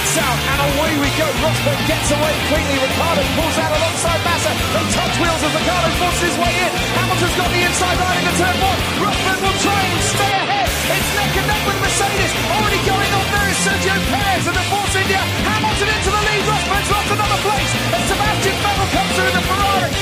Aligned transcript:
and 0.00 0.60
away 0.64 0.92
we 0.96 1.08
go. 1.20 1.28
Gets 1.86 2.10
away 2.10 2.34
quickly. 2.48 2.76
Ricardo 2.80 3.22
pulls 3.36 3.58
out 3.60 3.72
alongside 3.76 4.20
Massa. 4.24 4.52
Hamilton's 6.96 7.36
got 7.36 7.50
the 7.52 7.62
inside 7.68 7.98
line 8.00 8.24
turn 8.40 8.56
will 9.44 9.58
try 9.60 9.82
stay 10.00 10.32
ahead. 10.40 10.68
It's 10.68 11.10
neck 11.16 11.36
and 11.36 11.48
with 11.68 11.78
Mercedes. 11.84 12.32
Already 12.48 12.80
going 12.88 13.12
on 13.12 13.26
there 13.28 13.48
is 13.52 13.58
Sergio 13.60 13.96
Perez. 14.08 14.44
Hamilton 14.48 15.88
into 15.90 16.10
the 16.10 16.22
lead. 16.28 16.44
The 19.20 19.42
Ferrari. 19.48 19.92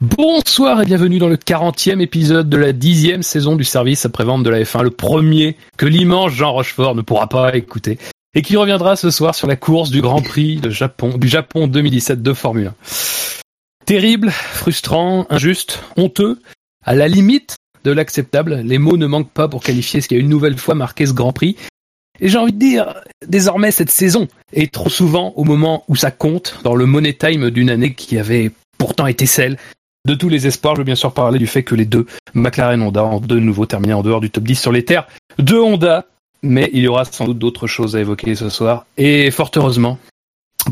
Bonsoir 0.00 0.82
et 0.82 0.84
bienvenue 0.84 1.18
dans 1.18 1.28
le 1.28 1.36
40e 1.36 2.00
épisode 2.00 2.48
de 2.48 2.56
la 2.56 2.72
10e 2.72 3.22
saison 3.22 3.54
du 3.54 3.62
service 3.62 4.04
après-vente 4.04 4.42
de 4.42 4.50
la 4.50 4.60
F1, 4.60 4.82
le 4.82 4.90
premier 4.90 5.56
que 5.76 5.86
l'immense 5.86 6.32
Jean 6.32 6.52
Rochefort 6.52 6.96
ne 6.96 7.02
pourra 7.02 7.28
pas 7.28 7.54
écouter 7.54 7.98
et 8.34 8.42
qui 8.42 8.56
reviendra 8.56 8.96
ce 8.96 9.10
soir 9.10 9.34
sur 9.34 9.46
la 9.46 9.56
course 9.56 9.90
du 9.90 10.00
Grand 10.00 10.22
Prix 10.22 10.56
de 10.56 10.70
Japon, 10.70 11.18
du 11.18 11.28
Japon 11.28 11.66
2017 11.66 12.22
de 12.22 12.32
Formule 12.32 12.68
1. 12.68 12.74
Terrible, 13.84 14.30
frustrant, 14.30 15.26
injuste, 15.28 15.80
honteux, 15.96 16.40
à 16.84 16.94
la 16.94 17.08
limite 17.08 17.56
de 17.84 17.90
l'acceptable, 17.90 18.60
les 18.64 18.78
mots 18.78 18.96
ne 18.96 19.06
manquent 19.06 19.32
pas 19.32 19.48
pour 19.48 19.62
qualifier 19.62 20.00
ce 20.00 20.08
qui 20.08 20.14
a 20.14 20.18
une 20.18 20.28
nouvelle 20.28 20.56
fois 20.56 20.74
marqué 20.74 21.06
ce 21.06 21.12
Grand 21.12 21.32
Prix. 21.32 21.56
Et 22.20 22.28
j'ai 22.28 22.38
envie 22.38 22.52
de 22.52 22.58
dire, 22.58 22.94
désormais 23.26 23.70
cette 23.70 23.90
saison 23.90 24.28
est 24.52 24.72
trop 24.72 24.88
souvent 24.88 25.32
au 25.36 25.44
moment 25.44 25.84
où 25.88 25.96
ça 25.96 26.10
compte, 26.10 26.58
dans 26.62 26.74
le 26.74 26.86
money 26.86 27.14
time 27.14 27.50
d'une 27.50 27.70
année 27.70 27.94
qui 27.94 28.18
avait 28.18 28.52
pourtant 28.78 29.06
été 29.06 29.26
celle 29.26 29.58
de 30.06 30.14
tous 30.14 30.28
les 30.28 30.46
espoirs, 30.46 30.74
je 30.74 30.80
veux 30.80 30.84
bien 30.84 30.96
sûr 30.96 31.14
parler 31.14 31.38
du 31.38 31.46
fait 31.46 31.62
que 31.62 31.76
les 31.76 31.84
deux 31.84 32.06
McLaren 32.34 32.82
Honda 32.82 33.04
ont 33.04 33.20
de 33.20 33.38
nouveau 33.38 33.66
terminé 33.66 33.92
en 33.92 34.02
dehors 34.02 34.20
du 34.20 34.30
top 34.30 34.44
10 34.44 34.56
sur 34.56 34.72
les 34.72 34.84
terres 34.84 35.06
de 35.38 35.56
Honda. 35.56 36.06
Mais 36.42 36.70
il 36.72 36.82
y 36.82 36.88
aura 36.88 37.04
sans 37.04 37.26
doute 37.26 37.38
d'autres 37.38 37.66
choses 37.66 37.96
à 37.96 38.00
évoquer 38.00 38.34
ce 38.34 38.48
soir. 38.48 38.86
Et 38.96 39.30
fort 39.30 39.50
heureusement, 39.56 39.98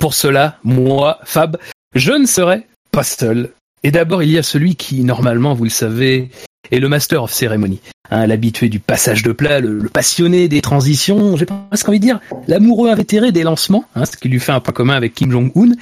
pour 0.01 0.15
cela, 0.15 0.59
moi, 0.65 1.19
Fab, 1.25 1.59
je 1.95 2.13
ne 2.13 2.27
serai 2.27 2.67
pas 2.93 3.05
seul. 3.05 3.51
Et 3.83 3.91
d'abord, 3.91 4.23
il 4.23 4.31
y 4.31 4.39
a 4.39 4.43
celui 4.43 4.77
qui, 4.77 5.05
normalement, 5.05 5.55
vous 5.55 5.65
le 5.65 5.71
savez, 5.71 6.31
est 6.71 6.79
le 6.79 6.89
Master 6.89 7.23
of 7.23 7.33
Ceremony. 7.33 7.81
Hein, 8.11 8.27
L'habitué 8.27 8.69
du 8.69 8.79
passage 8.79 9.23
de 9.23 9.33
plat, 9.33 9.61
le, 9.61 9.79
le 9.79 9.89
passionné 9.89 10.49
des 10.49 10.61
transitions, 10.61 11.37
j'ai 11.37 11.47
presque 11.47 11.89
envie 11.89 12.01
de 12.01 12.05
dire, 12.05 12.21
l'amoureux 12.47 12.91
invétéré 12.91 13.33
des 13.33 13.43
lancements, 13.43 13.85
hein, 13.95 14.05
ce 14.05 14.17
qui 14.17 14.29
lui 14.29 14.41
fait 14.41 14.53
un 14.53 14.61
point 14.61 14.75
commun 14.75 14.95
avec 14.95 15.15
Kim 15.15 15.31
Jong-un. 15.31 15.75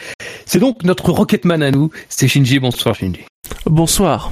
C'est 0.47 0.61
donc 0.61 0.85
notre 0.85 1.11
Rocketman 1.11 1.63
à 1.63 1.71
nous, 1.71 1.91
c'est 2.09 2.29
Shinji. 2.29 2.59
Bonsoir 2.59 2.95
Shinji. 2.95 3.21
Bonsoir. 3.67 4.31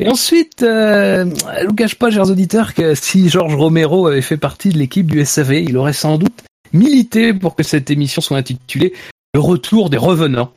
Et 0.00 0.08
ensuite, 0.08 0.62
euh, 0.62 1.24
vous 1.66 1.74
cache 1.74 1.96
pas, 1.96 2.10
chers 2.10 2.30
auditeurs, 2.30 2.74
que 2.74 2.94
si 2.94 3.28
Georges 3.28 3.56
Romero 3.56 4.06
avait 4.06 4.22
fait 4.22 4.36
partie 4.36 4.68
de 4.68 4.78
l'équipe 4.78 5.10
du 5.10 5.24
SAV, 5.24 5.54
il 5.54 5.76
aurait 5.76 5.92
sans 5.92 6.18
doute 6.18 6.44
milité 6.72 7.34
pour 7.34 7.56
que 7.56 7.62
cette 7.62 7.90
émission 7.90 8.22
soit 8.22 8.36
intitulée 8.36 8.92
Le 9.34 9.40
retour 9.40 9.90
des 9.90 9.96
revenants. 9.96 10.52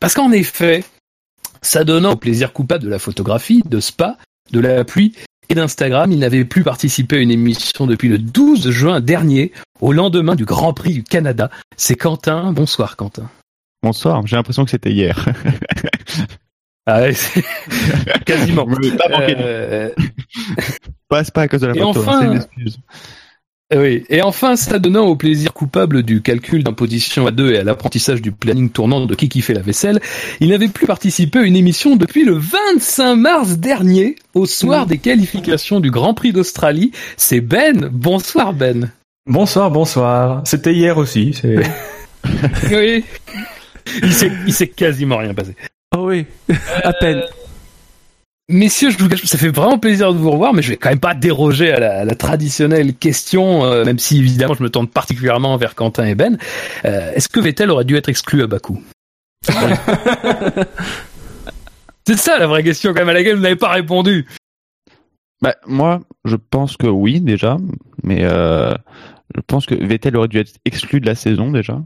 Parce 0.00 0.14
qu'en 0.14 0.32
effet, 0.32 0.82
s'adonnant 1.62 2.12
au 2.12 2.16
plaisir 2.16 2.52
coupable 2.52 2.84
de 2.84 2.88
la 2.88 2.98
photographie, 2.98 3.62
de 3.64 3.78
Spa, 3.78 4.16
de 4.50 4.58
la 4.58 4.84
pluie 4.84 5.14
et 5.48 5.54
d'Instagram, 5.54 6.10
il 6.10 6.18
n'avait 6.18 6.44
plus 6.44 6.64
participé 6.64 7.18
à 7.18 7.20
une 7.20 7.30
émission 7.30 7.86
depuis 7.86 8.08
le 8.08 8.18
12 8.18 8.70
juin 8.70 9.00
dernier, 9.00 9.52
au 9.80 9.92
lendemain 9.92 10.34
du 10.34 10.44
Grand 10.44 10.74
Prix 10.74 10.94
du 10.94 11.04
Canada. 11.04 11.50
C'est 11.76 11.96
Quentin. 11.96 12.52
Bonsoir 12.52 12.96
Quentin. 12.96 13.28
Bonsoir, 13.82 14.26
j'ai 14.26 14.36
l'impression 14.36 14.64
que 14.64 14.70
c'était 14.70 14.92
hier. 14.92 15.28
Ah 16.86 17.02
ouais, 17.02 17.12
c'est- 17.12 17.44
quasiment. 18.26 18.66
Pas 18.66 19.08
manqué. 19.10 19.36
Euh, 19.38 19.90
Pas, 21.08 21.24
c'est 21.24 21.34
pas 21.34 21.42
à 21.42 21.48
cause 21.48 21.60
de 21.60 21.66
la 21.68 21.74
Et 21.74 21.78
photo, 21.80 22.00
enfin- 22.00 22.12
hein, 22.12 22.20
c'est 22.20 22.26
une 22.26 22.36
excuse. 22.68 22.78
Oui, 23.72 24.02
et 24.10 24.20
enfin, 24.22 24.56
s'adonnant 24.56 25.04
au 25.06 25.14
plaisir 25.14 25.52
coupable 25.52 26.02
du 26.02 26.22
calcul 26.22 26.64
d'imposition 26.64 27.28
à 27.28 27.30
deux 27.30 27.52
et 27.52 27.58
à 27.58 27.62
l'apprentissage 27.62 28.20
du 28.20 28.32
planning 28.32 28.68
tournant 28.68 29.06
de 29.06 29.14
qui 29.14 29.28
qui 29.28 29.42
fait 29.42 29.54
la 29.54 29.60
vaisselle, 29.60 30.00
il 30.40 30.48
n'avait 30.48 30.66
plus 30.66 30.86
participé 30.88 31.38
à 31.38 31.42
une 31.42 31.54
émission 31.54 31.94
depuis 31.94 32.24
le 32.24 32.32
25 32.32 33.14
mars 33.14 33.58
dernier, 33.58 34.16
au 34.34 34.44
soir 34.46 34.86
des 34.86 34.98
qualifications 34.98 35.78
du 35.78 35.92
Grand 35.92 36.14
Prix 36.14 36.32
d'Australie. 36.32 36.90
C'est 37.16 37.40
Ben. 37.40 37.88
Bonsoir 37.92 38.52
Ben. 38.54 38.90
Bonsoir, 39.26 39.70
bonsoir. 39.70 40.42
C'était 40.46 40.74
hier 40.74 40.98
aussi. 40.98 41.32
C'est... 41.40 41.56
Oui. 42.72 43.04
Il 44.02 44.12
s'est, 44.12 44.30
il 44.46 44.52
s'est 44.52 44.68
quasiment 44.68 45.16
rien 45.18 45.32
passé. 45.32 45.54
Oh 45.96 46.06
oui, 46.08 46.26
à 46.84 46.92
peine. 46.92 47.22
Messieurs, 48.48 48.90
je 48.90 48.98
vous 48.98 49.08
cache, 49.08 49.24
ça 49.24 49.38
fait 49.38 49.48
vraiment 49.48 49.78
plaisir 49.78 50.12
de 50.12 50.18
vous 50.18 50.30
revoir, 50.30 50.52
mais 50.52 50.62
je 50.62 50.70
vais 50.70 50.76
quand 50.76 50.90
même 50.90 50.98
pas 50.98 51.14
déroger 51.14 51.72
à 51.72 51.78
la, 51.78 52.00
à 52.00 52.04
la 52.04 52.14
traditionnelle 52.16 52.94
question, 52.94 53.64
euh, 53.64 53.84
même 53.84 54.00
si 54.00 54.18
évidemment 54.18 54.54
je 54.54 54.62
me 54.62 54.70
tourne 54.70 54.88
particulièrement 54.88 55.56
vers 55.56 55.76
Quentin 55.76 56.04
et 56.04 56.16
Ben. 56.16 56.36
Euh, 56.84 57.12
est-ce 57.14 57.28
que 57.28 57.38
Vettel 57.38 57.70
aurait 57.70 57.84
dû 57.84 57.96
être 57.96 58.08
exclu 58.08 58.42
à 58.42 58.48
Bakou? 58.48 58.82
C'est 62.06 62.16
ça 62.16 62.38
la 62.38 62.46
vraie 62.48 62.64
question 62.64 62.92
quand 62.92 63.00
même 63.00 63.08
à 63.08 63.12
laquelle 63.12 63.36
vous 63.36 63.42
n'avez 63.42 63.56
pas 63.56 63.70
répondu. 63.70 64.26
Bah, 65.42 65.54
moi, 65.66 66.00
je 66.24 66.36
pense 66.36 66.76
que 66.76 66.86
oui, 66.86 67.20
déjà. 67.20 67.56
Mais 68.02 68.24
euh, 68.24 68.74
je 69.34 69.40
pense 69.46 69.66
que 69.66 69.74
Vettel 69.74 70.16
aurait 70.16 70.28
dû 70.28 70.38
être 70.38 70.54
exclu 70.64 71.00
de 71.00 71.06
la 71.06 71.14
saison, 71.14 71.50
déjà. 71.50 71.80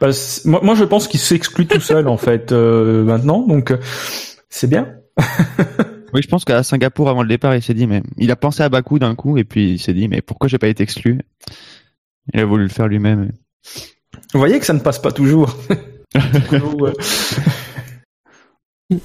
Bah, 0.00 0.08
moi, 0.44 0.60
moi, 0.62 0.74
je 0.74 0.84
pense 0.84 1.08
qu'il 1.08 1.20
s'exclut 1.20 1.66
tout 1.66 1.80
seul 1.80 2.08
en 2.08 2.16
fait 2.16 2.52
euh, 2.52 3.04
maintenant, 3.04 3.46
donc 3.46 3.72
euh, 3.72 3.78
c'est 4.48 4.68
bien. 4.68 4.94
Oui, 6.14 6.22
je 6.22 6.28
pense 6.28 6.44
qu'à 6.44 6.62
Singapour, 6.62 7.10
avant 7.10 7.22
le 7.22 7.28
départ, 7.28 7.54
il 7.54 7.62
s'est 7.62 7.74
dit, 7.74 7.86
mais 7.86 8.02
il 8.16 8.30
a 8.30 8.36
pensé 8.36 8.62
à 8.62 8.70
Bakou 8.70 8.98
d'un 8.98 9.14
coup, 9.14 9.36
et 9.36 9.44
puis 9.44 9.72
il 9.72 9.78
s'est 9.78 9.92
dit, 9.92 10.08
mais 10.08 10.22
pourquoi 10.22 10.48
j'ai 10.48 10.58
pas 10.58 10.68
été 10.68 10.82
exclu? 10.82 11.20
Il 12.32 12.40
a 12.40 12.46
voulu 12.46 12.62
le 12.62 12.70
faire 12.70 12.88
lui-même. 12.88 13.32
Vous 14.32 14.38
voyez 14.38 14.58
que 14.58 14.66
ça 14.66 14.72
ne 14.72 14.80
passe 14.80 14.98
pas 14.98 15.12
toujours. 15.12 15.54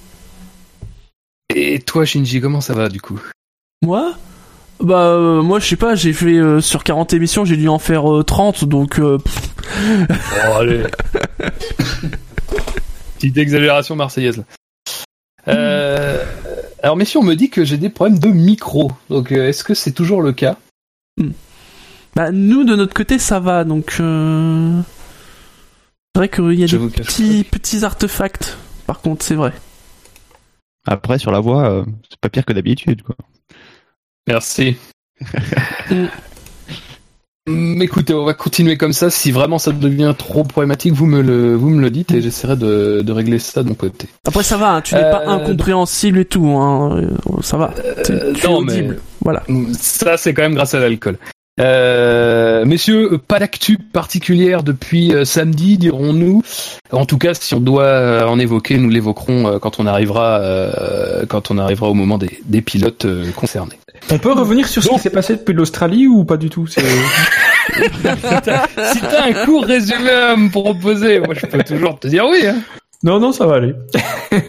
Et 1.56 1.80
toi 1.80 2.06
Shinji, 2.06 2.42
comment 2.42 2.62
ça 2.62 2.74
va 2.74 2.90
du 2.90 3.02
coup? 3.02 3.22
Moi? 3.82 4.16
Bah, 4.84 5.08
euh, 5.08 5.42
moi, 5.42 5.60
je 5.60 5.68
sais 5.68 5.76
pas, 5.78 5.96
j'ai 5.96 6.12
fait 6.14 6.34
euh, 6.38 6.60
sur 6.62 6.84
40 6.84 7.14
émissions, 7.14 7.46
j'ai 7.46 7.56
dû 7.58 7.70
en 7.70 7.80
faire 7.80 8.12
euh, 8.14 8.24
30, 8.24 8.66
donc. 8.66 9.00
euh, 9.00 9.18
pff, 9.18 9.50
Oh 10.50 10.54
allez. 10.60 10.84
Petite 13.16 13.38
exagération 13.38 13.96
marseillaise. 13.96 14.38
là. 14.38 14.44
Euh, 15.48 16.24
alors 16.82 16.96
messieurs, 16.98 17.20
on 17.20 17.24
me 17.24 17.36
dit 17.36 17.50
que 17.50 17.64
j'ai 17.64 17.78
des 17.78 17.90
problèmes 17.90 18.20
de 18.20 18.30
micro. 18.30 18.92
Donc 19.10 19.32
euh, 19.32 19.48
est-ce 19.48 19.64
que 19.64 19.74
c'est 19.74 19.92
toujours 19.94 20.22
le 20.22 20.34
cas? 20.34 20.58
Bah, 22.16 22.32
nous, 22.32 22.64
de 22.66 22.76
notre 22.76 22.94
côté, 22.94 23.20
ça 23.20 23.40
va, 23.40 23.64
donc. 23.64 23.98
euh, 24.00 24.82
C'est 26.14 26.20
vrai 26.20 26.30
qu'il 26.30 26.54
y 26.60 26.64
a 26.64 26.68
Je 26.68 26.76
des 26.78 26.84
vous 26.84 26.90
cache 26.90 27.08
petits, 27.08 27.44
petits 27.50 27.84
artefacts, 27.86 28.58
par 28.86 29.00
contre, 29.02 29.24
c'est 29.24 29.36
vrai. 29.36 29.54
Après, 30.86 31.18
sur 31.20 31.32
la 31.32 31.40
voie, 31.40 31.70
euh, 31.70 31.86
c'est 32.10 32.20
pas 32.20 32.28
pire 32.30 32.44
que 32.46 32.52
d'habitude, 32.54 33.02
quoi. 33.04 33.16
Merci. 34.28 34.78
Hum, 37.48 37.82
Écoutez, 37.82 38.14
on 38.14 38.24
va 38.24 38.34
continuer 38.34 38.78
comme 38.78 38.94
ça. 38.94 39.10
Si 39.10 39.32
vraiment 39.32 39.60
ça 39.60 39.72
devient 39.74 40.14
trop 40.18 40.44
problématique, 40.46 40.94
vous 40.94 41.06
me 41.06 41.22
le, 41.22 41.56
vous 41.56 41.70
me 41.70 41.82
le 41.82 41.90
dites 41.90 42.12
et 42.14 42.22
j'essaierai 42.22 42.56
de, 42.56 43.02
de 43.02 43.12
régler 43.12 43.38
ça 43.40 43.64
de 43.64 43.68
mon 43.70 43.74
côté. 43.76 44.08
Après, 44.26 44.44
ça 44.44 44.56
va, 44.58 44.72
hein, 44.76 44.82
tu 44.82 44.96
n'es 44.96 45.02
pas 45.02 45.24
Euh, 45.26 45.30
incompréhensible 45.30 46.20
et 46.20 46.26
tout, 46.26 46.48
hein. 46.48 47.02
euh, 47.02 47.10
Ça 47.42 47.58
va. 47.58 47.74
Tu- 48.06 48.12
Euh, 48.14 48.34
tu 48.34 48.46
es 48.46 48.50
non, 48.50 48.62
mais- 48.62 48.72
audible. 48.74 49.00
Voilà. 49.22 49.44
Ça, 49.78 50.16
c'est 50.16 50.34
quand 50.34 50.42
même 50.44 50.56
grâce 50.56 50.74
à 50.74 50.80
l'alcool. 50.80 51.18
Euh, 51.60 52.66
messieurs, 52.66 53.20
pas 53.28 53.38
d'actu 53.40 53.78
particulière 53.78 54.64
depuis 54.64 55.14
euh, 55.14 55.24
samedi, 55.26 55.78
dirons-nous. 55.78 56.42
En 56.92 57.06
tout 57.06 57.18
cas, 57.20 57.34
si 57.36 57.54
on 57.54 57.60
doit 57.60 57.84
euh, 57.84 58.26
en 58.26 58.40
évoquer, 58.40 58.78
nous 58.78 58.90
l'évoquerons 58.90 59.48
euh, 59.48 59.60
quand 59.60 59.80
on 59.80 59.86
arrivera, 59.86 60.40
euh, 60.40 61.26
quand 61.28 61.52
on 61.52 61.58
arrivera 61.60 61.90
au 61.90 61.94
moment 61.94 62.18
des, 62.18 62.40
des 62.46 62.62
pilotes 62.64 63.06
euh, 63.06 63.30
concernés. 63.36 63.76
On 64.12 64.18
peut 64.20 64.32
revenir 64.34 64.68
sur 64.68 64.84
ce 64.84 64.90
qui 64.90 65.00
s'est 65.00 65.10
passé 65.10 65.36
depuis 65.36 65.54
l'Australie 65.54 66.08
ou 66.08 66.26
pas 66.26 66.38
du 66.38 66.50
tout 66.50 66.68
c'est... 66.68 66.82
si 66.84 69.02
t'as 69.02 69.26
un 69.26 69.46
court 69.46 69.64
résumé 69.66 70.10
à 70.10 70.36
me 70.36 70.50
proposer, 70.50 71.20
moi 71.20 71.34
je 71.34 71.46
peux 71.46 71.64
toujours 71.64 71.98
te 72.00 72.08
dire 72.08 72.26
oui. 72.30 72.46
Hein. 72.46 72.58
Non, 73.04 73.20
non, 73.20 73.32
ça 73.32 73.46
va 73.48 73.56
aller. 73.56 73.74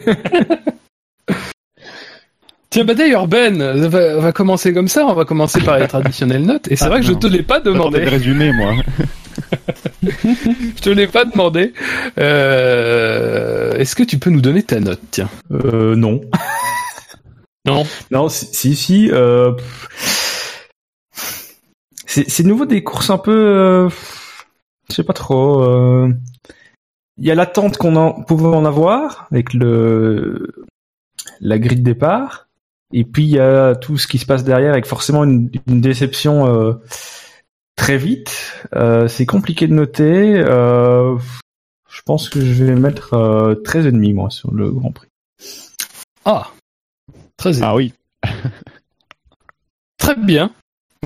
Tiens, 2.71 2.85
bah 2.85 2.95
d'ailleurs, 2.95 3.29
Ben, 3.29 3.63
on 3.63 3.89
va, 4.21 4.33
commencer 4.33 4.73
comme 4.75 4.89
ça, 4.89 5.07
on 5.07 5.15
va 5.15 5.25
commencer 5.25 5.61
par 5.61 5.79
les 5.79 5.87
traditionnelles 5.87 6.45
notes. 6.45 6.67
Et 6.73 6.77
c'est 6.77 6.87
Ah, 6.87 6.89
vrai 6.89 6.99
que 7.01 7.07
je 7.07 7.13
non. 7.13 7.19
te 7.21 7.27
l'ai 7.29 7.43
pas 7.45 7.61
demandé. 7.61 8.01
le 8.01 8.09
résumé, 8.11 8.53
moi. 8.53 8.73
Je 10.03 10.81
te 10.83 10.91
l'ai 10.91 11.07
pas 11.07 11.25
demandé. 11.25 11.73
Euh, 12.19 13.73
Est-ce 13.79 13.95
que 13.97 14.03
tu 14.03 14.19
peux 14.19 14.29
nous 14.31 14.41
donner 14.43 14.63
ta 14.63 14.79
note, 14.81 15.01
tiens? 15.11 15.31
Euh, 15.53 15.95
non. 15.97 16.21
Non. 17.67 17.85
Non, 18.11 18.29
si, 18.29 18.75
si. 18.75 19.11
euh. 19.13 19.53
C'est 22.07 22.43
de 22.45 22.49
nouveau 22.49 22.67
des 22.67 22.85
courses 22.85 23.11
un 23.11 23.19
peu... 23.19 23.33
euh, 23.35 23.89
Je 24.89 24.95
sais 24.95 25.03
pas 25.05 25.13
trop. 25.15 25.63
euh, 25.65 26.13
Il 27.19 27.25
y 27.27 27.31
a 27.31 27.35
l'attente 27.35 27.77
qu'on 27.77 27.97
en 27.97 28.23
pouvait 28.23 28.47
en 28.47 28.65
avoir 28.65 29.27
avec 29.33 29.53
le 29.55 30.53
la 31.41 31.59
grille 31.59 31.79
de 31.79 31.85
départ. 31.85 32.47
Et 32.93 33.05
puis 33.05 33.25
il 33.25 33.31
y 33.31 33.41
a 33.41 33.75
tout 33.75 33.97
ce 33.99 34.07
qui 34.07 34.19
se 34.19 34.27
passe 34.27 34.45
derrière 34.45 34.73
avec 34.73 34.87
forcément 34.87 35.25
une, 35.25 35.51
une 35.67 35.81
déception 35.81 36.47
euh, 36.47 36.75
très 37.75 37.97
vite. 37.97 38.53
Euh, 38.77 39.09
c'est 39.09 39.27
compliqué 39.27 39.67
de 39.67 39.75
noter. 39.75 40.35
Euh, 40.37 41.17
je 41.91 42.01
pense 42.05 42.29
que 42.29 42.41
je 42.41 42.65
vais 42.65 42.75
mettre 42.77 43.15
euh, 43.15 43.55
13,5 43.65 44.15
moi 44.15 44.31
sur 44.31 44.55
le 44.55 44.71
Grand 44.71 44.93
Prix. 44.93 45.09
Ah, 46.25 46.51
très, 47.37 47.63
Ah 47.63 47.75
oui. 47.75 47.93
très 49.99 50.17
bien. 50.17 50.51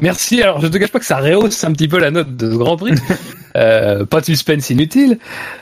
Merci. 0.00 0.42
Alors, 0.42 0.60
je 0.60 0.68
te 0.68 0.76
cache 0.76 0.90
pas 0.90 0.98
que 0.98 1.04
ça 1.04 1.18
rehausse 1.18 1.62
un 1.64 1.72
petit 1.72 1.88
peu 1.88 1.98
la 1.98 2.10
note 2.10 2.36
de 2.36 2.50
ce 2.50 2.56
Grand 2.56 2.76
Prix. 2.76 2.94
Euh, 3.56 4.04
pas 4.04 4.20
de 4.20 4.26
suspense 4.26 4.70
inutile. 4.70 5.18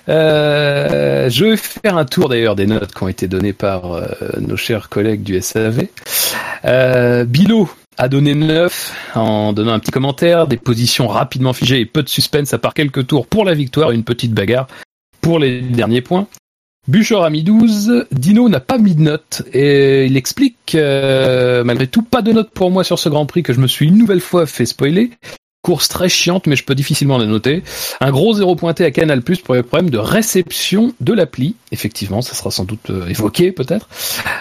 Euh, 0.09 1.31
je 1.31 1.45
vais 1.45 1.57
faire 1.57 1.97
un 1.97 2.05
tour 2.05 2.29
d'ailleurs 2.29 2.57
des 2.57 2.67
notes 2.67 2.93
qui 2.93 3.03
ont 3.03 3.09
été 3.09 3.27
données 3.29 3.55
par 3.55 3.93
euh, 3.93 4.07
nos 4.41 4.57
chers 4.57 4.89
collègues 4.91 5.23
du 5.23 5.41
SAV. 5.41 5.87
Euh, 6.65 7.25
Bilo 7.25 7.71
a 7.97 8.09
donné 8.09 8.35
9 8.35 9.13
en 9.15 9.53
donnant 9.53 9.73
un 9.73 9.79
petit 9.79 9.93
commentaire, 9.93 10.47
des 10.47 10.59
positions 10.59 11.07
rapidement 11.07 11.53
figées 11.53 11.81
et 11.81 11.87
peu 11.87 12.03
de 12.03 12.09
suspense 12.09 12.53
à 12.53 12.59
part 12.59 12.75
quelques 12.75 13.07
tours 13.07 13.27
pour 13.29 13.45
la 13.45 13.55
victoire 13.55 13.93
et 13.93 13.95
une 13.95 14.05
petite 14.05 14.33
bagarre 14.33 14.67
pour 15.23 15.39
les 15.39 15.63
derniers 15.63 16.03
points. 16.03 16.27
Bûcher 16.88 17.17
a 17.17 17.31
mis 17.31 17.43
12, 17.43 18.06
Dino 18.12 18.49
n'a 18.49 18.61
pas 18.61 18.79
mis 18.79 18.94
de 18.94 19.03
note 19.03 19.43
et 19.53 20.06
il 20.06 20.17
explique 20.17 20.77
euh, 20.77 21.65
malgré 21.65 21.88
tout 21.88 22.03
pas 22.03 22.23
de 22.23 22.33
note 22.33 22.50
pour 22.50 22.71
moi 22.71 22.85
sur 22.85 22.99
ce 23.00 23.09
Grand 23.09 23.27
Prix 23.27 23.43
que 23.43 23.53
je 23.53 23.59
me 23.61 23.67
suis 23.67 23.87
une 23.87 23.99
nouvelle 23.99 24.21
fois 24.21 24.47
fait 24.47 24.67
spoiler. 24.67 25.11
Course 25.62 25.88
très 25.88 26.09
chiante 26.09 26.47
mais 26.47 26.55
je 26.55 26.62
peux 26.62 26.77
difficilement 26.77 27.19
la 27.19 27.27
noter. 27.27 27.65
Un 28.00 28.12
gros 28.12 28.35
zéro 28.35 28.55
pointé 28.55 28.85
à 28.85 28.93
Canal 28.93 29.23
Plus 29.23 29.41
pour 29.41 29.55
le 29.55 29.65
problème 29.65 29.91
de 29.91 29.99
réception 29.99 30.94
de 31.00 31.12
l'appli. 31.12 31.56
Effectivement, 31.73 32.23
ça 32.23 32.35
sera 32.35 32.53
sans 32.53 32.65
doute 32.65 32.91
euh, 32.91 33.09
évoqué 33.09 33.50
peut-être. 33.50 33.89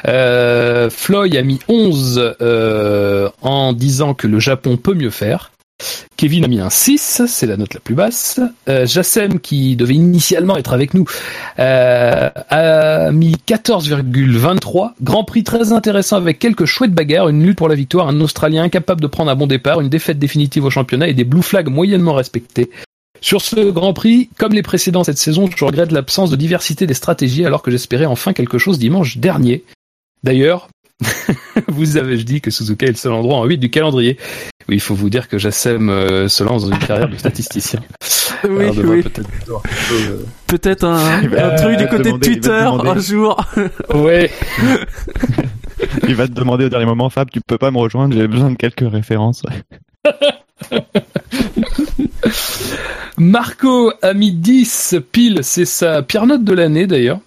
Euh, 0.08 0.92
Floyd 0.92 1.36
a 1.36 1.42
mis 1.42 1.58
11 1.68 2.36
euh, 2.42 3.30
en 3.42 3.74
disant 3.74 4.14
que 4.14 4.28
le 4.28 4.40
Japon 4.40 4.78
peut 4.78 4.94
mieux 4.94 5.10
faire. 5.10 5.50
Kevin 6.18 6.46
a 6.46 6.48
mis 6.48 6.60
un 6.60 6.70
6, 6.70 7.24
c'est 7.28 7.46
la 7.46 7.58
note 7.58 7.74
la 7.74 7.80
plus 7.82 7.96
basse. 7.96 8.40
Euh, 8.70 8.86
Jassem, 8.86 9.40
qui 9.40 9.76
devait 9.76 9.96
initialement 9.96 10.56
être 10.56 10.72
avec 10.72 10.94
nous, 10.94 11.06
euh, 11.60 12.30
a 12.50 13.12
mis 13.12 13.36
14,23. 13.46 14.94
Grand 15.02 15.26
prix 15.26 15.44
très 15.44 15.74
intéressant 15.74 16.16
avec 16.16 16.40
quelques 16.40 16.66
chouettes 16.66 16.94
bagarres, 16.94 17.28
une 17.28 17.44
lutte 17.44 17.58
pour 17.58 17.68
la 17.68 17.76
victoire, 17.76 18.08
un 18.08 18.22
Australien 18.22 18.64
incapable 18.64 19.02
de 19.02 19.08
prendre 19.08 19.30
un 19.30 19.36
bon 19.36 19.48
départ, 19.48 19.82
une 19.82 19.90
défaite 19.90 20.18
définitive 20.18 20.64
au 20.64 20.70
championnat 20.70 21.10
et 21.10 21.14
des 21.14 21.26
blue 21.26 21.42
flags 21.42 21.70
moyennement 21.70 22.14
respectés. 22.14 22.72
Sur 23.20 23.42
ce 23.42 23.72
Grand 23.72 23.94
Prix, 23.94 24.30
comme 24.38 24.54
les 24.54 24.62
précédents 24.62 25.04
cette 25.04 25.18
saison, 25.18 25.50
je 25.54 25.66
regrette 25.66 25.92
l'absence 25.92 26.30
de 26.30 26.36
diversité 26.36 26.88
des 26.88 26.94
stratégies 26.94 27.46
alors 27.46 27.62
que 27.62 27.72
j'espérais 27.72 28.06
enfin 28.06 28.34
quelque 28.34 28.58
chose 28.58 28.80
dimanche 28.80 29.18
dernier. 29.18 29.64
D'ailleurs, 30.24 30.70
vous 31.68 31.98
avez 31.98 32.18
dit 32.24 32.42
que 32.42 32.52
Suzuka 32.52 32.86
est 32.86 32.90
le 32.90 32.96
seul 32.96 33.12
endroit 33.12 33.38
en 33.38 33.46
8 33.46 33.58
du 33.58 33.70
calendrier? 33.70 34.18
Oui, 34.68 34.76
il 34.76 34.80
faut 34.80 34.96
vous 34.96 35.10
dire 35.10 35.28
que 35.28 35.38
Jassem 35.38 35.90
euh, 35.90 36.28
se 36.28 36.44
lance 36.44 36.64
dans 36.64 36.72
une 36.74 36.80
carrière 36.80 37.10
de 37.10 37.18
statisticien. 37.18 37.82
Oui, 38.48 38.66
oui. 38.78 39.04
peut-être 40.46 40.84
euh, 40.84 40.94
un, 40.94 41.22
Il 41.24 41.30
va 41.30 41.54
un 41.54 41.56
truc 41.56 41.78
du 41.78 41.88
côté 41.88 42.12
de 42.12 42.18
Twitter 42.18 42.52
un 42.52 43.00
jour. 43.00 43.44
Ouais, 43.94 44.30
Il 46.08 46.16
va 46.16 46.28
te 46.28 46.34
demander 46.34 46.66
au 46.66 46.70
dernier 46.70 46.86
moment, 46.86 47.10
Fab, 47.10 47.32
tu 47.32 47.40
peux 47.42 47.58
pas 47.58 47.72
me 47.72 47.78
rejoindre, 47.78 48.14
j'ai 48.16 48.28
besoin 48.28 48.52
de 48.52 48.56
quelques 48.56 48.88
références. 48.88 49.42
Marco 53.18 53.94
a 54.02 54.14
mis 54.14 54.32
10 54.32 54.98
pile, 55.12 55.40
c'est 55.42 55.66
sa 55.66 56.04
pire 56.04 56.28
note 56.28 56.44
de 56.44 56.54
l'année 56.54 56.86
d'ailleurs. 56.86 57.20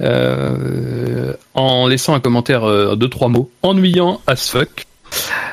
Euh, 0.00 1.32
en 1.54 1.88
laissant 1.88 2.14
un 2.14 2.20
commentaire 2.20 2.64
euh, 2.64 2.96
de 2.96 3.06
trois 3.06 3.28
mots. 3.28 3.50
Ennuyant 3.62 4.20
as 4.26 4.48
fuck. 4.48 4.86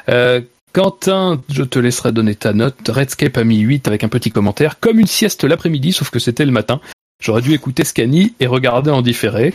Euh, 0.10 0.42
Quentin, 0.74 1.42
je 1.50 1.64
te 1.64 1.80
laisserai 1.80 2.12
donner 2.12 2.36
ta 2.36 2.54
note. 2.54 2.76
Redscape 2.88 3.38
a 3.38 3.44
mis 3.44 3.60
8 3.60 3.88
avec 3.88 4.04
un 4.04 4.10
petit 4.10 4.32
commentaire. 4.32 4.80
Comme 4.80 5.00
une 5.00 5.08
sieste 5.08 5.44
l'après-midi, 5.44 5.94
sauf 5.94 6.10
que 6.10 6.20
c'était 6.20 6.46
le 6.46 6.52
matin. 6.52 6.82
J'aurais 7.22 7.42
dû 7.42 7.54
écouter 7.54 7.86
Scani 7.86 8.34
et 8.40 8.46
regarder 8.46 8.92
en 8.92 9.02
différé. 9.02 9.54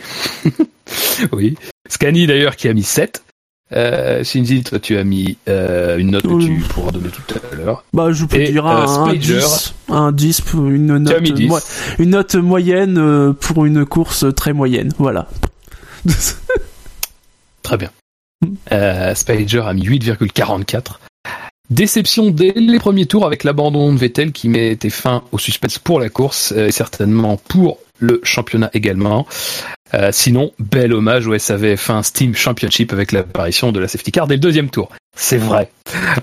oui. 1.31 1.55
Scani 1.87 2.25
d'ailleurs 2.25 2.55
qui 2.55 2.67
a 2.67 2.73
mis 2.73 2.83
7. 2.83 3.23
Euh, 3.73 4.23
Shinji, 4.23 4.63
toi 4.63 4.79
tu 4.79 4.97
as 4.97 5.03
mis 5.05 5.37
euh, 5.47 5.97
une 5.97 6.11
note 6.11 6.23
que 6.23 6.41
tu 6.43 6.59
pourras 6.69 6.91
donner 6.91 7.07
tout 7.09 7.21
à 7.51 7.55
l'heure. 7.55 7.83
Bah, 7.93 8.11
je 8.11 8.25
peux 8.25 8.37
Et, 8.39 8.51
dire 8.51 8.65
euh, 8.67 8.71
un, 8.75 8.83
un 8.83 9.05
Spager. 9.05 9.39
10. 9.39 9.73
Un 9.89 10.11
10 10.11 10.41
pour 10.41 10.67
une 10.67 10.97
note, 10.97 11.21
mis 11.21 11.31
10. 11.31 11.47
mo- 11.47 11.57
une 11.99 12.09
note 12.09 12.35
moyenne 12.35 12.97
euh, 12.97 13.31
pour 13.33 13.65
une 13.65 13.85
course 13.85 14.25
très 14.35 14.51
moyenne. 14.53 14.91
Voilà. 14.97 15.27
Très 17.63 17.77
bien. 17.77 17.89
Euh, 18.71 19.13
Spager 19.15 19.61
a 19.65 19.73
mis 19.73 19.87
8,44. 19.87 20.97
Déception 21.71 22.29
dès 22.29 22.53
les 22.55 22.79
premiers 22.79 23.07
tours 23.07 23.25
avec 23.25 23.43
l'abandon 23.43 23.91
de 23.93 23.97
Vettel 23.97 24.31
qui 24.31 24.49
mettait 24.49 24.89
fin 24.89 25.23
au 25.31 25.37
suspense 25.37 25.79
pour 25.79 25.99
la 25.99 26.09
course 26.09 26.53
euh, 26.55 26.67
et 26.67 26.71
certainement 26.71 27.37
pour 27.37 27.79
le 27.99 28.19
championnat 28.23 28.69
également. 28.73 29.25
Euh, 29.93 30.09
sinon, 30.11 30.51
bel 30.59 30.93
hommage 30.93 31.27
au 31.27 31.35
SAVF1 31.35 32.03
Steam 32.03 32.35
Championship 32.35 32.93
avec 32.93 33.11
l'apparition 33.11 33.71
de 33.71 33.79
la 33.79 33.87
safety 33.87 34.11
car 34.11 34.27
dès 34.27 34.35
le 34.35 34.41
deuxième 34.41 34.69
tour. 34.69 34.89
C'est 35.15 35.37
vrai. 35.37 35.71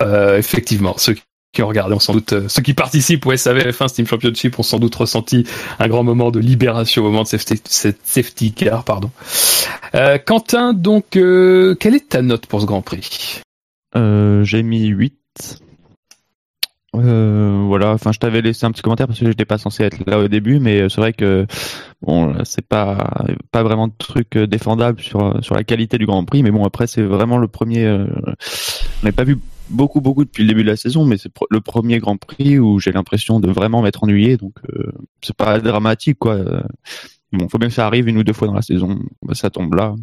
Euh, 0.02 0.38
effectivement, 0.38 0.94
ceux 0.96 1.16
qui 1.52 1.62
ont 1.62 1.68
regardé 1.68 1.94
ont 1.94 1.98
sans 1.98 2.12
doute, 2.12 2.32
euh, 2.34 2.48
ceux 2.48 2.62
qui 2.62 2.74
participent 2.74 3.26
au 3.26 3.32
SAVF1 3.32 3.88
Steam 3.88 4.06
Championship 4.06 4.58
ont 4.58 4.62
sans 4.62 4.78
doute 4.78 4.94
ressenti 4.94 5.44
un 5.78 5.88
grand 5.88 6.04
moment 6.04 6.30
de 6.30 6.40
libération 6.40 7.02
au 7.02 7.06
moment 7.06 7.22
de 7.22 7.28
safety, 7.28 7.60
cette 7.64 8.00
safety 8.04 8.52
car, 8.52 8.84
pardon. 8.84 9.10
Euh, 9.94 10.18
Quentin, 10.18 10.72
donc, 10.72 11.16
euh, 11.16 11.74
quelle 11.74 11.94
est 11.94 12.10
ta 12.10 12.22
note 12.22 12.46
pour 12.46 12.60
ce 12.60 12.66
Grand 12.66 12.82
Prix? 12.82 13.40
J'ai 13.94 14.62
mis 14.62 14.86
8. 14.86 15.17
Euh, 16.94 17.64
voilà, 17.66 17.92
enfin 17.92 18.12
je 18.12 18.18
t'avais 18.18 18.40
laissé 18.40 18.64
un 18.64 18.72
petit 18.72 18.82
commentaire 18.82 19.06
parce 19.06 19.20
que 19.20 19.26
j'étais 19.26 19.44
pas 19.44 19.58
censé 19.58 19.84
être 19.84 19.98
là 20.06 20.18
au 20.18 20.28
début, 20.28 20.58
mais 20.58 20.80
euh, 20.80 20.88
c'est 20.88 21.00
vrai 21.00 21.12
que 21.12 21.46
bon, 22.00 22.34
c'est 22.44 22.66
pas 22.66 23.28
pas 23.52 23.62
vraiment 23.62 23.88
de 23.88 23.92
truc 23.96 24.36
euh, 24.36 24.46
défendable 24.46 25.00
sur 25.00 25.38
sur 25.44 25.54
la 25.54 25.64
qualité 25.64 25.98
du 25.98 26.06
Grand 26.06 26.24
Prix, 26.24 26.42
mais 26.42 26.50
bon 26.50 26.64
après 26.64 26.86
c'est 26.86 27.02
vraiment 27.02 27.36
le 27.36 27.46
premier. 27.46 27.88
on 27.88 29.04
n'a 29.04 29.12
pas 29.12 29.24
vu 29.24 29.38
beaucoup 29.68 30.00
beaucoup 30.00 30.24
depuis 30.24 30.44
le 30.44 30.48
début 30.48 30.62
de 30.62 30.70
la 30.70 30.76
saison, 30.76 31.04
mais 31.04 31.18
c'est 31.18 31.30
le 31.50 31.60
premier 31.60 31.98
Grand 31.98 32.16
Prix 32.16 32.58
où 32.58 32.80
j'ai 32.80 32.90
l'impression 32.90 33.38
de 33.38 33.50
vraiment 33.50 33.82
m'être 33.82 34.02
ennuyé, 34.02 34.38
donc 34.38 34.54
c'est 35.22 35.36
pas 35.36 35.60
dramatique 35.60 36.18
quoi. 36.18 36.38
Bon, 37.32 37.48
faut 37.48 37.58
bien 37.58 37.68
que 37.68 37.74
ça 37.74 37.86
arrive 37.86 38.08
une 38.08 38.16
ou 38.16 38.24
deux 38.24 38.32
fois 38.32 38.48
dans 38.48 38.54
la 38.54 38.62
saison, 38.62 38.98
bah, 39.22 39.34
ça 39.34 39.50
tombe 39.50 39.74
là. 39.74 39.94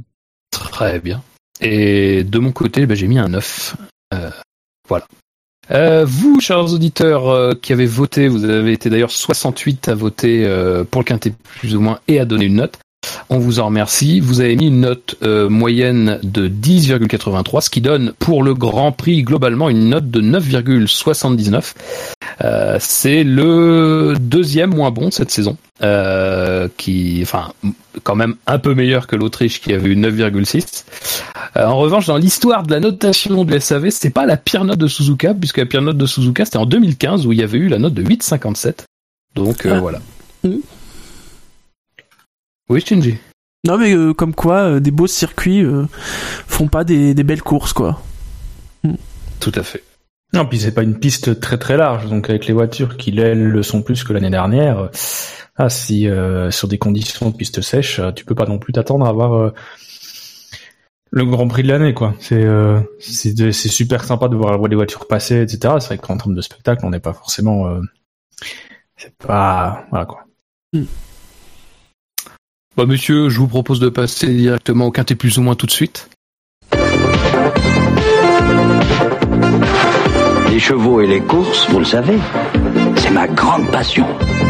Très 0.51 0.99
bien. 0.99 1.23
Et 1.61 2.23
de 2.23 2.39
mon 2.39 2.51
côté, 2.51 2.85
ben, 2.85 2.95
j'ai 2.95 3.07
mis 3.07 3.17
un 3.17 3.29
9. 3.29 3.75
Euh, 4.13 4.29
voilà. 4.87 5.07
Euh, 5.71 6.05
vous, 6.07 6.39
chers 6.39 6.59
auditeurs 6.73 7.27
euh, 7.29 7.53
qui 7.59 7.73
avez 7.73 7.85
voté, 7.85 8.27
vous 8.27 8.43
avez 8.45 8.73
été 8.73 8.89
d'ailleurs 8.89 9.11
68 9.11 9.89
à 9.89 9.95
voter 9.95 10.45
euh, 10.45 10.83
pour 10.83 11.01
le 11.01 11.05
quintet 11.05 11.33
plus 11.59 11.75
ou 11.75 11.81
moins 11.81 11.99
et 12.07 12.19
à 12.19 12.25
donner 12.25 12.45
une 12.45 12.55
note. 12.55 12.77
On 13.29 13.37
vous 13.39 13.59
en 13.59 13.67
remercie. 13.67 14.19
Vous 14.19 14.41
avez 14.41 14.55
mis 14.55 14.67
une 14.67 14.81
note 14.81 15.15
euh, 15.23 15.49
moyenne 15.49 16.19
de 16.23 16.47
10,83, 16.47 17.61
ce 17.61 17.69
qui 17.69 17.81
donne 17.81 18.13
pour 18.19 18.43
le 18.43 18.53
Grand 18.53 18.91
Prix 18.91 19.23
globalement 19.23 19.69
une 19.69 19.89
note 19.89 20.09
de 20.09 20.21
9,79. 20.21 21.73
Euh, 22.43 22.77
c'est 22.79 23.23
le 23.23 24.15
deuxième 24.19 24.71
moins 24.75 24.91
bon 24.91 25.11
cette 25.11 25.31
saison, 25.31 25.57
euh, 25.83 26.67
qui, 26.77 27.19
enfin, 27.21 27.53
quand 28.03 28.15
même 28.15 28.35
un 28.45 28.59
peu 28.59 28.73
meilleur 28.75 29.07
que 29.07 29.15
l'Autriche 29.15 29.61
qui 29.61 29.73
avait 29.73 29.89
eu 29.89 29.95
9,6. 29.95 30.83
Euh, 31.57 31.65
en 31.65 31.77
revanche, 31.77 32.07
dans 32.07 32.17
l'histoire 32.17 32.63
de 32.63 32.71
la 32.71 32.79
notation 32.79 33.43
du 33.45 33.59
SAV, 33.59 33.89
c'est 33.89 34.09
pas 34.09 34.25
la 34.25 34.37
pire 34.37 34.65
note 34.65 34.77
de 34.79 34.87
Suzuka, 34.87 35.33
puisque 35.33 35.57
la 35.57 35.65
pire 35.65 35.81
note 35.81 35.97
de 35.97 36.05
Suzuka 36.05 36.45
c'était 36.45 36.57
en 36.57 36.65
2015 36.65 37.25
où 37.25 37.31
il 37.31 37.39
y 37.39 37.43
avait 37.43 37.57
eu 37.57 37.67
la 37.69 37.79
note 37.79 37.93
de 37.93 38.03
8,57. 38.03 38.79
Donc 39.35 39.65
Ah. 39.69 39.79
voilà. 39.79 39.99
Mm. 40.43 40.55
Oui, 42.69 42.81
Shinji. 42.81 43.17
Non, 43.65 43.77
mais 43.77 43.93
euh, 43.95 44.13
comme 44.13 44.35
quoi, 44.35 44.57
euh, 44.61 44.79
des 44.79 44.91
beaux 44.91 45.07
circuits 45.07 45.63
euh, 45.63 45.85
font 46.47 46.67
pas 46.67 46.83
des, 46.83 47.13
des 47.13 47.23
belles 47.23 47.41
courses, 47.41 47.73
quoi. 47.73 48.01
Tout 49.39 49.51
à 49.55 49.63
fait. 49.63 49.83
Non, 50.33 50.45
puis 50.45 50.59
c'est 50.59 50.73
pas 50.73 50.83
une 50.83 50.99
piste 50.99 51.39
très 51.39 51.57
très 51.57 51.77
large, 51.77 52.07
donc 52.07 52.29
avec 52.29 52.45
les 52.45 52.53
voitures 52.53 52.97
qui 52.97 53.17
elles 53.19 53.47
le 53.47 53.63
sont 53.63 53.81
plus 53.81 54.03
que 54.03 54.13
l'année 54.13 54.29
dernière. 54.29 54.79
euh, 54.79 54.87
Ah, 55.55 55.69
si 55.69 56.07
euh, 56.07 56.51
sur 56.51 56.67
des 56.67 56.77
conditions 56.77 57.29
de 57.29 57.35
piste 57.35 57.61
sèche, 57.61 57.99
euh, 57.99 58.11
tu 58.11 58.25
peux 58.25 58.35
pas 58.35 58.45
non 58.45 58.59
plus 58.59 58.73
t'attendre 58.73 59.05
à 59.05 59.09
avoir 59.09 59.33
euh, 59.33 59.53
le 61.11 61.25
Grand 61.25 61.47
Prix 61.47 61.63
de 61.63 61.69
l'année, 61.69 61.93
quoi. 61.93 62.13
C'est 62.19 62.43
euh, 62.43 62.81
super 62.99 64.03
sympa 64.03 64.27
de 64.27 64.35
voir 64.35 64.57
les 64.67 64.75
voitures 64.75 65.07
passer, 65.07 65.41
etc. 65.41 65.75
C'est 65.79 65.87
vrai 65.87 65.97
qu'en 65.97 66.17
termes 66.17 66.35
de 66.35 66.41
spectacle, 66.41 66.85
on 66.85 66.89
n'est 66.89 66.99
pas 66.99 67.13
forcément, 67.13 67.67
euh, 67.67 67.79
c'est 68.97 69.15
pas 69.17 69.85
voilà 69.91 70.05
quoi. 70.05 70.25
Bah, 72.77 72.85
monsieur, 72.85 73.29
je 73.29 73.39
vous 73.39 73.47
propose 73.47 73.79
de 73.79 73.87
passer 73.87 74.27
directement 74.27 74.87
au 74.87 74.91
quintet 74.91 75.15
plus 75.15 75.37
ou 75.37 75.41
moins 75.41 75.55
tout 75.55 75.65
de 75.65 75.71
suite. 75.71 76.09
Les 80.51 80.59
chevaux 80.59 80.99
et 80.99 81.07
les 81.07 81.21
courses, 81.21 81.69
vous 81.69 81.79
le 81.79 81.85
savez, 81.85 82.17
c'est 82.97 83.11
ma 83.11 83.27
grande 83.27 83.71
passion. 83.71 84.05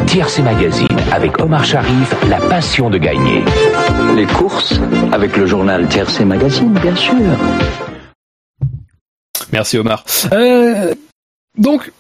TRC 0.08 0.42
Magazine 0.44 0.88
avec 1.12 1.40
Omar 1.40 1.64
Sharif, 1.64 2.16
la 2.28 2.38
passion 2.38 2.90
de 2.90 2.98
gagner. 2.98 3.44
Les 4.16 4.26
courses, 4.26 4.80
avec 5.12 5.38
le 5.38 5.46
journal 5.46 5.88
TRC 5.88 6.26
Magazine, 6.26 6.74
bien 6.74 6.96
sûr. 6.96 7.16
Merci 9.52 9.78
Omar. 9.78 10.04
Euh, 10.34 10.96
donc, 11.60 11.92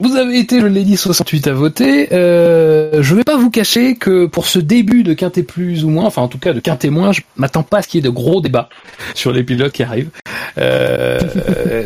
vous 0.00 0.16
avez 0.16 0.38
été, 0.38 0.60
je 0.60 0.66
l'ai 0.66 0.84
dit, 0.84 0.96
68 0.96 1.46
à 1.46 1.52
voter. 1.54 2.08
Euh, 2.12 3.02
je 3.02 3.14
vais 3.14 3.24
pas 3.24 3.36
vous 3.36 3.50
cacher 3.50 3.96
que 3.96 4.26
pour 4.26 4.46
ce 4.46 4.58
début 4.58 5.02
de 5.02 5.14
Quintet 5.14 5.42
plus 5.42 5.84
ou 5.84 5.88
moins, 5.88 6.04
enfin 6.04 6.22
en 6.22 6.28
tout 6.28 6.38
cas 6.38 6.52
de 6.52 6.60
Quintet 6.60 6.90
moins, 6.90 7.12
je 7.12 7.22
m'attends 7.36 7.62
pas 7.62 7.78
à 7.78 7.82
ce 7.82 7.88
qu'il 7.88 7.98
y 7.98 8.00
ait 8.00 8.10
de 8.10 8.14
gros 8.14 8.42
débats 8.42 8.68
sur 9.14 9.32
les 9.32 9.42
pilotes 9.42 9.72
qui 9.72 9.82
arrivent. 9.82 10.10
Euh, 10.58 11.18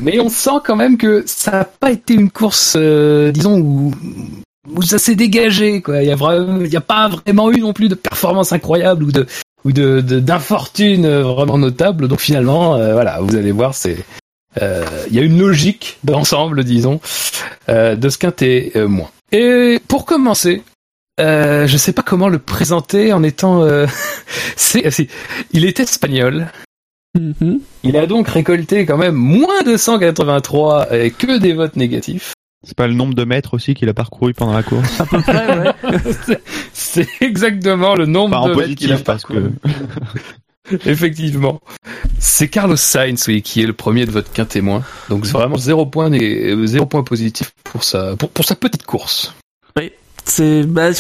mais 0.03 0.19
on 0.19 0.29
sent 0.29 0.59
quand 0.65 0.77
même 0.77 0.97
que 0.97 1.23
ça 1.27 1.51
n'a 1.53 1.65
pas 1.65 1.93
été 1.93 2.15
une 2.15 2.31
course, 2.31 2.75
euh, 2.77 3.31
disons, 3.31 3.59
où, 3.61 3.93
où 4.75 4.83
ça 4.83 4.99
s'est 4.99 5.15
dégagé. 5.15 5.83
Il 5.87 6.03
y 6.03 6.11
a 6.11 6.79
a 6.79 6.81
pas 6.81 7.09
vraiment 7.09 7.53
eu 7.53 7.61
non 7.61 7.73
plus 7.73 7.89
de 7.89 7.95
performance 7.95 8.53
incroyable 8.53 9.05
ou 9.05 9.13
de 9.13 9.27
ou 9.65 9.73
de 9.73 10.01
d'infortune 10.01 11.07
vraiment 11.07 11.59
notable. 11.59 12.09
Donc 12.09 12.21
finalement, 12.21 12.77
euh, 12.77 12.95
voilà, 12.95 13.21
vous 13.21 13.37
allez 13.37 13.53
voir, 13.53 13.75
c'est 13.75 13.99
il 14.61 15.15
y 15.15 15.19
a 15.19 15.23
une 15.23 15.39
logique 15.39 15.99
d'ensemble, 16.05 16.65
disons, 16.65 17.01
euh, 17.69 17.95
de 17.97 18.09
ce 18.09 18.19
quintet 18.19 18.73
euh, 18.77 18.89
moins. 18.89 19.11
Et 19.33 19.79
pour 19.89 20.07
commencer, 20.07 20.63
euh, 21.21 21.67
je 21.67 21.77
sais 21.77 21.93
pas 21.93 22.03
comment 22.03 22.29
le 22.29 22.39
présenter 22.39 23.13
en 23.13 23.23
étant, 23.23 23.63
euh, 23.63 23.87
c'est, 24.57 24.91
c'est- 24.91 25.09
il 25.53 25.65
est 25.65 25.79
espagnol. 25.81 26.49
Mhm. 27.19 27.61
Il 27.83 27.97
a 27.97 28.07
donc 28.07 28.29
récolté 28.29 28.87
quand 28.87 28.97
même 28.99 29.15
moins 29.17 29.63
de 29.63 29.77
183 29.77 30.95
et 30.97 31.11
que 31.11 31.39
des 31.39 31.53
votes 31.53 31.77
négatifs. 31.77 32.35
C'est 32.65 32.77
pas 32.77 32.87
le 32.87 32.93
nombre 32.95 33.15
de 33.15 33.25
mètres 33.25 33.55
aussi 33.55 33.75
qu'il 33.75 33.89
a 33.89 33.95
parcouru 33.95 34.35
pendant 34.35 34.53
la 34.53 34.63
course? 34.63 35.01
Ouais. 35.29 35.73
c'est, 36.27 36.43
c'est 36.73 37.09
exactement 37.23 37.95
le 37.95 38.05
nombre 38.07 38.39
Pas 38.43 38.49
de 38.49 38.55
mètres 38.55 38.75
qu'il 38.75 38.93
a 38.93 38.97
positif 38.97 39.05
parce 39.05 39.23
parcouru. 39.23 39.51
que 39.63 39.69
Effectivement. 40.87 41.61
C'est 42.19 42.49
Carlos 42.49 42.77
Sainz, 42.77 43.25
oui, 43.29 43.43
qui 43.43 43.63
est 43.63 43.67
le 43.67 43.73
premier 43.73 44.07
de 44.07 44.11
votre 44.11 44.33
quintet 44.33 44.61
moins. 44.61 44.83
Donc 45.09 45.27
c'est 45.27 45.33
vraiment 45.33 45.57
zéro 45.57 45.87
point, 45.87 46.13
euh, 46.13 46.67
zéro 46.67 46.87
point 46.87 47.03
positif 47.03 47.53
pour 47.65 47.85
sa, 47.85 48.17
pour, 48.17 48.31
pour 48.31 48.45
sa 48.45 48.55
petite 48.57 48.85
course. 48.85 49.35
C'est, 50.27 50.65
bah, 50.65 50.91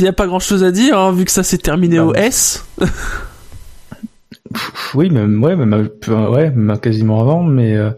il 0.00 0.04
y 0.04 0.08
a 0.08 0.12
pas 0.14 0.26
grand 0.26 0.40
chose 0.40 0.64
à 0.64 0.72
dire, 0.72 0.98
hein, 0.98 1.12
vu 1.12 1.26
que 1.26 1.30
ça 1.30 1.42
s'est 1.42 1.58
terminé 1.58 1.98
Bah, 1.98 2.04
au 2.06 2.14
S. 2.14 2.64
Oui, 4.94 5.10
même, 5.10 5.42
ouais, 5.44 5.54
même, 5.54 5.88
peu- 5.88 6.14
ouais, 6.28 6.50
même 6.50 6.78
quasiment 6.80 7.20
avant, 7.20 7.42
mais 7.42 7.76
euh, 7.76 7.90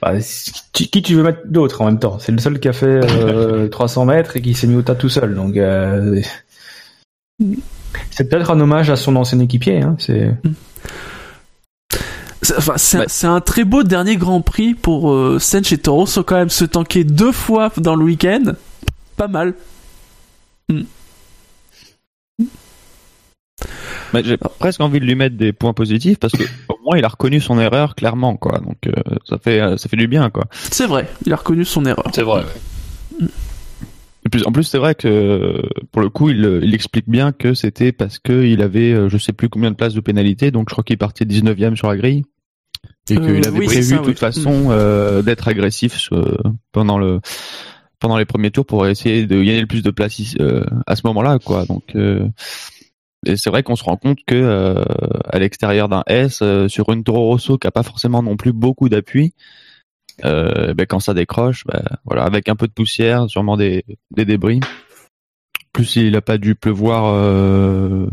bah, 0.00 0.14
qui, 0.72 0.88
qui 0.88 1.02
tu 1.02 1.14
veux 1.14 1.22
mettre 1.22 1.40
d'autre 1.44 1.82
en 1.82 1.86
même 1.86 1.98
temps? 1.98 2.18
C'est 2.18 2.32
le 2.32 2.38
seul 2.38 2.58
qui 2.58 2.68
a 2.68 2.72
fait 2.72 2.86
euh, 3.04 3.68
300 3.70 4.06
mètres 4.06 4.36
et 4.36 4.42
qui 4.42 4.54
s'est 4.54 4.66
mis 4.66 4.76
au 4.76 4.82
tas 4.82 4.94
tout 4.94 5.10
seul. 5.10 5.34
Donc, 5.34 5.56
euh, 5.58 6.20
c'est 8.10 8.28
peut-être 8.28 8.50
un 8.50 8.60
hommage 8.60 8.90
à 8.90 8.96
son 8.96 9.16
ancien 9.16 9.38
équipier. 9.40 9.80
Hein, 9.82 9.96
c'est 9.98 10.30
C'est- 12.42 12.56
Enfin, 12.56 12.74
c'est 12.78 12.96
un- 12.96 13.00
Ouais. 13.00 13.06
c'est 13.08 13.26
un 13.26 13.40
très 13.42 13.64
beau 13.64 13.82
dernier 13.82 14.16
Grand 14.16 14.40
Prix 14.40 14.72
pour 14.74 15.10
euh, 15.12 15.38
Sench 15.38 15.72
et 15.72 15.78
Toro, 15.78 16.06
sans 16.06 16.22
quand 16.22 16.36
même 16.36 16.48
se 16.48 16.64
tanker 16.64 17.04
deux 17.04 17.32
fois 17.32 17.70
dans 17.76 17.94
le 17.96 18.04
week-end. 18.04 18.52
Pas 19.18 19.28
mal. 19.28 19.52
Mais 24.12 24.24
j'ai 24.24 24.36
presque 24.58 24.80
envie 24.80 24.98
de 25.00 25.04
lui 25.04 25.14
mettre 25.14 25.36
des 25.36 25.52
points 25.52 25.72
positifs 25.74 26.18
parce 26.18 26.32
que 26.32 26.42
au 26.68 26.78
moins 26.84 26.96
il 26.98 27.04
a 27.04 27.08
reconnu 27.08 27.40
son 27.40 27.60
erreur 27.60 27.94
clairement 27.94 28.36
quoi. 28.36 28.58
Donc 28.58 28.78
euh, 28.86 28.92
ça 29.28 29.36
fait 29.38 29.60
euh, 29.60 29.76
ça 29.76 29.88
fait 29.88 29.96
du 29.96 30.08
bien 30.08 30.30
quoi. 30.30 30.44
C'est 30.52 30.86
vrai, 30.86 31.08
il 31.26 31.32
a 31.32 31.36
reconnu 31.36 31.64
son 31.64 31.84
erreur. 31.84 32.06
C'est 32.12 32.22
vrai. 32.22 32.44
En 34.46 34.52
plus 34.52 34.64
c'est 34.64 34.78
vrai 34.78 34.94
que 34.94 35.62
pour 35.92 36.02
le 36.02 36.08
coup 36.08 36.30
il, 36.30 36.60
il 36.62 36.74
explique 36.74 37.08
bien 37.08 37.32
que 37.32 37.54
c'était 37.54 37.92
parce 37.92 38.18
que 38.18 38.44
il 38.44 38.62
avait 38.62 38.92
euh, 38.92 39.08
je 39.08 39.18
sais 39.18 39.32
plus 39.32 39.48
combien 39.48 39.70
de 39.70 39.76
places 39.76 39.94
de 39.94 40.00
pénalité 40.00 40.50
donc 40.50 40.68
je 40.68 40.74
crois 40.74 40.84
qu'il 40.84 40.98
partait 40.98 41.24
19e 41.24 41.76
sur 41.76 41.88
la 41.88 41.96
grille 41.96 42.24
et 43.10 43.16
Euh, 43.16 43.20
qu'il 43.20 43.46
avait 43.48 43.58
oui, 43.58 43.66
prévu 43.66 43.92
de 43.92 43.98
toute 43.98 44.06
oui. 44.08 44.14
façon 44.14 44.68
euh, 44.70 45.22
d'être 45.22 45.48
agressif 45.48 46.08
euh, 46.12 46.36
pendant 46.72 46.98
le 46.98 47.20
pendant 47.98 48.16
les 48.16 48.24
premiers 48.24 48.50
tours 48.50 48.64
pour 48.66 48.86
essayer 48.86 49.26
de 49.26 49.36
gagner 49.36 49.60
le 49.60 49.66
plus 49.66 49.82
de 49.82 49.90
places 49.90 50.18
ici, 50.18 50.36
euh, 50.40 50.64
à 50.86 50.96
ce 50.96 51.02
moment-là 51.06 51.38
quoi. 51.38 51.66
Donc 51.66 51.84
euh, 51.96 52.26
et 53.26 53.36
c'est 53.36 53.50
vrai 53.50 53.62
qu'on 53.62 53.76
se 53.76 53.84
rend 53.84 53.96
compte 53.98 54.20
que 54.26 54.34
euh, 54.34 54.82
à 55.28 55.38
l'extérieur 55.38 55.88
d'un 55.90 56.02
S 56.06 56.40
euh, 56.42 56.68
sur 56.68 56.88
une 56.90 57.04
Toro 57.04 57.26
Rosso 57.26 57.58
qui 57.58 57.66
a 57.66 57.70
pas 57.70 57.82
forcément 57.82 58.22
non 58.22 58.36
plus 58.36 58.52
beaucoup 58.52 58.88
d'appui 58.88 59.34
euh, 60.24 60.74
ben, 60.74 60.86
quand 60.86 61.00
ça 61.00 61.14
décroche, 61.14 61.64
ben, 61.66 61.82
voilà, 62.04 62.24
avec 62.24 62.48
un 62.48 62.56
peu 62.56 62.66
de 62.66 62.72
poussière, 62.72 63.28
sûrement 63.28 63.56
des, 63.56 63.84
des 64.10 64.24
débris. 64.24 64.60
Plus 65.72 65.96
il 65.96 66.16
a 66.16 66.20
pas 66.20 66.38
dû 66.38 66.54
pleuvoir. 66.54 67.12
Euh... 67.14 68.06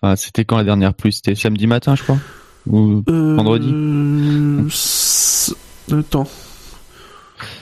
Enfin, 0.00 0.16
c'était 0.16 0.44
quand 0.44 0.56
la 0.58 0.64
dernière 0.64 0.94
pluie? 0.94 1.12
C'était 1.12 1.34
samedi 1.34 1.66
matin, 1.66 1.94
je 1.96 2.02
crois? 2.02 2.18
Ou 2.66 3.02
Euh, 3.08 3.34
Vendredi? 3.36 3.74
s- 4.68 5.54
Attends. 5.90 6.28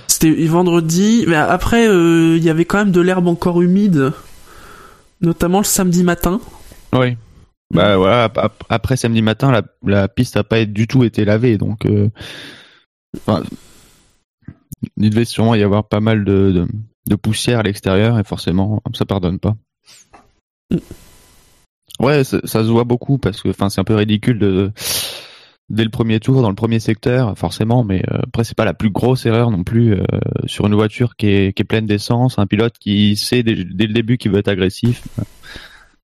C'était 0.09 0.33
vendredi, 0.47 1.25
mais 1.29 1.37
après, 1.37 1.85
il 1.87 2.43
y 2.43 2.51
avait 2.51 2.65
quand 2.65 2.79
même 2.79 2.91
de 2.91 3.01
l'herbe 3.01 3.29
encore 3.29 3.61
humide, 3.63 4.13
notamment 5.21 5.59
le 5.59 5.65
samedi 5.65 6.03
matin. 6.05 6.41
oui. 6.93 7.17
Bah 7.75 7.97
voilà. 7.97 8.25
ap- 8.25 8.39
ap- 8.39 8.65
Après 8.69 8.97
samedi 8.97 9.23
matin, 9.23 9.51
la, 9.51 9.63
la 9.85 10.07
piste 10.07 10.37
a 10.37 10.45
pas 10.45 10.65
du 10.65 10.87
tout 10.87 11.03
été 11.03 11.25
lavée, 11.25 11.59
donc. 11.59 11.85
Enfin, 13.17 13.43
il 14.97 15.11
devait 15.11 15.25
sûrement 15.25 15.55
y 15.55 15.63
avoir 15.63 15.89
pas 15.89 16.01
mal 16.01 16.25
de, 16.25 16.51
de, 16.53 16.67
de 17.09 17.15
poussière 17.17 17.61
à 17.61 17.63
l'extérieur 17.63 18.19
et 18.19 18.25
forcément 18.25 18.83
ça 18.95 19.05
pardonne 19.05 19.39
pas. 19.39 19.57
Ouais, 22.01 22.25
ça, 22.25 22.41
ça 22.45 22.63
se 22.63 22.69
voit 22.69 22.85
beaucoup 22.85 23.19
parce 23.19 23.41
que, 23.43 23.49
enfin, 23.49 23.69
c'est 23.71 23.81
un 23.81 23.85
peu 23.85 23.95
ridicule 23.95 24.39
de 24.39 24.73
dès 25.69 25.83
le 25.83 25.91
premier 25.91 26.21
tour 26.21 26.43
dans 26.43 26.49
le 26.51 26.55
premier 26.55 26.79
secteur, 26.79 27.37
forcément, 27.37 27.83
mais 27.83 28.03
euh, 28.13 28.19
après 28.23 28.45
c'est 28.45 28.57
pas 28.57 28.65
la 28.65 28.75
plus 28.75 28.91
grosse 28.91 29.27
erreur 29.27 29.51
non 29.51 29.65
plus 29.65 29.95
euh, 29.95 30.05
sur 30.45 30.67
une 30.67 30.75
voiture 30.75 31.17
qui 31.17 31.27
est, 31.27 31.53
qui 31.57 31.63
est 31.63 31.65
pleine 31.65 31.87
d'essence, 31.87 32.39
un 32.39 32.47
pilote 32.47 32.75
qui 32.79 33.17
sait 33.17 33.43
dès, 33.43 33.65
dès 33.65 33.87
le 33.89 33.93
début 33.95 34.17
qu'il 34.19 34.31
veut 34.31 34.39
être 34.39 34.47
agressif. 34.49 35.03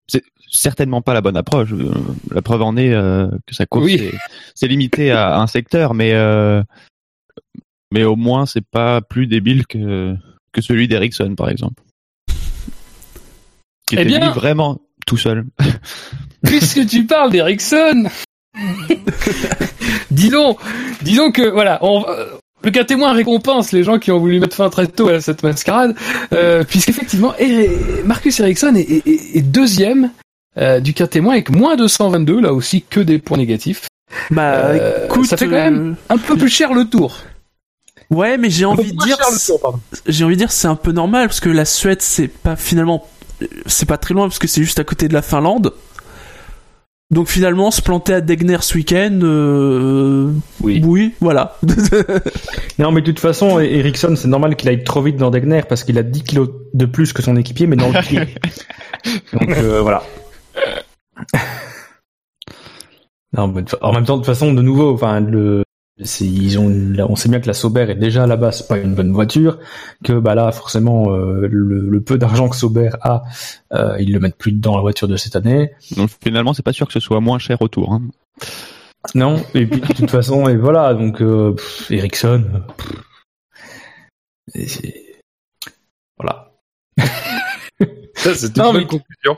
C'est 0.09 0.25
certainement 0.51 1.01
pas 1.01 1.15
la 1.15 1.21
bonne 1.21 1.37
approche. 1.37 1.73
Euh, 1.73 1.93
La 2.33 2.43
preuve 2.43 2.63
en 2.63 2.77
est 2.77 2.93
euh, 2.93 3.29
que 3.47 3.55
sa 3.55 3.67
course 3.67 3.85
Oui. 3.85 3.95
est- 3.95 4.15
c'est 4.57 4.67
limité 4.67 5.13
à 5.13 5.39
un 5.41 5.47
secteur, 5.47 5.95
mais 5.95 6.13
mais 7.93 8.05
au 8.05 8.17
moins 8.17 8.47
c'est 8.47 8.65
pas 8.67 9.01
plus 9.01 9.27
débile 9.27 9.67
que 9.67 10.15
que 10.53 10.61
celui 10.61 10.89
d'Ericsson 10.89 11.35
par 11.37 11.49
exemple, 11.49 11.83
qui 13.87 13.95
Eh 13.97 14.01
était 14.01 14.05
bien- 14.05 14.21
lui 14.27 14.35
vraiment 14.35 14.81
tout 15.07 15.17
seul. 15.17 15.45
Puisque 16.45 16.87
tu 16.87 17.05
parles 17.07 17.31
d'Ericsson, 17.31 18.05
disons, 20.11 20.57
disons 21.03 21.31
que 21.31 21.43
voilà, 21.49 21.79
on, 21.83 22.05
euh, 22.09 22.27
le 22.65 22.71
cas 22.71 22.85
témoin 22.85 23.13
récompense 23.13 23.73
les 23.73 23.83
gens 23.85 23.99
qui 23.99 24.11
ont 24.11 24.19
voulu 24.19 24.41
mettre 24.41 24.57
fin 24.57 24.71
très 24.71 24.87
tôt 24.87 25.09
à 25.09 25.21
cette 25.21 25.43
mascarade, 25.43 25.95
euh, 26.33 26.65
puisqu'effectivement, 26.65 27.35
Marcus 28.05 28.39
Ericsson 28.41 28.75
est, 28.75 28.81
est- 28.91 29.07
est- 29.07 29.37
est 29.39 29.43
deuxième 29.43 30.11
euh, 30.59 30.81
du 30.81 30.93
cas 30.95 31.07
témoin 31.07 31.33
avec 31.33 31.51
moins 31.51 31.77
de 31.77 31.87
122, 31.87 32.41
là 32.41 32.53
aussi 32.53 32.83
que 32.83 33.01
des 33.01 33.19
points 33.19 33.39
négatifs. 33.39 33.87
Bah, 34.31 34.53
Euh, 34.67 35.07
écoute, 35.07 35.27
ça 35.27 35.37
fait 35.37 35.47
quand 35.47 35.53
même 35.53 35.97
un 36.11 36.19
peu 36.19 36.37
plus 36.37 36.51
cher 36.51 36.75
le 36.75 36.85
tour. 36.85 37.17
Ouais, 38.13 38.37
mais 38.37 38.51
j'ai 38.51 38.67
envie 38.67 38.93
de 38.93 38.99
dire, 38.99 39.17
j'ai 40.07 40.25
envie 40.25 40.35
de 40.35 40.39
dire, 40.39 40.53
c'est 40.53 40.69
un 40.69 40.77
peu 40.77 40.93
normal 40.93 41.29
parce 41.29 41.41
que 41.41 41.49
la 41.49 41.65
Suède, 41.65 42.03
c'est 42.03 42.29
pas 42.29 42.57
finalement, 42.57 43.09
c'est 43.67 43.87
pas 43.87 43.97
très 43.97 44.13
loin 44.13 44.29
parce 44.29 44.39
que 44.39 44.47
c'est 44.47 44.63
juste 44.63 44.79
à 44.79 44.85
côté 44.85 45.09
de 45.09 45.15
la 45.15 45.23
Finlande. 45.23 45.73
Donc 47.11 47.29
finalement, 47.29 47.71
se 47.71 47.81
planter 47.83 48.15
à 48.15 48.21
Degner 48.21 48.59
ce 48.61 48.75
week-end, 48.75 49.19
euh, 49.23 50.31
Oui. 50.61 51.15
voilà. 51.21 51.59
Non, 52.79 52.91
mais 52.91 53.01
de 53.01 53.07
toute 53.07 53.21
façon, 53.21 53.61
Ericsson, 53.61 54.15
c'est 54.17 54.29
normal 54.29 54.57
qu'il 54.57 54.69
aille 54.69 54.83
trop 54.85 55.03
vite 55.03 55.17
dans 55.17 55.31
Degner 55.31 55.63
parce 55.69 55.85
qu'il 55.85 55.99
a 55.99 56.03
10 56.03 56.23
kilos 56.25 56.49
de 56.73 56.87
plus 56.87 57.13
que 57.13 57.23
son 57.23 57.37
équipier, 57.37 57.67
mais 57.67 57.77
dans 57.77 57.91
le 57.91 58.01
pied. 58.01 58.21
Donc 59.33 59.51
euh, 59.51 59.81
voilà. 59.83 60.03
Non, 63.37 63.49
mais 63.49 63.63
en 63.81 63.93
même 63.93 64.05
temps, 64.05 64.17
de 64.17 64.23
toute 64.23 64.27
façon, 64.27 64.53
de 64.53 64.63
nouveau, 64.63 64.93
enfin, 64.95 65.21
le, 65.21 65.65
ils 65.99 66.59
ont, 66.59 66.69
là, 66.69 67.07
on 67.09 67.17
sait 67.17 67.29
bien 67.29 67.41
que 67.41 67.47
la 67.47 67.53
Sauber 67.55 67.87
est 67.91 67.95
déjà 67.95 68.27
là-bas, 68.27 68.51
c'est 68.53 68.67
pas 68.67 68.79
une 68.79 68.95
bonne 68.95 69.13
voiture, 69.13 69.59
que 70.05 70.15
bah 70.15 70.35
là, 70.35 70.51
forcément, 70.53 71.13
euh, 71.15 71.47
le, 71.51 71.89
le 71.89 72.01
peu 72.01 72.19
d'argent 72.19 72.49
que 72.49 72.57
Sauber 72.57 72.91
a, 73.03 73.23
euh, 73.75 73.97
ils 74.01 74.13
le 74.13 74.19
mettent 74.21 74.39
plus 74.39 74.53
dans 74.53 74.75
la 74.75 74.81
voiture 74.81 75.07
de 75.09 75.17
cette 75.17 75.37
année. 75.37 75.73
Donc 75.97 76.11
finalement 76.23 76.55
c'est 76.55 76.63
pas 76.65 76.73
sûr 76.73 76.87
que 76.87 76.93
ce 76.93 77.01
soit 77.01 77.21
moins 77.21 77.39
cher 77.39 77.61
autour. 77.63 77.93
Hein. 77.93 78.03
Non, 79.15 79.43
et 79.55 79.67
puis 79.67 79.81
de 79.81 79.87
toute 79.93 80.11
façon, 80.11 80.49
et 80.49 80.57
voilà, 80.57 80.95
donc 80.95 81.21
euh, 81.21 81.53
pff, 81.53 81.91
Ericsson, 81.91 82.45
pff, 82.77 82.93
et 84.55 84.67
c'est- 84.69 85.03
voilà. 86.19 86.53
Ça, 88.15 88.35
c'est 88.35 88.57
Non, 88.57 88.73
mais- 88.73 88.87
conclusion. 88.87 89.37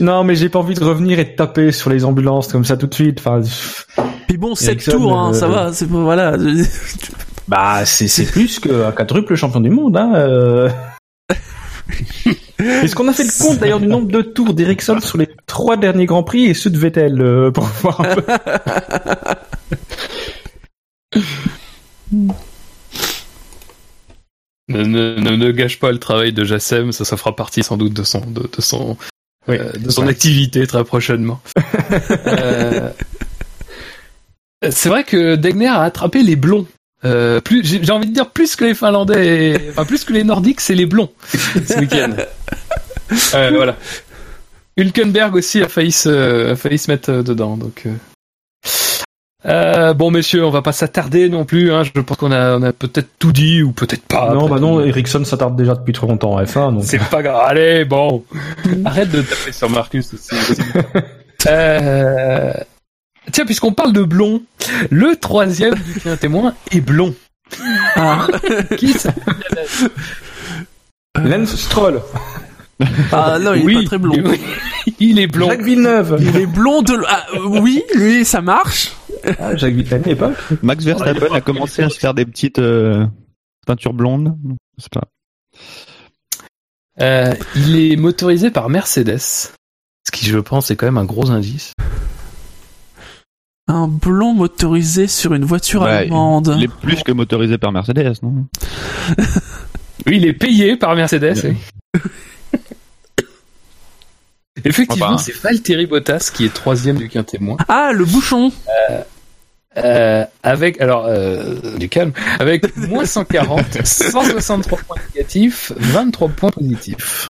Non, 0.00 0.22
mais 0.24 0.36
j'ai 0.36 0.48
pas 0.48 0.60
envie 0.60 0.74
de 0.74 0.84
revenir 0.84 1.18
et 1.18 1.24
de 1.24 1.34
taper 1.34 1.72
sur 1.72 1.90
les 1.90 2.04
ambulances 2.04 2.46
comme 2.52 2.64
ça 2.64 2.76
tout 2.76 2.86
de 2.86 2.94
suite. 2.94 3.18
Enfin, 3.18 3.40
pff, 3.40 3.86
Puis 4.28 4.36
bon, 4.36 4.54
7 4.54 4.68
Ericsson, 4.68 4.92
tours, 4.92 5.18
hein, 5.18 5.30
euh, 5.30 5.34
ça 5.34 5.48
va, 5.48 5.72
c'est 5.72 5.86
pas, 5.86 5.98
voilà. 5.98 6.36
bah, 7.48 7.84
c'est, 7.84 8.08
c'est 8.08 8.30
plus 8.30 8.60
qu'un 8.60 8.92
quadruple 8.92 9.34
champion 9.34 9.60
du 9.60 9.70
monde. 9.70 9.96
Hein, 9.96 10.12
euh. 10.14 10.70
Est-ce 12.58 12.94
qu'on 12.94 13.08
a 13.08 13.12
fait 13.12 13.24
le 13.24 13.42
compte 13.42 13.58
d'ailleurs 13.58 13.80
du 13.80 13.86
nombre 13.86 14.10
de 14.10 14.22
tours 14.22 14.54
d'Ericsson 14.54 15.00
sur 15.00 15.18
les 15.18 15.28
trois 15.46 15.76
derniers 15.76 16.06
grands 16.06 16.22
prix 16.22 16.46
et 16.46 16.54
ceux 16.54 16.70
de 16.70 16.78
Vettel 16.78 17.20
euh, 17.20 17.50
pour 17.50 17.64
voir 17.64 18.00
un 18.00 18.14
peu 18.14 18.24
ne, 24.68 25.36
ne 25.36 25.50
gâche 25.50 25.78
pas 25.78 25.92
le 25.92 25.98
travail 25.98 26.32
de 26.32 26.44
Jassem, 26.44 26.92
ça, 26.92 27.04
ça 27.04 27.16
fera 27.16 27.36
partie 27.36 27.62
sans 27.62 27.76
doute 27.76 27.92
de 27.92 28.02
son, 28.02 28.20
de, 28.20 28.42
de 28.42 28.60
son, 28.60 28.96
Oui, 29.48 29.56
euh, 29.58 29.72
de 29.72 29.90
son 29.90 30.06
activité 30.06 30.66
très 30.66 30.84
prochainement. 30.84 31.40
Euh, 32.26 32.90
c'est 34.70 34.88
vrai 34.88 35.04
que 35.04 35.36
Degner 35.36 35.68
a 35.68 35.82
attrapé 35.82 36.22
les 36.22 36.36
blonds. 36.36 36.66
Euh, 37.04 37.40
plus, 37.40 37.62
j'ai 37.64 37.92
envie 37.92 38.08
de 38.08 38.14
dire 38.14 38.30
plus 38.30 38.56
que 38.56 38.64
les 38.64 38.74
Finlandais, 38.74 39.50
et- 39.50 39.70
enfin 39.70 39.84
plus 39.84 40.04
que 40.04 40.12
les 40.12 40.24
Nordiques, 40.24 40.60
c'est 40.60 40.74
les 40.74 40.86
blonds 40.86 41.10
ce 41.32 41.78
week-end. 41.78 42.12
Euh, 43.34 43.50
voilà. 43.54 43.76
Hülkenberg 44.76 45.34
aussi 45.34 45.62
a 45.62 45.68
failli 45.68 45.92
se, 45.92 46.52
a 46.52 46.56
failli 46.56 46.78
se 46.78 46.90
mettre 46.90 47.10
euh, 47.10 47.22
dedans, 47.22 47.56
donc. 47.56 47.82
euh. 47.86 47.92
Euh, 49.46 49.92
bon 49.92 50.10
messieurs, 50.10 50.42
on 50.46 50.50
va 50.50 50.62
pas 50.62 50.72
s'attarder 50.72 51.28
non 51.28 51.44
plus. 51.44 51.70
Hein. 51.70 51.82
Je 51.84 51.90
pense 52.00 52.16
qu'on 52.16 52.32
a, 52.32 52.56
on 52.56 52.62
a 52.62 52.72
peut-être 52.72 53.10
tout 53.18 53.30
dit 53.32 53.62
ou 53.62 53.72
peut-être 53.72 54.06
pas. 54.06 54.32
non, 54.32 54.48
bah 54.48 54.58
non, 54.58 54.80
Ericsson 54.82 55.22
s'attarde 55.26 55.54
déjà 55.56 55.74
depuis 55.74 55.92
trop 55.92 56.06
longtemps 56.06 56.32
en 56.36 56.42
F1, 56.42 56.72
donc. 56.74 56.84
C'est 56.84 56.98
pas 56.98 57.22
grave. 57.22 57.42
Allez, 57.46 57.84
bon. 57.84 58.24
Arrête 58.86 59.10
de 59.10 59.20
taper 59.20 59.52
sur 59.52 59.68
Marcus 59.68 60.14
aussi. 60.14 60.30
euh... 61.46 62.54
Tiens, 63.32 63.44
puisqu'on 63.46 63.72
parle 63.72 63.92
de 63.92 64.02
blond, 64.02 64.42
le 64.90 65.16
troisième 65.16 65.74
du 65.74 65.94
client 65.94 66.16
témoin 66.16 66.54
est 66.70 66.80
blond. 66.80 67.14
Ah, 67.96 68.26
Qui 68.76 68.92
ça 68.92 69.14
Lance 71.22 71.56
Stroll, 71.56 72.02
Ah, 73.12 73.38
non, 73.40 73.54
il 73.54 73.70
est 73.70 73.74
pas 73.74 73.84
très 73.86 73.98
blond. 73.98 74.14
oui, 74.24 74.40
Il 75.00 75.18
est 75.18 75.26
blond. 75.26 75.48
Jacques 75.48 75.62
Villeneuve. 75.62 76.16
Il 76.20 76.36
est 76.36 76.46
blond 76.46 76.82
de... 76.82 76.94
l- 76.94 77.04
Ah, 77.08 77.24
euh, 77.34 77.60
oui, 77.60 77.82
lui, 77.94 78.24
ça 78.24 78.40
marche. 78.42 78.92
Ah, 79.38 79.56
Jacques 79.56 79.74
Villeneuve, 79.74 80.06
l'époque. 80.06 80.34
Max 80.62 80.84
Verstappen 80.84 81.32
a 81.32 81.40
commencé 81.40 81.82
à 81.82 81.88
se 81.88 81.98
faire 81.98 82.14
des 82.14 82.26
petites 82.26 82.58
euh, 82.58 83.06
peintures 83.66 83.94
blondes. 83.94 84.36
C'est 84.78 84.92
pas. 84.92 85.04
Euh, 87.00 87.32
il 87.56 87.92
est 87.92 87.96
motorisé 87.96 88.50
par 88.50 88.68
Mercedes. 88.68 89.18
Ce 89.18 90.10
qui, 90.12 90.26
je 90.26 90.38
pense, 90.38 90.70
est 90.70 90.76
quand 90.76 90.86
même 90.86 90.98
un 90.98 91.04
gros 91.04 91.30
indice. 91.30 91.72
Un 93.66 93.88
blond 93.88 94.34
motorisé 94.34 95.06
sur 95.08 95.32
une 95.34 95.44
voiture 95.44 95.82
Ouais, 95.82 95.90
allemande. 95.90 96.54
Il 96.58 96.64
est 96.64 96.68
plus 96.68 97.02
que 97.02 97.12
motorisé 97.12 97.56
par 97.58 97.72
Mercedes, 97.72 98.14
non 98.22 98.44
Oui, 100.06 100.16
il 100.18 100.26
est 100.26 100.34
payé 100.34 100.76
par 100.76 100.94
Mercedes. 100.94 101.34
oui. 101.44 102.00
Effectivement, 104.64 105.06
Enfin. 105.06 105.18
c'est 105.18 105.34
Valtteri 105.36 105.86
Bottas 105.86 106.30
qui 106.32 106.44
est 106.46 106.54
troisième 106.54 106.96
du 106.96 107.08
quintet 107.08 107.38
moins. 107.38 107.56
Ah, 107.68 107.90
le 107.92 108.04
bouchon. 108.04 108.52
Euh, 109.76 110.24
avec, 110.42 110.80
alors, 110.80 111.06
euh, 111.06 111.76
du 111.78 111.88
calme, 111.88 112.12
avec 112.38 112.76
moins 112.88 113.04
140, 113.04 113.84
163 113.84 114.78
points 114.86 114.96
négatifs, 115.14 115.72
23 115.76 116.28
points 116.28 116.50
positifs. 116.50 117.26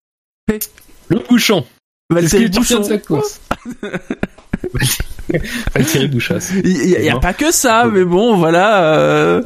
Le 1.08 1.18
bouchon. 1.28 1.64
C'est 2.10 2.28
ce 2.28 2.36
Valtteri 2.36 2.50
qui 2.50 2.58
est 2.58 2.62
champion 2.62 2.76
de 2.76 2.82
Bouchon. 2.82 2.88
sa 2.88 2.98
course. 2.98 3.40
Valtteri 5.75 6.09
Bouchas. 6.09 6.52
Il 6.64 6.85
y, 7.02 7.09
a- 7.09 7.18
pas 7.18 7.33
que 7.33 7.50
ça, 7.52 7.87
mais 7.92 8.04
bon, 8.04 8.37
voilà, 8.37 8.94
euh, 8.94 9.42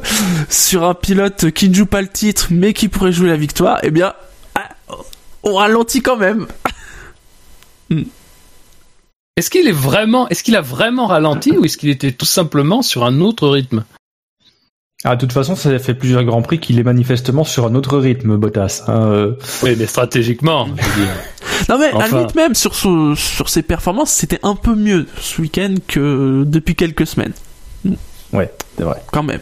sur 0.49 0.83
un 0.83 0.93
pilote 0.93 1.51
qui 1.51 1.69
ne 1.69 1.73
joue 1.73 1.85
pas 1.85 2.01
le 2.01 2.07
titre, 2.07 2.47
mais 2.51 2.73
qui 2.73 2.87
pourrait 2.87 3.11
jouer 3.11 3.29
la 3.29 3.37
victoire, 3.37 3.79
eh 3.83 3.91
bien, 3.91 4.13
ah, 4.55 4.69
on 5.43 5.55
ralentit 5.55 6.01
quand 6.01 6.17
même. 6.17 6.47
Est-ce 9.37 9.49
qu'il 9.49 9.67
est 9.67 9.71
vraiment, 9.73 10.27
est-ce 10.29 10.43
qu'il 10.43 10.55
a 10.55 10.61
vraiment 10.61 11.07
ralenti 11.07 11.51
ou 11.51 11.63
est-ce 11.65 11.77
qu'il 11.77 11.89
était 11.89 12.11
tout 12.11 12.25
simplement 12.25 12.81
sur 12.81 13.05
un 13.05 13.21
autre 13.21 13.47
rythme? 13.47 13.85
Ah, 15.05 15.15
de 15.15 15.21
toute 15.21 15.31
façon, 15.31 15.55
ça 15.55 15.79
fait 15.79 15.93
plusieurs 15.93 16.25
grands 16.25 16.41
prix 16.41 16.59
qu'il 16.59 16.77
est 16.77 16.83
manifestement 16.83 17.45
sur 17.45 17.65
un 17.65 17.73
autre 17.75 17.97
rythme, 17.97 18.35
Bottas. 18.35 18.83
hein, 18.87 19.05
euh. 19.11 19.35
Oui, 19.63 19.75
mais 19.77 19.85
stratégiquement. 19.85 20.65
je 20.65 20.71
veux 20.71 21.05
dire. 21.05 21.13
Non 21.67 21.77
mais 21.77 21.91
à 21.91 21.97
la 21.97 22.07
limite 22.07 22.35
même 22.35 22.55
sur 22.55 23.49
ses 23.49 23.61
performances, 23.63 24.11
c'était 24.11 24.39
un 24.43 24.55
peu 24.55 24.75
mieux 24.75 25.05
ce 25.19 25.41
week-end 25.41 25.75
que 25.87 26.43
depuis 26.45 26.75
quelques 26.75 27.05
semaines, 27.07 27.33
Ouais, 28.31 28.51
c'est 28.77 28.83
vrai. 28.83 29.01
quand 29.11 29.23
même. 29.23 29.39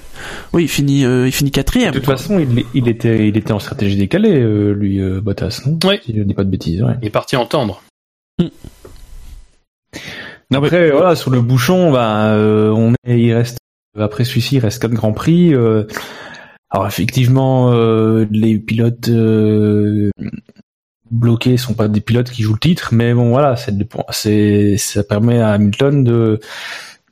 Oui, 0.53 0.63
il 0.63 0.67
finit, 0.69 1.03
euh, 1.05 1.27
il 1.27 1.31
finit 1.33 1.51
De 1.51 1.55
quatrième. 1.55 1.93
toute 1.93 2.05
façon, 2.05 2.39
il, 2.39 2.63
il 2.73 2.87
était, 2.87 3.27
il 3.27 3.35
était 3.35 3.51
en 3.51 3.59
stratégie 3.59 3.97
décalée, 3.97 4.39
euh, 4.39 4.71
lui, 4.73 5.01
euh, 5.01 5.19
Bottas, 5.19 5.61
non 5.65 5.77
Oui. 5.85 5.99
Si 6.05 6.15
je 6.15 6.23
dis 6.23 6.33
pas 6.33 6.45
de 6.45 6.49
bêtises, 6.49 6.81
ouais. 6.83 6.93
Il 7.01 7.07
est 7.07 7.11
parti 7.11 7.35
entendre. 7.35 7.81
Non, 8.39 8.49
mais- 10.61 10.67
Après, 10.67 10.91
voilà, 10.91 11.15
sur 11.15 11.31
le 11.31 11.41
bouchon, 11.41 11.91
bah, 11.91 12.27
euh, 12.33 12.69
on 12.71 12.93
est, 13.05 13.19
il 13.19 13.33
reste, 13.33 13.57
après 13.99 14.23
celui-ci, 14.23 14.55
il 14.55 14.59
reste 14.59 14.81
quatre 14.81 14.93
grands 14.93 15.11
prix. 15.13 15.53
euh, 15.53 15.83
alors 16.69 16.87
effectivement, 16.87 17.71
euh, 17.73 18.25
les 18.31 18.57
pilotes 18.57 19.09
euh, 19.09 20.09
bloqués 21.11 21.57
sont 21.57 21.73
pas 21.73 21.87
des 21.87 22.01
pilotes 22.01 22.29
qui 22.29 22.43
jouent 22.43 22.53
le 22.53 22.59
titre, 22.59 22.89
mais 22.93 23.13
bon, 23.13 23.29
voilà, 23.29 23.55
c'est, 24.11 24.77
ça 24.77 25.03
permet 25.03 25.39
à 25.41 25.51
Hamilton 25.51 26.03
de 26.03 26.39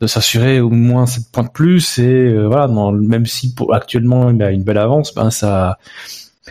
de 0.01 0.07
s'assurer 0.07 0.59
au 0.59 0.69
moins 0.69 1.05
7 1.05 1.31
points 1.31 1.43
de 1.43 1.49
plus 1.49 1.99
et 1.99 2.03
euh, 2.03 2.47
voilà, 2.47 2.67
même 2.67 3.25
si 3.25 3.53
pour, 3.53 3.73
actuellement 3.73 4.29
il 4.29 4.43
a 4.43 4.51
une 4.51 4.63
belle 4.63 4.77
avance, 4.77 5.15
ben 5.15 5.31
ça 5.31 5.77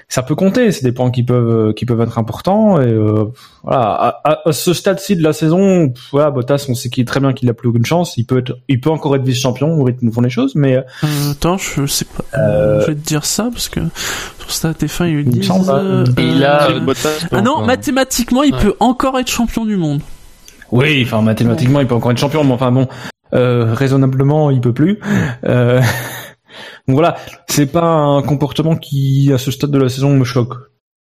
ça 0.09 0.23
peut 0.23 0.35
compter, 0.35 0.73
c'est 0.73 0.83
des 0.85 0.93
points 0.93 1.11
qui 1.11 1.23
peuvent 1.23 1.73
qui 1.75 1.87
peuvent 1.87 2.01
être 2.01 2.19
importants 2.19 2.81
et 2.81 2.87
euh, 2.87 3.25
voilà 3.63 3.81
à, 3.83 4.09
à- 4.25 4.49
à 4.49 4.53
ce 4.53 4.73
stade-ci 4.75 5.17
de 5.17 5.23
la 5.23 5.33
saison, 5.33 5.89
pff, 5.91 6.03
voilà 6.13 6.31
Bottas 6.31 6.67
on 6.69 6.75
sait 6.75 6.89
qu'il 6.89 7.03
est 7.03 7.07
très 7.07 7.21
bien 7.21 7.33
qu'il 7.33 7.49
a 7.49 7.55
plus 7.55 7.69
aucune 7.69 7.85
chance, 7.87 8.17
il 8.17 8.25
peut 8.27 8.39
être 8.39 8.59
il 8.69 8.81
peut 8.81 8.91
encore 8.91 9.15
être 9.17 9.23
vice-champion 9.23 9.73
au 9.79 9.85
rythme 9.85 10.09
où 10.09 10.13
font 10.13 10.21
les 10.21 10.31
choses, 10.31 10.55
mais 10.57 10.77
Euh, 10.77 11.31
attends, 11.33 11.57
je 11.59 11.87
sais 11.87 12.05
pas. 12.07 12.25
Euh, 12.39 12.81
Je 12.83 12.87
vais 12.89 12.95
te 12.95 13.07
dire 13.07 13.25
ça 13.25 13.49
parce 13.53 13.69
que 13.69 13.81
sur 14.41 14.51
Stat 14.51 14.73
F1 14.73 15.07
ils 15.07 15.21
Il 15.21 15.27
me 15.27 15.31
disent. 15.33 15.47
semble, 15.47 15.71
euh, 15.71 16.05
Et 16.19 16.23
il 16.27 16.45
a- 16.45 16.71
euh, 16.71 16.81
Bottas 16.81 17.27
Ah 17.33 17.41
non, 17.41 17.65
mathématiquement, 17.65 18.43
il 18.43 18.53
Ouais. 18.55 18.61
peut 18.61 18.75
encore 18.81 19.19
être 19.19 19.31
champion 19.31 19.65
du 19.65 19.77
monde. 19.77 20.01
oui, 20.73 21.03
enfin 21.07 21.23
mathématiquement 21.23 21.81
il 21.81 21.87
peut 21.87 21.95
encore 21.95 22.11
être 22.11 22.19
champion, 22.19 22.43
mais 22.43 22.53
enfin 22.53 22.73
bon, 22.73 22.89
euh, 23.35 23.73
raisonnablement 23.75 24.51
il 24.51 24.61
peut 24.61 24.73
plus. 24.73 24.99
Euh, 25.47 25.81
donc 26.89 26.97
voilà, 26.97 27.17
c'est 27.49 27.71
pas 27.71 27.85
un 27.85 28.23
comportement 28.23 28.77
qui 28.77 29.31
à 29.33 29.39
ce 29.39 29.51
stade 29.51 29.71
de 29.71 29.79
la 29.79 29.89
saison 29.89 30.17
me 30.17 30.25
choque 30.25 30.55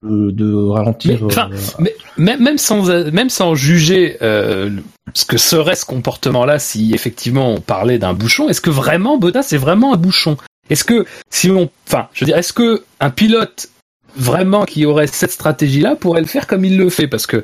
euh, 0.05 0.31
de 0.31 0.53
ralentir. 0.53 1.19
Mais, 1.21 1.37
euh, 1.37 1.45
Mais 1.79 1.95
même, 2.17 2.43
même 2.43 2.57
sans 2.57 2.87
même 3.11 3.29
sans 3.29 3.55
juger 3.55 4.17
euh, 4.21 4.71
ce 5.13 5.25
que 5.25 5.37
serait 5.37 5.75
ce 5.75 5.85
comportement-là, 5.85 6.59
si 6.59 6.93
effectivement 6.93 7.51
on 7.51 7.61
parlait 7.61 7.99
d'un 7.99 8.13
bouchon, 8.13 8.49
est-ce 8.49 8.61
que 8.61 8.69
vraiment 8.69 9.17
Bottas 9.17 9.43
c'est 9.43 9.57
vraiment 9.57 9.93
un 9.93 9.97
bouchon? 9.97 10.37
Est-ce 10.69 10.85
que 10.85 11.05
si 11.29 11.51
on, 11.51 11.69
enfin, 11.87 12.07
je 12.13 12.23
veux 12.23 12.27
dire, 12.27 12.37
est-ce 12.37 12.53
que 12.53 12.83
un 13.01 13.09
pilote 13.09 13.69
vraiment 14.15 14.65
qui 14.65 14.85
aurait 14.85 15.07
cette 15.07 15.31
stratégie-là 15.31 15.95
pourrait 15.95 16.21
le 16.21 16.27
faire 16.27 16.47
comme 16.47 16.63
il 16.63 16.77
le 16.77 16.89
fait? 16.89 17.07
Parce 17.07 17.27
que 17.27 17.37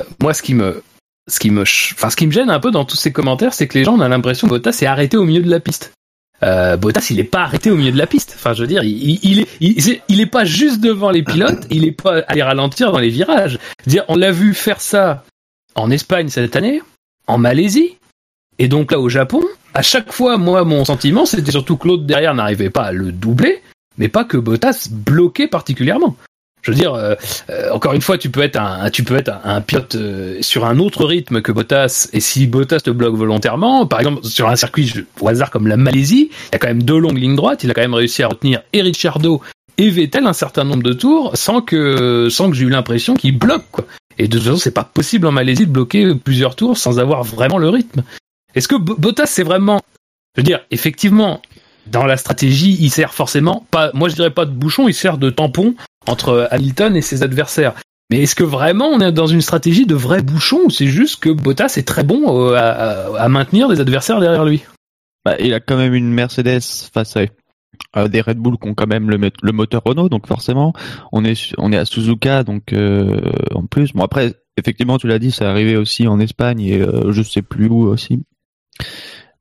euh, 0.00 0.04
moi, 0.20 0.34
ce 0.34 0.42
qui 0.42 0.54
me 0.54 0.82
ce 1.28 1.40
qui 1.40 1.50
me, 1.50 1.62
enfin, 1.62 2.10
ce 2.10 2.16
qui 2.16 2.26
me 2.26 2.32
gêne 2.32 2.50
un 2.50 2.60
peu 2.60 2.70
dans 2.70 2.84
tous 2.84 2.96
ces 2.96 3.12
commentaires, 3.12 3.54
c'est 3.54 3.68
que 3.68 3.78
les 3.78 3.84
gens 3.84 3.94
ont 3.94 4.08
l'impression 4.08 4.48
que 4.48 4.52
Bottas 4.54 4.78
est 4.82 4.86
arrêté 4.86 5.16
au 5.16 5.24
milieu 5.24 5.42
de 5.42 5.50
la 5.50 5.60
piste. 5.60 5.92
Euh, 6.42 6.76
Bottas, 6.76 7.08
il 7.10 7.20
est 7.20 7.24
pas 7.24 7.42
arrêté 7.42 7.70
au 7.70 7.76
milieu 7.76 7.92
de 7.92 7.98
la 7.98 8.06
piste. 8.06 8.34
Enfin, 8.36 8.52
je 8.52 8.62
veux 8.62 8.66
dire, 8.66 8.82
il, 8.82 9.46
il, 9.60 10.30
pas 10.30 10.44
juste 10.44 10.80
devant 10.80 11.10
les 11.10 11.22
pilotes, 11.22 11.66
il 11.70 11.84
est 11.84 11.92
pas 11.92 12.20
allé 12.28 12.42
ralentir 12.42 12.92
dans 12.92 12.98
les 12.98 13.08
virages. 13.08 13.58
On 14.08 14.16
l'a 14.16 14.32
vu 14.32 14.54
faire 14.54 14.80
ça 14.80 15.24
en 15.74 15.90
Espagne 15.90 16.28
cette 16.28 16.56
année, 16.56 16.82
en 17.26 17.38
Malaisie, 17.38 17.96
et 18.58 18.68
donc 18.68 18.92
là 18.92 19.00
au 19.00 19.08
Japon. 19.08 19.42
À 19.74 19.82
chaque 19.82 20.12
fois, 20.12 20.38
moi, 20.38 20.64
mon 20.64 20.84
sentiment, 20.84 21.26
c'était 21.26 21.50
surtout 21.50 21.76
que 21.76 21.88
l'autre 21.88 22.04
derrière 22.04 22.34
n'arrivait 22.34 22.70
pas 22.70 22.84
à 22.84 22.92
le 22.92 23.12
doubler, 23.12 23.62
mais 23.98 24.08
pas 24.08 24.24
que 24.24 24.36
Bottas 24.36 24.88
bloquait 24.90 25.48
particulièrement. 25.48 26.16
Je 26.66 26.72
veux 26.72 26.76
dire, 26.76 26.94
euh, 26.94 27.14
euh, 27.48 27.70
encore 27.70 27.92
une 27.92 28.00
fois, 28.02 28.18
tu 28.18 28.28
peux 28.28 28.42
être 28.42 28.56
un, 28.56 28.90
tu 28.90 29.04
peux 29.04 29.16
être 29.16 29.28
un, 29.28 29.40
un 29.56 29.60
pilote 29.60 29.94
euh, 29.94 30.38
sur 30.42 30.64
un 30.64 30.78
autre 30.80 31.04
rythme 31.04 31.40
que 31.40 31.52
Bottas, 31.52 32.08
et 32.12 32.18
si 32.20 32.46
Bottas 32.48 32.80
te 32.80 32.90
bloque 32.90 33.14
volontairement, 33.14 33.86
par 33.86 34.00
exemple 34.00 34.24
sur 34.24 34.48
un 34.48 34.56
circuit 34.56 34.92
au 35.20 35.28
hasard 35.28 35.50
comme 35.50 35.68
la 35.68 35.76
Malaisie, 35.76 36.30
il 36.32 36.52
y 36.52 36.56
a 36.56 36.58
quand 36.58 36.66
même 36.66 36.82
deux 36.82 36.98
longues 36.98 37.18
lignes 37.18 37.36
droites, 37.36 37.62
il 37.62 37.70
a 37.70 37.74
quand 37.74 37.82
même 37.82 37.94
réussi 37.94 38.24
à 38.24 38.28
retenir 38.28 38.62
et 38.72 38.82
Ricciardo 38.82 39.40
et 39.78 39.90
Vettel 39.90 40.26
un 40.26 40.32
certain 40.32 40.64
nombre 40.64 40.82
de 40.82 40.92
tours 40.92 41.36
sans 41.36 41.60
que 41.60 42.28
sans 42.30 42.50
que 42.50 42.56
j'ai 42.56 42.64
eu 42.64 42.70
l'impression 42.70 43.14
qu'il 43.14 43.38
bloque 43.38 43.64
quoi. 43.70 43.84
Et 44.18 44.26
de 44.26 44.36
toute 44.36 44.46
façon, 44.46 44.56
c'est 44.56 44.70
pas 44.74 44.84
possible 44.84 45.26
en 45.26 45.32
Malaisie 45.32 45.66
de 45.66 45.70
bloquer 45.70 46.14
plusieurs 46.14 46.56
tours 46.56 46.78
sans 46.78 46.98
avoir 46.98 47.22
vraiment 47.22 47.58
le 47.58 47.68
rythme. 47.68 48.02
Est-ce 48.54 48.66
que 48.66 48.74
Bo- 48.76 48.96
Bottas 48.98 49.26
c'est 49.26 49.42
vraiment, 49.44 49.80
je 50.34 50.40
veux 50.40 50.44
dire, 50.44 50.60
effectivement, 50.70 51.42
dans 51.86 52.06
la 52.06 52.16
stratégie, 52.16 52.76
il 52.80 52.90
sert 52.90 53.14
forcément 53.14 53.66
pas, 53.70 53.90
moi 53.94 54.08
je 54.08 54.14
dirais 54.14 54.30
pas 54.30 54.46
de 54.46 54.50
bouchon, 54.50 54.88
il 54.88 54.94
sert 54.94 55.18
de 55.18 55.30
tampon 55.30 55.74
entre 56.06 56.48
Hamilton 56.50 56.96
et 56.96 57.02
ses 57.02 57.22
adversaires. 57.22 57.74
Mais 58.10 58.22
est-ce 58.22 58.34
que 58.36 58.44
vraiment 58.44 58.86
on 58.86 59.00
est 59.00 59.10
dans 59.12 59.26
une 59.26 59.40
stratégie 59.40 59.84
de 59.86 59.94
vrai 59.96 60.22
bouchon 60.22 60.60
ou 60.66 60.70
c'est 60.70 60.86
juste 60.86 61.20
que 61.20 61.30
Bottas 61.30 61.74
est 61.76 61.86
très 61.86 62.04
bon 62.04 62.50
euh, 62.50 62.54
à, 62.54 62.70
à- 62.70 63.22
à 63.24 63.28
maintenir 63.28 63.68
des 63.68 63.80
adversaires 63.80 64.20
derrière 64.20 64.44
lui? 64.44 64.62
Bah, 65.24 65.34
il 65.40 65.52
a 65.54 65.58
quand 65.60 65.76
même 65.76 65.92
une 65.94 66.12
Mercedes 66.12 66.60
face 66.92 67.16
à 67.92 68.08
des 68.08 68.20
Red 68.20 68.38
Bull 68.38 68.58
qui 68.58 68.68
ont 68.68 68.74
quand 68.74 68.86
même 68.86 69.10
le, 69.10 69.18
mo- 69.18 69.28
le 69.42 69.52
moteur 69.52 69.82
Renault, 69.84 70.08
donc 70.08 70.26
forcément, 70.28 70.72
on 71.12 71.24
est 71.24 71.52
on 71.58 71.72
est 71.72 71.76
à 71.76 71.84
Suzuka, 71.84 72.44
donc 72.44 72.72
euh, 72.72 73.20
en 73.54 73.66
plus. 73.66 73.92
Bon 73.92 74.04
après, 74.04 74.34
effectivement, 74.56 74.98
tu 74.98 75.08
l'as 75.08 75.18
dit, 75.18 75.32
c'est 75.32 75.44
arrivé 75.44 75.76
aussi 75.76 76.06
en 76.06 76.20
Espagne 76.20 76.60
et 76.60 76.80
euh, 76.80 77.12
je 77.12 77.22
sais 77.22 77.42
plus 77.42 77.66
où 77.66 77.82
aussi. 77.88 78.22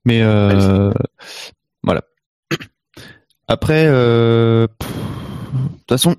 Mais 0.05 0.21
euh, 0.23 0.91
voilà. 1.83 2.01
Après, 3.47 3.85
euh, 3.87 4.65
de 4.67 4.87
toute 5.77 5.89
façon, 5.89 6.15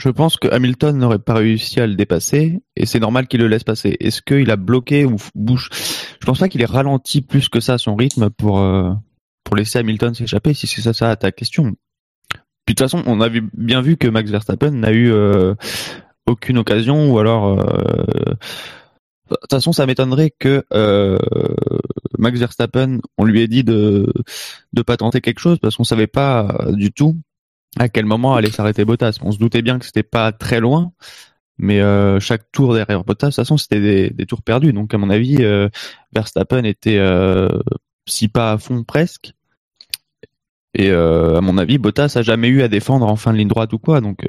Je 0.00 0.08
pense 0.08 0.36
que 0.36 0.48
Hamilton 0.48 0.96
n'aurait 0.96 1.18
pas 1.18 1.34
réussi 1.34 1.78
à 1.80 1.86
le 1.86 1.94
dépasser 1.94 2.62
et 2.76 2.86
c'est 2.86 3.00
normal 3.00 3.26
qu'il 3.28 3.40
le 3.40 3.48
laisse 3.48 3.64
passer. 3.64 3.96
Est-ce 4.00 4.22
qu'il 4.22 4.50
a 4.50 4.56
bloqué 4.56 5.04
ou 5.04 5.16
bouge 5.34 5.68
Je 6.20 6.26
pense 6.26 6.38
pas 6.38 6.48
qu'il 6.48 6.62
ait 6.62 6.66
ralenti 6.66 7.20
plus 7.20 7.48
que 7.48 7.60
ça 7.60 7.76
son 7.76 7.96
rythme 7.96 8.30
pour 8.30 8.60
euh, 8.60 8.92
pour 9.44 9.56
laisser 9.56 9.78
Hamilton 9.78 10.14
s'échapper. 10.14 10.54
Si 10.54 10.66
c'est 10.66 10.80
ça, 10.80 10.92
ça 10.94 11.14
ta 11.16 11.32
question. 11.32 11.72
Puis 12.64 12.74
de 12.74 12.80
toute 12.82 12.90
façon, 12.90 13.02
on 13.06 13.20
a 13.20 13.28
vu- 13.28 13.50
bien 13.54 13.82
vu 13.82 13.96
que 13.96 14.08
Max 14.08 14.30
Verstappen 14.30 14.70
n'a 14.70 14.92
eu 14.92 15.10
euh, 15.12 15.54
aucune 16.26 16.58
occasion 16.58 17.10
ou 17.12 17.18
alors. 17.18 17.58
euh, 17.60 18.34
De 19.30 19.36
toute 19.36 19.50
façon, 19.50 19.72
ça 19.72 19.86
m'étonnerait 19.86 20.32
que 20.38 20.64
euh, 20.72 21.18
Max 22.18 22.38
Verstappen, 22.38 22.98
on 23.18 23.24
lui 23.24 23.40
ait 23.42 23.48
dit 23.48 23.64
de 23.64 24.12
de 24.72 24.82
pas 24.82 24.96
tenter 24.96 25.20
quelque 25.20 25.40
chose 25.40 25.58
parce 25.60 25.76
qu'on 25.76 25.84
savait 25.84 26.06
pas 26.06 26.56
euh, 26.60 26.72
du 26.72 26.90
tout 26.92 27.16
à 27.78 27.88
quel 27.88 28.04
moment 28.04 28.34
allait 28.34 28.50
s'arrêter 28.50 28.84
Bottas? 28.84 29.18
On 29.22 29.32
se 29.32 29.38
doutait 29.38 29.62
bien 29.62 29.78
que 29.78 29.86
c'était 29.86 30.02
pas 30.02 30.32
très 30.32 30.60
loin, 30.60 30.92
mais 31.58 31.80
euh, 31.80 32.18
chaque 32.20 32.50
tour 32.52 32.74
derrière 32.74 33.04
Bottas, 33.04 33.28
de 33.28 33.30
toute 33.32 33.36
façon, 33.36 33.56
c'était 33.56 34.10
des, 34.10 34.26
tours 34.26 34.42
perdus. 34.42 34.72
Donc, 34.72 34.92
à 34.94 34.98
mon 34.98 35.10
avis, 35.10 35.36
euh, 35.40 35.68
Verstappen 36.14 36.64
était 36.64 36.98
euh, 36.98 37.48
si 38.06 38.28
pas 38.28 38.52
à 38.52 38.58
fond 38.58 38.82
presque. 38.82 39.32
Et 40.74 40.90
euh, 40.90 41.36
à 41.36 41.40
mon 41.40 41.58
avis, 41.58 41.78
Bottas 41.78 42.12
a 42.16 42.22
jamais 42.22 42.48
eu 42.48 42.62
à 42.62 42.68
défendre 42.68 43.06
en 43.06 43.16
fin 43.16 43.32
de 43.32 43.38
ligne 43.38 43.48
droite 43.48 43.72
ou 43.72 43.78
quoi. 43.78 44.00
Donc, 44.00 44.24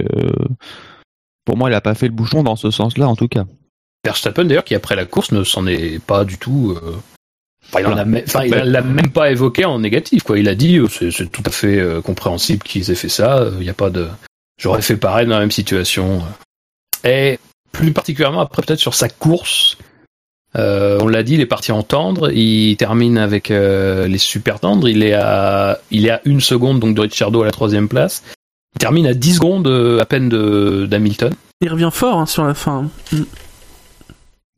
pour 1.45 1.57
moi, 1.57 1.69
il 1.69 1.73
a 1.73 1.81
pas 1.81 1.95
fait 1.95 2.07
le 2.07 2.13
bouchon 2.13 2.43
dans 2.43 2.55
ce 2.55 2.69
sens-là, 2.69 3.07
en 3.07 3.15
tout 3.15 3.27
cas. 3.27 3.45
Verstappen 4.03 4.45
d'ailleurs 4.45 4.63
qui 4.63 4.75
après 4.75 4.95
la 4.95 5.05
course 5.05 5.31
ne 5.31 5.43
s'en 5.43 5.67
est 5.67 6.03
pas 6.03 6.25
du 6.25 6.37
tout. 6.37 6.75
Euh, 7.75 7.79
Enfin, 7.79 7.87
il 7.89 7.93
en 7.93 7.97
a, 7.97 8.05
même- 8.05 8.23
enfin, 8.27 8.43
il 8.45 8.51
l'a 8.53 8.81
même 8.81 9.09
pas 9.11 9.31
évoqué 9.31 9.65
en 9.65 9.79
négatif 9.79 10.23
quoi. 10.23 10.37
Il 10.39 10.47
a 10.49 10.55
dit 10.55 10.77
euh, 10.77 10.87
c'est 10.89 11.31
tout 11.31 11.43
à 11.45 11.49
fait 11.51 11.77
euh, 11.79 12.01
compréhensible 12.01 12.63
qu'ils 12.63 12.89
aient 12.91 12.95
fait 12.95 13.09
ça. 13.09 13.45
Il 13.57 13.63
n'y 13.63 13.69
a 13.69 13.73
pas 13.73 13.89
de. 13.89 14.07
J'aurais 14.61 14.81
fait 14.81 14.97
pareil 14.97 15.25
dans 15.27 15.33
la 15.35 15.39
même 15.39 15.51
situation. 15.51 16.21
Et 17.03 17.39
plus 17.71 17.91
particulièrement 17.93 18.41
après 18.41 18.61
peut-être 18.61 18.79
sur 18.79 18.93
sa 18.93 19.09
course. 19.09 19.77
euh, 20.57 20.99
on 21.01 21.07
l'a 21.07 21.23
dit, 21.23 21.35
il 21.35 21.41
est 21.41 21.45
parti 21.45 21.71
en 21.71 21.81
tendre. 21.83 22.29
Il 22.31 22.75
termine 22.77 23.17
avec 23.17 23.49
euh, 23.51 24.07
les 24.07 24.17
super 24.17 24.59
tendres. 24.59 24.87
Il 24.89 25.01
est 25.03 25.13
à 25.13 25.79
il 25.91 26.05
est 26.05 26.11
à 26.11 26.21
une 26.25 26.41
seconde 26.41 26.79
donc 26.79 26.93
de 26.95 27.01
Ricciardo 27.01 27.41
à 27.41 27.45
la 27.45 27.51
troisième 27.51 27.87
place. 27.87 28.23
Il 28.75 28.79
termine 28.79 29.05
à 29.07 29.13
10 29.13 29.35
secondes 29.35 29.67
euh, 29.67 29.99
à 29.99 30.05
peine 30.05 30.29
de 30.29 30.85
d'Hamilton. 30.89 31.33
Il 31.61 31.69
revient 31.69 31.89
fort 31.91 32.17
hein, 32.19 32.25
sur 32.25 32.43
la 32.45 32.53
fin. 32.53 32.89
Mm. 33.11 33.21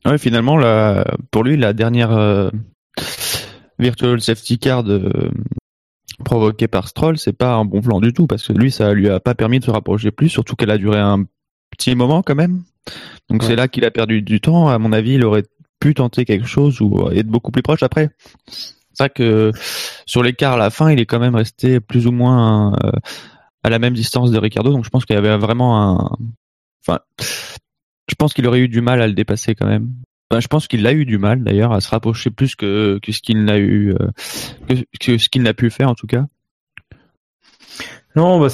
Ouais, 0.06 0.18
finalement, 0.18 0.56
la, 0.58 1.04
pour 1.30 1.44
lui, 1.44 1.56
la 1.56 1.72
dernière 1.72 2.12
euh, 2.12 2.50
virtual 3.78 4.20
safety 4.20 4.58
car 4.58 4.84
de, 4.84 5.30
provoquée 6.24 6.68
par 6.68 6.88
Stroll, 6.88 7.18
c'est 7.18 7.32
pas 7.32 7.54
un 7.54 7.64
bon 7.64 7.80
plan 7.80 8.00
du 8.00 8.12
tout 8.12 8.26
parce 8.26 8.46
que 8.46 8.52
lui, 8.52 8.70
ça 8.70 8.92
lui 8.92 9.08
a 9.08 9.20
pas 9.20 9.34
permis 9.34 9.60
de 9.60 9.64
se 9.64 9.70
rapprocher 9.70 10.10
plus, 10.10 10.28
surtout 10.28 10.56
qu'elle 10.56 10.70
a 10.70 10.78
duré 10.78 10.98
un 10.98 11.24
petit 11.70 11.94
moment 11.94 12.22
quand 12.22 12.34
même. 12.34 12.62
Donc 13.28 13.42
Ouais. 13.42 13.48
c'est 13.48 13.56
là 13.56 13.68
qu'il 13.68 13.84
a 13.84 13.90
perdu 13.90 14.22
du 14.22 14.40
temps. 14.40 14.68
À 14.68 14.78
mon 14.78 14.92
avis, 14.92 15.14
il 15.14 15.24
aurait 15.24 15.44
pu 15.80 15.94
tenter 15.94 16.24
quelque 16.24 16.46
chose 16.46 16.80
ou 16.80 17.10
être 17.10 17.26
beaucoup 17.26 17.50
plus 17.50 17.62
proche 17.62 17.82
après. 17.82 18.10
C'est 18.46 18.74
ça 18.94 19.08
que 19.08 19.50
sur 20.06 20.22
l'écart 20.22 20.54
à 20.54 20.56
la 20.58 20.70
fin, 20.70 20.90
il 20.90 21.00
est 21.00 21.06
quand 21.06 21.18
même 21.18 21.34
resté 21.34 21.80
plus 21.80 22.06
ou 22.06 22.12
moins 22.12 22.74
euh, 22.84 22.92
à 23.64 23.70
la 23.70 23.78
même 23.78 23.94
distance 23.94 24.30
de 24.30 24.38
Ricardo. 24.38 24.70
Donc 24.70 24.84
je 24.84 24.90
pense 24.90 25.04
qu'il 25.04 25.14
y 25.14 25.18
avait 25.18 25.36
vraiment 25.36 25.80
un, 25.80 26.10
enfin, 26.86 27.00
je 28.08 28.14
pense 28.16 28.34
qu'il 28.34 28.46
aurait 28.46 28.60
eu 28.60 28.68
du 28.68 28.82
mal 28.82 29.02
à 29.02 29.06
le 29.06 29.14
dépasser 29.14 29.54
quand 29.54 29.66
même. 29.66 29.92
Enfin, 30.30 30.40
je 30.40 30.48
pense 30.48 30.66
qu'il 30.68 30.86
a 30.86 30.92
eu 30.92 31.04
du 31.04 31.18
mal 31.18 31.44
d'ailleurs 31.44 31.72
à 31.72 31.80
se 31.80 31.88
rapprocher 31.90 32.30
plus 32.30 32.54
que, 32.56 32.98
que 33.02 33.12
ce 33.12 33.20
qu'il 33.20 33.44
n'a 33.44 33.58
eu, 33.58 33.92
euh, 33.94 34.74
que, 35.00 35.18
ce 35.18 35.28
qu'il 35.28 35.42
n'a 35.42 35.54
pu 35.54 35.70
faire 35.70 35.88
en 35.90 35.94
tout 35.94 36.06
cas. 36.06 36.24
Non, 38.16 38.40
bah, 38.40 38.48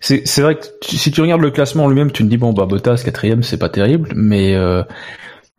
c'est- 0.00 0.26
c'est 0.26 0.42
vrai 0.42 0.56
que 0.56 0.64
si 0.82 1.10
tu 1.10 1.20
regardes 1.20 1.40
le 1.42 1.50
classement 1.50 1.84
en 1.84 1.88
lui-même, 1.88 2.12
tu 2.12 2.22
te 2.22 2.28
dis 2.28 2.36
bon 2.36 2.52
bah 2.52 2.66
Bottas 2.66 3.02
quatrième, 3.04 3.42
c'est 3.42 3.58
pas 3.58 3.68
terrible, 3.68 4.12
mais 4.14 4.54
euh, 4.54 4.82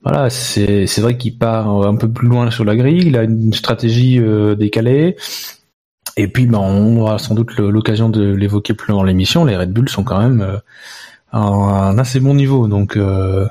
voilà, 0.04 0.30
c'est 0.30 0.88
c'est 0.88 1.02
vrai 1.02 1.18
qu'il 1.18 1.38
part 1.38 1.68
un 1.70 1.96
peu 1.96 2.10
plus 2.12 2.28
loin 2.28 2.50
sur 2.52 2.64
la 2.66 2.76
grille, 2.76 3.04
il 3.06 3.18
a 3.18 3.24
une 3.24 3.54
stratégie 3.54 4.20
euh, 4.20 4.56
décalée, 4.56 5.16
et 6.18 6.28
puis 6.28 6.46
bah, 6.48 6.60
on 6.60 6.98
aura 6.98 7.18
sans 7.20 7.36
doute 7.36 7.56
l'occasion 7.58 8.10
de 8.10 8.34
l'évoquer 8.34 8.74
plus 8.74 8.94
dans 8.94 9.04
l'émission. 9.04 9.46
Les 9.46 9.58
Red 9.58 9.72
Bull 9.74 9.90
sont 9.90 10.04
quand 10.04 10.20
même 10.22 10.42
euh, 10.42 10.58
à 11.32 11.40
un 11.40 11.98
assez 11.98 12.20
bon 12.22 12.34
niveau, 12.36 12.68
donc 12.68 12.96
euh, 12.98 13.48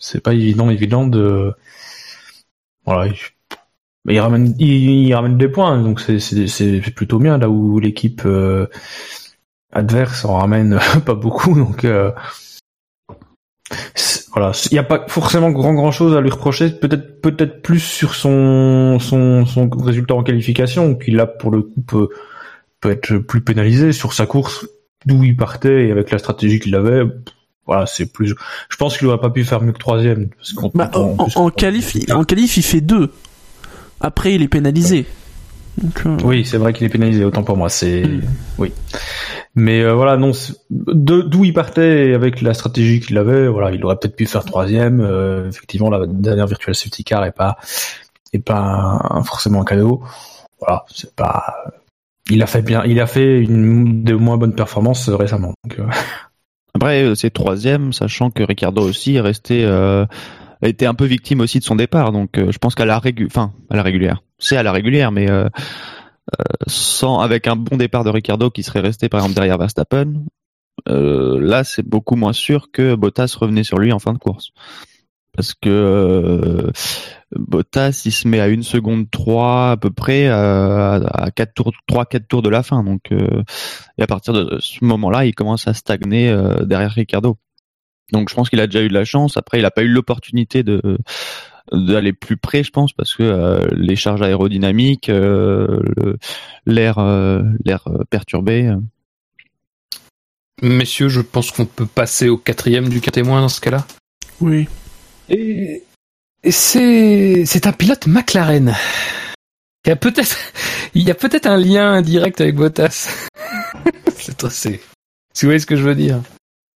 c'est 0.00 0.22
pas 0.22 0.34
évident 0.34 0.70
évident 0.70 1.06
de 1.06 1.54
voilà. 2.84 3.06
il- 3.06 3.16
il 4.08 4.18
ramène, 4.18 4.54
il, 4.58 5.12
ramène 5.14 5.36
des 5.36 5.48
points, 5.48 5.80
donc 5.82 6.00
c'est 6.00 6.80
plutôt 6.94 7.18
bien 7.18 7.36
là 7.38 7.50
où 7.50 7.78
l'équipe 7.78 8.22
euh, 8.24 8.66
adverse 9.72 10.24
en 10.24 10.38
ramène 10.38 10.78
pas 11.06 11.14
beaucoup, 11.14 11.54
donc 11.54 11.84
euh, 11.84 12.10
voilà, 14.32 14.52
il 14.70 14.74
n'y 14.74 14.78
a 14.78 14.82
pas 14.84 15.04
forcément 15.08 15.50
grand 15.50 15.74
grand 15.74 15.90
chose 15.90 16.16
à 16.16 16.20
lui 16.20 16.30
reprocher, 16.30 16.70
peut-être 16.70 17.20
peut-être 17.20 17.62
plus 17.62 17.80
sur 17.80 18.14
son 18.14 18.98
son 19.00 19.44
son 19.44 19.68
résultat 19.68 20.14
en 20.14 20.22
qualification 20.22 20.94
qui 20.94 21.10
là 21.10 21.26
pour 21.26 21.50
le 21.50 21.62
coup 21.62 21.82
peut 21.82 22.08
peut 22.80 22.90
être 22.90 23.18
plus 23.18 23.42
pénalisé 23.42 23.92
sur 23.92 24.12
sa 24.12 24.26
course 24.26 24.66
d'où 25.06 25.24
il 25.24 25.36
partait 25.36 25.88
et 25.88 25.92
avec 25.92 26.10
la 26.10 26.18
stratégie 26.18 26.60
qu'il 26.60 26.74
avait. 26.74 27.02
Voilà, 27.70 27.86
c'est 27.86 28.06
plus. 28.12 28.34
Je 28.68 28.76
pense 28.76 28.98
qu'il 28.98 29.06
aurait 29.06 29.20
pas 29.20 29.30
pu 29.30 29.44
faire 29.44 29.62
mieux 29.62 29.70
que 29.70 29.78
troisième. 29.78 30.28
Parce 30.30 30.52
qu'on- 30.54 30.72
Bah, 30.74 30.90
en- 31.36 31.50
qualif, 31.50 31.94
il- 31.94 32.12
en 32.12 32.24
qualif, 32.24 32.56
il 32.56 32.64
fait 32.64 32.80
deux. 32.80 33.12
Après, 34.00 34.34
il 34.34 34.42
est 34.42 34.48
pénalisé. 34.48 35.06
Donc, 35.80 36.02
euh, 36.04 36.16
Oui, 36.24 36.44
c'est 36.44 36.56
vrai 36.58 36.72
qu'il 36.72 36.84
est 36.84 36.90
pénalisé, 36.90 37.24
autant 37.24 37.44
pour 37.44 37.56
moi. 37.56 37.68
C'est 37.68 38.02
Mm. 38.02 38.20
oui. 38.58 38.72
Mais 39.54 39.82
euh, 39.82 39.94
voilà, 39.94 40.16
non, 40.16 40.32
de- 40.70 41.22
d'où 41.22 41.44
il 41.44 41.52
partait 41.54 42.12
avec 42.12 42.40
la 42.42 42.54
stratégie 42.54 42.98
qu'il 42.98 43.16
avait, 43.18 43.46
voilà, 43.46 43.70
il 43.70 43.84
aurait 43.84 43.94
peut-être 43.96 44.16
pu 44.16 44.26
faire 44.26 44.44
troisième. 44.44 45.00
Euh, 45.00 45.48
effectivement, 45.48 45.90
la 45.90 46.06
dernière 46.08 46.48
virtual 46.48 46.74
safety 46.74 47.04
car 47.04 47.24
est 47.24 47.30
pas 47.30 47.56
est 48.32 48.40
pas 48.40 48.98
un- 49.10 49.22
forcément 49.22 49.62
un 49.62 49.64
cadeau. 49.64 50.02
Voilà, 50.58 50.84
c'est 50.92 51.14
pas. 51.14 51.54
Il 52.30 52.42
a 52.42 52.46
fait 52.46 52.62
bien, 52.62 52.82
il 52.84 52.98
a 53.00 53.06
fait 53.06 53.40
une 53.40 54.02
de 54.02 54.14
moins 54.14 54.36
bonnes 54.38 54.54
performances 54.56 55.08
récemment. 55.08 55.52
Donc, 55.64 55.78
Après, 56.74 57.02
euh, 57.02 57.14
c'est 57.14 57.30
troisième, 57.30 57.92
sachant 57.92 58.30
que 58.30 58.42
Ricardo 58.42 58.82
aussi 58.82 59.16
est 59.16 59.20
resté, 59.20 59.64
euh, 59.64 60.06
été 60.62 60.86
un 60.86 60.94
peu 60.94 61.04
victime 61.04 61.40
aussi 61.40 61.58
de 61.58 61.64
son 61.64 61.76
départ. 61.76 62.12
Donc, 62.12 62.38
euh, 62.38 62.52
je 62.52 62.58
pense 62.58 62.74
qu'à 62.74 62.84
la 62.84 62.98
régu, 62.98 63.26
enfin, 63.26 63.52
à 63.70 63.76
la 63.76 63.82
régulière, 63.82 64.22
c'est 64.38 64.56
à 64.56 64.62
la 64.62 64.72
régulière, 64.72 65.12
mais 65.12 65.30
euh, 65.30 65.44
euh, 65.44 66.44
sans 66.66 67.20
avec 67.20 67.46
un 67.46 67.56
bon 67.56 67.76
départ 67.76 68.04
de 68.04 68.10
Ricardo 68.10 68.50
qui 68.50 68.62
serait 68.62 68.80
resté 68.80 69.08
par 69.08 69.20
exemple 69.20 69.34
derrière 69.34 69.58
Verstappen, 69.58 70.24
là, 70.86 71.64
c'est 71.64 71.86
beaucoup 71.86 72.16
moins 72.16 72.32
sûr 72.32 72.70
que 72.72 72.94
Bottas 72.94 73.36
revenait 73.38 73.64
sur 73.64 73.78
lui 73.78 73.92
en 73.92 73.98
fin 73.98 74.12
de 74.12 74.18
course. 74.18 74.50
Parce 75.36 75.54
que 75.54 75.68
euh, 75.68 76.70
Bottas, 77.36 78.02
il 78.04 78.12
se 78.12 78.26
met 78.26 78.40
à 78.40 78.48
une 78.48 78.62
seconde 78.62 79.10
3 79.10 79.70
à 79.72 79.76
peu 79.76 79.90
près 79.90 80.26
à 80.28 81.30
4 81.34 81.54
tours, 81.54 81.72
3 81.86 82.06
4 82.06 82.26
tours 82.26 82.42
de 82.42 82.48
la 82.48 82.62
fin. 82.62 82.82
Donc 82.82 83.12
euh, 83.12 83.42
et 83.98 84.02
à 84.02 84.06
partir 84.06 84.32
de 84.34 84.58
ce 84.60 84.84
moment-là, 84.84 85.24
il 85.26 85.34
commence 85.34 85.68
à 85.68 85.74
stagner 85.74 86.28
euh, 86.28 86.64
derrière 86.64 86.90
Ricardo. 86.90 87.38
Donc 88.12 88.28
je 88.28 88.34
pense 88.34 88.50
qu'il 88.50 88.60
a 88.60 88.66
déjà 88.66 88.82
eu 88.82 88.88
de 88.88 88.94
la 88.94 89.04
chance. 89.04 89.36
Après, 89.36 89.58
il 89.58 89.62
n'a 89.62 89.70
pas 89.70 89.82
eu 89.82 89.88
l'opportunité 89.88 90.62
de 90.62 90.98
d'aller 91.72 92.12
plus 92.12 92.36
près, 92.36 92.62
je 92.62 92.70
pense, 92.70 92.92
parce 92.92 93.14
que 93.14 93.22
euh, 93.22 93.66
les 93.72 93.96
charges 93.96 94.22
aérodynamiques, 94.22 95.08
euh, 95.08 95.80
l'air, 96.66 96.98
euh, 96.98 97.42
l'air 97.64 97.84
perturbé. 98.10 98.74
Messieurs, 100.62 101.08
je 101.08 101.20
pense 101.20 101.52
qu'on 101.52 101.66
peut 101.66 101.86
passer 101.86 102.28
au 102.28 102.36
quatrième 102.36 102.88
du 102.88 103.00
cas 103.00 103.10
témoin 103.10 103.40
dans 103.40 103.48
ce 103.48 103.60
cas-là? 103.60 103.86
oui. 104.40 104.68
Et, 105.30 105.84
et 106.42 106.50
c'est 106.50 107.44
c'est 107.46 107.66
un 107.66 107.72
pilote 107.72 108.06
McLaren. 108.06 108.74
Il 109.86 109.88
y 109.88 109.92
a 109.92 109.96
peut-être 109.96 110.36
il 110.94 111.02
y 111.02 111.10
a 111.10 111.14
peut-être 111.14 111.46
un 111.46 111.56
lien 111.56 111.92
indirect 111.92 112.40
avec 112.40 112.56
Bottas. 112.56 113.28
c'est 114.16 114.48
c'est 114.48 114.80
si 115.32 115.44
vous 115.44 115.48
voyez 115.50 115.60
ce 115.60 115.66
que 115.66 115.76
je 115.76 115.82
veux 115.82 115.94
dire. 115.94 116.20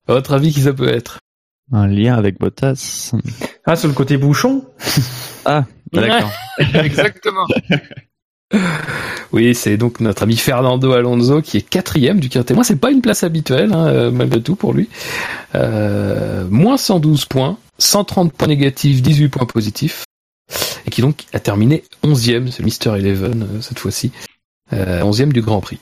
À 0.08 0.14
votre 0.14 0.34
avis, 0.34 0.52
qui 0.52 0.62
ça 0.62 0.74
peut 0.74 0.90
être? 0.90 1.20
Un 1.72 1.88
lien 1.88 2.16
avec 2.16 2.38
Bottas. 2.38 3.14
Ah, 3.66 3.76
sur 3.76 3.88
le 3.88 3.94
côté 3.94 4.18
bouchon? 4.18 4.66
Ah, 5.44 5.66
d'accord. 5.92 6.32
Exactement. 6.76 7.48
Oui, 9.32 9.56
c'est 9.56 9.78
donc 9.78 10.02
notre 10.02 10.22
ami 10.22 10.38
Fernando 10.38 10.92
Alonso 10.92 11.42
qui 11.42 11.58
est 11.58 11.62
quatrième 11.62 12.20
du 12.20 12.30
quintet. 12.30 12.54
Moi, 12.54 12.64
c'est 12.64 12.76
pas 12.76 12.92
une 12.92 13.02
place 13.02 13.24
habituelle, 13.24 13.74
hein, 13.74 13.88
euh, 13.88 14.12
malgré 14.12 14.40
tout 14.40 14.56
pour 14.56 14.74
lui. 14.74 14.88
Euh, 15.56 16.46
moins 16.50 16.78
112 16.78 17.26
points, 17.26 17.58
130 17.82 18.34
points 18.34 18.48
négatifs, 18.48 19.02
18 19.02 19.30
points 19.30 19.46
positifs, 19.46 20.06
et 20.86 20.90
qui 20.90 21.02
donc 21.02 21.26
a 21.34 21.40
terminé 21.40 21.84
11e, 22.04 22.52
c'est 22.52 22.64
Mister 22.64 22.92
Eleven 22.92 23.44
euh, 23.44 23.62
cette 23.62 23.80
fois-ci, 23.80 24.12
euh, 24.74 25.02
11e 25.02 25.32
du 25.32 25.42
Grand 25.42 25.62
Prix. 25.62 25.80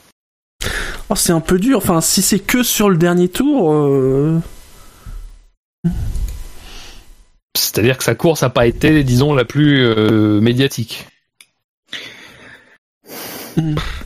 Oh, 1.08 1.16
c'est 1.16 1.32
un 1.32 1.40
peu 1.40 1.58
dur. 1.58 1.78
Enfin, 1.78 2.00
si 2.00 2.22
c'est 2.22 2.38
que 2.38 2.62
sur 2.62 2.88
le 2.88 2.96
dernier 2.96 3.28
tour, 3.28 3.72
euh, 3.72 4.40
C'est-à-dire 7.54 7.98
que 7.98 8.04
sa 8.04 8.14
course 8.14 8.42
n'a 8.42 8.50
pas 8.50 8.66
été, 8.66 9.04
disons, 9.04 9.34
la 9.34 9.44
plus 9.44 9.84
euh, 9.84 10.40
médiatique. 10.40 11.06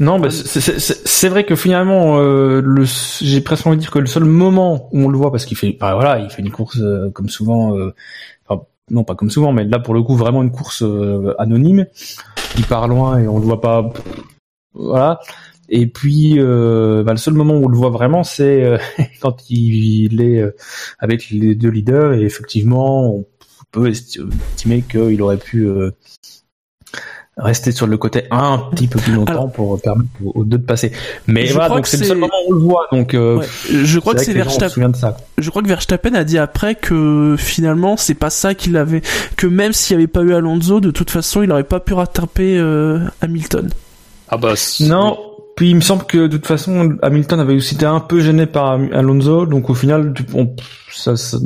Non, 0.01 0.19
bah, 0.19 0.31
c'est- 0.31 1.29
vrai 1.29 1.45
que 1.45 1.57
finalement, 1.57 2.19
euh, 2.19 2.85
j'ai 3.21 3.41
presque 3.41 3.67
envie 3.67 3.77
de 3.77 3.81
dire 3.83 3.91
que 3.91 3.99
le 3.99 4.07
seul 4.07 4.25
moment 4.25 4.89
où 4.93 5.01
on 5.05 5.09
le 5.09 5.17
voit, 5.19 5.31
parce 5.31 5.45
qu'il 5.47 5.57
fait, 5.57 5.77
bah, 5.79 5.95
voilà, 5.95 6.19
il 6.19 6.31
fait 6.31 6.43
une 6.43 6.51
course 6.51 6.79
euh, 6.81 7.11
comme 7.11 7.29
souvent, 7.29 7.77
euh, 7.77 7.95
non 8.91 9.03
pas 9.03 9.15
comme 9.15 9.31
souvent, 9.31 9.53
mais 9.53 9.65
là 9.65 9.79
pour 9.79 9.95
le 9.95 10.03
coup 10.03 10.15
vraiment 10.15 10.43
une 10.43 10.51
course 10.51 10.83
euh, 10.83 11.35
anonyme. 11.39 11.87
Il 12.59 12.65
part 12.67 12.87
loin 12.87 13.19
et 13.19 13.27
on 13.27 13.39
le 13.39 13.45
voit 13.45 13.61
pas, 13.63 13.91
voilà. 14.75 15.21
Et 15.71 15.87
puis, 15.87 16.35
euh, 16.39 17.03
bah, 17.03 17.13
le 17.13 17.19
seul 17.19 17.33
moment 17.35 17.55
où 17.55 17.65
on 17.65 17.69
le 17.69 17.77
voit 17.77 17.89
vraiment, 17.89 18.23
c'est 18.25 18.63
euh, 18.63 18.77
quand 19.23 19.49
il 19.51 20.21
est 20.21 20.41
euh, 20.41 20.55
avec 20.99 21.31
les 21.31 21.55
deux 21.55 21.71
leaders 21.71 22.13
et 22.15 22.23
effectivement, 22.23 23.15
on 23.15 23.27
peut 23.73 23.89
esti- 23.89 24.21
estimer 24.55 24.83
qu'il 24.83 25.21
aurait 25.23 25.39
pu 25.39 25.67
rester 27.37 27.73
sur 27.73 27.87
le 27.89 27.97
côté 27.97 28.25
un 28.31 28.59
petit 28.71 28.87
peu 28.87 28.99
plus 29.01 29.13
longtemps 29.13 29.33
Alors- 29.33 29.53
pour 29.53 29.81
permettre 29.81 30.09
aux, 30.25 30.45
deux 30.45 30.59
de 30.59 30.65
passer. 30.65 30.93
Mais 31.27 31.47
voilà, 31.47 31.69
donc 31.69 31.87
c'est 31.87 31.97
le 31.99 32.05
seul 32.05 32.19
moment 32.19 32.33
où 32.49 32.53
on 32.53 32.55
le 32.55 32.61
voit. 32.61 32.87
Donc, 32.93 33.15
euh, 33.15 33.39
Ouais. 33.39 33.47
Je 33.71 33.99
crois 33.99 34.15
que 34.15 34.21
c'est 34.25 34.33
Verstappen. 34.33 34.93
Je 35.39 35.51
crois 35.51 35.63
que 35.63 35.69
Verstappen 35.69 36.15
a 36.15 36.23
dit 36.25 36.39
après 36.39 36.75
que 36.77 37.35
finalement 37.39 37.97
c'est 37.97 38.15
pas 38.15 38.31
ça 38.31 38.55
qu'il 38.55 38.77
avait, 38.77 39.03
que 39.37 39.47
même 39.49 39.73
s'il 39.73 39.97
n'y 39.97 40.03
avait 40.05 40.13
pas 40.13 40.21
eu 40.23 40.33
Alonso, 40.33 40.81
de 40.81 40.91
toute 40.93 41.11
façon 41.11 41.43
il 41.43 41.51
aurait 41.51 41.65
pas 41.65 41.81
pu 41.81 41.95
rattraper 41.95 42.57
euh, 42.59 43.01
Hamilton. 43.21 43.69
Ah 44.29 44.37
bah 44.37 44.55
Non. 44.81 45.19
Puis 45.57 45.71
il 45.71 45.77
me 45.77 45.81
semble 45.81 46.05
que 46.07 46.19
de 46.27 46.37
toute 46.37 46.47
façon 46.47 46.97
Hamilton 47.03 47.39
avait 47.41 47.55
aussi 47.55 47.75
été 47.77 47.87
un 47.87 48.01
peu 48.01 48.19
gêné 48.21 48.47
par 48.47 48.73
Alonso, 48.73 49.47
donc 49.47 49.71
au 49.71 49.75
final, 49.75 50.13
tu- 50.15 50.25
on, 50.35 50.55
ça, 50.93 51.17
ça- 51.17 51.39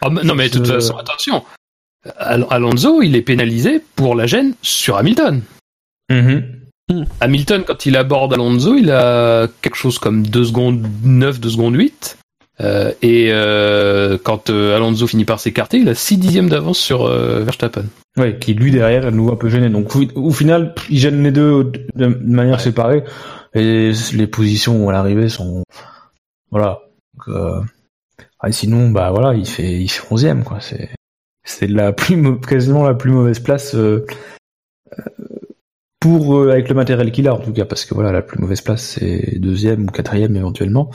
Ah, 0.00 0.08
mais- 0.10 0.22
non 0.22 0.34
mais 0.36 0.48
de 0.48 0.58
toute 0.58 0.66
façon, 0.68 0.96
attention. 0.96 1.42
Al- 2.18 2.46
Alonso, 2.50 3.02
il 3.02 3.16
est 3.16 3.22
pénalisé 3.22 3.82
pour 3.96 4.14
la 4.14 4.26
gêne 4.26 4.54
sur 4.62 4.96
Hamilton. 4.96 5.42
Hamilton, 7.20 7.62
quand 7.66 7.86
il 7.86 7.96
aborde 7.96 8.34
Alonso, 8.34 8.74
il 8.76 8.90
a 8.90 9.48
quelque 9.62 9.76
chose 9.76 9.98
comme 9.98 10.26
2 10.26 10.44
secondes 10.44 10.86
9, 11.02 11.40
2 11.40 11.48
secondes 11.48 11.74
8. 11.74 12.18
Euh, 12.60 12.92
et 13.02 13.30
euh, 13.32 14.16
quand 14.22 14.48
euh, 14.50 14.76
Alonso 14.76 15.06
finit 15.06 15.24
par 15.24 15.40
s'écarter, 15.40 15.78
il 15.78 15.88
a 15.88 15.94
6 15.94 16.18
dixièmes 16.18 16.48
d'avance 16.48 16.78
sur 16.78 17.04
euh, 17.06 17.42
Verstappen. 17.42 17.84
Ouais, 18.16 18.38
qui 18.38 18.54
lui 18.54 18.70
derrière 18.70 19.10
nous 19.10 19.30
un 19.32 19.36
peu 19.36 19.48
gêné. 19.48 19.70
Donc 19.70 19.96
au, 19.96 20.04
au 20.14 20.30
final, 20.30 20.72
il 20.88 20.98
gêne 20.98 21.22
les 21.24 21.32
deux 21.32 21.64
de, 21.64 21.86
de 21.96 22.06
manière 22.06 22.60
séparée 22.60 23.02
et 23.54 23.90
les 24.12 24.26
positions 24.28 24.88
à 24.88 24.92
l'arrivée 24.92 25.28
sont 25.28 25.64
voilà. 26.50 26.80
Donc, 27.14 27.34
euh, 27.34 27.60
ah, 28.38 28.52
sinon, 28.52 28.90
bah 28.90 29.10
voilà, 29.10 29.34
il 29.34 29.46
fait 29.46 29.80
il 29.80 29.88
fait 29.88 30.06
onzième 30.12 30.44
quoi. 30.44 30.58
C'est 30.60 30.90
c'est 31.44 31.66
la 31.66 31.92
plus 31.92 32.40
quasiment 32.40 32.84
la 32.84 32.94
plus 32.94 33.10
mauvaise 33.10 33.38
place 33.38 33.74
euh, 33.74 34.06
euh, 34.98 35.02
pour 36.00 36.36
euh, 36.36 36.50
avec 36.50 36.68
le 36.68 36.74
matériel 36.74 37.12
qu'il 37.12 37.28
a 37.28 37.34
en 37.34 37.38
tout 37.38 37.52
cas 37.52 37.64
parce 37.64 37.84
que 37.84 37.94
voilà 37.94 38.12
la 38.12 38.22
plus 38.22 38.38
mauvaise 38.38 38.60
place 38.60 38.82
c'est 38.82 39.38
deuxième 39.38 39.84
ou 39.84 39.86
quatrième 39.86 40.36
éventuellement. 40.36 40.90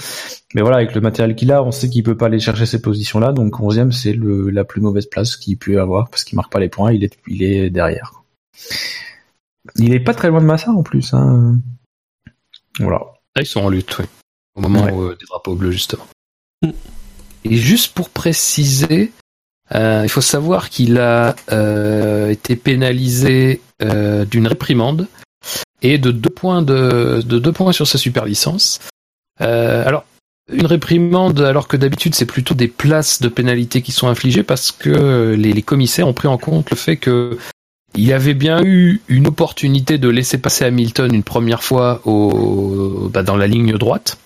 Mais 0.56 0.62
voilà 0.62 0.78
avec 0.78 0.94
le 0.96 1.02
matériel 1.02 1.36
qu'il 1.36 1.52
a, 1.52 1.64
on 1.64 1.72
sait 1.72 1.90
qu'il 1.90 2.04
peut 2.04 2.18
pas 2.18 2.26
aller 2.26 2.40
chercher 2.40 2.66
ces 2.66 2.82
positions 2.82 3.20
là. 3.20 3.32
Donc 3.32 3.60
onzième 3.60 3.92
c'est 3.92 4.14
le 4.14 4.50
la 4.50 4.66
plus 4.66 4.82
mauvaise 4.82 5.06
place 5.06 5.36
qu'il 5.36 5.58
peut 5.58 5.80
avoir 5.80 6.10
parce 6.10 6.24
qu'il 6.24 6.36
marque 6.36 6.52
pas 6.52 6.60
les 6.60 6.70
points. 6.70 6.92
Il 6.92 7.04
est 7.04 7.18
il 7.28 7.44
est 7.44 7.70
derrière. 7.70 8.24
Il 9.76 9.94
est 9.94 10.00
pas 10.00 10.14
très 10.14 10.30
loin 10.30 10.42
de 10.42 10.46
Massa 10.46 10.72
en 10.72 10.84
plus. 10.84 11.14
Hein. 11.14 11.60
Voilà. 12.80 12.98
Là, 13.36 13.42
ils 13.42 13.46
sont 13.46 13.62
en 13.62 13.70
lutte, 13.70 13.98
oui. 14.00 14.06
Au 14.56 14.62
moment 14.62 14.84
Ouais. 14.84 14.92
où, 14.92 15.04
euh, 15.04 15.18
des 15.20 15.26
drapeaux 15.26 15.56
bleus, 15.56 15.72
justement. 15.72 16.08
Mm. 16.62 16.70
Et 17.46 17.56
juste 17.56 17.94
pour 17.94 18.10
préciser, 18.10 19.12
euh, 19.76 20.02
il 20.04 20.10
faut 20.10 20.22
savoir 20.22 20.70
qu'il 20.70 20.98
a 20.98 21.36
euh, 21.52 22.30
été 22.30 22.56
pénalisé 22.56 23.62
euh, 23.82 24.26
d'une 24.26 24.48
réprimande 24.48 25.08
et 25.82 25.98
de 25.98 26.12
deux 26.12 26.30
points 26.30 26.62
de, 26.62 27.22
de 27.26 27.40
deux 27.40 27.52
points 27.52 27.72
sur 27.72 27.88
sa 27.88 27.98
super 27.98 28.26
licence. 28.26 28.80
Euh, 29.42 29.86
alors, 29.86 30.06
une 30.52 30.66
réprimande, 30.66 31.40
alors 31.42 31.68
que 31.68 31.78
d'habitude 31.78 32.16
c'est 32.16 32.26
plutôt 32.26 32.56
des 32.56 32.68
places 32.68 33.22
de 33.22 33.30
pénalité 33.30 33.82
qui 33.82 33.92
sont 33.92 34.08
infligées 34.08 34.44
parce 34.44 34.72
que 34.72 35.36
les, 35.38 35.54
les 35.54 35.62
commissaires 35.62 36.08
ont 36.08 36.14
pris 36.14 36.28
en 36.28 36.40
compte 36.40 36.72
le 36.72 36.76
fait 36.76 36.98
que 36.98 37.38
il 37.96 38.14
avait 38.14 38.34
bien 38.34 38.64
eu 38.64 39.02
une 39.08 39.28
opportunité 39.28 39.98
de 39.98 40.10
laisser 40.10 40.38
passer 40.38 40.66
Hamilton 40.66 41.14
une 41.14 41.24
première 41.24 41.64
fois 41.64 42.02
au, 42.06 43.10
bah, 43.12 43.24
dans 43.24 43.36
la 43.36 43.48
ligne 43.48 43.74
droite, 43.74 44.18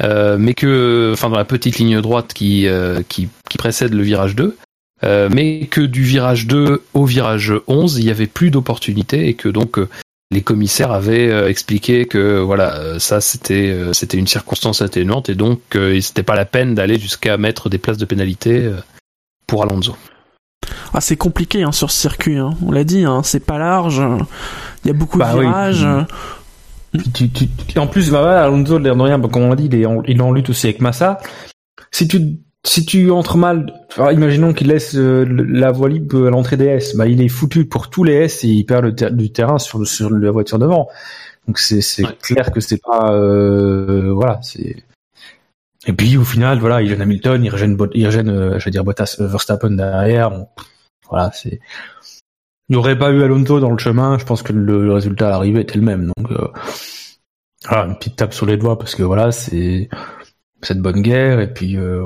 euh, 0.00 0.36
mais 0.38 0.54
que, 0.54 1.10
enfin 1.12 1.28
dans 1.28 1.36
la 1.36 1.44
petite 1.44 1.78
ligne 1.78 2.00
droite 2.00 2.32
qui, 2.32 2.66
euh, 2.66 3.02
qui, 3.08 3.28
qui 3.48 3.58
précède 3.58 3.94
le 3.94 4.02
virage 4.02 4.36
2, 4.36 4.56
euh, 5.04 5.28
mais 5.32 5.66
que 5.66 5.80
du 5.80 6.02
virage 6.02 6.46
2 6.46 6.82
au 6.94 7.04
virage 7.04 7.52
11, 7.66 7.98
il 7.98 8.04
y 8.04 8.10
avait 8.10 8.26
plus 8.26 8.50
d'opportunité 8.50 9.28
et 9.28 9.34
que 9.34 9.48
donc 9.48 9.78
euh, 9.78 9.88
les 10.30 10.42
commissaires 10.42 10.92
avaient 10.92 11.28
euh, 11.30 11.48
expliqué 11.48 12.06
que 12.06 12.38
voilà 12.40 12.76
euh, 12.76 12.98
ça 12.98 13.20
c'était 13.20 13.70
euh, 13.70 13.92
c'était 13.92 14.16
une 14.18 14.26
circonstance 14.28 14.82
atténuante 14.82 15.28
et 15.28 15.34
donc 15.34 15.60
euh, 15.74 16.00
c'était 16.00 16.22
pas 16.22 16.36
la 16.36 16.44
peine 16.44 16.74
d'aller 16.74 16.98
jusqu'à 16.98 17.36
mettre 17.36 17.68
des 17.68 17.78
places 17.78 17.98
de 17.98 18.04
pénalité 18.04 18.64
euh, 18.64 18.76
pour 19.46 19.62
Alonso. 19.62 19.96
Ah 20.92 21.00
c'est 21.00 21.16
compliqué 21.16 21.62
hein, 21.62 21.72
sur 21.72 21.90
ce 21.90 21.98
circuit, 22.00 22.36
hein. 22.36 22.50
on 22.64 22.70
l'a 22.70 22.84
dit, 22.84 23.04
hein, 23.04 23.22
c'est 23.24 23.44
pas 23.44 23.58
large, 23.58 24.02
il 24.84 24.88
y 24.88 24.90
a 24.90 24.94
beaucoup 24.94 25.18
Bah 25.18 25.32
de 25.32 25.38
oui, 25.38 25.46
virages. 25.46 25.86
Puis 26.92 27.10
tu, 27.10 27.30
tu, 27.30 27.46
tu- 27.48 27.78
en 27.78 27.86
plus, 27.86 28.10
bah 28.10 28.20
voilà, 28.20 28.42
Alonso, 28.44 28.78
l'air 28.78 28.96
de 28.96 29.00
rien, 29.02 29.18
bah, 29.18 29.28
comme 29.32 29.42
on 29.42 29.50
l'a 29.50 29.56
dit, 29.56 29.66
il 29.66 29.74
est, 29.76 29.86
en, 29.86 30.02
il 30.04 30.18
est 30.18 30.22
en 30.22 30.32
lutte 30.32 30.50
aussi 30.50 30.66
avec 30.66 30.80
Massa. 30.80 31.18
Si 31.92 32.08
tu, 32.08 32.20
si 32.66 32.84
tu 32.84 33.10
entres 33.10 33.36
mal, 33.36 33.72
enfin, 33.90 34.12
imaginons 34.12 34.52
qu'il 34.52 34.68
laisse 34.68 34.94
euh, 34.94 35.24
la 35.26 35.72
voie 35.72 35.88
libre 35.88 36.26
à 36.26 36.30
l'entrée 36.30 36.56
des 36.56 36.66
S, 36.66 36.94
bah 36.94 37.06
il 37.06 37.22
est 37.22 37.28
foutu 37.28 37.64
pour 37.64 37.88
tous 37.90 38.04
les 38.04 38.12
S 38.14 38.44
et 38.44 38.48
il 38.48 38.64
perd 38.64 38.84
le 38.84 38.94
ter- 38.94 39.10
du 39.12 39.32
terrain 39.32 39.58
sur, 39.58 39.78
le, 39.78 39.84
sur 39.86 40.10
la 40.10 40.30
voiture 40.30 40.58
devant. 40.58 40.88
Donc 41.48 41.58
c'est, 41.58 41.80
Ouais. 42.04 42.16
clair 42.22 42.52
que 42.52 42.60
c'est 42.60 42.80
pas, 42.82 43.12
euh, 43.14 44.12
voilà, 44.12 44.38
c'est. 44.42 44.76
Et 45.86 45.92
puis 45.94 46.16
au 46.18 46.24
final, 46.24 46.58
voilà, 46.58 46.82
il 46.82 46.88
gêne 46.88 47.00
Hamilton, 47.00 47.42
il 47.42 47.56
gêne, 47.56 47.78
il 47.94 48.10
gêne, 48.10 48.28
euh, 48.28 48.58
je 48.58 48.64
veux 48.66 48.70
dire 48.70 48.84
Bottas, 48.84 49.16
euh, 49.20 49.26
Verstappen 49.26 49.70
derrière. 49.70 50.30
Bon, 50.30 50.46
voilà, 51.08 51.30
c'est. 51.32 51.60
Il 52.68 52.74
n'y 52.74 52.76
aurait 52.76 52.98
pas 52.98 53.10
eu 53.10 53.22
Alonso 53.22 53.58
dans 53.58 53.70
le 53.70 53.78
chemin, 53.78 54.18
je 54.18 54.24
pense 54.24 54.42
que 54.42 54.52
le, 54.52 54.84
le 54.84 54.92
résultat 54.92 55.28
à 55.28 55.30
l'arrivée 55.30 55.62
était 55.62 55.78
le 55.78 55.84
même. 55.84 56.12
Donc 56.14 56.30
euh, 56.30 56.48
voilà, 57.66 57.86
une 57.86 57.96
petite 57.96 58.16
tape 58.16 58.34
sur 58.34 58.46
les 58.46 58.58
doigts 58.58 58.78
parce 58.78 58.94
que 58.94 59.02
voilà, 59.02 59.32
c'est 59.32 59.88
de 60.68 60.80
bonne 60.80 61.00
guerre 61.02 61.40
et 61.40 61.52
puis 61.52 61.76
euh, 61.78 62.04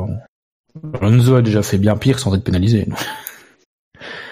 Alonso 1.01 1.37
a 1.37 1.43
déjà 1.43 1.63
fait 1.63 1.79
bien 1.79 1.97
pire 1.97 2.19
sans 2.19 2.35
être 2.35 2.45
pénalisé. 2.45 2.89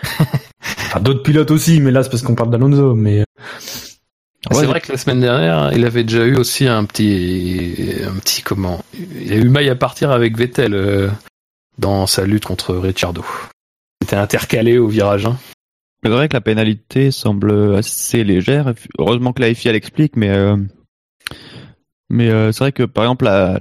enfin, 0.61 1.01
d'autres 1.01 1.23
pilotes 1.23 1.51
aussi, 1.51 1.81
mais 1.81 1.91
là 1.91 2.03
c'est 2.03 2.11
parce 2.11 2.23
qu'on 2.23 2.35
parle 2.35 2.51
d'Alonso. 2.51 2.95
Mais 2.95 3.21
euh, 3.21 3.25
C'est 3.61 4.57
Ouais. 4.59 4.67
vrai 4.67 4.81
que 4.81 4.91
la 4.93 4.99
semaine 4.99 5.21
dernière, 5.21 5.73
il 5.73 5.85
avait 5.85 6.05
déjà 6.05 6.25
eu 6.25 6.37
aussi 6.37 6.67
un 6.67 6.85
petit, 6.85 7.95
un 8.07 8.19
petit 8.19 8.43
comment, 8.43 8.85
il 8.95 9.33
a 9.33 9.37
eu 9.37 9.49
maille 9.49 9.71
à 9.71 9.77
partir 9.77 10.11
avec 10.11 10.37
Vettel 10.37 10.75
euh, 10.75 11.09
dans 11.79 12.07
sa 12.07 12.25
lutte 12.27 12.45
contre 12.45 12.75
Ricciardo. 12.75 13.25
C'était 14.03 14.17
intercalé 14.17 14.79
au 14.79 14.89
virage 14.89 15.27
1. 15.27 15.39
C'est 16.03 16.11
vrai 16.11 16.29
que 16.29 16.35
la 16.35 16.41
pénalité 16.41 17.13
semble 17.13 17.77
assez 17.77 18.25
légère. 18.25 18.75
Heureusement 18.99 19.33
que 19.33 19.41
la 19.41 19.55
FIA 19.55 19.71
l'explique, 19.71 20.17
mais 20.17 20.31
euh, 20.31 20.57
mais 22.11 22.29
euh, 22.29 22.51
c'est 22.51 22.65
vrai 22.65 22.73
que 22.73 22.83
par 22.83 23.05
exemple 23.05 23.27
la, 23.27 23.61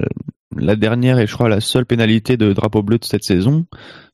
la 0.58 0.76
dernière 0.76 1.20
et 1.20 1.28
je 1.28 1.34
crois 1.34 1.50
la 1.50 1.62
seule 1.62 1.86
pénalité 1.86 2.38
de 2.38 2.54
drapeau 2.54 2.84
bleu 2.84 2.98
de 2.98 3.06
cette 3.06 3.24
saison, 3.24 3.66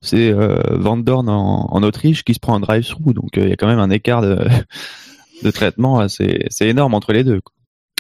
c'est 0.02 0.32
euh, 0.32 0.58
Van 0.72 0.98
Dorn 0.98 1.30
en, 1.30 1.68
en 1.72 1.84
Autriche 1.84 2.24
qui 2.24 2.34
se 2.34 2.40
prend 2.40 2.56
un 2.56 2.60
drive-through. 2.60 3.14
Donc 3.14 3.38
euh, 3.38 3.44
il 3.44 3.50
y 3.50 3.54
a 3.54 3.56
quand 3.56 3.68
même 3.68 3.80
un 3.80 3.90
écart 3.90 4.22
de, 4.22 4.40
de 5.44 5.52
traitement 5.52 6.00
assez, 6.00 6.48
énorme 6.62 6.94
entre 6.94 7.14
les 7.14 7.24
deux. 7.24 7.42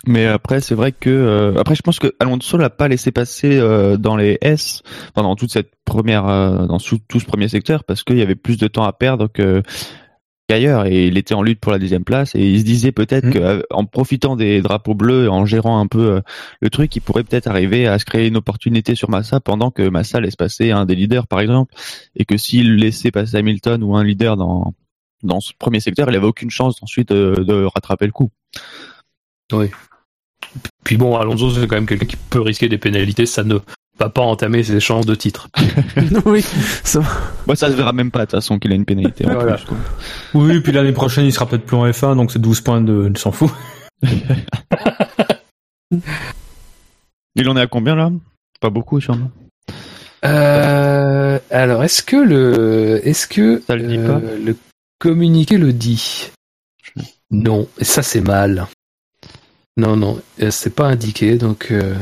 Mais 0.05 0.27
après, 0.27 0.61
c'est 0.61 0.75
vrai 0.75 0.91
que 0.91 1.09
euh, 1.09 1.59
après, 1.59 1.75
je 1.75 1.81
pense 1.81 1.99
que 1.99 2.13
Alonso 2.19 2.57
l'a 2.57 2.69
pas 2.69 2.87
laissé 2.87 3.11
passer 3.11 3.57
euh, 3.57 3.97
dans 3.97 4.15
les 4.15 4.37
S 4.41 4.83
pendant 5.15 5.35
toute 5.35 5.51
cette 5.51 5.71
première, 5.85 6.27
euh, 6.27 6.67
dans 6.67 6.77
tout 6.77 7.19
ce 7.19 7.25
premier 7.25 7.47
secteur 7.47 7.83
parce 7.83 8.03
qu'il 8.03 8.17
y 8.17 8.21
avait 8.21 8.35
plus 8.35 8.57
de 8.57 8.67
temps 8.67 8.83
à 8.83 8.93
perdre 8.93 9.27
que 9.27 9.63
qu'ailleurs 10.47 10.85
et 10.85 11.07
il 11.07 11.17
était 11.17 11.33
en 11.33 11.41
lutte 11.41 11.59
pour 11.59 11.71
la 11.71 11.79
deuxième 11.79 12.03
place 12.03 12.33
et 12.35 12.39
il 12.39 12.59
se 12.59 12.65
disait 12.65 12.91
peut-être 12.91 13.25
Mhm. 13.25 13.63
qu'en 13.69 13.85
profitant 13.85 14.35
des 14.35 14.61
drapeaux 14.61 14.95
bleus 14.95 15.25
et 15.25 15.27
en 15.27 15.45
gérant 15.45 15.79
un 15.79 15.87
peu 15.87 16.11
euh, 16.15 16.21
le 16.61 16.69
truc, 16.69 16.95
il 16.95 17.01
pourrait 17.01 17.23
peut-être 17.23 17.47
arriver 17.47 17.87
à 17.87 17.99
se 17.99 18.05
créer 18.05 18.27
une 18.27 18.37
opportunité 18.37 18.95
sur 18.95 19.09
Massa 19.09 19.39
pendant 19.39 19.71
que 19.71 19.87
Massa 19.89 20.19
laisse 20.19 20.35
passer 20.35 20.71
un 20.71 20.85
des 20.85 20.95
leaders 20.95 21.27
par 21.27 21.39
exemple 21.39 21.73
et 22.15 22.25
que 22.25 22.37
s'il 22.37 22.75
laissait 22.77 23.11
passer 23.11 23.37
Hamilton 23.37 23.83
ou 23.83 23.95
un 23.95 24.03
leader 24.03 24.37
dans 24.37 24.73
dans 25.23 25.39
ce 25.39 25.51
premier 25.57 25.79
secteur, 25.79 26.09
il 26.09 26.15
avait 26.15 26.27
aucune 26.27 26.51
chance 26.51 26.81
ensuite 26.83 27.09
de, 27.09 27.43
de 27.43 27.63
rattraper 27.63 28.05
le 28.05 28.11
coup. 28.11 28.29
Puis 30.83 30.97
bon, 30.97 31.17
Alonso, 31.17 31.49
c'est 31.49 31.67
quand 31.67 31.75
même 31.75 31.87
quelqu'un 31.87 32.05
qui 32.05 32.17
peut 32.17 32.41
risquer 32.41 32.69
des 32.69 32.77
pénalités, 32.77 33.25
ça 33.25 33.43
ne 33.43 33.57
va 33.99 34.09
pas 34.09 34.21
entamer 34.21 34.63
ses 34.63 34.79
chances 34.79 35.05
de 35.05 35.15
titre. 35.15 35.47
oui, 36.25 36.41
ça 36.83 36.99
va. 36.99 37.09
Moi, 37.47 37.55
ça 37.55 37.67
se 37.69 37.73
verra 37.73 37.93
même 37.93 38.11
pas 38.11 38.19
de 38.19 38.25
toute 38.25 38.31
façon 38.31 38.59
qu'il 38.59 38.71
a 38.71 38.75
une 38.75 38.85
pénalité. 38.85 39.25
en 39.27 39.33
Voilà. 39.33 39.55
plus, 39.55 39.65
quoi. 39.65 39.77
oui, 40.35 40.59
puis 40.61 40.71
l'année 40.71 40.91
prochaine 40.93 41.25
il 41.25 41.33
sera 41.33 41.45
peut-être 41.47 41.65
plus 41.65 41.77
en 41.77 41.85
F1, 41.87 42.15
donc 42.15 42.31
c'est 42.31 42.39
12 42.39 42.61
points 42.61 42.81
de, 42.81 43.09
de 43.09 43.17
s'en 43.17 43.31
fout. 43.31 43.49
Il 47.35 47.47
en 47.49 47.57
est 47.57 47.61
à 47.61 47.67
combien 47.67 47.95
là? 47.95 48.11
Pas 48.59 48.69
beaucoup 48.69 48.99
sûrement. 48.99 49.29
Euh, 50.25 51.39
alors, 51.51 51.83
est-ce 51.83 52.01
que 52.01 52.15
le, 52.15 53.01
est-ce 53.07 53.27
que 53.27 53.61
Ça 53.67 53.75
le 53.75 53.87
dit 53.87 53.97
euh, 53.97 54.07
pas? 54.07 54.19
le 54.19 54.55
communiqué 54.99 55.57
le 55.57 55.73
dit? 55.73 56.31
Non, 57.29 57.67
et 57.77 57.83
ça 57.83 58.01
c'est 58.01 58.21
mal. 58.21 58.65
Non, 59.77 59.95
non, 59.95 60.19
euh, 60.41 60.49
c'est 60.49 60.73
pas 60.73 60.87
indiqué, 60.87 61.37
donc 61.37 61.67
euh, 61.71 61.93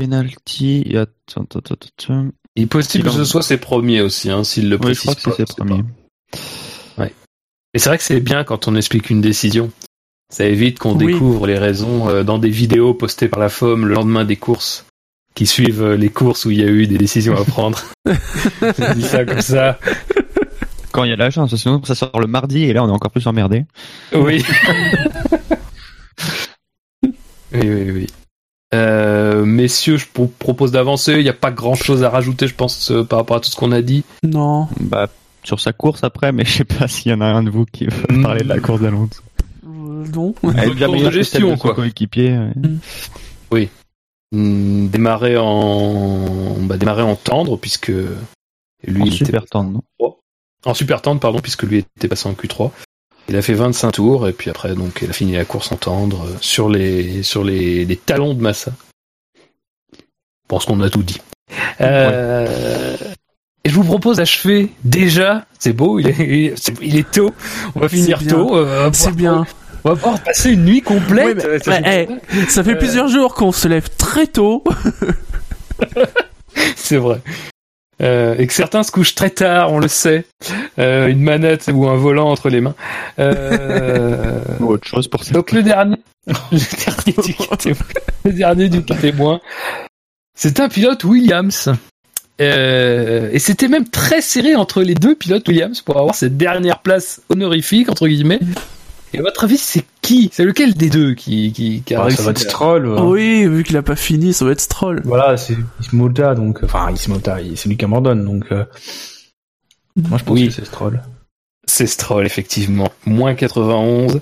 Penalty. 0.00 0.82
et 0.86 0.96
Attends, 0.98 1.42
attends, 1.42 1.58
attends, 1.60 1.74
attends. 1.74 2.28
il 2.56 2.64
est 2.64 2.66
possible 2.66 3.04
que 3.04 3.10
ce 3.10 3.24
soit 3.24 3.42
ses 3.42 3.58
premiers 3.58 4.00
aussi, 4.00 4.30
hein, 4.30 4.42
s'il 4.44 4.68
le 4.68 4.78
Oui, 4.82 4.94
je 4.94 5.00
crois 5.00 5.14
que 5.14 5.20
c'est 5.22 5.36
ses 5.36 5.44
premiers. 5.44 5.82
pas. 6.96 7.06
Et 7.72 7.78
c'est 7.78 7.88
vrai 7.88 7.98
que 7.98 8.04
c'est 8.04 8.18
bien 8.20 8.42
quand 8.42 8.66
on 8.66 8.74
explique 8.74 9.10
une 9.10 9.20
décision. 9.20 9.70
Ça 10.32 10.44
évite 10.44 10.78
qu'on 10.80 10.96
Oui. 10.96 11.12
découvre 11.12 11.46
les 11.46 11.56
raisons 11.58 12.08
euh, 12.08 12.24
dans 12.24 12.38
des 12.38 12.50
vidéos 12.50 12.94
postées 12.94 13.28
par 13.28 13.38
la 13.40 13.48
FOM 13.48 13.86
le 13.86 13.94
lendemain 13.94 14.24
des 14.24 14.34
courses, 14.36 14.86
qui 15.36 15.46
suivent 15.46 15.82
euh, 15.82 15.96
les 15.96 16.08
courses 16.08 16.44
où 16.46 16.50
il 16.50 16.58
y 16.60 16.64
a 16.64 16.68
eu 16.68 16.86
des 16.88 16.98
décisions 16.98 17.36
à 17.36 17.44
prendre. 17.44 17.80
Je 18.06 18.94
dis 18.94 19.02
ça 19.02 19.24
comme 19.24 19.40
ça. 19.40 19.78
Quand 20.92 21.04
il 21.04 21.10
y 21.10 21.12
a 21.12 21.16
la 21.16 21.30
chance, 21.30 21.54
sinon 21.54 21.80
ça 21.84 21.94
sort 21.94 22.18
le 22.20 22.26
mardi 22.26 22.64
et 22.64 22.72
là 22.72 22.82
on 22.82 22.88
est 22.88 22.92
encore 22.92 23.12
plus 23.12 23.24
emmerdé. 23.28 23.64
Oui. 24.12 24.44
oui, 27.04 27.12
oui, 27.52 27.90
oui. 27.92 28.06
Euh, 28.74 29.19
messieurs, 29.44 29.96
je 29.96 30.06
vous 30.14 30.26
propose 30.26 30.72
d'avancer. 30.72 31.14
Il 31.14 31.22
n'y 31.22 31.28
a 31.28 31.32
pas 31.34 31.50
grand 31.50 31.74
chose 31.74 32.02
à 32.04 32.10
rajouter, 32.10 32.46
je 32.48 32.54
pense, 32.54 32.90
euh, 32.90 33.04
par 33.04 33.18
rapport 33.20 33.36
à 33.36 33.40
tout 33.40 33.50
ce 33.50 33.56
qu'on 33.56 33.72
a 33.72 33.82
dit. 33.82 34.04
Non. 34.22 34.68
Bah, 34.80 35.08
sur 35.44 35.58
sa 35.60 35.72
course 35.72 36.04
après, 36.04 36.32
mais 36.32 36.44
je 36.44 36.52
sais 36.58 36.64
pas 36.64 36.86
s'il 36.88 37.10
y 37.12 37.14
en 37.14 37.20
a 37.20 37.26
un 37.26 37.42
de 37.42 37.50
vous 37.50 37.64
qui 37.64 37.86
veut 37.86 37.92
Mm. 38.16 38.22
parler 38.22 38.42
de 38.42 38.48
la 38.48 38.60
course 38.60 38.80
d'Alonso. 38.80 39.20
Euh, 39.66 40.04
non. 40.14 40.34
Elle 40.56 40.70
est 40.70 40.74
bien 40.74 40.88
de 40.88 40.92
meilleure 40.92 41.10
que 41.10 41.16
gestion, 41.16 41.40
celle 41.40 41.50
de 41.50 41.54
son 41.56 41.60
quoi. 41.62 41.74
coéquipier. 41.74 42.38
ouais. 43.50 43.68
Hmm, 44.32 44.86
démarrer 44.88 45.36
en, 45.38 46.54
bah, 46.60 46.76
démarrer 46.76 47.02
en 47.02 47.16
tendre, 47.16 47.56
puisque 47.56 47.88
lui 47.88 49.02
En 49.02 49.04
il 49.04 49.14
était 49.14 49.24
super 49.24 49.44
tendre, 49.46 49.70
non 50.00 50.16
en 50.66 50.74
super 50.74 51.00
tendre, 51.02 51.20
pardon, 51.20 51.40
puisque 51.40 51.62
lui 51.64 51.78
était 51.78 52.06
passé 52.06 52.28
en 52.28 52.32
Q3. 52.34 52.70
Il 53.28 53.36
a 53.36 53.42
fait 53.42 53.54
25 53.54 53.92
tours 53.92 54.28
et 54.28 54.32
puis 54.32 54.50
après 54.50 54.74
donc 54.74 55.00
il 55.02 55.08
a 55.10 55.12
fini 55.12 55.32
la 55.32 55.44
course 55.46 55.72
en 55.72 55.76
tendre 55.76 56.24
euh, 56.26 56.36
sur 56.42 56.68
les 56.68 57.22
sur 57.22 57.44
les, 57.44 57.84
les 57.86 57.96
talons 57.96 58.34
de 58.34 58.42
Massa. 58.42 58.72
Je 60.50 60.56
pense 60.56 60.64
qu'on 60.64 60.80
a 60.80 60.90
tout 60.90 61.04
dit. 61.04 61.20
Euh, 61.80 62.96
Et 63.62 63.68
je 63.70 63.74
vous 63.76 63.84
propose 63.84 64.16
d'achever 64.16 64.72
déjà. 64.82 65.44
C'est 65.60 65.72
beau, 65.72 66.00
il 66.00 66.08
est, 66.08 66.54
il 66.82 67.04
tôt. 67.04 67.30
On 67.76 67.80
va 67.80 67.88
finir 67.88 68.18
bien. 68.18 68.28
tôt. 68.30 68.56
euh, 68.56 68.90
C'est 68.92 69.14
bien. 69.14 69.46
On 69.84 69.90
va 69.90 69.94
pouvoir 69.94 70.20
passer 70.24 70.50
une 70.50 70.64
nuit 70.64 70.82
complète. 70.82 71.36
Oui, 71.44 71.50
mais- 71.52 71.58
ça 71.60 71.70
ouais, 71.80 72.08
fait- 72.28 72.50
Ça 72.50 72.64
fait 72.64 72.72
Euh. 72.72 72.78
plusieurs 72.78 73.06
jours 73.06 73.34
qu'on 73.36 73.52
se 73.52 73.68
lève 73.68 73.88
très 73.96 74.26
tôt. 74.26 74.64
C'est 76.74 76.96
vrai. 76.96 77.20
Euh, 78.02 78.34
et 78.36 78.48
que 78.48 78.52
certains 78.52 78.82
se 78.82 78.90
couchent 78.90 79.14
très 79.14 79.30
tard, 79.30 79.72
on 79.72 79.78
le 79.78 79.86
sait. 79.86 80.24
Euh, 80.80 81.06
une 81.06 81.20
manette 81.22 81.70
ou 81.72 81.86
un 81.88 81.94
volant 81.96 82.28
entre 82.28 82.48
les 82.48 82.60
mains. 82.60 82.74
Euh, 83.20 84.40
Ou 84.58 84.72
autre 84.72 84.88
chose 84.88 85.06
pour 85.06 85.22
ça. 85.22 85.30
donc 85.32 85.52
le 85.52 85.62
dernier, 85.62 85.98
le 86.26 86.84
dernier 86.84 87.12
du 87.22 87.34
témoin, 87.34 87.76
le 88.24 88.32
dernier 88.32 88.68
du 88.68 88.82
témoin, 88.84 89.40
c'est 90.42 90.58
un 90.60 90.68
pilote 90.70 91.04
Williams. 91.04 91.70
Euh, 92.40 93.28
et 93.32 93.38
c'était 93.38 93.68
même 93.68 93.86
très 93.86 94.22
serré 94.22 94.54
entre 94.56 94.82
les 94.82 94.94
deux 94.94 95.14
pilotes 95.14 95.46
Williams 95.46 95.82
pour 95.82 95.98
avoir 95.98 96.14
cette 96.14 96.38
dernière 96.38 96.78
place 96.78 97.20
honorifique 97.28 97.90
entre 97.90 98.08
guillemets. 98.08 98.40
Et 99.12 99.18
à 99.18 99.22
votre 99.22 99.44
avis, 99.44 99.58
c'est 99.58 99.84
qui? 100.00 100.30
C'est 100.32 100.44
lequel 100.44 100.72
des 100.74 100.88
deux 100.88 101.12
qui, 101.14 101.52
qui, 101.52 101.82
qui 101.84 101.94
a 101.94 102.00
Ah, 102.00 102.04
réussi 102.04 102.16
ça 102.18 102.22
va 102.22 102.30
être 102.30 102.38
Stroll. 102.38 102.86
euh. 102.86 103.02
Oui, 103.02 103.46
vu 103.46 103.62
qu'il 103.64 103.76
a 103.76 103.82
pas 103.82 103.96
fini, 103.96 104.32
ça 104.32 104.46
va 104.46 104.52
être 104.52 104.60
Stroll. 104.60 105.02
Voilà, 105.04 105.36
c'est 105.36 105.56
Ismota, 105.82 106.34
donc, 106.34 106.60
enfin, 106.62 106.90
Ismota, 106.92 107.36
c'est 107.56 107.68
lui 107.68 107.76
qui 107.76 107.84
abandonne, 107.84 108.24
donc, 108.24 108.44
euh, 108.52 108.64
moi, 110.08 110.16
je 110.16 110.24
pense 110.24 110.38
Oui. 110.38 110.46
que 110.46 110.54
c'est 110.54 110.64
Stroll. 110.64 111.02
C'est 111.66 111.86
Stroll, 111.86 112.24
effectivement. 112.24 112.90
Moins 113.04 113.34
91. 113.34 114.20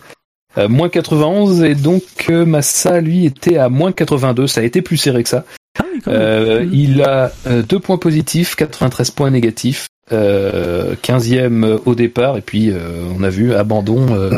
Euh, 0.57 0.68
moins 0.68 0.88
91 0.88 1.62
et 1.62 1.74
donc 1.76 2.02
euh, 2.31 2.44
Massa 2.46 3.00
lui 3.00 3.26
était 3.26 3.59
à 3.59 3.68
moins 3.68 3.92
82. 3.92 4.46
Ça 4.48 4.62
a 4.62 4.64
été 4.64 4.81
plus 4.83 4.96
serré 4.96 5.22
que 5.22 5.28
ça. 5.28 5.44
Ah 5.78 5.84
oui, 5.92 6.00
quand 6.04 6.10
même. 6.10 6.20
Euh. 6.20 6.66
Il 6.72 7.02
a 7.02 7.32
euh, 7.46 7.62
deux 7.62 7.78
points 7.78 7.98
positifs, 7.98 8.56
93 8.56 9.10
points 9.10 9.30
négatifs, 9.30 9.86
euh, 10.12 10.94
15e 11.02 11.78
au 11.84 11.94
départ 11.94 12.36
et 12.36 12.40
puis 12.40 12.70
euh, 12.70 13.04
on 13.18 13.22
a 13.22 13.28
vu 13.28 13.54
abandon 13.54 14.06
euh, 14.14 14.30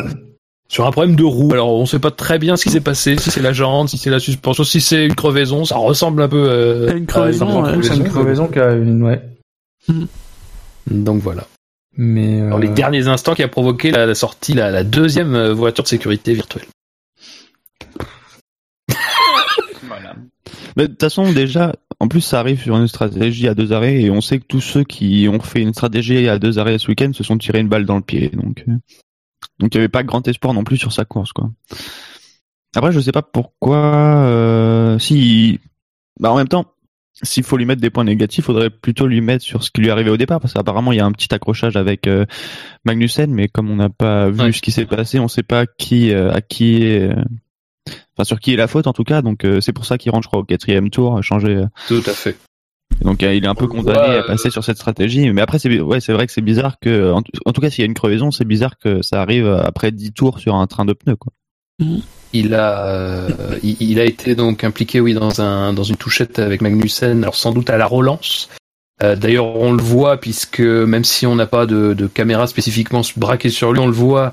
sur 0.67 0.85
un 0.87 0.91
problème 0.91 1.15
de 1.15 1.23
roue. 1.23 1.51
Alors 1.53 1.73
on 1.73 1.85
sait 1.85 1.99
pas 1.99 2.11
très 2.11 2.39
bien 2.39 2.55
ce 2.57 2.63
qui 2.63 2.69
s'est 2.71 2.81
passé, 2.81 3.17
si 3.17 3.31
c'est 3.31 3.41
la 3.41 3.53
jante, 3.53 3.89
si 3.89 3.97
c'est 3.97 4.09
la 4.09 4.19
suspension, 4.19 4.63
si 4.63 4.81
c'est 4.81 5.05
une 5.05 5.15
crevaison. 5.15 5.65
Ça 5.65 5.77
ressemble 5.77 6.21
un 6.21 6.29
peu 6.29 6.45
euh, 6.49 6.89
À 6.89 6.93
une 6.93 7.05
crevaison, 7.05 7.63
ouais. 7.63 7.71
C'est 7.83 7.95
une 7.95 8.09
crevaison 8.09 8.47
qui 8.47 8.59
a 8.59 8.71
une, 8.73 9.03
ouais. 9.03 9.21
Donc 10.89 11.21
voilà. 11.21 11.47
Mais, 11.97 12.41
euh, 12.41 12.49
Dans 12.49 12.57
les 12.57 12.69
derniers 12.69 13.07
instants 13.07 13.35
qui 13.35 13.43
a 13.43 13.47
provoqué 13.49 13.91
la, 13.91 14.05
la 14.05 14.15
sortie, 14.15 14.53
la, 14.53 14.71
la 14.71 14.83
deuxième 14.83 15.35
euh, 15.35 15.53
voiture 15.53 15.83
de 15.83 15.89
sécurité 15.89 16.33
virtuelle. 16.33 16.65
Mais 20.77 20.83
de 20.83 20.87
toute 20.93 21.01
façon, 21.01 21.31
déjà, 21.31 21.73
en 21.99 22.07
plus, 22.07 22.21
ça 22.21 22.39
arrive 22.39 22.61
sur 22.61 22.75
une 22.77 22.87
stratégie 22.87 23.47
à 23.47 23.53
deux 23.53 23.73
arrêts, 23.73 24.01
et 24.01 24.09
on 24.11 24.21
sait 24.21 24.39
que 24.39 24.45
tous 24.45 24.61
ceux 24.61 24.83
qui 24.83 25.27
ont 25.31 25.39
fait 25.39 25.61
une 25.61 25.73
stratégie 25.73 26.27
à 26.27 26.39
deux 26.39 26.59
arrêts 26.59 26.77
ce 26.77 26.87
week-end 26.87 27.11
se 27.13 27.23
sont 27.23 27.37
tirés 27.37 27.59
une 27.59 27.69
balle 27.69 27.85
dans 27.85 27.95
le 27.97 28.01
pied. 28.01 28.29
Donc, 28.29 28.63
euh, 28.67 28.73
donc 29.59 29.73
il 29.73 29.77
n'y 29.77 29.81
avait 29.81 29.89
pas 29.89 30.03
grand 30.03 30.27
espoir 30.27 30.53
non 30.53 30.63
plus 30.63 30.77
sur 30.77 30.91
sa 30.93 31.05
course, 31.05 31.31
quoi. 31.33 31.49
Après, 32.75 32.91
je 32.91 32.99
sais 32.99 33.11
pas 33.11 33.21
pourquoi. 33.21 33.77
Euh, 34.25 34.97
si, 34.99 35.59
bah, 36.19 36.31
en 36.31 36.37
même 36.37 36.47
temps, 36.47 36.65
s'il 37.23 37.43
faut 37.43 37.57
lui 37.57 37.65
mettre 37.65 37.81
des 37.81 37.89
points 37.89 38.05
négatifs, 38.05 38.45
faudrait 38.45 38.69
plutôt 38.69 39.05
lui 39.05 39.19
mettre 39.21 39.43
sur 39.43 39.63
ce 39.63 39.69
qui 39.69 39.81
lui 39.81 39.89
est 39.89 39.91
arrivé 39.91 40.09
au 40.09 40.17
départ, 40.17 40.39
parce 40.39 40.53
qu'apparemment 40.53 40.91
il 40.93 40.97
y 40.97 41.01
a 41.01 41.05
un 41.05 41.11
petit 41.11 41.31
accrochage 41.33 41.75
avec 41.75 42.07
euh, 42.07 42.25
Magnussen, 42.85 43.31
mais 43.31 43.47
comme 43.49 43.69
on 43.69 43.75
n'a 43.75 43.89
pas 43.89 44.29
vu 44.29 44.39
Ouais. 44.41 44.51
ce 44.53 44.61
qui 44.61 44.71
s'est 44.71 44.85
passé, 44.85 45.19
on 45.19 45.27
sait 45.27 45.43
pas 45.43 45.65
qui 45.67 46.11
euh, 46.13 46.31
à 46.31 46.41
qui 46.41 46.81
est, 46.83 47.09
euh, 47.11 47.21
enfin 48.21 48.25
sur 48.25 48.39
qui 48.39 48.53
est 48.53 48.57
la 48.57 48.67
faute 48.67 48.87
en 48.87 48.93
tout 48.93 49.03
cas. 49.03 49.21
Donc 49.21 49.43
euh, 49.45 49.61
c'est 49.61 49.73
pour 49.73 49.85
ça 49.85 49.97
qu'il 49.97 50.11
rentre, 50.11 50.23
je 50.23 50.27
crois, 50.27 50.39
au 50.39 50.43
quatrième 50.43 50.89
tour, 50.89 51.17
à 51.17 51.21
changer. 51.21 51.55
euh, 51.55 51.65
Tout 51.87 52.03
à 52.05 52.11
fait. 52.13 52.37
donc 53.01 53.23
euh, 53.23 53.33
il 53.33 53.43
est 53.43 53.47
un 53.47 53.55
peu 53.55 53.67
condamné 53.67 53.97
voit, 53.99 54.19
à 54.19 54.23
passer 54.23 54.49
sur 54.49 54.63
cette 54.63 54.77
stratégie. 54.77 55.29
Mais 55.31 55.41
après, 55.41 55.59
c'est 55.59 55.79
ouais, 55.81 55.99
c'est 55.99 56.13
vrai 56.13 56.27
que 56.27 56.33
c'est 56.33 56.41
bizarre 56.41 56.77
que, 56.79 57.11
en, 57.11 57.21
en 57.45 57.51
tout 57.53 57.61
cas, 57.61 57.69
s'il 57.69 57.79
y 57.79 57.83
a 57.83 57.85
une 57.87 57.93
crevaison, 57.93 58.31
c'est 58.31 58.45
bizarre 58.45 58.77
que 58.77 59.01
ça 59.01 59.21
arrive 59.21 59.47
après 59.47 59.91
10 59.91 60.11
tours 60.13 60.39
sur 60.39 60.55
un 60.55 60.67
train 60.67 60.85
de 60.85 60.93
pneus, 60.93 61.15
quoi. 61.15 61.33
Il 62.33 62.53
a, 62.53 62.85
euh, 62.87 63.29
il, 63.63 63.75
il 63.79 63.99
a 63.99 64.05
été 64.05 64.35
donc 64.35 64.63
impliqué, 64.63 64.99
oui, 64.99 65.13
dans 65.15 65.41
un 65.41 65.73
dans 65.73 65.83
une 65.83 65.97
touchette 65.97 66.37
avec 66.39 66.61
Magnussen. 66.61 67.23
Alors 67.23 67.35
sans 67.35 67.51
doute 67.51 67.69
à 67.71 67.77
la 67.77 67.87
relance. 67.87 68.49
Euh, 69.01 69.15
D'ailleurs, 69.15 69.55
on 69.55 69.71
le 69.73 69.81
voit 69.81 70.17
puisque 70.17 70.59
même 70.59 71.03
si 71.03 71.25
on 71.25 71.35
n'a 71.35 71.47
pas 71.47 71.65
de, 71.65 71.93
de 71.95 72.05
caméra 72.05 72.45
spécifiquement 72.45 73.01
braquée 73.17 73.49
sur 73.49 73.73
lui, 73.73 73.79
on 73.79 73.87
le 73.87 73.93
voit 73.93 74.31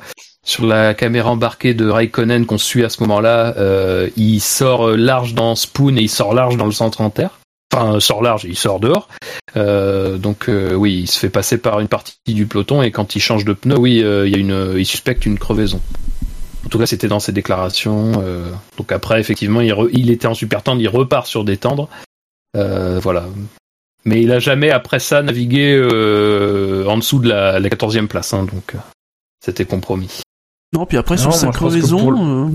sur 0.49 0.65
la 0.67 0.95
caméra 0.95 1.31
embarquée 1.31 1.75
de 1.75 1.89
Raikkonen 1.89 2.47
qu'on 2.47 2.57
suit 2.57 2.83
à 2.83 2.89
ce 2.89 3.03
moment-là. 3.03 3.55
Euh, 3.59 4.09
il 4.17 4.41
sort 4.41 4.91
large 4.97 5.35
dans 5.35 5.55
Spoon 5.55 5.97
et 5.99 6.03
il 6.03 6.09
sort 6.09 6.33
large 6.33 6.57
dans 6.57 6.65
le 6.65 6.73
centre 6.73 7.03
en 7.03 7.11
terre. 7.11 7.39
Enfin, 7.71 8.01
sort 8.01 8.23
large, 8.23 8.45
il 8.49 8.57
sort 8.57 8.81
dehors. 8.81 9.09
Euh, 9.57 10.17
donc 10.17 10.49
euh, 10.49 10.73
oui, 10.73 11.01
il 11.03 11.07
se 11.07 11.19
fait 11.19 11.29
passer 11.29 11.59
par 11.59 11.81
une 11.81 11.89
partie 11.89 12.15
du 12.27 12.47
peloton 12.47 12.81
et 12.83 12.91
quand 12.91 13.15
il 13.15 13.21
change 13.21 13.45
de 13.45 13.53
pneu, 13.53 13.77
oui, 13.79 14.03
euh, 14.03 14.27
il 14.27 14.33
y 14.33 14.37
a 14.37 14.39
une, 14.39 14.75
il 14.79 14.87
suspecte 14.87 15.27
une 15.27 15.39
crevaison. 15.39 15.83
En 16.65 16.71
tout 16.71 16.79
cas, 16.79 16.87
c'était 16.87 17.09
dans 17.09 17.21
ses 17.21 17.33
déclarations. 17.33 18.13
euh, 18.25 18.51
donc 18.79 18.91
après, 18.91 19.21
effectivement, 19.21 19.61
il, 19.61 19.71
re- 19.73 19.91
il 19.93 20.11
était 20.11 20.27
en 20.27 20.35
super 20.35 20.63
tendre, 20.63 20.81
il 20.81 20.89
repart 20.89 21.27
sur 21.27 21.45
des 21.45 21.59
tendres. 21.59 21.91
Euh, 22.57 22.99
voilà. 23.03 23.27
Mais 24.07 24.23
il 24.23 24.33
a 24.33 24.39
jamais 24.39 24.71
après 24.71 24.99
ça 24.99 25.21
navigué 25.23 25.75
euh, 25.77 26.87
en 26.87 26.97
dessous 26.97 27.19
de 27.19 27.29
la, 27.29 27.61
la 27.61 27.69
14e 27.69 28.07
place, 28.07 28.33
hein, 28.33 28.45
donc 28.51 28.75
euh, 28.75 28.79
c'était 29.45 29.67
compromis. 29.67 30.23
Non, 30.75 30.85
puis 30.87 30.99
après, 30.99 31.17
sur 31.17 31.33
sa 31.33 31.49
crevaison, 31.49 32.47
euh, 32.47 32.51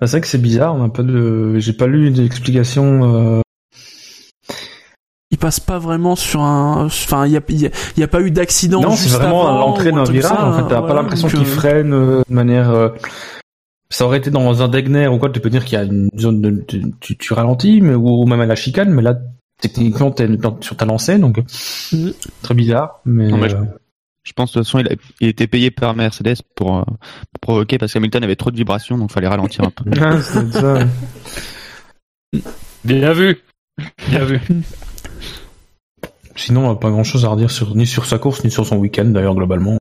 bah, 0.00 0.06
c'est 0.06 0.10
vrai 0.12 0.20
que 0.20 0.26
c'est 0.28 0.38
bizarre, 0.38 0.74
on 0.74 0.84
a 0.84 0.88
pas 0.88 1.02
de, 1.02 1.58
j'ai 1.58 1.72
pas 1.72 1.86
lu 1.86 2.10
d'explication, 2.10 3.38
euh, 3.38 3.40
il 5.32 5.38
passe 5.38 5.60
pas 5.60 5.78
vraiment 5.78 6.16
sur 6.16 6.40
un. 6.42 6.86
Enfin, 6.86 7.26
il 7.26 7.32
y 7.32 7.36
a, 7.36 7.40
il 7.48 7.60
y 7.60 7.66
a, 7.66 7.70
il 7.96 8.00
y 8.00 8.02
a 8.02 8.08
pas 8.08 8.20
eu 8.20 8.30
d'accident. 8.30 8.80
Non, 8.80 8.96
c'est 8.96 9.10
vraiment 9.10 9.48
à 9.48 9.52
l'entrée 9.60 9.92
d'un 9.92 10.04
virage. 10.04 10.30
ça, 10.36 10.44
en 10.46 10.52
fait, 10.52 10.68
t'as 10.68 10.82
pas 10.82 10.94
l'impression 10.94 11.28
qu'il 11.28 11.40
euh, 11.40 11.44
freine 11.44 11.92
euh, 11.92 12.22
de 12.28 12.34
manière. 12.34 12.70
euh, 12.70 12.88
Ça 13.90 14.06
aurait 14.06 14.18
été 14.18 14.30
dans 14.30 14.62
un 14.62 14.68
Degner 14.68 15.06
ou 15.08 15.18
quoi, 15.18 15.30
tu 15.30 15.40
peux 15.40 15.50
dire 15.50 15.64
qu'il 15.64 15.78
y 15.78 15.80
a 15.80 15.84
une 15.84 16.08
zone 16.18 16.40
de, 16.40 16.50
de- 16.50 16.92
tu, 17.00 17.16
tu 17.16 17.32
ralentis, 17.32 17.80
mais 17.80 17.94
ou, 17.94 18.22
ou 18.22 18.26
même 18.26 18.40
à 18.40 18.46
la 18.46 18.56
chicane, 18.56 18.90
mais 18.90 19.02
là 19.02 19.18
techniquement 19.60 20.10
t'es 20.10 20.26
sur 20.62 20.76
ta 20.76 20.84
lancée, 20.86 21.18
donc 21.18 21.38
Mhm. 21.92 22.12
très 22.42 22.54
bizarre. 22.54 23.00
Mais, 23.04 23.28
Non, 23.28 23.36
mais 23.36 23.48
je- 23.50 23.56
euh, 23.56 23.64
Je 24.22 24.32
pense 24.32 24.52
de 24.52 24.58
toute 24.58 24.66
façon, 24.66 24.78
il, 24.80 24.86
a, 24.88 24.96
il 25.20 25.28
était 25.28 25.46
payé 25.46 25.70
par 25.70 25.94
Mercedes 25.94 26.42
pour, 26.54 26.78
euh, 26.78 26.82
pour 26.84 27.40
provoquer 27.40 27.78
parce 27.78 27.92
qu'Hamilton 27.92 28.22
avait 28.22 28.36
trop 28.36 28.50
de 28.50 28.56
vibrations, 28.56 28.98
donc 28.98 29.10
fallait 29.10 29.28
ralentir 29.28 29.64
un 29.64 29.70
peu. 29.70 29.84
ah, 30.00 30.20
c'est 30.20 30.52
ça. 30.52 30.78
Bien 32.84 33.12
vu 33.12 33.38
Bien 34.08 34.24
vu 34.24 34.40
Sinon, 36.36 36.68
on 36.68 36.72
a 36.72 36.76
pas 36.76 36.90
grand 36.90 37.04
chose 37.04 37.24
à 37.24 37.28
redire 37.28 37.50
sur 37.50 37.74
ni 37.74 37.86
sur 37.86 38.06
sa 38.06 38.18
course 38.18 38.44
ni 38.44 38.50
sur 38.50 38.66
son 38.66 38.76
week-end 38.76 39.06
d'ailleurs 39.06 39.34
globalement. 39.34 39.78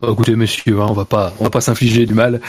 Bah, 0.00 0.08
écoutez, 0.12 0.36
messieurs, 0.36 0.80
hein, 0.80 0.86
on 0.88 0.92
va 0.92 1.04
pas, 1.04 1.32
on 1.40 1.44
va 1.44 1.50
pas 1.50 1.60
s'infliger 1.60 2.06
du 2.06 2.14
mal. 2.14 2.40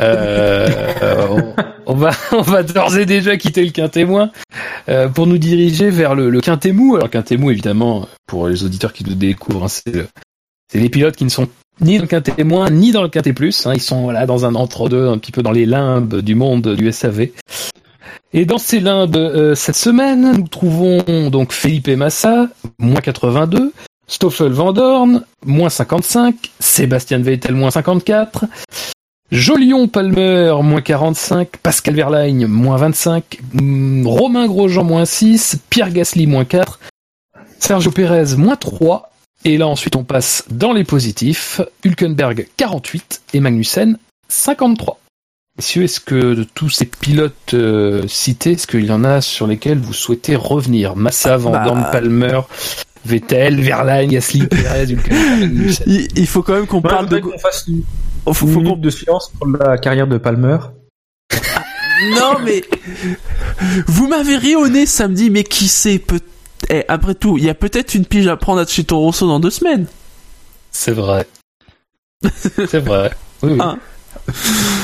Euh, 0.00 0.68
euh, 1.02 1.26
on, 1.30 1.54
on 2.32 2.42
va, 2.42 2.62
d'ores 2.62 2.96
et 2.98 3.06
déjà 3.06 3.36
quitter 3.36 3.64
le 3.64 3.70
quintémoin 3.70 4.30
euh, 4.88 5.08
pour 5.08 5.26
nous 5.26 5.38
diriger 5.38 5.90
vers 5.90 6.14
le, 6.14 6.30
le. 6.30 6.40
Alors, 6.46 7.10
quintémou, 7.10 7.50
évidemment, 7.50 8.08
pour 8.26 8.48
les 8.48 8.64
auditeurs 8.64 8.92
qui 8.92 9.04
nous 9.04 9.14
découvrent, 9.14 9.64
hein, 9.64 9.68
c'est 9.68 9.90
le- 9.94 10.06
c'est 10.72 10.78
les 10.80 10.88
pilotes 10.88 11.16
qui 11.16 11.24
ne 11.24 11.28
sont 11.30 11.48
ni 11.80 11.96
dans 11.96 12.02
le 12.02 12.08
quintet 12.08 12.44
moins, 12.44 12.70
ni 12.70 12.90
dans 12.92 13.02
le 13.02 13.08
quintet 13.08 13.32
plus. 13.32 13.66
Hein. 13.66 13.72
Ils 13.74 13.80
sont 13.80 14.02
voilà 14.02 14.26
dans 14.26 14.44
un 14.46 14.54
entre-deux, 14.54 15.08
un 15.08 15.18
petit 15.18 15.32
peu 15.32 15.42
dans 15.42 15.52
les 15.52 15.66
limbes 15.66 16.20
du 16.20 16.34
monde 16.34 16.74
du 16.74 16.90
SAV. 16.90 17.28
Et 18.32 18.44
dans 18.46 18.58
ces 18.58 18.80
limbes, 18.80 19.16
euh, 19.16 19.54
cette 19.54 19.76
semaine, 19.76 20.36
nous 20.38 20.48
trouvons 20.48 21.30
donc 21.30 21.52
Felipe 21.52 21.88
Massa, 21.88 22.48
moins 22.78 23.00
82, 23.00 23.72
Stoffel 24.06 24.52
Van 24.52 24.72
Dorn, 24.72 25.24
moins 25.44 25.68
55, 25.70 26.34
Sébastien 26.58 27.18
Vettel, 27.18 27.54
moins 27.54 27.70
54, 27.70 28.44
Jolion 29.32 29.88
Palmer, 29.88 30.54
moins 30.62 30.82
45, 30.82 31.56
Pascal 31.56 31.94
Verlaine, 31.94 32.46
moins 32.46 32.76
25, 32.76 33.38
mm, 33.54 34.06
Romain 34.06 34.46
Grosjean, 34.46 34.84
moins 34.84 35.06
6, 35.06 35.58
Pierre 35.70 35.90
Gasly, 35.90 36.26
moins 36.26 36.44
4, 36.44 36.78
Sergio 37.58 37.90
Pérez, 37.90 38.36
moins 38.36 38.56
3, 38.56 39.10
et 39.44 39.56
là 39.56 39.66
ensuite 39.66 39.96
on 39.96 40.04
passe 40.04 40.44
dans 40.50 40.72
les 40.72 40.84
positifs, 40.84 41.60
Hülkenberg 41.84 42.46
48 42.56 43.22
et 43.32 43.40
Magnussen 43.40 43.98
53. 44.28 45.00
Messieurs, 45.56 45.84
est-ce 45.84 46.00
que 46.00 46.34
de 46.34 46.42
tous 46.42 46.68
ces 46.68 46.84
pilotes 46.84 47.54
euh, 47.54 48.06
cités, 48.08 48.52
est-ce 48.52 48.66
qu'il 48.66 48.84
y 48.84 48.90
en 48.90 49.04
a 49.04 49.20
sur 49.20 49.46
lesquels 49.46 49.78
vous 49.78 49.92
souhaitez 49.92 50.34
revenir? 50.34 50.96
Massa, 50.96 51.36
Van 51.36 51.52
Dorn, 51.64 51.80
Bah. 51.80 51.90
Palmer, 51.92 52.40
Vettel, 53.04 53.60
Verlaine, 53.60 54.10
Gasly, 54.10 54.46
Perez, 54.48 54.90
Hülkenberg, 54.90 55.40
Magnussen. 55.40 55.86
Il, 56.16 56.26
faut 56.26 56.42
quand 56.42 56.54
même 56.54 56.66
qu'on 56.66 56.82
parle 56.82 57.08
de. 57.08 57.18
qu'on 57.18 57.38
fasse 57.38 57.66
Oh, 58.26 58.32
faut- 58.32 58.46
faut 58.46 58.60
minute 58.60 58.80
de 58.80 58.90
silence 58.90 59.30
pour 59.38 59.46
la 59.48 59.76
carrière 59.78 60.06
de 60.06 60.18
Palmer. 60.18 60.58
Non 62.16 62.38
mais 62.44 62.62
vous 63.86 64.08
m'avez 64.08 64.36
ri 64.36 64.56
au 64.56 64.68
nez 64.68 64.86
samedi, 64.86 65.30
mais 65.30 65.44
qui 65.44 65.68
sait 65.68 65.98
peut. 65.98 66.20
Eh, 66.70 66.84
après 66.88 67.14
tout, 67.14 67.36
il 67.38 67.44
y 67.44 67.50
a 67.50 67.54
peut-être 67.54 67.94
une 67.94 68.06
pige 68.06 68.26
à 68.26 68.36
prendre 68.36 68.60
à 68.60 68.66
Cheto 68.66 68.98
Rosso 68.98 69.26
dans 69.26 69.40
deux 69.40 69.50
semaines. 69.50 69.86
C'est 70.70 70.92
vrai. 70.92 71.26
C'est 72.68 72.80
vrai. 72.80 73.10
Oui, 73.42 73.52
oui. 73.52 73.58
Ah. 73.60 73.76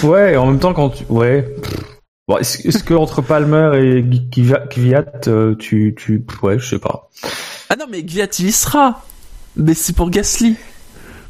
Ouais, 0.02 0.36
en 0.36 0.46
même 0.46 0.58
temps 0.58 0.74
quand 0.74 0.90
tu... 0.90 1.04
Ouais. 1.08 1.54
Bon, 2.28 2.36
est-ce, 2.38 2.66
est-ce 2.68 2.84
que 2.84 2.94
entre 2.94 3.22
Palmer 3.22 3.70
et 3.76 4.04
Kvyat, 4.30 4.66
Kvyat, 4.68 5.04
euh, 5.28 5.54
tu, 5.56 5.94
tu, 5.98 6.22
ouais, 6.42 6.58
je 6.58 6.66
sais 6.68 6.78
pas. 6.78 7.08
Ah 7.70 7.76
non 7.76 7.86
mais 7.90 8.02
Gviat 8.02 8.28
il 8.38 8.48
y 8.48 8.52
sera. 8.52 9.04
Mais 9.56 9.74
c'est 9.74 9.94
pour 9.96 10.10
Gasly. 10.10 10.56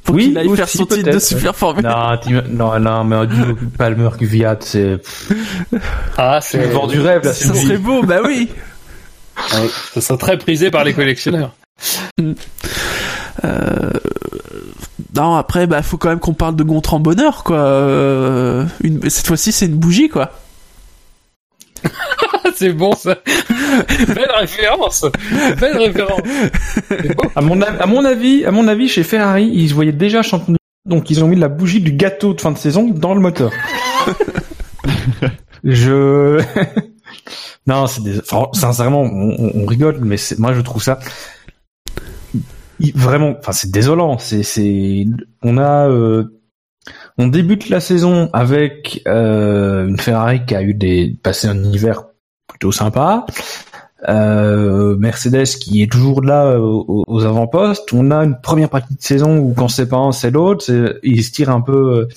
Pour 0.05 0.15
Oui, 0.15 0.29
qu'il 0.29 0.39
aille 0.39 0.57
faire 0.57 0.69
son 0.69 0.87
titre 0.87 1.11
de 1.11 1.19
super 1.19 1.55
formule. 1.55 1.85
Non, 1.85 2.19
non, 2.49 2.79
non, 2.81 3.05
mais 3.05 3.27
du 3.27 3.55
Palmer, 3.77 4.09
Kvyat, 4.19 4.59
c'est 4.61 4.99
Ah, 6.17 6.41
c'est 6.41 6.59
le 6.59 6.69
vent 6.73 6.87
du 6.87 7.01
rêve 7.01 7.25
là. 7.25 7.33
c'est 7.33 7.49
Ça 7.49 7.55
serait 7.55 7.79
beau, 7.79 8.03
bah 8.03 8.21
oui. 8.25 8.49
Ouais, 9.55 9.69
ça 9.95 10.01
sera 10.03 10.19
très 10.19 10.37
prisé 10.39 10.71
par 10.71 10.85
les 10.85 10.93
collectionneurs. 10.93 11.55
Euh, 13.45 13.91
Non, 15.17 15.35
après, 15.37 15.67
bah, 15.67 15.83
faut 15.83 15.97
quand 15.97 16.11
même 16.11 16.21
qu'on 16.21 16.35
parle 16.35 16.57
de 16.57 16.63
Gontran 16.63 17.01
Bonheur, 17.01 17.43
quoi. 17.43 17.57
Euh, 17.57 18.67
Une... 18.83 19.09
Cette 19.09 19.27
fois-ci, 19.27 19.51
c'est 19.53 19.65
une 19.67 19.77
bougie, 19.77 20.09
quoi. 20.11 20.33
c'est 22.61 22.75
bon 22.75 22.93
ça. 22.93 23.17
Belle 24.07 24.31
référence. 24.39 25.07
Belle 25.59 25.79
référence. 25.79 26.21
À 27.35 27.41
mon, 27.41 27.63
av- 27.63 27.81
à 27.81 27.87
mon 27.87 28.05
avis, 28.05 28.45
à 28.45 28.51
mon 28.51 28.69
avis, 28.69 28.87
chez 28.87 29.03
Ferrari, 29.03 29.51
ils 29.51 29.71
se 29.71 29.75
voyaient 29.75 29.93
déjà 29.93 30.21
champion 30.21 30.53
du 30.53 30.59
donc 30.87 31.11
ils 31.11 31.25
ont 31.25 31.29
mis 31.29 31.37
de 31.37 31.41
la 31.41 31.49
bougie 31.49 31.81
du 31.81 31.93
gâteau 31.93 32.35
de 32.35 32.41
fin 32.41 32.53
de 32.53 32.59
saison 32.59 32.91
dans 32.91 33.15
le 33.15 33.21
moteur. 33.21 33.51
je 35.65 36.43
non, 37.67 37.87
c'est 37.87 38.03
des... 38.03 38.19
enfin, 38.19 38.49
sincèrement, 38.53 39.03
on, 39.03 39.65
rigole, 39.65 40.01
mais 40.03 40.19
c'est... 40.19 40.39
moi 40.39 40.53
je 40.53 40.61
trouve 40.61 40.83
ça 40.83 40.99
vraiment, 42.95 43.37
enfin 43.39 43.53
c'est 43.53 43.71
désolant. 43.71 44.19
C'est, 44.19 44.43
c'est, 44.43 45.07
on 45.43 45.57
a, 45.57 45.89
euh, 45.89 46.25
on 47.17 47.27
débute 47.27 47.71
la 47.71 47.81
saison 47.81 48.29
avec 48.35 49.03
euh, 49.09 49.87
une 49.87 49.99
Ferrari 49.99 50.45
qui 50.45 50.55
a 50.55 50.63
eu 50.63 50.75
des 50.75 51.17
passé 51.23 51.47
un 51.47 51.63
hiver 51.63 52.10
plutôt 52.61 52.73
sympa. 52.73 53.25
Euh, 54.09 54.97
Mercedes 54.97 55.45
qui 55.61 55.83
est 55.83 55.91
toujours 55.91 56.23
là 56.23 56.45
euh, 56.47 56.59
aux, 56.59 57.05
aux 57.07 57.25
avant-postes. 57.25 57.93
On 57.93 58.11
a 58.11 58.19
une 58.25 58.39
première 58.41 58.69
partie 58.69 58.95
de 58.95 59.03
saison 59.03 59.39
où 59.39 59.55
quand 59.55 59.69
c'est 59.69 59.89
pas 59.89 59.97
un, 59.97 60.13
c'est 60.13 60.31
l'autre. 60.31 60.65
Ils 61.03 61.25
se 61.25 61.33
tirent 61.33 61.51
un 61.51 61.61
peu 61.63 61.73
euh, 62.01 62.09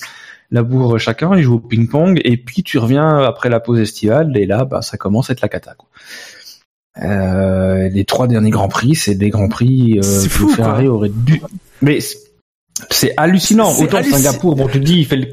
la 0.52 0.64
bourre 0.64 1.00
chacun, 1.00 1.36
ils 1.36 1.44
jouent 1.44 1.56
au 1.56 1.60
ping-pong, 1.60 2.20
et 2.24 2.38
puis 2.38 2.62
tu 2.62 2.78
reviens 2.78 3.18
après 3.20 3.50
la 3.50 3.60
pause 3.60 3.80
estivale, 3.80 4.38
et 4.38 4.46
là, 4.46 4.66
bah, 4.66 4.82
ça 4.82 4.98
commence 4.98 5.30
à 5.30 5.34
être 5.34 5.41
la 5.41 5.50
cata. 5.50 5.74
Quoi. 5.76 5.89
Euh, 7.04 7.89
les 7.89 8.06
trois 8.06 8.28
derniers 8.28 8.52
grands 8.52 8.68
prix, 8.68 8.94
c'est 8.96 9.16
des 9.16 9.30
grands 9.30 9.48
prix 9.50 9.98
euh, 9.98 10.02
C'est 10.04 10.28
que 10.28 10.34
fou, 10.34 10.50
Ferrari 10.50 10.88
aurait 10.88 11.10
dû. 11.10 11.41
Mais 11.82 12.00
c'est- 12.02 13.14
hallucinant. 13.18 13.72
Autant 13.80 13.98
halluc- 13.98 14.12
Singapour, 14.12 14.56
bon, 14.56 14.68
tu 14.68 14.80
te 14.80 14.86
dis, 14.86 15.00
il 15.00 15.06
fait 15.06 15.16
le- 15.16 15.28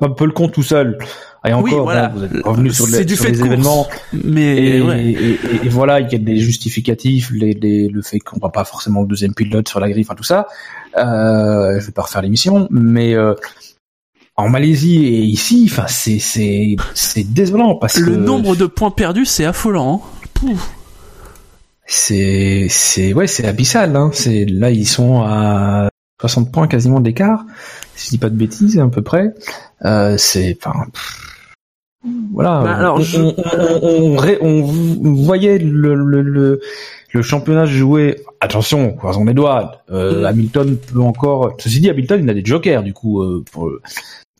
un 0.00 0.10
peu 0.10 0.26
le 0.26 0.32
compte 0.32 0.52
tout 0.52 0.62
seul. 0.62 0.96
Et 1.44 1.52
encore, 1.52 1.64
Oui, 1.64 1.72
voilà. 1.82 2.08
bon, 2.08 2.18
vous 2.20 2.24
êtes 2.24 2.44
revenu 2.44 2.70
sur, 2.72 2.86
les, 2.86 3.04
du 3.04 3.16
sur 3.16 3.24
fait 3.24 3.32
les 3.32 3.40
événements. 3.40 3.88
Mais, 4.12 4.76
Et, 4.76 4.80
ouais. 4.82 5.04
et, 5.04 5.10
et- 5.32 5.38
et 5.64 5.68
voilà, 5.68 5.98
il 6.00 6.10
y 6.12 6.14
a 6.14 6.18
des 6.18 6.36
justificatifs, 6.36 7.30
les, 7.32 7.52
les- 7.54 7.88
le 7.88 8.00
fait 8.02 8.20
qu'on 8.20 8.38
voit 8.38 8.52
pas 8.52 8.64
forcément 8.64 9.00
le 9.02 9.08
deuxième 9.08 9.34
pilote 9.34 9.68
sur 9.68 9.80
la 9.80 9.90
grille, 9.90 10.04
enfin 10.06 10.14
tout 10.14 10.22
ça. 10.22 10.46
Euh, 10.98 11.80
je 11.80 11.86
vais 11.86 11.92
pas 11.92 12.02
refaire 12.02 12.22
l'émission, 12.22 12.68
mais 12.70 13.14
euh, 13.14 13.34
en 14.36 14.48
Malaisie 14.48 15.04
et 15.04 15.22
ici, 15.22 15.68
enfin 15.70 15.86
c'est 15.88 16.18
c'est 16.20 16.76
c'est 16.94 17.24
désolant 17.24 17.74
parce 17.74 17.98
Le 17.98 18.12
que 18.12 18.16
nombre 18.18 18.54
de 18.54 18.66
points 18.66 18.90
perdus, 18.92 19.24
c'est 19.26 19.44
affolant. 19.44 20.02
hein. 20.44 20.54
C'est 21.86 22.66
c'est 22.70 23.12
ouais 23.12 23.26
c'est 23.26 23.46
abyssal. 23.46 23.96
Hein. 23.96 24.10
C'est 24.12 24.44
là 24.46 24.70
ils 24.70 24.86
sont 24.86 25.22
à 25.22 25.88
60 26.20 26.52
points 26.52 26.68
quasiment 26.68 27.00
d'écart, 27.00 27.44
si 27.96 28.06
je 28.06 28.10
dis 28.10 28.18
pas 28.18 28.30
de 28.30 28.36
bêtises 28.36 28.78
à 28.78 28.86
peu 28.86 29.02
près. 29.02 29.34
Euh, 29.84 30.16
c'est 30.18 30.56
enfin 30.64 30.84
pff, 30.92 31.31
voilà. 32.32 32.62
Bah, 32.64 32.74
alors, 32.76 32.96
on, 32.96 33.00
je- 33.00 33.20
on, 33.20 34.16
on, 34.40 35.08
on 35.08 35.12
voyait 35.14 35.58
le, 35.58 35.94
le, 35.94 36.22
le, 36.22 36.60
le 37.12 37.22
championnat 37.22 37.64
jouer. 37.66 38.20
Attention, 38.40 38.92
croisons 38.94 39.24
les 39.24 39.34
doigts. 39.34 39.82
Euh, 39.90 40.22
Mm. 40.22 40.24
Hamilton 40.26 40.76
peut 40.76 41.00
encore. 41.00 41.54
Ceci 41.58 41.80
dit, 41.80 41.90
Hamilton 41.90 42.20
il 42.24 42.30
a 42.30 42.34
des 42.34 42.44
jokers 42.44 42.82
du 42.82 42.92
coup. 42.92 43.22
euh, 43.22 43.44
pour, 43.52 43.70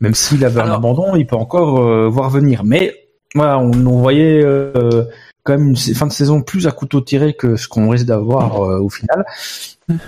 même 0.01 0.15
s'il 0.15 0.45
avait 0.45 0.61
un 0.61 0.71
abandon, 0.73 1.15
il 1.15 1.27
peut 1.27 1.37
encore 1.37 1.79
euh, 1.79 2.09
voir 2.09 2.29
venir. 2.31 2.65
Mais 2.65 2.93
voilà, 3.35 3.59
on, 3.61 3.71
on 3.87 3.99
voyait 4.01 4.43
euh, 4.45 5.05
quand 5.45 5.53
même 5.57 5.69
une 5.71 5.77
fin 5.77 6.07
de 6.09 6.13
saison 6.13 6.43
plus 6.43 6.67
à 6.67 6.73
couteau 6.73 7.01
tiré 7.01 7.35
que 7.35 7.55
ce 7.57 7.69
qu'on 7.69 7.89
risque 7.89 8.07
d'avoir 8.07 8.63
euh, 8.63 8.81
au 8.81 8.89
final. 8.89 9.25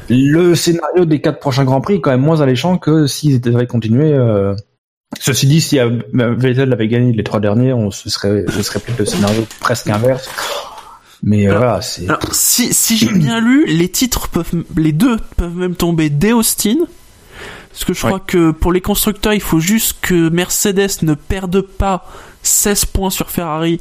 Le 0.08 0.54
scénario 0.54 1.04
des 1.04 1.20
quatre 1.20 1.38
prochains 1.38 1.64
grands 1.64 1.80
prix 1.80 1.94
est 1.94 2.00
quand 2.00 2.10
même 2.10 2.20
moins 2.22 2.40
alléchant 2.40 2.78
que 2.78 3.06
s'ils 3.06 3.40
avaient 3.46 3.66
continué. 3.68 4.12
Euh... 4.12 4.54
Ceci 5.20 5.46
dit, 5.46 5.60
si 5.60 5.78
Vettel 6.12 6.72
avait 6.72 6.88
gagné 6.88 7.12
les 7.12 7.24
trois 7.24 7.40
derniers, 7.40 7.72
on 7.72 7.90
se 7.90 8.08
serait, 8.10 8.44
ce 8.48 8.62
serait 8.62 8.80
peut-être 8.80 8.98
le 8.98 9.04
scénario 9.06 9.46
presque 9.60 9.88
inverse. 9.88 10.28
Mais 11.22 11.46
euh, 11.46 11.50
Alors- 11.52 11.62
voilà, 11.62 11.80
c'est. 11.82 12.06
Si 12.32 12.96
j'ai 12.96 13.10
bien 13.12 13.40
lu, 13.40 13.64
les 13.66 13.88
titres 13.88 14.28
peuvent, 14.28 14.64
les 14.76 14.92
deux 14.92 15.16
peuvent 15.36 15.56
même 15.56 15.74
tomber 15.74 16.10
dès 16.10 16.32
Austin. 16.32 16.76
Parce 17.74 17.84
que 17.84 17.92
je 17.92 18.06
crois 18.06 18.20
que 18.20 18.52
pour 18.52 18.72
les 18.72 18.80
constructeurs, 18.80 19.34
il 19.34 19.40
faut 19.42 19.58
juste 19.60 19.96
que 20.00 20.28
Mercedes 20.28 21.02
ne 21.02 21.14
perde 21.14 21.60
pas 21.60 22.06
16 22.42 22.84
points 22.86 23.10
sur 23.10 23.30
Ferrari, 23.30 23.80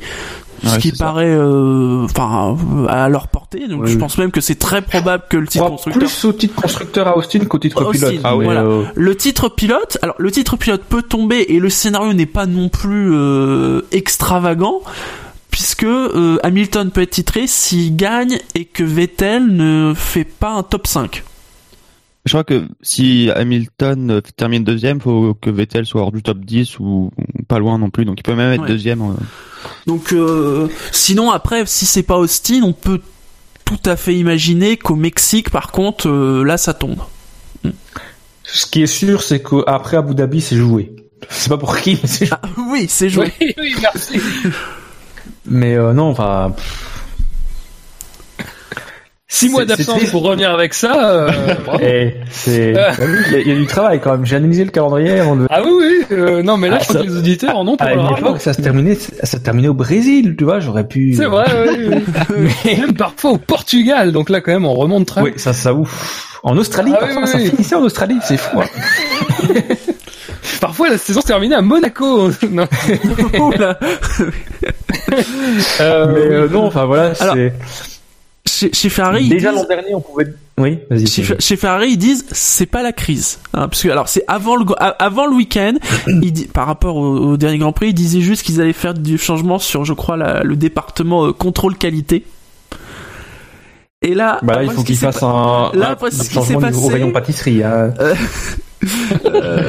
ce 0.63 0.73
Ouais, 0.75 0.77
qui 0.79 0.91
paraît, 0.93 1.25
euh, 1.27 2.05
enfin, 2.05 2.57
euh, 2.73 2.87
à 2.87 3.07
leur 3.09 3.27
portée. 3.27 3.67
Donc, 3.67 3.85
je 3.85 3.95
pense 3.97 4.17
même 4.17 4.31
que 4.31 4.41
c'est 4.41 4.55
très 4.55 4.81
probable 4.81 5.25
que 5.29 5.37
le 5.37 5.45
titre 5.47 5.67
constructeur 5.69 5.99
plus 5.99 6.25
au 6.25 6.33
titre 6.33 6.59
constructeur 6.59 7.07
à 7.07 7.17
Austin 7.17 7.39
qu'au 7.45 7.59
titre 7.59 7.83
Austin, 7.85 8.07
pilote. 8.09 8.21
Ah 8.23 8.33
oui, 8.35 8.39
Mais, 8.39 8.45
voilà. 8.45 8.61
euh, 8.63 8.83
Le 8.95 9.15
titre 9.15 9.47
pilote, 9.49 9.97
alors 10.01 10.15
le 10.17 10.31
titre 10.31 10.55
pilote 10.57 10.81
peut 10.89 11.03
tomber 11.03 11.45
et 11.49 11.59
le 11.59 11.69
scénario 11.69 12.13
n'est 12.13 12.25
pas 12.25 12.45
non 12.47 12.69
plus 12.69 13.13
euh, 13.13 13.81
extravagant 13.91 14.81
puisque 15.51 15.83
euh, 15.83 16.37
Hamilton 16.41 16.89
peut 16.89 17.01
être 17.01 17.11
titré 17.11 17.45
s'il 17.45 17.95
gagne 17.95 18.39
et 18.55 18.65
que 18.65 18.83
Vettel 18.83 19.45
ne 19.47 19.93
fait 19.95 20.23
pas 20.23 20.51
un 20.53 20.63
top 20.63 20.87
5. 20.87 21.23
Je 22.26 22.32
crois 22.32 22.43
que 22.45 22.65
si 22.82 23.30
Hamilton 23.36 24.11
euh, 24.11 24.21
termine 24.38 24.63
deuxième, 24.63 25.01
faut 25.01 25.34
que 25.41 25.49
Vettel 25.49 25.86
soit 25.86 26.01
hors 26.01 26.11
du 26.13 26.24
top 26.24 26.39
10 26.39 26.80
ou 26.80 27.11
pas 27.49 27.59
loin 27.59 27.78
non 27.78 27.89
plus. 27.89 28.05
Donc 28.05 28.19
il 28.19 28.24
peut 28.24 28.36
même 28.36 28.53
être 28.53 28.61
Ouais. 28.61 28.67
deuxième. 28.67 29.01
euh. 29.01 29.13
Donc 29.88 30.13
euh, 30.13 30.67
sinon 30.91 31.32
après 31.32 31.65
si 31.65 31.86
c'est 31.86 32.03
pas 32.03 32.17
Austin, 32.17 32.61
on 32.63 32.71
peut 32.74 33.01
tout 33.65 33.80
à 33.86 33.95
fait 33.97 34.15
imaginer 34.15 34.78
qu'au 34.78 34.95
Mexique 34.95 35.49
par 35.49 35.71
contre 35.71 36.07
euh, 36.09 36.43
là 36.43 36.57
ça 36.57 36.74
tombe. 36.74 36.99
Ce 38.43 38.65
qui 38.67 38.84
est 38.84 38.88
sûr, 38.88 39.21
c'est 39.24 39.41
qu'après 39.41 39.97
Abu 39.97 40.13
Dhabi, 40.15 40.39
c'est 40.41 40.57
joué. 40.57 40.93
C'est 41.30 41.47
pas 41.49 41.57
pour 41.57 41.78
qui, 41.78 41.97
mais 42.01 42.07
c'est 42.07 42.26
joué. 42.26 42.38
Ah, 42.41 42.49
oui, 42.69 42.86
c'est 42.89 43.09
joué. 43.09 43.32
Oui, 43.41 43.53
oui, 43.57 43.76
merci. 43.82 44.19
Mais 45.45 45.76
euh, 45.76 45.93
non, 45.93 46.09
enfin. 46.09 46.51
pff. 46.55 46.92
Six 49.36 49.49
mois 49.49 49.65
d'absence 49.65 50.03
pour 50.11 50.21
revenir 50.21 50.51
avec 50.51 50.75
ça. 50.75 51.09
euh. 51.09 51.31
Eh, 51.81 52.13
c'est, 52.29 52.75
Ah. 52.77 52.91
Il 52.99 53.31
y, 53.34 53.36
a- 53.36 53.39
il 53.39 53.47
y 53.47 53.51
a 53.51 53.55
du 53.55 53.65
travail 53.65 53.99
quand 53.99 54.11
même. 54.11 54.25
J'ai 54.27 54.36
analysé 54.36 54.63
le 54.63 54.69
calendrier 54.69 55.19
avant 55.19 55.36
de. 55.36 55.47
Ah 55.49 55.61
oui, 55.65 55.71
oui. 55.79 56.05
euh, 56.11 56.43
non, 56.43 56.55
mais 56.57 56.69
là, 56.69 56.75
Ah, 56.77 56.84
je 56.84 56.89
crois 56.89 56.99
ça- 57.01 57.05
que 57.05 57.09
les 57.11 57.17
auditeurs 57.17 57.57
en 57.57 57.67
ont 57.67 57.75
pour 57.75 57.88
À 57.88 57.95
leur 57.95 57.99
une 58.05 58.11
argent. 58.11 58.25
époque, 58.27 58.41
ça 58.41 58.53
se 58.53 58.61
terminait, 58.61 58.93
ça 58.95 59.25
se 59.25 59.38
terminait 59.38 59.69
au 59.69 59.73
Brésil, 59.73 60.36
tu 60.38 60.43
vois. 60.43 60.59
J'aurais 60.59 60.88
pu. 60.88 61.15
C'est 61.15 61.25
vrai, 61.25 61.45
oui, 61.67 62.01
oui. 62.38 62.51
Même 62.79 62.93
parfois 62.93 63.31
au 63.31 63.38
Portugal. 63.38 64.11
Donc 64.11 64.29
là, 64.29 64.39
quand 64.41 64.51
même, 64.51 64.65
on 64.65 64.73
remonte 64.75 65.07
très. 65.07 65.21
Oui, 65.21 65.34
ça, 65.38 65.51
ça 65.51 65.73
ouf. 65.73 66.39
En 66.43 66.55
Australie, 66.57 66.91
Ah 66.95 66.99
parfois, 66.99 67.21
oui, 67.23 67.27
ça 67.27 67.38
oui. 67.39 67.49
finissait 67.49 67.75
en 67.75 67.81
Australie, 67.84 68.17
c'est 68.23 68.38
fou. 68.38 68.61
hein. 68.61 68.65
Parfois, 70.61 70.89
la 70.89 70.97
saison 70.97 71.21
se 71.21 71.27
terminait 71.27 71.55
à 71.55 71.61
Monaco. 71.61 72.29
non. 72.51 72.67
Oula. 73.39 73.79
Euh, 75.81 76.07
Mais 76.13 76.36
euh, 76.36 76.47
non, 76.49 76.65
enfin 76.65 76.86
voilà, 76.86 77.13
Alors, 77.19 77.36
c'est. 77.36 77.53
Chez, 78.68 78.74
chez 78.74 78.89
Ferrari, 78.89 79.24
ils 79.26 79.30
Déjà 79.30 79.51
disent- 79.51 79.61
l'an 79.61 79.68
dernier, 79.68 79.95
on 79.95 80.01
pouvait. 80.01 80.34
Oui, 80.57 80.80
vas-y. 80.89 81.07
Chez, 81.07 81.22
vas-y. 81.24 81.41
chez 81.41 81.55
Ferrari, 81.55 81.89
ils 81.91 81.97
disent 81.97 82.26
c'est 82.32 82.66
pas 82.68 82.84
la 82.84 82.91
crise, 82.91 83.39
hein, 83.53 83.68
parce 83.68 83.82
que 83.84 83.89
alors 83.89 84.07
c'est 84.07 84.24
avant 84.28 84.55
le 84.55 84.66
avant 84.99 85.26
le 85.26 85.34
week-end, 85.36 85.74
par 86.53 86.68
rapport 86.68 86.95
au, 86.95 87.16
au 87.32 87.38
dernier 87.38 87.57
Grand 87.57 87.72
Prix, 87.74 87.88
ils 87.89 87.93
disaient 87.93 88.22
juste 88.22 88.43
qu'ils 88.43 88.61
allaient 88.61 88.72
faire 88.74 88.93
du 88.93 89.18
changement 89.18 89.57
sur, 89.59 89.84
je 89.86 89.93
crois, 89.93 90.16
la- 90.18 90.43
le 90.43 90.55
département 90.55 91.26
euh, 91.28 91.32
contrôle 91.34 91.76
qualité. 91.76 92.26
Et 94.01 94.14
là, 94.16 94.39
Bah 94.43 94.61
il 94.64 94.70
faut 94.70 94.74
ce 94.74 94.78
qui 94.82 94.86
qu'il 94.88 94.97
s'est 94.97 95.05
fasse 95.05 95.22
pas- 95.22 95.72
un, 95.72 95.95
qui 96.09 96.34
changement 96.34 96.61
niveau 96.61 96.82
passé- 96.82 96.93
rayon 96.93 97.11
pâtisserie. 97.11 97.64
Hein. 97.64 97.93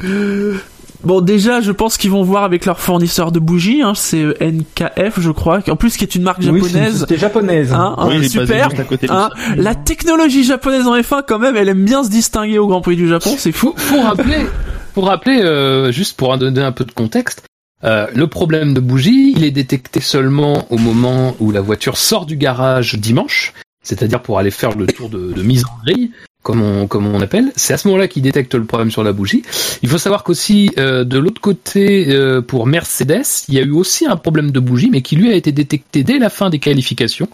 Bon, 1.04 1.20
déjà, 1.20 1.60
je 1.60 1.70
pense 1.72 1.96
qu'ils 1.98 2.10
vont 2.10 2.22
voir 2.22 2.44
avec 2.44 2.64
leur 2.64 2.80
fournisseur 2.80 3.30
de 3.30 3.38
bougies, 3.38 3.82
hein, 3.82 3.92
c'est 3.94 4.22
euh, 4.22 4.34
NKF, 4.40 5.20
je 5.20 5.30
crois, 5.30 5.60
en 5.68 5.76
plus 5.76 5.96
qui 5.96 6.04
est 6.04 6.14
une 6.14 6.22
marque 6.22 6.38
Oui, 6.38 6.44
c'est 6.46 6.50
une 6.50 6.64
japonaise. 6.64 6.92
société 6.92 7.18
japonaise. 7.18 7.72
Hein, 7.72 7.94
hein, 7.98 8.06
Oui, 8.08 8.28
super. 8.28 8.70
juste 8.70 8.80
à 8.80 8.84
côté 8.84 9.06
de 9.06 9.12
Hein, 9.12 9.28
la 9.56 9.74
technologie 9.74 10.44
japonaise 10.44 10.86
en 10.86 10.96
F1, 10.96 11.22
quand 11.26 11.38
même, 11.38 11.56
elle 11.56 11.68
aime 11.68 11.84
bien 11.84 12.02
se 12.04 12.10
distinguer 12.10 12.58
au 12.58 12.66
Grand 12.66 12.80
Prix 12.80 12.96
du 12.96 13.06
Japon, 13.08 13.34
c'est 13.36 13.52
fou. 13.52 13.74
pour 13.88 14.04
rappeler, 14.04 14.46
pour 14.94 15.06
rappeler, 15.06 15.40
euh, 15.42 15.92
juste 15.92 16.16
pour 16.16 16.36
donner 16.38 16.62
un 16.62 16.72
peu 16.72 16.84
de 16.84 16.92
contexte, 16.92 17.42
euh, 17.84 18.06
le 18.14 18.26
problème 18.26 18.72
de 18.72 18.80
bougie, 18.80 19.34
il 19.36 19.44
est 19.44 19.50
détecté 19.50 20.00
seulement 20.00 20.66
au 20.72 20.78
moment 20.78 21.36
où 21.38 21.50
la 21.50 21.60
voiture 21.60 21.98
sort 21.98 22.24
du 22.24 22.36
garage 22.36 22.94
dimanche, 22.94 23.52
c'est-à-dire 23.82 24.22
pour 24.22 24.38
aller 24.38 24.50
faire 24.50 24.74
le 24.74 24.86
tour 24.86 25.10
de, 25.10 25.32
de 25.34 25.42
mise 25.42 25.64
en 25.66 25.84
grille, 25.84 26.12
comme 26.44 26.62
on, 26.62 26.86
comme 26.86 27.06
on 27.06 27.20
appelle. 27.20 27.52
C'est 27.56 27.72
à 27.72 27.78
ce 27.78 27.88
moment-là 27.88 28.06
qu'il 28.06 28.22
détecte 28.22 28.54
le 28.54 28.64
problème 28.64 28.92
sur 28.92 29.02
la 29.02 29.12
bougie. 29.12 29.42
Il 29.82 29.88
faut 29.88 29.98
savoir 29.98 30.22
qu'aussi, 30.22 30.70
euh, 30.78 31.02
de 31.02 31.18
l'autre 31.18 31.40
côté, 31.40 32.06
euh, 32.10 32.40
pour 32.40 32.66
Mercedes, 32.66 33.24
il 33.48 33.54
y 33.54 33.58
a 33.58 33.62
eu 33.62 33.72
aussi 33.72 34.06
un 34.06 34.16
problème 34.16 34.52
de 34.52 34.60
bougie, 34.60 34.90
mais 34.92 35.02
qui 35.02 35.16
lui 35.16 35.32
a 35.32 35.34
été 35.34 35.50
détecté 35.50 36.04
dès 36.04 36.20
la 36.20 36.30
fin 36.30 36.50
des 36.50 36.60
qualifications. 36.60 37.28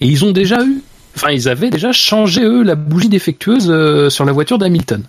Et 0.00 0.08
ils 0.08 0.24
ont 0.24 0.32
déjà 0.32 0.64
eu, 0.64 0.82
enfin, 1.14 1.30
ils 1.30 1.48
avaient 1.48 1.70
déjà 1.70 1.92
changé, 1.92 2.42
eux, 2.42 2.62
la 2.62 2.74
bougie 2.74 3.08
défectueuse 3.08 3.68
euh, 3.70 4.10
sur 4.10 4.24
la 4.24 4.32
voiture 4.32 4.58
d'Hamilton. 4.58 5.04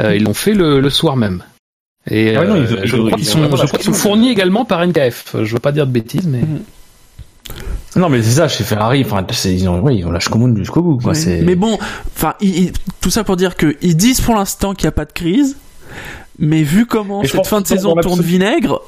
Euh, 0.00 0.16
ils 0.16 0.24
l'ont 0.24 0.34
fait 0.34 0.54
le, 0.54 0.80
le 0.80 0.90
soir 0.90 1.16
même. 1.16 1.44
Et 2.10 2.34
Ah 2.36 2.40
ouais, 2.40 2.48
non, 2.48 2.56
euh, 2.56 2.66
ils 2.82 2.86
je 2.86 2.96
crois 2.96 3.10
ils 3.12 3.24
qu'ils 3.24 3.36
ont 3.38 3.56
sont, 3.56 3.76
qu'ils 3.78 3.94
fournis 3.94 4.30
également 4.30 4.64
par 4.64 4.84
NKF. 4.84 5.36
Je 5.42 5.52
veux 5.52 5.60
pas 5.60 5.72
dire 5.72 5.86
de 5.86 5.92
bêtises, 5.92 6.26
mais 6.26 6.40
Non, 7.96 8.08
mais 8.08 8.22
c'est 8.22 8.36
ça, 8.36 8.48
chez 8.48 8.64
Ferrari, 8.64 9.02
enfin, 9.04 9.26
ils 9.44 9.68
ont, 9.68 9.80
oui, 9.80 9.98
ils 9.98 10.06
ont 10.06 10.10
lâche 10.10 10.28
commune 10.28 10.56
jusqu'au 10.56 10.80
bout, 10.82 10.96
quoi. 10.98 11.12
Mais 11.42 11.54
bon, 11.54 11.78
enfin, 12.16 12.34
tout 13.00 13.10
ça 13.10 13.22
pour 13.24 13.36
dire 13.36 13.56
que 13.56 13.76
ils 13.82 13.96
disent 13.96 14.20
pour 14.20 14.34
l'instant 14.34 14.72
qu'il 14.74 14.86
n'y 14.86 14.88
a 14.88 14.92
pas 14.92 15.04
de 15.04 15.12
crise, 15.12 15.56
mais 16.38 16.62
vu 16.62 16.86
comment 16.86 17.22
cette 17.24 17.46
fin 17.46 17.60
de 17.60 17.66
saison 17.66 17.94
tourne 17.96 18.22
vinaigre, 18.22 18.80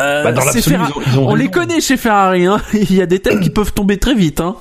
euh, 0.00 0.22
Bah, 0.22 0.32
dans 0.32 0.42
c'est 0.42 0.54
l'absolu, 0.70 0.76
Ferra- 0.76 0.88
ils 0.88 0.96
ont, 0.96 1.02
ils 1.14 1.18
ont 1.18 1.28
on 1.30 1.34
les 1.34 1.48
connaît 1.48 1.80
chez 1.80 1.96
Ferrari, 1.96 2.46
hein. 2.46 2.60
il 2.72 2.94
y 2.94 3.02
a 3.02 3.06
des 3.06 3.18
têtes 3.18 3.40
qui 3.40 3.50
peuvent 3.50 3.72
tomber 3.72 3.98
très 3.98 4.14
vite. 4.14 4.40
Hein. 4.40 4.54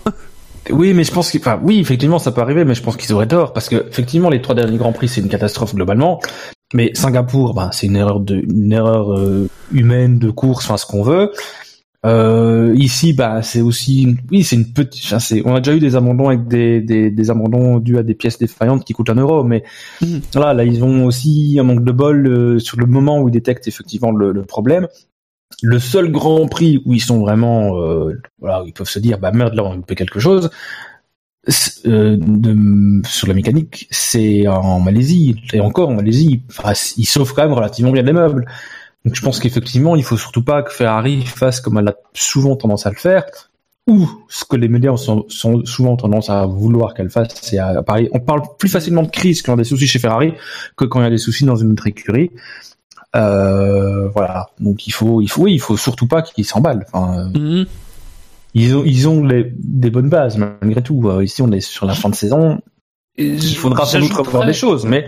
Oui, 0.72 0.94
mais 0.94 1.04
je 1.04 1.12
pense 1.12 1.32
que, 1.32 1.38
enfin, 1.38 1.60
oui, 1.64 1.80
effectivement, 1.80 2.18
ça 2.18 2.32
peut 2.32 2.42
arriver, 2.42 2.66
mais 2.66 2.74
je 2.74 2.82
pense 2.82 2.98
qu'ils 2.98 3.14
auraient 3.14 3.28
tort, 3.28 3.54
parce 3.54 3.70
que, 3.70 3.86
effectivement, 3.88 4.30
les 4.32 4.42
trois 4.42 4.56
derniers 4.56 4.78
Grands 4.78 4.92
Prix, 4.94 5.08
c'est 5.10 5.22
une 5.22 5.30
catastrophe 5.30 5.76
globalement. 5.76 6.20
Mais 6.74 6.92
Singapour, 6.96 7.54
bah, 7.54 7.70
c'est 7.72 7.86
une 7.86 7.96
erreur 7.96 8.20
de, 8.20 8.36
une 8.36 8.74
erreur 8.74 9.14
euh, 9.18 9.48
humaine 9.72 10.18
de 10.18 10.30
course, 10.32 10.66
enfin, 10.66 10.78
ce 10.78 10.86
qu'on 10.88 11.04
veut. 11.04 11.32
Euh, 12.06 12.74
ici, 12.78 13.14
bah, 13.14 13.41
c'est 13.41 13.62
aussi, 13.62 14.04
une- 14.04 14.18
oui, 14.32 14.43
c'est 14.43 14.56
une 14.56 14.72
petite, 14.72 15.04
enfin, 15.06 15.20
c'est, 15.20 15.41
on 15.45 15.56
a 15.56 15.60
déjà 15.62 15.76
eu 15.76 15.80
des 15.80 15.95
abandons 15.95 16.28
avec 16.28 16.48
des, 16.48 16.80
des, 16.80 17.10
des 17.12 17.30
abandons 17.32 17.80
dus 17.80 17.98
à 17.98 18.04
des 18.04 18.14
pièces 18.14 18.38
défaillantes 18.38 18.86
qui 18.86 18.93
coûtent 18.93 19.10
un 19.10 19.16
euro, 19.16 19.43
mais 19.43 19.64
Mhm. 20.02 20.22
voilà, 20.34 20.54
là, 20.54 20.64
ils 20.64 20.84
ont 20.84 21.06
aussi 21.06 21.58
un 21.60 21.64
manque 21.64 21.84
de 21.84 21.91
bol 21.91 22.28
euh, 22.28 22.60
sur 22.60 22.80
le 22.80 22.86
moment 22.86 23.20
où 23.20 23.30
ils 23.30 23.32
détectent 23.32 23.68
effectivement 23.68 24.12
le, 24.12 24.32
le 24.32 24.43
problème. 24.43 24.88
Le 25.64 25.80
seul 25.80 26.12
Grand 26.12 26.48
Prix 26.48 26.82
où 26.86 26.93
ils 26.93 27.02
sont 27.02 27.20
vraiment, 27.20 27.82
euh, 27.82 28.14
voilà, 28.39 28.64
où 28.64 28.68
ils 28.68 28.74
peuvent 28.74 28.88
se 28.89 29.00
dire, 29.00 29.18
bah 29.18 29.32
merde, 29.32 29.56
là, 29.56 29.64
on 29.64 29.82
peut 29.82 29.95
quelque 29.95 30.20
chose. 30.20 30.50
euh, 31.86 32.18
de, 32.20 33.02
sur 33.08 33.28
la 33.28 33.34
mécanique, 33.34 33.88
c'est 33.89 34.48
en 34.48 34.80
Malaisie. 34.82 35.36
Et 35.54 35.62
encore 35.62 35.89
en 35.89 35.95
Malaisie, 35.95 36.41
enfin, 36.50 36.74
ils 36.98 37.06
sauvent 37.06 37.34
quand 37.34 37.43
même 37.43 37.54
relativement 37.54 37.91
bien 37.91 38.02
les 38.02 38.14
meubles. 38.14 38.45
Donc 39.06 39.16
je 39.16 39.22
pense 39.22 39.39
qu'effectivement, 39.39 39.95
il 39.95 40.04
faut 40.04 40.18
surtout 40.18 40.43
pas 40.43 40.64
que 40.64 40.74
Ferrari 40.74 41.24
fasse 41.26 41.62
comme 41.62 41.78
elle 41.78 41.88
a 41.89 41.95
souvent 42.14 42.56
tendance 42.56 42.86
à 42.86 42.89
le 42.89 42.95
faire, 42.98 43.24
ou 43.88 44.10
ce 44.28 44.43
que 44.43 44.58
les 44.58 44.68
médias 44.68 44.98
sont, 44.98 45.26
sont 45.30 45.64
souvent 45.66 45.95
tendance 45.95 46.30
à 46.30 46.45
vouloir 46.45 46.93
qu'elle 46.93 47.10
fasse, 47.10 47.30
c'est 47.41 47.58
à 47.58 47.82
Paris. 47.84 48.10
On 48.12 48.20
parle 48.20 48.41
plus 48.60 48.68
facilement 48.70 49.04
de 49.04 49.10
crise 49.10 49.41
quand 49.41 49.54
il 49.54 49.58
y 49.58 49.60
a 49.60 49.64
des 49.64 49.70
soucis 49.70 49.88
chez 49.88 50.00
Ferrari 50.00 50.34
que 50.76 50.84
quand 50.84 51.00
il 51.00 51.04
y 51.04 51.08
a 51.08 51.10
des 51.10 51.18
soucis 51.18 51.45
dans 51.45 51.56
une 51.56 51.72
autre 51.72 51.88
écurie. 51.88 52.32
Euh, 53.16 54.10
voilà. 54.10 54.48
Donc 54.60 54.88
il 54.88 54.91
faut, 54.91 55.22
il 55.22 55.30
faut, 55.30 55.43
oui, 55.43 55.54
il 55.54 55.62
faut 55.62 55.78
surtout 55.78 56.08
pas 56.08 56.22
qu'ils 56.22 56.43
s'emballent. 56.45 56.86
Enfin, 56.91 57.30
Mhm. 57.34 57.66
ils 58.54 58.76
ont, 58.76 58.84
ils 58.86 59.08
ont 59.08 59.24
les- 59.24 59.54
des 59.58 59.89
bonnes 59.89 60.10
bases 60.10 60.38
malgré 60.38 60.82
tout. 60.84 61.08
Euh, 61.10 61.24
ici, 61.24 61.41
on 61.41 61.52
est 61.52 61.62
sur 61.62 61.86
la 61.86 61.93
fin 61.93 62.10
de 62.10 62.16
saison. 62.16 62.60
Il 63.18 63.56
faudra 63.56 63.86
sans 63.86 64.00
doute 64.00 64.12
revoir 64.14 64.45
des 64.45 64.54
choses, 64.54 64.86
mais 64.86 65.08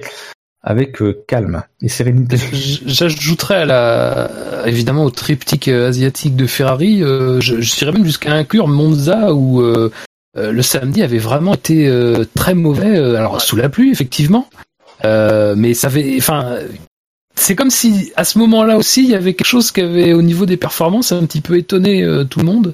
avec 0.61 1.01
euh, 1.01 1.23
calme 1.27 1.63
et 1.81 1.89
sérénité. 1.89 2.37
J'ajouterais 2.85 3.61
à 3.61 3.65
la, 3.65 4.29
évidemment 4.65 5.05
au 5.05 5.09
triptyque 5.09 5.69
euh, 5.69 5.89
asiatique 5.89 6.35
de 6.35 6.47
Ferrari, 6.47 7.01
euh, 7.01 7.39
je, 7.39 7.61
je 7.61 7.75
dirais 7.75 7.91
même 7.91 8.05
jusqu'à 8.05 8.33
inclure 8.33 8.67
Monza 8.67 9.33
où 9.33 9.61
le 10.35 10.61
samedi 10.61 11.01
avait 11.01 11.17
vraiment 11.17 11.55
été 11.55 11.91
très 12.35 12.53
mauvais, 12.53 12.97
alors 12.97 13.41
sous 13.41 13.55
la 13.55 13.67
pluie 13.67 13.91
effectivement, 13.91 14.47
mais 15.03 15.73
ça 15.73 15.87
avait, 15.87 16.15
enfin, 16.17 16.57
c'est 17.35 17.55
comme 17.55 17.71
si 17.71 18.11
à 18.15 18.23
ce 18.23 18.37
moment-là 18.39 18.77
aussi 18.77 19.03
il 19.03 19.09
y 19.09 19.15
avait 19.15 19.33
quelque 19.33 19.47
chose 19.47 19.71
qui 19.71 19.81
avait 19.81 20.13
au 20.13 20.21
niveau 20.21 20.45
des 20.45 20.55
performances 20.55 21.11
un 21.11 21.25
petit 21.25 21.41
peu 21.41 21.57
étonné 21.57 22.05
tout 22.29 22.39
le 22.39 22.45
monde. 22.45 22.73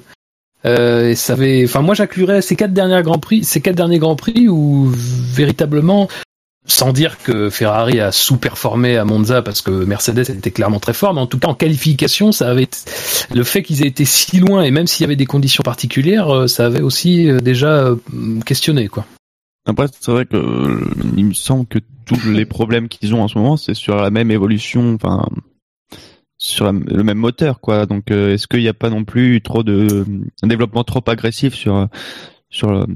Et 0.64 1.14
ça 1.14 1.32
avait, 1.32 1.64
enfin 1.64 1.80
moi 1.80 1.94
j'inclurais 1.94 2.42
ces 2.42 2.56
quatre 2.56 2.72
derniers 2.72 3.02
grands 3.02 3.18
prix, 3.18 3.42
ces 3.42 3.60
quatre 3.60 3.76
derniers 3.76 3.98
grands 3.98 4.16
prix 4.16 4.48
où 4.48 4.92
véritablement 4.92 6.08
sans 6.66 6.92
dire 6.92 7.18
que 7.22 7.48
Ferrari 7.48 8.00
a 8.00 8.12
sous-performé 8.12 8.96
à 8.96 9.04
Monza 9.04 9.42
parce 9.42 9.62
que 9.62 9.70
Mercedes 9.70 10.30
était 10.30 10.50
clairement 10.50 10.80
très 10.80 10.92
fort, 10.92 11.14
mais 11.14 11.20
en 11.20 11.26
tout 11.26 11.38
cas 11.38 11.48
en 11.48 11.54
qualification, 11.54 12.32
ça 12.32 12.50
avait 12.50 12.68
le 13.32 13.44
fait 13.44 13.62
qu'ils 13.62 13.84
aient 13.84 13.88
été 13.88 14.04
si 14.04 14.38
loin 14.38 14.62
et 14.62 14.70
même 14.70 14.86
s'il 14.86 15.02
y 15.02 15.04
avait 15.04 15.16
des 15.16 15.26
conditions 15.26 15.62
particulières, 15.62 16.28
euh, 16.28 16.46
ça 16.48 16.66
avait 16.66 16.82
aussi 16.82 17.30
euh, 17.30 17.38
déjà 17.38 17.84
euh, 17.84 17.96
questionné 18.44 18.88
quoi. 18.88 19.06
Après, 19.68 19.86
c'est 20.00 20.12
vrai 20.12 20.26
que 20.26 20.36
il 21.16 21.24
me 21.24 21.34
semble 21.34 21.66
que 21.66 21.78
tous 22.04 22.30
les 22.30 22.44
problèmes 22.44 22.88
qu'ils 22.88 23.14
ont 23.14 23.22
en 23.22 23.28
ce 23.28 23.36
moment, 23.38 23.56
c'est 23.56 23.74
sur 23.74 23.96
la 23.96 24.10
même 24.10 24.30
évolution, 24.30 24.94
enfin 24.94 25.26
sur 26.38 26.70
le 26.72 27.02
même 27.02 27.18
moteur, 27.18 27.60
quoi. 27.60 27.86
Donc, 27.86 28.12
est-ce 28.12 28.46
qu'il 28.46 28.60
n'y 28.60 28.68
a 28.68 28.74
pas 28.74 28.90
non 28.90 29.04
plus 29.04 29.40
trop 29.40 29.64
de 29.64 30.04
un 30.42 30.46
développement 30.46 30.84
trop 30.84 31.02
agressif 31.08 31.54
sur 31.54 31.88
sur 32.48 32.70
le 32.70 32.86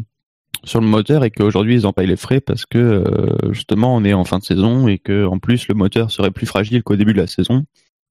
sur 0.64 0.80
le 0.80 0.86
moteur 0.86 1.24
et 1.24 1.30
qu'aujourd'hui 1.30 1.74
ils 1.74 1.86
en 1.86 1.92
payent 1.92 2.06
les 2.06 2.16
frais 2.16 2.40
parce 2.40 2.66
que 2.66 2.78
euh, 2.78 3.52
justement 3.52 3.94
on 3.94 4.04
est 4.04 4.12
en 4.12 4.24
fin 4.24 4.38
de 4.38 4.44
saison 4.44 4.88
et 4.88 4.98
que 4.98 5.24
en 5.24 5.38
plus 5.38 5.68
le 5.68 5.74
moteur 5.74 6.10
serait 6.10 6.30
plus 6.30 6.46
fragile 6.46 6.82
qu'au 6.82 6.96
début 6.96 7.12
de 7.14 7.20
la 7.20 7.26
saison. 7.26 7.64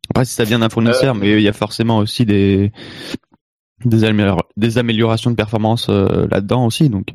Après, 0.09 0.25
si 0.25 0.33
ça 0.33 0.43
vient 0.43 0.59
d'un 0.59 0.69
fournisseur, 0.69 1.13
mais 1.13 1.33
il 1.33 1.41
y 1.41 1.47
a 1.47 1.53
forcément 1.53 1.99
aussi 1.99 2.25
des 2.25 2.71
des, 3.85 4.03
amélior- 4.03 4.47
des 4.57 4.77
améliorations 4.77 5.31
de 5.31 5.35
performance 5.35 5.87
euh, 5.89 6.27
là-dedans 6.31 6.65
aussi, 6.65 6.89
donc. 6.89 7.13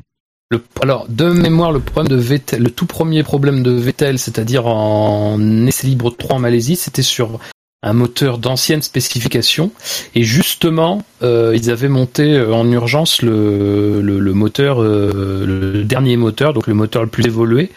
Le, 0.51 0.63
alors, 0.81 1.07
de 1.09 1.25
mémoire, 1.25 1.71
le 1.71 1.79
problème 1.79 2.15
de 2.15 2.21
Vettel, 2.21 2.61
le 2.63 2.69
tout 2.69 2.85
premier 2.85 3.23
problème 3.23 3.63
de 3.63 3.71
Vettel, 3.71 4.19
c'est-à-dire 4.19 4.67
en 4.67 5.65
essai 5.65 5.87
libre 5.87 6.11
3 6.15 6.35
en 6.35 6.39
Malaisie, 6.39 6.75
c'était 6.75 7.01
sur 7.01 7.39
un 7.85 7.93
moteur 7.93 8.39
d'ancienne 8.39 8.81
spécification. 8.81 9.71
Et 10.15 10.23
justement, 10.23 11.03
euh, 11.21 11.53
ils 11.55 11.69
avaient 11.69 11.87
monté 11.87 12.33
euh, 12.33 12.51
en 12.51 12.69
urgence 12.71 13.21
le, 13.21 14.01
moteur, 14.33 14.81
euh, 14.81 15.45
le 15.45 15.83
dernier 15.83 16.17
moteur, 16.17 16.53
donc 16.53 16.67
le 16.67 16.73
moteur 16.73 17.03
le 17.03 17.09
plus 17.09 17.25
évolué, 17.25 17.71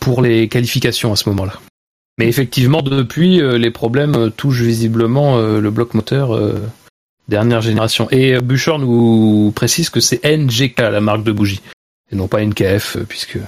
pour 0.00 0.22
les 0.22 0.48
qualifications 0.48 1.12
à 1.12 1.16
ce 1.16 1.28
moment-là. 1.28 1.52
Mais 2.18 2.26
effectivement, 2.28 2.80
depuis, 2.80 3.40
les 3.58 3.70
problèmes 3.70 4.30
touchent 4.34 4.62
visiblement 4.62 5.38
le 5.38 5.70
bloc 5.70 5.92
moteur 5.92 6.38
dernière 7.28 7.60
génération. 7.60 8.08
Et 8.10 8.40
Bouchard 8.40 8.78
nous 8.78 9.52
précise 9.54 9.90
que 9.90 10.00
c'est 10.00 10.24
NGK, 10.24 10.78
la 10.78 11.02
marque 11.02 11.24
de 11.24 11.32
bougie, 11.32 11.60
et 12.10 12.16
non 12.16 12.26
pas 12.26 12.42
NKF, 12.42 12.96
puisque 13.06 13.36
nous 13.36 13.42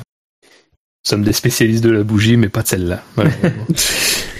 sommes 1.02 1.24
des 1.24 1.32
spécialistes 1.32 1.82
de 1.82 1.90
la 1.90 2.02
bougie, 2.02 2.36
mais 2.36 2.50
pas 2.50 2.60
de 2.60 2.68
celle-là. 2.68 3.02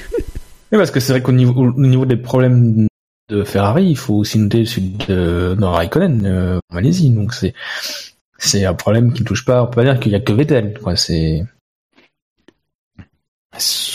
Oui, 0.73 0.79
parce 0.79 0.91
que 0.91 1.01
c'est 1.01 1.13
vrai 1.13 1.23
qu'au 1.23 1.33
niveau, 1.33 1.67
au 1.67 1.81
niveau 1.81 2.07
des 2.07 2.17
problèmes 2.17 2.87
de 3.29 3.45
Ferrari, 3.45 3.85
il 3.91 3.97
faut 3.97 4.15
aussi 4.15 4.39
noter 4.39 4.65
celui 4.65 4.91
de, 4.91 5.55
de 5.59 5.65
Raikkonen 5.65 6.25
euh, 6.27 6.59
en 6.71 6.75
Malaisie. 6.75 7.11
Donc 7.11 7.35
c'est 7.35 7.55
c'est 8.39 8.65
un 8.65 8.75
problème 8.75 9.13
qui 9.13 9.21
ne 9.23 9.27
touche 9.27 9.45
pas. 9.45 9.63
On 9.63 9.67
peut 9.67 9.77
pas 9.77 9.85
dire 9.85 10.01
qu'il 10.01 10.13
y 10.13 10.15
a 10.15 10.21
que 10.21 10.33
Vettel. 10.33 10.79
Quoi. 10.83 10.97
C'est 10.97 11.45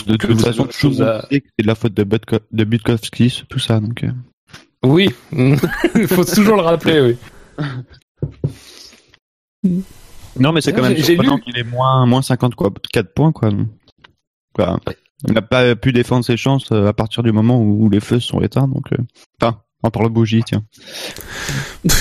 De 0.06 0.16
toute 0.16 0.40
façon, 0.40 0.68
chose 0.70 1.02
à... 1.02 1.26
c'est 1.30 1.42
de 1.58 1.66
la 1.66 1.74
faute 1.74 1.94
de, 1.94 2.04
Butko- 2.04 2.40
de 2.52 2.64
Butkowski, 2.64 3.44
tout 3.48 3.58
ça. 3.58 3.80
Donc, 3.80 4.04
euh. 4.04 4.12
Oui, 4.84 5.12
il 5.32 6.06
faut 6.06 6.24
toujours 6.24 6.56
le 6.56 6.62
rappeler, 6.62 7.16
oui. 9.64 9.74
Non, 10.38 10.52
mais 10.52 10.60
c'est 10.60 10.72
quand 10.72 10.82
même 10.82 10.96
j'ai 10.96 11.02
surprenant 11.02 11.36
lu- 11.36 11.42
qu'il 11.42 11.58
ait 11.58 11.64
moins, 11.64 12.06
moins 12.06 12.22
50 12.22 12.54
quoi, 12.54 12.70
4 12.92 13.12
points. 13.12 13.32
Quoi. 13.32 13.50
Quoi. 14.54 14.78
Il 15.26 15.32
n'a 15.32 15.42
pas 15.42 15.74
pu 15.74 15.92
défendre 15.92 16.24
ses 16.24 16.36
chances 16.36 16.70
euh, 16.70 16.86
à 16.86 16.92
partir 16.92 17.22
du 17.22 17.32
moment 17.32 17.60
où, 17.60 17.88
les 17.90 18.00
feux 18.00 18.20
sont 18.20 18.40
éteints. 18.40 18.68
Donc, 18.68 18.92
euh. 18.92 19.02
Enfin, 19.40 19.60
on 19.82 19.90
parle 19.90 20.10
bougie, 20.10 20.42
tiens. 20.44 20.64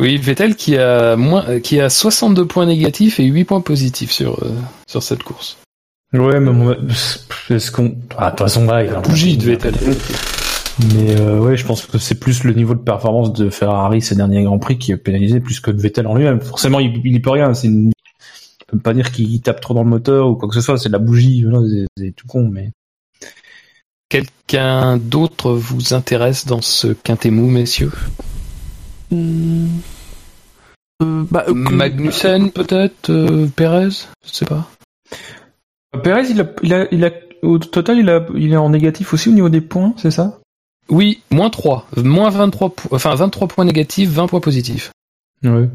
Oui, 0.00 0.16
Vettel 0.16 0.54
qui 0.54 0.76
a 0.76 1.16
moins, 1.16 1.44
euh, 1.48 1.60
qui 1.60 1.80
a 1.80 1.90
62 1.90 2.46
points 2.46 2.66
négatifs 2.66 3.18
et 3.18 3.24
8 3.24 3.44
points 3.44 3.60
positifs 3.60 4.12
sur 4.12 4.44
euh, 4.44 4.52
sur 4.86 5.02
cette 5.02 5.24
course. 5.24 5.58
ouais, 6.12 6.38
mais 6.38 6.52
moi, 6.52 6.76
est-ce 7.50 7.72
qu'on 7.72 7.96
ah, 8.16 8.26
de 8.26 8.30
toute 8.30 8.38
façon 8.38 8.64
là, 8.66 8.84
il 8.84 8.90
a 8.90 8.98
un 8.98 9.00
Bougie 9.00 9.36
de 9.36 9.44
Vettel. 9.44 9.74
Mais 10.94 11.18
euh, 11.18 11.40
ouais, 11.40 11.56
je 11.56 11.66
pense 11.66 11.84
que 11.84 11.98
c'est 11.98 12.20
plus 12.20 12.44
le 12.44 12.52
niveau 12.52 12.74
de 12.74 12.80
performance 12.80 13.32
de 13.32 13.50
Ferrari 13.50 14.00
ces 14.00 14.14
derniers 14.14 14.44
Grands 14.44 14.60
Prix 14.60 14.78
qui 14.78 14.92
est 14.92 14.96
pénalisé 14.96 15.40
plus 15.40 15.58
que 15.58 15.72
de 15.72 15.80
Vettel 15.80 16.06
en 16.06 16.14
lui-même. 16.14 16.40
Forcément, 16.40 16.78
il, 16.78 17.00
il 17.04 17.16
y 17.16 17.20
peut 17.20 17.30
rien. 17.30 17.52
C'est 17.52 17.66
une... 17.66 17.90
On 18.72 18.76
peut 18.76 18.82
pas 18.82 18.94
dire 18.94 19.10
qu'il 19.12 19.40
tape 19.40 19.60
trop 19.60 19.74
dans 19.74 19.82
le 19.84 19.88
moteur 19.88 20.28
ou 20.28 20.34
quoi 20.36 20.48
que 20.48 20.54
ce 20.54 20.60
soit. 20.60 20.78
C'est 20.78 20.88
de 20.88 20.92
la 20.94 20.98
bougie. 20.98 21.42
voilà, 21.44 21.66
C'est 21.96 22.12
tout 22.14 22.26
con, 22.26 22.48
mais 22.48 22.70
Quelqu'un 24.08 24.96
d'autre 24.96 25.52
vous 25.52 25.92
intéresse 25.92 26.46
dans 26.46 26.62
ce 26.62 26.88
quintet 26.88 27.30
mou, 27.30 27.48
messieurs? 27.50 27.92
Hmm. 29.10 29.66
Euh, 31.02 31.24
bah, 31.30 31.44
euh, 31.48 31.54
Magnussen 31.54 32.50
peut-être, 32.50 33.10
euh, 33.10 33.46
Perez, 33.54 33.90
je 34.26 34.32
sais 34.32 34.46
pas. 34.46 34.68
Perez, 36.02 36.30
il 36.30 36.40
a, 36.40 36.46
il 36.62 36.74
a, 36.74 36.86
il 36.92 37.04
a, 37.04 37.10
au 37.42 37.58
total, 37.58 37.98
il 37.98 38.08
a, 38.08 38.26
il 38.34 38.52
est 38.52 38.56
en 38.56 38.70
négatif 38.70 39.12
aussi 39.14 39.28
au 39.28 39.32
niveau 39.32 39.48
des 39.48 39.60
points, 39.60 39.94
c'est 39.98 40.10
ça? 40.10 40.38
Oui, 40.88 41.20
moins 41.30 41.50
3, 41.50 41.86
moins 41.98 42.30
23, 42.30 42.70
po- 42.74 42.88
enfin 42.92 43.14
23 43.14 43.46
points 43.48 43.64
négatifs, 43.66 44.08
20 44.10 44.26
points 44.26 44.40
positifs. 44.40 44.90
Ouais. 45.44 45.68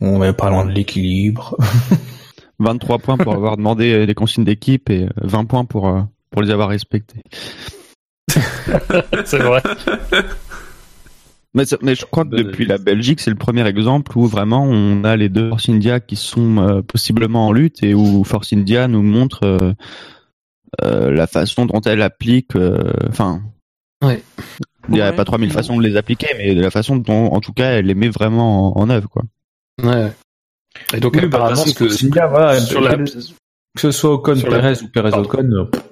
On 0.00 0.22
est 0.22 0.32
pas 0.32 0.50
loin 0.50 0.64
de 0.64 0.70
l'équilibre. 0.70 1.56
23 2.60 2.98
points 2.98 3.16
pour 3.16 3.34
avoir 3.34 3.56
demandé 3.56 3.92
euh, 3.92 4.04
les 4.04 4.14
consignes 4.14 4.44
d'équipe 4.44 4.90
et 4.90 5.04
euh, 5.04 5.08
20 5.22 5.44
points 5.44 5.64
pour, 5.64 5.88
euh, 5.88 6.00
pour 6.30 6.42
les 6.42 6.50
avoir 6.50 6.68
respectés. 6.68 7.22
C'est 9.24 9.38
vrai. 9.38 9.62
Mais, 11.54 11.64
je 11.94 12.04
crois 12.04 12.24
que 12.24 12.36
depuis 12.36 12.66
la 12.66 12.78
Belgique, 12.78 13.20
c'est 13.20 13.30
le 13.30 13.36
premier 13.36 13.66
exemple 13.66 14.16
où 14.18 14.26
vraiment 14.26 14.62
on 14.64 15.02
a 15.04 15.16
les 15.16 15.28
deux 15.28 15.48
Force 15.48 15.68
India 15.68 15.98
qui 15.98 16.14
sont 16.14 16.58
euh, 16.58 16.82
possiblement 16.82 17.46
en 17.48 17.52
lutte 17.52 17.82
et 17.82 17.94
où 17.94 18.22
Force 18.22 18.52
India 18.52 18.86
nous 18.86 19.02
montre 19.02 19.40
euh, 19.44 19.72
euh, 20.84 21.10
la 21.10 21.26
façon 21.26 21.64
dont 21.66 21.80
elle 21.80 22.02
applique. 22.02 22.54
euh, 22.54 22.92
Enfin, 23.08 23.40
Ouais. 24.04 24.22
il 24.88 24.94
n'y 24.94 25.00
a 25.00 25.10
Ouais. 25.10 25.16
pas 25.16 25.24
3000 25.24 25.50
façons 25.50 25.76
de 25.76 25.82
les 25.82 25.96
appliquer, 25.96 26.28
mais 26.36 26.54
de 26.54 26.60
la 26.60 26.70
façon 26.70 26.96
dont, 26.96 27.26
en 27.32 27.40
tout 27.40 27.52
cas, 27.52 27.70
elle 27.72 27.86
les 27.86 27.94
met 27.94 28.08
vraiment 28.08 28.76
en, 28.76 28.82
en 28.82 28.90
œuvre. 28.90 29.08
Quoi. 29.08 29.22
Ouais. 29.82 30.12
Et 30.94 31.00
donc 31.00 31.14
Oui, 31.14 31.26
bah, 31.26 31.38
apparemment 31.38 31.64
que 31.64 32.18
voilà, 32.18 32.96
la- 32.96 33.04
que 33.04 33.80
ce 33.80 33.90
soit 33.90 34.12
Ocon, 34.14 34.34
sur 34.36 34.50
la- 34.50 34.58
Perez 34.60 34.82
ou 34.82 34.88
Perez. 34.88 35.14
Ocon, 35.14 35.38
euh, 35.52 35.64
pff, 35.64 35.82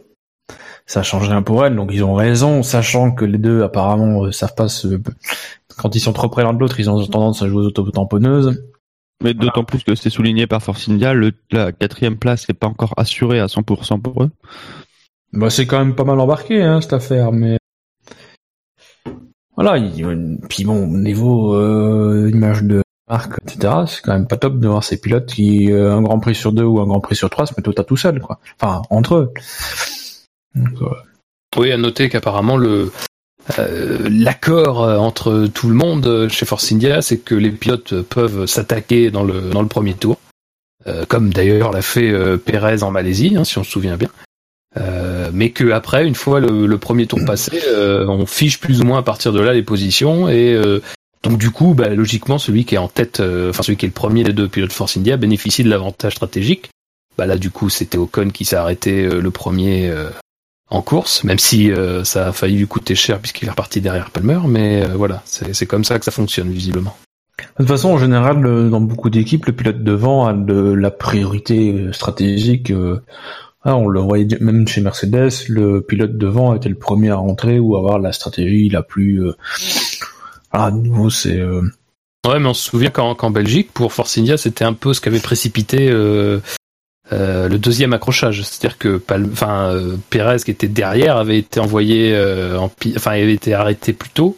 ça 0.86 1.02
change 1.02 1.28
rien 1.28 1.42
pour 1.42 1.64
elle. 1.64 1.76
Donc 1.76 1.90
ils 1.92 2.04
ont 2.04 2.14
raison, 2.14 2.62
sachant 2.62 3.12
que 3.12 3.24
les 3.24 3.38
deux 3.38 3.62
apparemment 3.62 4.24
euh, 4.24 4.32
savent 4.32 4.54
pas 4.54 4.68
se. 4.68 5.00
Quand 5.76 5.94
ils 5.94 6.00
sont 6.00 6.12
trop 6.12 6.28
près 6.28 6.42
l'un 6.42 6.54
de 6.54 6.58
l'autre, 6.58 6.78
ils 6.80 6.88
ont 6.90 7.04
tendance 7.06 7.42
à 7.42 7.48
jouer 7.48 7.62
aux 7.62 7.66
autotamponneuses. 7.66 8.62
Mais 9.22 9.34
d'autant 9.34 9.64
plus 9.64 9.82
que 9.82 9.94
c'est 9.94 10.10
souligné 10.10 10.46
par 10.46 10.62
Force 10.62 10.88
India, 10.88 11.14
le, 11.14 11.32
la 11.50 11.72
quatrième 11.72 12.16
place 12.18 12.48
n'est 12.48 12.54
pas 12.54 12.66
encore 12.66 12.92
assurée 12.98 13.40
à 13.40 13.46
100% 13.46 14.00
pour 14.00 14.22
eux. 14.24 14.30
Bah 15.32 15.48
c'est 15.50 15.66
quand 15.66 15.78
même 15.78 15.94
pas 15.94 16.04
mal 16.04 16.20
embarqué 16.20 16.62
hein, 16.62 16.80
cette 16.80 16.92
affaire, 16.92 17.32
mais 17.32 17.58
voilà. 19.56 19.78
Il... 19.78 20.38
Puis 20.48 20.64
bon, 20.64 20.84
au 20.84 20.96
niveau 20.98 21.54
euh, 21.54 22.30
image 22.32 22.62
de 22.62 22.82
marque, 23.08 23.38
etc. 23.46 23.74
C'est 23.86 24.02
quand 24.02 24.12
même 24.12 24.26
pas 24.26 24.36
top 24.36 24.58
de 24.58 24.68
voir 24.68 24.84
ces 24.84 25.00
pilotes 25.00 25.26
qui 25.26 25.70
euh, 25.72 25.94
un 25.94 26.02
Grand 26.02 26.18
Prix 26.18 26.34
sur 26.34 26.52
deux 26.52 26.64
ou 26.64 26.80
un 26.80 26.86
Grand 26.86 27.00
Prix 27.00 27.16
sur 27.16 27.30
trois 27.30 27.46
se 27.46 27.54
mettent 27.56 27.68
au 27.68 27.72
tas 27.72 27.84
tout 27.84 27.96
seul, 27.96 28.20
quoi. 28.20 28.38
Enfin 28.60 28.82
entre 28.90 29.14
eux. 29.14 29.32
Euh, 30.56 30.60
Oui, 31.56 31.72
à 31.72 31.76
noter 31.76 32.08
qu'apparemment 32.08 32.56
le 32.56 32.90
euh, 33.58 34.08
l'accord 34.10 34.82
euh, 34.82 34.96
entre 34.96 35.46
tout 35.46 35.68
le 35.68 35.74
monde 35.74 36.06
euh, 36.06 36.28
chez 36.28 36.46
Force 36.46 36.72
India, 36.72 37.00
c'est 37.00 37.18
que 37.18 37.34
les 37.34 37.50
pilotes 37.50 38.02
peuvent 38.02 38.46
s'attaquer 38.46 39.10
dans 39.10 39.22
le 39.22 39.50
dans 39.50 39.62
le 39.62 39.68
premier 39.68 39.94
tour, 39.94 40.18
comme 41.08 41.32
d'ailleurs 41.32 41.72
l'a 41.72 41.82
fait 41.82 42.12
Perez 42.38 42.82
en 42.82 42.90
Malaisie, 42.90 43.36
hein, 43.36 43.44
si 43.44 43.58
on 43.58 43.64
se 43.64 43.70
souvient 43.70 43.96
bien. 43.96 44.08
Euh, 44.76 45.30
mais 45.32 45.50
que 45.50 45.70
après, 45.70 46.06
une 46.06 46.14
fois 46.14 46.38
le, 46.40 46.66
le 46.66 46.78
premier 46.78 47.06
tour 47.06 47.20
passé, 47.26 47.62
euh, 47.66 48.06
on 48.08 48.26
fiche 48.26 48.60
plus 48.60 48.80
ou 48.80 48.84
moins 48.84 48.98
à 48.98 49.02
partir 49.02 49.32
de 49.32 49.40
là 49.40 49.52
les 49.54 49.62
positions 49.62 50.28
et 50.28 50.52
euh, 50.52 50.80
donc 51.26 51.38
du 51.38 51.50
coup, 51.50 51.74
bah, 51.74 51.88
logiquement, 51.88 52.38
celui 52.38 52.64
qui 52.64 52.76
est 52.76 52.78
en 52.78 52.86
tête, 52.88 53.18
euh, 53.18 53.50
enfin 53.50 53.64
celui 53.64 53.76
qui 53.76 53.84
est 53.84 53.88
le 53.88 53.92
premier 53.92 54.22
des 54.22 54.32
deux 54.32 54.48
pilotes 54.48 54.72
Force 54.72 54.96
India 54.96 55.16
bénéficie 55.16 55.64
de 55.64 55.68
l'avantage 55.68 56.14
stratégique. 56.14 56.70
Bah 57.18 57.26
là, 57.26 57.36
du 57.36 57.50
coup, 57.50 57.68
c'était 57.68 57.98
Ocon 57.98 58.30
qui 58.30 58.44
s'est 58.44 58.56
arrêté 58.56 59.04
euh, 59.04 59.20
le 59.20 59.30
premier 59.32 59.88
euh, 59.88 60.08
en 60.70 60.82
course, 60.82 61.24
même 61.24 61.38
si 61.38 61.70
ça 62.02 62.28
a 62.28 62.32
failli 62.32 62.58
lui 62.58 62.66
coûter 62.66 62.96
cher 62.96 63.20
puisqu'il 63.20 63.46
est 63.46 63.50
reparti 63.50 63.80
derrière 63.80 64.10
Palmer, 64.10 64.40
mais 64.48 64.84
voilà, 64.84 65.22
c'est 65.24 65.64
comme 65.64 65.84
ça 65.84 65.96
que 66.00 66.04
ça 66.04 66.10
fonctionne 66.10 66.50
visiblement. 66.50 66.96
De 67.38 67.44
toute 67.58 67.68
façon, 67.68 67.90
en 67.90 67.98
général, 67.98 68.42
dans 68.68 68.80
beaucoup 68.80 69.08
d'équipes, 69.08 69.46
le 69.46 69.52
pilote 69.52 69.84
devant 69.84 70.26
a 70.26 70.32
de 70.32 70.72
la 70.72 70.90
priorité 70.90 71.92
stratégique. 71.92 72.72
ah, 73.62 73.76
on 73.76 73.86
le 73.86 74.00
voyait 74.00 74.26
même 74.40 74.66
chez 74.66 74.80
Mercedes, 74.80 75.30
le 75.48 75.82
pilote 75.82 76.18
devant 76.18 76.52
était 76.56 76.68
le 76.68 76.74
premier 76.74 77.10
à 77.10 77.16
rentrer 77.16 77.60
ou 77.60 77.76
à 77.76 77.78
avoir 77.78 78.00
la 78.00 78.10
stratégie 78.10 78.68
la 78.68 78.82
plus. 78.82 79.22
Euh... 80.56 80.60
Ah, 80.60 80.70
de 80.70 80.78
nouveau, 80.78 81.10
c'est. 81.10 81.38
euh, 81.38 81.62
Ouais, 82.26 82.40
mais 82.40 82.48
on 82.48 82.54
se 82.54 82.70
souvient 82.70 82.90
qu'en 82.90 83.14
qu'en 83.14 83.30
Belgique, 83.30 83.70
pour 83.72 83.92
Force 83.92 84.18
India, 84.18 84.36
c'était 84.36 84.64
un 84.64 84.72
peu 84.72 84.92
ce 84.92 85.00
qu'avait 85.00 85.20
précipité 85.20 85.88
euh, 85.90 86.40
euh, 87.12 87.48
le 87.48 87.58
deuxième 87.58 87.92
accrochage. 87.92 88.42
C'est-à-dire 88.42 88.78
que 88.78 89.00
enfin, 89.32 89.70
euh, 89.70 89.96
Perez, 90.10 90.38
qui 90.44 90.50
était 90.50 90.66
derrière, 90.66 91.18
avait 91.18 91.38
été 91.38 91.60
envoyé 91.60 92.12
euh, 92.14 92.58
en 92.58 92.70
enfin, 92.96 93.12
avait 93.12 93.32
été 93.32 93.54
arrêté 93.54 93.92
plus 93.92 94.10
tôt. 94.10 94.36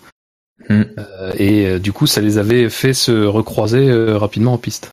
Hmm. 0.68 0.82
Euh, 0.98 1.32
et 1.38 1.66
euh, 1.66 1.78
du 1.78 1.92
coup, 1.92 2.06
ça 2.06 2.20
les 2.20 2.36
avait 2.36 2.68
fait 2.68 2.92
se 2.92 3.24
recroiser 3.24 3.88
euh, 3.88 4.18
rapidement 4.18 4.52
en 4.52 4.58
piste. 4.58 4.90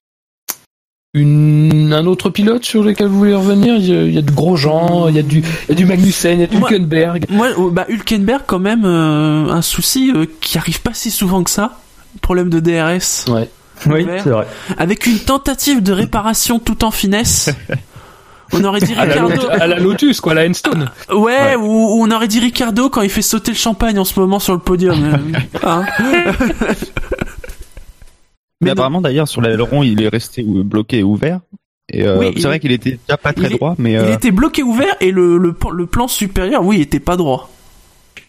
Une, 1.17 1.93
un 1.93 2.05
autre 2.07 2.29
pilote 2.29 2.65
sur 2.65 2.83
lequel 2.83 3.07
vous 3.07 3.17
voulez 3.19 3.33
revenir? 3.33 3.75
Il 3.77 3.85
y 3.89 3.95
a, 3.97 4.01
il 4.03 4.13
y 4.13 4.17
a 4.17 4.21
de 4.21 4.31
gros 4.31 4.57
gens, 4.57 5.07
il 5.07 5.15
y 5.15 5.19
a 5.19 5.21
du, 5.23 5.39
il 5.39 5.69
y 5.69 5.71
a 5.71 5.75
du 5.75 5.85
Magnussen, 5.85 6.33
il 6.33 6.39
y 6.41 6.43
a 6.43 6.47
du 6.47 6.57
Moi- 6.57 6.69
Hülkenberg. 6.69 7.25
Moi, 7.29 7.47
euh, 7.57 7.69
bah, 7.71 7.85
Hülkenberg, 7.87 8.41
quand 8.45 8.59
même, 8.59 8.83
euh, 8.83 9.49
un 9.49 9.61
souci 9.61 10.11
euh, 10.13 10.25
qui 10.41 10.57
arrive 10.57 10.81
pas 10.81 10.91
si 10.93 11.11
souvent 11.11 11.41
que 11.43 11.49
ça. 11.49 11.77
Problème 12.21 12.49
de 12.49 12.59
DRS. 12.59 13.25
Ouais. 13.31 13.49
Oui, 13.87 14.05
c'est 14.23 14.29
vrai. 14.29 14.45
Avec 14.77 15.05
une 15.05 15.19
tentative 15.19 15.81
de 15.81 15.93
réparation 15.93 16.59
tout 16.59 16.83
en 16.83 16.91
finesse. 16.91 17.49
On 18.53 18.63
aurait 18.63 18.79
dit 18.81 18.93
À 18.97 19.03
Ricardo. 19.03 19.29
Lotus, 19.35 19.49
à 19.49 19.67
la 19.67 19.79
Lotus, 19.79 20.21
quoi, 20.21 20.33
la 20.33 20.47
Enstone. 20.49 20.89
Ouais, 21.13 21.55
Ou, 21.55 21.63
ou 21.63 22.03
on 22.05 22.11
aurait 22.11 22.27
dit 22.27 22.39
Ricardo 22.39 22.89
quand 22.89 23.01
il 23.01 23.09
fait 23.09 23.21
sauter 23.21 23.51
le 23.51 23.57
champagne 23.57 23.97
en 23.99 24.05
ce 24.05 24.19
moment 24.19 24.39
sur 24.39 24.53
le 24.53 24.59
podium. 24.59 25.01
euh, 25.03 25.39
hein. 25.63 25.83
Mais, 28.65 28.71
apparemment, 28.71 29.01
d'ailleurs, 29.01 29.27
sur 29.27 29.41
l'aileron, 29.41 29.83
il 29.83 30.01
est 30.03 30.07
resté 30.09 30.43
bloqué 30.43 30.99
et 30.99 31.03
ouvert. 31.03 31.39
Et 31.91 32.03
euh, 32.03 32.19
Oui, 32.19 32.31
c'est 32.33 32.39
il- 32.39 32.45
vrai 32.47 32.59
qu'il 32.59 32.71
était 32.71 32.97
déjà 33.07 33.17
pas 33.17 33.31
très 33.33 33.45
il 33.47 33.53
est- 33.53 33.57
droit, 33.57 33.75
mais 33.77 33.91
Il 33.93 33.97
euh, 33.97 34.13
était 34.13 34.31
bloqué 34.31 34.63
ouvert 34.63 34.95
et 35.01 35.11
le, 35.11 35.37
le, 35.37 35.55
le 35.73 35.85
plan 35.85 36.07
supérieur, 36.07 36.63
oui, 36.65 36.81
était 36.81 36.99
pas 36.99 37.15
droit. 37.15 37.49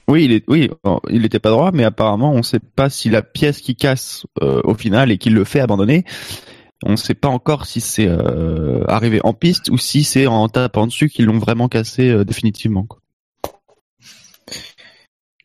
oui, 0.09 0.25
il 0.27 0.33
est, 0.33 0.45
oui, 0.47 0.71
il 1.11 1.25
était 1.25 1.39
pas 1.39 1.51
droit, 1.51 1.71
mais 1.73 1.83
apparemment, 1.85 2.33
on 2.33 2.43
sait 2.43 2.61
pas 2.61 2.91
si 2.91 3.09
la 3.11 3.23
pièce 3.23 3.61
qui 3.61 3.75
casse 3.75 4.27
euh, 4.43 4.61
au 4.65 4.75
final 4.75 5.11
et 5.11 5.17
qui 5.19 5.31
le 5.31 5.45
fait 5.45 5.61
abandonner, 5.61 6.05
on 6.85 6.97
sait 6.97 7.15
pas 7.15 7.29
encore 7.29 7.65
si 7.65 7.81
c'est 7.81 8.07
euh, 8.07 8.85
arrivé 8.89 9.21
en 9.25 9.33
piste 9.33 9.71
ou 9.71 9.79
si 9.79 10.05
c'est 10.05 10.27
en 10.27 10.47
tapant 10.51 10.87
dessus 10.87 11.09
qu'ils 11.09 11.25
l'ont 11.25 11.39
vraiment 11.39 11.69
cassé 11.69 12.11
euh, 12.11 12.25
définitivement. 12.25 12.83
Quoi. 12.85 12.99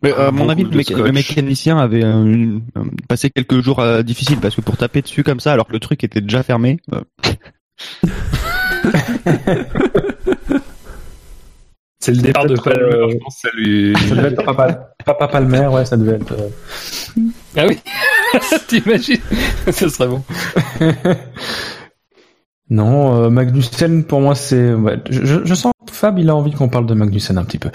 Mais, 0.03 0.11
euh, 0.13 0.27
à 0.27 0.31
mon 0.31 0.45
Beaucoup 0.47 0.51
avis, 0.51 0.63
le, 0.63 1.11
mécanicien 1.11 1.77
avait 1.77 2.03
euh, 2.03 2.23
une- 2.25 2.61
euh, 2.77 2.83
passé 3.07 3.29
quelques 3.29 3.61
jours 3.61 3.79
euh, 3.79 4.01
difficiles 4.01 4.39
parce 4.39 4.55
que 4.55 4.61
pour 4.61 4.75
taper 4.77 5.01
dessus 5.01 5.23
comme 5.23 5.39
ça, 5.39 5.53
alors 5.53 5.67
que 5.67 5.73
le 5.73 5.79
truc 5.79 6.03
était 6.03 6.21
déjà 6.21 6.41
fermé, 6.43 6.79
euh, 6.93 7.01
C'est 11.99 12.13
le 12.15 12.21
départ 12.21 12.45
de 12.47 12.55
Palmer, 12.55 12.81
euh, 12.81 13.09
je 13.11 13.17
pense, 13.17 13.37
ça 13.41 13.49
lui... 13.53 13.93
Ça 14.09 14.15
devait 14.15 14.29
être 14.29 14.43
Papa, 14.43 14.93
Papa 15.05 15.27
Palmer, 15.27 15.67
ouais, 15.67 15.85
ça 15.85 15.97
devait 15.97 16.13
être. 16.15 16.31
euh, 16.33 16.49
Ah 17.55 17.67
oui 17.67 17.77
T'imagines? 18.67 19.19
Ça 19.71 19.87
serait 19.87 20.07
bon. 20.07 20.23
Non, 22.71 23.21
euh, 23.25 23.29
Magnussen 23.29 24.05
pour 24.05 24.21
moi 24.21 24.33
c'est. 24.33 24.73
ouais, 24.73 24.97
je, 25.09 25.23
je- 25.25 25.45
je 25.45 25.53
sens 25.53 25.73
Fab, 25.91 26.17
il 26.17 26.29
a 26.29 26.35
envie 26.35 26.53
qu'on 26.53 26.69
parle 26.69 26.85
de 26.87 26.93
Magnussen 26.95 27.37
un 27.37 27.43
petit 27.43 27.59
peu. 27.59 27.69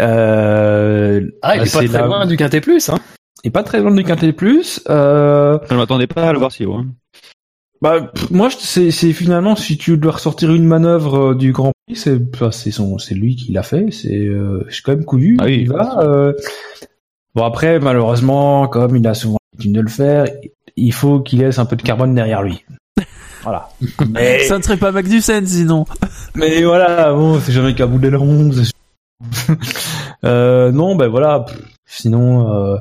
Euh, 0.00 1.20
Ah, 1.42 1.56
il 1.56 1.62
est 1.62 1.72
pas 1.72 1.84
très 1.84 1.98
la- 2.00 2.06
loin 2.06 2.26
du 2.26 2.36
Quintet 2.36 2.60
Plus, 2.60 2.88
hein. 2.88 2.98
Il 3.44 3.48
est 3.48 3.50
pas 3.50 3.62
très 3.62 3.80
loin 3.80 3.92
du 3.94 4.02
Quintet 4.04 4.32
Plus. 4.32 4.80
Euh, 4.90 5.58
Je 5.68 5.74
ne 5.74 5.78
m'attendais 5.78 6.06
pas 6.06 6.28
à 6.28 6.32
le 6.32 6.38
voir 6.38 6.50
si 6.52 6.64
haut. 6.66 6.74
hein. 6.74 6.86
bah, 7.80 8.10
pff, 8.14 8.30
moi, 8.30 8.48
c'est 8.58 8.90
c'est 8.90 9.12
finalement 9.12 9.54
si 9.56 9.76
tu 9.78 9.96
dois 9.98 10.12
ressortir 10.12 10.52
une 10.52 10.64
manœuvre 10.64 11.30
euh, 11.30 11.34
du 11.34 11.52
Grand 11.52 11.72
Prix, 11.86 11.96
c'est 11.96 12.18
bah, 12.18 12.50
c'est 12.50 12.70
son, 12.70 12.98
c'est 12.98 13.14
lui 13.14 13.36
qui 13.36 13.52
l'a 13.52 13.62
fait. 13.62 13.86
C'est 13.92 14.16
euh, 14.26 14.66
c'est 14.70 14.82
quand 14.82 14.92
même 14.92 15.04
couillu. 15.04 15.36
Ah 15.40 15.44
oui. 15.44 15.58
Il 15.62 15.68
va. 15.68 16.00
euh. 16.02 16.32
Bon 17.34 17.44
après, 17.44 17.78
malheureusement, 17.80 18.66
comme 18.68 18.96
il 18.96 19.06
a 19.06 19.14
souvent 19.14 19.38
l'habitude 19.52 19.72
de 19.74 19.80
le 19.80 19.88
faire, 19.88 20.26
il 20.76 20.92
faut 20.92 21.20
qu'il 21.20 21.40
laisse 21.40 21.58
un 21.58 21.66
peu 21.66 21.76
de 21.76 21.82
carbone 21.82 22.14
derrière 22.14 22.42
lui. 22.42 22.64
Voilà. 23.44 23.68
Mais, 24.10 24.40
Ça 24.48 24.58
ne 24.58 24.62
serait 24.62 24.76
pas 24.76 24.90
Magnussen 24.90 25.46
sinon. 25.46 25.84
mais 26.34 26.62
voilà, 26.64 27.12
bon, 27.12 27.38
c'est 27.40 27.52
jamais 27.52 27.74
qu'à 27.74 27.86
bout 27.86 28.00
sûr. 28.64 28.72
euh, 30.24 30.72
non, 30.72 30.96
ben 30.96 31.06
voilà. 31.08 31.40
pff, 31.40 31.56
Sinon, 31.86 32.50
euh, 32.74 32.76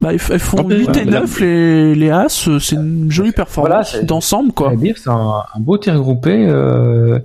Bah, 0.00 0.10
elles 0.12 0.18
font 0.18 0.58
En 0.58 0.64
plus, 0.64 0.80
8 0.80 0.88
et 0.96 0.98
ouais, 1.00 1.04
là- 1.06 1.20
9 1.20 1.40
les, 1.40 1.94
les 1.94 2.10
As, 2.10 2.46
euh, 2.48 2.58
c'est 2.58 2.76
une 2.76 3.10
jolie 3.10 3.32
performance 3.32 3.68
Voilà, 3.70 3.84
c'est- 3.84 4.04
d'ensemble 4.04 4.52
quoi. 4.52 4.72
c'est 4.96 5.08
un, 5.08 5.42
un 5.54 5.60
beau 5.60 5.78
tir 5.78 5.98
groupé 5.98 6.46
euh, 6.46 7.18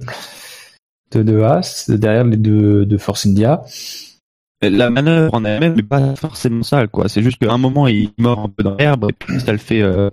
de, 1.12 1.22
de 1.24 1.42
Haas 1.42 1.86
derrière 1.90 2.24
les 2.24 2.38
deux 2.38 2.86
de 2.86 2.98
Force 2.98 3.26
India. 3.26 3.62
La 4.62 4.90
manœuvre 4.90 5.34
en 5.34 5.46
elle-même 5.46 5.76
n'est 5.76 5.84
pas 5.84 6.16
forcément 6.16 6.64
sale, 6.64 6.90
quoi. 6.90 7.08
C'est 7.08 7.22
juste 7.24 7.38
qu'à 7.38 7.50
un 7.52 7.58
moment, 7.58 7.88
il 7.88 8.12
mord 8.18 8.40
un 8.40 8.50
peu 8.50 8.62
dans 8.62 8.76
l'herbe, 8.76 9.06
et 9.10 9.14
puis 9.14 9.40
ça 9.40 9.54
le 9.54 9.58
fait 9.58 9.82
euh, 9.82 10.10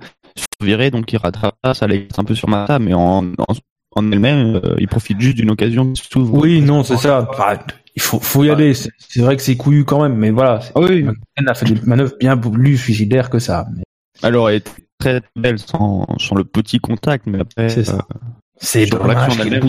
virer, 0.63 0.91
donc 0.91 1.13
il 1.13 1.17
rattrape 1.19 1.57
ça, 1.65 1.75
ça 1.75 1.87
laisse 1.87 2.19
un 2.19 2.25
peu 2.25 2.35
sur 2.35 2.49
ma 2.49 2.67
table, 2.67 2.87
mais 2.87 2.95
en, 2.95 3.25
en, 3.39 3.55
en 3.97 4.13
elle-même, 4.13 4.61
euh, 4.65 4.75
il 4.79 4.89
profite 4.89 5.21
juste 5.21 5.37
d'une 5.37 5.51
occasion 5.51 5.93
qui 5.93 6.03
s'ouvre. 6.11 6.35
Oui, 6.35 6.61
non, 6.61 6.83
c'est 6.85 6.97
ça. 6.97 7.29
Enfin, 7.31 7.59
il 7.95 8.03
faut, 8.03 8.21
faut 8.21 8.45
y 8.45 8.51
aller. 8.51 8.75
C'est 8.75 9.21
vrai 9.21 9.37
que 9.37 9.43
c'est 9.43 9.57
couillu 9.57 9.85
quand 9.85 10.03
même, 10.03 10.17
mais 10.17 10.31
voilà. 10.31 10.61
Ah 10.75 10.81
oui, 10.81 11.03
McLaren 11.03 11.49
a 11.49 11.55
fait 11.55 11.67
des 11.67 11.81
manœuvres 11.87 12.15
bien 12.21 12.37
plus 12.37 12.77
suicidaires 12.77 13.31
que 13.31 13.39
ça. 13.39 13.67
Mais 13.75 13.83
alors 14.23 14.49
elle 14.51 14.57
est 14.57 14.71
très 14.99 15.21
belle 15.35 15.59
sans, 15.59 16.07
sans 16.19 16.35
le 16.35 16.45
petit 16.45 16.79
contact, 16.79 17.27
mais 17.27 17.41
après, 17.41 17.69
C'est 17.69 17.85
ça. 17.85 18.07
euh, 18.11 18.17
c'est 18.59 18.87
l'action 18.87 19.43
elle-même, 19.45 19.69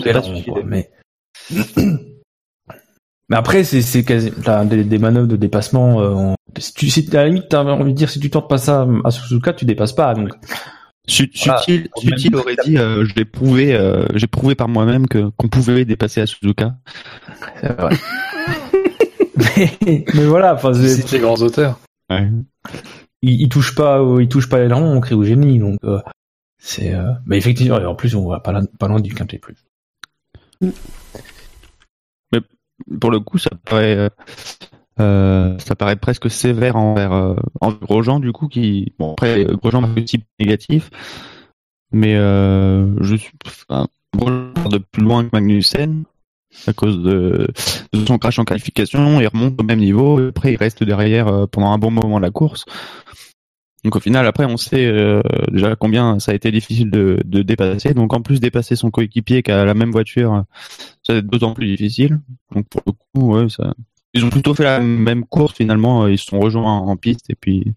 mais. 0.66 0.90
Mais 3.30 3.36
après, 3.36 3.62
c'est 3.64 3.82
c'est 3.82 4.04
quasi 4.04 4.32
t'as 4.32 4.64
des, 4.64 4.84
des 4.84 4.98
manœuvres 4.98 5.26
de 5.28 5.36
dépassement. 5.36 6.00
Euh, 6.00 6.12
en- 6.14 6.34
si 6.58 6.72
tu, 6.74 6.88
si, 6.90 7.08
à 7.14 7.22
la 7.22 7.26
limite, 7.28 7.48
t'as 7.50 7.62
envie 7.62 7.92
de 7.92 7.96
dire 7.98 8.08
si 8.10 8.20
tu 8.20 8.30
tentes 8.30 8.48
pas 8.48 8.58
ça 8.58 8.86
à 9.04 9.10
Suzuka, 9.10 9.52
tu 9.52 9.64
dépasses 9.66 9.92
pas. 9.92 10.14
Donc, 10.14 10.30
Voilà. 11.46 11.60
Sutil, 11.60 12.34
aurait 12.36 12.56
dit, 12.64 12.76
euh, 12.78 13.04
je 13.04 13.14
l'ai 13.14 13.24
prouvé, 13.24 13.74
euh, 13.74 14.06
j'ai 14.14 14.26
prouvé 14.26 14.54
par 14.54 14.68
moi-même 14.68 15.06
que 15.08 15.30
qu'on 15.36 15.48
pouvait 15.48 15.84
dépasser 15.84 16.20
à 16.22 16.26
Suzuka. 16.26 16.76
c'est 17.60 17.72
vrai. 17.80 17.96
mais, 19.36 20.04
mais 20.14 20.24
voilà, 20.26 20.54
enfin, 20.54 20.72
c'est- 20.74 20.88
C'est 20.88 21.10
des 21.16 21.20
grands 21.20 21.36
auteurs. 21.42 21.78
Ouais. 22.10 22.28
il, 23.22 23.42
il 23.42 23.48
touche 23.48 23.74
pas, 23.74 24.02
au- 24.02 24.20
il 24.20 24.28
touche 24.28 24.48
pas 24.48 24.58
l'aileron, 24.58 24.90
on 24.96 25.00
crie 25.00 25.14
au 25.14 25.24
génie. 25.24 25.58
Donc, 25.58 25.78
euh, 25.84 26.00
c'est. 26.58 26.94
euh, 26.94 27.12
Mais 27.26 27.36
effectivement, 27.38 27.78
et 27.80 27.84
en 27.86 27.94
plus, 27.94 28.14
on 28.14 28.26
va 28.28 28.40
pas, 28.40 28.52
loin- 28.52 28.66
pas 28.78 28.88
loin 28.88 29.00
du 29.00 29.14
quintet 29.14 29.38
plus. 29.38 29.56
Pour 33.00 33.10
le 33.10 33.20
coup, 33.20 33.38
ça 33.38 33.50
paraît, 33.64 33.96
euh, 33.96 34.08
euh, 35.00 35.58
ça 35.58 35.74
paraît 35.74 35.96
presque 35.96 36.30
sévère 36.30 36.76
envers, 36.76 37.12
euh, 37.12 37.34
envers 37.60 37.80
Grosjean, 37.80 38.20
du 38.20 38.32
coup, 38.32 38.48
qui, 38.48 38.92
bon, 38.98 39.12
après, 39.12 39.44
Grosjean 39.44 39.84
a 39.84 39.88
un 39.88 40.02
type 40.02 40.24
négatif, 40.38 40.90
mais, 41.92 42.16
euh, 42.16 42.86
je 43.00 43.16
suis, 43.16 43.32
enfin, 43.46 43.88
Grosjean 44.16 44.68
de 44.70 44.78
plus 44.78 45.02
loin 45.02 45.24
que 45.24 45.30
Magnussen, 45.32 46.04
à 46.66 46.72
cause 46.72 47.02
de, 47.02 47.48
de 47.92 48.06
son 48.06 48.18
crash 48.18 48.38
en 48.38 48.44
qualification, 48.44 49.20
il 49.20 49.26
remonte 49.28 49.60
au 49.60 49.64
même 49.64 49.80
niveau, 49.80 50.18
après, 50.28 50.52
il 50.52 50.56
reste 50.56 50.82
derrière 50.82 51.46
pendant 51.48 51.72
un 51.72 51.78
bon 51.78 51.90
moment 51.90 52.18
de 52.18 52.24
la 52.24 52.30
course. 52.30 52.64
Donc 53.84 53.94
au 53.96 54.00
final, 54.00 54.26
après, 54.26 54.44
on 54.44 54.56
sait 54.56 54.86
euh, 54.86 55.22
déjà 55.52 55.76
combien 55.76 56.18
ça 56.18 56.32
a 56.32 56.34
été 56.34 56.50
difficile 56.50 56.90
de, 56.90 57.20
de 57.24 57.42
dépasser. 57.42 57.94
Donc 57.94 58.12
en 58.12 58.20
plus 58.20 58.40
dépasser 58.40 58.74
son 58.76 58.90
coéquipier 58.90 59.42
qui 59.42 59.52
a 59.52 59.64
la 59.64 59.74
même 59.74 59.92
voiture, 59.92 60.44
ça 61.06 61.12
va 61.12 61.18
être 61.20 61.26
d'autant 61.26 61.54
plus 61.54 61.66
difficile. 61.66 62.18
Donc 62.54 62.66
pour 62.68 62.82
le 62.86 62.92
coup, 62.92 63.34
ouais, 63.34 63.48
ça. 63.48 63.74
Ils 64.14 64.24
ont 64.24 64.30
plutôt 64.30 64.54
fait 64.54 64.64
la 64.64 64.80
même 64.80 65.24
course 65.24 65.54
finalement. 65.54 66.08
Ils 66.08 66.18
se 66.18 66.26
sont 66.26 66.40
rejoints 66.40 66.78
en 66.78 66.96
piste 66.96 67.30
et 67.30 67.34
puis. 67.34 67.74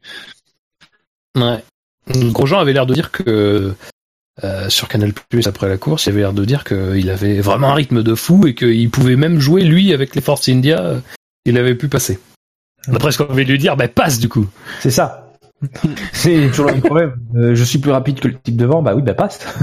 Ouais. 1.37 1.63
Grosjean 2.09 2.59
avait 2.59 2.73
l'air 2.73 2.85
de 2.87 2.93
dire 2.93 3.11
que 3.11 3.75
euh, 4.43 4.69
sur 4.69 4.87
Canal 4.87 5.13
Plus 5.29 5.45
après 5.45 5.69
la 5.69 5.77
course, 5.77 6.05
il 6.05 6.09
avait 6.09 6.21
l'air 6.21 6.33
de 6.33 6.45
dire 6.45 6.63
qu'il 6.63 7.09
avait 7.09 7.41
vraiment 7.41 7.69
un 7.69 7.73
rythme 7.75 8.01
de 8.01 8.15
fou 8.15 8.47
et 8.47 8.55
qu'il 8.55 8.89
pouvait 8.89 9.17
même 9.17 9.39
jouer 9.39 9.63
lui 9.63 9.93
avec 9.93 10.15
les 10.15 10.21
Force 10.21 10.49
India. 10.49 10.81
euh, 10.81 10.99
Il 11.45 11.57
avait 11.57 11.75
pu 11.75 11.89
passer. 11.89 12.19
On 12.87 12.95
a 12.95 12.99
presque 12.99 13.21
envie 13.21 13.45
de 13.45 13.51
lui 13.51 13.59
dire, 13.59 13.77
bah 13.77 13.87
passe 13.87 14.17
du 14.17 14.29
coup. 14.29 14.47
C'est 14.79 14.89
ça. 14.89 15.20
c'est 16.13 16.47
toujours 16.47 16.67
le 16.67 16.73
même 16.73 16.81
problème. 16.81 17.13
Euh, 17.35 17.55
je 17.55 17.63
suis 17.63 17.79
plus 17.79 17.91
rapide 17.91 18.19
que 18.19 18.27
le 18.27 18.35
type 18.39 18.55
devant, 18.57 18.81
bah 18.81 18.93
oui, 18.95 19.01
bah 19.01 19.13
passe. 19.13 19.39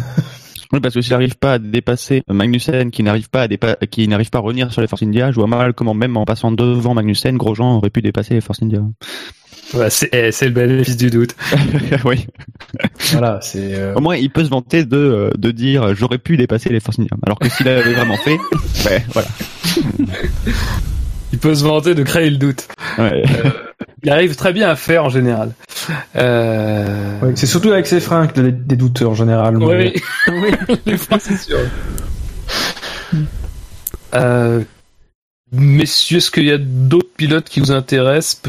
Oui, 0.70 0.80
parce 0.80 0.94
que 0.94 1.00
s'il 1.00 1.12
n'arrive 1.12 1.36
pas 1.36 1.54
à 1.54 1.58
dépasser 1.58 2.22
Magnussen, 2.28 2.90
qui 2.90 3.02
n'arrive 3.02 3.30
pas 3.30 3.40
à 3.40 3.46
dépa- 3.48 3.78
qui 3.86 4.06
n'arrive 4.06 4.28
pas 4.28 4.36
à 4.36 4.40
revenir 4.42 4.70
sur 4.70 4.82
les 4.82 4.86
Force 4.86 5.02
India, 5.02 5.30
je 5.30 5.36
vois 5.36 5.46
mal 5.46 5.72
comment 5.72 5.94
même 5.94 6.14
en 6.18 6.26
passant 6.26 6.52
devant 6.52 6.92
Magnussen, 6.92 7.38
Grosjean 7.38 7.78
aurait 7.78 7.88
pu 7.88 8.02
dépasser 8.02 8.34
les 8.34 8.42
Force 8.42 8.62
India. 8.62 8.80
Ouais, 9.72 9.88
c'est 9.88 10.10
eh, 10.12 10.30
c'est 10.30 10.44
le 10.44 10.50
bénéfice 10.52 10.98
du 10.98 11.08
doute. 11.08 11.34
oui. 12.04 12.26
voilà, 13.12 13.38
c'est. 13.40 13.76
euh, 13.76 13.94
Au 13.94 14.00
moins, 14.00 14.16
il 14.16 14.28
peut 14.28 14.44
se 14.44 14.50
vanter 14.50 14.84
de 14.84 14.98
euh, 14.98 15.30
de 15.38 15.50
dire 15.52 15.94
j'aurais 15.94 16.18
pu 16.18 16.36
dépasser 16.36 16.68
les 16.68 16.80
Force 16.80 16.98
India. 16.98 17.16
Alors 17.24 17.38
que 17.38 17.48
s'il 17.48 17.64
l'avait 17.64 17.94
vraiment 17.94 18.18
fait, 18.18 18.36
ouais, 18.90 19.02
voilà. 19.14 19.28
Il 21.32 21.38
peut 21.38 21.54
se 21.54 21.64
vanter 21.64 21.94
de 21.94 22.02
créer 22.02 22.28
le 22.28 22.36
doute. 22.36 22.68
Ouais. 22.98 23.22
Il 24.04 24.10
arrive 24.10 24.36
très 24.36 24.52
bien 24.52 24.68
à 24.68 24.76
faire 24.76 25.04
en 25.04 25.08
général. 25.08 25.52
Euh... 26.16 27.20
ouais, 27.20 27.32
c'est 27.34 27.46
surtout 27.46 27.70
avec 27.72 27.86
ses 27.86 28.00
freins 28.00 28.26
que 28.28 28.40
des, 28.40 28.52
des 28.52 28.76
doutes 28.76 29.02
en 29.02 29.14
général. 29.14 29.56
Oui, 29.56 29.74
mais- 29.76 29.94
oui. 30.68 30.76
les 30.86 30.96
freins, 30.96 31.18
c'est 31.18 31.36
sûr. 31.36 31.58
Euh, 34.14 34.62
messieurs, 35.52 36.18
est-ce 36.18 36.30
qu'il 36.30 36.44
y 36.44 36.52
a 36.52 36.58
d'autres 36.58 37.10
pilotes 37.16 37.48
qui 37.48 37.60
vous 37.60 37.72
intéressent? 37.72 38.40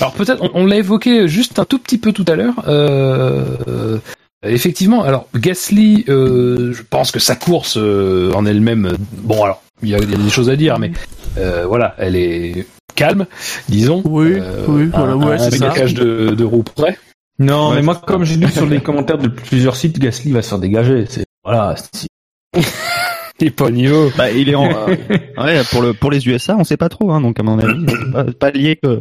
Alors 0.00 0.12
peut-être, 0.14 0.42
on, 0.42 0.50
on 0.54 0.66
l'a 0.66 0.76
évoqué 0.76 1.28
juste 1.28 1.58
un 1.58 1.64
tout 1.64 1.78
petit 1.78 1.98
peu 1.98 2.12
tout 2.12 2.24
à 2.28 2.34
l'heure. 2.36 2.54
Euh, 2.68 3.98
effectivement, 4.44 5.02
alors 5.02 5.28
Gasly, 5.34 6.04
euh, 6.08 6.72
je 6.72 6.82
pense 6.88 7.10
que 7.10 7.18
sa 7.20 7.36
course 7.36 7.76
euh, 7.76 8.32
en 8.34 8.46
elle-même, 8.46 8.92
bon 9.18 9.44
alors, 9.44 9.62
il 9.82 9.88
y, 9.88 9.92
y 9.92 9.94
a 9.94 10.00
des 10.00 10.30
choses 10.30 10.48
à 10.50 10.56
dire, 10.56 10.78
mais 10.78 10.92
euh, 11.38 11.64
voilà, 11.66 11.94
elle 11.98 12.16
est 12.16 12.66
calme, 12.94 13.26
disons. 13.68 14.02
Oui, 14.04 14.34
Euh, 14.38 14.64
oui, 14.68 14.90
voilà, 14.92 15.12
un- 15.12 15.16
ouais, 15.22 15.34
un 15.34 15.38
c'est 15.38 15.56
ça. 15.58 15.68
décalage 15.68 15.94
de, 15.94 16.30
de 16.30 16.44
roues 16.44 16.62
près. 16.62 16.98
Non, 17.38 17.70
Ouais, 17.70 17.76
mais 17.76 17.82
moi, 17.82 17.94
comme 18.06 18.24
j'ai 18.24 18.36
lu 18.36 18.48
sur 18.48 18.66
les 18.66 18.80
commentaires 18.80 19.18
de 19.18 19.28
plusieurs 19.28 19.74
sites, 19.76 19.98
Gasly 19.98 20.32
va 20.32 20.42
se 20.42 20.50
faire 20.50 20.58
dégager. 20.58 21.06
C'est 21.08 21.24
voilà. 21.44 21.74
c'est- 21.92 22.08
Il 23.40 23.48
est 23.48 23.50
pas 23.50 23.70
niveau. 23.70 24.12
Bah, 24.16 24.30
il 24.30 24.48
est 24.50 24.54
en. 24.54 24.66
euh, 24.88 24.94
ouais, 25.38 25.62
pour 25.70 25.82
le 25.82 25.94
pour 25.94 26.10
les 26.12 26.28
USA, 26.28 26.54
on 26.56 26.62
sait 26.64 26.76
pas 26.76 26.88
trop, 26.88 27.10
hein, 27.10 27.20
donc 27.20 27.40
à 27.40 27.42
mon 27.42 27.58
avis, 27.58 27.84
pas, 28.12 28.24
pas 28.24 28.50
lié 28.52 28.78
que. 28.80 29.00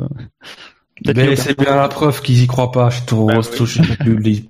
Mais 1.16 1.36
c'est 1.36 1.60
bien 1.60 1.76
la 1.76 1.88
preuve 1.90 2.22
qu'ils 2.22 2.42
y 2.42 2.48
croient 2.48 2.72
pas. 2.72 2.90
Je 2.90 3.02
trouve. 3.06 3.28
Bah 3.28 3.42
je 3.42 3.66
sais 3.66 3.82
plus, 4.00 4.18
les- 4.20 4.46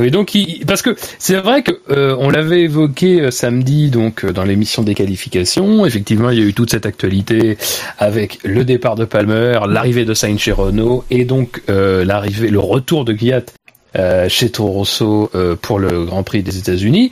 Oui, 0.00 0.10
donc 0.10 0.34
il- 0.34 0.64
parce 0.66 0.82
que 0.82 0.96
c'est 1.18 1.36
vrai 1.36 1.62
que 1.62 1.72
euh, 1.90 2.16
on 2.18 2.30
l'avait 2.30 2.62
évoqué 2.62 3.20
euh, 3.20 3.30
samedi 3.30 3.90
donc 3.90 4.24
euh, 4.24 4.32
dans 4.32 4.44
l'émission 4.44 4.82
des 4.82 4.94
qualifications. 4.94 5.84
Effectivement, 5.84 6.30
il 6.30 6.38
y 6.38 6.42
a 6.42 6.46
eu 6.46 6.54
toute 6.54 6.70
cette 6.70 6.86
actualité 6.86 7.58
avec 7.98 8.38
le 8.44 8.64
départ 8.64 8.94
de 8.96 9.04
Palmer, 9.04 9.58
l'arrivée 9.68 10.04
de 10.04 10.14
Sainz 10.14 10.38
chez 10.40 10.52
Renault 10.52 11.04
et 11.10 11.24
donc 11.24 11.62
euh, 11.68 12.04
l'arrivée, 12.04 12.48
le 12.48 12.58
retour 12.60 13.04
de 13.04 13.12
Gviat 13.12 13.42
euh, 13.98 14.28
chez 14.28 14.50
Toro 14.50 14.70
Rosso 14.72 15.30
euh, 15.34 15.56
pour 15.60 15.78
le 15.78 16.04
Grand 16.04 16.22
Prix 16.22 16.42
des 16.42 16.58
États-Unis. 16.58 17.10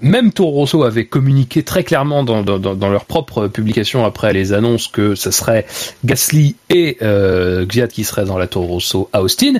Même 0.00 0.32
Toro 0.32 0.52
Rosso 0.52 0.82
avait 0.84 1.04
communiqué 1.04 1.62
très 1.62 1.84
clairement 1.84 2.24
dans, 2.24 2.42
dans, 2.42 2.58
dans- 2.58 2.88
leur 2.88 3.04
propre 3.04 3.48
publication 3.48 4.06
après 4.06 4.32
les 4.32 4.54
annonces 4.54 4.88
que 4.88 5.14
ce 5.14 5.30
serait 5.30 5.66
Gasly 6.06 6.56
et 6.70 6.96
euh, 7.02 7.66
qui 7.66 8.04
seraient 8.04 8.24
dans 8.24 8.38
la 8.38 8.46
Toro 8.46 8.66
Rosso 8.66 9.10
à 9.12 9.20
Austin. 9.22 9.54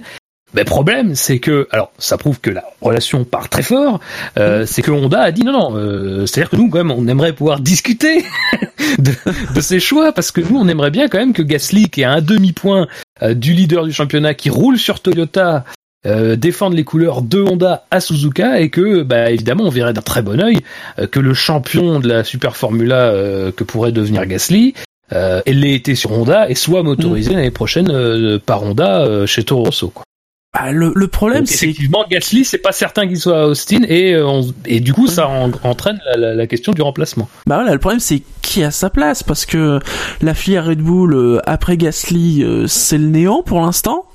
Mais 0.54 0.64
problème, 0.64 1.14
c'est 1.14 1.38
que, 1.38 1.68
alors, 1.70 1.92
ça 1.98 2.16
prouve 2.18 2.40
que 2.40 2.50
la 2.50 2.64
relation 2.80 3.24
part 3.24 3.48
très 3.48 3.62
fort. 3.62 4.00
euh, 4.38 4.66
c'est 4.66 4.82
que 4.82 4.90
Honda 4.90 5.20
a 5.22 5.30
dit 5.30 5.44
non, 5.44 5.52
non. 5.52 5.76
euh, 5.76 6.26
C'est-à-dire 6.26 6.50
que 6.50 6.56
nous, 6.56 6.68
quand 6.68 6.78
même, 6.78 6.90
on 6.90 7.06
aimerait 7.06 7.32
pouvoir 7.32 7.60
discuter 7.60 8.24
de, 8.98 9.12
de 9.54 9.60
ces 9.60 9.78
choix 9.80 10.12
parce 10.12 10.30
que 10.32 10.40
nous, 10.40 10.58
on 10.58 10.66
aimerait 10.68 10.90
bien 10.90 11.08
quand 11.08 11.18
même 11.18 11.32
que 11.32 11.42
Gasly, 11.42 11.88
qui 11.88 12.00
est 12.02 12.04
à 12.04 12.12
un 12.12 12.20
demi-point 12.20 12.88
euh, 13.22 13.34
du 13.34 13.52
leader 13.52 13.84
du 13.84 13.92
championnat, 13.92 14.34
qui 14.34 14.50
roule 14.50 14.78
sur 14.78 15.00
Toyota, 15.00 15.64
euh, 16.06 16.34
défende 16.34 16.74
les 16.74 16.82
couleurs 16.84 17.22
de 17.22 17.42
Honda 17.42 17.84
à 17.90 18.00
Suzuka 18.00 18.58
et 18.60 18.70
que, 18.70 19.02
bah, 19.02 19.30
évidemment, 19.30 19.64
on 19.64 19.70
verrait 19.70 19.92
d'un 19.92 20.00
très 20.02 20.22
bon 20.22 20.40
œil 20.40 20.58
euh, 20.98 21.06
que 21.06 21.20
le 21.20 21.32
champion 21.34 22.00
de 22.00 22.08
la 22.08 22.24
Super 22.24 22.56
Formula 22.56 22.96
euh, 23.10 23.52
que 23.52 23.62
pourrait 23.64 23.92
devenir 23.92 24.26
Gasly. 24.26 24.74
Euh, 25.12 25.42
elle 25.44 25.60
l'ait 25.60 25.74
été 25.74 25.94
sur 25.96 26.12
Honda 26.12 26.48
et 26.48 26.54
soit 26.54 26.82
motorisé 26.82 27.34
l'année 27.34 27.50
prochaine 27.50 27.90
euh, 27.90 28.38
par 28.44 28.62
Honda 28.62 29.00
euh, 29.02 29.26
chez 29.26 29.42
Toro 29.44 29.64
Rosso. 29.64 29.88
Quoi. 29.88 30.04
Bah, 30.52 30.72
le, 30.72 30.92
le 30.96 31.06
problème, 31.06 31.46
c'est 31.46 31.66
effectivement, 31.66 32.04
Gasly, 32.10 32.44
c'est 32.44 32.58
pas 32.58 32.72
certain 32.72 33.06
qu'il 33.06 33.18
soit 33.20 33.42
à 33.42 33.46
Austin 33.46 33.82
et, 33.88 34.14
euh, 34.14 34.26
on- 34.26 34.52
et 34.66 34.80
du 34.80 34.92
coup, 34.92 35.06
ça 35.06 35.28
en- 35.28 35.52
entraîne 35.62 36.00
la, 36.06 36.16
la- 36.16 36.34
la 36.34 36.46
question 36.48 36.72
du 36.72 36.82
remplacement. 36.82 37.28
Bah 37.46 37.54
voilà, 37.56 37.72
le 37.72 37.78
problème 37.78 38.00
c'est 38.00 38.22
qui 38.42 38.64
a 38.64 38.72
sa 38.72 38.90
place 38.90 39.22
parce 39.22 39.46
que 39.46 39.78
la 40.20 40.34
filière 40.34 40.66
Red 40.66 40.80
Bull 40.80 41.14
euh, 41.14 41.38
après 41.46 41.76
Gasly 41.76 42.42
euh, 42.42 42.66
c'est 42.66 42.98
le 42.98 43.06
néant 43.06 43.44
pour 43.44 43.60
l'instant. 43.60 44.06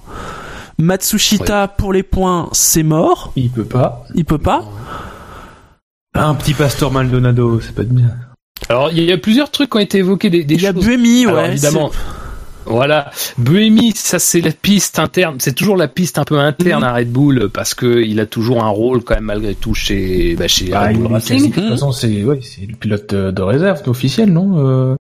Matsushita 0.77 1.69
pour 1.69 1.93
les 1.93 2.03
points 2.03 2.49
c'est 2.51 2.83
mort, 2.83 3.31
Il 3.37 3.49
peut 3.49 3.63
pas. 3.63 4.05
il 4.13 4.25
peut 4.25 4.37
pas. 4.37 4.65
Un 6.15 6.35
petit 6.35 6.53
Pastor 6.53 6.91
Maldonado, 6.91 7.61
c'est 7.61 7.73
pas 7.75 7.83
de 7.83 7.93
bien. 7.93 8.11
Alors, 8.67 8.89
il 8.91 8.97
y, 8.97 8.99
a- 8.99 9.03
il 9.03 9.09
y 9.09 9.13
a 9.13 9.17
plusieurs 9.17 9.51
trucs 9.51 9.69
qui 9.69 9.77
ont 9.77 9.81
été 9.81 9.99
évoqués, 9.99 10.29
des, 10.29 10.43
des 10.43 10.55
Il 10.55 10.61
y 10.61 10.67
a. 10.67 10.73
Buemi, 10.73 11.25
Alors, 11.25 11.37
ouais. 11.43 11.51
évidemment. 11.51 11.91
Voilà, 12.65 13.11
Buemi, 13.37 13.93
ça 13.95 14.17
c'est 14.19 14.41
la 14.41 14.51
piste 14.51 14.99
interne, 14.99 15.35
c'est 15.39 15.53
toujours 15.53 15.77
la 15.77 15.87
piste 15.87 16.17
un 16.17 16.23
peu 16.23 16.39
interne 16.39 16.81
Mhm. 16.83 16.89
à 16.89 16.93
Red 16.93 17.11
Bull 17.11 17.49
parce 17.53 17.73
que 17.73 18.01
il 18.03 18.19
a 18.19 18.25
toujours 18.25 18.63
un 18.63 18.69
rôle 18.69 19.03
quand 19.03 19.15
même 19.15 19.25
malgré 19.25 19.53
tout 19.55 19.73
chez 19.73 20.35
bah, 20.35 20.47
chez 20.47 20.69
Bah, 20.69 20.87
Red 20.87 20.97
Bull 20.97 21.07
Racing. 21.13 21.49
de 21.49 21.53
toute 21.53 21.69
façon, 21.69 21.91
c'est 21.91 22.23
ouais, 22.23 22.39
c'est 22.41 22.65
le 22.65 22.75
pilote 22.75 23.13
de 23.13 23.41
réserve 23.41 23.81
officiel, 23.87 24.31
non 24.33 24.57
euh... 24.57 24.95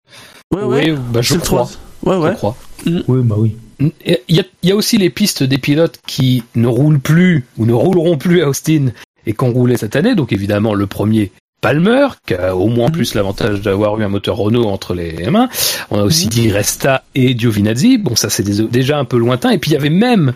Ouais, 0.54 0.64
ouais. 0.64 0.92
Oui, 0.92 0.98
bah, 1.12 1.22
je 1.22 1.36
crois. 1.36 1.68
trois. 1.68 1.70
Ouais, 2.06 2.16
Je 2.22 2.28
ouais. 2.30 2.36
crois. 2.36 2.56
Oui, 2.86 3.22
bah 3.24 3.36
oui. 3.38 3.56
Il 3.80 3.92
y, 4.30 4.40
a, 4.40 4.44
il 4.62 4.70
y 4.70 4.72
a 4.72 4.76
aussi 4.76 4.98
les 4.98 5.10
pistes 5.10 5.42
des 5.44 5.58
pilotes 5.58 6.00
qui 6.06 6.44
ne 6.56 6.68
roulent 6.68 7.00
plus 7.00 7.46
ou 7.58 7.66
ne 7.66 7.74
rouleront 7.74 8.18
plus 8.18 8.42
à 8.44 8.48
Austin 8.50 8.88
et 9.26 9.34
qui 9.34 9.44
ont 9.44 9.52
roulé 9.52 9.78
cette 9.78 9.96
année. 9.96 10.16
Donc 10.16 10.32
évidemment 10.32 10.74
le 10.74 10.86
premier, 10.86 11.32
Palmer, 11.64 12.08
qui 12.28 12.34
a 12.36 12.56
au 12.56 12.68
moins 12.68 12.90
plus 12.92 13.16
l'avantage 13.16 13.62
d'avoir 13.62 14.00
eu 14.00 14.04
un 14.04 14.10
moteur 14.10 14.36
Renault 14.36 14.66
entre 14.68 14.94
les 14.94 15.14
mains. 15.32 15.48
On 15.90 15.98
a 16.00 16.04
aussi 16.04 16.26
Mhm. 16.26 16.30
dit 16.32 16.52
Resta 16.52 17.04
et 17.16 17.36
Giovinazzi. 17.40 17.98
Bon, 17.98 18.16
ça 18.16 18.30
c'est 18.30 18.44
déjà 18.44 19.00
un 19.00 19.06
peu 19.06 19.18
lointain. 19.18 19.50
Et 19.50 19.58
puis 19.58 19.72
il 19.72 19.74
y 19.74 19.78
avait 19.78 19.90
même 19.90 20.34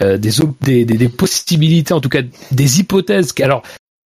euh, 0.00 0.16
des, 0.16 0.30
des, 0.62 0.84
des, 0.86 0.96
des 0.96 1.08
possibilités, 1.08 1.92
en 1.92 2.00
tout 2.00 2.08
cas 2.08 2.22
des 2.50 2.80
hypothèses, 2.80 3.32
qui, 3.32 3.42
alors 3.42 3.62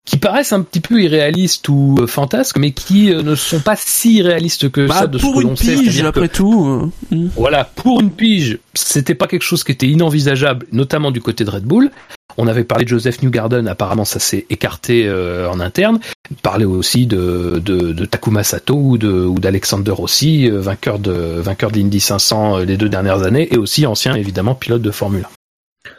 qui 0.07 0.17
paraissent 0.19 0.53
un 0.53 0.63
petit 0.63 0.81
peu 0.81 1.03
irréalistes 1.03 1.69
ou 1.69 1.97
euh, 2.01 2.07
fantasques, 2.07 2.59
mais 2.59 2.71
qui 2.73 3.13
euh, 3.13 3.23
ne 3.23 3.35
sont 3.35 3.61
pas 3.61 3.75
si 3.77 4.23
réalistes 4.23 4.71
que 4.71 4.87
Bah, 4.87 4.95
ça 5.01 5.07
de 5.09 5.19
ce 5.19 5.23
pour 5.23 5.37
que 5.37 5.43
une 5.47 5.57
sait. 5.57 5.75
pige 5.77 6.01
que- 6.01 6.07
après 6.07 6.29
tout. 6.29 6.91
hmm. 7.11 7.29
voilà, 7.37 7.65
pour 7.65 8.01
une 8.01 8.11
pige, 8.11 8.59
c'était 8.75 9.15
pas 9.15 9.27
quelque 9.27 9.43
chose 9.43 9.63
qui 9.65 9.73
était 9.73 9.89
inenvisageable, 9.89 10.67
notamment 10.73 11.11
du 11.11 11.21
côté 11.21 11.45
de 11.45 11.51
Red 11.51 11.65
Bull. 11.65 11.91
On 12.39 12.47
avait 12.47 12.65
parlé 12.65 12.85
de 12.85 12.89
Joseph 12.89 13.23
Newgarden, 13.23 13.67
apparemment 13.67 14.05
ça 14.05 14.19
s'est 14.19 14.47
écarté 14.51 15.07
euh, 15.07 15.51
en 15.51 15.61
interne. 15.61 15.99
Parler 16.43 16.65
aussi 16.65 17.07
de, 17.07 17.61
de, 17.65 17.93
de 17.93 18.05
Takuma 18.05 18.43
Sato 18.43 18.75
ou 18.75 18.99
de 18.99 19.09
ou 19.09 19.39
d'Alexander 19.39 19.93
Rossi, 19.93 20.51
euh, 20.51 20.61
vainqueur 20.61 20.99
de 20.99 21.13
vainqueur 21.13 21.71
de 21.71 21.79
l'Indy 21.79 22.01
500 22.01 22.59
euh, 22.59 22.65
les 22.65 22.77
deux 22.77 22.89
dernières 22.89 23.23
années, 23.23 23.53
et 23.53 23.57
aussi 23.57 23.87
ancien 23.87 24.15
évidemment 24.15 24.55
pilote 24.55 24.83
de 24.83 24.91
Formule 24.91 25.27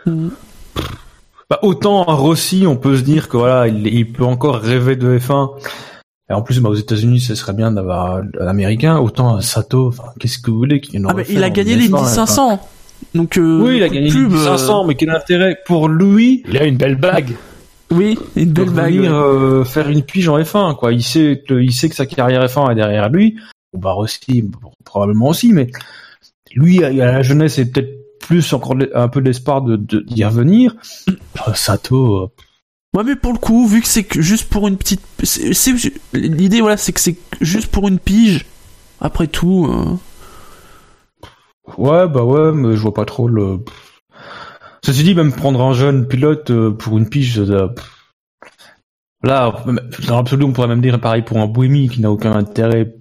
1. 0.05 0.11
Hmm. 0.11 0.29
Bah, 1.49 1.59
autant 1.61 2.03
à 2.03 2.13
Rossi, 2.13 2.65
on 2.67 2.75
peut 2.75 2.97
se 2.97 3.03
dire 3.03 3.29
que 3.29 3.38
voilà, 3.38 3.67
il, 3.67 3.88
il 3.88 4.11
peut 4.11 4.25
encore 4.25 4.57
rêver 4.57 4.95
de 4.95 5.17
F1. 5.17 5.51
Et 6.29 6.33
en 6.33 6.41
plus, 6.41 6.59
bah, 6.59 6.69
aux 6.69 6.75
États-Unis, 6.75 7.21
ce 7.21 7.35
serait 7.35 7.53
bien 7.53 7.71
d'avoir 7.71 8.17
un 8.17 8.47
Américain. 8.47 8.97
Autant 8.99 9.38
à 9.38 9.41
Sato, 9.41 9.88
enfin, 9.88 10.03
qu'est-ce 10.19 10.39
que 10.39 10.51
vous 10.51 10.57
voulez 10.57 10.81
qu'il 10.81 11.01
Ah, 11.07 11.13
bah, 11.13 11.23
il 11.29 11.41
a 11.41 11.49
gagné 11.49 11.75
F1, 11.75 11.79
l'Indy 11.79 11.93
enfin. 11.93 12.05
500. 12.05 12.69
Donc 13.15 13.37
euh, 13.37 13.61
Oui, 13.61 13.77
il 13.77 13.83
a 13.83 13.89
gagné 13.89 14.09
pub, 14.09 14.31
l'Indy 14.31 14.35
euh, 14.35 14.57
500, 14.57 14.85
mais 14.85 14.95
quel 14.95 15.09
intérêt 15.09 15.57
pour 15.65 15.87
lui 15.89 16.43
Il 16.49 16.57
a 16.57 16.65
une 16.65 16.77
belle 16.77 16.95
bague. 16.95 17.31
Oui, 17.91 18.17
une 18.35 18.51
belle 18.51 18.69
bague. 18.69 18.93
venir 18.95 19.11
ouais. 19.11 19.17
euh, 19.17 19.63
faire 19.63 19.89
une 19.89 20.03
pige 20.03 20.27
en 20.27 20.37
F1 20.37 20.75
quoi 20.75 20.91
il 20.91 21.01
sait 21.03 21.41
que, 21.47 21.53
il 21.53 21.71
sait 21.71 21.87
que 21.87 21.95
sa 21.95 22.05
carrière 22.05 22.45
F1 22.45 22.71
est 22.71 22.75
derrière 22.75 23.07
lui 23.09 23.37
Bon, 23.73 23.79
bah 23.79 23.95
bon, 24.61 24.71
probablement 24.83 25.29
aussi 25.29 25.53
mais 25.53 25.67
lui 26.53 26.83
à 26.83 26.89
la 26.91 27.21
jeunesse 27.21 27.53
c'est 27.55 27.71
peut-être 27.71 27.93
plus 28.19 28.51
encore 28.51 28.75
un 28.93 29.07
peu 29.07 29.21
d'espoir 29.21 29.61
de 29.61 29.77
de- 29.77 30.01
d'y 30.01 30.25
revenir 30.25 30.75
Euh, 31.47 31.53
Sato 31.53 32.31
Ouais, 32.95 33.03
mais 33.05 33.15
pour 33.15 33.31
le 33.33 33.37
coup, 33.37 33.67
vu 33.67 33.81
que 33.81 33.87
c'est 33.87 34.03
que 34.05 34.21
juste 34.21 34.49
pour 34.49 34.67
une 34.67 34.75
petite, 34.77 35.01
c'est 35.23 35.53
c'est- 35.53 35.93
l'idée 36.13 36.61
voilà, 36.61 36.77
c'est 36.77 36.93
que 36.93 36.99
c'est 36.99 37.15
juste 37.41 37.67
pour 37.67 37.87
une 37.87 37.99
pige. 37.99 38.45
Après 39.01 39.27
tout, 39.27 39.67
euh, 39.69 39.93
ouais 41.78 42.07
bah 42.07 42.24
ouais 42.24 42.51
mais 42.53 42.76
je 42.76 42.82
vois 42.82 42.93
pas 42.93 43.05
trop 43.05 43.28
le 43.28 43.59
ceci 44.84 45.03
dit 45.03 45.15
même 45.15 45.34
prendre 45.34 45.61
un 45.61 45.74
jeune 45.74 46.07
pilote 46.07 46.51
euh, 46.51 46.72
pour 46.72 46.97
une 46.97 47.09
pige 47.09 47.43
pff. 47.43 48.86
là 49.24 49.63
dans 50.07 50.18
l'absolu 50.18 50.45
on 50.45 50.53
pourrait 50.53 50.68
même 50.68 50.82
dire 50.82 50.99
pareil 50.99 51.24
pour 51.24 51.38
un 51.38 51.47
Buemi 51.47 51.89
qui 51.89 52.01
n'a 52.01 52.11
aucun 52.11 52.32
intérêt 52.32 52.95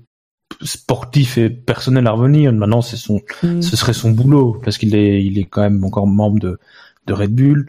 sportif 0.63 1.39
et 1.39 1.51
personnel 1.51 2.07
à 2.07 2.13
revenir 2.13 2.53
maintenant 2.53 2.83
c'est 2.83 2.97
son 2.97 3.21
hmm. 3.43 3.63
ce 3.63 3.77
serait 3.77 3.93
son 3.93 4.11
boulot 4.11 4.61
parce 4.65 4.79
qu'il 4.79 4.95
est 4.95 5.25
il 5.25 5.39
est 5.39 5.45
quand 5.45 5.63
même 5.63 5.83
encore 5.85 6.07
membre 6.07 6.41
de 6.41 6.59
de 7.07 7.13
Red 7.13 7.35
Bull 7.35 7.67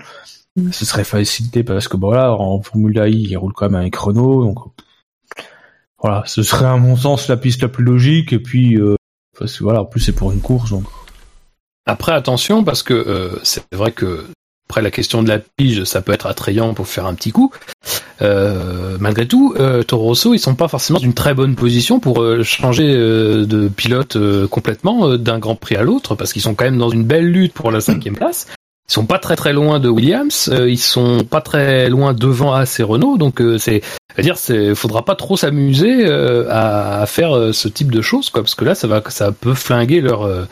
Mm. 0.58 0.72
ce 0.72 0.86
serait 0.86 1.04
facilité 1.04 1.64
parce 1.64 1.88
que 1.88 1.98
bon 1.98 2.12
là 2.12 2.34
en 2.34 2.62
Formule 2.62 2.98
I 2.98 3.28
il 3.30 3.38
roule 3.38 3.54
quand 3.54 3.70
même 3.70 3.80
avec 3.80 3.96
Renault 3.96 4.44
donc 4.44 4.58
voilà 6.02 6.24
ce 6.26 6.42
serait 6.42 6.66
à 6.66 6.78
mon 6.78 6.96
sens 6.96 7.28
la 7.28 7.38
piste 7.38 7.62
la 7.62 7.68
plus 7.68 7.84
logique 7.84 8.34
et 8.34 8.40
puis 8.40 8.76
euh, 8.76 8.96
parce 9.40 9.58
que 9.58 9.64
voilà 9.64 9.82
en 9.82 9.86
plus 9.86 10.02
c'est 10.02 10.12
pour 10.14 10.32
une 10.32 10.42
course 10.42 10.70
donc 10.70 10.86
Après, 11.86 12.12
attention, 12.12 12.64
parce 12.64 12.84
que 12.84 12.94
euh, 12.94 13.40
c'est 13.44 13.64
vrai 13.74 13.92
que 13.92 14.26
après 14.70 14.82
la 14.82 14.92
question 14.92 15.24
de 15.24 15.30
la 15.30 15.40
pige, 15.40 15.86
ça 15.86 16.02
peut 16.02 16.12
être 16.12 16.26
attrayant 16.26 16.74
pour 16.74 16.88
faire 16.88 17.06
un 17.06 17.14
petit 17.14 17.32
coup. 17.32 17.54
Euh, 18.22 18.98
malgré 19.00 19.26
tout, 19.26 19.54
euh, 19.58 19.82
Toro 19.84 20.04
Rosso, 20.04 20.34
ils 20.34 20.40
sont 20.40 20.56
pas 20.56 20.68
forcément 20.68 21.00
dans 21.00 21.06
une 21.06 21.14
très 21.14 21.34
bonne 21.34 21.56
position 21.56 22.02
pour 22.02 22.22
euh, 22.22 22.44
changer 22.44 22.94
de 22.94 23.70
pilote 23.70 24.18
complètement 24.50 25.16
d'un 25.16 25.40
Grand 25.40 25.56
Prix 25.56 25.78
à 25.78 25.84
l'autre, 25.84 26.16
parce 26.16 26.34
qu'ils 26.34 26.42
sont 26.42 26.54
quand 26.54 26.66
même 26.66 26.78
dans 26.78 26.90
une 26.90 27.06
belle 27.06 27.32
lutte 27.32 27.54
pour 27.54 27.72
la 27.72 27.80
cinquième 27.80 28.18
place. 28.18 28.48
Ils 28.90 28.94
sont 28.94 29.06
pas 29.06 29.20
très 29.20 29.36
très 29.36 29.54
loin 29.54 29.80
de 29.80 29.90
Williams, 29.90 30.50
euh, 30.54 30.70
ils 30.70 30.78
sont 30.78 31.24
pas 31.24 31.42
très 31.42 31.90
loin 31.90 32.14
devant 32.14 32.54
AS 32.54 32.80
et 32.80 32.84
Renault, 32.84 33.18
donc 33.18 33.42
euh, 33.42 33.58
c'est, 33.58 33.82
à 34.18 34.22
dire, 34.22 34.38
c'est, 34.38 34.76
faudra 34.76 35.04
pas 35.04 35.16
trop 35.16 35.36
s'amuser 35.36 36.06
euh, 36.06 36.48
à, 36.50 37.02
à 37.02 37.06
faire 37.06 37.36
euh, 37.36 37.52
ce 37.52 37.68
type 37.68 37.92
de 37.92 38.02
choses, 38.02 38.30
quoi, 38.30 38.44
parce 38.44 38.56
que 38.56 38.64
là, 38.64 38.76
ça 38.76 38.88
va, 38.88 39.02
ça 39.10 39.32
peut 39.34 39.54
flinguer 39.54 40.00
leur 40.00 40.24
euh, 40.24 40.46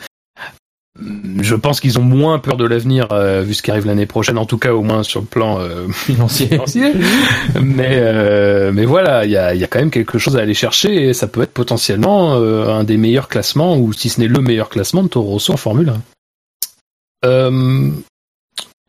je 1.40 1.54
pense 1.54 1.80
qu'ils 1.80 1.98
ont 1.98 2.02
moins 2.02 2.38
peur 2.38 2.56
de 2.56 2.64
l'avenir 2.64 3.08
euh, 3.12 3.42
vu 3.42 3.54
ce 3.54 3.62
qui 3.62 3.70
arrive 3.70 3.86
l'année 3.86 4.06
prochaine, 4.06 4.38
en 4.38 4.46
tout 4.46 4.58
cas 4.58 4.72
au 4.72 4.82
moins 4.82 5.02
sur 5.02 5.20
le 5.20 5.26
plan 5.26 5.58
euh, 5.60 5.88
financier 5.92 6.48
financier. 6.48 6.92
mais 7.60 7.98
euh, 7.98 8.72
mais 8.72 8.84
voilà, 8.84 9.24
il 9.24 9.30
y 9.30 9.36
a, 9.36 9.54
il 9.54 9.60
y 9.60 9.64
a 9.64 9.66
quand 9.66 9.78
même 9.78 9.90
quelque 9.90 10.18
chose 10.18 10.36
à 10.36 10.40
aller 10.40 10.54
chercher 10.54 11.08
et 11.08 11.14
ça 11.14 11.26
peut 11.26 11.42
être 11.42 11.52
potentiellement 11.52 12.36
euh, 12.36 12.68
un 12.68 12.84
des 12.84 12.96
meilleurs 12.96 13.28
classements 13.28 13.76
ou 13.76 13.92
si 13.92 14.08
ce 14.08 14.20
n'est 14.20 14.28
le 14.28 14.40
meilleur 14.40 14.68
classement 14.68 15.02
de 15.02 15.08
Toro 15.08 15.32
Rosso 15.32 15.52
en 15.52 15.56
Formule 15.56 15.90
1. 15.90 17.28
Euh, 17.28 17.90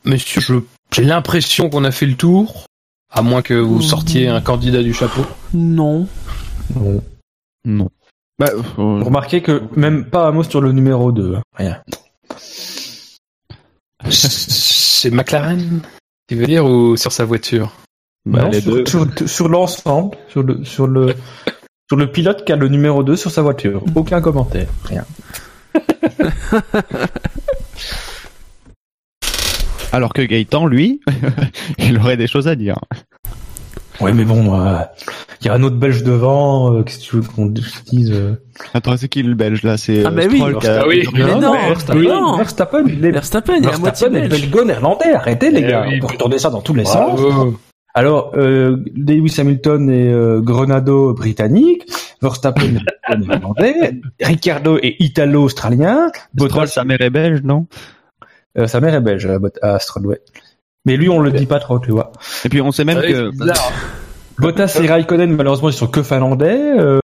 monsieur, 0.07 0.41
je- 0.41 0.55
j'ai 0.93 1.03
l'impression 1.03 1.69
qu'on 1.69 1.83
a 1.83 1.91
fait 1.91 2.05
le 2.07 2.15
tour, 2.15 2.65
à 3.11 3.21
moins 3.21 3.41
que 3.41 3.53
vous 3.53 3.75
Mhm. 3.75 3.81
sortiez 3.81 4.27
un 4.27 4.41
candidat 4.41 4.81
du 4.83 4.93
chapeau. 4.93 5.25
non. 5.53 6.07
Non. 7.65 7.89
Bah, 8.39 8.47
euh, 8.53 8.61
Vous 8.77 9.03
remarquez 9.03 9.41
que 9.41 9.63
même 9.75 10.05
pas 10.05 10.27
un 10.27 10.31
mot 10.31 10.43
sur 10.43 10.61
le 10.61 10.71
numéro 10.71 11.11
2 11.11 11.35
hein. 11.35 11.41
rien 11.55 11.81
C'est 14.09 15.09
McLaren, 15.11 15.81
tu 16.27 16.35
veux 16.35 16.45
dire, 16.45 16.65
ou 16.65 16.95
sur 16.97 17.11
sa 17.11 17.25
voiture? 17.25 17.71
Bah, 18.25 18.43
Non, 18.43 18.49
les 18.51 18.61
sur, 18.61 18.71
deux. 18.73 18.85
sur, 18.85 19.07
sur 19.29 19.49
l'ensemble 19.49 20.17
sur 20.29 20.43
le 20.43 20.63
sur 20.65 20.85
le 20.87 21.15
sur 21.89 21.97
le 21.97 22.11
pilote 22.11 22.43
qui 22.45 22.51
a 22.51 22.55
le 22.57 22.67
numéro 22.67 23.03
2 23.03 23.15
sur 23.15 23.31
sa 23.31 23.41
voiture 23.41 23.83
aucun 23.95 24.19
commentaire 24.21 24.67
rien 24.85 25.05
Alors 29.93 30.13
que 30.13 30.21
Gaëtan, 30.21 30.65
lui, 30.67 30.99
il 31.79 31.97
aurait 31.97 32.17
des 32.17 32.27
choses 32.27 32.47
à 32.47 32.55
dire. 32.55 32.77
ouais 34.01 34.13
mais 34.13 34.25
bon 34.25 34.53
euh, 34.59 34.77
il 35.41 35.47
y 35.47 35.49
a 35.49 35.53
un 35.53 35.63
autre 35.63 35.77
belge 35.77 36.03
devant 36.03 36.73
euh, 36.73 36.83
qu'est-ce 36.83 36.99
que 36.99 37.03
tu 37.03 37.15
veux 37.15 37.21
qu'on 37.23 37.45
dise 37.47 38.11
euh, 38.11 38.35
Attends, 38.73 38.95
c'est 38.97 39.07
qui 39.07 39.23
le 39.23 39.33
belge 39.33 39.63
là? 39.63 39.77
C'est 39.77 40.03
Ah, 40.05 40.09
euh, 40.09 40.11
bah 40.11 40.23
oui. 40.29 40.41
A- 40.41 40.81
Ah 40.81 40.87
oui. 40.87 41.07
Mais 41.13 41.23
non, 41.39 41.53
Verstappen, 41.53 42.01
non. 42.03 42.37
Verstappen, 42.37 42.83
il 42.87 43.05
est 43.05 43.11
Verstappen, 43.11 43.53
il 43.57 43.63
est 43.63 43.67
à 43.67 43.77
moitié 43.77 43.83
Verstappen 44.09 44.15
est 44.17 44.27
belge. 44.27 44.41
belgo-néerlandais, 44.41 45.13
arrêtez 45.13 45.51
les 45.51 45.59
Eh 45.61 45.67
gars, 45.67 45.85
oui. 45.87 45.95
on 45.97 45.99
peut 46.07 46.13
retourner 46.13 46.37
ça 46.39 46.49
dans 46.49 46.61
tous 46.61 46.73
les 46.73 46.85
sens. 46.85 47.19
Bravo. 47.19 47.57
Alors, 47.93 48.31
euh, 48.35 48.77
Lewis 48.95 49.33
Hamilton 49.39 49.89
est 49.89 50.11
euh, 50.13 50.39
Grenado 50.41 51.13
britannique, 51.15 51.83
Verstappen 52.21 52.61
est 53.09 53.17
néerlandais, 53.17 53.99
Ricardo 54.21 54.77
est 54.77 54.97
italo-australien, 54.99 56.11
Bottas, 56.35 56.67
sa 56.67 56.83
mère 56.83 57.01
est 57.01 57.09
belge, 57.09 57.41
non? 57.43 57.65
Euh, 58.57 58.67
sa 58.67 58.79
mère 58.81 58.93
est 58.95 59.01
belge 59.01 59.27
à, 59.61 59.79
Stroll, 59.79 60.07
ouais. 60.07 60.21
Mais 60.85 60.95
lui, 60.97 61.09
on 61.09 61.19
le 61.19 61.31
dit 61.31 61.45
pas 61.45 61.59
trop, 61.59 61.79
tu 61.79 61.91
vois. 61.91 62.11
Et 62.45 62.49
puis 62.49 62.61
on 62.61 62.71
sait 62.71 62.85
même 62.85 62.99
Ah 63.01 63.05
oui, 63.05 63.13
que. 63.13 63.31
Bottas 64.39 64.79
et 64.81 64.87
Raikkonen, 64.87 65.35
malheureusement, 65.35 65.69
ils 65.69 65.73
sont 65.73 65.87
que 65.87 66.03
finlandais. 66.03 66.57
Euh, 66.79 66.99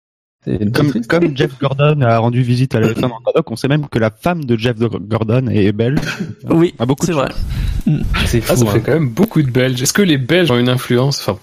comme, 0.74 0.92
comme 1.08 1.38
Jeff 1.38 1.58
Gordon 1.60 2.02
a 2.02 2.18
rendu 2.18 2.42
visite 2.42 2.74
à 2.76 2.80
la 2.80 2.88
F1 2.90 3.02
dans 3.02 3.08
le 3.08 3.24
paddock, 3.24 3.50
on 3.52 3.56
sait 3.56 3.68
même 3.68 3.88
que 3.88 4.00
la 4.00 4.10
femme 4.10 4.44
de 4.44 4.58
Jeff 4.58 4.76
Gordon 4.78 5.48
est 5.48 5.72
belge. 5.72 6.00
Oui, 6.50 6.74
Ah, 6.80 6.86
beaucoup 6.88 7.06
c'est 7.06 7.12
vrai. 7.12 7.30
c'est 8.26 8.42
Ah, 8.50 8.56
fou. 8.56 8.66
ça 8.66 8.70
hein. 8.70 8.74
fait 8.74 8.82
quand 8.82 8.94
même 8.94 9.10
beaucoup 9.10 9.42
de 9.44 9.52
Belges. 9.52 9.82
Est-ce 9.82 9.94
que 9.94 10.02
les 10.02 10.18
Belges 10.18 10.50
ont 10.52 10.58
une 10.58 10.70
influence? 10.70 11.20
Enfin, 11.22 11.40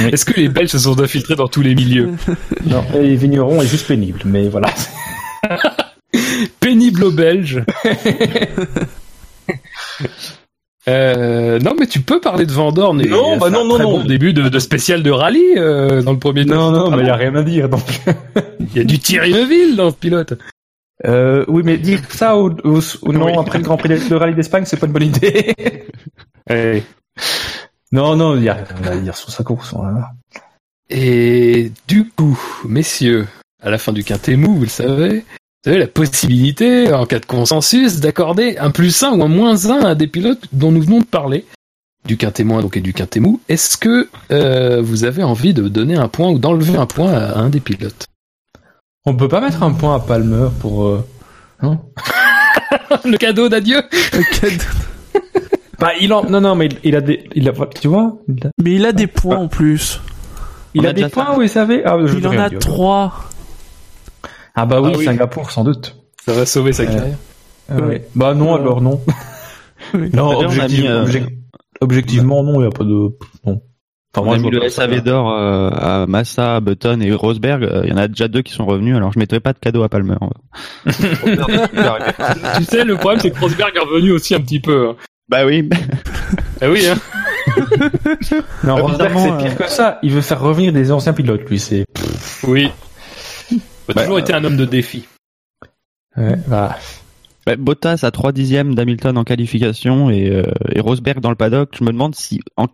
Oui. 0.00 0.06
Est-ce 0.12 0.24
que 0.24 0.38
les 0.40 0.48
Belges 0.48 0.70
se 0.70 0.78
sont 0.78 0.98
infiltrés 1.00 1.36
dans 1.36 1.48
tous 1.48 1.60
les 1.62 1.74
milieux? 1.74 2.12
Non, 2.66 2.82
les 2.94 3.14
vignerons 3.14 3.60
est 3.62 3.66
juste 3.66 3.86
pénible, 3.86 4.20
mais 4.24 4.48
voilà. 4.48 4.68
Pénible 6.60 7.04
aux 7.04 7.10
Belges. 7.12 7.62
Euh, 10.88 11.58
non, 11.58 11.74
mais 11.78 11.86
tu 11.86 12.00
peux 12.00 12.18
parler 12.18 12.46
de 12.46 12.52
Vandorn. 12.52 12.98
et 13.02 13.06
Non, 13.06 13.36
bah 13.36 13.50
non, 13.50 13.66
non, 13.66 13.74
très 13.74 13.84
non. 13.84 13.98
bon 13.98 14.04
début 14.06 14.32
de, 14.32 14.48
de 14.48 14.58
spécial 14.58 15.02
de 15.02 15.10
rallye 15.10 15.42
euh, 15.58 16.00
dans 16.00 16.12
le 16.12 16.18
premier 16.18 16.46
Non, 16.46 16.70
non, 16.70 16.88
Ah 16.90 16.96
mais 16.96 17.02
il 17.02 17.06
y 17.08 17.10
a 17.10 17.16
rien 17.16 17.34
à 17.34 17.42
dire. 17.42 17.68
Donc. 17.68 17.82
Il 18.60 18.74
y 18.74 18.80
a 18.80 18.84
du 18.84 18.98
Thierry 18.98 19.32
Neuville 19.34 19.76
dans 19.76 19.90
ce 19.90 19.96
pilote. 19.96 20.32
Euh, 21.04 21.44
oui, 21.48 21.60
mais 21.62 21.76
dire 21.76 22.00
ça 22.08 22.36
au, 22.38 22.50
au, 22.64 22.78
au 22.78 23.12
Oui. 23.12 23.32
après 23.38 23.58
le 23.58 23.64
Grand 23.64 23.76
Prix 23.76 23.90
de, 24.08 24.14
rallye 24.14 24.34
d'Espagne, 24.34 24.64
c'est 24.64 24.78
pas 24.78 24.86
une 24.86 24.92
bonne 24.92 25.02
idée. 25.02 25.54
Non, 27.92 28.16
non, 28.16 28.36
il 28.36 28.44
y 28.44 28.48
a 28.48 28.54
rien 28.54 28.92
à 28.92 28.96
dire 28.96 29.16
sur 29.16 29.30
sa 29.30 29.44
course. 29.44 29.74
voilà. 29.74 30.10
Et 30.90 31.70
du 31.86 32.08
coup, 32.08 32.38
messieurs, 32.66 33.26
à 33.62 33.70
la 33.70 33.78
fin 33.78 33.92
du 33.92 34.04
quintet 34.04 34.36
mou, 34.36 34.54
vous 34.54 34.62
le 34.62 34.68
savez, 34.68 35.24
vous 35.64 35.70
avez 35.70 35.78
la 35.80 35.86
possibilité, 35.88 36.92
en 36.92 37.04
cas 37.04 37.18
de 37.18 37.26
consensus, 37.26 37.98
d'accorder 38.00 38.56
un 38.58 38.70
plus 38.70 39.02
1 39.02 39.12
ou 39.12 39.22
un 39.24 39.28
moins 39.28 39.66
1 39.66 39.84
à 39.84 39.94
des 39.94 40.06
pilotes 40.06 40.44
dont 40.52 40.70
nous 40.70 40.82
venons 40.82 41.00
de 41.00 41.04
parler. 41.04 41.44
Du 42.06 42.16
quintet 42.16 42.44
moins 42.44 42.62
donc 42.62 42.76
et 42.76 42.80
du 42.80 42.92
quintet 42.92 43.18
mou. 43.20 43.40
Est-ce 43.48 43.76
que 43.76 44.08
euh, 44.30 44.80
vous 44.80 45.04
avez 45.04 45.24
envie 45.24 45.52
de 45.54 45.68
donner 45.68 45.96
un 45.96 46.08
point 46.08 46.30
ou 46.30 46.38
d'enlever 46.38 46.76
un 46.76 46.86
point 46.86 47.12
à 47.12 47.38
un 47.38 47.48
des 47.48 47.60
pilotes? 47.60 48.06
On 49.04 49.14
peut 49.16 49.28
pas 49.28 49.40
mettre 49.40 49.62
un 49.62 49.72
point 49.72 49.96
à 49.96 50.00
Palmer 50.00 50.48
pour. 50.60 50.86
Euh... 50.86 51.04
Non? 51.62 51.80
Le 53.04 53.16
cadeau 53.16 53.48
d'adieu 53.48 53.82
Bah, 55.78 55.90
il 56.00 56.12
en... 56.12 56.24
non, 56.24 56.40
non, 56.40 56.54
mais 56.54 56.66
il, 56.66 56.78
il 56.84 56.96
a 56.96 57.00
des, 57.00 57.28
il 57.34 57.48
a, 57.48 57.52
tu 57.80 57.88
vois, 57.88 58.16
il 58.28 58.46
a, 58.46 58.50
Mais 58.62 58.74
il 58.74 58.86
a 58.86 58.92
des 58.92 59.06
points 59.06 59.36
en 59.36 59.48
plus. 59.48 60.00
il 60.74 60.82
On 60.82 60.84
a 60.84 60.90
a 60.90 60.92
des 60.92 61.08
points, 61.08 61.34
vous 61.34 61.46
savez? 61.48 61.82
Ah, 61.84 61.96
Il 62.00 62.26
en 62.26 62.38
a 62.38 62.48
dire. 62.48 62.58
trois. 62.58 63.27
Ah 64.60 64.66
bah 64.66 64.80
oui, 64.80 64.90
Ah 64.94 64.98
oui. 64.98 65.04
Singapour 65.04 65.50
sans 65.50 65.64
doute. 65.64 65.96
Ça 66.24 66.32
va 66.32 66.44
sauver 66.46 66.72
sa 66.72 66.82
Euh, 66.82 66.86
carrière. 66.86 67.16
Ouais. 67.70 68.06
Bah 68.14 68.34
non, 68.34 68.54
Euh, 68.54 68.58
alors 68.60 68.80
non. 68.80 69.00
Non, 70.12 70.36
objective- 70.40 70.80
mis, 70.82 70.88
euh, 70.88 71.04
objec- 71.04 71.38
objectivement, 71.80 72.42
non, 72.42 72.60
il 72.60 72.64
y 72.64 72.66
a 72.66 72.70
pas 72.70 72.84
de, 72.84 72.90
non. 73.46 73.62
Enfin, 74.16 74.26
On 74.26 74.32
a 74.32 74.36
je 74.38 74.42
mis 74.42 74.50
le. 74.50 74.68
SAV 74.68 75.02
d'or 75.02 75.30
euh, 75.30 75.68
à 75.70 76.06
Massa, 76.08 76.60
Button 76.60 77.00
et 77.00 77.12
Rosberg. 77.12 77.62
Euh, 77.62 77.82
Il 77.84 77.90
y 77.90 77.92
en 77.92 77.98
a 77.98 78.08
déjà 78.08 78.26
deux 78.26 78.42
qui 78.42 78.52
sont 78.52 78.64
revenus, 78.66 78.96
alors 78.96 79.12
je 79.12 79.18
mettrai 79.18 79.38
pas 79.38 79.52
de 79.52 79.58
cadeau 79.58 79.82
à 79.82 79.88
Palmer. 79.88 80.16
tu 80.86 80.92
sais, 82.64 82.84
le 82.84 82.96
problème, 82.96 83.20
c'est 83.20 83.30
que 83.30 83.38
Rosberg 83.38 83.70
est 83.76 83.78
revenu 83.78 84.12
aussi 84.12 84.34
un 84.34 84.40
petit 84.40 84.60
peu. 84.60 84.88
hein. 84.88 84.96
bah 85.28 85.44
oui. 85.46 85.68
Ah 86.60 86.68
oui, 86.70 86.86
hein. 86.86 86.96
Non, 88.64 88.76
Bah, 88.76 88.82
Rosberg, 88.82 89.12
c'est 89.16 89.44
pire 89.44 89.52
euh, 89.60 89.64
que 89.64 89.70
ça. 89.70 89.98
Il 90.02 90.12
veut 90.12 90.20
faire 90.20 90.40
revenir 90.40 90.72
des 90.72 90.90
anciens 90.90 91.12
pilotes, 91.12 91.48
lui. 91.48 91.58
C'est. 91.58 91.84
Oui. 92.46 92.70
Il 93.88 93.92
a 93.92 93.94
Bah, 93.94 94.02
toujours 94.02 94.18
été 94.18 94.32
un 94.34 94.44
homme 94.44 94.56
de 94.56 94.64
défi. 94.64 95.06
Ouais, 96.16 96.36
voilà. 96.46 96.78
Bah, 97.46 97.56
Bottas 97.56 98.00
à 98.02 98.10
3 98.10 98.32
dixièmes 98.32 98.74
d'Hamilton 98.74 99.16
en 99.16 99.24
qualification 99.24 100.10
et, 100.10 100.28
euh, 100.30 100.42
et 100.74 100.80
Rosberg 100.80 101.20
dans 101.20 101.30
le 101.30 101.36
paddock. 101.36 101.70
Je 101.78 101.84
me 101.84 101.92
demande 101.92 102.14
si 102.14 102.40
en- 102.56 102.66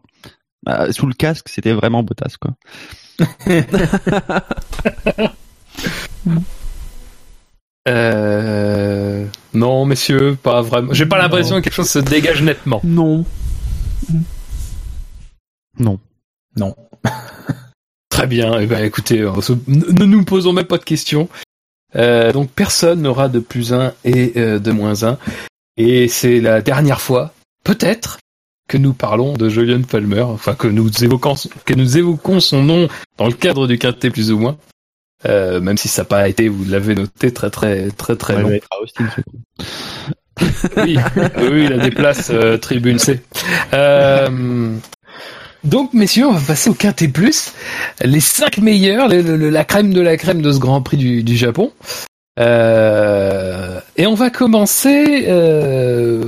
bah, 0.65 0.93
sous 0.93 1.07
le 1.07 1.15
casque 1.15 1.49
c'était 1.49 1.73
vraiment 1.73 2.03
Bottas 2.03 2.35
quoi. 2.41 2.55
Euh... 7.87 9.27
Non, 9.53 9.85
messieurs, 9.85 10.37
pas 10.43 10.63
vraiment. 10.63 10.93
J'ai 10.95 11.05
pas 11.07 11.19
l'impression 11.19 11.57
que 11.57 11.61
quelque 11.63 11.75
chose 11.75 11.91
se 11.91 11.99
dégage 11.99 12.43
nettement. 12.43 12.81
Non. 12.83 13.25
Non. 15.79 15.99
Non. 16.57 16.75
Très 18.15 18.27
bien. 18.29 18.61
Eh 18.61 18.67
ben, 18.67 18.85
écoutez, 18.85 19.19
se- 19.41 19.53
ne 19.67 20.05
nous 20.05 20.25
posons 20.25 20.53
même 20.53 20.67
pas 20.67 20.79
de 20.79 20.85
questions. 20.85 21.29
Euh, 21.97 22.33
donc 22.33 22.51
personne 22.51 23.03
n'aura 23.03 23.29
de 23.29 23.41
plus 23.41 23.73
1 23.73 23.93
et 24.05 24.33
euh, 24.37 24.59
de 24.61 24.71
moins 24.71 25.03
1. 25.03 25.19
Et 25.77 26.07
c'est 26.07 26.41
la 26.41 26.63
dernière 26.63 27.01
fois, 27.01 27.33
peut-être, 27.65 28.19
que 28.69 28.79
nous 28.79 28.93
parlons 28.95 29.33
de 29.35 29.49
Julian 29.49 29.83
Palmer, 29.83 30.23
enfin 30.23 30.55
que 30.55 30.69
nous 30.69 30.89
évoquons, 31.05 31.35
que 31.65 31.75
nous 31.75 31.99
évoquons 31.99 32.39
son 32.41 32.63
nom 32.63 32.89
dans 33.19 33.27
le 33.27 33.33
cadre 33.33 33.67
du 33.67 33.79
quintet 33.79 34.11
plus 34.11 34.31
ou 34.31 34.39
moins. 34.39 34.57
Euh, 35.27 35.61
même 35.61 35.77
si 35.77 35.89
ça 35.89 36.03
n'a 36.03 36.07
pas 36.07 36.29
été, 36.29 36.49
vous 36.49 36.65
l'avez 36.69 36.95
noté, 36.95 37.33
très 37.33 37.51
très 37.51 37.91
très 37.91 38.15
très 38.17 38.37
Ouais, 38.43 38.61
long. 38.73 38.81
Austin, 38.83 39.07
ce 39.17 39.21
coup. 39.23 39.39
Oui, 40.77 40.99
oui, 41.51 41.65
il 41.65 41.73
a 41.73 41.79
des 41.79 41.91
places 41.91 42.31
euh, 42.31 42.59
tribune 42.59 42.99
C. 42.99 43.23
Donc, 45.65 45.95
messieurs, 45.95 46.27
on 46.27 46.33
va 46.33 46.41
passer 46.41 46.69
au 46.71 46.75
Quintet 46.75 47.09
Plus. 47.09 47.53
Les 48.03 48.21
cinq 48.21 48.59
meilleurs, 48.59 49.09
le- 49.09 49.23
le- 49.23 49.49
la 49.51 49.65
crème 49.65 49.93
de 49.95 50.01
la 50.01 50.17
crème 50.17 50.43
de 50.43 50.53
ce 50.53 50.59
Grand 50.59 50.83
Prix 50.83 50.97
du, 51.23 51.37
Japon. 51.37 51.73
Euh, 52.39 53.81
et 53.97 54.07
on 54.07 54.15
va 54.15 54.29
commencer 54.31 55.25
euh, 55.29 56.25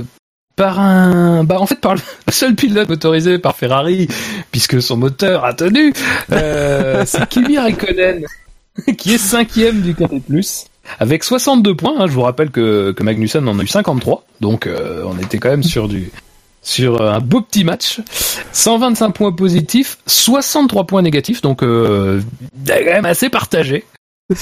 par 0.55 0.79
un, 0.79 1.43
bah 1.43 1.59
en 1.59 1.65
fait 1.67 1.79
par 1.81 1.95
le 1.95 2.01
seul 2.31 2.55
pilote 2.55 2.89
motorisé 2.89 3.37
par 3.39 3.55
Ferrari, 3.55 4.07
puisque 4.51 4.81
son 4.81 4.97
moteur 4.97 5.45
a 5.45 5.53
tenu. 5.53 5.93
Euh, 6.31 7.03
c'est 7.05 7.27
Kimi 7.29 7.57
Raikkonen, 7.59 8.25
qui 8.97 9.13
est 9.15 9.17
cinquième 9.19 9.81
du 9.81 9.93
Quintet 9.95 10.21
Plus. 10.27 10.65
Avec 10.99 11.25
62 11.25 11.75
points, 11.75 11.95
hein, 11.99 12.07
je 12.07 12.13
vous 12.13 12.21
rappelle 12.21 12.49
que, 12.49 12.91
que 12.93 13.03
Magnussen 13.03 13.45
en 13.47 13.59
a 13.59 13.63
eu 13.63 13.67
53, 13.67 14.23
donc 14.39 14.65
euh, 14.67 15.03
on 15.05 15.17
était 15.21 15.37
quand 15.37 15.49
même 15.49 15.63
sur 15.63 15.89
du 15.89 16.09
sur 16.67 17.01
un 17.01 17.19
beau 17.19 17.41
petit 17.41 17.63
match. 17.63 18.01
125 18.51 19.11
points 19.11 19.31
positifs, 19.31 19.97
63 20.05 20.85
points 20.85 21.01
négatifs, 21.01 21.41
donc 21.41 21.63
euh, 21.63 22.21
quand 22.67 22.73
même 22.85 23.05
assez 23.05 23.29
partagé. 23.29 23.85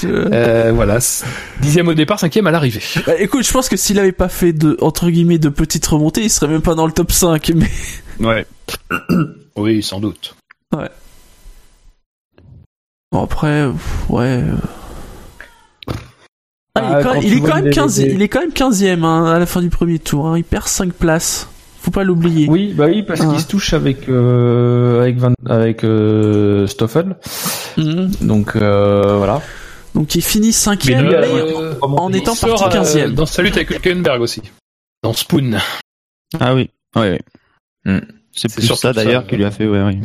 Euh, 0.04 0.72
voilà, 0.74 0.98
c- 0.98 1.24
dixième 1.60 1.86
au 1.86 1.94
départ, 1.94 2.18
cinquième 2.18 2.48
à 2.48 2.50
l'arrivée. 2.50 2.82
Bah, 3.06 3.12
écoute, 3.20 3.44
je 3.46 3.52
pense 3.52 3.68
que 3.68 3.76
s'il 3.76 4.00
avait 4.00 4.10
pas 4.10 4.28
fait 4.28 4.52
de, 4.52 4.76
entre 4.80 5.08
guillemets, 5.10 5.38
de 5.38 5.48
petites 5.48 5.86
remontées, 5.86 6.22
il 6.22 6.30
serait 6.30 6.48
même 6.48 6.62
pas 6.62 6.74
dans 6.74 6.86
le 6.86 6.92
top 6.92 7.12
5, 7.12 7.52
mais. 7.54 7.70
Ouais. 8.18 8.46
Oui, 9.56 9.82
sans 9.82 10.00
doute. 10.00 10.34
Bon, 13.12 13.22
après, 13.22 13.66
ouais. 14.10 14.42
euh. 14.42 14.52
Ah, 16.74 16.82
il, 16.82 16.94
Ah, 16.94 17.00
est 17.00 17.02
quand, 17.02 17.12
quand 17.14 17.20
il 17.20 17.30
tu 17.30 17.36
est 17.36 17.40
vois 17.40 17.48
quand 17.50 17.56
le 17.56 17.62
même 17.62 17.72
15 17.72 17.96
DVD. 17.96 18.14
il 18.14 18.22
est 18.22 18.28
quand 18.28 18.40
même 18.40 18.50
15ème 18.50 19.04
hein, 19.04 19.24
à 19.32 19.38
la 19.38 19.46
fin 19.46 19.62
du 19.62 19.70
premier 19.70 19.98
tour. 19.98 20.26
hein. 20.26 20.36
Il 20.36 20.44
perd 20.44 20.66
5 20.68 20.92
places. 20.92 21.48
Faut 21.86 21.92
pas 21.92 22.02
l'oublier. 22.02 22.48
Oui, 22.50 22.74
bah 22.74 22.86
oui, 22.88 23.04
parce 23.04 23.20
Ah. 23.20 23.26
qu'il 23.30 23.38
se 23.38 23.46
touche 23.46 23.72
avec 23.72 24.08
euh, 24.08 25.02
avec 25.02 25.18
Van, 25.18 25.32
avec 25.48 25.84
euh, 25.84 26.66
Stoffel. 26.66 27.14
Mhm. 27.76 28.10
Donc 28.22 28.56
euh, 28.56 29.16
voilà. 29.18 29.40
Donc 29.94 30.16
il 30.16 30.20
finit 30.22 30.50
5ème 30.50 31.02
Mais 31.04 31.10
mais 31.10 31.14
euh, 31.54 31.74
en 31.80 32.12
étant 32.12 32.34
sort, 32.34 32.58
parti 32.58 32.76
euh, 32.76 32.82
15ème. 33.06 33.14
dans 33.14 33.24
Salut 33.24 33.50
avec 33.52 33.70
Hülkenberg 33.70 34.20
aussi. 34.20 34.42
Dans 35.04 35.12
Spoon. 35.12 35.58
Ah 36.40 36.56
oui. 36.56 36.70
Ouais. 36.96 37.02
ouais. 37.02 37.20
Hmm. 37.84 38.00
C'est 38.32 38.48
C'est 38.48 38.54
plus 38.56 38.66
surtout 38.66 38.82
ça 38.82 38.92
d'ailleurs 38.92 39.24
qui 39.28 39.36
lui 39.36 39.44
a 39.44 39.52
fait. 39.52 39.68
Ouais, 39.68 39.80
ouais. 39.84 40.00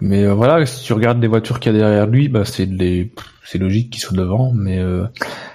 Mais 0.00 0.24
euh, 0.24 0.32
voilà, 0.32 0.64
si 0.64 0.84
tu 0.84 0.94
regardes 0.94 1.20
les 1.20 1.28
voitures 1.28 1.60
qu'il 1.60 1.72
y 1.72 1.74
a 1.76 1.78
derrière 1.78 2.06
lui, 2.06 2.28
bah 2.30 2.46
c'est 2.46 2.64
les 2.64 3.12
c'est 3.44 3.58
logique 3.58 3.90
qu'il 3.90 4.00
soit 4.00 4.16
devant, 4.16 4.52
mais 4.54 4.78
euh, 4.78 5.04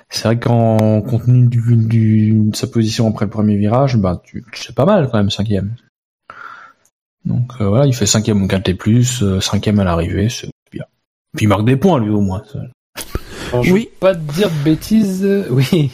c'est 0.09 0.23
vrai 0.23 0.39
qu'en 0.39 1.01
compte 1.01 1.25
tenu 1.25 1.47
du, 1.47 1.75
du, 1.75 2.31
de 2.49 2.55
sa 2.55 2.67
position 2.67 3.07
après 3.07 3.25
le 3.25 3.31
premier 3.31 3.57
virage, 3.57 3.95
bah 3.97 4.21
tu 4.23 4.43
c'est 4.53 4.75
pas 4.75 4.85
mal 4.85 5.09
quand 5.11 5.17
même 5.17 5.29
cinquième. 5.29 5.75
Donc 7.25 7.51
euh, 7.61 7.67
voilà, 7.67 7.85
il 7.85 7.93
fait 7.93 8.05
cinquième 8.05 8.41
au 8.43 8.47
quintet 8.47 8.73
plus, 8.73 9.21
euh, 9.23 9.39
cinquième 9.39 9.79
à 9.79 9.83
l'arrivée, 9.83 10.29
c'est 10.29 10.49
bien. 10.71 10.85
Puis 11.35 11.45
il 11.45 11.49
marque 11.49 11.65
des 11.65 11.75
points 11.75 11.99
lui 11.99 12.09
au 12.09 12.21
moins. 12.21 12.43
ça. 12.51 12.59
Alors, 13.51 13.63
je 13.63 13.73
Oui. 13.73 13.89
veux 13.91 13.99
pas 13.99 14.13
dire 14.13 14.49
de 14.49 14.63
bêtises. 14.63 15.23
euh, 15.23 15.45
Oui. 15.51 15.91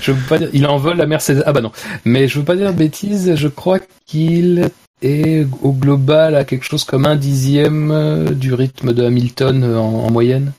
Je 0.00 0.12
veux 0.12 0.28
pas 0.28 0.38
dire. 0.38 0.48
Il 0.52 0.66
envole 0.66 0.96
la 0.96 1.06
Mercedes. 1.06 1.42
Ah 1.46 1.52
bah 1.52 1.60
non. 1.60 1.70
Mais 2.04 2.26
je 2.26 2.38
veux 2.38 2.44
pas 2.44 2.56
dire 2.56 2.72
de 2.72 2.78
bêtises. 2.78 3.34
Je 3.34 3.48
crois 3.48 3.78
qu'il 4.06 4.70
est 5.02 5.46
au 5.62 5.72
global 5.72 6.34
à 6.34 6.44
quelque 6.44 6.64
chose 6.64 6.84
comme 6.84 7.04
un 7.06 7.16
dixième 7.16 7.90
euh, 7.90 8.30
du 8.30 8.54
rythme 8.54 8.92
de 8.94 9.04
Hamilton 9.04 9.62
en, 9.64 10.06
en 10.06 10.10
moyenne. 10.10 10.52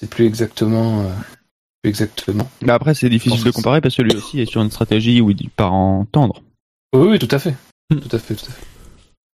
C'est 0.00 0.08
plus 0.08 0.24
exactement. 0.24 1.02
euh, 1.02 1.04
exactement. 1.84 2.48
Mais 2.62 2.72
après 2.72 2.94
c'est 2.94 3.08
difficile 3.08 3.42
de 3.44 3.50
comparer 3.50 3.80
parce 3.80 3.96
que 3.96 4.02
lui 4.02 4.14
aussi 4.16 4.40
est 4.40 4.46
sur 4.46 4.62
une 4.62 4.70
stratégie 4.70 5.20
où 5.20 5.30
il 5.30 5.50
part 5.50 5.72
en 5.72 6.04
tendre. 6.04 6.42
Oui, 6.94 7.08
oui, 7.12 7.18
tout 7.18 7.28
à 7.30 7.38
fait. 7.38 7.54
Hmm. 7.90 7.98
Tout 8.00 8.16
à 8.16 8.18
fait, 8.18 8.34
tout 8.34 8.46
à 8.46 8.50
fait. 8.52 8.66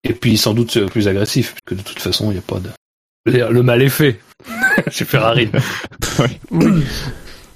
Et 0.07 0.13
puis 0.13 0.37
sans 0.37 0.53
doute 0.55 0.77
euh, 0.77 0.87
plus 0.87 1.09
agressif, 1.09 1.55
puisque 1.65 1.83
de 1.83 1.87
toute 1.89 1.99
façon, 1.99 2.27
il 2.31 2.35
n'y 2.35 2.39
a 2.39 2.43
pas 2.43 2.61
de. 2.61 2.69
Le 3.27 3.63
mal 3.63 3.81
est 3.81 3.89
fait. 3.89 4.21
Chez 4.91 5.05
Ferrari. 5.05 5.49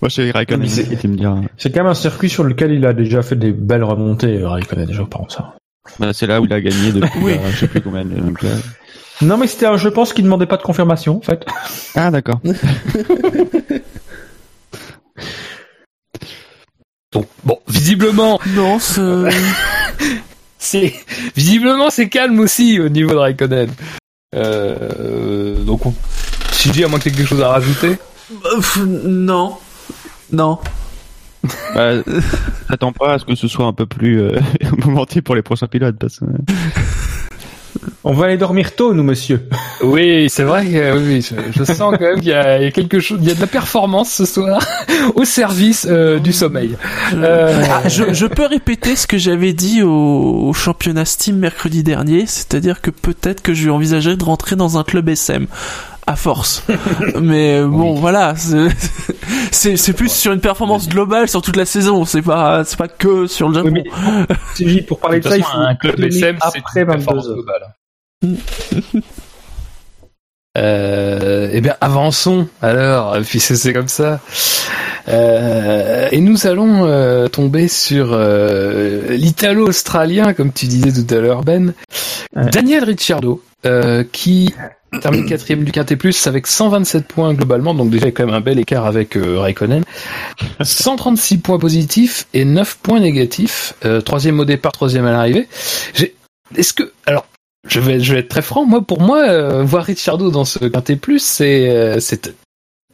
Moi 0.01 0.09
chez 0.09 0.31
Raikkonen, 0.31 0.61
Mais 0.63 0.69
c'est- 0.69 1.05
me 1.09 1.17
quand 1.17 1.77
même 1.77 1.87
un 1.87 1.95
circuit 1.95 2.29
sur 2.31 2.45
lequel 2.45 2.71
il 2.73 2.87
a 2.87 2.93
déjà 2.93 3.21
fait 3.23 3.35
des 3.35 3.51
belles 3.53 3.83
remontées, 3.83 4.39
euh, 4.39 4.49
Raikkonen, 4.49 4.87
déjà 4.87 5.05
par 5.05 5.29
ça. 5.31 5.57
Bah, 5.99 6.13
c'est 6.13 6.27
là 6.29 6.41
où 6.41 6.45
il 6.45 6.53
a 6.53 6.61
gagné 6.61 6.93
depuis 6.93 7.11
Oui. 7.23 7.33
euh, 7.33 7.51
je 7.51 7.57
sais 7.57 7.67
plus 7.69 7.81
combien 7.81 8.05
de 8.05 8.15
donc, 8.15 8.41
là- 8.43 8.51
Non 9.23 9.37
mais 9.37 9.49
c'était 9.49 9.67
un, 9.67 9.77
je 9.77 9.89
pense 9.89 10.13
qu'il 10.13 10.23
demandait 10.25 10.47
pas 10.47 10.57
de 10.57 10.63
confirmation 10.63 11.17
en 11.17 11.21
fait. 11.21 11.45
Ah 11.97 12.13
d'accord. 12.13 12.41
Donc, 17.13 17.27
bon, 17.45 17.59
visiblement, 17.69 18.39
Non, 18.55 18.79
ce- 18.79 19.29
c'est 20.59 20.95
visiblement 21.35 21.91
c'est 21.91 22.09
calme 22.09 22.39
aussi 22.41 22.79
au 22.81 22.89
niveau 22.89 23.11
de 23.11 23.17
Raikkonen. 23.17 23.71
Euh, 24.35 25.57
donc, 25.65 25.87
on... 25.87 25.95
dis 26.73 26.85
à 26.85 26.89
moins 26.89 26.99
que 26.99 27.05
tu 27.05 27.09
aies 27.09 27.13
quelque 27.13 27.29
chose 27.29 27.41
à 27.43 27.49
rajouter. 27.49 27.97
Euh, 28.45 28.61
non. 28.85 29.57
Non. 30.31 30.59
Bah, 31.75 31.93
T'attends 32.69 32.93
pas 32.93 33.15
à 33.15 33.19
ce 33.19 33.25
que 33.25 33.35
ce 33.35 33.49
soit 33.49 33.65
un 33.67 33.73
peu 33.73 33.87
plus 33.87 34.21
euh, 34.21 34.39
mouvementé 34.79 35.23
pour 35.23 35.35
les 35.35 35.43
prochains 35.43 35.67
pilotes 35.69 35.97
parce 35.99 36.19
que 36.19 36.27
On 38.05 38.13
va 38.13 38.27
aller 38.27 38.37
dormir 38.37 38.75
tôt, 38.75 38.95
nous, 38.95 39.03
monsieur. 39.03 39.47
Oui, 39.81 40.27
c'est 40.29 40.43
vrai 40.43 40.67
que 40.67 40.99
oui, 40.99 41.23
je, 41.23 41.37
je 41.57 41.65
sens 41.65 41.95
quand 41.97 42.01
même 42.01 42.19
qu'il 42.19 42.31
y, 42.31 42.33
a 42.33 42.59
il 42.59 42.65
y 42.65 42.67
a 42.67 42.71
quelque 42.73 42.99
chose, 42.99 43.21
il 43.23 43.29
y 43.29 43.31
a 43.31 43.35
de 43.35 43.41
la 43.41 43.47
performance 43.47 44.11
ce 44.11 44.25
soir 44.27 44.61
au 45.15 45.25
service 45.25 45.87
euh, 45.89 46.19
du 46.19 46.33
sommeil. 46.33 46.77
Euh, 47.15 47.63
Ah, 47.71 47.89
je, 47.89 48.13
je 48.13 48.27
peux 48.27 48.47
répéter 48.47 48.97
ce 48.97 49.07
que 49.07 49.19
j'avais 49.19 49.53
dit 49.53 49.83
au, 49.83 50.49
au 50.49 50.53
championnat 50.53 51.05
Steam 51.05 51.37
mercredi 51.37 51.85
dernier, 51.85 52.25
c'est-à-dire 52.27 52.81
que 52.81 52.91
peut-être 52.91 53.41
que 53.41 53.55
je 53.55 53.71
envisagerais 53.71 54.17
de 54.17 54.25
rentrer 54.25 54.57
dans 54.57 54.79
un 54.79 54.83
club 54.85 55.09
SM. 55.09 55.47
À 56.09 56.17
force. 56.17 56.65
Mais 57.21 57.59
euh, 57.61 57.67
bon, 57.67 57.95
voilà. 57.95 58.35
c'est- 59.51 59.93
plus 59.93 60.11
sur 60.11 60.33
une 60.33 60.41
performance 60.41 60.89
globale 60.89 61.29
sur 61.29 61.43
toute 61.43 61.57
la 61.57 61.67
saison. 61.67 62.07
C'est 62.07 62.23
pas, 62.23 62.65
c'est 62.65 62.79
pas 62.79 62.89
que 62.89 63.27
sur 63.27 63.49
le 63.51 63.55
Japon. 63.57 63.73
Oui, 63.75 63.85
mais 64.65 64.83
pour 64.83 65.01
parler 65.01 65.21
de 65.21 65.29
ça, 65.29 65.37
il 65.37 65.43
faut 65.43 65.59
un 65.59 65.75
club 65.75 66.01
SM, 66.03 66.39
après 66.41 66.61
une 66.81 66.87
22 66.87 66.93
performance 67.05 67.27
heures. 67.29 67.43
Euh, 70.59 71.51
eh 71.53 71.61
bien, 71.61 71.77
avançons 71.81 72.49
alors, 72.61 73.17
puisque 73.27 73.57
c'est 73.57 73.73
comme 73.73 73.89
ça. 73.89 74.21
Euh, 75.09 76.09
et 76.13 76.21
nous 76.21 76.47
allons 76.47 76.85
euh, 76.87 77.29
tomber 77.29 77.69
sur 77.69 78.11
euh, 78.13 79.09
l'italo-australien, 79.11 80.35
comme 80.35 80.53
tu 80.53 80.67
disais 80.67 80.93
tout 80.93 81.15
à 81.15 81.19
l'heure, 81.21 81.43
Ben, 81.45 81.73
Ouais. 82.37 82.51
Daniel 82.51 82.85
Ricciardo, 82.85 83.43
euh, 83.67 84.05
qui 84.13 84.55
termine 85.01 85.25
quatrième 85.29 85.65
du 85.65 85.73
Quintet 85.73 85.97
Plus 85.97 86.27
avec 86.27 86.47
127 86.47 87.07
points 87.07 87.33
globalement, 87.35 87.75
donc 87.75 87.91
déjà 87.91 88.11
quand 88.11 88.27
même 88.27 88.35
un 88.35 88.41
bel 88.41 88.59
écart 88.59 88.87
avec 88.87 89.17
euh, 89.17 89.39
Raikkonen. 89.41 89.83
136 90.61 91.39
points 91.39 91.59
positifs 91.59 92.27
et 92.35 92.45
9 92.45 92.79
points 92.83 93.01
négatifs. 93.01 93.75
Euh, 93.85 94.01
troisième 94.03 94.39
au 94.41 94.45
départ, 94.45 94.73
troisième 94.73 95.07
à 95.07 95.13
l'arrivée. 95.13 95.49
Est-ce 96.57 96.73
que 96.75 96.93
alors 97.07 97.25
je 97.69 97.81
vais 97.81 98.01
je 98.01 98.13
vais 98.13 98.21
être 98.21 98.29
très 98.29 98.43
franc. 98.43 98.67
Moi 98.67 98.83
pour 98.83 99.01
moi 99.01 99.29
euh, 99.29 99.63
voir 99.63 99.85
Ricciardo 99.85 100.31
dans 100.31 100.45
ce 100.45 100.59
Quintet 100.59 100.97
Plus, 100.97 101.23
c'est 101.23 101.71
euh, 101.71 102.01
c'est 102.01 102.35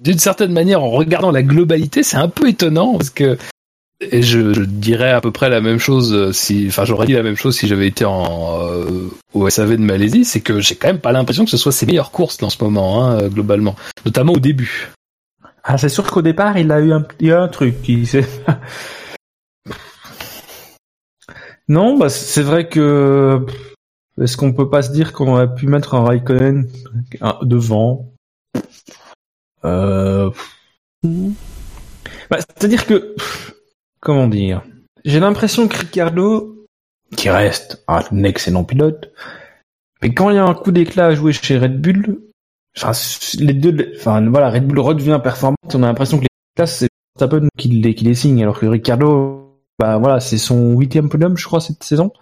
d'une 0.00 0.18
certaine 0.18 0.52
manière 0.52 0.82
en 0.82 0.90
regardant 0.90 1.30
la 1.30 1.42
globalité, 1.42 2.02
c'est 2.02 2.16
un 2.16 2.28
peu 2.28 2.48
étonnant 2.48 2.96
parce 2.96 3.10
que 3.10 3.38
et 4.00 4.22
je, 4.22 4.52
je 4.52 4.62
dirais 4.62 5.10
à 5.10 5.20
peu 5.20 5.30
près 5.30 5.48
la 5.48 5.60
même 5.60 5.78
chose 5.78 6.12
euh, 6.12 6.32
si, 6.32 6.66
enfin 6.68 6.84
j'aurais 6.84 7.06
dit 7.06 7.12
la 7.12 7.22
même 7.22 7.36
chose 7.36 7.56
si 7.56 7.68
j'avais 7.68 7.86
été 7.86 8.04
en 8.04 8.60
euh, 8.62 9.08
au 9.32 9.48
SAV 9.48 9.76
de 9.76 9.82
Malaisie, 9.82 10.24
c'est 10.24 10.40
que 10.40 10.60
j'ai 10.60 10.74
quand 10.74 10.88
même 10.88 10.98
pas 10.98 11.12
l'impression 11.12 11.44
que 11.44 11.50
ce 11.50 11.56
soit 11.56 11.72
ses 11.72 11.86
meilleures 11.86 12.10
courses 12.10 12.42
en 12.42 12.50
ce 12.50 12.62
moment, 12.62 13.04
hein, 13.04 13.20
euh, 13.20 13.28
globalement, 13.28 13.76
notamment 14.04 14.32
au 14.32 14.40
début. 14.40 14.90
Ah, 15.62 15.78
c'est 15.78 15.88
sûr 15.88 16.10
qu'au 16.10 16.22
départ, 16.22 16.58
il 16.58 16.70
a 16.72 16.80
eu 16.80 16.92
un, 16.92 17.06
il 17.20 17.28
y 17.28 17.32
a 17.32 17.40
un 17.40 17.48
truc 17.48 17.80
qui 17.82 18.04
s'est... 18.04 18.26
non, 21.68 21.96
bah, 21.96 22.10
c'est 22.10 22.42
vrai 22.42 22.68
que, 22.68 23.46
est-ce 24.20 24.36
qu'on 24.36 24.52
peut 24.52 24.70
pas 24.70 24.82
se 24.82 24.92
dire 24.92 25.12
qu'on 25.12 25.28
aurait 25.28 25.54
pu 25.54 25.66
mettre 25.66 25.94
un 25.94 26.04
Raikkonen 26.04 26.68
devant? 27.42 28.12
Euh, 29.64 30.30
bah, 32.30 32.38
c'est-à-dire 32.38 32.86
que, 32.86 33.14
comment 34.00 34.28
dire, 34.28 34.62
j'ai 35.04 35.20
l'impression 35.20 35.68
que 35.68 35.78
Ricardo, 35.78 36.66
qui 37.16 37.30
reste 37.30 37.82
un 37.88 38.22
excellent 38.24 38.64
pilote, 38.64 39.12
mais 40.02 40.12
quand 40.14 40.30
il 40.30 40.36
y 40.36 40.38
a 40.38 40.44
un 40.44 40.54
coup 40.54 40.70
d'éclat 40.70 41.06
à 41.06 41.14
jouer 41.14 41.32
chez 41.32 41.58
Red 41.58 41.80
Bull, 41.80 42.20
enfin, 42.76 42.92
les 43.38 43.54
deux, 43.54 43.94
enfin, 43.96 44.28
voilà, 44.28 44.50
Red 44.50 44.66
Bull 44.66 44.80
redevient 44.80 45.20
performante, 45.22 45.74
on 45.74 45.82
a 45.82 45.86
l'impression 45.86 46.18
que 46.18 46.22
les 46.22 46.28
classes, 46.56 46.78
c'est 46.78 46.88
Verstappen 47.18 47.48
qui 47.56 47.94
qui 47.94 48.04
les 48.04 48.14
signe, 48.14 48.42
alors 48.42 48.58
que 48.58 48.66
Ricardo, 48.66 49.58
bah 49.78 49.98
voilà, 49.98 50.20
c'est 50.20 50.38
son 50.38 50.76
huitième 50.76 51.08
podium, 51.08 51.36
je 51.36 51.44
crois, 51.46 51.60
cette 51.60 51.82
saison. 51.82 52.12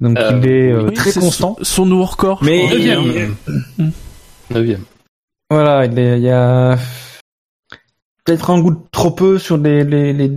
Donc 0.00 0.18
Euh, 0.18 0.30
il 0.42 0.48
est 0.48 0.72
euh, 0.72 0.84
Oui, 0.88 0.94
très 0.94 1.10
c'est 1.12 1.20
constant. 1.20 1.56
Son, 1.58 1.64
son 1.64 1.86
nouveau 1.86 2.04
record. 2.06 2.40
Mais- 2.42 2.60
crois. 2.66 2.74
Neuvième. 2.76 3.34
Mm. 3.78 3.88
Neuvième. 4.50 4.80
Voilà, 5.50 5.84
il, 5.86 5.98
est- 5.98 6.16
il 6.18 6.22
y 6.24 6.30
a 6.30 6.76
peut-être 8.24 8.50
un 8.50 8.60
goût 8.60 8.70
de 8.70 8.78
trop 8.92 9.10
peu 9.10 9.38
sur 9.38 9.56
les, 9.58 9.84
les, 9.84 10.12
les 10.12 10.30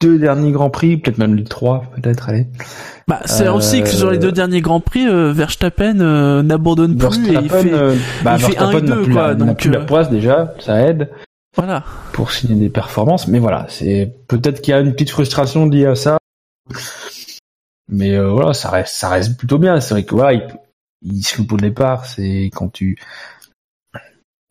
deux 0.00 0.18
derniers 0.18 0.52
grands 0.52 0.70
prix, 0.70 0.96
peut-être 0.96 1.18
même 1.18 1.34
les 1.34 1.44
trois, 1.44 1.84
peut-être, 1.96 2.28
allez. 2.28 2.46
Bah, 3.08 3.20
c'est 3.26 3.46
Euh, 3.48 3.52
aussi 3.54 3.82
que 3.82 3.88
sur 3.88 4.10
les 4.10 4.18
deux 4.18 4.32
derniers 4.32 4.60
grands 4.60 4.80
prix, 4.80 5.06
euh, 5.06 5.32
Verstappen 5.32 6.00
euh, 6.00 6.42
n'abandonne 6.42 6.96
plus 6.96 7.28
et 7.28 7.34
il 7.42 7.50
fait, 7.50 7.72
euh, 7.72 7.94
bah, 8.22 8.36
il 8.38 8.44
fait 8.44 8.56
un 8.58 8.70
Verstappen 8.70 8.78
et 8.78 8.82
n'a 8.88 8.94
deux, 8.96 9.02
plus, 9.02 9.12
quoi, 9.12 9.28
la, 9.28 9.34
donc, 9.34 9.64
la 9.64 9.80
poisse 9.80 10.08
déjà, 10.10 10.54
ça 10.60 10.80
aide 10.86 11.10
voilà. 11.56 11.82
pour 12.12 12.30
signer 12.30 12.54
des 12.54 12.68
performances, 12.70 13.26
mais 13.28 13.40
voilà, 13.40 13.66
c'est 13.68 14.14
peut-être 14.28 14.60
qu'il 14.62 14.70
y 14.72 14.74
a 14.74 14.80
une 14.80 14.92
petite 14.92 15.10
frustration 15.10 15.66
liée 15.66 15.86
à 15.86 15.94
ça, 15.96 16.16
mais 17.90 18.16
euh, 18.16 18.28
voilà, 18.30 18.54
ça 18.54 18.70
reste, 18.70 18.94
ça 18.94 19.08
reste 19.08 19.36
plutôt 19.36 19.58
bien. 19.58 19.80
C'est 19.80 19.94
vrai 19.94 20.04
que 20.04 20.14
voilà, 20.14 20.32
il, 20.32 20.46
il 21.02 21.22
se 21.22 21.38
loupe 21.38 21.52
au 21.52 21.56
départ, 21.56 22.06
c'est 22.06 22.50
quand 22.54 22.68
tu 22.72 22.96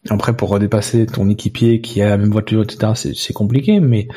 après 0.10 0.34
pour 0.36 0.50
redépasser 0.50 1.06
ton 1.06 1.30
équipier 1.30 1.82
qui 1.82 2.02
a 2.02 2.10
la 2.10 2.18
même 2.18 2.32
voiture, 2.32 2.64
etc. 2.64 2.94
C'est, 2.96 3.16
c'est 3.16 3.34
compliqué, 3.34 3.80
mais 3.82 4.08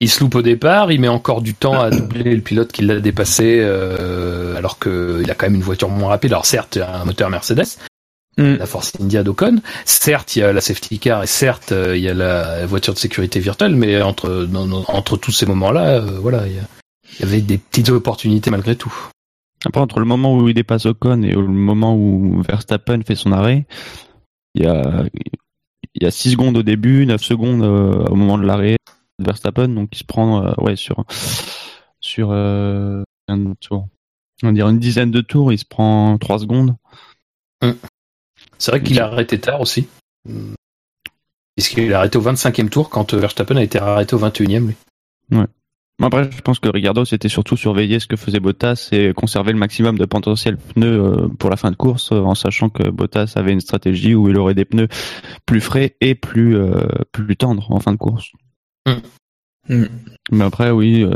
Il 0.00 0.08
se 0.10 0.20
loupe 0.20 0.34
au 0.36 0.42
départ, 0.42 0.90
il 0.90 1.00
met 1.00 1.08
encore 1.08 1.42
du 1.42 1.52
temps 1.54 1.78
à 1.78 1.90
doubler 1.90 2.34
le 2.34 2.40
pilote 2.40 2.72
qui 2.72 2.80
l'a 2.82 3.00
dépassé, 3.00 3.58
euh, 3.60 4.56
alors 4.56 4.78
qu'il 4.78 5.30
a 5.30 5.34
quand 5.34 5.46
même 5.46 5.56
une 5.56 5.62
voiture 5.62 5.90
moins 5.90 6.08
rapide. 6.08 6.32
Alors 6.32 6.46
certes, 6.46 6.76
il 6.76 6.78
y 6.78 6.82
a 6.82 6.96
un 7.00 7.04
moteur 7.04 7.28
Mercedes, 7.28 7.66
la 8.38 8.64
Force 8.64 8.92
India 8.98 9.22
d'Ocon. 9.22 9.60
Certes, 9.84 10.36
il 10.36 10.38
y 10.38 10.42
a 10.42 10.54
la 10.54 10.62
safety 10.62 10.98
car 10.98 11.22
et 11.22 11.26
certes, 11.26 11.72
euh, 11.72 11.94
il 11.98 12.02
y 12.02 12.08
a 12.08 12.14
la 12.14 12.64
voiture 12.64 12.94
de 12.94 12.98
sécurité 12.98 13.40
virtuelle, 13.40 13.76
mais 13.76 14.00
entre 14.00 14.46
dans- 14.46 14.84
entre 14.88 15.18
tous 15.18 15.32
ces 15.32 15.44
moments-là, 15.44 15.96
euh, 15.98 16.18
voilà, 16.18 16.46
il 16.46 16.54
y, 16.54 16.58
a- 16.58 16.62
il 17.14 17.20
y 17.20 17.28
avait 17.28 17.40
des 17.40 17.58
petites 17.58 17.90
opportunités 17.90 18.50
malgré 18.50 18.76
tout. 18.76 18.92
Après, 19.64 19.80
entre 19.80 19.98
le 19.98 20.06
moment 20.06 20.36
où 20.36 20.48
il 20.48 20.54
dépasse 20.54 20.86
Ocon 20.86 21.22
et 21.22 21.32
le 21.32 21.46
moment 21.46 21.94
où 21.94 22.42
Verstappen 22.42 23.02
fait 23.02 23.14
son 23.14 23.32
arrêt, 23.32 23.66
il 24.54 24.62
y 24.62 24.66
a, 24.66 25.04
il 25.94 26.02
y 26.02 26.06
a 26.06 26.10
6 26.10 26.32
secondes 26.32 26.56
au 26.56 26.62
début, 26.62 27.04
9 27.04 27.22
secondes 27.22 27.62
euh, 27.62 28.04
au 28.06 28.14
moment 28.14 28.38
de 28.38 28.44
l'arrêt 28.44 28.76
de 29.18 29.24
Verstappen, 29.24 29.68
donc 29.68 29.90
il 29.92 29.98
se 29.98 30.04
prend 30.04 30.44
euh, 30.44 30.52
ouais, 30.58 30.76
sur, 30.76 31.04
sur 32.00 32.30
euh, 32.30 33.02
un 33.28 33.52
tour. 33.54 33.88
On 34.42 34.46
va 34.46 34.52
dire 34.52 34.68
une 34.68 34.78
dizaine 34.78 35.10
de 35.10 35.20
tours, 35.20 35.52
il 35.52 35.58
se 35.58 35.66
prend 35.66 36.16
3 36.16 36.38
secondes. 36.38 36.74
C'est 38.56 38.70
vrai 38.70 38.82
qu'il 38.82 38.98
a 38.98 39.06
arrêté 39.06 39.38
tard 39.38 39.60
aussi. 39.60 39.86
Puisqu'il 41.54 41.92
a 41.92 41.98
arrêté 41.98 42.16
au 42.16 42.22
25e 42.22 42.70
tour 42.70 42.88
quand 42.88 43.12
Verstappen 43.12 43.56
a 43.56 43.62
été 43.62 43.78
arrêté 43.78 44.14
au 44.14 44.18
21e. 44.18 44.68
Lui. 44.68 45.44
Après, 46.02 46.30
je 46.30 46.40
pense 46.40 46.58
que 46.58 46.68
Ricardo, 46.68 47.04
c'était 47.04 47.28
surtout 47.28 47.56
surveiller 47.56 48.00
ce 48.00 48.06
que 48.06 48.16
faisait 48.16 48.40
Bottas 48.40 48.88
et 48.92 49.12
conserver 49.12 49.52
le 49.52 49.58
maximum 49.58 49.98
de 49.98 50.06
potentiel 50.06 50.56
pneus 50.56 50.86
euh, 50.86 51.28
pour 51.38 51.50
la 51.50 51.56
fin 51.56 51.70
de 51.70 51.76
course, 51.76 52.12
euh, 52.12 52.20
en 52.20 52.34
sachant 52.34 52.70
que 52.70 52.88
Bottas 52.88 53.34
avait 53.36 53.52
une 53.52 53.60
stratégie 53.60 54.14
où 54.14 54.28
il 54.28 54.38
aurait 54.38 54.54
des 54.54 54.64
pneus 54.64 54.88
plus 55.46 55.60
frais 55.60 55.96
et 56.00 56.14
plus 56.14 56.56
euh, 56.56 56.86
plus 57.12 57.36
tendres 57.36 57.70
en 57.70 57.80
fin 57.80 57.92
de 57.92 57.98
course. 57.98 58.32
Mm. 59.68 59.84
Mais 60.32 60.44
après, 60.44 60.70
oui, 60.70 61.02
euh, 61.02 61.14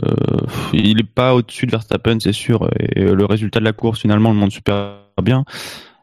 il 0.73 1.01
est 1.01 1.15
pas 1.15 1.35
au-dessus 1.35 1.67
de 1.67 1.71
Verstappen, 1.71 2.19
c'est 2.21 2.33
sûr, 2.33 2.69
et 2.79 3.05
le 3.05 3.25
résultat 3.25 3.61
de 3.61 3.65
la 3.65 3.73
course 3.73 4.01
finalement 4.01 4.31
le 4.31 4.37
montre 4.37 4.53
super 4.53 4.99
bien. 5.23 5.45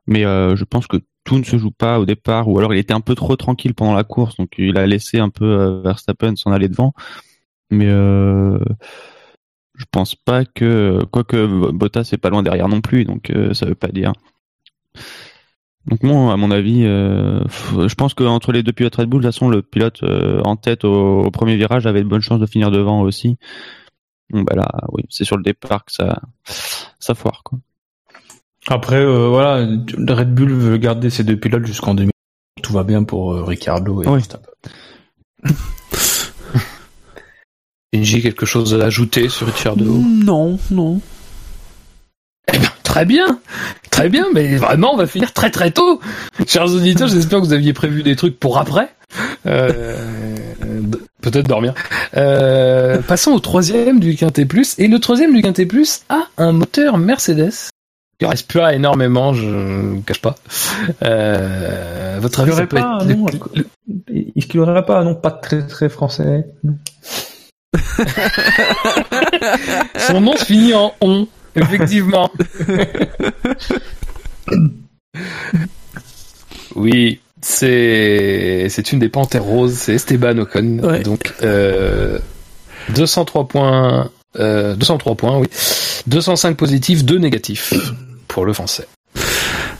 Mais 0.07 0.25
euh, 0.25 0.55
je 0.55 0.63
pense 0.63 0.87
que 0.87 0.97
tout 1.23 1.37
ne 1.37 1.43
se 1.43 1.57
joue 1.57 1.71
pas 1.71 1.99
au 1.99 2.05
départ, 2.05 2.47
ou 2.47 2.57
alors 2.57 2.73
il 2.73 2.79
était 2.79 2.93
un 2.93 3.01
peu 3.01 3.15
trop 3.15 3.35
tranquille 3.35 3.73
pendant 3.73 3.93
la 3.93 4.03
course, 4.03 4.37
donc 4.37 4.53
il 4.57 4.77
a 4.77 4.87
laissé 4.87 5.19
un 5.19 5.29
peu 5.29 5.45
euh, 5.45 5.81
Verstappen 5.81 6.35
s'en 6.35 6.51
aller 6.51 6.67
devant. 6.67 6.93
Mais 7.71 7.87
euh, 7.87 8.59
je 9.75 9.85
pense 9.89 10.13
pas 10.15 10.43
que 10.45 10.99
quoique 11.09 11.71
Bottas 11.71 12.09
est 12.11 12.17
pas 12.17 12.29
loin 12.29 12.43
derrière 12.43 12.67
non 12.67 12.81
plus, 12.81 13.05
donc 13.05 13.31
euh, 13.31 13.53
ça 13.53 13.65
veut 13.65 13.75
pas 13.75 13.87
dire. 13.87 14.11
Donc 15.87 16.03
moi, 16.03 16.31
à 16.31 16.37
mon 16.37 16.51
avis, 16.51 16.83
euh, 16.85 17.41
je 17.87 17.95
pense 17.95 18.13
qu'entre 18.13 18.51
les 18.51 18.61
deux 18.61 18.73
pilotes 18.73 18.95
Red 18.95 19.09
Bull, 19.09 19.21
de 19.21 19.27
toute 19.27 19.33
façon, 19.33 19.49
le 19.49 19.61
pilote 19.61 20.03
en 20.03 20.55
tête 20.57 20.83
au, 20.83 21.21
au 21.21 21.31
premier 21.31 21.55
virage 21.55 21.87
avait 21.87 22.03
de 22.03 22.07
bonnes 22.07 22.21
chances 22.21 22.41
de 22.41 22.45
finir 22.45 22.69
devant 22.69 23.01
aussi. 23.01 23.37
Bon, 24.29 24.43
bah 24.43 24.55
là, 24.55 24.69
oui, 24.91 25.03
c'est 25.09 25.23
sur 25.23 25.37
le 25.37 25.43
départ 25.43 25.85
que 25.85 25.91
ça, 25.91 26.21
ça 26.99 27.15
foire 27.15 27.41
quoi. 27.43 27.57
après 28.67 29.03
voilà, 29.03 29.65
Red 29.65 30.35
Bull 30.35 30.51
veut 30.51 30.77
garder 30.77 31.09
ses 31.09 31.23
deux 31.23 31.37
pilotes 31.37 31.65
jusqu'en 31.65 31.95
2000. 31.95 32.11
Tout 32.61 32.73
va 32.73 32.83
bien 32.83 33.03
pour 33.03 33.33
Ricardo 33.47 34.03
et. 34.03 34.05
Verstappen. 34.05 34.51
Benji, 37.93 38.21
quelque 38.21 38.45
chose 38.45 38.79
à 38.79 38.85
ajouter 38.85 39.27
sur 39.27 39.47
Ricciardo 39.47 39.83
Non, 39.83 40.57
non. 40.69 41.01
Très 42.83 43.05
bien, 43.05 43.39
très 43.89 44.09
bien, 44.09 44.27
mais 44.33 44.55
vraiment, 44.55 44.93
on 44.93 44.97
va 44.97 45.07
finir 45.07 45.33
très 45.33 45.49
très 45.49 45.71
tôt. 45.71 45.99
Chers 46.47 46.73
auditeurs, 46.73 47.07
j'espère 47.07 47.39
que 47.39 47.45
vous 47.45 47.53
aviez 47.53 47.73
prévu 47.73 48.03
des 48.03 48.15
trucs 48.15 48.39
pour 48.39 48.57
après. 48.57 48.89
Euh, 49.45 49.97
Peut-être 51.21 51.47
dormir. 51.47 51.73
Euh, 52.17 53.01
passons 53.01 53.31
au 53.31 53.39
troisième 53.39 53.99
du 53.99 54.15
Quintet 54.15 54.45
Plus. 54.45 54.79
Et 54.79 54.87
le 54.87 54.99
troisième 54.99 55.33
du 55.33 55.41
Quintet 55.41 55.65
Plus 55.65 56.01
a 56.09 56.27
un 56.37 56.51
moteur 56.51 56.97
Mercedes. 56.97 57.53
Il 58.19 58.27
reste 58.27 58.51
pas 58.51 58.73
énormément, 58.73 59.33
je 59.33 59.47
ne 59.47 60.01
cache 60.01 60.21
pas. 60.21 60.35
Euh, 61.03 62.17
votre 62.21 62.39
Il 62.39 62.43
avis, 62.43 62.51
ça 62.55 62.67
peut 62.67 62.77
pas, 62.77 62.99
être... 63.07 63.49
Est-ce 64.35 64.47
qu'il 64.47 64.59
n'y 64.61 64.67
aurait 64.67 64.85
pas 64.85 64.99
un 64.99 65.03
nom 65.03 65.15
pas 65.15 65.31
très 65.31 65.65
très 65.65 65.89
français? 65.89 66.45
Son 70.07 70.21
nom 70.21 70.35
se 70.35 70.45
finit 70.45 70.73
en 70.73 70.93
on, 71.01 71.27
effectivement. 71.55 72.29
oui, 76.75 77.19
c'est 77.41 78.67
c'est 78.69 78.91
une 78.91 78.99
des 78.99 79.09
panthères 79.09 79.43
roses, 79.43 79.73
c'est 79.73 79.93
Esteban 79.95 80.37
Ocon. 80.39 80.79
Ouais. 80.83 81.01
Donc 81.03 81.33
euh, 81.43 82.19
203 82.93 83.47
points, 83.47 84.09
euh, 84.39 84.75
203 84.75 85.15
points, 85.15 85.37
oui, 85.39 85.47
205 86.07 86.57
positifs, 86.57 87.03
2 87.03 87.17
négatifs 87.17 87.73
pour 88.27 88.45
le 88.45 88.53
français. 88.53 88.87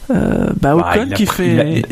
Euh, 0.09 0.47
bah, 0.59 0.75
Bah, 0.75 0.93
Ocon 0.95 1.09
qui 1.15 1.25
pris- 1.25 1.43
fait, 1.45 1.51
il 1.53 1.59
a- 1.59 1.63
il- 1.65 1.85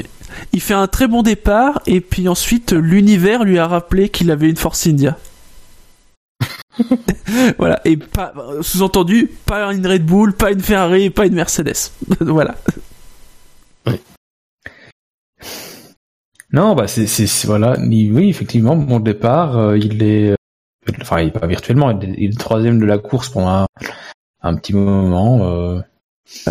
il 0.53 0.61
fait 0.61 0.73
un 0.73 0.87
très 0.87 1.07
bon 1.07 1.21
départ 1.21 1.79
et 1.85 2.01
puis 2.01 2.27
ensuite 2.27 2.71
l'univers 2.71 3.43
lui 3.43 3.59
a 3.59 3.67
rappelé 3.67 4.09
qu'il 4.09 4.31
avait 4.31 4.49
une 4.49 4.55
Force 4.57 4.87
India. 4.87 5.17
voilà 7.57 7.81
et 7.85 7.97
pas 7.97 8.33
sous-entendu 8.61 9.29
pas 9.45 9.73
une 9.73 9.85
Red 9.85 10.05
Bull, 10.05 10.33
pas 10.33 10.51
une 10.51 10.61
Ferrari, 10.61 11.09
pas 11.09 11.25
une 11.25 11.35
Mercedes. 11.35 11.91
voilà. 12.21 12.55
Non, 16.51 16.73
bah 16.75 16.87
c'est 16.87 17.05
voilà. 17.45 17.77
Il- 17.89 18.11
Oui, 18.13 18.29
effectivement, 18.29 18.75
mon 18.75 18.99
départ, 18.99 19.57
euh, 19.57 19.77
il 19.77 20.01
est, 20.01 20.31
euh, 20.31 20.35
enfin, 21.01 21.21
il 21.21 21.27
est 21.27 21.31
pas 21.31 21.45
virtuellement, 21.45 21.91
il 21.91 22.09
est, 22.09 22.15
il 22.17 22.31
est 22.31 22.39
troisième 22.39 22.79
de 22.79 22.85
la 22.85 22.97
course 22.97 23.29
pendant 23.29 23.49
un, 23.49 23.67
un 24.41 24.55
petit 24.55 24.73
moment. 24.73 25.41
euh. 25.43 25.79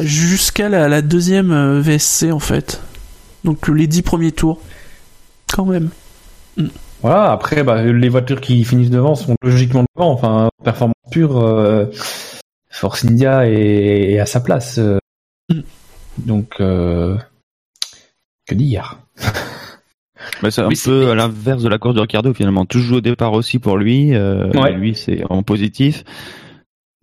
Jusqu'à 0.01 0.69
la, 0.69 0.89
la 0.89 1.02
deuxième 1.02 1.81
VSC 1.81 2.31
en 2.32 2.39
fait. 2.39 2.81
Donc 3.44 3.66
les 3.69 3.86
dix 3.86 4.02
premiers 4.02 4.32
tours. 4.32 4.60
Quand 5.52 5.65
même. 5.65 5.89
Voilà. 7.03 7.31
Après, 7.33 7.62
bah, 7.62 7.83
les 7.83 8.09
voitures 8.09 8.41
qui 8.41 8.65
finissent 8.65 8.91
devant 8.91 9.15
sont 9.15 9.35
logiquement 9.43 9.85
devant. 9.97 10.11
Enfin, 10.12 10.49
performance 10.65 10.95
pure, 11.11 11.39
euh, 11.39 11.87
Force 12.70 13.05
India 13.05 13.49
est, 13.49 14.12
est 14.12 14.19
à 14.19 14.27
sa 14.27 14.41
place. 14.41 14.79
euh. 14.79 14.99
Mm. 15.51 15.61
Donc, 16.19 16.55
euh, 16.61 17.16
que 18.47 18.55
dire 18.55 18.99
Bah, 20.43 20.51
c'est 20.51 20.61
un 20.62 20.69
Oui, 20.69 20.81
peu 20.85 21.11
à 21.11 21.15
l'inverse 21.15 21.62
de 21.62 21.69
la 21.69 21.79
course 21.79 21.95
de 21.95 22.01
Ricardo 22.01 22.35
finalement. 22.35 22.66
Toujours 22.66 22.99
au 22.99 23.01
départ 23.01 23.33
aussi 23.33 23.59
pour 23.59 23.77
lui. 23.77 24.15
Euh, 24.15 24.51
Ouais. 24.53 24.73
Lui, 24.73 24.95
c'est 24.95 25.23
en 25.31 25.43
positif. 25.43 26.05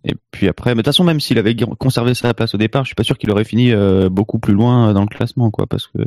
Et 0.04 0.14
puis 0.30 0.46
après, 0.46 0.70
mais 0.70 0.76
de 0.76 0.80
toute 0.82 0.86
façon, 0.86 1.02
même 1.02 1.18
s'il 1.18 1.36
avait 1.38 1.56
conservé 1.78 2.14
sa 2.14 2.32
place 2.32 2.54
au 2.54 2.58
départ, 2.58 2.84
je 2.84 2.88
suis 2.90 2.94
pas 2.94 3.02
sûr 3.02 3.18
qu'il 3.18 3.30
aurait 3.32 3.44
fini 3.44 3.72
euh, 3.72 4.08
beaucoup 4.08 4.38
plus 4.38 4.54
loin 4.54 4.92
dans 4.92 5.00
le 5.00 5.08
classement, 5.08 5.50
quoi. 5.50 5.66
Parce 5.66 5.88
que 5.88 5.98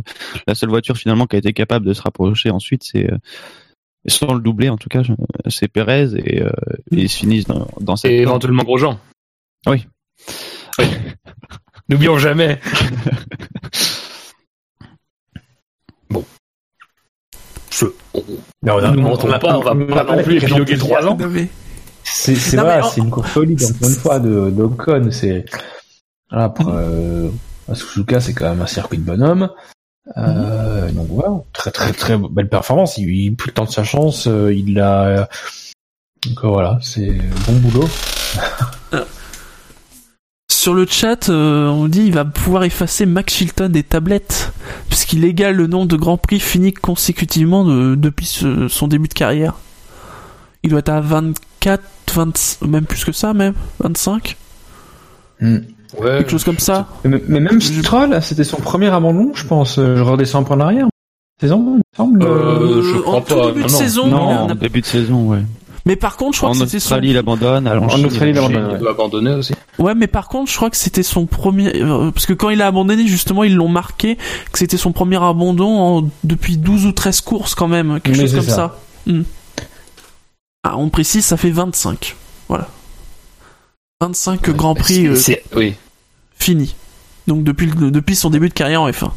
la 0.48 0.56
seule 0.56 0.70
voiture 0.70 0.96
finalement 0.96 1.26
qui 1.28 1.36
a 1.36 1.40
été 1.40 1.52
capable 1.52 1.86
de 1.86 1.94
se 1.94 2.02
rapprocher 2.02 2.50
ensuite, 2.50 2.84
c'est 2.84 3.10
sans 4.08 4.34
le 4.34 4.40
doubler 4.42 4.70
en 4.70 4.78
tout 4.78 4.90
cas, 4.90 5.02
c'est 5.50 5.68
Perez 5.68 6.14
et, 6.16 6.42
euh, 6.42 6.50
et 6.92 7.02
ils 7.02 7.10
se 7.10 7.18
finissent 7.18 7.46
dans, 7.48 7.68
dans 7.82 7.96
cette. 7.96 8.12
Et 8.12 8.22
éventuellement 8.22 8.64
Grosjean. 8.64 9.00
Oui. 9.68 9.86
Oui. 10.80 10.86
N'oublions 11.90 12.18
jamais. 12.18 12.60
bon. 16.10 16.26
Je... 17.72 17.86
on- 18.14 18.24
Mais 18.62 18.72
on 18.72 18.78
a- 18.78 19.40
pas, 19.40 19.58
on 19.58 19.62
va 19.62 20.06
pas 20.06 20.16
non 20.16 20.24
plus 20.24 20.40
les 20.40 20.44
épiloguer 20.46 20.78
trois 20.78 21.06
ans. 21.08 21.18
Non, 21.18 21.30
C'est 22.04 22.36
c'est 22.36 22.58
Non, 22.58 22.64
une 22.98 23.10
course 23.10 23.32
solide 23.34 23.64
encore 23.64 23.90
une 23.90 23.96
fois 23.96 24.20
de 24.20 24.50
d'Ocon. 24.50 25.10
C'est 25.12 25.46
voilà, 26.30 26.50
pour 26.50 26.70
euh, 26.70 27.30
Suzuka, 27.74 28.20
c'est 28.20 28.34
quand 28.34 28.50
même 28.50 28.62
un 28.62 28.68
circuit 28.68 28.98
de 28.98 29.04
bonhomme. 29.04 29.50
Euh, 30.18 30.92
Donc 30.92 31.08
voilà, 31.10 31.36
très 31.54 31.72
très 31.72 31.94
très 31.94 32.18
belle 32.18 32.50
performance. 32.50 32.98
Il, 32.98 33.10
il 33.10 33.36
pris 33.36 33.50
le 33.50 33.54
temps 33.54 33.66
de 33.66 33.70
sa 33.72 33.84
chance. 33.84 34.28
euh, 34.28 34.54
il 34.54 34.80
a 34.80 35.30
donc 36.26 36.44
euh, 36.44 36.48
voilà, 36.48 36.78
c'est 36.82 37.18
bon 37.48 37.54
boulot. 37.60 37.88
Sur 40.52 40.74
le 40.74 40.86
chat, 40.86 41.30
euh, 41.30 41.68
on 41.68 41.88
dit 41.88 42.02
il 42.06 42.14
va 42.14 42.26
pouvoir 42.26 42.64
effacer 42.64 43.06
Max 43.06 43.34
Chilton 43.34 43.70
des 43.70 43.84
tablettes 43.84 44.52
puisqu'il 44.90 45.24
égale 45.24 45.56
le 45.56 45.68
nombre 45.68 45.88
de 45.88 45.96
grands 45.96 46.18
prix 46.18 46.40
finis 46.40 46.74
consécutivement 46.74 47.64
de- 47.64 47.96
depuis 47.96 48.26
ce- 48.26 48.68
son 48.68 48.88
début 48.88 49.08
de 49.08 49.14
carrière. 49.14 49.54
Il 50.64 50.72
doit 50.72 50.80
être 50.80 50.90
à 50.90 51.00
24, 51.00 51.82
20, 52.14 52.62
même 52.68 52.86
plus 52.86 53.06
que 53.06 53.14
ça, 53.14 53.34
même 53.34 53.54
25, 53.80 54.36
Ouais. 55.98 56.18
quelque 56.20 56.32
chose 56.32 56.44
comme 56.44 56.60
ça. 56.60 56.88
Mais, 57.04 57.22
mais 57.28 57.40
même 57.40 57.60
Stroll, 57.62 58.20
c'était 58.22 58.44
son 58.44 58.58
premier 58.58 58.88
abandon, 58.88 59.32
je 59.34 59.46
pense. 59.46 59.80
Euh, 59.80 59.96
Je 59.96 60.02
redescends 60.04 60.40
un 60.42 60.44
peu 60.44 60.54
en 60.54 60.60
arrière. 60.60 60.88
Saison, 61.42 61.64
il 61.66 61.78
me 61.78 61.82
semble. 61.96 62.24
Euh, 62.24 62.82
je 62.84 62.98
crois 63.00 63.16
en 63.16 63.22
tout 63.22 63.36
pas, 63.36 63.48
début 63.48 63.64
de 63.64 63.70
non, 63.72 63.78
saison. 63.78 64.08
Non, 64.08 64.50
a- 64.50 64.56
début 64.56 64.82
de 64.82 64.86
saison, 64.86 65.30
ouais. 65.30 65.40
Mais 65.86 65.96
par 65.96 66.18
contre, 66.18 66.34
je 66.34 66.40
crois 66.40 66.50
En 66.50 66.52
que 66.52 66.60
c'était 66.60 66.80
son. 66.82 67.00
Il 67.02 67.18
abandonne. 67.18 67.66
à 67.66 67.80
En 67.80 67.88
Chine, 67.90 68.06
Australie, 68.06 68.32
il 68.32 68.40
enchaîne. 68.40 68.58
abandonne. 68.58 68.76
Il 68.78 68.82
doit 68.82 68.92
abandonner 68.92 69.32
aussi. 69.32 69.54
Ouais, 69.80 69.96
mais 69.96 70.08
par 70.08 70.28
contre, 70.28 70.52
je 70.52 70.56
crois 70.58 70.70
que 70.70 70.76
c'était 70.78 71.02
son 71.04 71.26
premier. 71.26 71.82
euh, 71.82 72.12
parce 72.12 72.26
que 72.26 72.34
quand 72.34 72.50
il 72.50 72.62
a 72.62 72.68
abandonné, 72.68 73.08
justement, 73.08 73.44
ils 73.46 73.56
l'ont 73.56 73.70
marqué 73.70 74.18
que 74.52 74.60
c'était 74.60 74.76
son 74.78 74.92
premier 74.92 75.16
abandon 75.24 75.80
en- 75.80 76.10
depuis 76.26 76.58
12 76.58 76.86
ou 76.86 76.92
13 76.92 77.22
courses 77.22 77.56
quand 77.56 77.70
même, 77.70 78.02
quelque 78.02 78.18
Mais 78.18 78.24
chose 78.28 78.36
comme 78.36 78.44
ça. 78.44 78.56
ça. 78.56 78.80
Hmm. 79.08 79.22
Ah, 80.64 80.78
on 80.78 80.90
précise, 80.90 81.26
ça 81.26 81.38
fait 81.38 81.52
25. 81.52 82.16
Voilà. 82.50 82.68
25 84.10 84.52
Grands 84.52 84.76
Prix 84.76 85.08
euh, 85.08 85.16
C'est- 85.16 85.44
Oui. 85.56 85.76
finis. 86.36 86.74
Donc 87.28 87.44
depuis, 87.44 87.68
depuis 87.68 88.16
son 88.16 88.30
début 88.30 88.48
de 88.48 88.54
carrière 88.54 88.82
en 88.82 88.90
F1. 88.90 89.12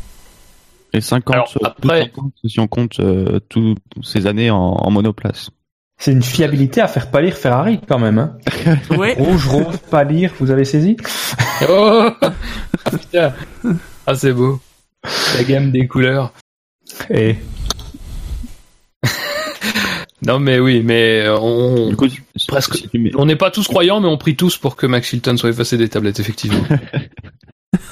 Et 0.92 1.00
50 1.00 1.34
Alors, 1.34 1.48
sur 1.48 1.64
après- 1.64 2.00
50, 2.12 2.32
si 2.44 2.58
on 2.58 2.66
compte 2.66 2.98
euh, 2.98 3.38
toutes 3.48 3.78
ces 4.02 4.26
années 4.26 4.50
en, 4.50 4.58
en 4.58 4.90
monoplace. 4.90 5.50
C'est 5.98 6.10
une 6.10 6.22
fiabilité 6.22 6.80
à 6.80 6.88
faire 6.88 7.12
pâlir 7.12 7.36
Ferrari 7.36 7.80
quand 7.88 8.00
même. 8.00 8.18
Hein. 8.18 8.36
Ouais. 8.90 9.14
Rouge, 9.14 9.46
rose, 9.46 9.76
pâlir, 9.88 10.32
vous 10.40 10.50
avez 10.50 10.64
saisi? 10.64 10.96
Oh 11.68 12.08
Ah, 12.20 12.90
putain. 12.90 13.34
Ah, 14.04 14.14
c'est 14.16 14.32
beau. 14.32 14.60
La 15.36 15.44
gamme 15.44 15.70
des 15.70 15.86
couleurs. 15.86 16.32
Et 17.08 17.36
Non, 20.24 20.38
mais 20.38 20.60
oui, 20.60 20.82
mais 20.84 21.26
on, 21.28 21.88
Du 21.88 21.96
coup, 21.96 22.08
si- 22.08 22.46
presque. 22.46 22.76
si 22.76 22.88
tu 22.88 22.98
mets- 22.98 23.10
on 23.16 23.26
n'est 23.26 23.36
pas 23.36 23.50
tous 23.50 23.66
croyants, 23.66 24.00
mais 24.00 24.06
on 24.08 24.16
prie 24.16 24.36
tous 24.36 24.56
pour 24.56 24.76
que 24.76 24.86
Max 24.86 25.08
Chilton 25.08 25.36
soit 25.36 25.50
effacé 25.50 25.76
des 25.76 25.88
tablettes, 25.88 26.20
effectivement. 26.20 26.62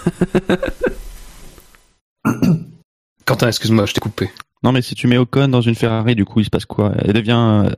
Quentin, 3.25 3.49
excuse-moi, 3.49 3.87
je 3.87 3.93
t'ai 3.95 4.01
coupé. 4.01 4.31
Non, 4.63 4.73
mais 4.73 4.83
si 4.83 4.95
tu 4.95 5.07
mets 5.07 5.17
Ocon 5.19 5.49
dans 5.49 5.61
une 5.61 5.75
Ferrari, 5.75 6.15
du 6.15 6.25
coup, 6.25 6.41
il 6.41 6.45
se 6.45 6.51
passe 6.51 6.67
quoi? 6.67 6.93
Elle 6.99 7.13
devient. 7.15 7.63
euh, 7.65 7.71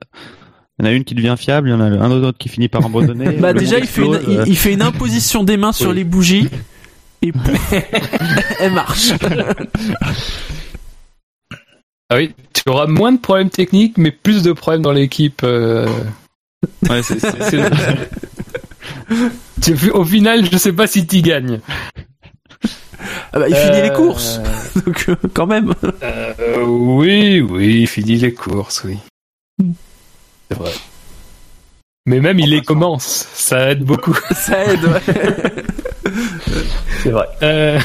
Il 0.79 0.85
y 0.85 0.89
en 0.89 0.91
a 0.91 0.93
une 0.93 1.05
qui 1.05 1.15
devient 1.15 1.37
fiable, 1.39 1.69
il 1.69 1.73
y 1.73 1.75
en 1.75 1.81
a 1.81 1.85
un 1.85 2.11
autre 2.11 2.39
qui 2.39 2.49
finit 2.49 2.69
par 2.69 2.85
abandonner. 2.85 3.33
Bah 3.37 3.53
déjà, 3.53 3.77
monde 3.77 3.85
il 3.85 3.89
fait, 3.89 4.03
une, 4.03 4.15
explose, 4.15 4.39
euh. 4.39 4.43
il, 4.47 4.53
il 4.53 4.57
fait 4.57 4.73
une 4.73 4.83
imposition 4.83 5.45
des 5.45 5.57
mains 5.57 5.73
sur 5.73 5.93
les 5.93 6.05
bougies. 6.05 6.49
Et 7.23 7.33
elle 8.61 8.73
marche. 8.73 9.13
Ah 12.15 12.17
oui, 12.17 12.35
tu 12.53 12.63
auras 12.67 12.87
moins 12.87 13.11
de 13.13 13.17
problèmes 13.19 13.49
techniques, 13.49 13.97
mais 13.97 14.11
plus 14.11 14.43
de 14.43 14.53
problèmes 14.53 14.83
dans 14.83 14.93
l'équipe. 14.93 15.41
euh. 15.45 15.89
Ouais, 16.91 17.03
c'est- 17.03 17.19
Au 19.95 20.05
final, 20.05 20.45
je 20.53 20.59
sais 20.59 20.75
pas 20.75 20.87
si 20.87 21.07
tu 21.07 21.23
gagnes. 21.23 21.61
Ah 23.33 23.39
bah, 23.39 23.49
il 23.49 23.57
finit 23.57 23.79
Euh, 23.79 23.83
les 23.85 23.93
courses. 23.95 24.41
Donc, 24.85 25.07
euh, 25.09 25.17
quand 25.33 25.47
même. 25.47 25.73
Euh, 26.03 26.63
oui, 26.67 27.41
oui, 27.41 27.79
il 27.81 27.87
finit 27.87 28.17
les 28.17 28.35
courses, 28.35 28.85
oui. 28.85 28.99
C'est 30.51 30.59
vrai. 30.59 30.73
Mais 32.05 32.21
même 32.21 32.39
il 32.41 32.51
les 32.51 32.61
commence, 32.61 33.27
ça 33.33 33.71
aide 33.71 33.85
beaucoup. 33.85 34.15
Ça 34.35 34.63
aide, 34.67 34.85
ouais. 34.85 35.01
C'est 37.03 37.11
vrai. 37.11 37.27
Euh... 37.43 37.79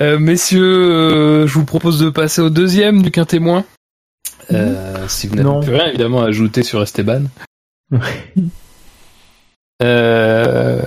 euh, 0.00 0.18
messieurs, 0.18 0.62
euh, 0.62 1.46
je 1.46 1.54
vous 1.54 1.64
propose 1.64 2.00
de 2.00 2.10
passer 2.10 2.40
au 2.40 2.50
deuxième 2.50 3.02
du 3.02 3.10
quintémoin. 3.10 3.64
Euh, 4.52 5.06
si 5.08 5.26
vous 5.26 5.36
n'avez 5.36 5.66
plus 5.66 5.74
rien 5.74 5.86
évidemment 5.86 6.22
à 6.22 6.28
ajouter 6.28 6.62
sur 6.62 6.82
Esteban. 6.82 7.24
Euh, 9.82 10.80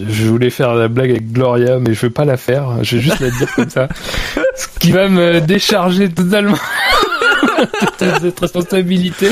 je 0.00 0.24
voulais 0.24 0.48
faire 0.48 0.74
la 0.74 0.88
blague 0.88 1.10
avec 1.10 1.30
Gloria, 1.30 1.78
mais 1.78 1.92
je 1.92 2.00
vais 2.06 2.10
pas 2.10 2.24
la 2.24 2.38
faire. 2.38 2.82
Je 2.82 2.96
vais 2.96 3.02
juste 3.02 3.20
la 3.20 3.30
dire 3.30 3.54
comme 3.54 3.68
ça. 3.68 3.86
Ce 4.56 4.66
qui 4.80 4.92
va 4.92 5.08
me 5.08 5.40
décharger 5.40 6.08
totalement 6.08 6.56
de 8.00 8.18
cette 8.22 8.40
responsabilité. 8.40 9.28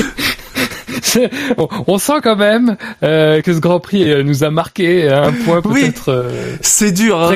On, 1.57 1.67
on 1.87 1.97
sent 1.97 2.21
quand 2.21 2.35
même 2.35 2.77
euh, 3.01 3.41
que 3.41 3.51
ce 3.51 3.59
Grand 3.59 3.79
Prix 3.79 4.23
nous 4.23 4.43
a 4.43 4.51
marqué 4.51 5.09
à 5.09 5.25
un 5.25 5.33
point 5.33 5.61
peut-être 5.61 6.31
C'est 6.61 6.91
dur, 6.91 7.19
hein. 7.19 7.35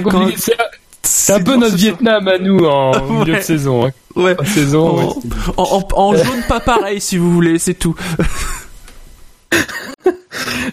C'est 1.08 1.34
un 1.34 1.44
peu 1.44 1.56
notre 1.56 1.72
ce 1.74 1.78
Vietnam 1.78 2.28
à 2.28 2.38
nous 2.38 2.60
en 2.66 2.92
milieu 3.20 3.34
Ouais. 3.34 3.40
de 3.40 3.44
saison. 3.44 3.86
hein. 3.88 3.92
Ouais. 4.16 4.36
En 4.40 4.46
saison, 4.46 4.98
ouais. 4.98 5.14
En, 5.58 5.64
en- 5.64 5.88
en 5.94 6.16
jaune, 6.16 6.44
pas 6.48 6.60
pareil, 6.60 7.00
si 7.02 7.18
vous 7.18 7.32
voulez, 7.34 7.60
c'est 7.60 7.74
tout. 7.76 7.96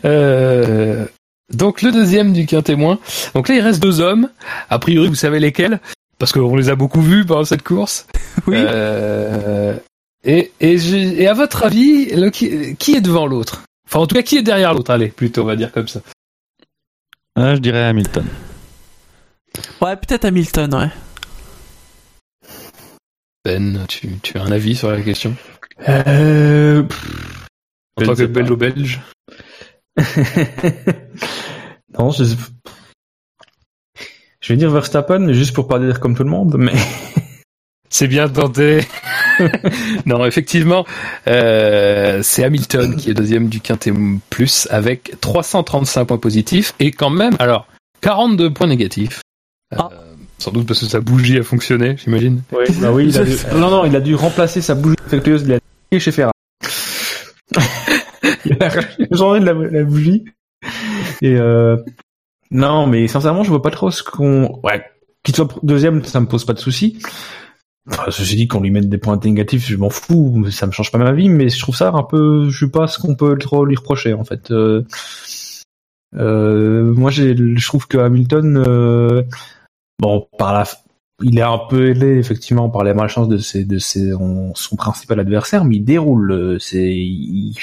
Euh, 0.04 1.06
donc 1.52 1.80
le 1.82 1.90
deuxième 1.92 2.32
du 2.32 2.46
quintémoin. 2.46 2.98
Donc 3.34 3.48
là 3.48 3.54
il 3.54 3.60
reste 3.60 3.80
deux 3.82 4.00
hommes. 4.00 4.28
A 4.70 4.78
priori 4.78 5.08
vous 5.08 5.14
savez 5.14 5.40
lesquels 5.40 5.80
parce 6.18 6.32
qu'on 6.32 6.54
les 6.56 6.68
a 6.68 6.74
beaucoup 6.74 7.00
vus 7.00 7.24
pendant 7.24 7.44
cette 7.44 7.62
course. 7.62 8.06
Oui. 8.46 8.56
Euh, 8.58 9.74
Et, 10.24 10.52
et, 10.60 10.76
je- 10.76 10.96
et 10.96 11.26
à 11.28 11.32
votre 11.34 11.64
avis, 11.64 12.10
le- 12.14 12.28
qui, 12.30 12.74
qui 12.76 12.94
est 12.96 13.00
devant 13.00 13.26
l'autre? 13.26 13.62
Enfin, 13.88 14.00
en 14.00 14.06
tout 14.06 14.14
cas, 14.16 14.22
qui 14.22 14.36
est 14.36 14.42
derrière 14.42 14.74
l'autre? 14.74 14.90
Allez, 14.90 15.08
plutôt, 15.08 15.42
on 15.42 15.46
va 15.46 15.56
dire 15.56 15.70
comme 15.72 15.86
ça. 15.88 16.00
Ah, 17.36 17.54
je 17.54 17.60
dirais 17.60 17.84
Hamilton. 17.84 18.24
Ouais, 19.80 19.96
peut-être 19.96 20.24
Hamilton, 20.24 20.74
ouais. 20.74 20.90
Ben, 23.44 23.84
tu, 23.88 24.18
tu 24.22 24.38
as 24.38 24.42
un 24.42 24.52
avis 24.52 24.74
sur 24.74 24.90
la 24.90 25.02
question? 25.02 25.36
Euh... 25.88 26.82
En 27.96 28.00
Je 28.00 28.06
tant 28.06 28.14
que 28.14 28.24
belge-belge 28.24 29.00
non, 31.96 32.10
je... 32.10 32.24
je 34.40 34.52
vais 34.52 34.56
dire 34.56 34.70
Verstappen, 34.70 35.20
mais 35.20 35.34
juste 35.34 35.54
pour 35.54 35.68
pas 35.68 35.78
dire 35.78 36.00
comme 36.00 36.16
tout 36.16 36.24
le 36.24 36.30
monde. 36.30 36.56
Mais 36.58 36.72
C'est 37.94 38.08
bien 38.08 38.28
tenté. 38.28 38.80
non, 40.04 40.24
effectivement, 40.26 40.84
euh, 41.28 42.22
c'est 42.24 42.42
Hamilton 42.42 42.96
qui 42.96 43.10
est 43.10 43.14
deuxième 43.14 43.48
du 43.48 43.60
Quintet 43.60 43.92
Plus 44.30 44.66
avec 44.72 45.14
335 45.20 46.04
points 46.04 46.18
positifs 46.18 46.74
et 46.80 46.90
quand 46.90 47.10
même, 47.10 47.36
alors, 47.38 47.68
42 48.00 48.52
points 48.52 48.66
négatifs. 48.66 49.20
Euh. 49.78 50.14
Sans 50.38 50.50
doute 50.50 50.66
parce 50.66 50.80
que 50.80 50.86
sa 50.86 51.00
bougie 51.00 51.38
a 51.38 51.42
fonctionné, 51.42 51.96
j'imagine. 51.96 52.42
oui, 52.52 52.64
bah 52.80 52.92
oui, 52.92 53.06
il 53.08 53.18
a 53.18 53.24
dû... 53.24 53.36
non, 53.56 53.70
non, 53.70 53.84
il 53.84 53.94
a 53.96 54.00
dû 54.00 54.14
remplacer 54.14 54.60
sa 54.60 54.74
bougie 54.74 54.96
défectueuse. 55.04 55.42
Il 55.42 55.52
a 55.52 55.56
été 55.56 56.00
chez 56.00 56.12
Ferrari. 56.12 56.32
il 58.44 58.56
a 58.60 58.70
changé 59.16 59.40
de 59.40 59.44
la, 59.44 59.52
la 59.52 59.84
bougie. 59.84 60.24
Et 61.22 61.36
euh... 61.36 61.76
non, 62.50 62.86
mais 62.86 63.06
sincèrement, 63.08 63.42
je 63.44 63.50
vois 63.50 63.62
pas 63.62 63.70
trop 63.70 63.90
ce 63.90 64.02
qu'on. 64.02 64.60
Ouais, 64.62 64.84
qu'il 65.24 65.34
soit 65.34 65.48
deuxième, 65.62 66.04
ça 66.04 66.20
me 66.20 66.26
pose 66.26 66.44
pas 66.44 66.52
de 66.52 66.58
souci. 66.58 66.98
Enfin, 67.90 68.10
ceci 68.10 68.36
dit, 68.36 68.48
qu'on 68.48 68.60
lui 68.60 68.70
mette 68.70 68.88
des 68.88 68.98
points 68.98 69.18
négatifs, 69.22 69.66
je 69.66 69.76
m'en 69.76 69.90
fous, 69.90 70.46
ça 70.50 70.66
me 70.66 70.72
change 70.72 70.90
pas 70.90 70.98
ma 70.98 71.12
vie, 71.12 71.28
mais 71.28 71.48
je 71.50 71.58
trouve 71.58 71.76
ça 71.76 71.90
un 71.90 72.02
peu, 72.02 72.48
je 72.48 72.64
sais 72.64 72.70
pas 72.70 72.86
ce 72.86 72.98
qu'on 72.98 73.14
peut 73.14 73.36
trop 73.36 73.64
lui 73.64 73.76
reprocher 73.76 74.14
en 74.14 74.24
fait. 74.24 74.50
Euh, 74.50 74.84
euh, 76.16 76.94
moi, 76.94 77.10
je 77.10 77.66
trouve 77.66 77.86
que 77.86 77.98
Hamilton, 77.98 78.62
euh, 78.66 79.22
bon, 79.98 80.26
par 80.38 80.52
la, 80.52 80.64
il 81.22 81.38
est 81.38 81.42
un 81.42 81.58
peu 81.70 81.90
aidé 81.90 82.16
effectivement 82.18 82.68
par 82.68 82.84
la 82.84 82.94
malchance 82.94 83.28
de 83.28 83.38
ses, 83.38 83.64
de 83.64 83.78
ses, 83.78 84.12
on- 84.14 84.54
son 84.54 84.76
principal 84.76 85.20
adversaire, 85.20 85.64
mais 85.64 85.76
il 85.76 85.84
déroule. 85.84 86.32
euh, 86.32 86.58
C'est, 86.58 86.92
il, 86.94 87.54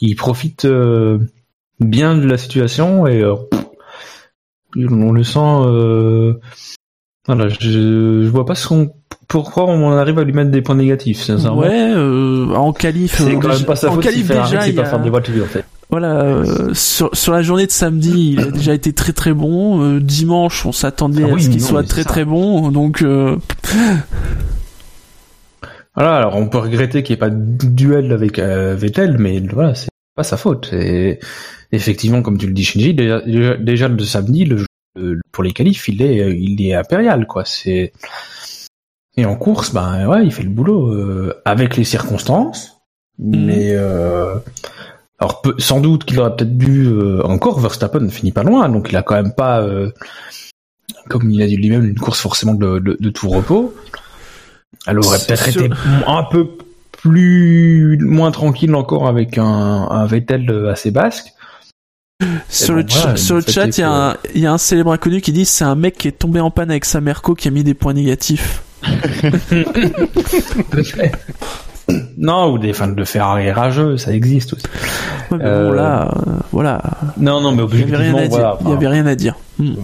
il 0.00 0.16
profite 0.16 0.64
euh, 0.64 1.18
bien 1.80 2.16
de 2.16 2.26
la 2.26 2.36
situation 2.38 3.06
et 3.06 3.22
euh, 3.22 3.34
on 4.76 5.12
le 5.12 5.22
sent. 5.24 5.38
Euh, 5.40 6.34
voilà, 7.26 7.48
je, 7.48 7.58
je 8.22 8.28
vois 8.28 8.44
pas 8.44 8.54
ce 8.54 8.68
qu'on, 8.68 8.90
pourquoi 9.26 9.64
on 9.64 9.90
arrive 9.92 10.18
à 10.18 10.24
lui 10.24 10.32
mettre 10.32 10.50
des 10.50 10.62
points 10.62 10.74
négatifs. 10.76 11.22
Sincèrement. 11.22 11.60
Ouais, 11.62 11.70
euh, 11.94 12.46
en 12.54 12.72
qualif, 12.72 13.16
C'est 13.16 13.34
euh, 13.34 13.38
quand 13.38 13.48
même 13.48 13.64
pas 13.64 13.74
sa 13.76 13.90
en 13.90 13.94
faute 13.94 14.02
si 14.04 14.08
qualif 14.10 14.26
Ferrari 14.28 14.50
déjà, 14.50 14.60
sait 14.62 14.68
il 14.70 14.74
y 14.74 14.76
pas 14.76 14.84
faire 14.84 15.00
des 15.00 15.10
voitures 15.10 15.44
en 15.44 15.48
fait. 15.48 15.64
Voilà, 15.88 16.20
euh, 16.22 16.74
sur, 16.74 17.10
sur 17.14 17.32
la 17.32 17.42
journée 17.42 17.66
de 17.66 17.70
samedi, 17.70 18.32
il 18.32 18.40
a 18.40 18.50
déjà 18.50 18.74
été 18.74 18.92
très 18.92 19.12
très 19.12 19.32
bon. 19.32 19.80
Euh, 19.82 20.00
dimanche, 20.00 20.66
on 20.66 20.72
s'attendait 20.72 21.22
Ah 21.22 21.34
à 21.34 21.38
ce 21.38 21.46
mais 21.46 21.52
qu'il 21.52 21.62
soit 21.62 21.82
mais 21.82 21.86
très 21.88 22.04
très 22.04 22.24
bon. 22.24 22.70
Donc, 22.72 23.02
euh, 23.02 23.36
Voilà, 25.94 26.16
alors 26.16 26.36
on 26.36 26.48
peut 26.48 26.58
regretter 26.58 27.02
qu'il 27.02 27.14
n'y 27.14 27.18
ait 27.18 27.20
pas 27.20 27.30
de 27.30 27.66
duel 27.68 28.12
avec 28.12 28.38
Vettel, 28.38 29.16
mais 29.18 29.40
voilà, 29.40 29.74
c'est 29.74 29.88
pas 30.14 30.24
sa 30.24 30.36
faute. 30.36 30.72
Et 30.72 31.20
effectivement, 31.72 32.20
comme 32.20 32.36
tu 32.36 32.46
le 32.46 32.52
dis, 32.52 32.64
Shinji, 32.64 32.92
déjà, 32.94 33.22
le 33.88 33.98
samedi, 34.04 34.44
le, 34.44 34.58
jeu- 34.58 34.66
le- 34.96 35.20
pour 35.32 35.44
les 35.44 35.52
qualifs, 35.52 35.88
il 35.88 36.02
est, 36.02 36.36
il 36.38 36.60
est 36.66 36.74
impérial, 36.74 37.26
quoi. 37.26 37.44
C'est 37.46 37.92
et 39.18 39.24
en 39.24 39.36
course, 39.36 39.72
ben 39.72 40.06
ouais, 40.08 40.24
il 40.26 40.32
fait 40.32 40.42
le 40.42 40.50
boulot 40.50 41.32
avec 41.46 41.76
les 41.78 41.84
circonstances, 41.84 42.82
mais 43.18 43.70
euh, 43.70 44.34
alors 45.18 45.40
peu- 45.42 45.54
sans 45.58 45.80
doute 45.80 46.04
qu'il 46.04 46.18
aurait 46.20 46.34
peut-être 46.36 46.56
dû 46.58 46.86
euh, 46.86 47.22
encore 47.24 47.58
Verstappen 47.60 48.00
ne 48.00 48.10
finit 48.10 48.32
pas 48.32 48.42
loin, 48.42 48.68
donc 48.68 48.88
il 48.90 48.96
a 48.96 49.02
quand 49.02 49.14
même 49.14 49.32
pas, 49.32 49.60
euh, 49.62 49.90
comme 51.08 51.30
il 51.30 51.40
a 51.42 51.46
dit 51.46 51.56
lui-même, 51.56 51.84
une 51.84 51.98
course 51.98 52.20
forcément 52.20 52.54
de, 52.54 52.78
de, 52.78 52.96
de 53.00 53.10
tout 53.10 53.28
repos. 53.30 53.74
Elle 54.86 54.98
aurait 54.98 55.18
peut-être 55.18 55.48
été 55.48 55.70
un 56.06 56.22
peu 56.30 56.48
plus 56.92 57.98
moins 58.00 58.30
tranquille 58.30 58.74
encore 58.74 59.08
avec 59.08 59.38
un, 59.38 59.44
un 59.44 60.06
Vettel 60.06 60.50
euh, 60.50 60.70
assez 60.70 60.90
basque. 60.90 61.32
sur 62.48 62.74
bon, 62.74 62.82
le, 62.82 62.88
ch- 62.88 63.16
sur 63.18 63.40
chat, 63.48 63.66
il 63.66 63.80
y, 63.80 63.82
a 63.82 64.10
un- 64.10 64.16
il 64.34 64.40
y 64.42 64.46
a 64.46 64.52
un 64.52 64.58
célèbre 64.58 64.92
inconnu 64.92 65.20
qui 65.20 65.32
dit 65.32 65.44
c'est 65.44 65.64
un 65.64 65.74
mec 65.76 65.96
qui 65.98 66.08
est 66.08 66.12
tombé 66.18 66.40
en 66.40 66.50
panne 66.50 66.70
avec 66.70 66.84
sa 66.84 67.00
Merco 67.00 67.34
qui 67.34 67.48
a 67.48 67.50
mis 67.50 67.64
des 67.64 67.74
points 67.74 67.94
négatifs. 67.94 68.62
non, 72.18 72.52
ou 72.52 72.58
des 72.58 72.72
fans 72.72 72.88
de 72.88 73.04
Ferrari 73.04 73.50
rageux, 73.50 73.96
ça 73.96 74.12
existe 74.12 74.54
aussi. 74.54 74.64
Ouais, 75.30 75.38
mais 75.38 75.44
Euh, 75.44 75.68
bon, 75.68 75.74
là, 75.74 76.10
euh, 76.26 76.30
voilà, 76.52 76.82
Non, 77.16 77.40
non, 77.40 77.52
mais 77.52 77.62
il 77.72 77.88
y 77.90 77.94
avait 77.94 78.28
voilà, 78.28 78.58
il 78.62 78.68
y 78.70 78.72
avait 78.72 78.88
rien 78.88 79.06
à 79.06 79.14
dire. 79.14 79.34
Hmm. 79.58 79.74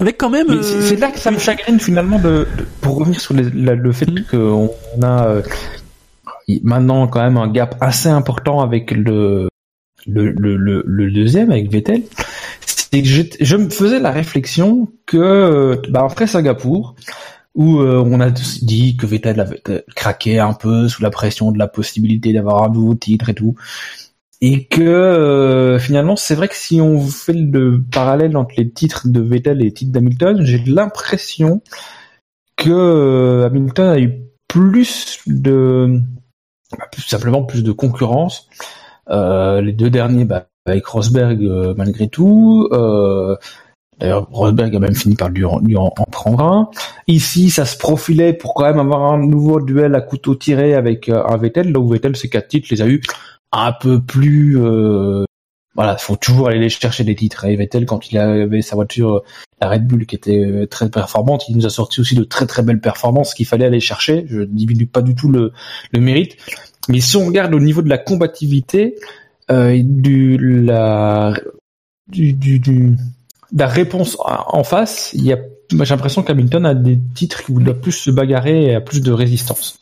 Avec 0.00 0.16
quand 0.18 0.30
même. 0.30 0.62
C'est 0.62 0.96
euh, 0.96 1.00
là 1.00 1.10
que 1.10 1.18
ça 1.18 1.30
me 1.30 1.38
chagrine 1.38 1.80
finalement 1.80 2.18
de, 2.18 2.46
de- 2.56 2.66
pour 2.80 2.98
revenir 2.98 3.20
sur 3.20 3.34
les- 3.34 3.50
la- 3.50 3.74
le 3.74 3.92
fait 3.92 4.06
Mhm. 4.08 4.24
qu'on 4.30 4.70
a 5.02 5.26
euh, 5.26 5.42
maintenant 6.62 7.06
quand 7.08 7.20
même 7.22 7.36
un 7.36 7.48
gap 7.48 7.74
assez 7.80 8.08
important 8.08 8.60
avec 8.60 8.90
le 8.92 9.48
le, 10.06 10.30
le, 10.30 10.56
le, 10.56 10.82
le 10.86 11.10
deuxième 11.10 11.50
avec 11.50 11.70
Vettel. 11.70 12.02
C'est 12.64 13.02
que 13.02 13.08
j'étais- 13.08 13.44
je 13.44 13.56
me 13.56 13.68
faisais 13.68 13.98
la 13.98 14.10
réflexion 14.12 14.88
que 15.04 15.16
euh, 15.18 15.76
bah, 15.90 16.02
après 16.06 16.26
Singapour 16.26 16.94
où 17.54 17.80
euh, 17.80 18.02
on 18.04 18.20
a 18.20 18.30
dit 18.30 18.96
que 18.96 19.06
Vettel 19.06 19.40
avait 19.40 19.60
euh, 19.68 19.80
craqué 19.94 20.38
un 20.38 20.52
peu 20.52 20.88
sous 20.88 21.02
la 21.02 21.10
pression 21.10 21.50
de 21.50 21.58
la 21.58 21.68
possibilité 21.68 22.32
d'avoir 22.32 22.62
un 22.62 22.68
nouveau 22.68 22.94
titre 22.94 23.28
et 23.28 23.34
tout. 23.34 23.54
Et 24.40 24.66
que 24.66 24.82
euh, 24.82 25.78
finalement, 25.80 26.14
c'est 26.14 26.36
vrai 26.36 26.46
que 26.46 26.54
si 26.54 26.80
on 26.80 27.00
fait 27.00 27.32
le 27.32 27.82
parallèle 27.82 28.36
entre 28.36 28.54
les 28.56 28.70
titres 28.70 29.08
de 29.08 29.20
Vettel 29.20 29.60
et 29.60 29.64
les 29.64 29.72
titres 29.72 29.90
d'Hamilton, 29.90 30.44
j'ai 30.44 30.58
l'impression 30.58 31.60
que 32.56 33.44
Hamilton 33.44 33.88
a 33.88 33.98
eu 33.98 34.20
plus 34.46 35.18
de, 35.26 36.00
bah, 36.70 36.86
simplement 36.96 37.42
plus 37.42 37.64
de 37.64 37.72
concurrence. 37.72 38.48
Les 39.10 39.72
deux 39.72 39.90
derniers, 39.90 40.24
bah, 40.24 40.46
avec 40.66 40.86
Rosberg 40.86 41.40
malgré 41.76 42.08
tout. 42.08 42.68
D'ailleurs, 43.98 44.28
Rosberg 44.30 44.74
a 44.76 44.78
même 44.78 44.94
fini 44.94 45.14
par 45.16 45.28
lui, 45.28 45.44
en- 45.44 45.60
prendre 46.12 46.40
un. 46.40 46.70
Ici, 47.08 47.50
ça 47.50 47.64
se 47.64 47.76
profilait 47.76 48.32
pour 48.32 48.54
quand 48.54 48.64
même 48.64 48.78
avoir 48.78 49.12
un 49.12 49.18
nouveau 49.18 49.60
duel 49.60 49.94
à 49.94 50.00
couteau 50.00 50.34
tiré 50.34 50.74
avec 50.74 51.08
euh, 51.08 51.22
un 51.26 51.36
Vettel. 51.36 51.72
Là 51.72 51.80
où 51.80 51.88
Vettel, 51.88 52.16
ses 52.16 52.28
quatre 52.28 52.48
titres, 52.48 52.68
les 52.70 52.82
a 52.82 52.86
eu 52.86 53.02
un 53.52 53.72
peu 53.72 54.00
plus 54.00 54.60
euh, 54.60 55.24
voilà 55.74 55.96
faut 55.96 56.16
toujours 56.16 56.48
aller 56.48 56.58
les 56.58 56.68
chercher 56.68 57.04
des 57.04 57.14
titres 57.14 57.44
et 57.44 57.56
Vettel 57.56 57.86
quand 57.86 58.10
il 58.10 58.18
avait 58.18 58.62
sa 58.62 58.76
voiture 58.76 59.16
euh, 59.16 59.20
la 59.60 59.70
Red 59.70 59.86
Bull 59.86 60.06
qui 60.06 60.16
était 60.16 60.38
euh, 60.38 60.66
très 60.66 60.90
performante 60.90 61.48
il 61.48 61.56
nous 61.56 61.66
a 61.66 61.70
sorti 61.70 62.00
aussi 62.00 62.14
de 62.14 62.24
très 62.24 62.46
très 62.46 62.62
belles 62.62 62.80
performances 62.80 63.34
qu'il 63.34 63.46
fallait 63.46 63.66
aller 63.66 63.80
chercher 63.80 64.26
je 64.28 64.42
diminue 64.42 64.86
pas 64.86 65.02
du 65.02 65.14
tout 65.14 65.30
le, 65.30 65.52
mérite 65.98 66.36
mais 66.88 67.00
si 67.00 67.16
on 67.16 67.26
regarde 67.26 67.54
au 67.54 67.60
niveau 67.60 67.82
de 67.82 67.88
la 67.88 67.98
combativité 67.98 68.96
du 69.48 70.36
du, 72.08 72.96
la 73.56 73.66
réponse 73.66 74.16
en 74.20 74.64
face 74.64 75.10
il 75.14 75.24
y 75.24 75.32
a 75.32 75.38
j'ai 75.70 75.94
l'impression 75.94 76.22
qu'Hamilton 76.22 76.64
a 76.64 76.74
des 76.74 76.98
titres 77.14 77.42
où 77.48 77.60
il 77.60 77.64
doit 77.64 77.74
plus 77.74 77.92
se 77.92 78.10
bagarrer 78.10 78.64
et 78.64 78.74
a 78.74 78.80
plus 78.80 79.02
de 79.02 79.12
résistance 79.12 79.80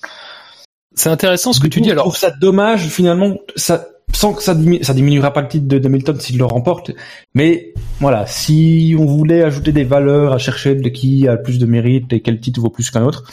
C'est 0.94 1.10
intéressant 1.10 1.52
ce 1.52 1.60
que 1.60 1.68
tu 1.68 1.80
dis. 1.80 1.88
Je 1.88 1.92
Alors, 1.92 2.04
trouve 2.04 2.16
ça 2.16 2.30
dommage 2.30 2.88
finalement. 2.88 3.36
Ça, 3.54 3.86
sans 4.12 4.34
que 4.34 4.42
ça, 4.42 4.56
ça 4.82 4.94
diminuera 4.94 5.32
pas 5.32 5.42
le 5.42 5.48
titre 5.48 5.66
de 5.66 5.78
d'Hamilton 5.78 6.18
s'il 6.18 6.38
le 6.38 6.44
remporte. 6.44 6.90
Mais 7.34 7.74
voilà, 8.00 8.26
si 8.26 8.96
on 8.98 9.04
voulait 9.04 9.42
ajouter 9.42 9.72
des 9.72 9.84
valeurs 9.84 10.32
à 10.32 10.38
chercher 10.38 10.74
de 10.74 10.88
qui 10.88 11.28
a 11.28 11.36
plus 11.36 11.58
de 11.58 11.66
mérite 11.66 12.12
et 12.12 12.20
quel 12.20 12.40
titre 12.40 12.60
vaut 12.60 12.70
plus 12.70 12.90
qu'un 12.90 13.04
autre, 13.04 13.24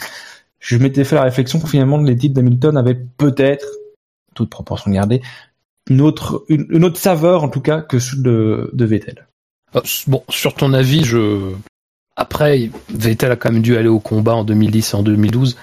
je 0.60 0.76
m'étais 0.76 1.04
fait 1.04 1.16
la 1.16 1.22
réflexion 1.22 1.60
que 1.60 1.68
finalement 1.68 1.98
les 1.98 2.16
titres 2.16 2.34
d'Hamilton 2.34 2.76
avaient 2.76 3.00
peut-être, 3.16 3.66
toute 4.34 4.50
proportion 4.50 4.90
gardée, 4.90 5.22
une 5.88 6.00
autre, 6.00 6.44
une, 6.48 6.66
une 6.70 6.84
autre 6.84 6.98
saveur 6.98 7.44
en 7.44 7.48
tout 7.48 7.60
cas 7.60 7.80
que 7.80 7.98
ceux 7.98 8.22
de, 8.22 8.70
de 8.72 8.84
Vettel. 8.84 9.26
Euh, 9.76 9.80
bon, 10.06 10.22
sur 10.28 10.54
ton 10.54 10.72
avis, 10.72 11.04
je. 11.04 11.52
Après, 12.16 12.70
Vettel 12.90 13.32
a 13.32 13.36
quand 13.36 13.50
même 13.50 13.62
dû 13.62 13.76
aller 13.76 13.88
au 13.88 13.98
combat 13.98 14.34
en 14.34 14.44
2010 14.44 14.92
et 14.92 14.96
en 14.96 15.02
2012. 15.02 15.56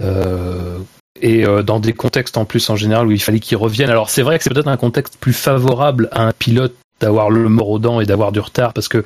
Euh, 0.00 0.78
et 1.20 1.46
euh, 1.46 1.62
dans 1.62 1.80
des 1.80 1.92
contextes 1.92 2.36
en 2.36 2.44
plus 2.44 2.68
en 2.70 2.76
général 2.76 3.06
où 3.06 3.10
il 3.10 3.22
fallait 3.22 3.40
qu'il 3.40 3.56
revienne. 3.56 3.90
Alors 3.90 4.10
c'est 4.10 4.22
vrai 4.22 4.38
que 4.38 4.44
c'est 4.44 4.50
peut-être 4.50 4.68
un 4.68 4.76
contexte 4.76 5.18
plus 5.18 5.32
favorable 5.32 6.08
à 6.12 6.22
un 6.22 6.32
pilote 6.32 6.74
d'avoir 7.00 7.30
le 7.30 7.48
mort 7.48 7.70
aux 7.70 7.78
dents 7.78 8.00
et 8.00 8.06
d'avoir 8.06 8.32
du 8.32 8.40
retard 8.40 8.72
parce 8.72 8.88
que 8.88 9.04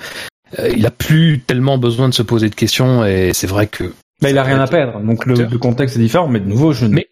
euh, 0.58 0.68
il 0.74 0.86
a 0.86 0.90
plus 0.90 1.40
tellement 1.40 1.76
besoin 1.76 2.08
de 2.08 2.14
se 2.14 2.22
poser 2.22 2.48
de 2.48 2.54
questions 2.54 3.04
et 3.04 3.32
c'est 3.34 3.48
vrai 3.48 3.66
que 3.66 3.92
Mais 4.22 4.30
il 4.30 4.38
a 4.38 4.44
rien 4.44 4.60
à 4.60 4.66
perdre, 4.66 5.00
donc 5.00 5.26
le, 5.26 5.34
le 5.34 5.58
contexte 5.58 5.96
est 5.96 6.00
différent. 6.00 6.28
Mais 6.28 6.40
de 6.40 6.46
nouveau, 6.46 6.72
je 6.72 6.86
ne 6.86 6.94
mais 6.94 7.08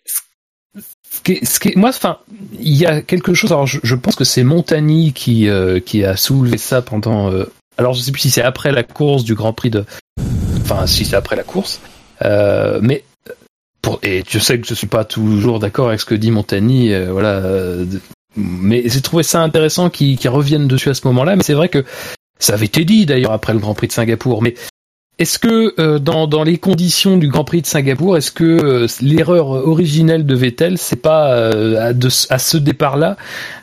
ce 1.14 1.20
qui 1.20 1.46
ce 1.46 1.60
qui 1.60 1.72
moi, 1.76 1.90
enfin, 1.90 2.18
il 2.58 2.74
y 2.76 2.86
a 2.86 3.00
quelque 3.00 3.34
chose. 3.34 3.52
Alors, 3.52 3.66
je, 3.66 3.78
je 3.82 3.94
pense 3.94 4.16
que 4.16 4.24
c'est 4.24 4.42
Montagny 4.42 5.12
qui 5.12 5.48
euh, 5.48 5.80
qui 5.80 6.04
a 6.04 6.16
soulevé 6.16 6.58
ça 6.58 6.82
pendant. 6.82 7.30
euh, 7.30 7.44
alors, 7.76 7.92
je 7.94 8.00
sais 8.00 8.12
plus 8.12 8.20
si 8.22 8.30
c'est 8.30 8.42
après 8.42 8.72
la 8.72 8.82
course 8.82 9.24
du 9.24 9.34
Grand 9.34 9.52
Prix 9.52 9.70
de. 9.70 9.84
Enfin, 10.62 10.86
si 10.86 11.04
c'est 11.04 11.16
après 11.16 11.36
la 11.36 11.42
course, 11.42 11.80
euh, 12.22 12.78
mais 12.82 13.04
pour, 13.82 14.00
et 14.02 14.24
je 14.28 14.38
sais 14.38 14.58
que 14.58 14.66
je 14.66 14.74
suis 14.74 14.86
pas 14.86 15.04
toujours 15.04 15.58
d'accord 15.58 15.88
avec 15.88 16.00
ce 16.00 16.06
que 16.06 16.14
dit 16.14 16.30
Montagny, 16.30 16.92
euh, 16.92 17.12
voilà. 17.12 17.36
euh, 17.36 17.84
mais 18.36 18.82
j'ai 18.86 19.00
trouvé 19.00 19.22
ça 19.22 19.42
intéressant 19.42 19.90
qu'ils 19.90 20.18
qu'ils 20.18 20.30
reviennent 20.30 20.66
dessus 20.66 20.88
à 20.88 20.94
ce 20.94 21.06
moment-là. 21.06 21.36
Mais 21.36 21.42
c'est 21.42 21.54
vrai 21.54 21.68
que 21.68 21.84
ça 22.38 22.54
avait 22.54 22.66
été 22.66 22.84
dit 22.84 23.06
d'ailleurs 23.06 23.32
après 23.32 23.52
le 23.52 23.60
Grand 23.60 23.74
Prix 23.74 23.88
de 23.88 23.92
Singapour. 23.92 24.42
Mais 24.42 24.54
est-ce 25.18 25.38
que 25.38 25.74
euh, 25.80 26.00
dans, 26.00 26.26
dans 26.26 26.42
les 26.42 26.58
conditions 26.58 27.16
du 27.16 27.28
Grand 27.28 27.44
Prix 27.44 27.62
de 27.62 27.66
Singapour, 27.66 28.16
est-ce 28.16 28.32
que 28.32 28.44
euh, 28.44 28.86
l'erreur 29.00 29.46
originelle 29.48 30.26
de 30.26 30.34
Vettel, 30.34 30.76
c'est 30.76 31.00
pas 31.00 31.32
euh, 31.34 31.92
à, 32.30 32.38
ce 32.38 32.56
départ-là 32.56 33.16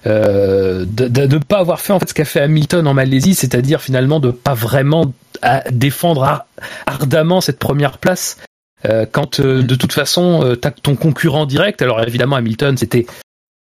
de 0.06 0.86
ne 1.28 1.38
pas 1.40 1.60
avoir 1.60 1.82
fait 1.82 1.92
en 1.94 2.00
fait 2.00 2.10
ce 2.10 2.14
qu'a 2.14 2.26
fait 2.26 2.40
Hamilton 2.40 2.88
en 2.88 2.94
Malaisie, 2.94 3.36
c'est-à-dire 3.36 3.82
finalement 3.82 4.20
de 4.20 4.32
pas 4.32 4.54
vraiment 4.54 5.12
défendre 5.72 6.24
ar- 6.24 6.46
ardemment 6.86 7.42
cette 7.42 7.60
première 7.60 7.98
place 7.98 8.38
quand 9.12 9.42
de 9.42 9.76
toute 9.76 9.94
façon 9.94 10.56
ton 10.84 10.96
concurrent 10.96 11.46
direct? 11.46 11.82
Alors 11.82 12.02
évidemment 12.02 12.38
Hamilton 12.38 12.78
c'était 12.78 13.06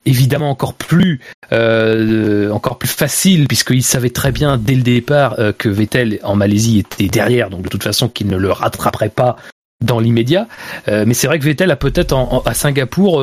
évidemment 0.06 0.50
encore 0.50 0.74
plus 0.74 1.20
euh, 1.52 2.50
encore 2.50 2.78
plus 2.78 2.88
facile 2.88 3.46
puisqu'il 3.46 3.82
savait 3.82 4.10
très 4.10 4.32
bien 4.32 4.56
dès 4.56 4.74
le 4.74 4.82
départ 4.82 5.36
euh, 5.38 5.52
que 5.52 5.68
Vettel 5.68 6.18
en 6.22 6.36
Malaisie 6.36 6.78
était 6.78 7.08
derrière 7.08 7.50
donc 7.50 7.62
de 7.62 7.68
toute 7.68 7.82
façon 7.82 8.08
qu'il 8.08 8.28
ne 8.28 8.36
le 8.36 8.50
rattraperait 8.50 9.10
pas 9.10 9.36
dans 9.84 10.00
l'immédiat. 10.00 10.48
Euh, 10.88 11.04
mais 11.06 11.14
c'est 11.14 11.26
vrai 11.26 11.38
que 11.38 11.44
Vettel 11.44 11.70
a 11.70 11.76
peut-être 11.76 12.16
à 12.44 12.54
Singapour 12.54 13.22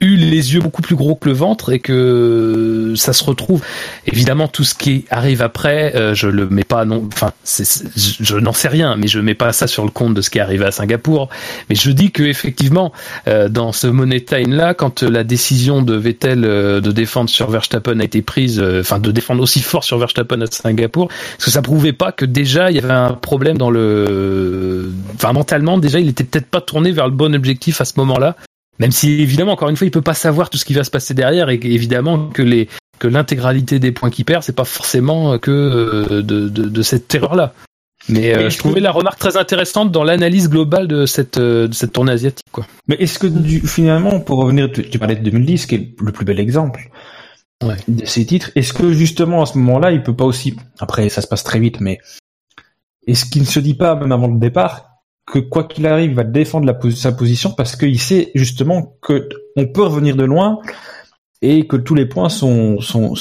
eu 0.00 0.16
les 0.16 0.54
yeux 0.54 0.60
beaucoup 0.60 0.82
plus 0.82 0.96
gros 0.96 1.14
que 1.14 1.28
le 1.28 1.34
ventre 1.34 1.72
et 1.72 1.78
que 1.78 2.94
ça 2.96 3.12
se 3.12 3.22
retrouve. 3.22 3.62
Évidemment 4.06 4.48
tout 4.48 4.64
ce 4.64 4.74
qui 4.74 5.04
arrive 5.10 5.42
après 5.42 5.94
euh, 5.94 6.14
je 6.14 6.26
le 6.26 6.48
mets 6.48 6.64
pas 6.64 6.84
non 6.84 7.06
enfin 7.12 7.32
je 7.44 8.36
n'en 8.36 8.52
sais 8.52 8.68
rien 8.68 8.96
mais 8.96 9.08
je 9.08 9.20
mets 9.20 9.34
pas 9.34 9.52
ça 9.52 9.66
sur 9.66 9.84
le 9.84 9.90
compte 9.90 10.14
de 10.14 10.22
ce 10.22 10.30
qui 10.30 10.38
est 10.38 10.40
arrivé 10.40 10.64
à 10.64 10.70
Singapour. 10.70 11.28
Mais 11.68 11.76
je 11.76 11.90
dis 11.90 12.10
que 12.10 12.22
effectivement 12.22 12.92
euh, 13.28 13.48
dans 13.48 13.72
ce 13.72 13.86
money 13.86 14.20
time 14.20 14.54
là 14.54 14.74
quand 14.74 15.02
la 15.02 15.24
décision 15.24 15.82
de 15.82 15.94
Vettel 15.94 16.44
euh, 16.44 16.80
de 16.80 16.92
défendre 16.92 17.28
sur 17.28 17.50
Verstappen 17.50 18.00
a 18.00 18.04
été 18.04 18.22
prise 18.22 18.58
euh, 18.58 18.80
enfin 18.80 18.98
de 18.98 19.10
défendre 19.10 19.42
aussi 19.42 19.60
fort 19.60 19.84
sur 19.84 19.98
Verstappen 19.98 20.40
à 20.40 20.46
Singapour 20.46 21.08
parce 21.08 21.44
que 21.44 21.50
ça 21.50 21.62
prouvait 21.62 21.92
pas 21.92 22.12
que 22.12 22.24
déjà 22.24 22.70
il 22.70 22.76
y 22.76 22.78
avait 22.78 22.92
un 22.92 23.12
problème 23.12 23.58
dans 23.58 23.70
le 23.70 24.90
enfin 25.14 25.32
mentalement 25.32 25.78
déjà 25.78 26.00
il 26.00 26.08
était 26.08 26.24
peut-être 26.24 26.46
pas 26.46 26.60
tourné 26.60 26.92
vers 26.92 27.06
le 27.06 27.12
bon 27.12 27.34
objectif 27.34 27.80
à 27.80 27.84
ce 27.84 27.92
moment-là 27.98 28.36
même 28.80 28.90
si 28.90 29.20
évidemment 29.20 29.52
encore 29.52 29.68
une 29.68 29.76
fois 29.76 29.86
il 29.86 29.92
peut 29.92 30.02
pas 30.02 30.14
savoir 30.14 30.50
tout 30.50 30.58
ce 30.58 30.64
qui 30.64 30.74
va 30.74 30.82
se 30.82 30.90
passer 30.90 31.14
derrière 31.14 31.48
et 31.48 31.60
évidemment 31.62 32.28
que 32.28 32.42
les 32.42 32.68
que 32.98 33.06
l'intégralité 33.06 33.78
des 33.78 33.92
points 33.92 34.10
qu'il 34.10 34.24
perd 34.24 34.42
c'est 34.42 34.56
pas 34.56 34.64
forcément 34.64 35.38
que 35.38 35.50
euh, 35.50 36.22
de, 36.22 36.48
de, 36.48 36.64
de 36.64 36.82
cette 36.82 37.14
erreur 37.14 37.36
là 37.36 37.54
mais 38.08 38.34
euh, 38.34 38.50
je 38.50 38.58
trouvais 38.58 38.80
la 38.80 38.90
remarque 38.90 39.18
très 39.18 39.36
intéressante 39.36 39.92
dans 39.92 40.04
l'analyse 40.04 40.48
globale 40.48 40.88
de 40.88 41.06
cette 41.06 41.38
euh, 41.38 41.68
de 41.68 41.74
cette 41.74 41.92
tournée 41.92 42.12
asiatique 42.12 42.46
quoi 42.50 42.66
Mais 42.88 42.96
est-ce 42.96 43.18
que 43.18 43.26
du, 43.26 43.60
finalement, 43.60 44.20
pour 44.20 44.38
revenir, 44.38 44.72
tu, 44.72 44.88
tu 44.88 44.98
parlais 44.98 45.16
de 45.16 45.22
2010, 45.22 45.66
qui 45.66 45.74
est 45.74 45.94
le 46.00 46.12
plus 46.12 46.24
bel 46.24 46.40
exemple 46.40 46.90
Ouais. 47.62 47.76
de 47.88 48.06
ces 48.06 48.24
titres, 48.24 48.50
est-ce 48.54 48.72
que 48.72 48.90
justement 48.90 49.42
à 49.42 49.46
ce 49.46 49.58
moment-là, 49.58 49.92
il 49.92 50.02
peut 50.02 50.16
pas 50.16 50.24
aussi, 50.24 50.56
après 50.78 51.10
ça 51.10 51.20
se 51.20 51.26
passe 51.26 51.44
très 51.44 51.58
vite, 51.58 51.78
mais 51.82 51.98
est-ce 53.06 53.26
qu'il 53.26 53.42
ne 53.42 53.46
se 53.46 53.60
dit 53.60 53.74
pas, 53.74 53.94
même 53.96 54.12
avant 54.12 54.28
le 54.28 54.38
départ, 54.38 54.89
que 55.30 55.38
quoi 55.38 55.64
qu'il 55.64 55.86
arrive, 55.86 56.10
il 56.10 56.16
va 56.16 56.24
défendre 56.24 56.70
sa 56.90 57.12
position 57.12 57.52
parce 57.52 57.76
qu'il 57.76 58.00
sait 58.00 58.30
justement 58.34 58.96
que 59.00 59.28
on 59.56 59.66
peut 59.66 59.82
revenir 59.82 60.16
de 60.16 60.24
loin 60.24 60.58
et 61.42 61.66
que 61.66 61.76
tous 61.76 61.94
les 61.94 62.04
points 62.04 62.28
sont, 62.28 62.80
sont, 62.80 63.14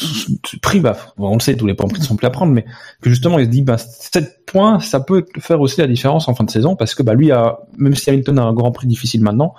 pris, 0.61 0.81
on 1.17 1.35
le 1.35 1.39
sait, 1.39 1.55
tous 1.55 1.67
les 1.67 1.73
points 1.73 1.87
pris 1.87 2.01
sont 2.01 2.17
plus 2.17 2.27
à 2.27 2.31
prendre, 2.31 2.51
mais 2.51 2.65
que 3.01 3.09
justement 3.09 3.39
il 3.39 3.45
se 3.45 3.49
dit, 3.49 3.61
bah, 3.61 3.77
7 3.77 4.45
points, 4.45 4.79
ça 4.79 4.99
peut 4.99 5.25
faire 5.39 5.61
aussi 5.61 5.79
la 5.79 5.87
différence 5.87 6.27
en 6.27 6.35
fin 6.35 6.43
de 6.43 6.49
saison 6.49 6.75
parce 6.75 6.95
que 6.95 7.03
bah, 7.03 7.13
lui, 7.13 7.31
a, 7.31 7.59
même 7.77 7.95
si 7.95 8.09
Hamilton 8.09 8.39
a 8.39 8.43
un 8.43 8.53
grand 8.53 8.71
prix 8.71 8.87
difficile 8.87 9.21
maintenant, 9.21 9.53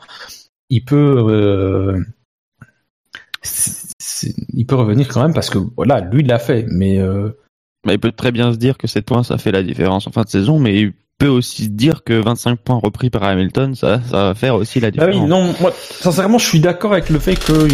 il 0.68 0.84
peut, 0.84 1.24
euh, 1.28 2.04
il 4.52 4.66
peut 4.66 4.74
revenir 4.74 5.08
quand 5.08 5.22
même 5.22 5.34
parce 5.34 5.48
que 5.48 5.58
voilà, 5.76 6.00
lui 6.00 6.22
l'a 6.22 6.38
fait, 6.38 6.66
mais 6.68 6.98
euh, 6.98 7.30
il 7.86 7.98
peut 7.98 8.12
très 8.12 8.32
bien 8.32 8.52
se 8.52 8.58
dire 8.58 8.76
que 8.76 8.86
7 8.86 9.06
points, 9.06 9.22
ça 9.22 9.38
fait 9.38 9.52
la 9.52 9.62
différence 9.62 10.06
en 10.06 10.10
fin 10.10 10.22
de 10.22 10.28
saison, 10.28 10.58
mais 10.58 10.92
peut 11.20 11.28
aussi 11.28 11.68
dire 11.68 12.02
que 12.02 12.14
25 12.14 12.58
points 12.58 12.80
repris 12.82 13.10
par 13.10 13.22
Hamilton, 13.24 13.74
ça, 13.76 14.00
ça 14.10 14.24
va 14.24 14.34
faire 14.34 14.54
aussi 14.56 14.80
la 14.80 14.90
différence. 14.90 15.14
oui, 15.22 15.28
non, 15.28 15.54
moi, 15.60 15.72
sincèrement, 15.76 16.38
je 16.38 16.46
suis 16.46 16.60
d'accord 16.60 16.92
avec 16.92 17.10
le 17.10 17.18
fait 17.18 17.36
que, 17.36 17.68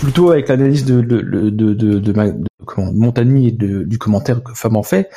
plutôt 0.00 0.30
avec 0.30 0.48
l'analyse 0.48 0.84
de, 0.84 1.00
de, 1.00 1.20
de, 1.20 1.50
de, 1.50 1.74
de, 1.74 1.98
de, 1.98 2.12
ma- 2.12 2.30
de- 2.30 2.44
comment, 2.64 2.92
de 2.92 2.96
Montagny 2.96 3.48
et 3.48 3.52
du 3.52 3.98
commentaire 3.98 4.42
que 4.42 4.52
Fab 4.54 4.76
en 4.76 4.82
fait. 4.82 5.10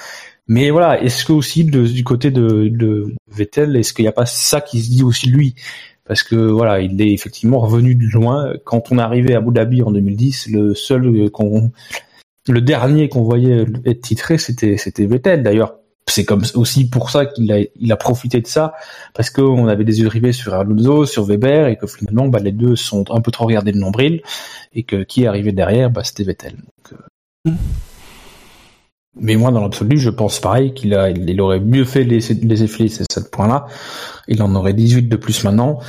Mais 0.47 0.71
voilà, 0.71 0.99
est-ce 1.01 1.25
que 1.25 1.31
aussi 1.31 1.63
du 1.63 2.03
côté 2.03 2.31
de, 2.31 2.69
de 2.69 3.13
Vettel, 3.31 3.75
est-ce 3.75 3.93
qu'il 3.93 4.03
n'y 4.03 4.09
a 4.09 4.13
pas 4.13 4.25
ça 4.25 4.61
qui 4.61 4.81
se 4.81 4.89
dit 4.89 5.03
aussi 5.03 5.29
lui? 5.29 5.53
Parce 6.07 6.23
que 6.23 6.35
voilà, 6.35 6.79
il 6.79 6.99
est 7.03 7.13
effectivement 7.13 7.59
revenu 7.59 7.93
de 7.93 8.07
loin. 8.11 8.53
Quand 8.65 8.91
on 8.91 8.97
est 8.97 9.01
arrivé 9.01 9.35
à 9.35 9.37
Abu 9.37 9.53
Dhabi 9.53 9.83
en 9.83 9.91
2010, 9.91 10.47
le 10.51 10.73
seul 10.73 11.29
qu'on, 11.29 11.71
le 12.47 12.61
dernier 12.61 13.09
qu'on 13.09 13.21
voyait 13.21 13.65
être 13.85 14.01
titré, 14.01 14.39
c'était 14.39 14.77
c'était 14.77 15.05
Vettel. 15.05 15.43
D'ailleurs, 15.43 15.75
c'est 16.07 16.25
comme 16.25 16.43
aussi 16.55 16.89
pour 16.89 17.09
ça 17.11 17.25
qu'il 17.25 17.51
a 17.51 17.59
il 17.75 17.91
a 17.91 17.95
profité 17.95 18.41
de 18.41 18.47
ça 18.47 18.73
parce 19.13 19.29
qu'on 19.29 19.67
avait 19.67 19.83
des 19.83 19.99
yeux 20.01 20.07
rivés 20.07 20.31
sur 20.33 20.53
Alonso, 20.53 21.05
sur 21.05 21.23
Weber, 21.25 21.67
et 21.67 21.77
que 21.77 21.85
finalement, 21.87 22.27
bah, 22.27 22.39
les 22.39 22.51
deux 22.51 22.75
sont 22.75 23.05
un 23.11 23.21
peu 23.21 23.31
trop 23.31 23.45
regardés 23.45 23.71
le 23.71 23.79
nombril, 23.79 24.21
et 24.73 24.83
que 24.83 25.03
qui 25.03 25.23
est 25.23 25.27
arrivé 25.27 25.51
derrière, 25.51 25.89
bah, 25.91 26.03
c'était 26.03 26.23
Vettel. 26.23 26.53
Donc, 26.55 26.93
euh, 26.93 26.97
Mm. 27.45 27.55
Mais 29.21 29.35
moi, 29.35 29.51
dans 29.51 29.61
l'absolu, 29.61 29.97
je 29.97 30.09
pense 30.09 30.39
pareil 30.39 30.73
qu'il 30.73 30.93
a, 30.93 31.09
il 31.09 31.41
aurait 31.41 31.59
mieux 31.59 31.83
fait 31.85 32.05
de 32.05 32.09
de 32.11 32.47
laisser 32.47 32.67
filer 32.67 32.89
ces 32.89 33.03
7 33.11 33.31
points-là. 33.31 33.65
Il 34.27 34.41
en 34.43 34.53
aurait 34.55 34.73
18 34.73 35.09
de 35.09 35.15
plus 35.15 35.43
maintenant. 35.43 35.79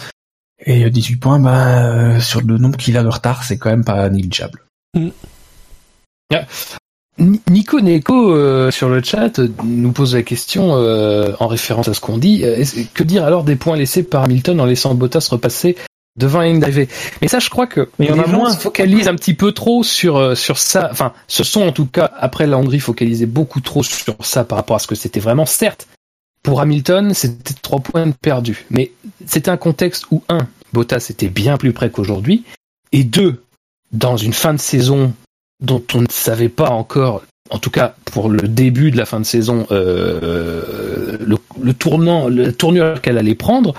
Et 0.65 0.85
euh, 0.85 0.91
18 0.91 1.16
points, 1.16 1.39
bah, 1.41 1.87
euh, 1.87 2.20
sur 2.20 2.41
le 2.41 2.57
nombre 2.59 2.77
qu'il 2.77 2.97
a 2.97 3.03
de 3.03 3.09
retard, 3.09 3.45
c'est 3.45 3.59
quand 3.59 3.70
même 3.70 3.85
pas 3.85 4.09
négligeable. 4.09 4.65
Ni- 4.97 5.12
Nico 7.20 7.80
Neko 7.80 8.34
euh, 8.34 8.70
sur 8.70 8.88
le 8.88 9.02
chat 9.02 9.38
euh, 9.38 9.48
nous 9.62 9.92
pose 9.92 10.14
la 10.14 10.22
question 10.22 10.74
euh, 10.76 11.32
en 11.38 11.47
référence 11.47 11.88
à 11.88 11.94
ce 11.94 12.01
qu'on 12.01 12.18
dit. 12.18 12.42
euh, 12.44 12.64
que 12.94 13.02
dire 13.02 13.24
alors 13.24 13.44
des 13.44 13.56
points 13.56 13.76
laissés 13.76 14.02
par 14.02 14.24
Hamilton 14.24 14.60
en 14.60 14.64
laissant 14.64 14.94
Bottas 14.94 15.28
repasser 15.30 15.76
devant 16.18 16.40
d'arrivée 16.59 16.88
Mais 17.22 17.28
ça, 17.28 17.38
je 17.38 17.51
crois 17.51 17.66
que 17.66 17.88
Mais 17.98 18.06
les 18.06 18.12
a 18.18 18.24
gens 18.24 18.28
moins. 18.38 18.51
se 18.51 18.59
focalisent 18.60 19.09
un 19.09 19.14
petit 19.14 19.34
peu 19.34 19.52
trop 19.52 19.82
sur 19.82 20.16
euh, 20.16 20.34
sur 20.34 20.59
ça. 20.59 20.88
Enfin, 20.90 21.12
ce 21.28 21.44
sont 21.44 21.62
en 21.62 21.72
tout 21.72 21.86
cas 21.86 22.10
après 22.18 22.47
la 22.47 22.59
Hongrie 22.59 22.80
focalisés 22.80 23.26
beaucoup 23.26 23.60
trop 23.60 23.82
sur 23.82 24.16
ça 24.24 24.44
par 24.44 24.56
rapport 24.56 24.76
à 24.76 24.78
ce 24.80 24.86
que 24.86 24.94
c'était 24.94 25.20
vraiment. 25.20 25.47
Certes, 25.47 25.88
pour 26.42 26.60
Hamilton, 26.60 27.12
c'était 27.14 27.55
trois 27.60 27.80
points 27.80 28.10
perdus, 28.12 28.64
mais 28.70 28.92
c'était 29.26 29.51
un 29.51 29.56
contexte 29.59 30.06
où 30.10 30.22
un, 30.28 30.48
Bottas 30.72 31.06
était 31.10 31.28
bien 31.28 31.56
plus 31.59 31.72
près 31.72 31.90
qu'aujourd'hui, 31.90 32.44
et 32.92 33.05
deux, 33.05 33.42
dans 33.92 34.16
une 34.16 34.32
fin 34.32 34.55
de 34.55 34.59
saison 34.60 35.12
dont 35.61 35.82
on 35.95 36.03
ne 36.03 36.11
savait 36.11 36.49
pas 36.49 36.70
encore, 36.70 37.23
en 37.51 37.59
tout 37.59 37.70
cas 37.70 37.95
pour 38.07 38.28
le 38.28 38.49
début 38.49 38.91
de 38.91 38.97
la 38.97 39.07
fin 39.07 39.20
de 39.20 39.27
saison, 39.27 39.66
euh, 39.70 41.19
le, 41.20 41.74
tournant, 41.74 42.28
la 42.28 42.53
tournure 42.53 43.01
qu'elle 43.01 43.19
allait 43.19 43.35
prendre, 43.35 43.74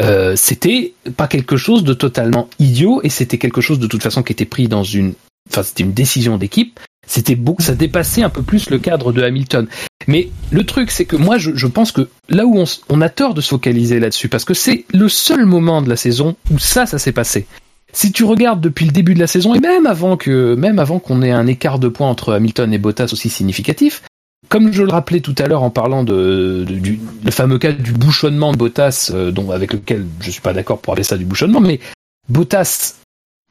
euh, 0.00 0.34
c'était 0.36 0.94
pas 1.16 1.28
quelque 1.28 1.56
chose 1.56 1.84
de 1.84 1.94
totalement 1.94 2.48
idiot 2.58 3.00
et 3.02 3.08
c'était 3.08 3.38
quelque 3.38 3.60
chose 3.60 3.78
de 3.78 3.86
toute 3.86 4.02
façon 4.02 4.22
qui 4.22 4.32
était 4.32 4.44
pris 4.44 4.68
dans 4.68 4.82
une, 4.82 5.14
enfin 5.50 5.62
c'était 5.62 5.84
une 5.84 5.92
décision 5.92 6.36
d'équipe. 6.36 6.78
C'était 7.06 7.34
beaucoup, 7.34 7.62
ça 7.62 7.74
dépassait 7.74 8.22
un 8.22 8.30
peu 8.30 8.42
plus 8.42 8.70
le 8.70 8.78
cadre 8.78 9.12
de 9.12 9.22
Hamilton. 9.22 9.66
Mais 10.06 10.30
le 10.50 10.64
truc, 10.64 10.90
c'est 10.90 11.04
que 11.04 11.16
moi, 11.16 11.36
je, 11.36 11.66
pense 11.66 11.92
que 11.92 12.08
là 12.30 12.46
où 12.46 12.58
on, 12.58 12.64
on 12.88 13.00
a 13.02 13.10
tort 13.10 13.34
de 13.34 13.42
se 13.42 13.48
focaliser 13.48 14.00
là-dessus, 14.00 14.28
parce 14.28 14.44
que 14.44 14.54
c'est 14.54 14.86
le 14.92 15.08
seul 15.10 15.44
moment 15.44 15.82
de 15.82 15.90
la 15.90 15.96
saison 15.96 16.34
où 16.50 16.58
ça, 16.58 16.86
ça 16.86 16.98
s'est 16.98 17.12
passé. 17.12 17.46
Si 17.94 18.10
tu 18.10 18.24
regardes 18.24 18.60
depuis 18.60 18.86
le 18.86 18.92
début 18.92 19.14
de 19.14 19.20
la 19.20 19.28
saison 19.28 19.54
et 19.54 19.60
même 19.60 19.86
avant 19.86 20.16
que, 20.16 20.54
même 20.56 20.78
avant 20.80 20.98
qu'on 20.98 21.22
ait 21.22 21.30
un 21.30 21.46
écart 21.46 21.78
de 21.78 21.88
points 21.88 22.08
entre 22.08 22.32
Hamilton 22.32 22.72
et 22.72 22.78
Bottas 22.78 23.10
aussi 23.12 23.30
significatif, 23.30 24.02
comme 24.48 24.72
je 24.72 24.82
le 24.82 24.90
rappelais 24.90 25.20
tout 25.20 25.34
à 25.38 25.46
l'heure 25.46 25.62
en 25.62 25.70
parlant 25.70 26.04
du 26.04 26.12
le 26.14 27.30
fameux 27.30 27.58
cas 27.58 27.72
du 27.72 27.92
bouchonnement 27.92 28.52
de 28.52 28.56
Bottas, 28.56 29.12
euh, 29.14 29.30
dont 29.30 29.50
avec 29.52 29.72
lequel 29.72 30.06
je 30.20 30.30
suis 30.30 30.40
pas 30.40 30.52
d'accord 30.52 30.80
pour 30.80 30.92
appeler 30.92 31.04
ça 31.04 31.16
du 31.16 31.24
bouchonnement, 31.24 31.60
mais 31.60 31.80
Bottas, 32.28 32.96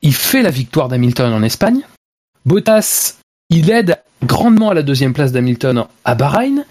il 0.01 0.13
fait 0.13 0.41
la 0.41 0.49
victoire 0.49 0.89
d'Hamilton 0.89 1.33
en 1.33 1.41
Espagne. 1.41 1.81
Bottas, 2.45 3.15
il 3.49 3.69
aide 3.69 3.97
grandement 4.25 4.69
à 4.69 4.73
la 4.73 4.83
deuxième 4.83 5.13
place 5.13 5.31
d'Hamilton 5.31 5.85
à 6.03 6.15
Bahreïn. 6.15 6.65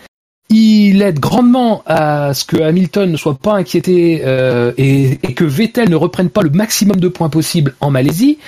Il 0.54 1.00
aide 1.00 1.18
grandement 1.18 1.82
à 1.86 2.34
ce 2.34 2.44
que 2.44 2.58
Hamilton 2.58 3.10
ne 3.10 3.16
soit 3.16 3.38
pas 3.38 3.54
inquiété 3.54 4.20
euh, 4.26 4.72
et, 4.76 5.16
que 5.34 5.44
Vettel 5.44 5.88
ne 5.88 5.96
reprenne 5.96 6.28
pas 6.28 6.42
le 6.42 6.50
maximum 6.50 7.00
de 7.00 7.08
points 7.08 7.30
possible 7.30 7.74
en 7.80 7.90
Malaisie. 7.90 8.38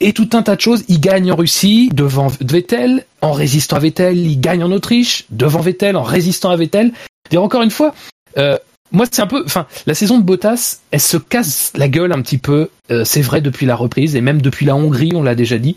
Et 0.00 0.14
tout 0.14 0.30
un 0.32 0.42
tas 0.42 0.56
de 0.56 0.62
choses. 0.62 0.82
Il 0.88 0.98
gagne 0.98 1.30
en 1.30 1.36
Russie 1.36 1.90
devant 1.92 2.28
Vettel, 2.40 3.04
en 3.20 3.32
résistant 3.32 3.76
à 3.76 3.80
Vettel. 3.80 4.16
Il 4.16 4.40
gagne 4.40 4.64
en 4.64 4.72
Autriche 4.72 5.26
devant 5.28 5.60
Vettel, 5.60 5.96
en 5.96 6.02
résistant 6.02 6.48
à 6.48 6.56
Vettel. 6.56 6.92
Et 7.30 7.36
encore 7.36 7.60
une 7.60 7.70
fois, 7.70 7.94
euh, 8.38 8.56
moi 8.90 9.04
c'est 9.10 9.20
un 9.20 9.26
peu, 9.26 9.42
enfin, 9.44 9.66
la 9.84 9.92
saison 9.92 10.16
de 10.18 10.24
Bottas, 10.24 10.78
elle 10.90 11.00
se 11.00 11.18
casse 11.18 11.70
la 11.76 11.88
gueule 11.88 12.12
un 12.12 12.22
petit 12.22 12.38
peu. 12.38 12.70
euh, 12.90 13.04
c'est 13.04 13.20
vrai 13.20 13.42
depuis 13.42 13.66
la 13.66 13.76
reprise 13.76 14.16
et 14.16 14.22
même 14.22 14.40
depuis 14.40 14.64
la 14.64 14.74
Hongrie, 14.74 15.12
on 15.14 15.22
l'a 15.22 15.34
déjà 15.34 15.58
dit. 15.58 15.76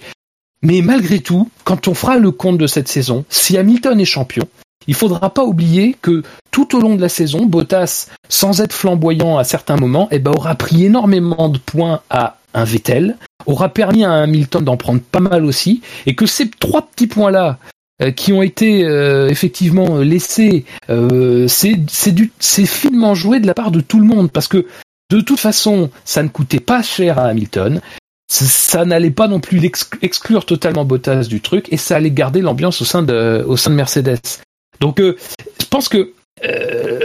Mais 0.61 0.81
malgré 0.81 1.19
tout, 1.19 1.49
quand 1.65 1.89
on 1.89 1.93
fera 1.93 2.17
le 2.17 2.31
compte 2.31 2.57
de 2.57 2.65
cette 2.65 2.87
saison, 2.87 3.25
si 3.29 3.57
Hamilton 3.57 3.99
est 3.99 4.05
champion, 4.05 4.47
il 4.87 4.95
faudra 4.95 5.33
pas 5.33 5.43
oublier 5.43 5.95
que 6.01 6.23
tout 6.51 6.75
au 6.75 6.79
long 6.79 6.95
de 6.95 7.01
la 7.01 7.09
saison, 7.09 7.45
Bottas, 7.45 8.07
sans 8.29 8.61
être 8.61 8.73
flamboyant 8.73 9.37
à 9.37 9.43
certains 9.43 9.77
moments, 9.77 10.07
eh 10.11 10.19
ben, 10.19 10.31
aura 10.31 10.55
pris 10.55 10.85
énormément 10.85 11.49
de 11.49 11.57
points 11.57 12.01
à 12.09 12.37
un 12.53 12.63
Vettel, 12.63 13.17
aura 13.45 13.69
permis 13.69 14.05
à 14.05 14.13
Hamilton 14.13 14.63
d'en 14.63 14.77
prendre 14.77 15.01
pas 15.01 15.19
mal 15.19 15.45
aussi, 15.45 15.81
et 16.05 16.15
que 16.15 16.25
ces 16.25 16.49
trois 16.49 16.83
petits 16.83 17.07
points-là, 17.07 17.59
euh, 18.01 18.11
qui 18.11 18.33
ont 18.33 18.41
été 18.41 18.83
euh, 18.83 19.29
effectivement 19.29 19.99
laissés, 19.99 20.65
euh, 20.89 21.47
c'est 21.47 22.65
finement 22.65 23.15
joué 23.15 23.39
de 23.39 23.47
la 23.47 23.53
part 23.53 23.71
de 23.71 23.79
tout 23.79 23.99
le 23.99 24.05
monde, 24.05 24.31
parce 24.31 24.47
que 24.47 24.65
de 25.11 25.21
toute 25.21 25.39
façon, 25.39 25.89
ça 26.03 26.23
ne 26.23 26.27
coûtait 26.27 26.59
pas 26.59 26.81
cher 26.81 27.19
à 27.19 27.27
Hamilton, 27.27 27.79
ça, 28.27 28.85
n'allait 28.85 29.11
pas 29.11 29.27
non 29.27 29.39
plus 29.39 29.63
exclure 30.01 30.45
totalement 30.45 30.83
Bottas 30.83 31.25
du 31.25 31.41
truc, 31.41 31.67
et 31.71 31.77
ça 31.77 31.95
allait 31.95 32.11
garder 32.11 32.41
l'ambiance 32.41 32.81
au 32.81 32.85
sein 32.85 33.03
de 33.03 33.45
au 33.47 33.55
sein 33.55 33.69
de 33.69 33.75
Mercedes. 33.75 34.41
Donc, 34.79 34.99
je 34.99 35.65
pense 35.69 35.89
que 35.89 36.13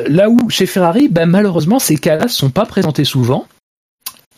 là 0.08 0.28
où 0.28 0.50
chez 0.50 0.66
Ferrari, 0.66 1.08
ben, 1.08 1.26
malheureusement, 1.26 1.78
ces 1.78 1.96
cas-là 1.96 2.28
sont 2.28 2.50
pas 2.50 2.66
présentés 2.66 3.04
souvent. 3.04 3.46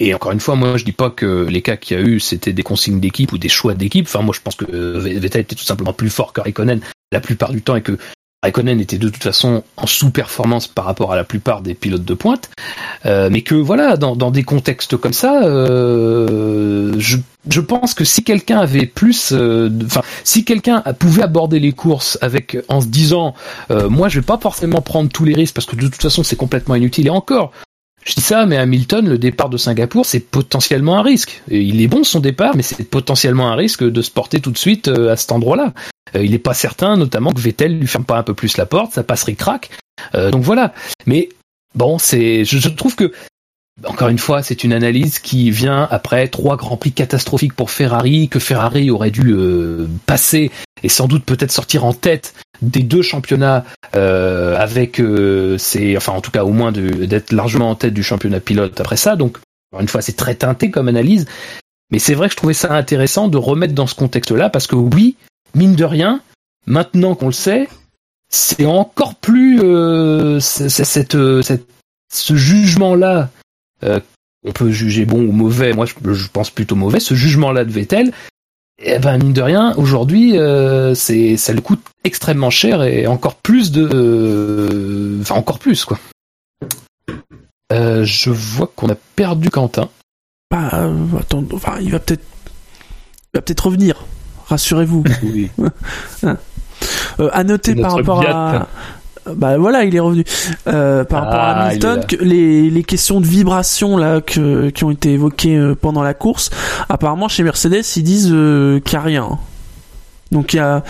Et 0.01 0.15
encore 0.15 0.33
une 0.33 0.41
fois, 0.41 0.57
moi 0.57 0.77
je 0.79 0.85
dis 0.85 0.93
pas 0.93 1.11
que 1.11 1.47
les 1.49 1.63
cas 1.63 1.77
qu'il 1.77 1.97
y 1.97 2.01
a 2.01 2.03
eu 2.03 2.19
c'était 2.19 2.53
des 2.53 2.63
consignes 2.63 2.99
d'équipe 2.99 3.33
ou 3.33 3.39
des 3.39 3.49
choix 3.49 3.75
d'équipe. 3.75 4.07
Enfin, 4.07 4.23
moi 4.23 4.35
je 4.35 4.41
pense 4.41 4.57
que 4.57 4.65
Vettel 4.65 5.43
était 5.43 5.55
tout 5.55 5.65
simplement 5.65 5.93
plus 5.93 6.11
fort 6.11 6.33
que 6.33 6.41
Raikkonen 6.41 6.81
la 7.13 7.21
plupart 7.21 7.53
du 7.53 7.63
temps 7.63 7.77
et 7.77 7.83
que 7.83 7.99
Raikkonen 8.43 8.81
était 8.81 8.99
de 8.99 9.09
toute 9.09 9.23
façon 9.23 9.63
en 9.77 9.87
sous-performance 9.87 10.67
par 10.67 10.85
rapport 10.85 11.13
à 11.13 11.17
la 11.17 11.23
plupart 11.23 11.63
des 11.63 11.75
pilotes 11.75 12.05
de 12.05 12.15
pointe, 12.15 12.51
euh, 13.07 13.29
mais 13.31 13.43
que 13.43 13.55
voilà, 13.55 13.97
dans, 13.97 14.31
des 14.33 14.43
contextes 14.43 14.97
comme 14.97 15.13
ça, 15.13 15.45
euh, 15.45 16.93
je, 16.99 17.19
je, 17.49 17.61
pense 17.61 17.95
que 17.95 18.05
si 18.05 18.25
quelqu'un 18.25 18.59
avait 18.59 18.87
plus, 18.87 19.33
euh, 19.33 19.71
enfin, 19.85 20.03
si 20.25 20.45
quelqu'un 20.45 20.81
pouvait 20.99 21.23
aborder 21.23 21.61
les 21.61 21.73
courses 21.73 22.19
avec 22.21 22.59
en 22.69 22.81
se 22.81 22.89
disant, 22.89 23.35
euh, 23.71 23.89
moi, 23.89 24.09
je 24.09 24.19
vais 24.19 24.27
pas 24.27 24.39
forcément 24.39 24.81
prendre 24.81 25.09
tous 25.09 25.25
les 25.25 25.35
risques 25.35 25.55
parce 25.55 25.67
que 25.67 25.77
de 25.77 25.83
toute 25.83 26.03
façon, 26.03 26.25
c'est 26.25 26.37
complètement 26.37 26.75
inutile. 26.75 27.07
Et 27.07 27.11
encore, 27.11 27.53
je 28.05 28.15
dis 28.15 28.21
ça, 28.21 28.47
mais 28.47 28.57
Hamilton, 28.57 29.09
le 29.09 29.19
départ 29.19 29.49
de 29.49 29.57
Singapour, 29.57 30.07
c'est 30.07 30.21
potentiellement 30.21 30.99
un 30.99 31.03
risque. 31.03 31.43
il 31.49 31.81
est 31.81 31.87
bon 31.87 32.03
son 32.03 32.19
départ, 32.19 32.57
mais 32.57 32.63
c'est 32.63 32.83
potentiellement 32.83 33.49
un 33.49 33.55
risque 33.55 33.85
de 33.85 34.03
se 34.03 34.11
porter 34.11 34.41
tout 34.41 34.51
de 34.51 34.59
suite 34.59 34.89
euh, 34.89 35.13
à 35.13 35.17
cet 35.17 35.31
endroit-là. 35.31 35.73
Euh, 36.15 36.25
il 36.25 36.33
n'est 36.33 36.39
pas 36.39 36.55
certain, 36.55 36.97
notamment 36.97 37.33
que 37.33 37.41
Vettel 37.41 37.79
lui 37.79 37.87
ferme 37.87 38.05
pas 38.05 38.19
un 38.19 38.23
peu 38.23 38.35
plus 38.35 38.57
la 38.57 38.67
porte, 38.67 38.93
ça 38.93 39.03
passerait 39.03 39.35
crack. 39.35 39.71
Euh, 40.15 40.31
donc 40.31 40.43
voilà. 40.43 40.73
Mais 41.07 41.29
bon, 41.75 41.99
c'est, 41.99 42.45
je, 42.45 42.69
trouve 42.69 42.97
que 42.97 43.13
encore 43.87 44.09
une 44.09 44.19
fois, 44.19 44.43
c'est 44.43 44.65
une 44.65 44.73
analyse 44.73 45.19
qui 45.19 45.51
vient 45.51 45.89
après 45.91 46.29
trois 46.29 46.57
grands 46.57 46.77
prix 46.77 46.93
catastrophiques 46.93 47.55
pour 47.55 47.71
Ferrari, 47.71 48.29
que 48.29 48.39
Ferrari 48.39 48.91
aurait 48.91 49.11
dû 49.11 49.35
passer 50.07 50.51
et 50.83 50.89
sans 50.89 51.07
doute 51.07 51.25
peut-être 51.25 51.53
sortir 51.53 51.85
en 51.85 51.93
tête 51.93 52.35
des 52.61 52.83
deux 52.83 53.03
championnats 53.03 53.65
euh, 53.97 54.57
avec 54.57 55.01
euh, 55.01 55.59
c'est 55.59 55.97
enfin 55.97 56.13
en 56.13 56.21
tout 56.21 56.31
cas 56.31 56.45
au 56.45 56.53
moins 56.53 56.73
d'être 56.73 57.33
largement 57.33 57.71
en 57.71 57.75
tête 57.75 57.95
du 57.95 58.03
championnat 58.03 58.41
pilote 58.41 58.81
après 58.81 58.97
ça 58.97 59.17
donc 59.17 59.39
encore 59.73 59.83
une 59.83 59.89
fois 59.89 60.03
c'est 60.03 60.17
très 60.17 60.35
teinté 60.35 60.71
comme 60.71 60.89
analyse 60.89 61.27
mais 61.91 61.99
c'est 61.99 62.15
vrai 62.15 62.29
que 62.29 62.33
je 62.33 62.37
trouvais 62.37 62.55
ça 62.55 62.73
intéressant 62.73 63.29
de 63.29 63.37
remettre 63.37 63.75
dans 63.75 63.87
ce 63.87 63.95
contexte 63.95 64.31
là 64.31 64.49
parce 64.49 64.67
que 64.67 64.77
oui 64.77 65.17
mine 65.55 65.75
de 65.75 65.85
rien 65.85 66.21
maintenant 66.67 67.15
qu'on 67.15 67.27
le 67.27 67.33
sait 67.33 67.69
c'est 68.29 68.65
encore 68.65 69.15
plus 69.17 69.61
euh, 69.63 70.41
cette, 70.41 71.17
ce 71.17 72.37
jugement 72.37 72.95
là 72.95 73.31
on 73.83 74.53
peut 74.53 74.71
juger 74.71 75.05
bon 75.05 75.21
ou 75.21 75.33
mauvais 75.33 75.73
moi 75.73 75.87
je, 75.87 76.29
pense 76.29 76.51
plutôt 76.51 76.77
mauvais 76.77 77.01
ce 77.01 77.15
jugement 77.15 77.53
là 77.53 77.65
de 77.65 77.71
Vettel 77.71 78.13
eh 78.85 78.99
ben 78.99 79.17
mine 79.19 79.33
de 79.33 79.43
rien, 79.43 79.75
aujourd'hui, 79.77 80.37
euh, 80.39 80.95
ça 80.95 81.53
le 81.53 81.61
coûte 81.61 81.85
extrêmement 82.05 82.51
cher 82.51 82.83
et 82.83 83.07
encore 83.07 83.37
plus 83.37 83.71
de, 83.71 83.89
euh, 83.93 85.21
enfin 85.21 85.37
encore 85.37 85.61
plus 85.61 85.85
quoi. 85.85 85.99
Euh, 87.73 88.05
je 88.05 88.31
vois 88.31 88.71
qu'on 88.75 88.89
a 88.89 88.97
perdu 89.17 89.51
Quentin. 89.51 89.89
Bah 90.51 90.91
attends, 91.19 91.45
enfin 91.53 91.73
va 91.73 91.81
il 91.81 91.91
va 91.91 92.01
peut-être 92.01 93.67
revenir. 93.67 94.05
Rassurez-vous. 94.53 95.05
Oui. 95.23 95.51
à 97.33 97.45
noter 97.45 97.75
par 97.75 97.97
rapport 97.97 98.23
à, 98.29 98.69
bah 99.37 99.57
voilà, 99.57 99.85
il 99.85 99.95
est 99.95 100.01
revenu. 100.01 100.25
Euh, 100.67 101.05
par 101.05 101.25
rapport 101.25 101.41
à 101.41 101.53
ah, 101.53 101.67
Hamilton, 101.67 102.05
que 102.07 102.17
les, 102.17 102.71
les 102.71 102.83
questions 102.83 103.21
de 103.21 103.27
vibration 103.27 103.97
là 103.97 104.21
que, 104.21 104.71
qui 104.71 104.85
ont 104.85 104.91
été 104.91 105.13
évoquées 105.13 105.57
euh, 105.57 105.75
pendant 105.75 106.03
la 106.03 106.15
course, 106.15 106.51
apparemment 106.89 107.29
chez 107.29 107.43
Mercedes 107.43 107.85
ils 107.97 108.03
disent 108.03 108.31
euh, 108.33 108.81
qu'il 108.81 108.99
n'y 108.99 109.03
a 109.03 109.07
rien. 109.07 109.39
Donc 110.33 110.55
il 110.55 110.57
y 110.57 110.61
a, 110.61 110.83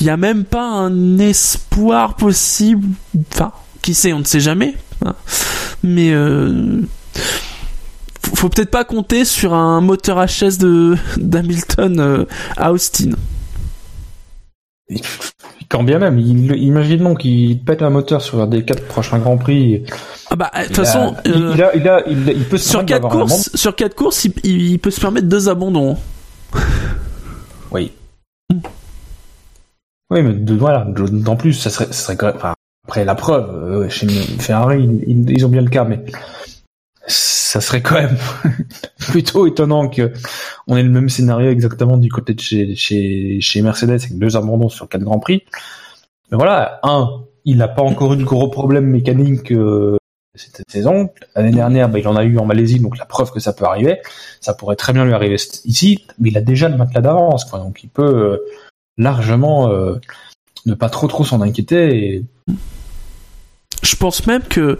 y 0.00 0.10
a 0.10 0.16
même 0.16 0.44
pas 0.44 0.64
un 0.64 1.18
espoir 1.18 2.16
possible. 2.16 2.86
Enfin, 3.32 3.52
qui 3.82 3.94
sait, 3.94 4.12
on 4.12 4.18
ne 4.18 4.24
sait 4.24 4.40
jamais. 4.40 4.74
Hein. 5.04 5.14
Mais 5.82 6.10
euh, 6.12 6.82
faut, 8.22 8.48
peut-être 8.48 8.70
pas 8.70 8.84
compter 8.84 9.24
sur 9.24 9.54
un 9.54 9.80
moteur 9.80 10.24
HS 10.24 10.58
de 10.58 10.96
d'Hamilton 11.16 12.00
euh, 12.00 12.24
à 12.56 12.72
Austin 12.72 13.12
quand 15.70 15.84
bien 15.84 15.98
même, 15.98 16.18
il, 16.18 16.52
imaginons 16.56 17.14
qu'il 17.14 17.62
pète 17.62 17.80
un 17.82 17.90
moteur 17.90 18.20
sur 18.20 18.46
des 18.46 18.64
quatre 18.64 18.84
prochains 18.86 19.18
grands 19.18 19.38
prix. 19.38 19.84
Ah 20.28 20.36
bah 20.36 20.50
de 20.60 20.66
toute 20.66 20.76
façon, 20.76 21.14
il, 21.24 21.32
il, 22.34 22.44
peut 22.44 22.58
sur 22.58 22.84
quatre 22.84 23.08
courses, 23.08 23.50
sur 23.54 23.74
quatre 23.76 23.94
courses, 23.94 24.26
il, 24.42 24.78
peut 24.80 24.90
se 24.90 25.00
permettre 25.00 25.28
deux 25.28 25.48
abandons. 25.48 25.96
oui. 27.70 27.92
Oui, 30.10 30.22
mais 30.22 30.32
de, 30.32 30.54
voilà, 30.54 30.88
en 31.26 31.36
plus, 31.36 31.52
ça 31.52 31.70
serait, 31.70 31.86
ça 31.86 31.92
serait 31.92 32.34
enfin, 32.34 32.54
après 32.88 33.04
la 33.04 33.14
preuve, 33.14 33.48
euh, 33.54 33.88
chez 33.88 34.08
Ferrari, 34.08 34.88
ils, 35.06 35.46
ont 35.46 35.48
bien 35.48 35.62
le 35.62 35.70
cas, 35.70 35.84
mais 35.84 36.00
ça 37.10 37.60
serait 37.60 37.82
quand 37.82 37.96
même 37.96 38.16
plutôt 38.98 39.46
étonnant 39.46 39.88
que 39.88 40.12
on 40.66 40.76
ait 40.76 40.82
le 40.82 40.90
même 40.90 41.08
scénario 41.08 41.50
exactement 41.50 41.96
du 41.96 42.10
côté 42.10 42.34
de 42.34 42.40
chez, 42.40 42.74
chez, 42.76 43.40
chez 43.40 43.62
Mercedes 43.62 43.90
avec 43.90 44.18
deux 44.18 44.36
abandons 44.36 44.68
sur 44.68 44.88
quatre 44.88 45.02
grands 45.02 45.18
prix. 45.18 45.42
Mais 46.30 46.36
voilà, 46.36 46.80
un, 46.82 47.24
il 47.44 47.56
n'a 47.58 47.68
pas 47.68 47.82
encore 47.82 48.12
eu 48.14 48.16
de 48.16 48.24
gros 48.24 48.48
problèmes 48.48 48.86
mécaniques 48.86 49.52
euh, 49.52 49.96
cette 50.34 50.70
saison. 50.70 51.10
L'année 51.34 51.50
dernière, 51.50 51.88
bah, 51.88 51.98
il 51.98 52.08
en 52.08 52.16
a 52.16 52.24
eu 52.24 52.38
en 52.38 52.46
Malaisie, 52.46 52.80
donc 52.80 52.98
la 52.98 53.04
preuve 53.04 53.32
que 53.32 53.40
ça 53.40 53.52
peut 53.52 53.64
arriver. 53.64 53.98
Ça 54.40 54.54
pourrait 54.54 54.76
très 54.76 54.92
bien 54.92 55.04
lui 55.04 55.12
arriver 55.12 55.36
ici, 55.64 56.04
mais 56.18 56.30
il 56.30 56.38
a 56.38 56.40
déjà 56.40 56.68
le 56.68 56.76
matelas 56.76 57.00
d'avance. 57.00 57.50
Donc 57.50 57.82
il 57.82 57.88
peut 57.88 58.02
euh, 58.02 58.38
largement 58.96 59.70
euh, 59.70 59.96
ne 60.66 60.74
pas 60.74 60.88
trop 60.88 61.08
trop 61.08 61.24
s'en 61.24 61.40
inquiéter. 61.40 62.24
Je 63.82 63.96
pense 63.96 64.26
même 64.26 64.42
que 64.42 64.78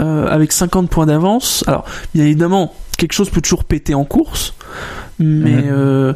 euh, 0.00 0.26
avec 0.26 0.52
50 0.52 0.90
points 0.90 1.06
d'avance. 1.06 1.64
Alors, 1.66 1.84
bien 2.14 2.24
évidemment, 2.24 2.74
quelque 2.98 3.12
chose 3.12 3.30
peut 3.30 3.40
toujours 3.40 3.64
péter 3.64 3.94
en 3.94 4.04
course, 4.04 4.54
mais 5.18 5.62
mhm. 5.62 5.70
euh, 5.70 6.12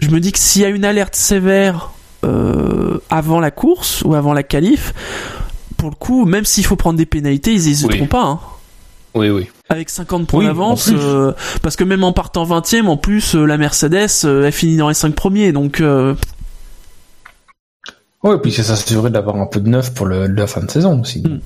je 0.00 0.08
me 0.10 0.20
dis 0.20 0.32
que 0.32 0.38
s'il 0.38 0.62
y 0.62 0.64
a 0.64 0.68
une 0.68 0.84
alerte 0.84 1.14
sévère 1.14 1.92
euh, 2.24 2.98
avant 3.08 3.40
la 3.40 3.50
course 3.50 4.02
ou 4.02 4.14
avant 4.14 4.32
la 4.32 4.42
qualif, 4.42 4.92
pour 5.76 5.90
le 5.90 5.94
coup, 5.94 6.24
même 6.24 6.44
s'il 6.44 6.64
faut 6.64 6.76
prendre 6.76 6.98
des 6.98 7.06
pénalités, 7.06 7.52
ils 7.52 7.66
n'hésiteront 7.66 8.06
pas. 8.06 8.24
Hein. 8.24 8.40
Oui, 9.14 9.30
oui. 9.30 9.48
Avec 9.68 9.88
50 9.88 10.26
points 10.26 10.44
d'avance, 10.44 10.90
parce 11.62 11.76
que 11.76 11.84
même 11.84 12.04
en 12.04 12.12
partant 12.12 12.44
20ème, 12.44 12.86
en 12.86 12.96
plus, 12.96 13.34
la 13.34 13.56
Mercedes, 13.56 14.24
elle 14.24 14.52
finit 14.52 14.76
dans 14.76 14.88
les 14.88 14.94
5 14.94 15.14
premiers, 15.14 15.52
donc... 15.52 15.82
Oui, 18.22 18.36
puis 18.42 18.52
ça 18.52 18.62
s'assurer 18.64 19.10
d'avoir 19.10 19.36
un 19.36 19.46
peu 19.46 19.60
de 19.60 19.68
neuf 19.68 19.94
pour 19.94 20.06
le, 20.06 20.26
la 20.26 20.46
fin 20.46 20.62
de 20.62 20.70
saison 20.70 21.00
aussi. 21.00 21.22
Hmm. 21.22 21.40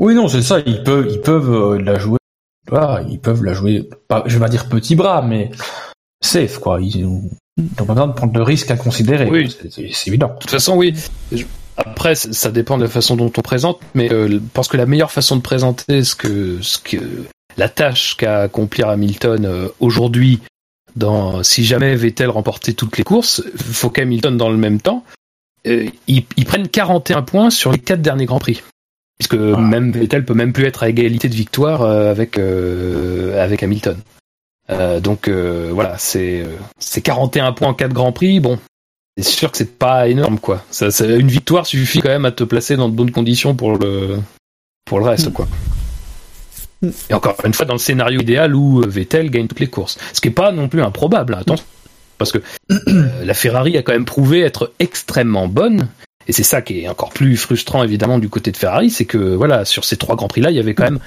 Oui, 0.00 0.14
non, 0.14 0.28
c'est 0.28 0.40
ça. 0.40 0.60
Ils 0.64 0.82
peuvent, 0.82 1.08
ils 1.10 1.20
peuvent 1.20 1.52
euh, 1.52 1.78
la 1.78 1.98
jouer. 1.98 2.18
Voilà, 2.68 3.04
ils 3.10 3.20
peuvent 3.20 3.44
la 3.44 3.52
jouer. 3.52 3.86
Pas, 4.08 4.24
je 4.26 4.34
vais 4.34 4.40
pas 4.40 4.48
dire 4.48 4.66
petit 4.66 4.96
bras, 4.96 5.20
mais 5.20 5.50
safe 6.22 6.58
quoi. 6.58 6.80
Ils 6.80 7.04
n'ont 7.04 7.28
pas 7.76 7.84
besoin 7.84 8.06
de 8.06 8.14
prendre 8.14 8.32
de 8.32 8.40
risques 8.40 8.70
à 8.70 8.76
considérer. 8.76 9.28
Oui, 9.28 9.54
c'est 9.70 10.08
évident. 10.08 10.28
De 10.28 10.38
toute 10.38 10.50
façon, 10.50 10.74
oui. 10.74 10.94
Après, 11.76 12.14
ça 12.14 12.50
dépend 12.50 12.78
de 12.78 12.84
la 12.84 12.88
façon 12.88 13.14
dont 13.14 13.30
on 13.36 13.42
présente, 13.42 13.78
mais 13.94 14.10
euh, 14.10 14.28
je 14.28 14.38
pense 14.54 14.68
que 14.68 14.78
la 14.78 14.86
meilleure 14.86 15.12
façon 15.12 15.36
de 15.36 15.42
présenter 15.42 16.02
ce 16.02 16.16
que, 16.16 16.62
ce 16.62 16.78
que 16.78 16.96
la 17.58 17.68
tâche 17.68 18.16
qu'a 18.16 18.40
accomplir 18.40 18.88
Hamilton 18.88 19.44
euh, 19.44 19.68
aujourd'hui, 19.80 20.40
dans 20.96 21.42
si 21.42 21.62
jamais 21.62 21.94
Vettel 21.94 22.30
remportait 22.30 22.72
toutes 22.72 22.96
les 22.96 23.04
courses, 23.04 23.42
faut 23.54 23.90
qu'Hamilton 23.90 24.34
dans 24.38 24.48
le 24.48 24.56
même 24.56 24.80
temps, 24.80 25.04
ils, 25.66 25.92
ils 26.08 26.44
prennent 26.46 26.68
41 26.68 27.20
points 27.20 27.50
sur 27.50 27.70
les 27.70 27.78
quatre 27.78 28.00
derniers 28.00 28.24
grands 28.24 28.38
prix 28.38 28.62
puisque 29.20 29.34
même 29.34 29.92
Vettel 29.92 30.24
peut 30.24 30.32
même 30.32 30.54
plus 30.54 30.64
être 30.64 30.82
à 30.82 30.88
égalité 30.88 31.28
de 31.28 31.34
victoire 31.34 31.82
euh, 31.82 32.10
avec 32.10 32.38
euh, 32.38 33.38
avec 33.42 33.62
Hamilton. 33.62 33.98
Euh, 34.70 34.98
donc 35.00 35.28
voilà, 35.28 35.96
c'est 35.98 36.42
c'est 36.78 37.02
41 37.02 37.52
points 37.52 37.68
en 37.68 37.74
4 37.74 37.92
grands 37.92 38.12
prix. 38.12 38.40
Bon, 38.40 38.58
c'est 39.18 39.24
sûr 39.24 39.50
que 39.50 39.58
c'est 39.58 39.78
pas 39.78 40.08
énorme 40.08 40.38
quoi. 40.38 40.64
Ça, 40.70 40.88
une 41.04 41.28
victoire 41.28 41.66
suffit 41.66 42.00
quand 42.00 42.08
même 42.08 42.24
à 42.24 42.32
te 42.32 42.44
placer 42.44 42.76
dans 42.76 42.88
de 42.88 42.94
bonnes 42.94 43.10
conditions 43.10 43.54
pour 43.54 43.76
le 43.76 44.20
pour 44.86 45.00
le 45.00 45.04
reste 45.04 45.30
quoi. 45.34 45.46
Et 47.10 47.12
encore 47.12 47.36
une 47.44 47.52
fois 47.52 47.66
dans 47.66 47.74
le 47.74 47.78
scénario 47.78 48.20
idéal 48.20 48.54
où 48.54 48.80
Vettel 48.88 49.30
gagne 49.30 49.48
toutes 49.48 49.60
les 49.60 49.66
courses, 49.66 49.98
ce 50.14 50.22
qui 50.22 50.28
est 50.28 50.32
pas 50.32 50.50
non 50.50 50.68
plus 50.68 50.80
improbable. 50.80 51.34
Hein, 51.34 51.40
attention, 51.40 51.66
parce 52.16 52.32
que 52.32 52.38
la 53.22 53.34
Ferrari 53.34 53.76
a 53.76 53.82
quand 53.82 53.92
même 53.92 54.06
prouvé 54.06 54.40
être 54.40 54.72
extrêmement 54.78 55.46
bonne 55.46 55.88
Et 56.30 56.32
c'est 56.32 56.44
ça 56.44 56.62
qui 56.62 56.82
est 56.82 56.88
encore 56.88 57.10
plus 57.10 57.36
frustrant 57.36 57.82
évidemment 57.82 58.20
du 58.20 58.28
côté 58.28 58.52
de 58.52 58.56
Ferrari, 58.56 58.88
c'est 58.88 59.04
que 59.04 59.18
voilà, 59.18 59.64
sur 59.64 59.84
ces 59.84 59.96
trois 59.96 60.14
grands 60.14 60.28
prix 60.28 60.40
là, 60.40 60.52
il 60.52 60.56
y 60.56 60.60
avait 60.60 60.74
quand 60.74 60.84
même 60.84 61.00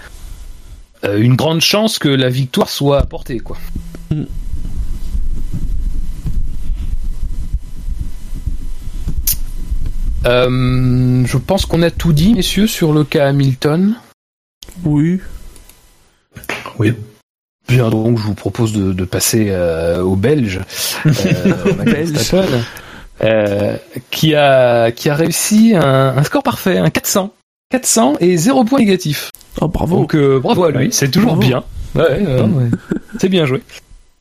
euh, 1.05 1.17
une 1.17 1.37
grande 1.37 1.61
chance 1.61 1.97
que 1.97 2.09
la 2.09 2.27
victoire 2.27 2.67
soit 2.67 2.99
apportée 2.99 3.39
quoi. 3.39 3.55
Euh, 10.25 11.25
je 11.25 11.37
pense 11.37 11.65
qu'on 11.65 11.81
a 11.83 11.89
tout 11.89 12.11
dit, 12.11 12.33
messieurs, 12.33 12.67
sur 12.67 12.91
le 12.91 13.05
cas 13.05 13.29
Hamilton. 13.29 13.95
Oui. 14.83 15.21
Oui. 16.79 16.93
Bien, 17.69 17.89
donc 17.89 18.17
je 18.17 18.23
vous 18.23 18.33
propose 18.33 18.73
de, 18.73 18.91
de 18.91 19.05
passer 19.05 19.47
euh, 19.51 20.01
aux 20.01 20.17
Belges. 20.17 20.59
Euh, 21.05 21.73
Belge. 21.85 22.11
Euh, 23.23 23.77
qui, 24.11 24.35
a, 24.35 24.91
qui 24.91 25.09
a 25.09 25.15
réussi 25.15 25.73
un, 25.75 26.17
un 26.17 26.23
score 26.23 26.43
parfait, 26.43 26.77
un 26.77 26.89
400. 26.89 27.33
400 27.69 28.15
et 28.19 28.35
0 28.37 28.65
point 28.65 28.79
négatif. 28.79 29.31
Oh, 29.61 29.67
bravo. 29.67 29.97
Donc 29.97 30.15
euh, 30.15 30.39
bravo 30.39 30.65
à 30.65 30.71
lui, 30.71 30.91
c'est 30.91 31.09
toujours 31.09 31.35
Bravo. 31.35 31.47
bien. 31.47 31.63
Ouais, 31.95 32.03
euh, 32.09 32.43
ouais. 32.47 32.69
c'est 33.19 33.29
bien 33.29 33.45
joué. 33.45 33.61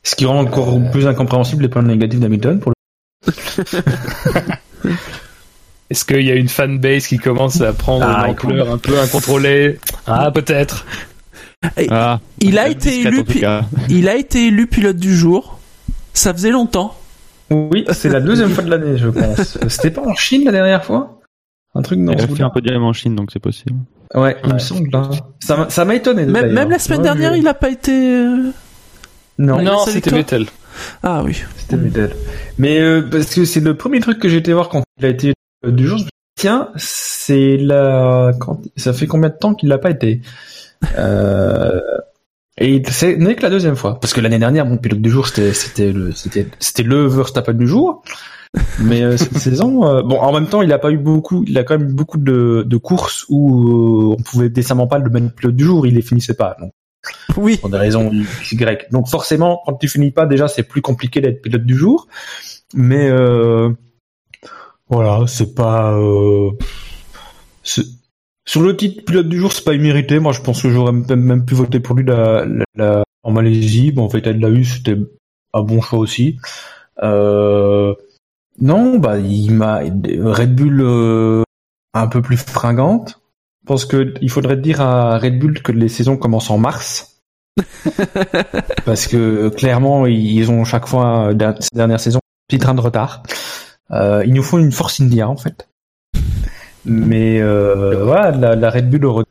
Ce 0.03 0.15
qui 0.15 0.25
rend 0.25 0.39
encore 0.39 0.79
plus 0.91 1.07
incompréhensible 1.07 1.63
les 1.63 1.69
points 1.69 1.81
négatifs 1.81 2.19
d'Hamilton 2.19 2.59
pour 2.59 2.71
le 2.71 3.33
Est-ce 5.89 6.05
qu'il 6.05 6.21
y 6.21 6.31
a 6.31 6.35
une 6.35 6.49
fanbase 6.49 7.07
qui 7.07 7.17
commence 7.17 7.61
à 7.61 7.73
prendre 7.73 8.05
Ah, 8.07 8.25
une 8.25 8.31
ampleur 8.31 8.71
un 8.71 8.77
peu 8.77 8.99
incontrôlée? 8.99 9.79
Ah, 10.07 10.31
peut-être. 10.31 10.85
Ah, 11.89 12.19
il 12.39 12.57
a 12.57 12.67
été 12.67 13.01
élu, 13.01 13.23
il 13.89 14.09
a 14.09 14.15
été 14.15 14.47
élu 14.47 14.67
pilote 14.67 14.97
du 14.97 15.15
jour. 15.15 15.59
Ça 16.13 16.33
faisait 16.33 16.51
longtemps. 16.51 16.95
Oui, 17.51 17.85
c'est 17.91 18.09
la 18.09 18.19
deuxième 18.21 18.49
fois 18.49 18.63
de 18.63 18.69
l'année, 18.69 18.97
je 18.97 19.09
pense. 19.09 19.57
C'était 19.67 19.91
pas 19.91 20.01
en 20.01 20.15
Chine 20.15 20.43
la 20.45 20.51
dernière 20.51 20.83
fois? 20.83 21.19
Un 21.75 21.81
truc 21.81 22.03
dans 22.03 22.11
Il 22.13 22.21
a 22.21 22.27
fait 22.27 22.43
un 22.43 22.49
peu 22.49 22.61
de 22.61 22.73
en 22.75 22.93
Chine, 22.93 23.15
donc 23.15 23.29
c'est 23.31 23.39
possible. 23.39 23.75
Ouais, 24.13 24.37
il 24.43 24.53
me 24.53 24.59
semble. 24.59 24.89
là. 24.91 25.09
Ça 25.39 25.57
m'a- 25.57 25.69
ça 25.69 25.85
m'a 25.85 25.95
étonné. 25.95 26.25
Même, 26.25 26.69
la 26.69 26.77
semaine 26.79 26.99
Ouais, 26.99 27.03
dernière, 27.03 27.33
je- 27.33 27.39
il 27.39 27.47
a 27.47 27.53
pas 27.55 27.69
été. 27.69 27.91
euh, 27.91 28.51
Non. 29.39 29.61
Non, 29.61 29.79
c'était 29.87 30.11
Vettel. 30.11 30.45
Ah 31.01 31.23
oui. 31.23 31.41
c'était 31.57 31.77
Vettel. 31.77 32.11
Mais 32.59 32.79
euh, 32.79 33.01
parce 33.11 33.33
que 33.33 33.45
c'est 33.45 33.59
le 33.59 33.75
premier 33.75 33.99
truc 34.01 34.19
que 34.19 34.29
j'ai 34.29 34.37
été 34.37 34.53
voir 34.53 34.69
quand 34.69 34.83
il 34.99 35.05
a 35.05 35.09
été 35.09 35.33
euh, 35.65 35.71
du 35.71 35.87
jour. 35.87 35.97
Je 35.97 36.03
me 36.03 36.07
suis 36.07 36.11
dit, 36.11 36.41
tiens, 36.41 36.69
c'est 36.75 37.57
la. 37.57 38.31
Quand... 38.39 38.61
Ça 38.77 38.93
fait 38.93 39.07
combien 39.07 39.29
de 39.29 39.35
temps 39.35 39.55
qu'il 39.55 39.69
l'a 39.69 39.79
pas 39.79 39.89
été? 39.89 40.21
Euh... 40.97 41.79
Et 42.57 42.81
c'est 42.87 43.17
n'est 43.17 43.35
que 43.35 43.41
la 43.41 43.49
deuxième 43.49 43.75
fois. 43.75 43.99
Parce 43.99 44.13
que 44.13 44.21
l'année 44.21 44.39
dernière, 44.39 44.65
mon 44.65 44.77
pilote 44.77 45.01
du 45.01 45.09
jour, 45.09 45.27
c'était 45.27 45.53
c'était 45.53 45.91
le 45.91 46.11
c'était 46.11 46.47
c'était 46.59 46.83
le 46.83 47.07
Verstappen 47.07 47.53
du 47.53 47.67
jour. 47.67 48.03
Mais 48.79 49.01
euh, 49.01 49.17
cette 49.17 49.35
saison, 49.39 49.85
euh, 49.87 50.03
bon, 50.03 50.19
en 50.19 50.31
même 50.31 50.47
temps, 50.47 50.61
il 50.61 50.71
a 50.71 50.77
pas 50.77 50.91
eu 50.91 50.97
beaucoup, 50.99 51.43
il 51.47 51.57
a 51.57 51.63
quand 51.63 51.77
même 51.79 51.89
eu 51.89 51.93
beaucoup 51.93 52.19
de, 52.19 52.63
de 52.67 52.77
courses 52.77 53.25
où 53.29 54.11
euh, 54.11 54.15
on 54.19 54.21
pouvait 54.21 54.49
décemment 54.49 54.85
pas 54.85 54.99
le 54.99 55.09
mettre 55.09 55.33
pilote 55.33 55.55
du 55.55 55.63
jour, 55.63 55.87
il 55.87 55.95
les 55.95 56.03
finissait 56.03 56.35
pas. 56.35 56.55
Donc, 56.59 56.71
Oui. 57.37 57.57
pour 57.57 57.69
des 57.69 57.77
raisons 57.79 58.11
Y. 58.51 58.87
Donc 58.91 59.07
forcément, 59.07 59.61
quand 59.65 59.73
tu 59.73 59.87
finis 59.87 60.11
pas, 60.11 60.27
déjà, 60.27 60.47
c'est 60.47 60.61
plus 60.63 60.81
compliqué 60.83 61.19
d'être 61.21 61.41
pilote 61.41 61.63
du 61.65 61.75
jour. 61.75 62.07
Mais 62.75 63.09
euh, 63.09 63.71
voilà, 64.87 65.25
c'est 65.25 65.55
pas. 65.55 65.93
Euh, 65.97 66.51
c'est- 67.63 67.87
sur 68.45 68.61
le 68.61 68.75
titre 68.75 69.03
pilote 69.05 69.29
du 69.29 69.37
jour, 69.39 69.51
c'est 69.53 69.63
pas 69.63 69.73
immérité. 69.73 70.19
Moi, 70.19 70.33
je 70.33 70.41
pense 70.41 70.61
que 70.61 70.69
j'aurais 70.69 70.91
même, 70.91 71.45
pu 71.45 71.53
voter 71.55 71.79
pour 71.79 71.95
lui 71.95 72.05
la, 72.05 72.45
la- 72.45 72.65
la- 72.75 73.03
en 73.23 73.31
Malaisie. 73.31 73.91
Bon, 73.91 74.03
en 74.03 74.09
fait, 74.09 74.25
elle 74.27 74.39
l'a 74.39 74.49
eu, 74.49 74.65
c'était 74.65 74.97
un 75.53 75.61
bon 75.61 75.81
choix 75.81 75.99
aussi. 75.99 76.37
Euh, 77.01 77.93
non, 78.59 78.97
bah, 78.99 79.17
il 79.19 79.51
m'a 79.51 79.79
Red 79.79 80.55
Bull 80.55 80.81
euh, 80.81 81.43
un 81.93 82.07
peu 82.07 82.21
plus 82.21 82.37
fringante. 82.37 83.19
Je 83.63 83.67
pense 83.67 83.85
que 83.85 84.13
il 84.21 84.29
faudrait 84.29 84.57
dire 84.57 84.81
à 84.81 85.17
Red 85.17 85.39
Bull 85.39 85.61
que 85.61 85.71
les 85.71 85.87
saisons 85.87 86.17
commencent 86.17 86.49
en 86.49 86.57
mars. 86.57 87.21
Parce 88.85 89.07
que 89.07 89.49
clairement, 89.49 90.05
ils 90.05 90.49
ont 90.51 90.65
chaque 90.65 90.87
fois, 90.87 91.31
euh, 91.33 91.53
ces 91.59 91.75
dernières 91.75 91.99
saisons, 91.99 92.19
un 92.19 92.47
petit 92.49 92.59
train 92.59 92.73
de 92.73 92.81
retard. 92.81 93.23
Euh, 93.91 94.23
ils 94.25 94.33
nous 94.33 94.43
font 94.43 94.57
une 94.57 94.71
Force 94.71 94.99
India, 94.99 95.29
en 95.29 95.37
fait. 95.37 95.67
Mais 96.85 97.41
euh, 97.41 98.03
voilà, 98.03 98.31
la, 98.31 98.55
la 98.55 98.69
Red 98.69 98.89
Bull 98.89 99.05
aurait 99.05 99.23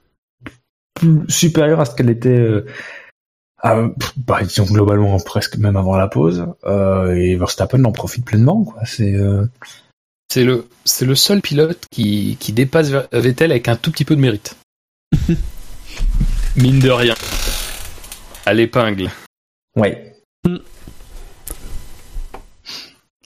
plus 0.95 1.21
supérieure 1.29 1.81
à 1.81 1.85
ce 1.85 1.95
qu'elle 1.95 2.11
était. 2.11 2.29
Euh, 2.31 2.67
à- 3.63 3.89
bah, 4.17 4.41
disons 4.43 4.65
globalement 4.65 5.19
presque 5.21 5.57
même 5.59 5.77
avant 5.77 5.97
la 5.97 6.09
pause. 6.09 6.47
Euh, 6.65 7.15
et 7.15 7.37
Verstappen 7.37 7.85
en 7.85 7.93
profite 7.93 8.25
pleinement, 8.25 8.65
quoi. 8.65 8.85
C'est 8.85 9.15
euh, 9.15 9.45
C'est 10.31 10.45
le, 10.45 10.67
c'est 10.85 11.05
le 11.05 11.15
seul 11.15 11.41
pilote 11.41 11.85
qui, 11.91 12.37
qui 12.41 12.53
dépasse 12.53 12.91
Vettel 13.13 13.51
avec 13.51 13.69
un 13.69 13.77
tout 13.77 13.91
petit 13.93 14.05
peu 14.05 14.17
de 14.17 14.21
mérite. 14.21 14.57
Mine 16.57 16.81
de 16.81 16.91
rien. 16.91 17.15
À 18.47 18.53
l'épingle. 18.55 19.09
ouais. 19.77 20.17
Mm. 20.45 20.57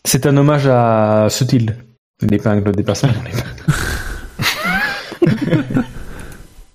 C'est 0.04 0.26
un 0.26 0.36
hommage 0.36 0.66
à 0.68 1.26
Sutil. 1.30 1.74
L'épingle, 2.22 2.70
le 2.76 2.84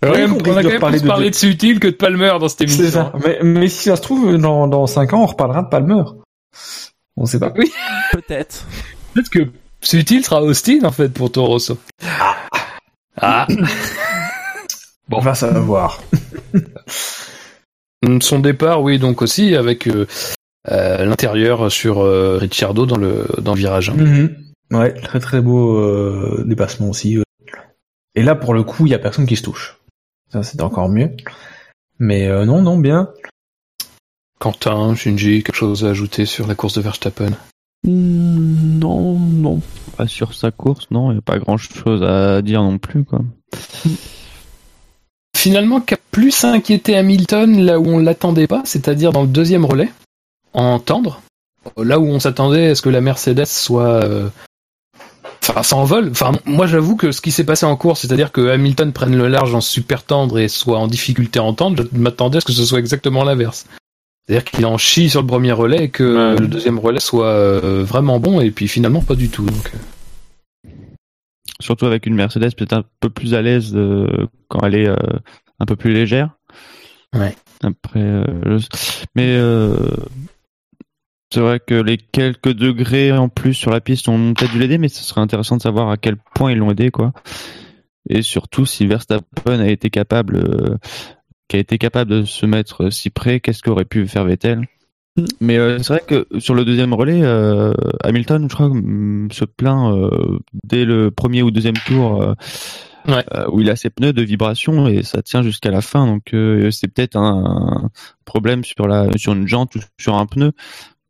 on 0.04 0.12
a 0.14 0.28
compris 0.28 0.52
quand 0.52 0.64
même 0.64 0.80
parler 0.80 0.98
plus 0.98 1.02
de- 1.04 1.08
parlé 1.08 1.30
de 1.30 1.36
Sutil 1.36 1.80
que 1.80 1.88
de 1.88 1.94
Palmer 1.96 2.34
dans 2.40 2.48
cette 2.50 2.62
émission. 2.62 2.84
C'est 2.86 2.92
ça. 2.92 3.14
Mais, 3.24 3.40
mais 3.44 3.68
si 3.68 3.90
ça 3.90 3.96
se 3.96 4.02
trouve, 4.02 4.36
dans, 4.38 4.68
dans 4.68 4.88
5 4.88 5.14
ans, 5.14 5.24
on 5.24 5.28
reparlera 5.28 5.62
de 5.64 5.70
Palmer. 5.70 6.04
On 7.18 7.26
sait 7.26 7.40
pas. 7.40 7.52
Peut-être. 8.12 8.66
Peut-être 9.14 9.30
que 9.30 9.48
Sutil 9.82 10.24
sera 10.24 10.42
Austin 10.42 10.80
en 10.84 10.92
fait 10.92 11.10
pour 11.10 11.32
Toro 11.32 11.48
Rosso. 11.48 11.78
Ah. 13.20 13.48
On 15.14 15.20
va 15.20 15.34
savoir. 15.36 16.02
Son 18.22 18.40
départ, 18.40 18.82
oui, 18.82 18.98
donc 18.98 19.22
aussi 19.22 19.56
avec 19.56 19.88
euh, 19.88 20.08
euh, 20.72 21.06
l'intérieur 21.06 21.72
sur 21.72 22.00
euh, 22.00 22.38
Ricciardo 22.38 22.86
dans 22.86 22.98
le 22.98 23.26
dans 23.40 23.54
le 23.54 23.60
virage. 23.60 23.92
Mhm. 23.92 24.36
Ouais, 24.72 24.94
très 24.94 25.20
très 25.20 25.42
beau 25.42 25.78
euh, 25.78 26.44
dépassement 26.48 26.90
aussi. 26.90 27.20
Et 28.16 28.24
là, 28.24 28.36
pour 28.36 28.54
le 28.54 28.64
coup, 28.64 28.86
il 28.86 28.92
y 28.92 28.96
a 28.96 29.00
personne 29.00 29.26
qui 29.26 29.36
se 29.36 29.44
touche. 29.44 29.78
Ça, 30.32 30.44
c'est 30.44 30.62
encore 30.62 30.90
mieux. 30.90 31.12
Mais 32.00 32.28
euh, 32.28 32.46
non, 32.46 32.62
non, 32.62 32.78
bien. 32.78 33.10
Quentin, 34.40 34.96
Shinji, 34.96 35.44
quelque 35.44 35.56
chose 35.56 35.86
à 35.86 35.90
ajouter 35.90 36.26
sur 36.26 36.48
la 36.48 36.56
course 36.56 36.74
de 36.76 36.82
Verstappen? 36.82 37.32
Hmm, 37.84 38.80
Non, 38.80 39.18
non. 39.18 39.62
Pas 39.98 40.08
sur 40.08 40.34
sa 40.34 40.52
course, 40.52 40.88
non, 40.92 41.12
il 41.12 41.16
n'y 41.16 41.20
a 41.20 41.22
pas 41.22 41.38
grand 41.40 41.58
chose 41.58 42.02
à 42.04 42.42
dire 42.42 42.64
non 42.64 42.78
plus, 42.78 43.04
quoi. 43.04 43.22
Finalement, 45.36 45.82
qui 45.82 45.94
a 45.96 45.98
plus 46.12 46.44
inquiété 46.44 46.96
Hamilton 46.96 47.60
là 47.64 47.80
où 47.80 47.88
on 47.88 47.98
l'attendait 48.00 48.48
pas, 48.48 48.62
c'est-à-dire 48.66 49.12
dans 49.12 49.22
le 49.24 49.28
deuxième 49.28 49.66
relais, 49.66 49.92
en 50.54 50.80
tendre, 50.80 51.22
là 51.78 52.00
où 52.00 52.06
on 52.06 52.20
s'attendait 52.20 52.70
à 52.70 52.76
ce 52.76 52.82
que 52.82 52.90
la 52.90 53.02
Mercedes 53.02 53.46
soit, 53.46 54.04
euh, 54.04 54.30
enfin, 55.44 55.64
s'envole. 55.64 56.10
Enfin, 56.12 56.32
moi, 56.46 56.68
j'avoue 56.68 56.96
que 56.96 57.12
ce 57.12 57.22
qui 57.22 57.32
s'est 57.32 57.44
passé 57.46 57.66
en 57.66 57.76
course, 57.76 58.02
c'est-à-dire 58.02 58.32
que 58.32 58.50
Hamilton 58.50 58.92
prenne 58.94 59.16
le 59.18 59.28
large 59.28 59.54
en 59.56 59.62
super 59.62 60.04
tendre 60.04 60.40
et 60.40 60.48
soit 60.48 60.78
en 60.78 60.88
difficulté 60.88 61.40
en 61.40 61.54
tendre, 61.54 61.84
je 61.92 61.98
m'attendais 61.98 62.38
à 62.38 62.42
ce 62.42 62.46
que 62.46 62.54
ce 62.54 62.66
soit 62.66 62.80
exactement 62.80 63.24
l'inverse. 63.24 63.66
C'est-à-dire 64.28 64.46
qu'il 64.46 64.66
en 64.66 64.78
chie 64.78 65.10
sur 65.10 65.22
le 65.22 65.28
premier 65.28 65.52
relais 65.52 65.86
et 65.86 65.90
que 65.90 66.34
Ouais. 66.34 66.40
le 66.40 66.48
deuxième 66.48 66.78
relais 66.80 67.00
soit 67.00 67.26
euh, 67.28 67.84
vraiment 67.84 68.20
bon, 68.20 68.40
et 68.40 68.52
puis 68.52 68.68
finalement 68.68 69.02
pas 69.02 69.16
du 69.16 69.30
tout. 69.30 69.46
Donc, 69.46 69.72
euh. 69.74 70.70
Surtout 71.60 71.86
avec 71.86 72.06
une 72.06 72.16
Mercedes 72.16 72.56
peut-être 72.56 72.74
un 72.74 72.84
peu 73.00 73.10
plus 73.10 73.34
à 73.34 73.42
l'aise 73.42 73.72
euh, 73.76 74.28
quand 74.48 74.62
elle 74.66 74.76
est 74.76 74.88
euh, 74.88 74.96
un 75.60 75.66
peu 75.66 75.76
plus 75.76 75.94
légère. 75.94 76.32
Ouais. 77.16 77.36
Après, 77.64 78.00
euh, 78.00 78.58
je- 78.58 78.68
mais 79.16 79.36
euh, 79.36 79.76
c'est 81.32 81.40
vrai 81.40 81.60
que 81.60 81.76
les 81.76 81.98
quelques 81.98 82.54
degrés 82.54 83.12
en 83.12 83.30
plus 83.30 83.54
sur 83.54 83.72
la 83.72 83.82
piste 83.82 84.10
ont 84.10 84.34
peut-être 84.34 84.52
dû 84.52 84.60
l'aider, 84.60 84.78
mais 84.78 84.90
ce 84.90 85.04
serait 85.04 85.22
intéressant 85.22 85.58
de 85.58 85.62
savoir 85.62 85.90
à 85.90 85.98
quel 85.98 86.18
point 86.18 86.52
ils 86.52 86.58
l'ont 86.58 86.72
aidé, 86.72 86.92
quoi. 86.92 87.14
Et 88.10 88.22
surtout 88.22 88.66
si 88.66 88.86
Verstappen 88.86 89.60
a 89.60 89.68
été 89.68 89.90
capable, 89.90 90.38
euh, 90.38 90.78
qui 91.48 91.56
a 91.56 91.60
été 91.60 91.78
capable 91.78 92.12
de 92.12 92.24
se 92.26 92.46
mettre 92.46 92.92
si 92.92 93.10
près, 93.10 93.40
qu'est-ce 93.40 93.62
qu'aurait 93.62 93.86
pu 93.86 94.08
faire 94.08 94.26
Vettel? 94.26 94.68
Mm. 95.16 95.26
Mais 95.40 95.58
euh, 95.58 95.80
c'est 95.80 95.94
vrai 95.94 96.04
que 96.06 96.28
sur 96.40 96.54
le 96.54 96.66
deuxième 96.66 96.94
relais, 96.94 97.22
euh, 97.24 97.74
Hamilton, 98.04 98.48
je 98.50 98.54
crois, 98.56 98.70
mm, 98.70 99.30
se 99.32 99.46
plaint 99.46 99.96
euh, 99.96 100.40
dès 100.66 100.84
le 100.84 101.12
premier 101.12 101.44
ou 101.44 101.52
deuxième 101.52 101.78
tour 101.78 102.22
euh, 102.22 102.34
Ouais. 103.08 103.26
euh, 103.34 103.46
où 103.52 103.60
il 103.60 103.70
a 103.70 103.76
ses 103.76 103.90
pneus 103.90 104.14
de 104.14 104.22
vibration 104.22 104.88
et 104.88 105.04
ça 105.04 105.22
tient 105.22 105.42
jusqu'à 105.42 105.72
la 105.72 105.82
fin. 105.82 106.06
Donc 106.06 106.34
euh, 106.34 106.70
c'est 106.72 106.88
peut-être 106.88 107.16
un, 107.16 107.90
problème 108.26 108.64
sur 108.64 108.88
la 108.88 109.08
sur 109.18 109.34
une 109.34 109.48
jante 109.48 109.76
ou 109.76 109.80
sur 109.98 110.16
un 110.16 110.26
pneu 110.26 110.54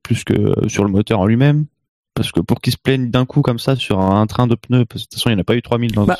plus 0.04 0.24
que 0.24 0.34
euh, 0.34 0.68
sur 0.68 0.84
le 0.84 0.90
moteur 0.90 1.20
en 1.20 1.26
lui-même. 1.26 1.66
Parce 2.14 2.32
que 2.32 2.42
pour 2.42 2.60
qu'il 2.60 2.74
se 2.74 2.78
plaigne 2.78 3.10
d'un 3.10 3.26
coup 3.26 3.42
comme 3.42 3.60
ça 3.60 3.76
sur 3.76 4.00
un, 4.00 4.28
train 4.28 4.48
de 4.48 4.56
pneus, 4.56 4.86
parce 4.86 5.04
que 5.04 5.06
de 5.06 5.10
toute 5.12 5.20
façon 5.20 5.30
il 5.30 5.34
n'y 5.34 5.40
en 5.40 5.42
a 5.42 5.46
pas 5.46 5.56
eu 5.56 5.62
3000 5.62 5.94
dans 5.94 6.06
Bah, 6.06 6.18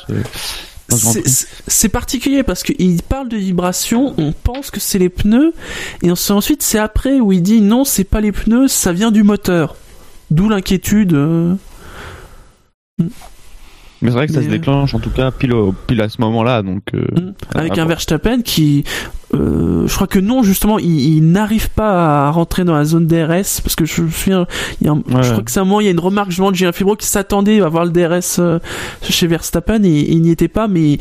ce, 0.88 1.46
C'est- 1.66 1.88
particulier 1.88 2.42
parce 2.42 2.62
qu'il 2.62 3.02
parle 3.02 3.28
de 3.28 3.36
vibration, 3.36 4.14
on 4.18 4.32
pense 4.32 4.70
que 4.70 4.80
c'est 4.80 4.98
les 4.98 5.08
pneus, 5.10 5.52
et 6.02 6.10
ensuite 6.10 6.32
ensuite, 6.32 6.62
c'est 6.62 6.78
après 6.78 7.20
où 7.20 7.32
il 7.32 7.42
dit 7.42 7.60
non, 7.60 7.84
c'est 7.84 8.04
pas 8.04 8.20
les 8.20 8.32
pneus, 8.32 8.68
ça 8.68 8.92
vient 8.92 9.10
du 9.10 9.22
moteur. 9.22 9.76
D'où 10.30 10.48
l'inquiétude. 10.48 11.14
Mais 14.02 14.08
c'est 14.10 14.14
vrai 14.16 14.26
que 14.26 14.32
ça 14.32 14.40
Mais, 14.40 14.46
se 14.46 14.50
euh, 14.50 14.52
déclenche 14.54 14.94
en 14.94 14.98
tout 14.98 15.10
cas 15.10 15.30
pile, 15.30 15.52
au- 15.54 15.72
pile 15.86 16.00
à 16.02 16.08
ce 16.08 16.20
moment-là, 16.20 16.62
donc. 16.62 16.82
euh, 16.94 17.04
Mm. 17.12 17.32
avec 17.54 17.78
un. 17.78 17.84
Verstappen 17.86 18.42
qui 18.42 18.84
euh, 19.34 19.86
je 19.86 19.94
crois 19.94 20.06
que 20.06 20.18
non 20.18 20.42
justement 20.42 20.78
il, 20.78 21.16
il 21.16 21.30
n'arrive 21.32 21.70
pas 21.70 22.26
à 22.26 22.30
rentrer 22.30 22.64
dans 22.64 22.74
la 22.74 22.84
zone 22.84 23.06
DRS 23.06 23.60
parce 23.62 23.74
que 23.76 23.84
je 23.86 24.02
me 24.02 24.10
souviens 24.10 24.46
il 24.80 24.86
y 24.86 24.90
a 24.90 24.92
un- 24.92 24.96
Ouais. 24.96 25.22
je 25.22 25.30
crois 25.32 25.42
que 25.42 25.50
c'est 25.50 25.60
un 25.60 25.64
moment 25.64 25.80
il 25.80 25.84
y 25.84 25.88
a 25.88 25.90
une 25.92 26.00
remarque 26.00 26.28
justement 26.30 26.50
de 26.50 26.56
Julien 26.56 26.72
Fibro 26.72 26.96
qui 26.96 27.06
s'attendait 27.06 27.60
à 27.62 27.68
voir 27.68 27.84
le 27.86 27.90
DRS 27.90 28.40
chez 29.02 29.26
Verstappen 29.26 29.82
et 29.84 30.10
il 30.12 30.20
n'y 30.20 30.30
était 30.30 30.48
pas 30.48 30.68
mais 30.68 30.98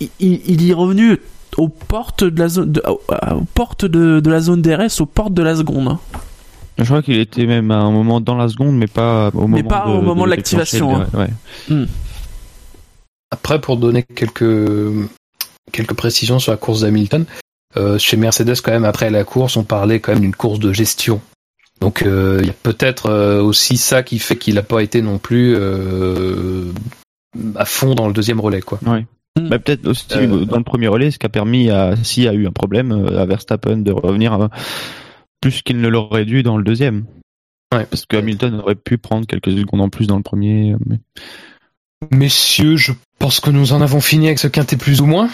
il, 0.00 0.08
il- 0.20 0.40
il 0.46 0.62
y 0.62 0.70
est 0.70 0.74
revenu 0.74 1.16
aux 1.56 1.68
portes 1.68 2.24
de 2.24 2.38
la 2.40 2.48
zone 2.48 2.72
de, 2.72 2.82
aux, 2.86 3.00
portes 3.54 3.84
de, 3.86 4.20
de 4.20 4.30
la 4.30 4.40
zone 4.40 4.60
DRS 4.62 5.00
aux 5.00 5.06
portes 5.06 5.34
de 5.34 5.42
la 5.42 5.54
seconde 5.56 5.88
hein. 5.88 5.98
Je 6.78 6.84
crois 6.84 7.02
qu'il 7.02 7.18
était 7.18 7.46
même 7.46 7.70
à 7.70 7.76
un 7.76 7.90
moment 7.90 8.20
dans 8.20 8.34
la 8.34 8.48
seconde, 8.48 8.76
mais 8.76 8.86
pas 8.86 9.28
au 9.34 9.42
moment. 9.42 9.56
Mais 9.56 9.62
pas 9.62 9.86
au 9.86 10.00
moment 10.00 10.24
de 10.24 10.30
l'activation, 10.30 11.04
le- 11.12 11.18
ouais. 11.18 11.84
Après, 13.32 13.60
pour 13.60 13.76
donner 13.78 14.02
quelques 14.04 15.08
quelques 15.72 15.94
précisions 15.94 16.38
sur 16.38 16.52
la 16.52 16.58
course 16.58 16.82
d'Hamilton, 16.82 17.24
euh, 17.78 17.98
chez 17.98 18.16
Mercedes 18.18 18.60
quand 18.62 18.72
même 18.72 18.84
après 18.84 19.10
la 19.10 19.24
course, 19.24 19.56
on 19.56 19.64
parlait 19.64 20.00
quand 20.00 20.12
même 20.12 20.20
d'une 20.20 20.34
course 20.34 20.58
de 20.58 20.72
gestion. 20.72 21.20
Donc 21.80 22.02
euh, 22.02 22.38
il 22.42 22.46
y 22.46 22.50
a 22.50 22.54
peut-être 22.62 23.06
euh, 23.06 23.42
aussi 23.42 23.76
ça 23.78 24.02
qui 24.02 24.18
fait 24.18 24.36
qu'il 24.36 24.54
n'a 24.54 24.62
pas 24.62 24.82
été 24.82 25.00
non 25.02 25.18
plus 25.18 25.54
euh, 25.56 26.70
à 27.56 27.64
fond 27.64 27.94
dans 27.94 28.06
le 28.06 28.12
deuxième 28.12 28.38
relais 28.38 28.60
quoi. 28.60 28.78
Bah, 29.40 29.58
peut-être 29.58 29.86
aussi 29.86 30.06
Euh, 30.12 30.44
dans 30.44 30.58
le 30.58 30.62
premier 30.64 30.88
relais, 30.88 31.10
ce 31.10 31.18
qui 31.18 31.24
a 31.24 31.30
permis 31.30 31.70
à 31.70 31.96
s'il 32.04 32.24
y 32.24 32.28
a 32.28 32.34
eu 32.34 32.46
un 32.46 32.52
problème 32.52 32.92
à 33.16 33.24
Verstappen 33.24 33.78
de 33.78 33.90
revenir 33.90 34.48
plus 35.40 35.62
qu'il 35.62 35.80
ne 35.80 35.88
l'aurait 35.88 36.26
dû 36.26 36.42
dans 36.42 36.58
le 36.58 36.64
deuxième. 36.64 37.06
Ouais. 37.74 37.86
Parce 37.86 38.04
que 38.04 38.18
Hamilton 38.18 38.60
aurait 38.60 38.74
pu 38.74 38.98
prendre 38.98 39.26
quelques 39.26 39.50
secondes 39.50 39.80
en 39.80 39.88
plus 39.88 40.06
dans 40.06 40.18
le 40.18 40.22
premier. 40.22 40.76
mais- 40.84 41.00
Messieurs, 42.10 42.76
je 42.76 42.92
pense 43.18 43.40
que 43.40 43.50
nous 43.50 43.72
en 43.72 43.80
avons 43.80 44.00
fini 44.00 44.26
avec 44.26 44.38
ce 44.38 44.48
quintet 44.48 44.76
plus 44.76 45.00
ou 45.00 45.06
moins. 45.06 45.28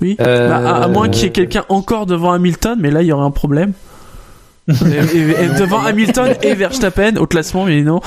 oui 0.00 0.16
Euh, 0.20 0.48
Bah, 0.48 0.56
à, 0.58 0.82
à 0.84 0.88
moins 0.88 1.08
qu'il 1.08 1.22
y 1.24 1.26
ait 1.26 1.32
quelqu'un 1.32 1.64
encore 1.68 2.06
devant 2.06 2.32
Hamilton 2.32 2.78
mais 2.80 2.90
là 2.90 3.02
il 3.02 3.06
y 3.08 3.12
aurait 3.12 3.24
un 3.24 3.30
problème 3.30 3.72
Et- 4.68 5.16
et- 5.16 5.44
et 5.44 5.48
devant 5.58 5.80
Hamilton 5.84 6.34
et 6.42 6.54
Verstappen 6.54 7.16
au 7.16 7.26
classement 7.26 7.64
mais 7.66 7.82
non 7.82 8.00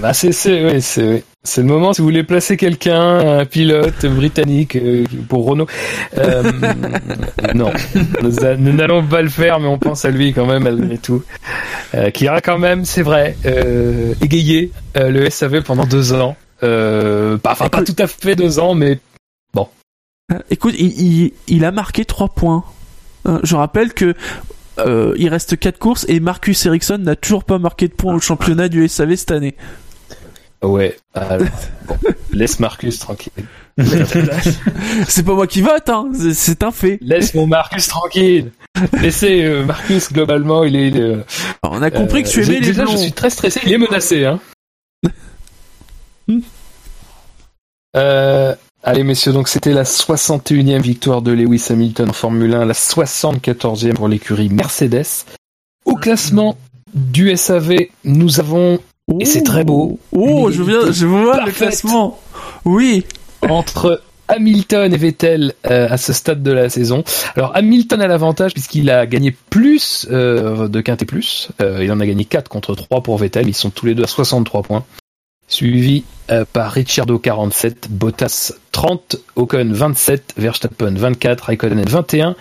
bah 0.00 0.12
c'est 0.12 0.32
c'est 0.32 0.64
ouais, 0.64 0.80
c'est 0.80 1.24
c'est 1.42 1.60
le 1.60 1.66
moment 1.68 1.92
si 1.92 2.00
vous 2.02 2.06
voulez 2.08 2.24
placer 2.24 2.56
quelqu'un, 2.56 3.38
un 3.40 3.44
pilote 3.44 4.04
britannique 4.06 4.74
euh, 4.76 5.04
pour 5.28 5.44
Renault. 5.46 5.66
Euh, 6.18 6.42
non, 7.54 7.70
nous, 8.22 8.44
a- 8.44 8.56
nous 8.56 8.72
n'allons 8.72 9.04
pas 9.06 9.22
le 9.22 9.28
faire, 9.28 9.60
mais 9.60 9.68
on 9.68 9.78
pense 9.78 10.04
à 10.04 10.10
lui 10.10 10.32
quand 10.32 10.44
même 10.46 10.64
malgré 10.64 10.98
tout, 10.98 11.22
euh, 11.94 12.10
qui 12.10 12.24
ira 12.24 12.40
quand 12.40 12.58
même, 12.58 12.84
c'est 12.84 13.02
vrai, 13.02 13.36
euh, 13.46 14.14
le 14.96 15.30
SAV 15.30 15.62
pendant 15.62 15.84
deux 15.86 16.12
ans. 16.14 16.36
Pas, 16.60 17.38
enfin 17.52 17.68
pas 17.68 17.82
tout 17.84 17.94
à 18.00 18.08
fait 18.08 18.34
deux 18.34 18.58
ans, 18.58 18.74
mais 18.74 18.98
Euh, 20.32 20.38
Écoute, 20.50 20.74
il, 20.76 21.00
il, 21.00 21.32
il 21.46 21.64
a 21.64 21.70
marqué 21.70 22.04
3 22.04 22.30
points. 22.30 22.64
Je 23.44 23.54
rappelle 23.54 23.92
que 23.92 24.14
euh, 24.78 25.14
il 25.16 25.28
reste 25.28 25.58
4 25.58 25.78
courses 25.78 26.04
et 26.08 26.20
Marcus 26.20 26.64
Ericsson 26.66 26.98
n'a 26.98 27.16
toujours 27.16 27.44
pas 27.44 27.58
marqué 27.58 27.88
de 27.88 27.94
points 27.94 28.14
au 28.14 28.20
championnat 28.20 28.68
du 28.68 28.86
SAV 28.88 29.16
cette 29.16 29.30
année. 29.30 29.56
ouais. 30.62 30.96
alors, 31.14 31.46
bon, 31.86 31.96
laisse 32.32 32.60
Marcus 32.60 32.98
tranquille. 32.98 33.32
C'est 35.08 35.22
pas 35.24 35.34
moi 35.34 35.46
qui 35.46 35.60
vote, 35.60 35.88
hein, 35.90 36.10
c'est- 36.32 36.62
un 36.62 36.70
fait. 36.70 36.98
Laisse 37.02 37.34
mon 37.34 37.46
Marcus 37.46 37.86
tranquille. 37.88 38.50
Laissez 39.00 39.44
euh, 39.44 39.64
Marcus 39.64 40.10
globalement, 40.12 40.64
il 40.64 40.76
est. 40.76 40.98
euh, 40.98 41.22
on 41.62 41.82
a 41.82 41.90
compris 41.90 42.22
que 42.22 42.28
tu 42.28 42.42
aimais 42.42 42.60
les 42.60 42.66
déjà, 42.68 42.84
blonds. 42.84 42.92
je 42.92 42.96
suis 42.96 43.12
très 43.12 43.28
stressé. 43.30 43.60
Il 43.66 43.72
est 43.72 43.78
menacé, 43.78 44.24
hein. 44.24 44.40
Euh, 47.96 48.54
allez, 48.86 49.02
messieurs, 49.02 49.32
donc 49.32 49.48
c'était 49.48 49.72
la 49.72 49.82
61e 49.82 50.80
victoire 50.80 51.20
de 51.20 51.32
Lewis 51.32 51.66
Hamilton 51.70 52.10
en 52.10 52.12
Formule 52.12 52.54
1, 52.54 52.64
la 52.64 52.72
74e 52.72 53.94
pour 53.94 54.08
l'écurie 54.08 54.48
Mercedes. 54.48 55.24
Au 55.84 55.94
classement 55.96 56.56
du 56.94 57.36
SAV, 57.36 57.74
nous 58.04 58.40
avons, 58.40 58.78
et 59.20 59.24
c'est 59.24 59.42
très 59.42 59.64
beau, 59.64 59.98
Oh, 60.12 60.50
je 60.50 60.62
viens, 60.62 60.90
je 60.90 61.06
vois 61.06 61.44
le 61.44 61.52
classement. 61.52 62.18
Oui. 62.64 63.04
entre 63.48 64.02
Hamilton 64.28 64.92
et 64.92 64.96
Vettel 64.96 65.54
euh, 65.70 65.88
à 65.88 65.96
ce 65.98 66.12
stade 66.12 66.42
de 66.42 66.50
la 66.50 66.68
saison. 66.68 67.04
Alors 67.36 67.54
Hamilton 67.54 68.00
a 68.00 68.08
l'avantage 68.08 68.52
puisqu'il 68.54 68.90
a 68.90 69.06
gagné 69.06 69.36
plus 69.50 70.06
euh, 70.10 70.66
de 70.66 70.80
quintet 70.80 71.04
plus. 71.04 71.50
Euh, 71.60 71.84
il 71.84 71.92
en 71.92 72.00
a 72.00 72.06
gagné 72.06 72.24
4 72.24 72.48
contre 72.48 72.74
3 72.74 73.02
pour 73.02 73.18
Vettel. 73.18 73.46
Ils 73.48 73.54
sont 73.54 73.70
tous 73.70 73.86
les 73.86 73.94
deux 73.94 74.02
à 74.02 74.08
63 74.08 74.62
points. 74.62 74.84
Suivi 75.48 76.04
euh, 76.30 76.44
par 76.52 76.72
Ricciardo 76.72 77.18
47, 77.18 77.88
Bottas 77.90 78.52
30, 78.72 79.16
Ocon 79.36 79.70
27, 79.70 80.34
Verstappen 80.36 80.94
24, 80.94 81.40
Raikkonen 81.44 81.84
21, 81.84 82.36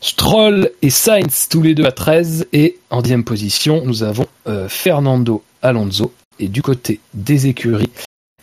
Stroll 0.00 0.70
et 0.80 0.90
Sainz 0.90 1.48
tous 1.50 1.62
les 1.62 1.74
deux 1.74 1.84
à 1.84 1.92
13 1.92 2.46
et 2.52 2.78
en 2.90 3.02
dixième 3.02 3.24
position 3.24 3.82
nous 3.84 4.02
avons 4.02 4.26
euh, 4.46 4.68
Fernando 4.68 5.42
Alonso. 5.62 6.12
Et 6.38 6.48
du 6.48 6.62
côté 6.62 7.00
des 7.14 7.48
écuries 7.48 7.90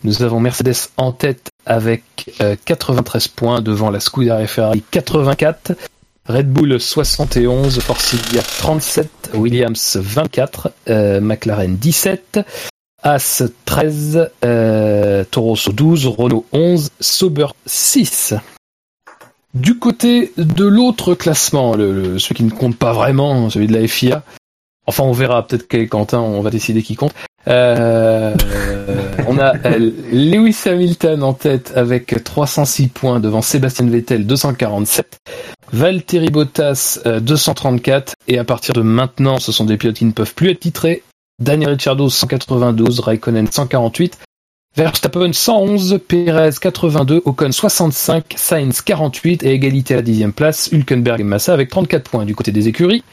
nous 0.03 0.21
avons 0.21 0.39
Mercedes 0.39 0.89
en 0.97 1.11
tête 1.11 1.49
avec 1.65 2.03
euh, 2.41 2.55
93 2.65 3.27
points 3.29 3.61
devant 3.61 3.89
la 3.89 3.99
Scuderia 3.99 4.45
Ferrari 4.45 4.83
84, 4.91 5.73
Red 6.27 6.51
Bull 6.51 6.79
71, 6.79 7.79
Force 7.79 8.13
India 8.13 8.41
37, 8.41 9.31
Williams 9.33 9.97
24, 9.99 10.71
euh, 10.89 11.21
McLaren 11.21 11.75
17, 11.77 12.39
As 13.07 13.43
13, 13.65 14.31
euh, 14.43 15.23
Toro 15.29 15.49
Rosso 15.49 15.71
12, 15.71 16.07
Renault 16.07 16.43
11, 16.51 16.89
Sauber 16.99 17.45
6. 17.67 18.33
Du 19.53 19.77
côté 19.77 20.33
de 20.37 20.65
l'autre 20.65 21.13
classement, 21.13 21.75
le, 21.75 22.17
celui 22.17 22.33
qui 22.33 22.43
ne 22.43 22.49
compte 22.49 22.75
pas 22.77 22.93
vraiment, 22.93 23.51
celui 23.51 23.67
de 23.67 23.73
la 23.73 23.87
FIA, 23.87 24.23
enfin 24.87 25.03
on 25.03 25.11
verra, 25.11 25.45
peut-être 25.45 25.67
qu'avec 25.67 25.89
Quentin 25.89 26.19
on 26.19 26.41
va 26.41 26.49
décider 26.49 26.81
qui 26.81 26.95
compte. 26.95 27.13
Euh, 27.47 28.35
on 29.27 29.37
a 29.37 29.55
euh, 29.55 29.91
Lewis 30.11 30.57
Hamilton 30.65 31.21
en 31.21 31.33
tête 31.33 31.73
avec 31.75 32.23
306 32.23 32.87
points 32.87 33.19
devant 33.19 33.43
Sébastien 33.43 33.85
Vettel 33.87 34.25
247, 34.25 35.19
Valtteri 35.71 36.31
Bottas 36.31 37.01
euh, 37.05 37.19
234 37.19 38.15
et 38.27 38.39
à 38.39 38.43
partir 38.43 38.73
de 38.73 38.81
maintenant 38.81 39.37
ce 39.37 39.51
sont 39.51 39.65
des 39.65 39.77
pilotes 39.77 39.97
qui 39.97 40.05
ne 40.05 40.11
peuvent 40.11 40.33
plus 40.33 40.49
être 40.49 40.61
titrés. 40.61 41.03
Daniel 41.39 41.71
Ricciardo 41.71 42.09
192, 42.09 42.99
Raikkonen 42.99 43.51
148, 43.51 44.17
Verstappen 44.75 45.33
111, 45.33 45.99
Perez 46.05 46.59
82, 46.59 47.21
Ocon 47.25 47.51
65, 47.51 48.35
Sainz 48.37 48.81
48 48.81 49.43
et 49.43 49.51
égalité 49.51 49.93
à 49.93 49.97
la 49.97 50.03
dixième 50.03 50.33
place, 50.33 50.69
Hülkenberg 50.71 51.21
et 51.21 51.23
Massa 51.23 51.53
avec 51.53 51.69
34 51.69 52.09
points 52.09 52.25
du 52.25 52.35
côté 52.35 52.51
des 52.51 52.67
écuries. 52.67 53.03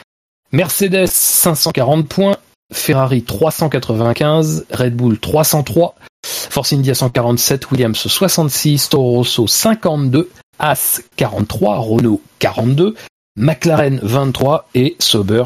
Mercedes 0.53 1.07
540 1.07 2.09
points, 2.09 2.37
Ferrari 2.73 3.23
395, 3.23 4.67
Red 4.71 4.95
Bull 4.95 5.19
303, 5.19 5.95
Force 6.25 6.73
India 6.73 6.95
147, 6.95 7.71
Williams 7.71 7.99
66, 7.99 8.89
Toro 8.89 9.19
Rosso 9.19 9.47
52, 9.47 10.31
As 10.59 11.03
43, 11.17 11.79
Renault 11.79 12.21
42, 12.39 12.95
McLaren 13.37 13.99
23 14.03 14.69
et 14.75 14.97
Sauber 14.99 15.45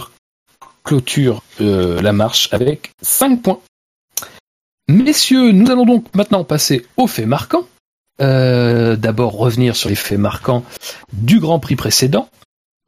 clôture 0.87 1.43
euh, 1.61 2.01
la 2.01 2.13
marche 2.13 2.49
avec 2.53 2.93
5 3.03 3.43
points. 3.43 3.61
Messieurs, 4.89 5.51
nous 5.51 5.71
allons 5.71 5.85
donc 5.85 6.07
maintenant 6.15 6.45
passer 6.45 6.87
aux 6.97 7.09
faits 7.09 7.27
marquants. 7.27 7.67
Euh, 8.23 8.97
D'abord 8.97 9.37
revenir 9.37 9.77
sur 9.77 9.89
les 9.89 9.97
faits 9.97 10.19
marquants 10.19 10.65
du 11.13 11.41
Grand 11.41 11.59
Prix 11.59 11.75
précédent, 11.75 12.29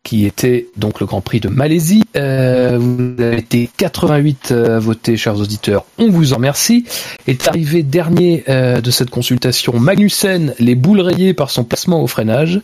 qui 0.05 0.25
était 0.25 0.69
donc 0.77 1.01
le 1.01 1.07
Grand 1.07 1.21
Prix 1.21 1.41
de 1.41 1.49
Malaisie. 1.49 2.05
Euh, 2.17 2.79
vous 2.79 3.21
avez 3.21 3.39
été 3.39 3.69
88 3.77 4.53
à 4.53 4.79
voter, 4.79 5.17
chers 5.17 5.37
auditeurs. 5.39 5.85
On 5.99 6.09
vous 6.09 6.33
en 6.33 6.37
remercie. 6.37 6.85
Est 7.27 7.49
arrivé 7.49 7.83
dernier 7.83 8.45
euh, 8.49 8.81
de 8.81 8.91
cette 8.93 9.11
consultation 9.11 9.79
Magnussen, 9.79 10.55
les 10.61 10.77
boules 10.77 11.01
rayées 11.01 11.35
par 11.35 11.51
son 11.51 11.65
placement 11.65 12.01
au 12.01 12.07
freinage, 12.07 12.61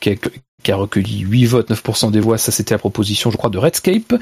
qui 0.00 0.10
a, 0.10 0.14
qui 0.64 0.72
a 0.72 0.76
recueilli 0.76 1.20
8 1.20 1.46
votes, 1.46 1.70
9% 1.70 2.10
des 2.10 2.20
voix. 2.20 2.38
Ça, 2.38 2.50
c'était 2.50 2.74
la 2.74 2.78
proposition, 2.78 3.30
je 3.30 3.36
crois, 3.36 3.50
de 3.50 3.58
Redscape. 3.58 4.14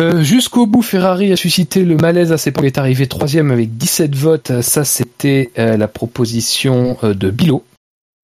Euh, 0.00 0.22
Jusqu'au 0.22 0.66
bout, 0.66 0.82
Ferrari 0.82 1.32
a 1.32 1.36
suscité 1.36 1.84
le 1.84 1.96
malaise 1.96 2.32
à 2.32 2.38
ses 2.38 2.50
points. 2.50 2.64
Il 2.64 2.66
est 2.66 2.78
arrivé 2.78 3.06
troisième 3.06 3.50
avec 3.50 3.76
17 3.76 4.14
votes. 4.14 4.60
Ça, 4.60 4.84
c'était 4.84 5.50
euh, 5.58 5.76
la 5.76 5.88
proposition 5.88 6.96
euh, 7.04 7.14
de 7.14 7.30
Bilo. 7.30 7.64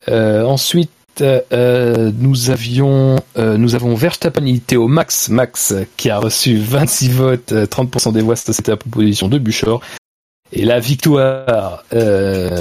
Euh, 0.09 0.45
ensuite, 0.45 0.91
nous 1.21 2.51
avions, 2.51 3.21
nous 3.37 3.75
avons 3.75 3.95
Verstappen, 3.95 4.47
il 4.47 4.57
était 4.57 4.77
au 4.77 4.89
max, 4.89 5.29
max, 5.29 5.75
qui 5.99 6.09
a 6.09 6.19
reçu 6.19 6.57
26 6.57 7.11
votes, 7.11 7.53
euh, 7.53 7.67
30% 7.67 8.13
des 8.13 8.23
voix. 8.23 8.37
Ça, 8.37 8.55
c'était 8.55 8.71
la 8.71 8.79
proposition 8.79 9.29
de 9.29 9.39
Buchor. 9.39 9.83
Et 10.53 10.65
la 10.65 10.81
victoire 10.81 11.85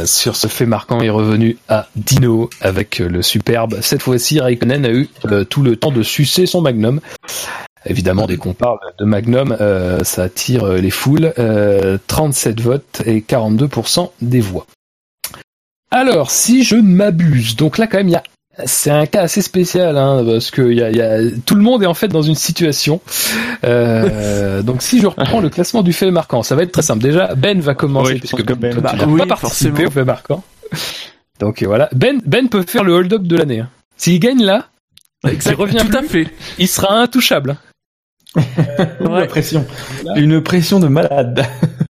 sur 0.06 0.36
ce 0.36 0.48
fait 0.48 0.68
marquant 0.68 1.02
est 1.02 1.10
revenue 1.10 1.58
à 1.70 1.88
Dino 1.96 2.50
avec 2.62 3.00
le 3.00 3.24
superbe. 3.24 3.80
Cette 3.82 4.04
fois-ci, 4.04 4.40
Raikkonen 4.40 4.86
a 4.86 4.92
eu 4.92 5.10
tout 5.50 5.64
le 5.64 5.76
temps 5.76 5.92
de 5.92 6.04
sucer 6.04 6.46
son 6.46 6.62
magnum. 6.62 7.02
Évidemment, 7.86 8.26
dès 8.28 8.38
qu'on 8.38 8.54
parle 8.54 8.80
de 9.00 9.06
Magnum, 9.06 9.56
euh, 9.62 10.04
ça 10.04 10.24
attire 10.24 10.66
euh, 10.66 10.78
les 10.80 10.90
foules. 10.92 11.34
Euh, 11.40 11.98
37 12.08 12.60
votes 12.60 13.02
et 13.06 13.22
42% 13.22 14.12
des 14.22 14.42
voix. 14.42 14.66
Alors, 15.92 16.30
si 16.30 16.64
je 16.64 16.76
m'abuse, 16.76 17.56
donc 17.56 17.78
là 17.78 17.88
quand 17.88 17.98
même, 17.98 18.10
il 18.10 18.14
y 18.14 18.16
a, 18.16 18.24
c'est 18.66 18.92
un 18.92 19.06
cas 19.06 19.22
assez 19.22 19.42
spécial, 19.42 19.98
hein, 19.98 20.24
parce 20.26 20.52
que 20.52 20.62
il 20.62 20.78
y 20.78 20.84
a, 20.84 20.90
il 20.92 20.98
y 20.98 21.02
a- 21.02 21.20
tout 21.46 21.56
le 21.56 21.62
monde 21.62 21.82
est 21.82 21.86
en 21.88 21.94
fait 21.94 22.10
dans 22.10 22.22
une 22.22 22.36
situation. 22.36 23.00
Euh, 23.64 24.62
donc, 24.62 24.82
si 24.82 25.00
je 25.00 25.08
reprends 25.08 25.40
le 25.40 25.50
classement 25.50 25.82
du 25.82 25.94
fait 25.94 26.12
marquant, 26.12 26.44
ça 26.44 26.56
va 26.56 26.64
être 26.64 26.72
très 26.74 26.82
simple. 26.82 27.02
Déjà, 27.02 27.34
Ben 27.36 27.60
va 27.62 27.74
commencer 27.76 28.14
Oui, 28.14 28.20
puisque 28.20 28.44
Ben- 28.56 28.76
tu 28.76 28.82
Bah 28.82 28.94
n'as 28.98 29.06
oui, 29.06 29.20
pas 29.22 29.26
participé 29.28 29.70
forcément. 29.70 29.88
au 29.88 29.92
fait 29.92 30.04
marquant. 30.06 30.44
Donc 31.40 31.64
voilà, 31.64 31.90
Ben, 31.96 32.22
Ben 32.26 32.50
peut 32.50 32.64
faire 32.68 32.84
le 32.84 32.94
hold-up 32.94 33.24
de 33.24 33.38
l'année. 33.38 33.60
hein. 33.62 33.70
S'il 33.98 34.20
gagne 34.20 34.44
là, 34.44 34.68
Exact, 35.28 35.56
revient 35.58 35.84
tout 35.90 35.98
à 35.98 36.04
fait. 36.04 36.28
il 36.60 36.68
sera 36.68 36.94
intouchable. 37.00 37.58
La 39.00 39.26
pression. 39.28 39.66
Une 40.16 40.42
pression 40.42 40.80
de 40.80 40.88
malade. 40.88 41.46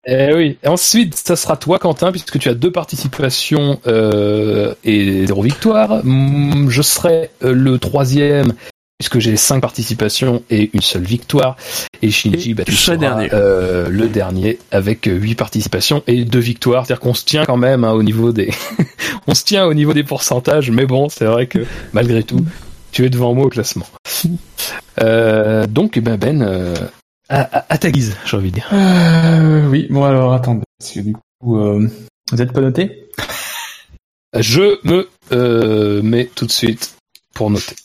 Eh 0.06 0.32
oui. 0.34 0.56
Et 0.62 0.68
ensuite, 0.68 1.14
ça 1.16 1.36
sera 1.36 1.56
toi, 1.56 1.78
Quentin, 1.78 2.10
puisque 2.12 2.38
tu 2.38 2.48
as 2.48 2.54
deux 2.54 2.70
participations 2.70 3.80
euh, 3.86 4.74
et 4.84 5.26
zéro 5.26 5.42
victoire. 5.42 6.00
Mm, 6.04 6.68
Je 6.70 6.82
serai 6.82 7.30
euh, 7.42 7.52
le 7.52 7.78
troisième, 7.78 8.52
puisque 8.98 9.18
j'ai 9.18 9.36
cinq 9.36 9.60
participations 9.60 10.42
et 10.48 10.70
une 10.72 10.80
seule 10.80 11.02
victoire. 11.02 11.56
Et 12.02 12.10
Shinji, 12.10 12.52
Et 12.52 12.54
bah, 12.54 12.64
tu 12.64 12.72
seras 12.74 12.96
dernier. 12.96 13.28
euh, 13.32 13.88
le 13.88 14.08
dernier 14.08 14.58
avec 14.70 15.08
euh, 15.08 15.12
huit 15.14 15.34
participations 15.34 16.02
et 16.06 16.24
deux 16.24 16.38
victoires. 16.38 16.86
C'est-à-dire 16.86 17.00
qu'on 17.00 17.14
se 17.14 17.24
tient 17.24 17.44
quand 17.44 17.56
même 17.56 17.82
hein, 17.84 17.92
au 17.92 18.02
niveau 18.04 18.32
des, 18.32 18.50
on 19.26 19.34
se 19.34 19.44
tient 19.44 19.66
au 19.66 19.74
niveau 19.74 19.92
des 19.92 20.04
pourcentages. 20.04 20.70
Mais 20.70 20.86
bon, 20.86 21.08
c'est 21.08 21.24
vrai 21.26 21.46
que 21.48 21.58
malgré 21.92 22.22
tout, 22.22 22.44
tu 22.92 23.04
es 23.04 23.10
devant 23.10 23.34
moi 23.34 23.46
au 23.46 23.50
classement. 23.50 23.86
Euh, 25.00 25.66
donc, 25.66 25.96
eh 25.96 26.00
ben, 26.00 26.16
Ben, 26.16 26.42
euh, 26.42 26.74
à, 27.28 27.72
à- 27.72 27.78
ta 27.78 27.90
guise, 27.90 28.16
j'ai 28.24 28.36
envie 28.36 28.50
de 28.50 28.54
dire. 28.54 28.68
Euh, 28.72 29.68
oui, 29.68 29.86
bon 29.90 30.04
alors 30.04 30.32
attendez, 30.32 30.64
parce 30.78 30.92
que 30.92 31.00
du 31.00 31.12
coup, 31.40 31.58
euh, 31.58 31.88
vous 32.32 32.42
êtes 32.42 32.52
pas 32.52 32.60
noté 32.60 33.10
Je 34.38 34.78
me 34.86 35.08
euh, 35.32 36.02
mets 36.02 36.26
tout 36.26 36.46
de 36.46 36.50
suite 36.50 36.96
pour 37.34 37.50
noter. 37.50 37.76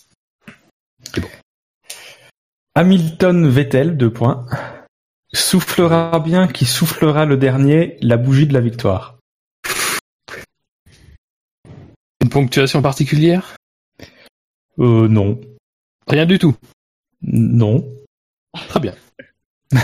Hamilton 2.76 3.48
Vettel, 3.50 3.98
deux 3.98 4.12
points. 4.12 4.46
Soufflera 5.34 6.20
bien 6.20 6.48
qui 6.48 6.66
soufflera 6.66 7.26
le 7.26 7.38
dernier 7.38 7.98
la 8.02 8.18
bougie 8.18 8.48
de 8.48 8.54
la 8.54 8.62
victoire. 8.62 9.18
Une 12.22 12.30
ponctuation 12.30 12.82
particulière? 12.82 13.56
Euh, 14.80 15.08
non. 15.08 15.40
Rien 16.08 16.26
du 16.26 16.40
tout. 16.40 16.56
Non. 17.24 17.86
Très 18.70 18.80
bien. 18.80 18.94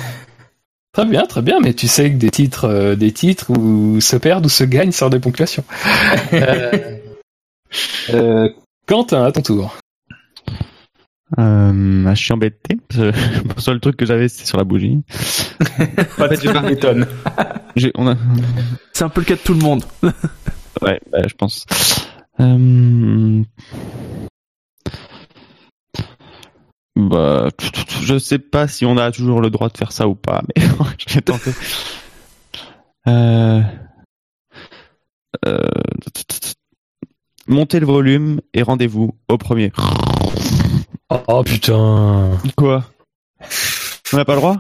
très 0.93 1.05
bien, 1.05 1.25
très 1.25 1.41
bien, 1.41 1.59
mais 1.61 1.73
tu 1.73 1.87
sais 1.87 2.11
que 2.11 2.17
des 2.17 2.29
titres, 2.29 2.65
euh, 2.65 2.95
des 2.95 3.11
titres 3.11 3.51
où 3.51 3.99
se 4.01 4.15
perdent 4.15 4.45
ou 4.45 4.49
se 4.49 4.63
gagnent 4.63 4.91
sur 4.91 5.09
des 5.09 5.19
ponctuations. 5.19 5.63
euh, 6.33 6.97
euh, 8.11 8.49
Quentin, 8.85 9.23
à 9.23 9.31
ton 9.31 9.41
tour. 9.41 9.75
Euh, 11.37 12.15
je 12.15 12.21
suis 12.21 12.33
embêté. 12.33 12.77
parce 12.87 12.99
que 12.99 13.53
Le 13.55 13.61
seul 13.61 13.79
truc 13.79 13.97
que 13.97 14.05
j'avais, 14.05 14.27
c'était 14.27 14.47
sur 14.47 14.57
la 14.57 14.63
bougie. 14.63 15.03
Pas 16.17 16.27
de 16.27 17.91
on 17.95 18.07
a, 18.07 18.15
C'est 18.93 19.03
un 19.03 19.09
peu 19.09 19.21
le 19.21 19.25
cas 19.25 19.35
de 19.35 19.39
tout 19.39 19.53
le 19.53 19.59
monde. 19.59 19.83
ouais, 20.81 20.99
bah, 21.11 21.19
je 21.27 21.33
pense. 21.35 21.65
Euh, 22.39 23.43
Bah, 27.07 27.49
je 28.03 28.17
sais 28.19 28.39
pas 28.39 28.67
si 28.67 28.85
on 28.85 28.97
a 28.97 29.11
toujours 29.11 29.41
le 29.41 29.49
droit 29.49 29.69
de 29.69 29.77
faire 29.77 29.91
ça 29.91 30.07
ou 30.07 30.15
pas, 30.15 30.41
mais 30.47 30.63
je 31.07 31.15
vais 31.15 31.21
tenter. 31.21 31.51
Euh... 33.07 33.61
Euh... 35.45 35.59
Montez 37.47 37.79
le 37.79 37.85
volume 37.85 38.41
et 38.53 38.61
rendez-vous 38.61 39.15
au 39.27 39.37
premier. 39.37 39.71
Oh, 41.27 41.43
putain. 41.43 42.31
Quoi? 42.55 42.83
On 44.13 44.17
n'a 44.17 44.25
pas 44.25 44.33
le 44.35 44.39
droit? 44.41 44.57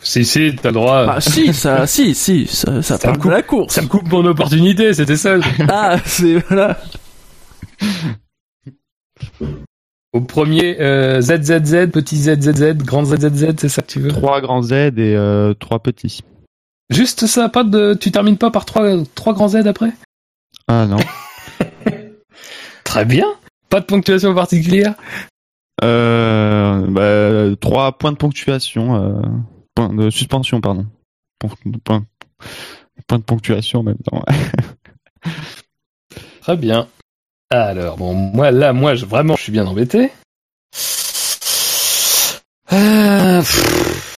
Si, 0.00 0.24
si, 0.24 0.54
t'as 0.54 0.68
le 0.68 0.74
droit. 0.74 1.06
Bah 1.06 1.20
si, 1.20 1.52
ça, 1.52 1.88
si, 1.88 2.14
si, 2.14 2.46
ça, 2.46 2.82
ça 2.82 2.96
Ça 2.96 2.98
parle 2.98 3.16
me 3.16 3.22
coupe. 3.22 3.30
de 3.30 3.36
la 3.36 3.42
course. 3.42 3.74
Ça 3.74 3.82
me 3.82 3.88
coupe 3.88 4.08
mon 4.08 4.24
opportunité, 4.26 4.94
c'était 4.94 5.16
ça. 5.16 5.36
Ah, 5.68 5.96
c'est 6.04 6.38
voilà. 6.48 6.78
Au 10.14 10.20
premier, 10.22 10.80
euh, 10.80 11.20
ZZZ, 11.20 11.90
petit 11.92 12.16
ZZZ, 12.16 12.74
grand 12.78 13.04
ZZZ, 13.04 13.54
c'est 13.58 13.68
ça 13.68 13.82
que 13.82 13.88
tu 13.88 14.00
veux 14.00 14.08
Trois 14.10 14.40
grands 14.40 14.62
Z 14.62 14.72
et 14.72 14.92
euh, 14.98 15.52
trois 15.54 15.80
petits. 15.80 16.20
Juste 16.90 17.26
ça, 17.26 17.48
pas 17.50 17.64
de, 17.64 17.92
tu 17.94 18.10
termines 18.10 18.38
pas 18.38 18.50
par 18.50 18.64
trois, 18.64 18.90
trois 19.14 19.34
grands 19.34 19.48
Z 19.48 19.66
après 19.66 19.92
Ah 20.66 20.86
non. 20.86 20.96
Très 22.84 23.04
bien. 23.04 23.26
Pas 23.68 23.80
de 23.80 23.84
ponctuation 23.84 24.34
particulière 24.34 24.94
Euh, 25.84 26.86
bah, 26.88 27.56
trois 27.60 27.92
points 27.98 28.12
de 28.12 28.16
ponctuation, 28.16 28.96
euh, 28.96 29.22
point 29.74 29.92
de 29.92 30.08
suspension, 30.08 30.62
pardon. 30.62 30.86
Point, 31.38 31.50
point, 31.84 32.04
point 33.06 33.18
de 33.18 33.24
ponctuation 33.24 33.80
en 33.80 33.82
même 33.82 33.98
temps. 33.98 34.24
Très 36.40 36.56
bien. 36.56 36.88
Alors, 37.50 37.96
bon, 37.96 38.12
moi, 38.12 38.50
là, 38.50 38.74
moi, 38.74 38.94
je, 38.94 39.06
vraiment, 39.06 39.34
je 39.36 39.42
suis 39.42 39.52
bien 39.52 39.66
embêté. 39.66 40.12
Euh, 42.70 43.40
pff. 43.40 44.16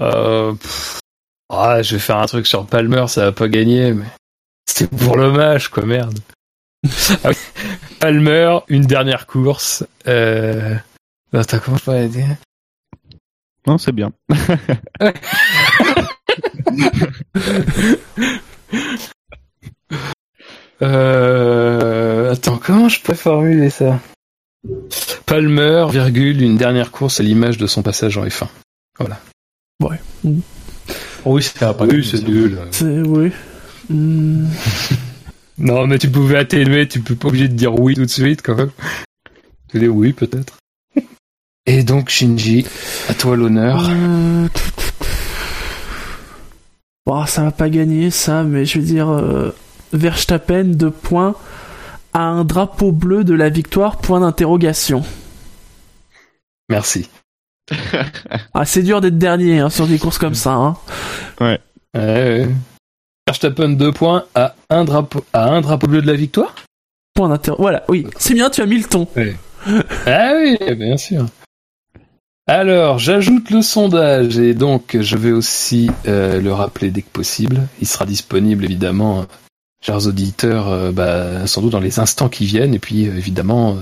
Euh, 0.00 0.52
pff. 0.54 1.00
Ah, 1.48 1.82
je 1.82 1.94
vais 1.94 2.00
faire 2.00 2.16
un 2.16 2.26
truc 2.26 2.48
sur 2.48 2.66
Palmer, 2.66 3.06
ça 3.06 3.26
va 3.26 3.32
pas 3.32 3.46
gagner, 3.46 3.92
mais 3.92 4.06
c'est 4.66 4.90
pour 4.90 5.16
l'hommage, 5.16 5.68
quoi, 5.68 5.84
merde. 5.84 6.18
Ah 7.22 7.30
oui. 7.30 7.36
Palmer, 8.00 8.58
une 8.68 8.84
dernière 8.84 9.26
course. 9.26 9.86
Euh... 10.06 10.74
Attends, 11.32 11.58
comment 11.64 11.78
je 11.78 11.84
pourrais 11.84 12.08
dire? 12.08 12.36
Non, 13.66 13.78
c'est 13.78 13.92
bien. 13.92 14.12
Euh, 20.84 22.32
attends, 22.32 22.58
comment 22.58 22.88
je 22.88 23.00
peux 23.00 23.14
formuler 23.14 23.70
ça? 23.70 24.00
Palmer, 25.26 25.86
virgule, 25.90 26.42
une 26.42 26.56
dernière 26.56 26.90
course 26.90 27.20
à 27.20 27.22
l'image 27.22 27.58
de 27.58 27.66
son 27.66 27.82
passage 27.82 28.18
en 28.18 28.24
F1. 28.24 28.46
Voilà. 28.98 29.18
Ouais. 29.82 29.98
Oui, 31.24 31.42
ça 31.42 31.68
va 31.68 31.74
pas. 31.74 31.86
Oui, 31.86 32.06
c'est 32.08 32.26
nul. 32.26 32.58
C'est 32.70 33.00
oui. 33.00 33.32
Hmm. 33.88 34.46
Non, 35.56 35.86
mais 35.86 35.98
tu 35.98 36.10
pouvais 36.10 36.38
atténuer, 36.38 36.88
tu 36.88 36.98
peux 36.98 37.14
pas 37.14 37.28
obligé 37.28 37.46
de 37.46 37.54
dire 37.54 37.78
oui 37.78 37.94
tout 37.94 38.04
de 38.04 38.10
suite 38.10 38.42
quand 38.42 38.56
même. 38.56 38.72
Tu 39.68 39.78
dis 39.78 39.86
oui 39.86 40.12
peut-être. 40.12 40.58
Et 41.66 41.84
donc 41.84 42.08
Shinji, 42.08 42.66
à 43.08 43.14
toi 43.14 43.36
l'honneur. 43.36 43.88
Euh, 43.88 44.48
Bon, 47.06 47.24
ça 47.26 47.44
va 47.44 47.50
pas 47.52 47.68
gagner 47.68 48.10
ça, 48.10 48.42
mais 48.42 48.64
je 48.64 48.78
veux 48.80 48.84
dire 48.84 49.08
euh, 49.10 49.54
Verstappen 49.94 50.64
deux 50.64 50.90
points 50.90 51.34
à 52.12 52.22
un 52.22 52.44
drapeau 52.44 52.92
bleu 52.92 53.24
de 53.24 53.34
la 53.34 53.48
victoire 53.48 53.96
point 53.98 54.20
d'interrogation. 54.20 55.02
Merci. 56.68 57.08
Ah, 58.52 58.64
c'est 58.64 58.82
dur 58.82 59.00
d'être 59.00 59.18
dernier 59.18 59.60
hein, 59.60 59.70
sur 59.70 59.86
des 59.86 59.98
courses 59.98 60.18
comme 60.18 60.34
ça. 60.34 60.52
Hein. 60.52 60.76
Ouais, 61.40 61.60
ouais. 61.94 62.48
Verstappen 63.26 63.70
deux 63.70 63.92
points 63.92 64.24
à 64.34 64.54
un 64.68 64.84
drapeau 64.84 65.24
à 65.32 65.48
un 65.48 65.60
drapeau 65.60 65.86
bleu 65.86 66.02
de 66.02 66.06
la 66.06 66.14
victoire? 66.14 66.54
Point 67.14 67.30
d'inter. 67.30 67.52
Voilà, 67.58 67.84
oui, 67.88 68.06
c'est 68.18 68.34
bien, 68.34 68.50
tu 68.50 68.60
as 68.60 68.66
mis 68.66 68.78
le 68.78 68.84
ton. 68.84 69.08
Ah 70.06 70.32
oui, 70.36 70.58
bien 70.76 70.96
sûr. 70.96 71.26
Alors, 72.46 72.98
j'ajoute 72.98 73.50
le 73.50 73.62
sondage 73.62 74.38
et 74.38 74.52
donc 74.52 74.98
je 75.00 75.16
vais 75.16 75.32
aussi 75.32 75.90
euh, 76.06 76.42
le 76.42 76.52
rappeler 76.52 76.90
dès 76.90 77.00
que 77.00 77.08
possible. 77.08 77.62
Il 77.80 77.86
sera 77.86 78.04
disponible 78.04 78.66
évidemment, 78.66 79.22
euh, 79.22 79.24
chers 79.84 80.06
auditeurs, 80.06 80.68
euh, 80.68 80.92
bah, 80.92 81.46
sans 81.46 81.60
doute 81.60 81.72
dans 81.72 81.80
les 81.80 81.98
instants 81.98 82.28
qui 82.28 82.46
viennent 82.46 82.74
et 82.74 82.78
puis 82.78 83.06
euh, 83.06 83.16
évidemment 83.16 83.72
euh, 83.72 83.80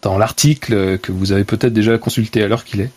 dans 0.00 0.16
l'article 0.16 0.98
que 0.98 1.12
vous 1.12 1.32
avez 1.32 1.44
peut-être 1.44 1.72
déjà 1.72 1.98
consulté 1.98 2.42
à 2.42 2.48
l'heure 2.48 2.64
qu'il 2.64 2.80
est. 2.80 2.90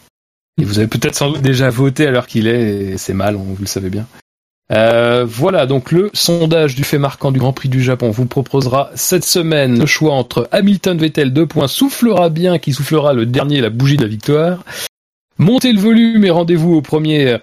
Et 0.61 0.63
vous 0.63 0.79
avez 0.79 0.87
peut-être 0.87 1.15
sans 1.15 1.31
doute 1.31 1.41
déjà 1.41 1.69
voté 1.69 2.07
à 2.07 2.11
l'heure 2.11 2.27
qu'il 2.27 2.47
est 2.47 2.91
et 2.91 2.97
c'est 2.97 3.13
mal, 3.13 3.35
vous 3.35 3.57
le 3.59 3.65
savez 3.65 3.89
bien. 3.89 4.07
Euh, 4.71 5.25
voilà, 5.27 5.67
donc 5.67 5.91
le 5.91 6.09
sondage 6.13 6.75
du 6.75 6.83
fait 6.83 6.97
marquant 6.97 7.31
du 7.31 7.39
Grand 7.39 7.53
Prix 7.53 7.69
du 7.69 7.83
Japon 7.83 8.09
vous 8.09 8.25
proposera 8.25 8.89
cette 8.95 9.25
semaine 9.25 9.79
le 9.79 9.85
choix 9.85 10.13
entre 10.13 10.47
Hamilton 10.51 10.97
Vettel 10.97 11.33
2 11.33 11.45
points 11.45 11.67
soufflera 11.67 12.29
bien 12.29 12.57
qui 12.57 12.73
soufflera 12.73 13.13
le 13.13 13.27
dernier 13.27 13.61
la 13.61 13.69
bougie 13.69 13.97
de 13.97 14.03
la 14.03 14.07
victoire. 14.07 14.63
Montez 15.37 15.73
le 15.73 15.79
volume 15.79 16.23
et 16.23 16.29
rendez-vous 16.29 16.73
au 16.73 16.81
premier. 16.81 17.37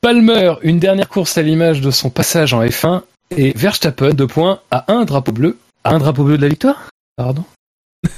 Palmer, 0.00 0.54
une 0.62 0.78
dernière 0.78 1.08
course 1.08 1.36
à 1.36 1.42
l'image 1.42 1.82
de 1.82 1.90
son 1.90 2.08
passage 2.08 2.54
en 2.54 2.64
F1 2.64 3.02
et 3.36 3.52
Verstappen 3.56 4.10
2 4.10 4.26
points 4.26 4.60
à 4.70 4.92
un 4.92 5.04
drapeau 5.04 5.32
bleu. 5.32 5.58
À 5.84 5.90
un 5.94 5.98
drapeau 5.98 6.24
bleu 6.24 6.36
de 6.36 6.42
la 6.42 6.48
victoire? 6.48 6.90
Pardon 7.16 7.44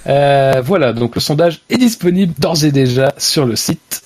Euh, 0.07 0.63
voilà, 0.65 0.93
donc 0.93 1.15
le 1.17 1.21
sondage 1.21 1.61
est 1.69 1.77
disponible 1.77 2.35
d'ores 2.39 2.65
et 2.65 2.71
déjà 2.73 3.13
sur 3.19 3.47
le 3.47 3.57
site. 3.57 4.03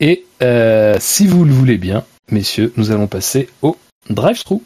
Et 0.00 0.24
euh, 0.42 0.96
si 1.00 1.26
vous 1.26 1.44
le 1.44 1.52
voulez 1.52 1.76
bien, 1.76 2.04
messieurs, 2.30 2.72
nous 2.76 2.90
allons 2.90 3.06
passer 3.06 3.48
au 3.62 3.76
drive-thru. 4.08 4.60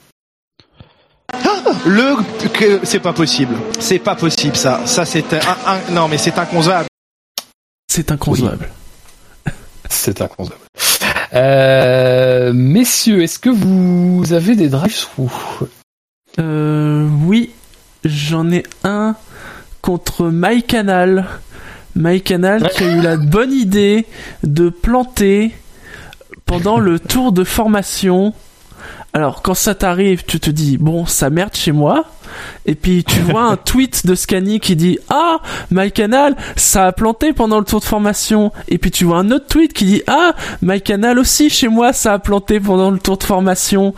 Le 1.85 2.15
que 2.51 2.85
c'est 2.85 3.01
pas 3.01 3.13
possible. 3.13 3.57
C'est 3.81 3.99
pas 3.99 4.15
possible 4.15 4.55
ça. 4.57 4.83
Ça 4.87 5.05
c'est 5.05 5.33
un, 5.35 5.39
un- 5.67 5.93
non 5.93 6.07
mais 6.07 6.19
c'est 6.19 6.39
inconcevable. 6.39 6.87
C'est 7.91 8.13
inconcevable. 8.13 8.69
C'est 9.91 10.21
inconcevable. 10.21 10.61
Euh, 11.35 12.53
messieurs, 12.53 13.23
est-ce 13.23 13.39
que 13.41 13.51
vous 13.51 14.33
avez 14.33 14.55
des 14.55 14.69
drive-thru? 14.69 15.29
Euh, 16.39 17.07
oui, 17.27 17.51
j'en 18.05 18.51
ai 18.51 18.63
un 18.85 19.17
contre 19.81 20.31
MyCanal. 20.31 21.27
MyCanal 21.95 22.71
qui 22.71 22.85
a 22.85 22.97
eu 22.97 23.01
la 23.03 23.17
bonne 23.17 23.53
idée 23.53 24.07
de 24.43 24.71
planter 24.71 25.53
pendant 26.47 26.79
le 26.79 26.99
tour 26.99 27.33
de 27.33 27.45
formation. 27.45 28.33
Alors, 29.13 29.43
quand 29.43 29.55
ça 29.55 29.75
t'arrive, 29.75 30.25
tu 30.25 30.41
te 30.41 30.49
dis, 30.49 30.79
bon, 30.79 31.05
ça 31.05 31.29
merde 31.29 31.55
chez 31.55 31.73
moi. 31.73 32.07
Et 32.67 32.75
puis, 32.75 33.05
tu 33.05 33.21
vois 33.31 33.45
un 33.45 33.57
tweet 33.57 34.07
de 34.07 34.15
Scani 34.15 34.61
qui 34.61 34.77
dit, 34.77 34.99
ah, 35.09 35.41
MyCanal, 35.71 36.37
ça 36.57 36.87
a 36.87 36.93
planté 36.93 37.33
pendant 37.33 37.59
le 37.59 37.65
tour 37.65 37.81
de 37.81 37.85
formation. 37.85 38.53
Et 38.69 38.79
puis, 38.79 38.91
tu 38.91 39.05
vois 39.05 39.19
un 39.19 39.31
autre 39.31 39.47
tweet 39.47 39.73
qui 39.73 39.85
dit, 39.85 40.03
ah, 40.07 40.35
MyCanal 40.63 41.19
aussi, 41.19 41.51
chez 41.51 41.69
moi, 41.69 41.93
ça 41.93 42.15
a 42.15 42.19
planté 42.19 42.61
pendant 42.61 42.91
le 42.91 42.99
tour 42.99 43.19
de 43.19 43.25
formation. 43.25 43.95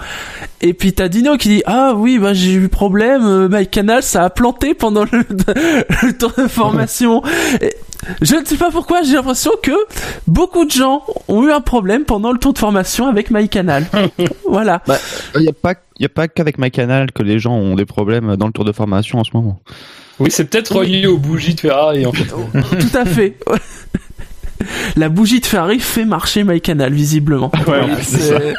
Et 0.60 0.72
puis 0.72 0.94
t'as 0.94 1.08
Dino 1.08 1.36
qui 1.36 1.48
dit 1.48 1.62
ah 1.66 1.92
oui 1.94 2.18
bah 2.18 2.32
j'ai 2.32 2.54
eu 2.54 2.68
problème 2.70 3.22
euh, 3.26 3.48
MyCanal 3.50 4.02
ça 4.02 4.24
a 4.24 4.30
planté 4.30 4.72
pendant 4.72 5.04
le, 5.04 5.10
le 6.02 6.16
tour 6.16 6.32
de 6.38 6.48
formation. 6.48 7.22
Et 7.60 7.76
je 8.22 8.34
ne 8.36 8.44
sais 8.44 8.56
pas 8.56 8.70
pourquoi 8.70 9.02
j'ai 9.02 9.14
l'impression 9.14 9.52
que 9.62 9.72
beaucoup 10.26 10.64
de 10.64 10.70
gens 10.70 11.04
ont 11.28 11.46
eu 11.46 11.52
un 11.52 11.60
problème 11.60 12.04
pendant 12.04 12.32
le 12.32 12.38
tour 12.38 12.52
de 12.52 12.58
formation 12.58 13.06
avec 13.08 13.30
MyCanal. 13.30 13.86
voilà. 14.48 14.82
Il 15.34 15.40
n'y 15.42 15.48
a 15.48 15.52
pas, 15.52 15.74
y 15.98 16.04
a 16.04 16.08
pas 16.08 16.28
qu'avec 16.28 16.58
MyCanal 16.58 17.12
que 17.12 17.22
les 17.22 17.38
gens 17.38 17.54
ont 17.54 17.74
des 17.74 17.86
problèmes 17.86 18.36
dans 18.36 18.46
le 18.46 18.52
tour 18.52 18.64
de 18.64 18.72
formation 18.72 19.18
en 19.18 19.24
ce 19.24 19.30
moment. 19.34 19.60
Oui, 20.20 20.30
c'est 20.30 20.44
peut-être 20.44 20.76
relié 20.76 21.06
aux 21.06 21.18
bougies 21.18 21.54
de 21.54 21.60
Ferrari 21.60 22.06
en 22.06 22.12
fait. 22.12 22.24
Tout 22.26 22.96
à 22.96 23.04
fait. 23.04 23.36
La 24.96 25.08
bougie 25.08 25.40
de 25.40 25.46
Ferrari 25.46 25.80
fait 25.80 26.04
marcher 26.04 26.44
MyCanal 26.44 26.92
visiblement. 26.92 27.50
Ouais, 27.66 27.80
en 27.80 27.88
plus, 27.94 28.04
c'est 28.04 28.18
C'est- 28.18 28.54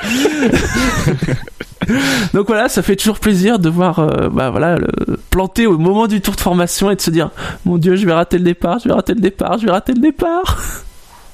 Donc 2.34 2.48
voilà, 2.48 2.70
ça 2.70 2.82
fait 2.82 2.96
toujours 2.96 3.20
plaisir 3.20 3.60
de 3.60 3.70
voir, 3.70 4.00
euh, 4.00 4.30
bah 4.30 4.50
voilà, 4.50 4.78
le, 4.78 4.88
planter 5.30 5.68
au 5.68 5.78
moment 5.78 6.08
du 6.08 6.22
tour 6.22 6.36
de 6.36 6.42
formation 6.42 6.92
et 6.92 6.96
de 6.96 7.02
se 7.02 7.10
dire, 7.10 7.32
mon 7.66 7.78
Dieu, 7.78 7.96
je 7.96 8.06
vais 8.06 8.14
rater 8.14 8.38
le 8.38 8.44
départ, 8.44 8.80
je 8.80 8.90
vais 8.90 8.94
rater 8.94 9.14
le 9.14 9.22
départ, 9.22 9.58
je 9.60 9.66
vais 9.66 9.72
rater 9.72 9.94
le 9.94 10.02
départ. 10.02 10.62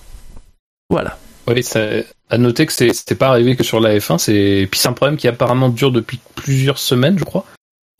voilà. 0.89 1.17
Oui, 1.47 1.63
c'est 1.63 2.05
à 2.29 2.37
noter 2.37 2.65
que 2.65 2.71
c'est 2.71 3.15
pas 3.15 3.27
arrivé 3.27 3.55
que 3.55 3.63
sur 3.63 3.79
la 3.79 3.97
F1, 3.97 4.17
c'est 4.17 4.67
puis 4.69 4.79
c'est 4.79 4.87
un 4.87 4.93
problème 4.93 5.17
qui 5.17 5.27
apparemment 5.27 5.69
dure 5.69 5.91
depuis 5.91 6.19
plusieurs 6.35 6.77
semaines, 6.77 7.17
je 7.17 7.23
crois. 7.23 7.45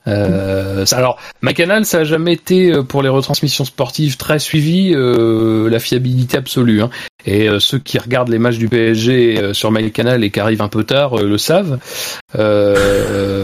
Euh, 0.08 0.86
alors, 0.92 1.20
ma 1.42 1.54
canal, 1.54 1.86
ça 1.86 2.00
a 2.00 2.04
jamais 2.04 2.34
été 2.34 2.74
euh, 2.74 2.84
pour 2.84 3.04
les 3.04 3.10
retransmissions 3.10 3.66
sportives 3.66 4.18
très 4.18 4.40
suivi 4.40 4.94
euh, 4.96 5.70
la 5.70 5.80
fiabilité 5.80 6.38
absolue. 6.38 6.82
hein. 6.82 6.90
Et 7.26 7.48
euh, 7.48 7.60
ceux 7.60 7.78
qui 7.78 8.00
regardent 8.00 8.30
les 8.30 8.40
matchs 8.40 8.58
du 8.58 8.68
PSG 8.68 9.38
euh, 9.40 9.54
sur 9.54 9.72
MyCanal 9.72 10.24
et 10.24 10.32
qui 10.32 10.40
arrivent 10.40 10.64
un 10.64 10.68
peu 10.70 10.84
tard 10.84 11.20
euh, 11.20 11.28
le 11.28 11.38
savent. 11.38 11.78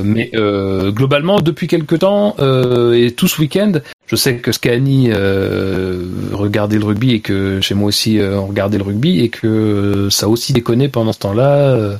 Mais 0.03 0.31
globalement, 0.91 1.39
depuis 1.41 1.67
quelque 1.67 1.95
temps 1.95 2.35
et 2.93 3.11
tout 3.11 3.27
ce 3.27 3.41
week-end, 3.41 3.73
je 4.07 4.15
sais 4.15 4.37
que 4.37 4.51
Scani 4.51 5.11
regardait 6.31 6.77
le 6.77 6.85
rugby 6.85 7.13
et 7.13 7.19
que 7.19 7.59
chez 7.61 7.75
moi 7.75 7.89
aussi 7.89 8.19
on 8.21 8.47
regardait 8.47 8.77
le 8.77 8.83
rugby 8.83 9.19
et 9.21 9.29
que 9.29 10.07
ça 10.09 10.29
aussi 10.29 10.53
déconné 10.53 10.87
pendant 10.87 11.11
ce 11.11 11.19
temps-là. 11.19 11.99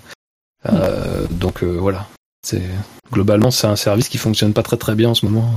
donc 1.32 1.64
voilà, 1.64 2.08
c'est 2.48 2.64
globalement 3.11 3.52
c'est 3.52 3.68
un 3.68 3.76
service 3.76 4.07
qui 4.10 4.18
fonctionne 4.18 4.53
pas 4.53 4.64
très 4.64 4.78
très 4.78 4.95
bien 4.95 5.10
en 5.10 5.14
ce 5.14 5.26
moment. 5.26 5.52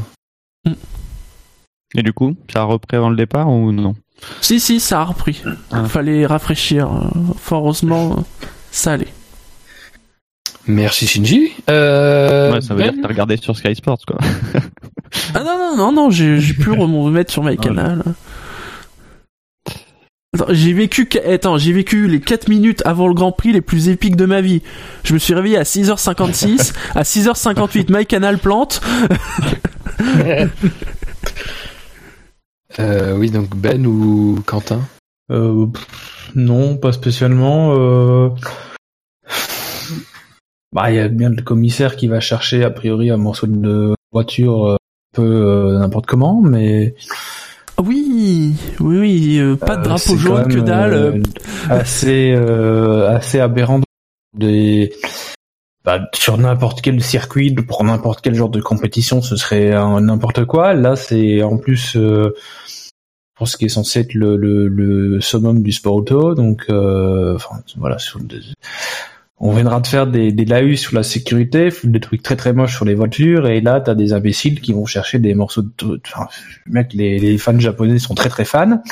Et 1.94 2.02
du 2.02 2.12
coup, 2.12 2.36
ça 2.52 2.60
a 2.60 2.64
repris 2.64 2.96
avant 2.96 3.10
le 3.10 3.16
départ 3.16 3.48
ou 3.48 3.72
non? 3.72 3.94
Si, 4.40 4.60
si, 4.60 4.80
ça 4.80 5.00
a 5.00 5.04
repris. 5.04 5.42
Ah. 5.70 5.84
Fallait 5.84 6.26
rafraîchir. 6.26 6.86
euh, 6.92 7.08
Fort 7.38 7.62
heureusement, 7.64 8.24
ça 8.70 8.92
allait. 8.92 9.08
Merci 10.66 11.06
Shinji. 11.06 11.52
Euh, 11.68 12.52
Ouais, 12.52 12.60
ça 12.60 12.74
veut 12.74 12.80
Ben 12.82 12.90
dire 12.90 12.96
que 12.96 13.02
t'as 13.02 13.08
regardé 13.08 13.36
sur 13.38 13.56
Sky 13.56 13.74
Sports, 13.74 14.04
quoi. 14.06 14.18
Ah 15.34 15.42
non, 15.42 15.58
non, 15.58 15.76
non, 15.76 15.92
non, 15.92 16.10
j'ai 16.10 16.38
pu 16.54 16.70
me 16.70 16.82
remettre 17.02 17.32
sur 17.32 17.42
MyCanal. 17.42 18.00
Attends, 18.00 18.14
j'ai 20.50 20.72
vécu, 20.72 21.08
attends, 21.26 21.58
j'ai 21.58 21.72
vécu 21.72 22.06
les 22.06 22.20
4 22.20 22.48
minutes 22.48 22.82
avant 22.84 23.08
le 23.08 23.14
Grand 23.14 23.32
Prix 23.32 23.52
les 23.52 23.60
plus 23.60 23.88
épiques 23.88 24.16
de 24.16 24.26
ma 24.26 24.40
vie. 24.40 24.62
Je 25.04 25.14
me 25.14 25.18
suis 25.18 25.34
réveillé 25.34 25.56
à 25.56 25.62
6h56, 25.62 26.72
à 26.94 27.02
6h58, 27.02 27.92
MyCanal 27.92 28.38
plante. 28.38 28.80
Euh, 32.78 33.16
oui, 33.16 33.30
donc 33.30 33.56
Ben 33.56 33.84
ou 33.84 34.40
Quentin? 34.46 34.80
Euh, 35.32 35.66
non, 36.36 36.76
pas 36.76 36.92
spécialement. 36.92 37.74
Euh... 37.74 38.28
Bah, 40.72 40.90
il 40.90 40.96
y 40.96 41.00
a 41.00 41.08
bien 41.08 41.30
le 41.30 41.42
commissaire 41.42 41.96
qui 41.96 42.06
va 42.06 42.20
chercher 42.20 42.62
a 42.62 42.70
priori 42.70 43.10
un 43.10 43.16
morceau 43.16 43.48
de 43.48 43.94
voiture 44.12 44.68
euh, 44.68 44.74
un 44.74 45.16
peu 45.16 45.22
euh, 45.22 45.78
n'importe 45.80 46.06
comment, 46.06 46.40
mais 46.40 46.94
Oui, 47.84 48.54
oui, 48.80 48.98
oui, 48.98 49.38
euh, 49.38 49.56
pas 49.56 49.76
de 49.76 49.80
euh, 49.80 49.84
drapeau 49.84 50.16
jaune 50.16 50.48
que 50.48 50.58
dalle. 50.60 50.92
euh, 50.94 51.22
assez 51.68 52.32
assez 53.08 53.40
aberrant 53.40 53.80
des 54.36 54.92
bah, 55.84 56.00
sur 56.14 56.36
n'importe 56.38 56.82
quel 56.82 57.02
circuit 57.02 57.54
pour 57.54 57.82
n'importe 57.84 58.20
quel 58.22 58.34
genre 58.34 58.50
de 58.50 58.60
compétition 58.60 59.22
ce 59.22 59.36
serait 59.36 59.70
n'importe 60.00 60.44
quoi 60.44 60.74
là 60.74 60.94
c'est 60.94 61.42
en 61.42 61.56
plus 61.56 61.96
euh, 61.96 62.34
pour 63.34 63.48
ce 63.48 63.56
qui 63.56 63.64
est 63.64 63.68
censé 63.70 64.00
être 64.00 64.12
le, 64.14 64.36
le, 64.36 64.68
le 64.68 65.20
summum 65.22 65.62
du 65.62 65.72
sport 65.72 65.94
auto 65.94 66.34
donc 66.34 66.66
euh, 66.68 67.34
enfin 67.34 67.62
voilà 67.78 67.96
on 69.40 69.52
viendra 69.52 69.80
de 69.80 69.86
faire 69.86 70.06
des, 70.06 70.32
des 70.32 70.44
laus 70.44 70.76
sur 70.76 70.94
la 70.94 71.02
sécurité, 71.02 71.70
des 71.82 72.00
trucs 72.00 72.22
très 72.22 72.36
très 72.36 72.52
moches 72.52 72.76
sur 72.76 72.84
les 72.84 72.94
voitures, 72.94 73.48
et 73.48 73.62
là 73.62 73.80
t'as 73.80 73.94
des 73.94 74.12
imbéciles 74.12 74.60
qui 74.60 74.74
vont 74.74 74.84
chercher 74.84 75.18
des 75.18 75.34
morceaux 75.34 75.62
de... 75.62 76.00
Enfin, 76.06 76.28
mec, 76.66 76.92
les, 76.92 77.18
les 77.18 77.38
fans 77.38 77.58
japonais 77.58 77.98
sont 77.98 78.14
très 78.14 78.28
très 78.28 78.44
fans, 78.44 78.82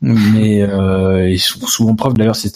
mais 0.00 0.62
euh, 0.62 1.28
ils 1.28 1.38
sont 1.38 1.66
souvent 1.66 1.94
preuve 1.94 2.14
d'ailleurs 2.14 2.36
c'est 2.36 2.54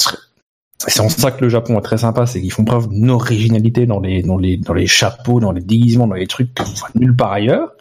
c'est 0.87 1.01
en 1.01 1.11
ça 1.11 1.31
que 1.31 1.45
le 1.45 1.51
Japon 1.51 1.79
est 1.79 1.83
très 1.83 1.99
sympa 1.99 2.25
c'est 2.25 2.41
qu'ils 2.41 2.53
font 2.53 2.65
preuve 2.65 2.89
d'une 2.89 3.11
originalité 3.11 3.85
dans 3.85 4.01
les 4.01 4.23
dans 4.23 4.39
les 4.39 4.57
dans 4.57 4.73
les 4.73 4.87
chapeaux 4.87 5.39
dans 5.39 5.53
les 5.53 5.61
déguisements 5.61 6.07
dans 6.07 6.15
les 6.15 6.27
trucs 6.27 6.55
que 6.55 6.63
vous 6.63 6.75
voyez 6.75 6.95
nulle 6.95 7.15
part 7.15 7.33
ailleurs. 7.33 7.73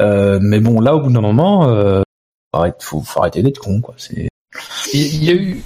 Euh, 0.00 0.38
mais 0.40 0.60
bon 0.60 0.80
là 0.80 0.94
au 0.94 1.00
bout 1.00 1.10
d'un 1.10 1.20
moment 1.20 1.68
euh, 1.68 2.02
faut 2.78 3.02
arrêter, 3.16 3.42
d'être 3.42 3.58
con 3.58 3.80
quoi. 3.80 3.94
C'est 3.98 4.28
il 4.92 5.24
y 5.24 5.30
a 5.30 5.34
eu 5.34 5.62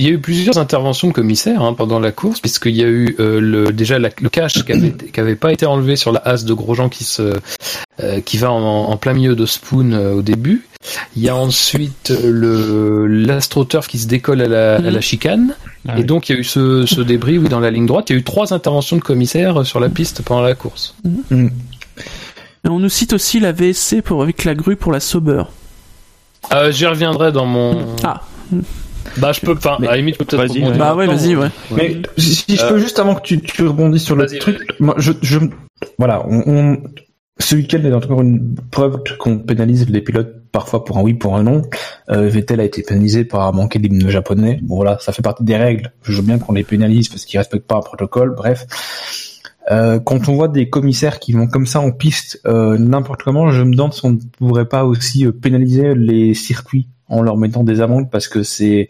il 0.00 0.06
y 0.06 0.08
a 0.08 0.12
eu 0.12 0.18
plusieurs 0.18 0.58
interventions 0.58 1.08
de 1.08 1.12
commissaires 1.12 1.62
hein, 1.62 1.74
pendant 1.74 2.00
la 2.00 2.10
course, 2.10 2.40
puisqu'il 2.40 2.74
y 2.76 2.82
a 2.82 2.88
eu 2.88 3.14
euh, 3.20 3.38
le, 3.40 3.72
déjà 3.72 3.98
la- 3.98 4.08
le 4.20 4.28
cache 4.28 4.64
qui 4.64 4.72
avait, 4.72 4.92
qui 4.92 5.20
avait 5.20 5.36
pas 5.36 5.52
été 5.52 5.66
enlevé 5.66 5.96
sur 5.96 6.10
la 6.10 6.20
hasse 6.24 6.44
de 6.44 6.54
Grosjean 6.54 6.88
qui 6.88 7.04
se 7.04 7.34
euh, 8.02 8.20
qui 8.22 8.38
va 8.38 8.50
en, 8.50 8.84
en 8.90 8.96
plein 8.96 9.12
milieu 9.12 9.36
de 9.36 9.44
Spoon 9.46 9.92
euh, 9.92 10.14
au 10.14 10.22
début. 10.22 10.66
Il 11.14 11.22
y 11.22 11.28
a 11.28 11.36
ensuite 11.36 12.10
le 12.24 13.06
l'astroturf 13.06 13.86
qui 13.88 13.98
se 13.98 14.06
décolle 14.08 14.40
à 14.40 14.48
la, 14.48 14.76
à 14.76 14.80
la 14.80 15.00
chicane. 15.02 15.54
Ah 15.86 15.96
et 15.96 16.00
oui. 16.00 16.04
donc 16.06 16.28
il 16.28 16.32
y 16.32 16.36
a 16.36 16.40
eu 16.40 16.44
ce, 16.44 16.86
ce 16.86 17.02
débris 17.02 17.36
oui, 17.38 17.48
dans 17.50 17.60
la 17.60 17.70
ligne 17.70 17.84
droite. 17.86 18.08
Il 18.08 18.14
y 18.14 18.16
a 18.16 18.18
eu 18.20 18.24
trois 18.24 18.54
interventions 18.54 18.96
de 18.96 19.02
commissaires 19.02 19.66
sur 19.66 19.80
la 19.80 19.90
piste 19.90 20.22
pendant 20.22 20.40
la 20.42 20.54
course. 20.54 20.94
Et 21.30 22.68
on 22.68 22.78
nous 22.78 22.88
cite 22.88 23.12
aussi 23.12 23.38
la 23.40 23.52
VSC 23.52 24.00
pour, 24.02 24.22
avec 24.22 24.44
la 24.44 24.54
grue 24.54 24.76
pour 24.76 24.92
la 24.92 25.00
Sauber. 25.00 25.42
Euh, 26.52 26.72
J'y 26.72 26.86
reviendrai 26.86 27.32
dans 27.32 27.46
mon. 27.46 27.84
Ah. 28.02 28.22
Bah 29.16 29.32
je 29.32 29.40
peux, 29.40 29.52
enfin 29.52 29.76
à 29.80 29.84
la 29.84 29.96
limite 29.96 30.14
je 30.14 30.24
peux 30.24 30.36
peut-être. 30.36 30.78
Bah 30.78 30.94
ouais, 30.94 31.06
vas-y, 31.06 31.34
ouais. 31.36 31.48
Mais 31.74 32.00
si, 32.16 32.34
si 32.34 32.56
je 32.56 32.64
Euh, 32.64 32.68
peux 32.70 32.78
juste 32.78 32.98
avant 32.98 33.14
que 33.14 33.22
tu, 33.22 33.40
tu 33.40 33.66
rebondisses 33.66 34.04
sur 34.04 34.16
le 34.16 34.26
truc, 34.26 34.58
moi, 34.78 34.94
je, 34.98 35.12
je, 35.22 35.38
voilà, 35.98 36.24
on, 36.28 36.42
on- 36.46 36.78
ce 37.38 37.56
week-end 37.56 37.82
est 37.82 37.92
encore 37.92 38.20
une 38.20 38.54
preuve 38.70 39.02
qu'on 39.18 39.38
pénalise 39.38 39.88
les 39.88 40.02
pilotes 40.02 40.34
parfois 40.52 40.84
pour 40.84 40.98
un 40.98 41.02
oui, 41.02 41.14
pour 41.14 41.36
un 41.36 41.42
non. 41.42 41.62
Euh, 42.10 42.28
Vettel 42.28 42.60
a 42.60 42.64
été 42.64 42.82
pénalisé 42.82 43.24
par 43.24 43.50
manquer 43.54 43.78
d'hymne 43.78 44.10
japonais. 44.10 44.60
Bon 44.62 44.76
voilà, 44.76 44.98
ça 45.00 45.12
fait 45.12 45.22
partie 45.22 45.42
des 45.44 45.56
règles. 45.56 45.90
Je 46.02 46.12
veux 46.12 46.22
bien 46.22 46.38
qu'on 46.38 46.52
les 46.52 46.64
pénalise 46.64 47.08
parce 47.08 47.24
qu'ils 47.24 47.38
respectent 47.38 47.66
pas 47.66 47.76
un 47.76 47.80
protocole. 47.80 48.34
Bref. 48.36 48.66
Euh, 49.70 50.00
quand 50.00 50.28
on 50.28 50.34
voit 50.34 50.48
des 50.48 50.68
commissaires 50.68 51.18
qui 51.20 51.32
vont 51.32 51.46
comme 51.46 51.66
ça 51.66 51.80
en 51.80 51.92
piste 51.92 52.40
euh, 52.46 52.76
n'importe 52.78 53.22
comment, 53.22 53.50
je 53.50 53.62
me 53.62 53.72
demande 53.74 53.92
si 53.94 54.04
on 54.04 54.10
ne 54.12 54.18
pourrait 54.38 54.64
pas 54.68 54.84
aussi 54.84 55.24
euh, 55.26 55.32
pénaliser 55.32 55.94
les 55.94 56.34
circuits 56.34 56.88
en 57.10 57.22
leur 57.22 57.36
mettant 57.36 57.64
des 57.64 57.80
amendes 57.80 58.10
parce 58.10 58.28
que 58.28 58.42
c'est 58.42 58.88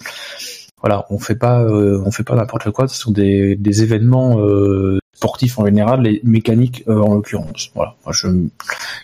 voilà, 0.83 1.05
on 1.11 1.19
fait 1.19 1.35
pas, 1.35 1.61
euh, 1.63 2.03
on 2.07 2.11
fait 2.11 2.23
pas 2.23 2.35
n'importe 2.35 2.71
quoi. 2.71 2.89
Ce 2.89 2.99
sont 2.99 3.11
des, 3.11 3.55
des 3.57 3.83
événements 3.83 4.41
euh, 4.41 4.99
sportifs 5.13 5.59
en 5.59 5.67
général, 5.67 6.03
les 6.03 6.21
mécaniques 6.25 6.85
euh, 6.89 7.01
en 7.01 7.15
l'occurrence. 7.15 7.71
Voilà. 7.75 7.97
Moi, 8.07 8.15
je 8.15 8.29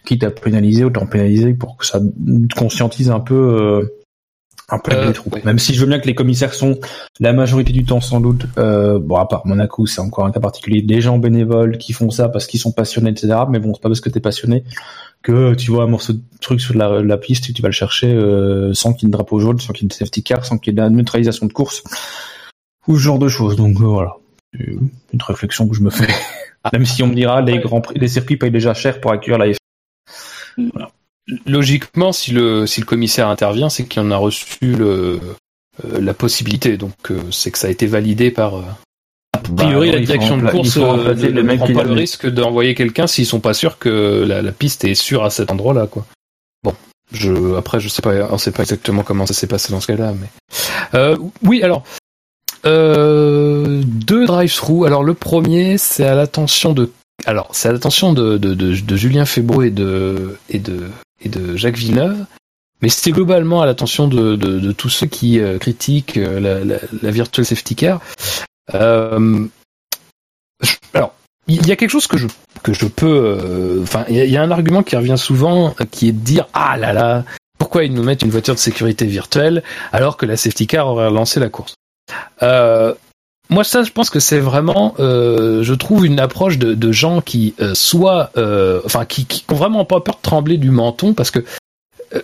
quitte 0.06 0.24
à 0.24 0.30
pénaliser, 0.30 0.84
autant 0.84 1.06
pénaliser 1.06 1.52
pour 1.52 1.76
que 1.76 1.84
ça 1.84 2.00
conscientise 2.56 3.10
un 3.10 3.20
peu 3.20 3.34
euh, 3.34 3.94
un 4.68 4.78
peu 4.78 4.92
Euh, 4.92 5.08
les 5.08 5.12
troupes. 5.12 5.34
ouais. 5.34 5.42
Même 5.44 5.58
si 5.58 5.74
je 5.74 5.80
veux 5.80 5.86
bien 5.86 6.00
que 6.00 6.06
les 6.06 6.14
commissaires 6.14 6.54
sont 6.54 6.78
la 7.20 7.32
majorité 7.32 7.72
du 7.72 7.84
temps 7.84 8.00
sans 8.00 8.20
doute, 8.20 8.46
euh, 8.58 8.98
bon 8.98 9.16
à 9.16 9.26
part 9.26 9.46
Monaco, 9.46 9.86
c'est 9.86 10.00
encore 10.00 10.24
un 10.24 10.32
cas 10.32 10.40
particulier, 10.40 10.82
des 10.82 11.00
gens 11.00 11.18
bénévoles 11.18 11.78
qui 11.78 11.92
font 11.92 12.10
ça 12.10 12.28
parce 12.30 12.46
qu'ils 12.46 12.58
sont 12.60 12.72
passionnés, 12.72 13.10
etc. 13.10 13.34
Mais 13.50 13.58
bon, 13.58 13.74
c'est 13.74 13.82
pas 13.82 13.88
parce 13.90 14.00
que 14.00 14.08
t'es 14.08 14.20
passionné 14.20 14.64
que 15.26 15.54
tu 15.54 15.72
vois 15.72 15.82
un 15.82 15.88
morceau 15.88 16.12
de 16.12 16.20
truc 16.40 16.60
sur 16.60 16.74
la, 16.74 17.02
la 17.02 17.18
piste 17.18 17.50
et 17.50 17.52
tu 17.52 17.60
vas 17.60 17.68
le 17.68 17.72
chercher 17.72 18.12
euh, 18.12 18.72
sans 18.74 18.92
qu'il 18.92 19.02
y 19.02 19.06
ait 19.06 19.10
de 19.10 19.16
drapeau 19.16 19.40
jaune, 19.40 19.58
sans 19.58 19.72
qu'il 19.72 19.82
y 19.82 19.86
ait 19.86 19.88
de 19.88 19.92
safety 19.92 20.22
car, 20.22 20.44
sans 20.44 20.56
qu'il 20.56 20.70
y 20.70 20.72
ait 20.72 20.76
de 20.76 20.82
la 20.82 20.88
neutralisation 20.88 21.46
de 21.46 21.52
course 21.52 21.82
ou 22.86 22.94
ce 22.94 23.02
genre 23.02 23.18
de 23.18 23.26
choses. 23.26 23.56
Donc 23.56 23.80
euh, 23.80 23.86
voilà, 23.86 24.12
une 24.56 24.88
réflexion 25.20 25.68
que 25.68 25.74
je 25.74 25.82
me 25.82 25.90
fais. 25.90 26.06
Même 26.72 26.86
si 26.86 27.02
on 27.02 27.08
me 27.08 27.14
dira 27.14 27.42
les 27.42 27.58
grands 27.58 27.80
prix, 27.80 27.98
les 27.98 28.06
circuits 28.06 28.36
payent 28.36 28.52
déjà 28.52 28.72
cher 28.72 29.00
pour 29.00 29.10
accueillir 29.10 29.38
la 29.38 29.52
F. 29.52 29.56
Logiquement, 31.44 32.12
si 32.12 32.30
le, 32.30 32.68
si 32.68 32.80
le 32.80 32.86
commissaire 32.86 33.26
intervient, 33.26 33.68
c'est 33.68 33.84
qu'il 33.84 34.02
en 34.02 34.12
a 34.12 34.16
reçu 34.16 34.76
le, 34.76 35.20
euh, 35.84 36.00
la 36.00 36.14
possibilité. 36.14 36.76
Donc, 36.76 37.10
euh, 37.10 37.20
c'est 37.32 37.50
que 37.50 37.58
ça 37.58 37.66
a 37.66 37.70
été 37.70 37.88
validé 37.88 38.30
par. 38.30 38.62
Euh, 39.48 39.52
a 39.52 39.56
priori, 39.56 39.90
Bah, 39.90 39.96
la 39.96 40.04
direction 40.04 40.36
de 40.36 40.46
course 40.48 40.76
euh, 40.76 41.14
ne 41.14 41.28
le 41.28 41.42
mec 41.42 41.58
prend 41.58 41.72
pas 41.72 41.84
le 41.84 41.92
risque 41.92 42.26
d'envoyer 42.26 42.74
quelqu'un 42.74 43.06
s'ils 43.06 43.26
sont 43.26 43.40
pas 43.40 43.54
sûrs 43.54 43.78
que 43.78 44.24
la, 44.26 44.42
la 44.42 44.52
piste 44.52 44.84
est 44.84 44.94
sûre 44.94 45.24
à 45.24 45.30
cet 45.30 45.50
endroit-là, 45.50 45.86
quoi. 45.86 46.06
Bon, 46.64 46.74
je 47.12 47.54
après, 47.56 47.80
je 47.80 47.88
sais 47.88 48.02
pas, 48.02 48.28
on 48.30 48.38
sait 48.38 48.52
pas 48.52 48.62
exactement 48.62 49.02
comment 49.02 49.26
ça 49.26 49.34
s'est 49.34 49.46
passé 49.46 49.72
dans 49.72 49.80
ce 49.80 49.86
cas-là, 49.88 50.12
mais 50.20 50.28
euh, 50.94 51.16
oui, 51.42 51.62
alors. 51.62 51.82
Euh, 52.64 53.82
deux 53.84 54.26
drive-through. 54.26 54.86
Alors 54.86 55.04
le 55.04 55.14
premier, 55.14 55.78
c'est 55.78 56.04
à 56.04 56.16
l'attention 56.16 56.72
de, 56.72 56.90
alors 57.24 57.48
c'est 57.52 57.68
à 57.68 57.72
l'attention 57.72 58.12
de, 58.12 58.38
de, 58.38 58.54
de, 58.54 58.74
de 58.74 58.96
Julien 58.96 59.24
Febro 59.24 59.62
et 59.62 59.70
de 59.70 60.36
et 60.48 60.58
de 60.58 60.88
et 61.20 61.28
de 61.28 61.56
Jacques 61.56 61.76
Villeneuve, 61.76 62.24
mais 62.82 62.88
c'était 62.88 63.12
globalement 63.12 63.62
à 63.62 63.66
l'attention 63.66 64.08
de, 64.08 64.34
de, 64.34 64.58
de 64.58 64.72
tous 64.72 64.88
ceux 64.88 65.06
qui 65.06 65.38
euh, 65.38 65.58
critiquent 65.58 66.16
euh, 66.16 66.40
la, 66.40 66.64
la, 66.64 66.76
la 67.02 67.10
virtual 67.12 67.46
safety 67.46 67.76
car. 67.76 68.00
Euh, 68.74 69.46
alors, 70.94 71.14
il 71.46 71.66
y 71.66 71.72
a 71.72 71.76
quelque 71.76 71.90
chose 71.90 72.06
que 72.06 72.16
je 72.16 72.26
que 72.62 72.72
je 72.72 72.86
peux, 72.86 73.06
euh, 73.06 73.82
enfin, 73.82 74.04
il 74.08 74.16
y, 74.16 74.30
y 74.30 74.36
a 74.36 74.42
un 74.42 74.50
argument 74.50 74.82
qui 74.82 74.96
revient 74.96 75.18
souvent, 75.18 75.74
euh, 75.80 75.84
qui 75.90 76.08
est 76.08 76.12
de 76.12 76.18
dire 76.18 76.48
ah 76.52 76.76
là 76.76 76.92
là, 76.92 77.24
pourquoi 77.58 77.84
ils 77.84 77.92
nous 77.92 78.02
mettent 78.02 78.22
une 78.22 78.30
voiture 78.30 78.54
de 78.54 78.58
sécurité 78.58 79.06
virtuelle 79.06 79.62
alors 79.92 80.16
que 80.16 80.26
la 80.26 80.36
safety 80.36 80.66
car 80.66 80.88
aurait 80.88 81.10
lancé 81.10 81.40
la 81.40 81.48
course? 81.48 81.74
Euh, 82.42 82.94
moi, 83.48 83.62
ça, 83.62 83.84
je 83.84 83.92
pense 83.92 84.10
que 84.10 84.18
c'est 84.18 84.40
vraiment, 84.40 84.94
euh, 84.98 85.62
je 85.62 85.74
trouve 85.74 86.04
une 86.04 86.18
approche 86.18 86.58
de, 86.58 86.74
de 86.74 86.92
gens 86.92 87.20
qui 87.20 87.54
euh, 87.60 87.74
soit, 87.74 88.30
euh, 88.36 88.80
enfin, 88.84 89.04
qui, 89.04 89.24
qui 89.24 89.44
ont 89.50 89.54
vraiment 89.54 89.84
pas 89.84 90.00
peur 90.00 90.16
de 90.16 90.22
trembler 90.22 90.56
du 90.56 90.70
menton, 90.70 91.14
parce 91.14 91.30
que 91.30 91.38
euh, 91.38 91.44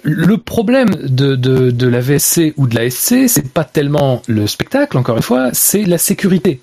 le 0.03 0.37
problème 0.39 0.91
de, 0.91 1.37
de, 1.37 1.71
de 1.71 1.89
la 1.89 2.01
VSC 2.01 2.55
ou 2.57 2.67
de 2.67 2.75
la 2.75 2.91
SC, 2.91 3.29
c'est 3.29 3.53
pas 3.53 3.65
tellement 3.65 4.23
le 4.29 4.47
spectacle, 4.47 4.97
encore 4.99 5.17
une 5.17 5.23
fois, 5.23 5.51
c'est 5.53 5.85
la 5.85 5.99
sécurité. 5.99 6.61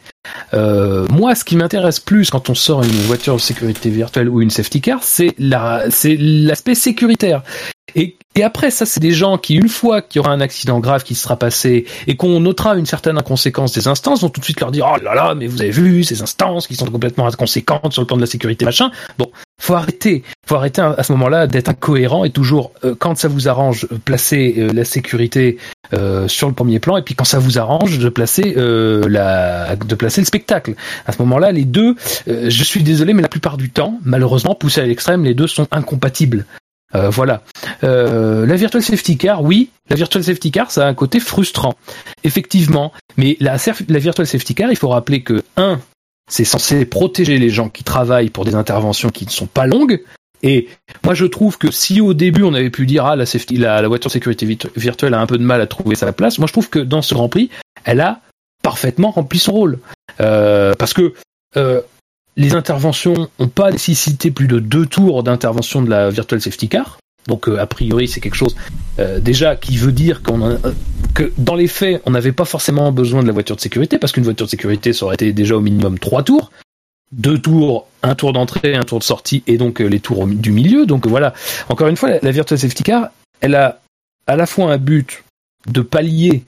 Euh, 0.54 1.08
moi, 1.10 1.36
ce 1.36 1.44
qui 1.44 1.56
m'intéresse 1.56 2.00
plus 2.00 2.30
quand 2.30 2.50
on 2.50 2.56
sort 2.56 2.84
une 2.84 2.90
voiture 2.90 3.36
de 3.36 3.42
sécurité 3.42 3.90
virtuelle 3.90 4.30
ou 4.30 4.42
une 4.42 4.50
safety 4.50 4.82
car, 4.82 5.04
c'est 5.04 5.34
la, 5.38 5.86
c'est 5.90 6.18
l'aspect 6.20 6.76
sécuritaire. 6.76 7.44
Et, 7.96 8.16
après, 8.42 8.72
ça, 8.72 8.86
c'est 8.86 9.02
des 9.02 9.12
gens 9.12 9.38
qui, 9.38 9.56
une 9.56 9.68
fois 9.68 10.02
qu'il 10.02 10.22
y 10.22 10.24
aura 10.24 10.32
un 10.32 10.40
accident 10.40 10.80
grave 10.80 11.04
qui 11.04 11.14
sera 11.14 11.36
passé 11.36 11.86
et 12.08 12.16
qu'on 12.16 12.40
notera 12.40 12.76
une 12.76 12.86
certaine 12.86 13.18
inconséquence 13.18 13.74
des 13.74 13.90
instances, 13.90 14.22
vont 14.22 14.30
tout 14.30 14.40
de 14.40 14.46
suite 14.46 14.62
leur 14.62 14.72
dire 14.72 14.90
oh 14.90 15.04
là 15.04 15.14
là, 15.14 15.36
mais 15.36 15.46
vous 15.46 15.62
avez 15.62 15.72
vu 15.72 16.06
ces 16.06 16.22
instances 16.22 16.66
qui 16.66 16.76
sont 16.76 16.86
complètement 16.86 17.28
inconséquentes 17.28 17.92
sur 17.92 18.02
le 18.02 18.08
plan 18.08 18.16
de 18.16 18.22
la 18.22 18.28
sécurité 18.28 18.64
machin. 18.64 18.92
Bon, 19.18 19.30
faut 19.60 19.74
arrêter, 19.74 20.24
faut 20.48 20.56
arrêter 20.56 20.82
à 20.82 21.04
ce 21.04 21.12
moment-là 21.12 21.48
d'être 21.48 21.68
incohérent 21.68 22.24
et 22.24 22.30
toujours 22.30 22.72
euh, 22.86 22.96
quand 22.98 23.18
ça 23.18 23.28
vous 23.28 23.50
arrange 23.50 23.88
euh, 23.92 23.98
placer 23.98 24.70
la 24.74 24.86
sécurité 24.86 25.58
sur 26.28 26.48
le 26.48 26.54
premier 26.54 26.80
plan 26.80 26.98
et 26.98 27.02
puis 27.02 27.16
quand 27.16 27.24
ça 27.24 27.40
vous 27.40 27.58
arrange 27.58 27.98
de 27.98 28.10
placer 28.10 28.54
la 28.56 29.76
de 29.76 29.96
placer 29.96 30.09
le 30.18 30.26
spectacle. 30.26 30.76
À 31.06 31.12
ce 31.12 31.22
moment-là, 31.22 31.52
les 31.52 31.66
deux, 31.66 31.96
euh, 32.28 32.50
je 32.50 32.64
suis 32.64 32.84
désolé, 32.84 33.14
mais 33.14 33.22
la 33.22 33.30
plupart 33.30 33.58
du 33.58 33.70
temps, 33.70 34.00
malheureusement, 34.04 34.56
poussés 34.56 34.82
à 34.82 34.86
l'extrême, 34.86 35.24
les 35.24 35.34
deux 35.34 35.48
sont 35.48 35.68
incompatibles. 35.72 36.46
Euh, 36.96 37.10
voilà. 37.10 37.44
Euh, 37.84 38.46
la 38.46 38.56
virtual 38.56 38.82
safety 38.82 39.18
car, 39.18 39.44
oui, 39.44 39.70
la 39.90 39.96
virtual 39.96 40.24
safety 40.24 40.52
car, 40.52 40.72
ça 40.72 40.86
a 40.86 40.90
un 40.90 40.94
côté 40.94 41.20
frustrant, 41.20 41.76
effectivement. 42.24 42.92
Mais 43.18 43.38
la, 43.40 43.58
virtual 43.58 44.26
safety 44.26 44.56
car, 44.56 44.72
il 44.72 44.76
faut 44.76 44.90
rappeler 44.90 45.22
que 45.22 45.44
un, 45.56 45.80
c'est 46.30 46.46
censé 46.46 46.86
protéger 46.86 47.38
les 47.38 47.50
gens 47.50 47.70
qui 47.70 47.84
travaillent 47.84 48.30
pour 48.30 48.46
des 48.46 48.56
interventions 48.56 49.10
qui 49.10 49.26
ne 49.26 49.32
sont 49.32 49.48
pas 49.48 49.68
longues. 49.68 50.02
Et 50.42 50.70
moi, 51.04 51.14
je 51.14 51.26
trouve 51.26 51.58
que 51.58 51.70
si 51.70 52.00
au 52.00 52.14
début 52.14 52.44
on 52.44 52.54
avait 52.54 52.70
pu 52.70 52.86
dire 52.86 53.06
ah 53.06 53.16
la 53.16 53.26
safety, 53.26 53.58
la, 53.58 53.82
la 53.82 53.88
voiture 53.88 54.10
sécurité 54.10 54.46
virtu- 54.46 54.70
virtuelle 54.76 55.14
a 55.14 55.20
un 55.20 55.26
peu 55.26 55.38
de 55.38 55.44
mal 55.44 55.60
à 55.60 55.68
trouver 55.68 55.96
sa 55.96 56.14
place, 56.14 56.40
moi 56.40 56.48
je 56.48 56.54
trouve 56.54 56.70
que 56.70 56.80
dans 56.80 57.02
ce 57.02 57.14
Grand 57.14 57.28
Prix, 57.28 57.50
elle 57.84 58.00
a 58.00 58.22
parfaitement 58.64 59.12
rempli 59.12 59.38
son 59.38 59.52
rôle. 59.52 59.80
Euh, 60.22 60.74
parce 60.78 60.94
que 60.94 61.14
euh, 61.58 61.82
les 62.36 62.54
interventions 62.54 63.30
n'ont 63.40 63.48
pas 63.48 63.72
nécessité 63.72 64.32
plus 64.32 64.48
de 64.48 64.60
deux 64.60 64.86
tours 64.86 65.24
d'intervention 65.24 65.82
de 65.82 65.90
la 65.90 66.10
virtual 66.10 66.42
safety 66.42 66.70
car. 66.70 67.00
Donc 67.28 67.48
euh, 67.48 67.60
a 67.60 67.68
priori 67.68 68.08
c'est 68.08 68.22
quelque 68.22 68.36
chose 68.36 68.56
déjà 69.22 69.56
qui 69.56 69.78
veut 69.78 69.94
dire 69.94 70.22
qu'on 70.22 70.58
que 71.14 71.32
dans 71.38 71.56
les 71.56 71.68
faits 71.68 72.02
on 72.06 72.12
n'avait 72.12 72.34
pas 72.34 72.44
forcément 72.44 72.92
besoin 72.92 73.22
de 73.22 73.28
la 73.28 73.34
voiture 73.34 73.56
de 73.56 73.62
sécurité 73.62 73.98
parce 73.98 74.12
qu'une 74.12 74.26
voiture 74.26 74.46
de 74.46 74.52
sécurité 74.52 74.92
ça 74.92 75.06
aurait 75.06 75.16
été 75.16 75.32
déjà 75.32 75.56
au 75.56 75.62
minimum 75.62 76.00
trois 76.00 76.24
tours, 76.24 76.52
deux 77.14 77.40
tours, 77.40 77.88
un 78.04 78.16
tour 78.16 78.34
d'entrée, 78.34 78.76
un 78.76 78.84
tour 78.84 79.00
de 79.00 79.06
sortie 79.06 79.42
et 79.48 79.58
donc 79.58 79.80
les 79.80 80.00
tours 80.02 80.28
du 80.28 80.52
milieu. 80.52 80.86
Donc 80.86 81.08
voilà, 81.08 81.34
encore 81.70 81.88
une 81.88 81.96
fois 81.96 82.10
la 82.22 82.32
virtual 82.32 82.60
safety 82.60 82.84
car 82.84 83.12
elle 83.40 83.56
a 83.56 83.80
à 84.28 84.36
la 84.36 84.46
fois 84.46 84.72
un 84.74 84.78
but 84.78 85.24
de 85.68 85.82
pallier 85.82 86.44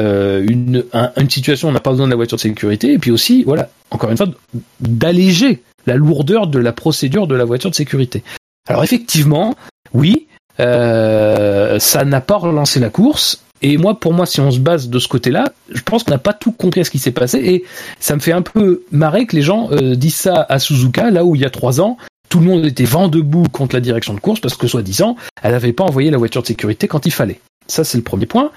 euh, 0.00 0.44
une, 0.48 0.84
un- 0.92 1.10
une 1.16 1.30
situation 1.30 1.68
où 1.68 1.70
on 1.70 1.74
n'a 1.74 1.80
pas 1.80 1.90
besoin 1.90 2.06
de 2.06 2.10
la 2.10 2.16
voiture 2.16 2.36
de 2.36 2.42
sécurité 2.42 2.92
et 2.92 2.98
puis 2.98 3.10
aussi 3.10 3.44
voilà 3.44 3.68
encore 3.90 4.10
une 4.10 4.16
fois 4.16 4.26
d'alléger 4.80 5.62
la 5.86 5.96
lourdeur 5.96 6.46
de 6.48 6.58
la 6.58 6.72
procédure 6.72 7.26
de 7.26 7.34
la 7.34 7.44
voiture 7.44 7.70
de 7.70 7.74
sécurité. 7.76 8.22
Alors 8.68 8.82
effectivement, 8.84 9.54
oui, 9.94 10.26
euh, 10.60 11.78
ça 11.78 12.04
n'a 12.04 12.20
pas 12.20 12.36
relancé 12.36 12.80
la 12.80 12.90
course. 12.90 13.42
Et 13.62 13.78
moi, 13.78 13.98
pour 13.98 14.12
moi, 14.12 14.26
si 14.26 14.40
on 14.40 14.50
se 14.50 14.58
base 14.58 14.90
de 14.90 14.98
ce 14.98 15.08
côté-là, 15.08 15.52
je 15.72 15.80
pense 15.80 16.02
qu'on 16.02 16.10
n'a 16.10 16.18
pas 16.18 16.34
tout 16.34 16.52
compris 16.52 16.80
à 16.80 16.84
ce 16.84 16.90
qui 16.90 16.98
s'est 16.98 17.10
passé. 17.12 17.38
Et 17.38 17.64
ça 18.00 18.14
me 18.14 18.20
fait 18.20 18.32
un 18.32 18.42
peu 18.42 18.82
marrer 18.90 19.26
que 19.26 19.34
les 19.34 19.42
gens 19.42 19.70
euh, 19.72 19.94
disent 19.94 20.16
ça 20.16 20.44
à 20.48 20.58
Suzuka, 20.58 21.10
là 21.10 21.24
où 21.24 21.34
il 21.36 21.40
y 21.40 21.44
a 21.46 21.50
trois 21.50 21.80
ans, 21.80 21.96
tout 22.28 22.40
le 22.40 22.46
monde 22.46 22.66
était 22.66 22.84
vent 22.84 23.08
debout 23.08 23.44
contre 23.50 23.74
la 23.74 23.80
direction 23.80 24.12
de 24.12 24.20
course 24.20 24.40
parce 24.40 24.56
que, 24.56 24.66
soi-disant, 24.66 25.16
elle 25.42 25.52
n'avait 25.52 25.72
pas 25.72 25.84
envoyé 25.84 26.10
la 26.10 26.18
voiture 26.18 26.42
de 26.42 26.46
sécurité 26.48 26.86
quand 26.86 27.06
il 27.06 27.12
fallait. 27.12 27.40
Ça, 27.66 27.82
c'est 27.82 27.96
le 27.96 28.04
premier 28.04 28.26
point. 28.26 28.50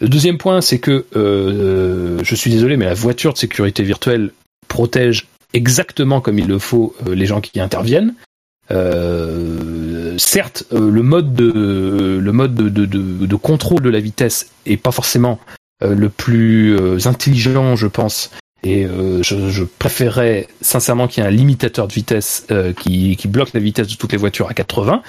Le 0.00 0.08
deuxième 0.08 0.38
point, 0.38 0.60
c'est 0.60 0.78
que, 0.78 1.06
euh, 1.16 2.18
je 2.22 2.34
suis 2.34 2.50
désolé, 2.50 2.76
mais 2.76 2.84
la 2.84 2.94
voiture 2.94 3.32
de 3.32 3.38
sécurité 3.38 3.82
virtuelle 3.82 4.32
protège 4.68 5.26
exactement 5.52 6.20
comme 6.20 6.38
il 6.38 6.46
le 6.46 6.58
faut 6.58 6.94
euh, 7.06 7.14
les 7.14 7.26
gens 7.26 7.40
qui 7.40 7.60
interviennent. 7.60 8.14
Euh, 8.70 10.18
certes, 10.18 10.64
euh, 10.72 10.90
le 10.90 11.02
mode 11.02 11.34
de 11.34 12.18
le 12.20 12.32
mode 12.32 12.54
de, 12.54 12.68
de, 12.68 12.84
de, 12.84 13.26
de 13.26 13.36
contrôle 13.36 13.80
de 13.80 13.90
la 13.90 14.00
vitesse 14.00 14.50
est 14.66 14.76
pas 14.76 14.90
forcément 14.90 15.38
euh, 15.82 15.94
le 15.94 16.08
plus 16.08 16.76
euh, 16.76 16.98
intelligent, 17.06 17.76
je 17.76 17.86
pense. 17.86 18.30
Et 18.66 18.84
euh, 18.84 19.22
je, 19.22 19.48
je 19.48 19.62
préférerais 19.62 20.48
sincèrement 20.60 21.06
qu'il 21.06 21.22
y 21.22 21.26
ait 21.26 21.28
un 21.28 21.32
limitateur 21.32 21.86
de 21.86 21.92
vitesse 21.92 22.48
euh, 22.50 22.72
qui, 22.72 23.16
bloque 23.28 23.52
la 23.54 23.60
vitesse 23.60 23.86
de 23.86 23.94
toutes 23.94 24.10
les 24.10 24.18
voitures 24.18 24.48
à 24.48 24.54
80. 24.54 25.02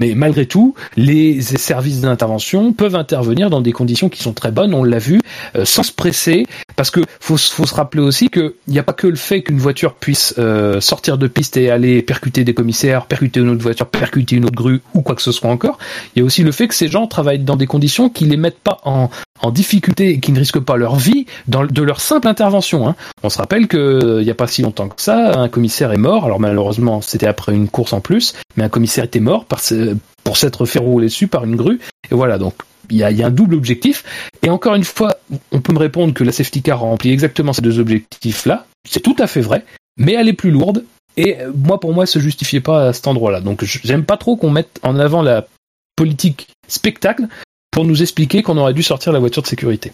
Mais 0.00 0.14
malgré 0.16 0.46
tout, 0.46 0.74
les 0.96 1.40
services 1.40 2.00
d'intervention 2.00 2.72
peuvent 2.72 2.96
intervenir 2.96 3.50
dans 3.50 3.60
des 3.60 3.70
conditions 3.70 4.08
qui 4.08 4.20
sont 4.20 4.32
très 4.32 4.50
bonnes, 4.50 4.74
on 4.74 4.82
l'a 4.82 4.98
vu, 4.98 5.20
euh, 5.54 5.64
sans 5.64 5.84
se 5.84 5.92
presser, 5.92 6.46
parce 6.74 6.90
que 6.90 7.00
faut, 7.20 7.36
faut 7.36 7.66
se 7.66 7.74
rappeler 7.74 8.02
aussi 8.02 8.30
qu'il 8.30 8.52
n'y 8.66 8.80
a 8.80 8.82
pas 8.82 8.92
que 8.92 9.06
le 9.06 9.14
fait 9.14 9.42
qu'une 9.42 9.58
voiture 9.58 9.94
puisse 9.94 10.34
sortir 10.80 11.16
de 11.16 11.28
piste 11.28 11.56
et 11.56 11.70
aller 11.70 12.02
percuter 12.02 12.42
des 12.42 12.54
commissaires, 12.54 13.06
percuter 13.06 13.38
une 13.38 13.50
autre 13.50 13.62
voiture, 13.62 13.86
percuter 13.86 14.36
une 14.36 14.46
autre 14.46 14.56
grue 14.56 14.80
ou 14.92 15.02
quoi 15.02 15.14
que 15.14 15.22
ce 15.22 15.30
soit 15.30 15.50
encore. 15.50 15.78
Il 16.16 16.18
y 16.18 16.22
a 16.22 16.24
aussi 16.24 16.42
le 16.42 16.50
fait 16.50 16.66
que 16.66 16.74
ces 16.74 16.88
gens 16.88 17.06
travaillent 17.06 17.38
dans 17.38 17.56
des 17.56 17.66
conditions 17.66 18.08
qui 18.08 18.24
les 18.24 18.36
mettent 18.36 18.58
pas 18.58 18.80
en, 18.84 19.08
en 19.40 19.50
difficulté 19.50 20.10
et 20.10 20.20
qui 20.20 20.32
ne 20.32 20.38
risquent 20.38 20.60
pas 20.60 20.76
leur 20.76 20.96
vie 20.96 21.26
dans, 21.48 21.64
de 21.64 21.82
leur 21.82 22.00
simple 22.00 22.28
intervention. 22.28 22.88
Hein. 22.88 22.94
On 23.22 23.28
se 23.30 23.38
rappelle 23.38 23.66
que 23.68 24.18
il 24.20 24.24
n'y 24.24 24.30
a 24.30 24.34
pas 24.34 24.46
si 24.46 24.62
longtemps 24.62 24.88
que 24.88 25.02
ça, 25.02 25.38
un 25.38 25.48
commissaire 25.48 25.92
est 25.92 25.98
mort. 25.98 26.24
Alors 26.24 26.40
malheureusement, 26.40 27.00
c'était 27.00 27.26
après 27.26 27.54
une 27.54 27.68
course 27.68 27.92
en 27.92 28.00
plus, 28.00 28.34
mais 28.56 28.64
un 28.64 28.68
commissaire 28.68 29.04
était 29.04 29.20
mort 29.20 29.46
ce- 29.58 29.96
pour 30.22 30.36
s'être 30.36 30.64
fait 30.66 30.78
rouler 30.78 31.06
dessus 31.06 31.26
par 31.26 31.44
une 31.44 31.56
grue. 31.56 31.80
Et 32.10 32.14
voilà, 32.14 32.38
donc 32.38 32.54
il 32.90 32.96
y 32.96 33.02
a, 33.02 33.10
y 33.10 33.22
a 33.22 33.26
un 33.26 33.30
double 33.30 33.54
objectif. 33.54 34.04
Et 34.42 34.50
encore 34.50 34.74
une 34.74 34.84
fois, 34.84 35.16
on 35.52 35.60
peut 35.60 35.72
me 35.72 35.78
répondre 35.78 36.14
que 36.14 36.24
la 36.24 36.32
safety 36.32 36.62
car 36.62 36.80
remplit 36.80 37.10
exactement 37.10 37.52
ces 37.52 37.62
deux 37.62 37.78
objectifs-là. 37.80 38.66
C'est 38.88 39.00
tout 39.00 39.16
à 39.18 39.26
fait 39.26 39.40
vrai, 39.40 39.64
mais 39.96 40.12
elle 40.12 40.28
est 40.28 40.34
plus 40.34 40.50
lourde. 40.50 40.84
Et 41.16 41.40
euh, 41.40 41.50
moi, 41.54 41.78
pour 41.80 41.92
moi, 41.94 42.04
elle 42.04 42.08
se 42.08 42.18
justifiait 42.18 42.60
pas 42.60 42.88
à 42.88 42.92
cet 42.92 43.06
endroit-là. 43.06 43.40
Donc, 43.40 43.64
j'aime 43.64 44.04
pas 44.04 44.16
trop 44.16 44.36
qu'on 44.36 44.50
mette 44.50 44.80
en 44.82 44.98
avant 44.98 45.22
la 45.22 45.46
politique 45.96 46.48
spectacle 46.68 47.28
pour 47.74 47.84
nous 47.84 48.02
expliquer 48.02 48.42
qu'on 48.42 48.56
aurait 48.56 48.72
dû 48.72 48.84
sortir 48.84 49.12
la 49.12 49.18
voiture 49.18 49.42
de 49.42 49.48
sécurité. 49.48 49.92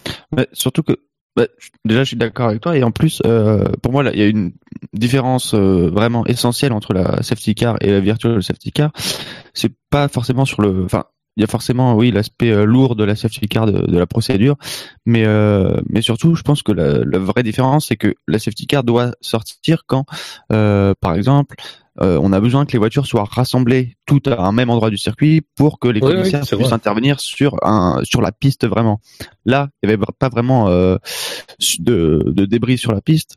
Surtout 0.53 0.83
que 0.83 0.93
Bah, 1.35 1.47
déjà, 1.85 2.03
je 2.03 2.09
suis 2.09 2.17
d'accord 2.17 2.49
avec 2.49 2.61
toi. 2.61 2.77
Et 2.77 2.83
en 2.83 2.91
plus, 2.91 3.21
euh, 3.25 3.63
pour 3.81 3.91
moi, 3.91 4.03
il 4.13 4.19
y 4.19 4.21
a 4.21 4.27
une 4.27 4.51
différence 4.93 5.53
euh, 5.53 5.89
vraiment 5.89 6.25
essentielle 6.25 6.73
entre 6.73 6.93
la 6.93 7.23
safety 7.23 7.55
car 7.55 7.77
et 7.81 7.89
la 7.89 8.01
virtual 8.01 8.43
safety 8.43 8.71
car. 8.71 8.91
C'est 9.53 9.71
pas 9.89 10.07
forcément 10.09 10.45
sur 10.45 10.61
le. 10.61 10.83
Enfin, 10.85 11.05
il 11.37 11.41
y 11.41 11.43
a 11.45 11.47
forcément, 11.47 11.95
oui, 11.95 12.11
l'aspect 12.11 12.51
euh, 12.51 12.65
lourd 12.65 12.95
de 12.97 13.05
la 13.05 13.15
safety 13.15 13.47
car 13.47 13.65
de, 13.65 13.97
la 13.97 14.05
procédure, 14.05 14.57
mais 15.05 15.25
mais 15.89 16.01
surtout, 16.01 16.35
je 16.35 16.43
pense 16.43 16.61
que 16.61 16.73
la, 16.73 17.17
vraie 17.17 17.43
différence, 17.43 17.87
c'est 17.87 17.95
que 17.95 18.13
la 18.27 18.37
safety 18.37 18.67
car 18.67 18.83
doit 18.83 19.13
sortir 19.21 19.83
quand, 19.87 20.05
par 20.49 21.15
exemple, 21.15 21.55
euh, 21.99 22.17
on 22.21 22.31
a 22.31 22.39
besoin 22.39 22.65
que 22.65 22.71
les 22.71 22.79
voitures 22.79 23.05
soient 23.05 23.25
rassemblées 23.25 23.97
toutes 24.05 24.27
à 24.29 24.39
un 24.41 24.53
même 24.53 24.69
endroit 24.69 24.89
du 24.89 24.97
circuit 24.97 25.41
pour 25.57 25.77
que 25.77 25.89
les 25.89 26.01
Oui, 26.01 26.11
commissaires 26.13 26.41
puissent 26.45 26.53
vrai. 26.53 26.73
intervenir 26.73 27.19
sur 27.19 27.57
un 27.63 27.99
sur 28.03 28.21
la 28.21 28.31
piste 28.31 28.65
vraiment. 28.65 29.01
Là, 29.45 29.69
il 29.83 29.89
y 29.89 29.93
avait 29.93 30.01
pas 30.17 30.29
vraiment 30.29 30.69
euh, 30.69 30.95
de, 31.79 32.23
de 32.25 32.45
débris 32.45 32.77
sur 32.77 32.93
la 32.93 33.01
piste. 33.01 33.35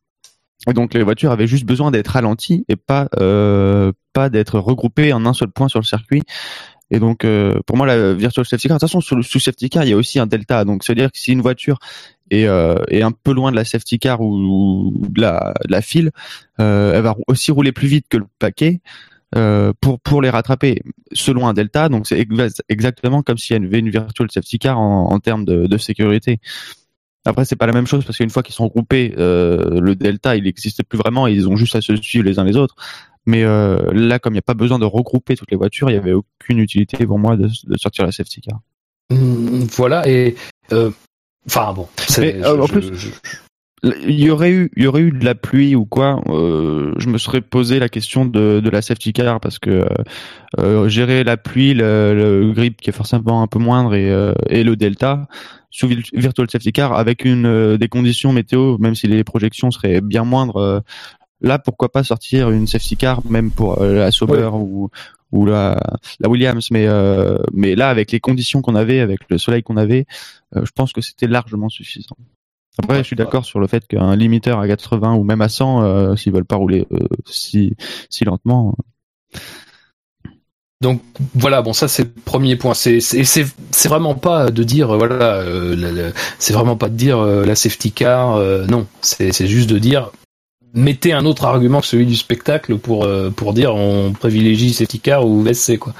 Et 0.68 0.72
donc 0.72 0.94
les 0.94 1.02
voitures 1.02 1.32
avaient 1.32 1.48
juste 1.48 1.64
besoin 1.64 1.90
d'être 1.90 2.08
ralenties 2.08 2.64
et 2.68 2.76
pas 2.76 3.08
euh, 3.18 3.92
pas 4.12 4.30
d'être 4.30 4.58
regroupées 4.60 5.12
en 5.12 5.26
un 5.26 5.34
seul 5.34 5.48
point 5.50 5.68
sur 5.68 5.80
le 5.80 5.84
circuit. 5.84 6.22
Et 6.90 7.00
donc 7.00 7.24
euh, 7.24 7.58
pour 7.66 7.76
moi 7.76 7.86
la 7.86 8.14
virtual 8.14 8.46
safety 8.46 8.68
car, 8.68 8.76
de 8.76 8.80
toute 8.80 8.88
façon 8.90 9.16
le 9.16 9.22
sous 9.22 9.40
safety 9.40 9.68
car 9.68 9.84
il 9.84 9.90
y 9.90 9.92
a 9.92 9.96
aussi 9.96 10.20
un 10.20 10.26
delta. 10.26 10.64
Donc 10.64 10.84
c'est 10.84 10.92
à 10.92 10.94
dire 10.94 11.10
que 11.10 11.18
si 11.18 11.32
une 11.32 11.42
voiture 11.42 11.78
euh, 12.42 12.76
est 12.88 13.02
un 13.02 13.12
peu 13.12 13.32
loin 13.32 13.50
de 13.50 13.56
la 13.56 13.64
safety 13.64 13.98
car 13.98 14.20
ou, 14.20 14.92
de 15.08 15.20
la 15.20 15.82
file, 15.82 16.10
euh, 16.60 16.94
elle 16.94 17.02
va 17.02 17.16
aussi 17.28 17.52
rouler 17.52 17.72
plus 17.72 17.88
vite 17.88 18.06
que 18.08 18.16
le 18.18 18.26
paquet. 18.38 18.80
euh, 19.36 19.72
pour 19.80 20.00
pour 20.00 20.22
les 20.22 20.30
rattraper 20.30 20.82
selon 21.12 21.48
un 21.48 21.54
delta 21.54 21.88
donc 21.88 22.06
c'est 22.06 22.20
exa- 22.22 22.60
exactement 22.68 23.22
comme 23.22 23.36
s'il 23.36 23.60
y 23.60 23.66
avait 23.66 23.80
une 23.80 23.90
virtual 23.90 24.30
safety 24.30 24.60
car 24.60 24.78
en, 24.78 25.18
termes 25.18 25.44
de, 25.44 25.76
sécurité 25.76 26.38
après, 27.26 27.46
c'est 27.46 27.56
pas 27.56 27.66
la 27.66 27.72
même 27.72 27.86
chose 27.86 28.04
parce 28.04 28.18
qu'une 28.18 28.28
fois 28.28 28.42
qu'ils 28.42 28.54
sont 28.54 28.64
regroupés, 28.64 29.14
euh, 29.16 29.80
le 29.80 29.96
delta, 29.96 30.36
il 30.36 30.44
n'existe 30.44 30.82
plus 30.82 30.98
vraiment. 30.98 31.26
et 31.26 31.32
Ils 31.32 31.48
ont 31.48 31.56
juste 31.56 31.74
à 31.74 31.80
se 31.80 31.96
suivre 31.96 32.22
les 32.22 32.38
uns 32.38 32.44
les 32.44 32.58
autres. 32.58 32.76
Mais 33.24 33.42
là, 33.44 34.18
comme 34.18 34.34
il 34.34 34.36
n'y 34.36 34.40
a 34.40 34.42
pas 34.42 34.52
besoin 34.52 34.78
de 34.78 34.84
regrouper 34.84 35.34
toutes 35.34 35.50
les 35.50 35.56
voitures, 35.56 35.88
il 35.88 35.94
n'y 35.94 35.98
avait 35.98 36.12
aucune 36.12 36.58
utilité 36.58 37.06
pour 37.06 37.18
moi 37.18 37.38
de, 37.38 37.48
sortir 37.78 38.04
la 38.04 38.12
safety 38.12 38.42
car. 38.42 38.60
Mm, 39.10 39.64
Voilà, 39.72 40.06
et. 40.06 40.36
Enfin 41.46 41.72
bon. 41.72 41.88
Mais, 42.18 42.34
euh, 42.44 42.60
en 42.62 42.66
je- 42.66 42.72
plus- 42.72 42.94
je- 42.94 43.08
Il 44.06 44.18
y 44.18 44.30
aurait 44.30 44.50
eu, 44.50 44.70
il 44.76 44.84
y 44.84 44.86
aurait 44.86 45.02
eu 45.02 45.10
de 45.10 45.22
la 45.26 45.34
pluie 45.34 45.74
ou 45.74 45.84
quoi. 45.84 46.22
euh, 46.30 46.94
je 46.96 47.06
me 47.10 47.18
serais 47.18 47.42
posé 47.42 47.78
la 47.78 47.90
question 47.90 48.24
de, 48.24 48.60
de 48.60 48.70
la 48.70 48.80
safety 48.80 49.12
car 49.12 49.40
parce 49.40 49.58
que 49.58 49.84
euh, 50.58 50.88
gérer 50.88 51.22
la 51.22 51.36
pluie, 51.36 51.74
le, 51.74 52.14
le 52.14 52.52
grip 52.52 52.80
qui 52.80 52.88
est 52.88 52.94
forcément 52.94 53.42
un 53.42 53.46
peu 53.46 53.58
moindre 53.58 53.94
et, 53.94 54.10
euh, 54.10 54.32
et 54.48 54.64
le 54.64 54.74
delta 54.74 55.28
sous 55.70 55.86
virtual 56.14 56.48
safety 56.48 56.72
car 56.72 56.94
avec 56.94 57.26
une 57.26 57.76
des 57.76 57.88
conditions 57.88 58.32
météo, 58.32 58.78
même 58.78 58.94
si 58.94 59.06
les 59.06 59.22
projections 59.22 59.70
seraient 59.70 60.00
bien 60.00 60.24
moindres. 60.24 60.82
Là, 61.40 61.58
pourquoi 61.58 61.90
pas 61.90 62.04
sortir 62.04 62.50
une 62.50 62.66
safety 62.66 62.96
car 62.96 63.24
même 63.26 63.50
pour 63.50 63.80
euh, 63.80 63.94
la 63.94 64.10
Sauber 64.10 64.50
ou 64.52 64.90
ou 65.34 65.46
la, 65.46 65.80
la 66.20 66.28
Williams, 66.28 66.68
mais 66.70 66.86
euh, 66.86 67.36
mais 67.52 67.74
là 67.74 67.90
avec 67.90 68.12
les 68.12 68.20
conditions 68.20 68.62
qu'on 68.62 68.76
avait, 68.76 69.00
avec 69.00 69.20
le 69.28 69.36
soleil 69.36 69.64
qu'on 69.64 69.76
avait, 69.76 70.06
euh, 70.56 70.64
je 70.64 70.70
pense 70.70 70.92
que 70.92 71.00
c'était 71.00 71.26
largement 71.26 71.68
suffisant. 71.68 72.16
Après, 72.78 72.98
je 72.98 73.02
suis 73.02 73.16
d'accord 73.16 73.44
sur 73.44 73.60
le 73.60 73.66
fait 73.66 73.86
qu'un 73.86 74.16
limiteur 74.16 74.58
à 74.58 74.66
80 74.66 75.14
ou 75.14 75.22
même 75.22 75.40
à 75.40 75.48
100, 75.48 75.82
euh, 75.82 76.16
s'ils 76.16 76.32
veulent 76.32 76.44
pas 76.44 76.56
rouler 76.56 76.86
si 77.26 77.76
si 78.10 78.24
lentement. 78.24 78.76
Donc 80.80 81.00
voilà, 81.34 81.62
bon 81.62 81.72
ça 81.72 81.88
c'est 81.88 82.04
le 82.04 82.10
premier 82.24 82.56
point. 82.56 82.74
C'est 82.74 83.00
c'est 83.00 83.88
vraiment 83.88 84.14
pas 84.14 84.50
de 84.50 84.62
dire 84.62 84.96
voilà, 84.96 85.44
c'est 86.38 86.52
vraiment 86.52 86.76
pas 86.76 86.88
de 86.88 86.96
dire 86.96 87.20
la 87.20 87.54
safety 87.56 87.90
car. 87.90 88.38
non, 88.68 88.86
c'est 89.00 89.32
c'est 89.32 89.48
juste 89.48 89.68
de 89.68 89.78
dire 89.78 90.10
mettez 90.74 91.12
un 91.12 91.24
autre 91.24 91.44
argument 91.44 91.80
que 91.80 91.86
celui 91.86 92.06
du 92.06 92.16
spectacle 92.16 92.76
pour 92.78 93.04
euh, 93.04 93.30
pour 93.30 93.52
dire 93.54 93.74
on 93.74 94.12
privilégie 94.12 94.72
safety 94.72 95.00
car 95.00 95.26
ou 95.26 95.42
VSC 95.42 95.78
quoi. 95.78 95.94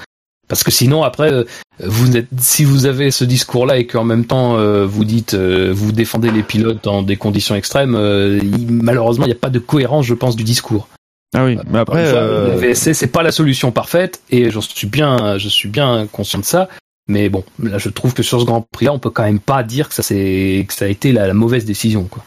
Parce 0.47 0.63
que 0.63 0.69
sinon 0.71 1.03
après 1.03 1.31
euh, 1.33 1.43
vous 1.83 2.15
êtes 2.17 2.27
si 2.39 2.63
vous 2.65 2.85
avez 2.85 3.09
ce 3.11 3.23
discours 3.25 3.65
là 3.65 3.77
et 3.77 3.87
qu'en 3.87 4.03
même 4.03 4.25
temps 4.25 4.57
euh, 4.57 4.85
vous 4.85 5.03
dites 5.05 5.33
euh, 5.33 5.71
vous 5.73 5.91
défendez 5.91 6.29
les 6.29 6.43
pilotes 6.43 6.83
dans 6.83 7.01
des 7.01 7.15
conditions 7.15 7.55
extrêmes, 7.55 7.95
euh, 7.95 8.39
il- 8.43 8.71
malheureusement 8.71 9.25
il 9.25 9.29
n'y 9.29 9.35
a 9.35 9.39
pas 9.39 9.49
de 9.49 9.59
cohérence 9.59 10.05
je 10.05 10.13
pense 10.13 10.35
du 10.35 10.43
discours. 10.43 10.87
Ah 11.35 11.43
oui, 11.43 11.57
mais 11.69 11.79
après, 11.79 12.01
une 12.05 12.09
fois, 12.11 12.19
euh, 12.19 12.47
la 12.49 12.55
VSC 12.55 12.93
c'est 12.93 13.07
pas 13.07 13.23
la 13.23 13.31
solution 13.31 13.71
parfaite 13.71 14.21
et 14.29 14.51
j'en 14.51 14.61
suis 14.61 14.87
bien, 14.87 15.37
je 15.37 15.49
suis 15.49 15.67
bien 15.67 16.07
conscient 16.09 16.39
de 16.39 16.45
ça. 16.45 16.69
Mais 17.09 17.27
bon, 17.29 17.43
là 17.61 17.77
je 17.77 17.89
trouve 17.89 18.13
que 18.13 18.23
sur 18.23 18.39
ce 18.39 18.45
Grand 18.45 18.65
Prix 18.71 18.85
là, 18.85 18.93
on 18.93 18.99
peut 18.99 19.09
quand 19.09 19.23
même 19.23 19.39
pas 19.39 19.61
dire 19.63 19.89
que 19.89 19.95
ça 19.95 20.01
c'est 20.03 20.65
que 20.67 20.73
ça 20.73 20.85
a 20.85 20.87
été 20.87 21.11
la, 21.11 21.27
la 21.27 21.33
mauvaise 21.33 21.65
décision 21.65 22.03
quoi. 22.05 22.23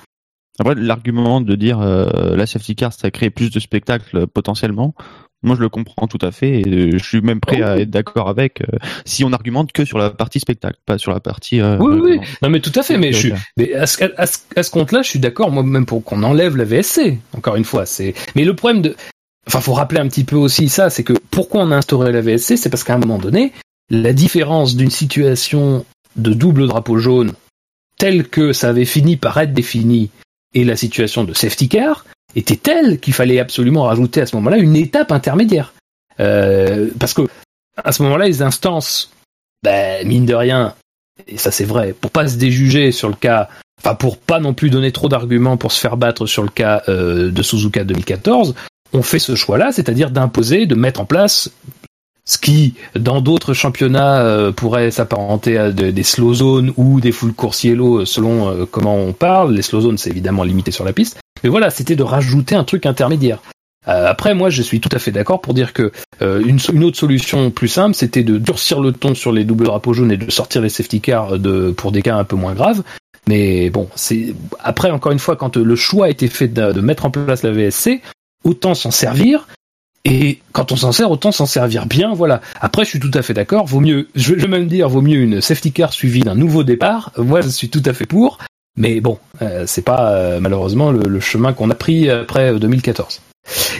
Après 0.58 0.74
l'argument 0.74 1.40
de 1.40 1.54
dire 1.54 1.80
euh, 1.80 2.36
la 2.36 2.46
safety 2.46 2.74
car 2.76 2.92
ça 2.92 3.10
crée 3.10 3.30
plus 3.30 3.50
de 3.50 3.60
spectacles 3.60 4.16
euh, 4.16 4.26
potentiellement. 4.26 4.94
Moi, 5.44 5.54
je 5.54 5.60
le 5.60 5.68
comprends 5.68 6.08
tout 6.08 6.18
à 6.20 6.32
fait 6.32 6.62
et 6.62 6.64
euh, 6.66 6.90
je 6.98 7.04
suis 7.04 7.20
même 7.20 7.38
prêt 7.38 7.62
à 7.62 7.78
être 7.78 7.90
d'accord 7.90 8.28
avec 8.28 8.60
euh, 8.62 8.76
si 9.04 9.22
on 9.22 9.32
argumente 9.32 9.70
que 9.70 9.84
sur 9.84 9.96
la 9.96 10.10
partie 10.10 10.40
spectacle, 10.40 10.78
pas 10.84 10.98
sur 10.98 11.12
la 11.12 11.20
partie. 11.20 11.60
euh, 11.60 11.76
Oui, 11.78 12.00
oui. 12.02 12.20
Non 12.42 12.48
mais 12.50 12.58
tout 12.58 12.72
à 12.74 12.82
fait. 12.82 12.98
Mais 12.98 13.12
je 13.12 13.18
suis, 13.18 13.32
mais 13.56 13.72
à 13.74 13.86
ce, 13.86 14.02
à 14.16 14.26
ce, 14.26 14.38
à 14.56 14.62
ce 14.64 14.70
compte-là, 14.72 15.02
je 15.02 15.10
suis 15.10 15.20
d'accord. 15.20 15.52
Moi 15.52 15.62
même 15.62 15.86
pour 15.86 16.02
qu'on 16.02 16.24
enlève 16.24 16.56
la 16.56 16.64
VSC. 16.64 17.18
Encore 17.36 17.54
une 17.54 17.62
fois, 17.64 17.86
c'est. 17.86 18.14
Mais 18.34 18.44
le 18.44 18.54
problème 18.56 18.82
de, 18.82 18.96
enfin, 19.46 19.60
faut 19.60 19.74
rappeler 19.74 20.00
un 20.00 20.08
petit 20.08 20.24
peu 20.24 20.34
aussi 20.34 20.68
ça, 20.68 20.90
c'est 20.90 21.04
que 21.04 21.12
pourquoi 21.30 21.62
on 21.62 21.70
a 21.70 21.76
instauré 21.76 22.10
la 22.10 22.20
VSC, 22.20 22.56
c'est 22.56 22.68
parce 22.68 22.82
qu'à 22.82 22.94
un 22.94 22.98
moment 22.98 23.18
donné, 23.18 23.52
la 23.90 24.12
différence 24.12 24.74
d'une 24.76 24.90
situation 24.90 25.84
de 26.16 26.32
double 26.32 26.66
drapeau 26.66 26.98
jaune 26.98 27.32
telle 27.96 28.26
que 28.28 28.52
ça 28.52 28.70
avait 28.70 28.84
fini 28.84 29.16
par 29.16 29.38
être 29.38 29.52
défini 29.52 30.10
et 30.54 30.64
la 30.64 30.76
situation 30.76 31.24
de 31.24 31.34
safety 31.34 31.68
car 31.68 32.04
était 32.34 32.56
telle 32.56 33.00
qu'il 33.00 33.14
fallait 33.14 33.38
absolument 33.38 33.84
rajouter 33.84 34.20
à 34.20 34.26
ce 34.26 34.36
moment-là 34.36 34.58
une 34.58 34.76
étape 34.76 35.12
intermédiaire. 35.12 35.72
Euh, 36.20 36.88
parce 36.98 37.14
que 37.14 37.22
à 37.82 37.92
ce 37.92 38.02
moment-là, 38.02 38.26
les 38.26 38.42
instances, 38.42 39.10
ben, 39.62 40.06
mine 40.06 40.26
de 40.26 40.34
rien, 40.34 40.74
et 41.26 41.38
ça 41.38 41.50
c'est 41.50 41.64
vrai, 41.64 41.94
pour 41.98 42.10
pas 42.10 42.28
se 42.28 42.36
déjuger 42.36 42.92
sur 42.92 43.08
le 43.08 43.14
cas, 43.14 43.48
enfin 43.80 43.94
pour 43.94 44.18
pas 44.18 44.40
non 44.40 44.54
plus 44.54 44.70
donner 44.70 44.92
trop 44.92 45.08
d'arguments 45.08 45.56
pour 45.56 45.72
se 45.72 45.80
faire 45.80 45.96
battre 45.96 46.26
sur 46.26 46.42
le 46.42 46.48
cas 46.48 46.82
euh, 46.88 47.30
de 47.30 47.42
Suzuka 47.42 47.84
2014, 47.84 48.54
on 48.92 49.02
fait 49.02 49.18
ce 49.18 49.34
choix-là, 49.34 49.70
c'est-à-dire 49.72 50.10
d'imposer, 50.10 50.66
de 50.66 50.74
mettre 50.74 51.00
en 51.00 51.04
place 51.04 51.50
ce 52.28 52.36
qui, 52.36 52.74
dans 52.94 53.22
d'autres 53.22 53.54
championnats, 53.54 54.20
euh, 54.20 54.52
pourrait 54.52 54.90
s'apparenter 54.90 55.56
à 55.56 55.72
de- 55.72 55.90
des 55.90 56.02
slow 56.02 56.34
zones 56.34 56.74
ou 56.76 57.00
des 57.00 57.10
full 57.10 57.32
course 57.32 57.64
yellow, 57.64 58.04
selon 58.04 58.50
euh, 58.50 58.66
comment 58.70 58.96
on 58.96 59.14
parle. 59.14 59.54
Les 59.54 59.62
slow 59.62 59.80
zones, 59.80 59.96
c'est 59.96 60.10
évidemment 60.10 60.44
limité 60.44 60.70
sur 60.70 60.84
la 60.84 60.92
piste. 60.92 61.18
Mais 61.42 61.48
voilà, 61.48 61.70
c'était 61.70 61.96
de 61.96 62.02
rajouter 62.02 62.54
un 62.54 62.64
truc 62.64 62.84
intermédiaire. 62.84 63.38
Euh, 63.88 64.06
après, 64.06 64.34
moi, 64.34 64.50
je 64.50 64.60
suis 64.60 64.78
tout 64.78 64.90
à 64.92 64.98
fait 64.98 65.10
d'accord 65.10 65.40
pour 65.40 65.54
dire 65.54 65.72
que 65.72 65.90
euh, 66.20 66.42
une, 66.44 66.84
autre 66.84 66.98
solution 66.98 67.50
plus 67.50 67.68
simple, 67.68 67.94
c'était 67.94 68.24
de 68.24 68.36
durcir 68.36 68.82
le 68.82 68.92
ton 68.92 69.14
sur 69.14 69.32
les 69.32 69.44
doubles 69.44 69.64
drapeaux 69.64 69.94
jaunes 69.94 70.12
et 70.12 70.18
de 70.18 70.30
sortir 70.30 70.60
les 70.60 70.68
safety 70.68 71.00
cars 71.00 71.32
pour 71.78 71.92
des 71.92 72.02
cas 72.02 72.16
un 72.16 72.24
peu 72.24 72.36
moins 72.36 72.52
graves. 72.52 72.82
Mais 73.26 73.70
bon, 73.70 73.88
c'est 73.94 74.34
après 74.60 74.90
encore 74.90 75.12
une 75.12 75.18
fois, 75.18 75.36
quand 75.36 75.56
le 75.56 75.76
choix 75.76 76.06
a 76.06 76.08
été 76.10 76.28
fait 76.28 76.48
de, 76.48 76.72
de 76.72 76.80
mettre 76.82 77.06
en 77.06 77.10
place 77.10 77.42
la 77.42 77.52
VSC, 77.52 78.02
autant 78.44 78.74
s'en 78.74 78.90
servir. 78.90 79.46
Et 80.04 80.40
quand 80.52 80.72
on 80.72 80.76
s'en 80.76 80.92
sert, 80.92 81.10
autant 81.10 81.32
s'en 81.32 81.46
servir 81.46 81.86
bien, 81.86 82.14
voilà. 82.14 82.40
Après, 82.60 82.84
je 82.84 82.90
suis 82.90 83.00
tout 83.00 83.10
à 83.14 83.22
fait 83.22 83.34
d'accord. 83.34 83.66
Vaut 83.66 83.80
mieux, 83.80 84.08
je 84.14 84.34
vais 84.34 84.48
même 84.48 84.66
dire, 84.66 84.88
vaut 84.88 85.02
mieux 85.02 85.18
une 85.18 85.40
safety 85.40 85.72
car 85.72 85.92
suivie 85.92 86.22
d'un 86.22 86.34
nouveau 86.34 86.62
départ. 86.62 87.12
Moi, 87.18 87.40
je 87.40 87.48
suis 87.48 87.68
tout 87.68 87.82
à 87.84 87.92
fait 87.92 88.06
pour. 88.06 88.38
Mais 88.76 89.00
bon, 89.00 89.18
euh, 89.42 89.64
c'est 89.66 89.82
pas 89.82 90.12
euh, 90.12 90.40
malheureusement 90.40 90.92
le, 90.92 91.20
chemin 91.20 91.52
qu'on 91.52 91.68
a 91.68 91.74
pris 91.74 92.08
après 92.08 92.52
euh, 92.52 92.58
2014. 92.58 93.20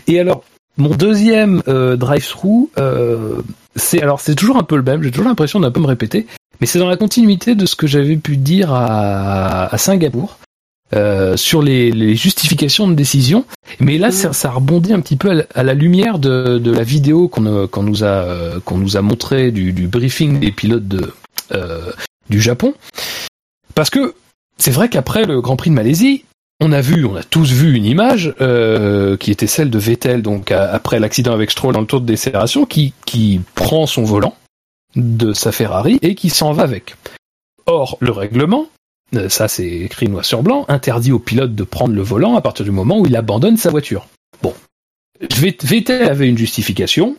Et 0.09 0.19
alors, 0.19 0.43
mon 0.77 0.90
deuxième 0.90 1.62
euh, 1.69 1.97
drive-through, 1.97 2.70
euh, 2.78 3.40
c'est 3.77 4.03
alors 4.03 4.20
c'est 4.20 4.35
toujours 4.35 4.57
un 4.57 4.65
peu 4.65 4.77
le 4.77 4.82
même. 4.82 5.03
J'ai 5.03 5.11
toujours 5.11 5.28
l'impression 5.28 5.61
d'un 5.61 5.70
peu 5.70 5.81
me 5.81 5.86
répéter, 5.86 6.27
mais 6.61 6.66
c'est 6.66 6.81
dans 6.81 6.89
la 6.89 6.97
continuité 6.97 7.55
de 7.55 7.65
ce 7.65 7.77
que 7.77 7.86
j'avais 7.86 8.16
pu 8.16 8.36
dire 8.36 8.73
à 8.73 9.70
Singapour. 9.78 10.39
Euh, 10.94 11.36
sur 11.36 11.60
les, 11.60 11.90
les 11.90 12.16
justifications 12.16 12.89
de 12.89 12.94
décision, 12.94 13.44
mais 13.78 13.98
là 13.98 14.10
ça, 14.10 14.32
ça 14.32 14.51
rebondit 14.51 14.94
un 14.94 15.01
petit 15.01 15.16
peu 15.16 15.28
à 15.31 15.35
la, 15.35 15.44
à 15.55 15.62
la 15.62 15.74
lumière 15.74 16.19
de, 16.19 16.56
de 16.56 16.70
la 16.73 16.82
vidéo 16.82 17.28
qu'on 17.28 17.44
euh, 17.44 17.66
nous 17.82 18.05
a 18.05 18.06
euh, 18.06 18.59
qu'on 18.65 18.78
nous 18.78 18.97
a 18.97 19.02
montré 19.02 19.51
du, 19.51 19.74
du 19.74 19.86
briefing 19.86 20.40
des 20.40 20.51
pilotes 20.51 20.89
de 20.89 21.12
euh, 21.52 21.93
du 22.31 22.40
Japon, 22.40 22.73
parce 23.74 23.90
que 23.90 24.15
c'est 24.56 24.70
vrai 24.70 24.89
qu'après 24.89 25.27
le 25.27 25.43
Grand 25.43 25.56
Prix 25.56 25.69
de 25.69 25.74
Malaisie, 25.74 26.24
on 26.60 26.73
a 26.73 26.81
vu, 26.81 27.05
on 27.05 27.16
a 27.16 27.23
tous 27.23 27.52
vu 27.52 27.74
une 27.74 27.85
image 27.85 28.35
euh, 28.40 29.19
qui 29.19 29.31
était 29.31 29.47
celle 29.47 29.69
de 29.69 29.78
Vettel, 29.78 30.23
donc 30.23 30.51
à- 30.51 30.73
après 30.73 30.98
l'accident 31.01 31.32
avec 31.35 31.51
Stroll 31.51 31.74
dans 31.74 31.81
le 31.81 31.86
tour 31.86 32.01
de 32.01 32.06
décélération, 32.06 32.65
qui, 32.65 32.94
qui 33.05 33.40
prend 33.55 33.86
son 33.86 34.05
volant 34.05 34.35
de 34.97 35.35
sa 35.35 35.52
Ferrari 35.52 35.98
et 36.01 36.15
qui 36.15 36.31
s'en 36.31 36.52
va 36.52 36.62
avec. 36.62 36.97
Or, 37.66 37.98
le 38.01 38.10
règlement, 38.10 38.69
ça 39.28 39.48
c'est 39.48 39.68
écrit 39.68 40.09
noir 40.09 40.24
sur 40.24 40.43
blanc, 40.43 40.64
interdit 40.68 41.12
au 41.12 41.18
pilote 41.18 41.55
de 41.55 41.64
prendre 41.64 41.94
le 41.94 42.02
volant 42.02 42.36
à 42.36 42.40
partir 42.40 42.64
du 42.64 42.70
moment 42.70 42.98
où 42.98 43.06
il 43.06 43.16
abandonne 43.16 43.56
sa 43.56 43.70
voiture. 43.70 44.06
Bon, 44.43 44.55
Vett- 45.20 45.64
Vettel 45.64 46.09
avait 46.09 46.28
une 46.28 46.39
justification 46.39 47.16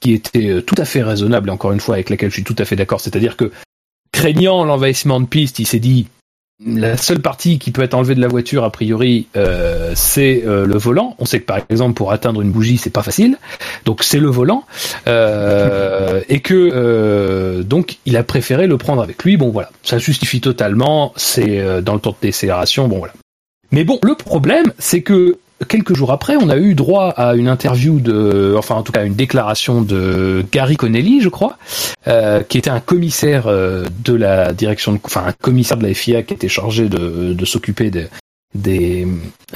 qui 0.00 0.12
était 0.12 0.50
euh, 0.50 0.62
tout 0.62 0.74
à 0.78 0.84
fait 0.84 1.02
raisonnable, 1.02 1.50
encore 1.50 1.72
une 1.72 1.80
fois 1.80 1.94
avec 1.96 2.10
laquelle 2.10 2.30
je 2.30 2.34
suis 2.34 2.44
tout 2.44 2.56
à 2.58 2.64
fait 2.64 2.76
d'accord, 2.76 3.00
c'est-à-dire 3.00 3.36
que 3.36 3.52
craignant 4.12 4.64
l'envahissement 4.64 5.20
de 5.20 5.26
piste, 5.26 5.58
il 5.58 5.66
s'est 5.66 5.78
dit 5.78 6.06
la 6.66 6.96
seule 6.96 7.20
partie 7.20 7.58
qui 7.58 7.70
peut 7.70 7.82
être 7.82 7.94
enlevée 7.94 8.14
de 8.14 8.20
la 8.20 8.28
voiture, 8.28 8.64
a 8.64 8.70
priori, 8.70 9.26
euh, 9.36 9.92
c'est 9.94 10.42
euh, 10.46 10.66
le 10.66 10.76
volant. 10.76 11.16
On 11.18 11.24
sait 11.24 11.40
que 11.40 11.46
par 11.46 11.58
exemple, 11.68 11.94
pour 11.94 12.12
atteindre 12.12 12.42
une 12.42 12.50
bougie, 12.50 12.78
c'est 12.78 12.90
pas 12.90 13.02
facile. 13.02 13.36
Donc 13.84 14.02
c'est 14.02 14.18
le 14.18 14.28
volant. 14.28 14.64
Euh, 15.06 16.20
et 16.28 16.40
que 16.40 16.70
euh, 16.72 17.62
donc 17.62 17.98
il 18.06 18.16
a 18.16 18.22
préféré 18.22 18.66
le 18.66 18.78
prendre 18.78 19.02
avec 19.02 19.22
lui. 19.24 19.36
Bon 19.36 19.50
voilà, 19.50 19.70
ça 19.82 19.98
justifie 19.98 20.40
totalement. 20.40 21.12
C'est 21.16 21.58
euh, 21.58 21.80
dans 21.80 21.94
le 21.94 22.00
temps 22.00 22.10
de 22.10 22.16
décélération. 22.20 22.88
Bon 22.88 22.98
voilà. 22.98 23.12
Mais 23.70 23.84
bon, 23.84 23.98
le 24.02 24.14
problème, 24.14 24.72
c'est 24.78 25.00
que 25.00 25.38
quelques 25.64 25.94
jours 25.94 26.12
après, 26.12 26.36
on 26.36 26.48
a 26.48 26.56
eu 26.56 26.74
droit 26.74 27.08
à 27.10 27.34
une 27.34 27.48
interview 27.48 28.00
de, 28.00 28.54
enfin 28.56 28.74
en 28.74 28.82
tout 28.82 28.92
cas 28.92 29.04
une 29.04 29.14
déclaration 29.14 29.82
de 29.82 30.44
Gary 30.52 30.76
Connelly, 30.76 31.20
je 31.20 31.28
crois, 31.28 31.58
euh, 32.06 32.42
qui 32.42 32.58
était 32.58 32.70
un 32.70 32.80
commissaire 32.80 33.46
euh, 33.46 33.84
de 34.04 34.14
la 34.14 34.52
direction, 34.52 34.92
de, 34.92 34.98
enfin 35.04 35.24
un 35.26 35.32
commissaire 35.32 35.76
de 35.76 35.86
la 35.86 35.94
FIA 35.94 36.22
qui 36.22 36.34
était 36.34 36.48
chargé 36.48 36.88
de, 36.88 37.44
s'occuper 37.44 37.90
de, 37.90 38.08
des, 38.54 39.06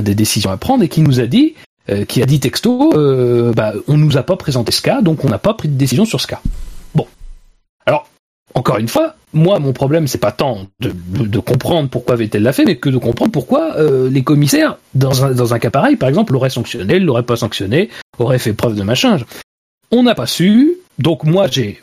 des 0.01 0.15
décisions 0.15 0.51
à 0.51 0.57
prendre 0.57 0.83
et 0.83 0.89
qui 0.89 1.03
nous 1.03 1.21
a 1.21 1.27
dit, 1.27 1.55
euh, 1.89 2.05
qui 2.05 2.21
a 2.21 2.27
dit 2.27 2.41
texto, 2.41 2.93
euh, 2.95 3.53
bah, 3.53 3.73
on 3.87 3.97
nous 3.97 4.17
a 4.17 4.23
pas 4.23 4.37
présenté 4.37 4.73
ce 4.73 4.83
cas, 4.83 5.03
donc 5.03 5.25
on 5.25 5.29
n'a 5.29 5.39
pas 5.39 5.55
pris 5.55 5.69
de 5.69 5.75
décision 5.75 6.05
sur 6.05 6.21
ce 6.21 6.27
cas. 6.27 6.41
Bon, 6.95 7.07
alors 7.87 8.09
encore 8.55 8.79
une 8.79 8.89
fois, 8.89 9.17
moi, 9.33 9.59
mon 9.59 9.73
problème, 9.73 10.07
c'est 10.07 10.19
pas 10.19 10.33
tant 10.33 10.67
de, 10.81 11.39
comprendre 11.39 11.89
pourquoi 11.89 12.17
Vettel 12.17 12.43
l'a 12.43 12.53
fait, 12.53 12.65
mais 12.65 12.77
que 12.77 12.89
de 12.89 12.99
comprendre 12.99 13.31
pourquoi 13.31 13.77
euh, 13.77 14.09
les 14.09 14.25
commissaires, 14.25 14.79
dans 14.95 15.25
un, 15.25 15.33
dans 15.33 15.53
un 15.53 15.59
cas 15.59 15.71
pareil, 15.71 15.97
par 15.97 16.09
exemple, 16.09 16.33
l'auraient 16.33 16.51
sanctionné, 16.51 16.99
l'auraient 16.99 17.23
pas 17.23 17.37
sanctionné, 17.37 17.91
auraient 18.19 18.39
fait 18.39 18.55
preuve 18.55 18.75
de 18.75 18.83
machin. 18.83 19.19
On 19.91 20.03
n'a 20.03 20.15
pas 20.15 20.27
su, 20.27 20.77
donc 20.99 21.25
moi, 21.25 21.49
j'ai, 21.51 21.83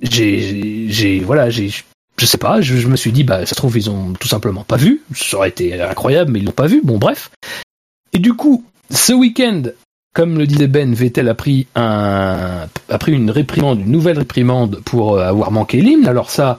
j'ai, 0.00 0.86
j'ai, 0.88 1.20
voilà, 1.20 1.50
j'ai, 1.50 1.70
je 2.18 2.26
sais 2.26 2.38
pas, 2.38 2.60
je, 2.60 2.76
je, 2.76 2.88
me 2.88 2.96
suis 2.96 3.12
dit, 3.12 3.24
bah, 3.24 3.40
ça 3.40 3.50
se 3.50 3.54
trouve, 3.54 3.76
ils 3.76 3.90
ont 3.90 4.12
tout 4.14 4.28
simplement 4.28 4.64
pas 4.64 4.76
vu. 4.76 5.02
Ça 5.14 5.36
aurait 5.36 5.50
été 5.50 5.80
incroyable, 5.80 6.32
mais 6.32 6.38
ils 6.38 6.44
l'ont 6.44 6.52
pas 6.52 6.66
vu. 6.68 6.80
Bon, 6.82 6.98
bref. 6.98 7.30
Et 8.12 8.18
du 8.18 8.34
coup, 8.34 8.64
ce 8.90 9.12
week-end, 9.12 9.62
comme 10.12 10.38
le 10.38 10.46
disait 10.46 10.68
Ben, 10.68 10.94
Vettel 10.94 11.28
a 11.28 11.34
pris 11.34 11.66
un, 11.74 12.66
a 12.88 12.98
pris 12.98 13.12
une 13.12 13.30
réprimande, 13.30 13.80
une 13.80 13.90
nouvelle 13.90 14.18
réprimande 14.18 14.80
pour 14.84 15.16
euh, 15.16 15.24
avoir 15.24 15.50
manqué 15.50 15.80
l'hymne. 15.80 16.06
Alors 16.06 16.30
ça, 16.30 16.58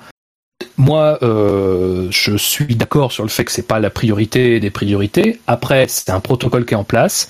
moi, 0.78 1.20
euh, 1.22 2.08
je 2.10 2.36
suis 2.36 2.76
d'accord 2.76 3.12
sur 3.12 3.24
le 3.24 3.30
fait 3.30 3.46
que 3.46 3.52
c'est 3.52 3.68
pas 3.68 3.80
la 3.80 3.90
priorité 3.90 4.60
des 4.60 4.70
priorités. 4.70 5.40
Après, 5.48 5.88
c'est 5.88 6.10
un 6.10 6.20
protocole 6.20 6.66
qui 6.66 6.74
est 6.74 6.78
en 6.78 6.84
place. 6.84 7.30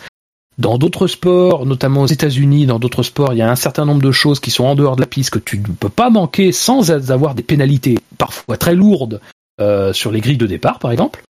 Dans 0.59 0.77
d'autres 0.77 1.07
sports, 1.07 1.65
notamment 1.65 2.03
aux 2.03 2.07
États-Unis, 2.07 2.67
dans 2.67 2.77
d'autres 2.77 3.01
sports, 3.01 3.33
il 3.33 3.37
y 3.37 3.41
a 3.41 3.49
un 3.49 3.55
certain 3.55 3.85
nombre 3.85 4.03
de 4.03 4.11
choses 4.11 4.39
qui 4.39 4.51
sont 4.51 4.65
en 4.65 4.75
dehors 4.75 4.95
de 4.95 5.01
la 5.01 5.07
piste 5.07 5.31
que 5.31 5.39
tu 5.39 5.57
ne 5.57 5.63
peux 5.63 5.89
pas 5.89 6.11
manquer 6.11 6.51
sans 6.51 6.91
avoir 6.91 7.33
des 7.33 7.41
pénalités 7.41 7.97
parfois 8.19 8.55
très 8.57 8.75
lourdes 8.75 9.19
euh, 9.59 9.93
sur 9.93 10.11
les 10.11 10.21
grilles 10.21 10.37
de 10.37 10.45
départ, 10.45 10.77
par 10.77 10.91
exemple. 10.91 11.23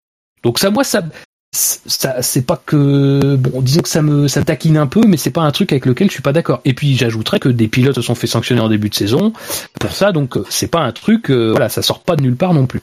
Donc 0.43 0.59
ça, 0.59 0.71
moi, 0.71 0.83
ça, 0.83 1.03
ça 1.03 1.09
c'est 1.55 2.47
pas 2.47 2.57
que 2.65 3.37
bon 3.37 3.61
disons 3.61 3.83
que 3.83 3.89
ça 3.89 4.01
me 4.01 4.27
ça 4.27 4.43
taquine 4.43 4.79
un 4.79 4.87
peu 4.87 5.03
mais 5.07 5.19
c'est 5.19 5.31
pas 5.31 5.43
un 5.43 5.51
truc 5.51 5.71
avec 5.73 5.85
lequel 5.85 6.09
je 6.09 6.15
suis 6.15 6.23
pas 6.23 6.33
d'accord. 6.33 6.63
Et 6.65 6.73
puis 6.73 6.97
j'ajouterais 6.97 7.41
que 7.41 7.51
des 7.51 7.69
pilotes 7.69 7.95
se 7.95 8.03
sont 8.03 8.15
fait 8.15 8.27
sanctionner 8.27 8.63
en 8.63 8.71
début 8.71 8.89
de 8.89 8.95
saison 8.95 9.35
pour 9.79 9.93
ça 9.93 10.13
donc 10.13 10.39
c'est 10.49 10.69
pas 10.69 10.81
un 10.81 10.93
truc 10.93 11.31
euh, 11.31 11.51
voilà 11.51 11.69
ça 11.69 11.83
sort 11.83 12.01
pas 12.01 12.17
de 12.17 12.23
nulle 12.23 12.37
part 12.37 12.55
non 12.55 12.67
plus. 12.67 12.81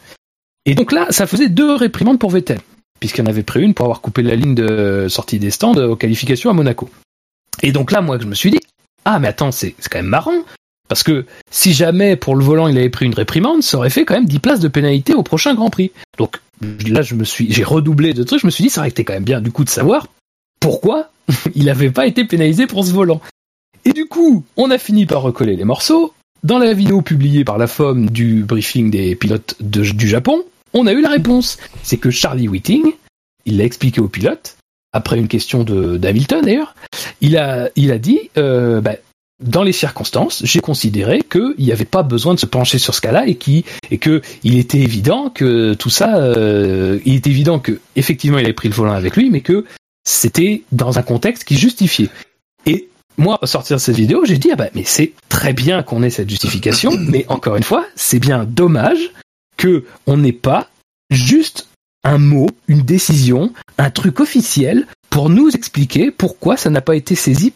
Et 0.65 0.75
donc 0.75 0.91
là 0.91 1.07
ça 1.09 1.25
faisait 1.25 1.49
deux 1.49 1.73
réprimandes 1.73 2.19
pour 2.19 2.29
Vettel 2.29 2.59
puisqu'il 2.99 3.23
en 3.23 3.27
avait 3.27 3.43
pris 3.43 3.61
une 3.63 3.73
pour 3.73 3.85
avoir 3.85 4.01
coupé 4.01 4.21
la 4.21 4.35
ligne 4.35 4.53
de 4.53 5.07
sortie 5.09 5.39
des 5.39 5.49
stands 5.49 5.75
aux 5.75 5.95
qualifications 5.95 6.51
à 6.51 6.53
Monaco. 6.53 6.89
Et 7.63 7.71
donc 7.71 7.91
là 7.91 8.01
moi 8.01 8.19
je 8.21 8.27
me 8.27 8.35
suis 8.35 8.51
dit 8.51 8.59
ah 9.03 9.17
mais 9.17 9.29
attends 9.29 9.51
c'est 9.51 9.73
quand 9.89 9.97
même 9.97 10.05
marrant 10.05 10.43
parce 10.89 11.01
que 11.01 11.25
si 11.49 11.73
jamais 11.73 12.15
pour 12.15 12.35
le 12.35 12.43
volant 12.43 12.67
il 12.67 12.77
avait 12.77 12.89
pris 12.89 13.07
une 13.07 13.13
réprimande, 13.15 13.63
ça 13.63 13.77
aurait 13.77 13.89
fait 13.89 14.05
quand 14.05 14.15
même 14.15 14.25
10 14.25 14.39
places 14.39 14.59
de 14.59 14.67
pénalité 14.67 15.13
au 15.13 15.23
prochain 15.23 15.55
Grand 15.55 15.69
Prix. 15.71 15.91
Donc 16.17 16.39
là 16.88 17.02
je 17.02 17.15
me 17.15 17.23
suis, 17.23 17.52
j'ai 17.52 17.64
redoublé 17.64 18.14
de 18.14 18.23
trucs, 18.23 18.41
je 18.41 18.45
me 18.45 18.52
suis 18.52 18.64
dit 18.64 18.69
ça 18.69 18.81
aurait 18.81 18.90
été 18.90 19.03
quand 19.03 19.14
même 19.14 19.23
bien 19.23 19.41
du 19.41 19.52
coup 19.52 19.64
de 19.64 19.69
savoir 19.69 20.07
pourquoi 20.60 21.11
il 21.56 21.65
n'avait 21.65 21.91
pas 21.91 22.07
été 22.07 22.26
pénalisé 22.26 22.68
pour 22.68 22.86
ce 22.86 22.91
volant. 22.91 23.22
Et 23.86 23.94
du 23.94 24.06
coup, 24.06 24.44
on 24.57 24.72
a 24.72 24.77
fini 24.77 25.06
par 25.06 25.22
recoller 25.22 25.56
les 25.56 25.64
morceaux. 25.64 26.14
Dans 26.44 26.60
la 26.60 26.73
vidéo 26.73 27.02
publiée 27.02 27.44
par 27.44 27.57
la 27.57 27.68
FOM 27.68 28.10
du 28.10 28.44
briefing 28.44 28.91
des 28.91 29.15
pilotes 29.15 29.56
du 29.61 30.07
Japon, 30.07 30.44
on 30.73 30.88
a 30.88 30.94
eu 30.94 31.02
la 31.02 31.10
réponse. 31.10 31.57
C'est 31.84 31.98
que 31.98 32.11
Charlie 32.11 32.48
Whiting, 32.48 32.94
il 33.45 33.57
l'a 33.57 33.64
expliqué 33.65 33.99
aux 33.99 34.07
pilotes, 34.07 34.57
après 34.94 35.18
une 35.18 35.27
question 35.27 35.64
de 35.64 35.98
d'Hamilton 35.98 36.41
d'ailleurs, 36.41 36.76
il 37.22 37.38
a, 37.38 37.69
il 37.76 37.91
a 37.91 37.98
dit, 37.98 38.30
euh, 38.38 38.81
bah, 38.81 38.95
dans 39.40 39.64
les 39.64 39.72
circonstances, 39.72 40.41
j'ai 40.44 40.60
considéré 40.60 41.22
qu'il 41.22 41.56
n'y 41.60 41.72
avait 41.72 41.86
pas 41.86 42.03
besoin 42.03 42.34
de 42.34 42.40
se 42.40 42.45
pencher 42.45 42.78
sur 42.78 42.94
ce 42.94 43.02
cas-là 43.02 43.26
et 43.26 43.36
qui 43.36 43.64
et 43.90 43.98
que 43.98 44.22
il 44.44 44.57
était 44.57 44.80
évident 44.80 45.30
que 45.30 45.74
tout 45.74 45.90
ça, 45.90 46.18
euh, 46.18 46.99
il 47.06 47.16
est 47.16 47.28
évident 47.28 47.60
que 47.60 47.80
effectivement 47.95 48.38
il 48.38 48.45
avait 48.45 48.53
pris 48.53 48.68
le 48.68 48.76
volant 48.76 48.94
avec 48.94 49.16
lui, 49.16 49.30
mais 49.30 49.41
que 49.41 49.66
c'était 50.03 50.64
dans 50.72 50.99
un 50.99 51.03
contexte 51.03 51.45
qui 51.45 51.57
justifiait. 51.57 52.10
Et 52.66 52.90
moi, 53.18 53.40
au 53.41 53.45
sortir 53.45 53.78
de 53.78 53.82
cette 53.82 53.95
vidéo, 53.95 54.26
j'ai 54.26 54.38
dit 54.38 54.49
ah 54.52 54.56
bah 54.56 54.70
mais 54.76 54.84
c'est 54.86 55.14
très 55.30 55.53
bien 55.53 55.84
qu'on 55.84 56.03
ait 56.03 56.10
cette 56.10 56.30
justification, 56.30 56.91
mais 56.99 57.26
encore 57.30 57.56
une 57.56 57.64
fois, 57.64 57.86
c'est 57.95 58.20
bien 58.20 58.44
dommage 58.44 59.11
que 59.56 59.86
on 60.06 60.18
n'ait 60.18 60.34
pas 60.34 60.70
juste 61.10 61.68
un 62.03 62.18
mot, 62.18 62.48
une 62.68 62.82
décision, 62.82 63.53
un 63.78 63.90
truc 63.90 64.20
officiel 64.20 64.86
pour 65.10 65.30
nous 65.30 65.49
expliquer 65.49 66.11
pourquoi 66.11 66.57
ça 66.57 66.70
n'a 66.70 66.82
pas 66.82 66.95
été 66.95 67.16
saisi 67.16 67.53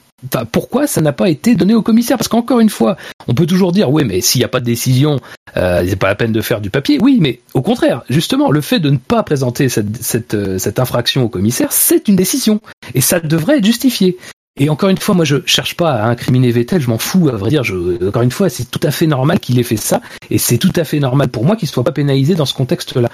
Pourquoi 0.51 0.87
ça 0.87 1.01
n'a 1.01 1.13
pas 1.13 1.29
été 1.29 1.55
donné 1.55 1.73
au 1.73 1.81
commissaire? 1.81 2.17
Parce 2.17 2.27
qu'encore 2.27 2.59
une 2.59 2.69
fois, 2.69 2.97
on 3.27 3.33
peut 3.33 3.45
toujours 3.45 3.71
dire 3.71 3.89
oui, 3.89 4.03
mais 4.05 4.21
s'il 4.21 4.39
n'y 4.39 4.45
a 4.45 4.49
pas 4.49 4.59
de 4.59 4.65
décision, 4.65 5.19
euh, 5.57 5.85
c'est 5.87 5.95
pas 5.95 6.07
la 6.07 6.15
peine 6.15 6.31
de 6.31 6.41
faire 6.41 6.61
du 6.61 6.69
papier. 6.69 6.97
Oui, 7.01 7.17
mais 7.19 7.39
au 7.53 7.61
contraire, 7.61 8.03
justement, 8.09 8.51
le 8.51 8.61
fait 8.61 8.79
de 8.79 8.89
ne 8.89 8.97
pas 8.97 9.23
présenter 9.23 9.69
cette, 9.69 10.01
cette, 10.01 10.33
euh, 10.33 10.57
cette 10.57 10.79
infraction 10.79 11.23
au 11.23 11.29
commissaire, 11.29 11.71
c'est 11.71 12.07
une 12.07 12.15
décision 12.15 12.61
et 12.93 13.01
ça 13.01 13.19
devrait 13.19 13.57
être 13.57 13.65
justifié. 13.65 14.17
Et 14.59 14.69
encore 14.69 14.89
une 14.89 14.97
fois, 14.97 15.15
moi, 15.15 15.25
je 15.25 15.37
cherche 15.45 15.75
pas 15.75 15.93
à 15.93 16.07
incriminer 16.07 16.51
Vettel, 16.51 16.79
je 16.79 16.87
m'en 16.87 16.99
fous, 16.99 17.29
à 17.29 17.31
vrai 17.31 17.49
dire. 17.49 17.63
Je, 17.63 18.07
encore 18.07 18.21
une 18.21 18.31
fois, 18.31 18.49
c'est 18.49 18.69
tout 18.69 18.79
à 18.83 18.91
fait 18.91 19.07
normal 19.07 19.39
qu'il 19.39 19.57
ait 19.59 19.63
fait 19.63 19.77
ça, 19.77 19.99
et 20.29 20.37
c'est 20.37 20.59
tout 20.59 20.73
à 20.75 20.83
fait 20.83 20.99
normal 20.99 21.29
pour 21.29 21.43
moi 21.43 21.55
qu'il 21.55 21.67
soit 21.67 21.83
pas 21.83 21.91
pénalisé 21.91 22.35
dans 22.35 22.45
ce 22.45 22.53
contexte-là. 22.53 23.09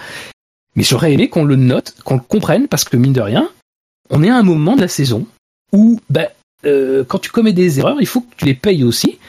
Mais 0.76 0.84
j'aurais 0.84 1.14
aimé 1.14 1.30
qu'on 1.30 1.46
le 1.46 1.56
note, 1.56 1.96
qu'on 2.04 2.16
le 2.16 2.22
comprenne, 2.22 2.68
parce 2.68 2.84
que 2.84 2.98
mine 2.98 3.14
de 3.14 3.22
rien, 3.22 3.50
on 4.10 4.22
est 4.22 4.30
à 4.30 4.36
un 4.36 4.44
moment 4.44 4.76
de 4.76 4.82
la 4.82 4.90
saison 4.90 5.26
où, 5.72 6.02
ben, 6.10 6.28
euh, 6.66 7.04
quand 7.08 7.20
tu 7.20 7.32
commets 7.32 7.54
des 7.54 7.80
erreurs, 7.80 7.98
il 8.00 8.08
faut 8.08 8.22
que 8.22 8.36
tu 8.38 8.46
les 8.46 8.54
payes 8.54 8.84
aussi, 8.84 9.20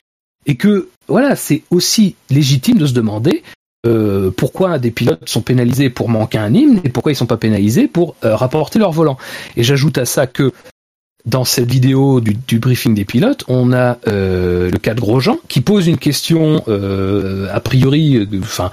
et 0.46 0.56
que 0.56 0.88
voilà, 1.08 1.36
c'est 1.36 1.62
aussi 1.70 2.16
légitime 2.30 2.78
de 2.78 2.86
se 2.86 2.92
demander 2.92 3.42
euh, 3.86 4.30
pourquoi 4.30 4.78
des 4.78 4.90
pilotes 4.90 5.28
sont 5.28 5.40
pénalisés 5.40 5.90
pour 5.90 6.08
manquer 6.08 6.38
un 6.38 6.52
hymne 6.52 6.80
et 6.84 6.90
pourquoi 6.90 7.12
ils 7.12 7.16
sont 7.16 7.26
pas 7.26 7.36
pénalisés 7.36 7.88
pour 7.88 8.14
euh, 8.24 8.36
rapporter 8.36 8.78
leur 8.78 8.92
volant. 8.92 9.16
Et 9.56 9.62
j'ajoute 9.62 9.96
à 9.98 10.04
ça 10.04 10.26
que 10.26 10.52
dans 11.26 11.44
cette 11.44 11.70
vidéo 11.70 12.20
du, 12.20 12.34
du 12.34 12.58
briefing 12.58 12.94
des 12.94 13.04
pilotes, 13.04 13.44
on 13.48 13.72
a 13.72 13.98
euh, 14.06 14.70
le 14.70 14.78
cas 14.78 14.94
de 14.94 15.00
Grosjean 15.00 15.38
qui 15.48 15.60
pose 15.60 15.86
une 15.86 15.98
question 15.98 16.62
euh, 16.68 17.48
a 17.52 17.60
priori, 17.60 18.26
enfin. 18.42 18.70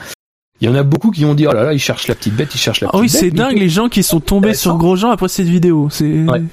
il 0.62 0.68
y 0.68 0.72
en 0.72 0.76
a 0.76 0.84
beaucoup 0.84 1.12
qui 1.12 1.26
ont 1.26 1.34
dit 1.34 1.48
oh 1.48 1.54
là 1.54 1.64
là, 1.64 1.74
il 1.74 1.80
cherche 1.80 2.08
la 2.08 2.16
petite 2.16 2.36
bête, 2.36 2.54
il 2.54 2.58
cherche 2.58 2.82
la 2.82 2.88
petite 2.88 2.98
oh 2.98 3.02
oui, 3.02 3.12
bête. 3.12 3.20
c'est 3.20 3.32
dingue 3.32 3.58
les 3.58 3.70
gens 3.70 3.90
qui 3.90 4.04
sont 4.04 4.20
tombés 4.20 4.54
sur 4.54 4.78
Grosjean 4.78 5.12
après 5.12 5.28
cette 5.28 5.48
vidéo. 5.48 5.90
C'est 5.90 6.06
ouais. 6.06 6.44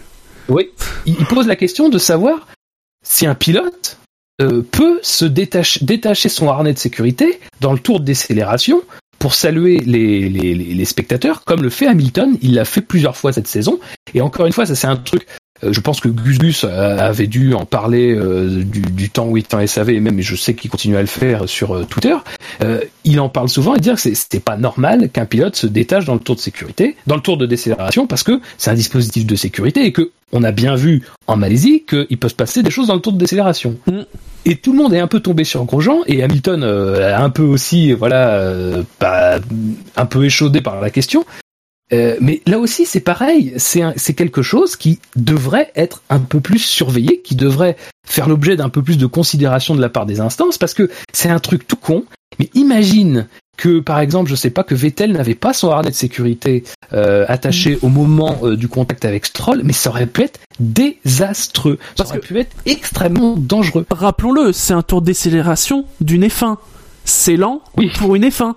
Oui, 0.48 0.70
il 1.06 1.24
pose 1.26 1.46
la 1.46 1.56
question 1.56 1.88
de 1.88 1.98
savoir 1.98 2.46
si 3.04 3.26
un 3.26 3.34
pilote 3.34 3.98
euh, 4.40 4.62
peut 4.62 4.98
se 5.02 5.24
détacher, 5.24 5.84
détacher 5.84 6.28
son 6.28 6.48
harnais 6.48 6.72
de 6.72 6.78
sécurité 6.78 7.40
dans 7.60 7.72
le 7.72 7.78
tour 7.78 8.00
de 8.00 8.04
décélération 8.04 8.82
pour 9.18 9.34
saluer 9.34 9.78
les, 9.78 10.28
les, 10.28 10.54
les, 10.54 10.84
spectateurs, 10.84 11.44
comme 11.44 11.62
le 11.62 11.70
fait 11.70 11.86
Hamilton. 11.86 12.36
Il 12.42 12.54
l'a 12.54 12.64
fait 12.64 12.82
plusieurs 12.82 13.16
fois 13.16 13.32
cette 13.32 13.46
saison. 13.46 13.78
Et 14.12 14.20
encore 14.20 14.46
une 14.46 14.52
fois, 14.52 14.66
ça 14.66 14.74
c'est 14.74 14.86
un 14.86 14.96
truc. 14.96 15.26
Euh, 15.64 15.72
je 15.72 15.80
pense 15.80 16.00
que 16.00 16.08
Gus 16.08 16.38
Gus 16.38 16.64
avait 16.64 17.26
dû 17.26 17.54
en 17.54 17.64
parler 17.64 18.14
euh, 18.14 18.62
du, 18.64 18.80
du, 18.80 19.10
temps 19.10 19.26
où 19.26 19.36
il 19.36 19.40
était 19.40 19.54
en 19.54 19.66
SAV, 19.66 19.90
et 19.90 20.00
même, 20.00 20.20
je 20.20 20.36
sais 20.36 20.54
qu'il 20.54 20.70
continue 20.70 20.96
à 20.96 21.00
le 21.00 21.06
faire 21.06 21.48
sur 21.48 21.74
euh, 21.74 21.84
Twitter. 21.84 22.16
il 23.04 23.20
en 23.20 23.28
parle 23.28 23.48
souvent 23.48 23.74
et 23.74 23.80
dire 23.80 23.94
que 23.94 24.00
c'était 24.00 24.40
pas 24.40 24.56
normal 24.56 25.10
qu'un 25.10 25.26
pilote 25.26 25.56
se 25.56 25.66
détache 25.66 26.04
dans 26.04 26.14
le 26.14 26.20
tour 26.20 26.36
de 26.36 26.40
sécurité, 26.40 26.96
dans 27.06 27.16
le 27.16 27.20
tour 27.20 27.36
de 27.36 27.46
décélération, 27.46 28.06
parce 28.06 28.22
que 28.22 28.40
c'est 28.58 28.70
un 28.70 28.74
dispositif 28.74 29.26
de 29.26 29.36
sécurité 29.36 29.84
et 29.84 29.92
que 29.92 30.10
on 30.32 30.42
a 30.42 30.50
bien 30.50 30.74
vu 30.74 31.02
en 31.26 31.36
Malaisie 31.36 31.84
qu'il 31.88 32.18
peut 32.18 32.28
se 32.28 32.34
passer 32.34 32.62
des 32.62 32.70
choses 32.70 32.88
dans 32.88 32.94
le 32.94 33.00
tour 33.00 33.12
de 33.12 33.18
décélération. 33.18 33.76
Mm. 33.86 34.00
Et 34.46 34.56
tout 34.56 34.72
le 34.72 34.78
monde 34.78 34.92
est 34.92 35.00
un 35.00 35.06
peu 35.06 35.20
tombé 35.20 35.44
sur 35.44 35.64
Grosjean 35.64 36.02
et 36.06 36.22
Hamilton 36.22 36.62
euh, 36.64 37.16
un 37.16 37.30
peu 37.30 37.42
aussi, 37.42 37.92
voilà, 37.92 38.34
euh, 38.34 38.82
pas, 38.98 39.38
un 39.96 40.06
peu 40.06 40.24
échaudé 40.24 40.60
par 40.60 40.80
la 40.80 40.90
question. 40.90 41.24
Euh, 41.94 42.16
mais 42.20 42.42
là 42.46 42.58
aussi, 42.58 42.86
c'est 42.86 43.00
pareil. 43.00 43.54
C'est 43.56 44.14
quelque 44.14 44.42
chose 44.42 44.76
qui 44.76 44.98
devrait 45.16 45.70
être 45.76 46.02
un 46.10 46.18
peu 46.18 46.40
plus 46.40 46.58
surveillé, 46.58 47.20
qui 47.20 47.36
devrait 47.36 47.76
faire 48.06 48.28
l'objet 48.28 48.56
d'un 48.56 48.68
peu 48.68 48.82
plus 48.82 48.98
de 48.98 49.06
considération 49.06 49.74
de 49.74 49.80
la 49.80 49.88
part 49.88 50.06
des 50.06 50.20
instances, 50.20 50.58
parce 50.58 50.74
que 50.74 50.90
c'est 51.12 51.30
un 51.30 51.38
truc 51.38 51.66
tout 51.66 51.76
con. 51.76 52.04
Mais 52.38 52.50
imagine 52.54 53.28
que 53.56 53.78
par 53.78 54.00
exemple, 54.00 54.28
je 54.28 54.34
sais 54.34 54.50
pas 54.50 54.64
que 54.64 54.74
Vettel 54.74 55.12
n'avait 55.12 55.36
pas 55.36 55.52
son 55.52 55.70
harnais 55.70 55.90
de 55.90 55.94
sécurité 55.94 56.64
euh, 56.92 57.24
attaché 57.28 57.78
au 57.82 57.88
moment 57.88 58.38
euh, 58.42 58.56
du 58.56 58.66
contact 58.66 59.04
avec 59.04 59.26
Stroll, 59.26 59.62
mais 59.62 59.72
ça 59.72 59.90
aurait 59.90 60.06
pu 60.06 60.22
être 60.22 60.40
désastreux. 60.58 61.78
Ça 61.96 62.04
aurait 62.04 62.18
pu 62.18 62.36
être 62.38 62.56
extrêmement 62.66 63.36
dangereux. 63.36 63.86
Rappelons-le, 63.88 64.52
c'est 64.52 64.72
un 64.72 64.82
tour 64.82 65.00
de 65.00 65.06
décélération 65.06 65.86
d'une 66.00 66.26
F1. 66.26 66.56
C'est 67.04 67.36
lent 67.36 67.62
oui. 67.76 67.92
pour 67.96 68.16
une 68.16 68.26
F1. 68.26 68.54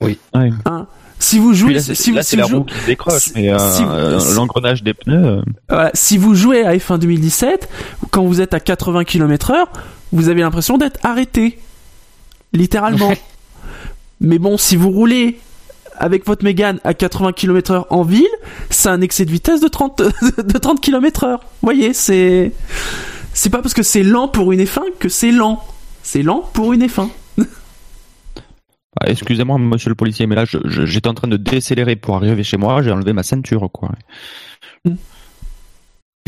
Oui. 0.00 0.18
Hein? 0.34 0.86
Si 1.22 1.38
vous 1.38 1.54
jouez, 1.54 1.74
là, 1.74 1.80
si, 1.80 2.12
là, 2.12 2.22
si 2.22 2.36
la 2.36 2.46
vous 2.46 2.58
roue 2.58 2.64
qui 2.64 2.74
décroche, 2.86 3.22
si- 3.22 3.32
mais 3.34 3.52
euh, 3.52 3.58
si- 3.76 3.82
euh, 3.86 4.34
l'engrenage 4.34 4.82
des 4.82 4.92
pneus. 4.92 5.24
euh, 5.24 5.42
Voilà, 5.68 5.90
si 5.94 6.18
vous 6.18 6.34
jouez 6.34 6.64
à 6.66 6.74
F1 6.76 6.98
2017, 6.98 7.68
quand 8.10 8.24
vous 8.24 8.40
êtes 8.40 8.54
à 8.54 8.60
80 8.60 9.04
km 9.04 9.50
heure, 9.52 9.70
vous 10.12 10.28
avez 10.28 10.40
l'impression 10.40 10.78
d'être 10.78 10.98
arrêté. 11.04 11.58
Littéralement. 12.52 13.12
Mais 14.20 14.38
bon, 14.38 14.56
si 14.58 14.76
vous 14.76 14.90
roulez 14.90 15.38
avec 15.98 16.26
votre 16.26 16.44
Mégane 16.44 16.80
à 16.84 16.94
80 16.94 17.32
km 17.32 17.70
heure 17.70 17.86
en 17.90 18.02
ville, 18.02 18.26
c'est 18.70 18.88
un 18.88 19.00
excès 19.00 19.24
de 19.24 19.30
vitesse 19.30 19.60
de 19.60 19.68
30, 19.68 20.02
de 20.38 20.58
30 20.58 20.80
km 20.80 21.24
heure. 21.24 21.40
Vous 21.40 21.66
voyez, 21.66 21.92
c'est, 21.94 22.52
c'est 23.32 23.50
pas 23.50 23.62
parce 23.62 23.74
que 23.74 23.82
c'est 23.82 24.02
lent 24.02 24.26
pour 24.28 24.52
une 24.52 24.60
F1 24.64 24.82
que 24.98 25.08
c'est 25.08 25.30
lent. 25.32 25.62
C'est 26.02 26.22
lent 26.22 26.48
pour 26.52 26.72
une 26.72 26.84
F1. 26.86 27.08
Ah, 29.00 29.08
Excusez-moi, 29.08 29.58
monsieur 29.58 29.88
le 29.90 29.94
policier, 29.94 30.26
mais 30.26 30.34
là, 30.34 30.44
j'étais 30.84 31.08
en 31.08 31.14
train 31.14 31.28
de 31.28 31.36
décélérer 31.36 31.96
pour 31.96 32.16
arriver 32.16 32.42
chez 32.44 32.56
moi. 32.56 32.82
J'ai 32.82 32.90
enlevé 32.90 33.12
ma 33.12 33.22
ceinture, 33.22 33.68
quoi. 33.72 33.90
Il 34.84 34.96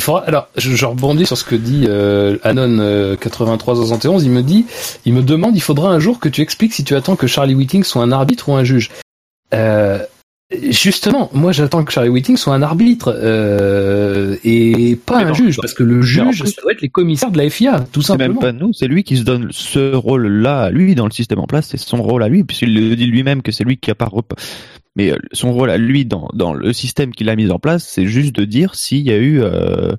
faudra- 0.00 0.22
alors, 0.24 0.48
je, 0.56 0.74
je 0.74 0.84
rebondis 0.86 1.26
sur 1.26 1.38
ce 1.38 1.44
que 1.44 1.54
dit 1.54 1.84
euh, 1.88 2.36
Anon 2.42 2.78
euh, 2.80 3.16
8371. 3.16 4.24
Il 4.24 4.30
me 4.30 4.42
dit, 4.42 4.66
il 5.04 5.12
me 5.14 5.22
demande, 5.22 5.56
il 5.56 5.60
faudra 5.62 5.90
un 5.90 5.98
jour 6.00 6.18
que 6.20 6.28
tu 6.28 6.40
expliques 6.42 6.72
si 6.74 6.84
tu 6.84 6.94
attends 6.94 7.16
que 7.16 7.26
Charlie 7.26 7.54
Whiting 7.54 7.84
soit 7.84 8.02
un 8.02 8.12
arbitre 8.12 8.48
ou 8.48 8.54
un 8.54 8.64
juge. 8.64 8.90
Euh, 9.52 10.00
justement, 10.70 11.30
moi 11.32 11.52
j'attends 11.52 11.84
que 11.84 11.92
Charlie 11.92 12.10
Whiting 12.10 12.36
soit 12.36 12.54
un 12.54 12.62
arbitre 12.62 13.12
euh, 13.16 14.36
et 14.44 14.96
pas 14.96 15.18
Mais 15.18 15.24
un 15.24 15.28
non, 15.28 15.34
juge, 15.34 15.56
parce 15.56 15.74
que 15.74 15.82
le 15.82 16.02
juge, 16.02 16.40
plus- 16.40 16.50
ça 16.52 16.62
doit 16.62 16.72
être 16.72 16.82
les 16.82 16.88
commissaires 16.90 17.30
de 17.30 17.38
la 17.38 17.48
FIA, 17.50 17.84
tout 17.92 18.02
C'est 18.02 18.12
même 18.16 18.34
simplement. 18.34 18.40
pas 18.40 18.52
nous, 18.52 18.72
c'est 18.72 18.86
lui 18.86 19.04
qui 19.04 19.16
se 19.16 19.22
donne 19.24 19.48
ce 19.50 19.94
rôle-là 19.94 20.62
à 20.64 20.70
lui 20.70 20.94
dans 20.94 21.06
le 21.06 21.10
système 21.12 21.38
en 21.38 21.46
place. 21.46 21.68
C'est 21.68 21.78
son 21.78 22.02
rôle 22.02 22.22
à 22.22 22.28
lui, 22.28 22.44
puisqu'il 22.44 22.74
le 22.74 22.94
dit 22.94 23.06
lui-même 23.06 23.42
que 23.42 23.52
c'est 23.52 23.64
lui 23.64 23.78
qui 23.78 23.90
a 23.90 23.94
pas. 23.94 24.10
Mais 24.96 25.10
euh, 25.12 25.16
son 25.32 25.52
rôle 25.52 25.70
à 25.70 25.78
lui 25.78 26.04
dans, 26.04 26.28
dans 26.34 26.52
le 26.54 26.72
système 26.72 27.12
qu'il 27.12 27.28
a 27.28 27.36
mis 27.36 27.50
en 27.50 27.58
place, 27.58 27.84
c'est 27.88 28.06
juste 28.06 28.34
de 28.36 28.44
dire 28.44 28.74
s'il 28.74 29.00
y 29.00 29.10
a 29.10 29.16
eu 29.16 29.40
euh, 29.42 29.92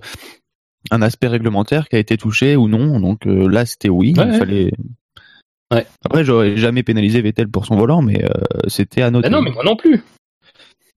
un 0.91 1.01
aspect 1.01 1.27
réglementaire 1.27 1.89
qui 1.89 1.95
a 1.97 1.99
été 1.99 2.15
touché 2.17 2.55
ou 2.55 2.67
non. 2.69 2.99
Donc 2.99 3.25
euh, 3.27 3.49
là, 3.49 3.65
c'était 3.65 3.89
oui. 3.89 4.13
Ouais, 4.15 4.23
il 4.25 4.31
ouais. 4.31 4.37
fallait. 4.37 4.71
Ouais. 5.73 5.85
Après, 6.05 6.23
j'aurais 6.23 6.55
jamais 6.55 6.83
pénalisé 6.83 7.19
Vettel 7.21 7.47
pour 7.49 7.65
son 7.65 7.75
volant, 7.75 8.01
mais 8.03 8.23
c'était 8.67 9.01
à 9.01 9.09
noter. 9.09 9.29
Bah 9.29 9.35
non, 9.35 9.41
mais 9.41 9.49
moi 9.51 9.63
non 9.65 9.75
plus. 9.75 10.01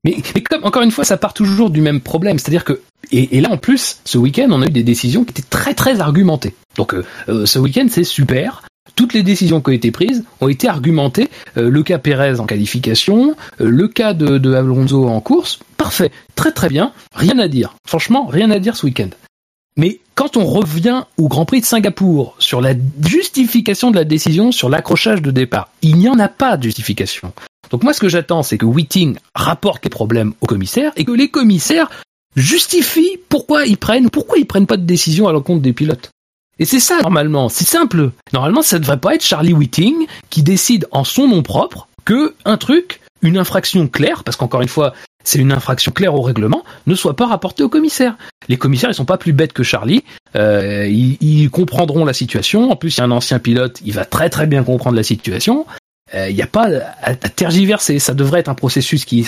Mais, 0.04 0.16
comme 0.48 0.64
encore 0.64 0.82
une 0.82 0.90
fois, 0.90 1.04
ça 1.04 1.16
part 1.16 1.34
toujours 1.34 1.70
du 1.70 1.80
même 1.80 2.00
problème, 2.00 2.38
c'est-à-dire 2.38 2.64
que 2.64 2.80
et, 3.10 3.40
là 3.40 3.50
en 3.50 3.56
plus, 3.56 4.00
ce 4.04 4.18
week-end, 4.18 4.48
on 4.50 4.60
a 4.60 4.66
eu 4.66 4.70
des 4.70 4.82
décisions 4.82 5.24
qui 5.24 5.30
étaient 5.30 5.48
très 5.48 5.74
très 5.74 6.00
argumentées. 6.00 6.54
Donc 6.76 6.94
euh, 6.94 7.04
euh, 7.28 7.46
ce 7.46 7.58
week-end, 7.58 7.86
c'est 7.90 8.04
super. 8.04 8.62
Toutes 8.96 9.14
les 9.14 9.22
décisions 9.22 9.60
qui 9.60 9.70
ont 9.70 9.72
été 9.72 9.90
prises 9.90 10.24
ont 10.40 10.48
été 10.48 10.68
argumentées. 10.68 11.30
Euh, 11.56 11.70
le 11.70 11.82
cas 11.82 11.98
Pérez 11.98 12.38
en 12.38 12.46
qualification, 12.46 13.34
le 13.58 13.88
cas 13.88 14.12
de 14.12 14.52
Alonso 14.52 15.08
en 15.08 15.20
course, 15.20 15.60
parfait, 15.76 16.10
très 16.34 16.52
très 16.52 16.68
bien, 16.68 16.92
rien 17.14 17.38
à 17.38 17.48
dire. 17.48 17.76
Franchement, 17.86 18.26
rien 18.26 18.50
à 18.50 18.58
dire 18.58 18.76
ce 18.76 18.84
week-end. 18.84 19.10
Mais 19.78 20.00
quand 20.16 20.36
on 20.36 20.44
revient 20.44 21.04
au 21.16 21.28
Grand 21.28 21.44
Prix 21.44 21.60
de 21.60 21.64
Singapour 21.64 22.34
sur 22.40 22.60
la 22.60 22.74
justification 23.00 23.92
de 23.92 23.96
la 23.96 24.04
décision 24.04 24.50
sur 24.50 24.68
l'accrochage 24.68 25.22
de 25.22 25.30
départ, 25.30 25.70
il 25.82 25.96
n'y 25.96 26.08
en 26.08 26.18
a 26.18 26.28
pas 26.28 26.56
de 26.56 26.64
justification. 26.64 27.32
Donc 27.70 27.82
moi 27.82 27.93
ce 27.93 28.01
que 28.01 28.09
j'attends 28.09 28.43
c'est 28.43 28.59
que 28.59 28.66
Whiting 28.66 29.16
rapporte 29.35 29.85
les 29.85 29.90
problèmes 29.90 30.35
aux 30.40 30.47
commissaires 30.47 30.93
et 30.97 31.05
que 31.05 31.12
les 31.12 31.28
commissaires 31.28 31.90
justifient 32.36 33.19
pourquoi 33.28 33.66
ils 33.66 33.78
prennent 33.78 34.11
pourquoi 34.11 34.39
ils 34.39 34.47
prennent 34.47 34.66
pas 34.66 34.77
de 34.77 34.85
décision 34.85 35.28
à 35.28 35.32
l'encontre 35.32 35.62
des 35.62 35.73
pilotes. 35.73 36.11
Et 36.61 36.65
c'est 36.65 36.81
ça 36.81 37.01
normalement, 37.03 37.49
c'est 37.49 37.66
simple. 37.66 38.11
Normalement 38.32 38.62
ça 38.62 38.78
devrait 38.78 38.99
pas 38.99 39.15
être 39.15 39.24
Charlie 39.24 39.53
Whiting 39.53 40.07
qui 40.31 40.43
décide 40.43 40.86
en 40.90 41.05
son 41.05 41.28
nom 41.28 41.43
propre 41.43 41.89
que 42.05 42.35
un 42.45 42.57
truc, 42.57 43.01
une 43.23 43.39
infraction 43.39 43.86
claire 43.86 44.24
parce 44.24 44.36
qu'encore 44.36 44.62
une 44.62 44.69
fois 44.69 44.95
c'est 45.28 45.39
une 45.39 45.53
infraction 45.53 45.93
claire 45.93 46.15
au 46.15 46.23
règlement, 46.23 46.65
ne 46.86 46.95
soit 46.95 47.15
pas 47.15 47.27
rapportée 47.27 47.62
aux 47.62 47.69
commissaires. 47.69 48.16
Les 48.49 48.57
commissaires, 48.57 48.90
ils 48.90 48.95
sont 48.95 49.05
pas 49.05 49.19
plus 49.19 49.35
bêtes 49.35 49.53
que 49.53 49.62
Charlie. 49.62 50.03
Euh, 50.36 50.86
ils, 50.89 51.19
ils 51.20 51.51
comprendront 51.51 52.07
la 52.07 52.15
situation. 52.15 52.70
En 52.70 52.77
plus, 52.77 52.97
il 52.97 53.01
y 53.01 53.03
a 53.03 53.05
un 53.05 53.11
ancien 53.11 53.39
pilote, 53.39 53.81
il 53.85 53.93
va 53.93 54.07
très 54.07 54.31
très 54.31 54.47
bien 54.47 54.65
comprendre 54.65 54.97
la 54.97 55.03
situation. 55.03 55.66
Il 56.14 56.35
n'y 56.35 56.43
a 56.43 56.47
pas 56.47 56.68
à, 57.02 57.14
tergiverser. 57.14 57.98
Ça 57.98 58.14
devrait 58.14 58.40
être 58.40 58.48
un 58.48 58.55
processus 58.55 59.05
qui, 59.05 59.26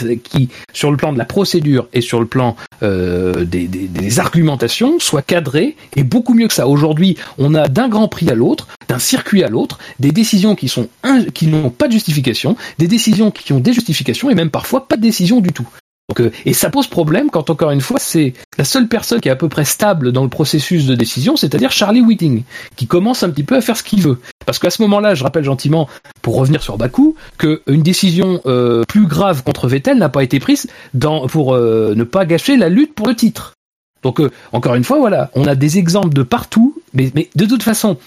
sur 0.72 0.90
le 0.90 0.96
plan 0.96 1.12
de 1.12 1.18
la 1.18 1.24
procédure 1.24 1.88
et 1.92 2.00
sur 2.00 2.20
le 2.20 2.26
plan 2.26 2.56
euh, 2.82 3.44
des, 3.44 3.66
des, 3.66 4.20
argumentations, 4.20 4.98
soit 4.98 5.22
cadré 5.22 5.76
et 5.94 6.02
beaucoup 6.02 6.34
mieux 6.34 6.48
que 6.48 6.54
ça. 6.54 6.66
Aujourd'hui, 6.66 7.16
on 7.38 7.54
a 7.54 7.68
d'un 7.68 7.88
Grand 7.88 8.08
Prix 8.08 8.30
à 8.30 8.34
l'autre, 8.34 8.68
d'un 8.88 8.98
circuit 8.98 9.44
à 9.44 9.48
l'autre, 9.48 9.78
des 9.98 10.12
décisions 10.12 10.54
qui 10.54 10.68
sont 10.68 10.88
qui 11.34 11.46
n'ont 11.46 11.70
pas 11.70 11.88
de 11.88 11.92
justification, 11.92 12.56
des 12.78 12.88
décisions 12.88 13.30
qui 13.30 13.52
ont 13.52 13.60
des 13.60 13.72
justifications 13.72 14.30
et 14.30 14.34
même 14.34 14.50
parfois 14.50 14.88
pas 14.88 14.96
de 14.96 15.02
décision 15.02 15.40
du 15.40 15.52
tout. 15.52 15.68
Donc, 16.10 16.20
euh, 16.20 16.32
et 16.44 16.54
ça 16.54 16.70
pose 16.70 16.88
problème 16.88 17.30
quand 17.30 17.50
encore 17.50 17.70
une 17.70 17.80
fois 17.80 18.00
c'est 18.00 18.34
la 18.58 18.64
seule 18.64 18.88
personne 18.88 19.20
qui 19.20 19.28
est 19.28 19.30
à 19.30 19.36
peu 19.36 19.48
près 19.48 19.64
stable 19.64 20.10
dans 20.10 20.24
le 20.24 20.28
processus 20.28 20.86
de 20.86 20.96
décision, 20.96 21.36
c'est-à-dire 21.36 21.70
Charlie 21.70 22.00
Whiting, 22.00 22.42
qui 22.74 22.88
commence 22.88 23.22
un 23.22 23.30
petit 23.30 23.44
peu 23.44 23.54
à 23.54 23.60
faire 23.60 23.76
ce 23.76 23.84
qu'il 23.84 24.02
veut. 24.02 24.18
Parce 24.44 24.58
qu'à 24.58 24.70
ce 24.70 24.82
moment-là, 24.82 25.14
je 25.14 25.22
rappelle 25.22 25.44
gentiment, 25.44 25.88
pour 26.20 26.34
revenir 26.34 26.64
sur 26.64 26.76
Bakou, 26.78 27.14
qu'une 27.38 27.82
décision 27.82 28.40
euh, 28.46 28.82
plus 28.88 29.06
grave 29.06 29.44
contre 29.44 29.68
Vettel 29.68 29.98
n'a 29.98 30.08
pas 30.08 30.24
été 30.24 30.40
prise 30.40 30.66
pour 31.28 31.54
euh, 31.54 31.94
ne 31.94 32.02
pas 32.02 32.26
gâcher 32.26 32.56
la 32.56 32.68
lutte 32.68 32.92
pour 32.92 33.06
le 33.06 33.14
titre. 33.14 33.54
Donc 34.02 34.20
encore 34.50 34.74
une 34.74 34.84
fois, 34.84 34.98
voilà, 34.98 35.30
on 35.36 35.44
a 35.44 35.54
des 35.54 35.78
exemples 35.78 36.14
de 36.14 36.24
partout, 36.24 36.74
mais, 36.92 37.12
mais 37.14 37.28
de 37.36 37.44
toute 37.44 37.62
façon, 37.62 37.98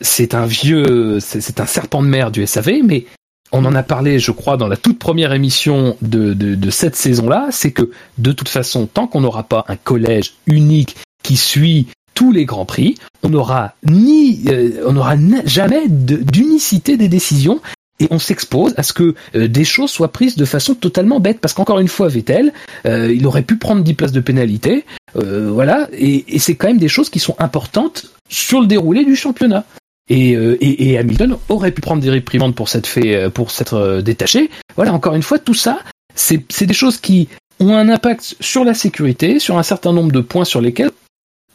c'est 0.00 0.34
un 0.34 0.44
vieux, 0.44 1.18
c'est 1.20 1.60
un 1.60 1.66
serpent 1.66 2.02
de 2.02 2.08
mer 2.08 2.30
du 2.30 2.46
SAV, 2.46 2.82
mais 2.82 3.06
on 3.54 3.64
en 3.64 3.74
a 3.74 3.82
parlé, 3.84 4.18
je 4.18 4.32
crois, 4.32 4.56
dans 4.56 4.66
la 4.66 4.76
toute 4.76 4.98
première 4.98 5.32
émission 5.32 5.96
de, 6.02 6.70
cette 6.70 6.96
saison-là, 6.96 7.48
c'est 7.50 7.70
que 7.70 7.90
de 8.18 8.32
toute 8.32 8.48
façon, 8.48 8.86
tant 8.86 9.06
qu'on 9.06 9.20
n'aura 9.20 9.44
pas 9.44 9.64
un 9.68 9.76
collège 9.76 10.34
unique 10.46 10.96
qui 11.22 11.36
suit 11.36 11.86
tous 12.14 12.32
les 12.32 12.44
grands 12.44 12.64
prix, 12.64 12.96
on 13.22 13.28
n'aura 13.28 13.74
ni, 13.84 14.44
euh, 14.48 14.82
on 14.86 14.92
n'aura 14.92 15.14
jamais 15.44 15.88
d'unicité 15.88 16.96
des 16.96 17.08
décisions 17.08 17.60
et 18.00 18.08
on 18.10 18.18
s'expose 18.18 18.74
à 18.76 18.82
ce 18.82 18.92
que 18.92 19.14
euh, 19.34 19.48
des 19.48 19.64
choses 19.64 19.90
soient 19.90 20.12
prises 20.12 20.36
de 20.36 20.44
façon 20.44 20.74
totalement 20.74 21.20
bête. 21.20 21.40
Parce 21.40 21.54
qu'encore 21.54 21.78
une 21.78 21.88
fois 21.88 22.08
Vettel 22.08 22.52
euh, 22.86 23.12
il 23.12 23.26
aurait 23.26 23.42
pu 23.42 23.56
prendre 23.56 23.82
10 23.82 23.94
places 23.94 24.12
de 24.12 24.20
pénalité 24.20 24.84
euh, 25.16 25.50
voilà 25.52 25.88
et 25.92 26.38
c'est 26.38 26.56
quand 26.56 26.66
même 26.66 26.78
des 26.78 26.88
choses 26.88 27.08
qui 27.08 27.20
sont 27.20 27.36
importantes 27.38 28.06
sur 28.28 28.60
le 28.60 28.66
déroulé 28.66 29.04
du 29.04 29.14
championnat 29.14 29.64
et, 30.08 30.36
euh, 30.36 30.56
et, 30.60 30.90
et, 30.90 30.98
Hamilton 30.98 31.36
aurait 31.48 31.72
pu 31.72 31.80
prendre 31.80 32.02
des 32.02 32.10
réprimandes 32.10 32.54
pour 32.54 32.68
s'être 32.68 32.86
fait 32.86 33.30
pour 33.30 33.50
s'être 33.50 34.00
détaché. 34.02 34.50
Voilà 34.76 34.92
encore 34.92 35.14
une 35.14 35.22
fois 35.22 35.38
tout 35.38 35.54
ça 35.54 35.80
c'est 36.14 36.66
des 36.66 36.74
choses 36.74 36.98
qui 36.98 37.28
ont 37.60 37.74
un 37.74 37.88
impact 37.88 38.36
sur 38.40 38.64
la 38.64 38.74
sécurité 38.74 39.38
sur 39.38 39.58
un 39.58 39.62
certain 39.62 39.92
nombre 39.92 40.12
de 40.12 40.20
points 40.20 40.44
sur 40.44 40.60
lesquels 40.60 40.90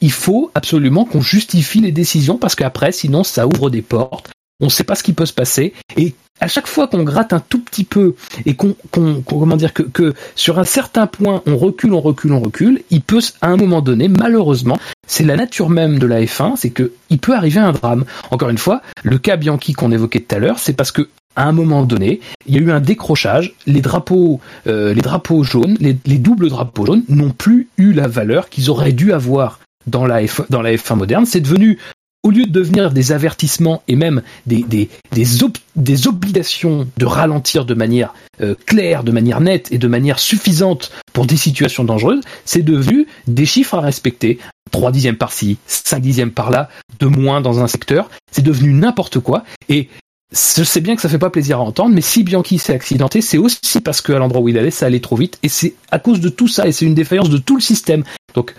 il 0.02 0.12
faut 0.12 0.52
absolument 0.56 1.06
qu'on 1.06 1.22
justifie 1.22 1.82
les 1.82 1.92
décisions 1.92 2.38
parce 2.38 2.56
qu'après 2.56 2.92
sinon 2.92 3.24
ça 3.24 3.48
ouvre 3.48 3.70
des 3.70 3.82
portes 3.82 4.32
on 4.60 4.66
ne 4.66 4.70
sait 4.70 4.84
pas 4.84 4.96
ce 4.96 5.04
qui 5.04 5.14
peut 5.14 5.26
se 5.26 5.34
passer 5.34 5.74
et 5.98 6.14
à 6.42 6.48
chaque 6.48 6.68
fois 6.68 6.88
qu'on 6.88 7.04
gratte 7.04 7.34
un 7.34 7.40
tout 7.40 7.60
petit 7.60 7.84
peu 7.84 8.16
et 8.46 8.56
qu'on 8.56 8.74
qu 8.92 9.00
qu 9.02 9.24
comment 9.26 9.58
dire 9.58 9.74
que, 9.74 10.14
sur 10.36 10.60
un 10.60 10.64
certain 10.64 11.08
point 11.08 11.42
on 11.46 11.58
recule, 11.58 11.94
on 11.94 12.02
recule, 12.02 12.34
on 12.34 12.40
recule, 12.40 12.82
il 12.90 13.02
peut 13.02 13.20
à 13.42 13.48
un 13.48 13.58
moment 13.58 13.82
donné, 13.82 14.08
malheureusement, 14.08 14.80
c'est 15.08 15.24
la 15.24 15.36
nature 15.36 15.70
même 15.70 16.00
de 16.00 16.08
la 16.08 16.22
F1, 16.22 16.56
c'est 16.56 16.70
que 16.70 16.94
il 17.10 17.20
peut 17.20 17.36
arriver 17.36 17.60
un 17.60 17.74
drame. 17.74 18.06
Encore 18.32 18.50
une 18.50 18.58
fois, 18.58 18.82
le 19.04 19.18
cas 19.18 19.36
Bianchi 19.36 19.74
qu'on 19.74 19.92
évoquait 19.92 20.22
tout 20.22 20.36
à 20.36 20.40
l'heure, 20.40 20.60
c'est 20.60 20.74
parce 20.74 20.92
que 20.92 21.10
à 21.36 21.44
un 21.44 21.52
moment 21.52 21.84
donné, 21.84 22.20
il 22.48 22.56
y 22.56 22.58
a 22.58 22.62
eu 22.62 22.72
un 22.72 22.80
décrochage, 22.82 23.54
les 23.66 23.82
drapeaux, 23.82 24.40
euh, 24.68 24.94
les 24.94 25.02
drapeaux 25.02 25.44
jaunes, 25.44 25.78
les, 25.80 25.98
les 26.06 26.18
doubles 26.18 26.50
drapeaux 26.50 26.86
jaunes 26.86 27.04
n'ont 27.08 27.32
plus 27.32 27.70
eu 27.78 27.94
la 27.94 28.08
valeur 28.08 28.50
qu'ils 28.50 28.70
auraient 28.70 28.92
dû 28.92 29.14
avoir 29.14 29.60
dans 29.88 30.06
la, 30.06 30.26
F, 30.26 30.42
dans 30.50 30.62
la 30.62 30.74
F1 30.74 30.96
moderne. 30.96 31.26
C'est 31.26 31.40
devenu 31.40 31.78
au 32.24 32.32
lieu 32.32 32.46
de 32.46 32.52
devenir 32.52 32.92
des 32.92 33.12
avertissements 33.12 33.82
et 33.88 33.96
même 33.96 34.22
des, 34.46 34.64
des, 34.64 34.90
des, 35.12 35.44
ob 35.44 35.58
des 35.76 36.08
obligations 36.08 36.88
de 36.98 37.06
ralentir 37.06 37.66
de 37.66 37.74
manière 37.74 38.14
euh, 38.42 38.56
claire, 38.66 39.04
de 39.04 39.12
manière 39.12 39.42
nette 39.42 39.72
et 39.72 39.78
de 39.78 39.88
manière 39.88 40.20
suffisante 40.20 40.92
pour 41.14 41.26
des 41.26 41.38
situations 41.38 41.84
dangereuses, 41.84 42.24
c'est 42.46 42.62
devenu 42.62 43.08
des 43.28 43.46
chiffres 43.46 43.76
à 43.76 43.82
respecter. 43.82 44.40
3 44.72 44.92
dixièmes 44.92 45.18
par-ci, 45.18 45.58
5 45.66 46.00
dixièmes 46.00 46.32
par-là, 46.32 46.70
de 47.00 47.08
moins 47.08 47.42
dans 47.42 47.60
un 47.60 47.68
secteur. 47.68 48.10
C'est 48.32 48.44
devenu 48.44 48.74
n'importe 48.74 49.20
quoi. 49.20 49.44
Et 49.68 49.90
je 50.32 50.64
sais 50.64 50.82
bien 50.82 50.96
que 50.96 51.02
ça 51.02 51.10
fait 51.10 51.18
pas 51.18 51.32
plaisir 51.32 51.58
à 51.58 51.62
entendre, 51.62 51.96
mais 51.96 52.02
si 52.02 52.24
Bianchi 52.24 52.60
s'est 52.60 52.74
accidenté, 52.74 53.22
c'est 53.22 53.40
aussi 53.40 53.82
parce 53.84 54.02
qu'à 54.02 54.20
l'endroit 54.20 54.42
où 54.42 54.50
il 54.50 54.58
allait, 54.58 54.70
ça 54.70 54.86
allait 54.86 55.00
trop 55.00 55.16
vite. 55.16 55.40
Et 55.42 55.50
c'est 55.50 55.74
à 55.90 55.98
cause 55.98 56.20
de 56.20 56.30
tout 56.30 56.48
ça, 56.48 56.68
et 56.68 56.72
c'est 56.72 56.86
une 56.86 56.94
défaillance 56.94 57.30
de 57.30 57.40
tout 57.40 57.56
le 57.56 57.62
système. 57.62 58.04
Donc, 58.36 58.54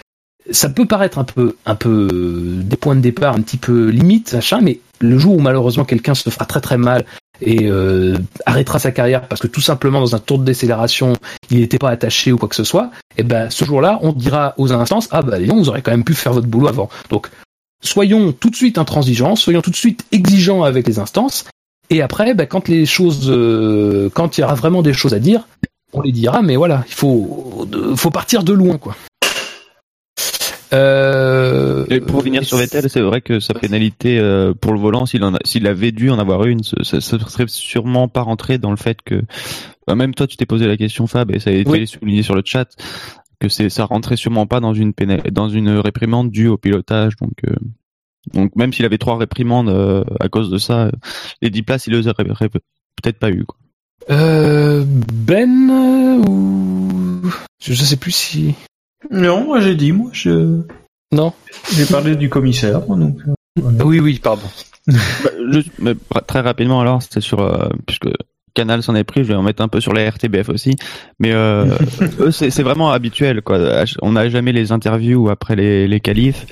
ça 0.50 0.68
peut 0.68 0.86
paraître 0.86 1.18
un 1.18 1.24
peu, 1.24 1.56
un 1.66 1.74
peu 1.74 2.08
des 2.62 2.76
points 2.76 2.96
de 2.96 3.00
départ 3.00 3.34
un 3.34 3.40
petit 3.40 3.56
peu 3.56 3.88
limite, 3.88 4.32
machin, 4.32 4.60
mais 4.62 4.80
le 5.00 5.18
jour 5.18 5.36
où 5.36 5.40
malheureusement 5.40 5.84
quelqu'un 5.84 6.14
se 6.14 6.28
fera 6.30 6.44
très 6.44 6.60
très 6.60 6.78
mal 6.78 7.04
et 7.40 7.68
euh, 7.70 8.16
arrêtera 8.44 8.78
sa 8.78 8.90
carrière 8.90 9.26
parce 9.26 9.40
que 9.40 9.46
tout 9.46 9.62
simplement 9.62 10.00
dans 10.00 10.14
un 10.14 10.18
tour 10.18 10.38
de 10.38 10.44
décélération 10.44 11.14
il 11.50 11.60
n'était 11.60 11.78
pas 11.78 11.88
attaché 11.88 12.32
ou 12.32 12.38
quoi 12.38 12.48
que 12.48 12.54
ce 12.56 12.64
soit, 12.64 12.90
et 13.16 13.22
ben 13.22 13.48
ce 13.48 13.64
jour-là 13.64 13.98
on 14.02 14.12
dira 14.12 14.54
aux 14.58 14.72
instances 14.72 15.08
ah 15.10 15.22
bah 15.22 15.38
non 15.38 15.56
vous 15.56 15.68
aurez 15.70 15.80
quand 15.80 15.90
même 15.90 16.04
pu 16.04 16.14
faire 16.14 16.32
votre 16.32 16.48
boulot 16.48 16.68
avant. 16.68 16.90
Donc 17.08 17.30
soyons 17.82 18.32
tout 18.32 18.50
de 18.50 18.56
suite 18.56 18.78
intransigeants, 18.78 19.36
soyons 19.36 19.62
tout 19.62 19.70
de 19.70 19.76
suite 19.76 20.04
exigeants 20.12 20.62
avec 20.62 20.86
les 20.86 20.98
instances 20.98 21.44
Et 21.88 22.02
après, 22.02 22.34
bah, 22.34 22.46
quand 22.46 22.68
les 22.68 22.86
choses, 22.86 23.28
euh, 23.30 24.10
quand 24.14 24.38
il 24.38 24.42
y 24.42 24.44
aura 24.44 24.54
vraiment 24.54 24.82
des 24.82 24.92
choses 24.92 25.12
à 25.14 25.18
dire, 25.18 25.48
on 25.92 26.00
les 26.02 26.12
dira. 26.12 26.40
Mais 26.42 26.56
voilà, 26.56 26.84
il 26.86 26.94
faut, 26.94 27.66
faut 27.96 28.10
partir 28.10 28.44
de 28.44 28.52
loin, 28.52 28.78
quoi. 28.78 28.96
Euh, 30.72 31.84
Et 31.90 32.00
pour 32.00 32.16
revenir 32.18 32.44
sur 32.44 32.56
Vettel, 32.58 32.88
c'est 32.88 33.00
vrai 33.00 33.20
que 33.20 33.40
sa 33.40 33.54
pénalité 33.54 34.18
euh, 34.18 34.54
pour 34.54 34.72
le 34.72 34.78
volant, 34.78 35.06
s'il 35.06 35.24
en 35.24 35.34
a- 35.34 35.38
s'il 35.44 35.66
avait 35.66 35.92
dû 35.92 36.10
en 36.10 36.18
avoir 36.18 36.44
une, 36.44 36.62
ce- 36.62 36.82
ça 36.84 37.00
serait 37.00 37.44
sûrement 37.48 38.08
pas 38.08 38.22
rentré 38.22 38.58
dans 38.58 38.70
le 38.70 38.76
fait 38.76 39.02
que, 39.02 39.22
bah, 39.86 39.94
même 39.96 40.14
toi, 40.14 40.26
tu 40.26 40.36
t'es 40.36 40.46
posé 40.46 40.66
la 40.66 40.76
question, 40.76 41.06
Fab, 41.06 41.30
et 41.34 41.40
ça 41.40 41.50
a 41.50 41.52
été 41.54 41.68
Oui. 41.70 41.86
souligné 41.86 42.22
sur 42.22 42.34
le 42.34 42.42
chat, 42.44 42.68
que 43.40 43.48
c'est 43.48 43.68
ça 43.70 43.84
rentrait 43.84 44.16
sûrement 44.16 44.46
pas 44.46 44.60
dans 44.60 44.74
une 44.74 44.92
péna- 44.92 45.28
dans 45.30 45.48
une 45.48 45.70
réprimande 45.70 46.30
due 46.30 46.48
au 46.48 46.56
pilotage. 46.56 47.16
Donc, 47.16 47.32
euh, 47.48 47.54
donc 48.34 48.54
même 48.54 48.72
s'il 48.72 48.84
avait 48.84 48.98
trois 48.98 49.16
réprimandes 49.18 49.68
euh, 49.70 50.04
à 50.20 50.28
cause 50.28 50.50
de 50.50 50.58
ça, 50.58 50.90
les 51.42 51.50
10 51.50 51.62
places, 51.62 51.86
il 51.86 51.94
les 51.94 52.06
aurait 52.06 52.24
peut-être 52.48 53.18
pas 53.18 53.30
eu. 53.30 53.44
Quoi. 53.44 53.56
euh, 54.10 54.84
Ben 54.86 56.20
ou 56.28 57.22
je, 57.62 57.72
je 57.72 57.82
sais 57.84 57.96
plus 57.96 58.12
si 58.12 58.54
Non, 59.10 59.44
moi 59.44 59.60
j'ai 59.60 59.74
dit, 59.74 59.92
moi 59.92 60.10
je. 60.12 60.60
non. 61.12 61.32
J'ai 61.72 61.86
parlé 61.86 62.16
du 62.16 62.28
commissaire, 62.28 62.80
donc. 62.82 63.18
euh, 63.26 63.34
voilà. 63.60 63.84
Oui, 63.84 64.00
oui, 64.00 64.18
pardon. 64.22 64.42
Bah, 64.86 65.30
juste, 65.52 65.70
mais 65.78 65.94
très 66.26 66.40
rapidement 66.40 66.80
alors, 66.80 67.02
c'était 67.02 67.20
sur 67.20 67.40
euh, 67.40 67.68
puisque 67.86 68.08
Canal 68.54 68.82
s'en 68.82 68.94
est 68.96 69.04
pris, 69.04 69.22
je 69.22 69.28
vais 69.28 69.34
en 69.34 69.42
mettre 69.42 69.62
un 69.62 69.68
peu 69.68 69.80
sur 69.80 69.92
la 69.92 70.08
RTBF 70.10 70.48
aussi, 70.48 70.74
mais 71.18 71.32
euh, 71.32 71.76
eux 72.20 72.30
c'est 72.30 72.50
c'est 72.50 72.62
vraiment 72.62 72.90
habituel 72.90 73.42
quoi. 73.42 73.84
On 74.02 74.12
n'a 74.12 74.28
jamais 74.28 74.52
les 74.52 74.72
interviews 74.72 75.28
après 75.28 75.54
les 75.54 75.86
les 75.86 76.00
qualifs 76.00 76.46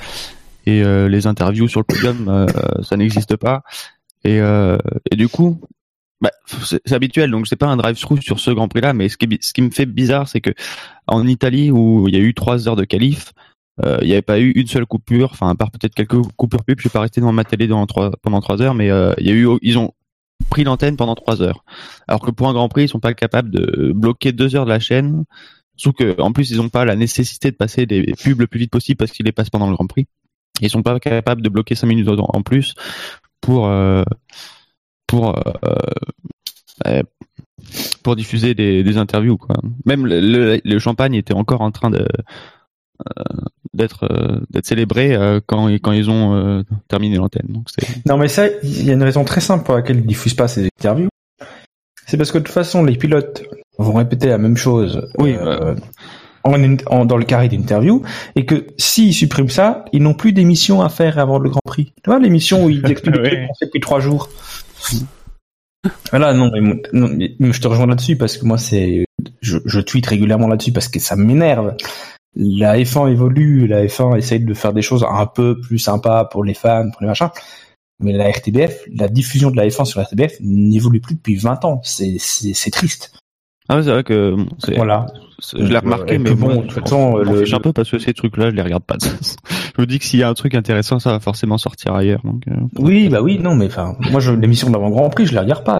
et 0.67 0.83
euh, 0.85 1.09
les 1.09 1.27
interviews 1.27 1.69
sur 1.69 1.81
le 1.81 1.85
podium, 1.85 2.29
euh, 2.29 2.47
ça 2.83 2.97
n'existe 2.97 3.37
pas 3.37 3.63
et 4.25 4.41
euh, 4.41 4.77
et 5.11 5.17
du 5.17 5.29
coup. 5.29 5.59
Bah, 6.21 6.31
c'est 6.47 6.93
habituel, 6.93 7.31
donc 7.31 7.47
c'est 7.47 7.57
pas 7.57 7.69
un 7.69 7.77
drive-through 7.77 8.21
sur 8.21 8.41
ce 8.41 8.51
Grand 8.51 8.67
Prix-là, 8.67 8.93
mais 8.93 9.09
ce 9.09 9.17
qui, 9.17 9.63
me 9.63 9.71
fait 9.71 9.87
bizarre, 9.87 10.29
c'est 10.29 10.41
que 10.41 10.51
en 11.07 11.27
Italie 11.27 11.71
où 11.71 12.09
il 12.09 12.15
y 12.15 12.19
a 12.19 12.21
eu 12.21 12.35
trois 12.35 12.69
heures 12.69 12.75
de 12.75 12.85
qualif, 12.85 13.33
euh, 13.85 13.99
il 14.01 14.09
n'y 14.09 14.13
avait 14.13 14.23
pas 14.23 14.41
eu 14.41 14.51
une 14.51 14.67
seule 14.67 14.87
coupure, 14.87 15.31
enfin 15.31 15.51
à 15.51 15.55
part 15.55 15.71
peut-être 15.71 15.95
quelques 15.95 16.21
coupures 16.37 16.65
pub. 16.65 16.79
Je 16.79 16.83
suis 16.83 16.91
pas 16.91 17.01
resté 17.01 17.21
dans 17.21 17.33
ma 17.33 17.45
télé 17.45 17.69
pendant 17.69 17.87
trois, 18.41 18.63
heures, 18.63 18.75
mais 18.75 18.91
euh, 18.91 19.13
il 19.19 19.29
y 19.29 19.31
a 19.31 19.35
eu, 19.35 19.49
ils 19.63 19.79
ont 19.79 19.93
pris 20.51 20.65
l'antenne 20.65 20.97
pendant 20.97 21.15
trois 21.15 21.41
heures. 21.41 21.65
Alors 22.09 22.21
que 22.21 22.33
pour 22.33 22.49
un 22.49 22.53
Grand 22.53 22.69
Prix, 22.69 22.85
ils 22.85 22.89
sont 22.89 23.01
pas 23.01 23.15
capables 23.15 23.51
de 23.51 23.93
bloquer 23.93 24.33
deux 24.33 24.57
heures 24.57 24.65
de 24.65 24.71
la 24.71 24.81
chaîne. 24.81 25.25
Surtout 25.77 26.03
que 26.03 26.21
en 26.21 26.33
plus, 26.33 26.51
ils 26.51 26.57
n'ont 26.57 26.69
pas 26.69 26.85
la 26.85 26.97
nécessité 26.97 27.53
de 27.53 27.57
passer 27.57 27.87
des 27.87 28.13
pubs 28.21 28.41
le 28.41 28.49
plus 28.49 28.59
vite 28.59 28.73
possible 28.73 28.97
parce 28.97 29.13
qu'ils 29.13 29.27
les 29.27 29.33
passent 29.33 29.51
pendant 29.51 29.69
le 29.69 29.75
Grand 29.75 29.87
Prix. 29.87 30.07
Ils 30.61 30.71
sont 30.71 30.83
pas 30.83 30.99
capables 30.99 31.43
de 31.43 31.49
bloquer 31.49 31.77
cinq 31.77 31.87
minutes 31.87 32.09
en 32.09 32.43
plus 32.43 32.75
pour 33.41 33.69
euh, 33.69 34.03
pour 35.09 35.37
euh, 35.37 35.43
euh, 36.87 37.03
pour 38.05 38.15
diffuser 38.15 38.55
des, 38.55 38.85
des 38.85 38.97
interviews 38.97 39.37
quoi. 39.37 39.57
Même 39.85 40.07
le, 40.07 40.21
le, 40.21 40.61
le 40.65 40.79
champagne 40.79 41.15
était 41.15 41.35
encore 41.35 41.61
en 41.63 41.73
train 41.73 41.91
de 41.91 42.07
euh, 43.09 43.25
d'être 43.75 44.09
d'être 44.51 44.67
célébré 44.67 45.17
quand 45.47 45.67
quand 45.83 45.93
ils 45.93 46.09
ont 46.11 46.65
terminé 46.89 47.17
l'antenne. 47.17 47.47
Donc 47.49 47.67
Non, 48.07 48.17
mais 48.17 48.29
ça, 48.29 48.47
il 48.63 48.85
y 48.85 48.91
a 48.91 48.95
une 48.95 49.03
raison 49.03 49.25
très 49.25 49.41
simple 49.41 49.65
pour 49.65 49.75
laquelle 49.75 49.97
ils 49.99 50.07
diffusent 50.07 50.35
pas 50.35 50.49
ces 50.49 50.67
interviews. 50.79 51.09
C'est 52.07 52.17
parce 52.17 52.33
que 52.33 52.39
de 52.39 52.45
toute 52.45 52.55
façon, 52.55 52.85
les 52.85 52.97
pilotes 52.97 53.43
vont 53.79 53.93
répéter 53.95 54.29
la 54.29 54.39
même 54.39 54.57
chose 54.57 55.07
Oui, 55.19 55.35
euh, 55.39 55.75
en, 56.43 56.55
en- 56.87 57.05
dans 57.05 57.17
le 57.19 57.25
carré 57.25 57.49
d'interview, 57.49 58.03
et 58.35 58.47
que 58.47 58.67
s'ils 58.79 59.13
suppriment 59.13 59.51
ça, 59.51 59.85
ils 59.93 60.03
n'ont 60.03 60.15
plus 60.15 60.33
d'émission 60.33 60.81
à 60.81 60.89
faire 60.89 61.19
avant 61.19 61.39
le 61.39 61.51
Grand 61.51 61.61
Prix. 61.65 61.93
Tu 62.03 62.09
vois, 62.11 62.19
l'émission 62.19 62.65
où 62.65 62.71
ils 62.71 62.85
expliquent 62.91 63.17
Oui. 63.23 63.29
ce 63.31 63.35
qu'on 63.47 63.55
fait 63.61 63.67
depuis 63.67 63.81
trois 63.81 64.01
jours. 64.01 64.31
Voilà, 66.11 66.35
non, 66.35 66.51
mais, 66.53 66.83
non, 66.93 67.09
mais 67.39 67.53
je 67.53 67.61
te 67.61 67.69
rejoins 67.69 67.87
là-dessus 67.87 68.17
parce 68.17 68.37
que 68.37 68.45
moi, 68.45 68.59
c'est, 68.59 69.05
je, 69.41 69.59
je 69.65 69.81
tweete 69.81 70.07
régulièrement 70.07 70.49
là-dessus 70.49 70.73
parce 70.73 70.89
que 70.89 70.99
ça 70.99 71.17
m'énerve. 71.17 71.75
La 72.35 72.77
F1 72.79 73.11
évolue, 73.11 73.67
la 73.67 73.85
F1 73.87 74.17
essaye 74.19 74.41
de 74.41 74.55
faire 74.55 74.73
des 74.73 74.83
choses 74.83 75.05
un 75.09 75.27
peu 75.27 75.61
plus 75.61 75.79
sympas 75.79 76.25
pour 76.27 76.45
les 76.45 76.55
fans, 76.55 76.91
pour 76.91 77.03
les 77.03 77.09
machins. 77.09 77.31
Mais 78.01 78.13
la 78.13 78.29
RTBF, 78.31 78.85
la 78.95 79.09
diffusion 79.09 79.51
de 79.51 79.57
la 79.57 79.67
F1 79.67 79.85
sur 79.85 79.99
la 80.01 80.05
RTBF 80.07 80.35
n'évolue 80.41 81.01
plus 81.01 81.15
depuis 81.17 81.37
20 81.37 81.65
ans. 81.65 81.81
C'est, 81.83 82.17
c'est, 82.19 82.55
c'est 82.55 82.71
triste. 82.71 83.13
ah 83.69 83.83
c'est 83.83 83.91
vrai 83.91 84.05
que 84.05 84.35
bon, 84.37 84.47
c'est- 84.59 84.77
Voilà. 84.77 85.07
Je 85.57 85.63
l'ai 85.65 85.79
remarqué, 85.79 86.19
mais 86.19 86.35
bon, 86.35 86.63
de 86.63 86.67
toute 86.67 86.83
façon, 86.83 87.17
le- 87.19 87.55
un 87.55 87.61
peu 87.61 87.73
parce 87.73 87.91
que 87.91 87.99
ces 87.99 88.13
trucs-là, 88.15 88.51
je 88.51 88.57
les 88.57 88.63
regarde 88.63 88.83
pas. 88.85 88.97
je 89.77 89.81
me 89.81 89.87
dis 89.87 89.99
que 89.99 90.05
s'il 90.05 90.21
y 90.21 90.23
a 90.23 90.29
un 90.29 90.35
truc 90.35 90.55
intéressant, 90.55 90.99
ça 90.99 91.13
va 91.13 91.21
forcément 91.21 91.59
sortir 91.59 91.95
ailleurs. 91.95 92.21
Donc 92.25 92.43
euh, 92.49 92.55
Oui, 92.79 93.09
bah 93.09 93.23
oui, 93.23 93.39
non, 93.39 93.55
mais 93.55 93.67
enfin, 93.67 93.97
moi, 94.11 94.21
l'émission 94.37 94.71
d'avant 94.71 94.91
Grand 94.91 95.09
Prix, 95.11 95.27
je 95.27 95.35
la 95.35 95.43
regarde 95.43 95.65
pas. 95.65 95.79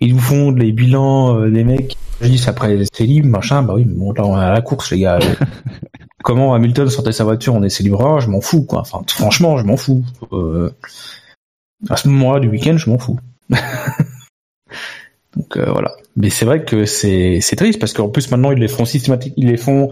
Ils 0.00 0.14
nous 0.14 0.20
font 0.20 0.52
les 0.52 0.72
bilans 0.72 1.36
euh, 1.40 1.50
des 1.50 1.64
mecs. 1.64 1.96
Je 2.20 2.28
dis 2.28 2.42
après 2.46 2.78
c'est 2.92 3.04
libre, 3.04 3.28
machin. 3.28 3.62
Bah 3.62 3.74
oui, 3.76 3.84
mais 3.86 3.94
bon, 3.94 4.12
là, 4.12 4.24
on 4.24 4.40
est 4.40 4.44
à 4.44 4.52
la 4.52 4.60
course, 4.60 4.90
les 4.92 5.00
gars. 5.00 5.18
Comment 6.24 6.54
Hamilton 6.54 6.88
sortait 6.88 7.12
sa 7.12 7.24
voiture 7.24 7.54
en 7.54 7.62
essai 7.62 7.84
libre, 7.84 8.20
je 8.20 8.28
m'en 8.28 8.40
fous, 8.40 8.64
quoi. 8.64 8.80
Enfin, 8.80 9.02
franchement, 9.08 9.56
je 9.58 9.64
m'en 9.64 9.76
fous. 9.76 10.04
Euh, 10.32 10.70
à 11.88 11.96
ce 11.96 12.08
moment-là 12.08 12.40
du 12.40 12.48
week-end, 12.48 12.76
je 12.76 12.90
m'en 12.90 12.98
fous. 12.98 13.18
Donc 15.38 15.56
euh, 15.56 15.70
voilà. 15.70 15.92
Mais 16.16 16.30
c'est 16.30 16.44
vrai 16.44 16.64
que 16.64 16.84
c'est 16.84 17.40
c'est 17.40 17.56
triste 17.56 17.78
parce 17.78 17.92
qu'en 17.92 18.08
plus 18.08 18.30
maintenant 18.30 18.50
ils 18.52 18.58
les 18.58 18.68
font 18.68 18.84
systématiques, 18.84 19.34
ils 19.36 19.46
les 19.46 19.56
font 19.56 19.90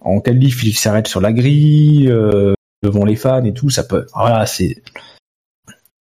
en 0.00 0.20
qualif, 0.20 0.62
ils 0.64 0.74
s'arrêtent 0.76 1.08
sur 1.08 1.20
la 1.20 1.32
grille 1.32 2.08
euh, 2.10 2.52
devant 2.82 3.04
les 3.04 3.16
fans 3.16 3.42
et 3.44 3.54
tout. 3.54 3.70
Ça 3.70 3.82
peut. 3.84 4.06
Voilà, 4.14 4.44
c'est 4.46 4.82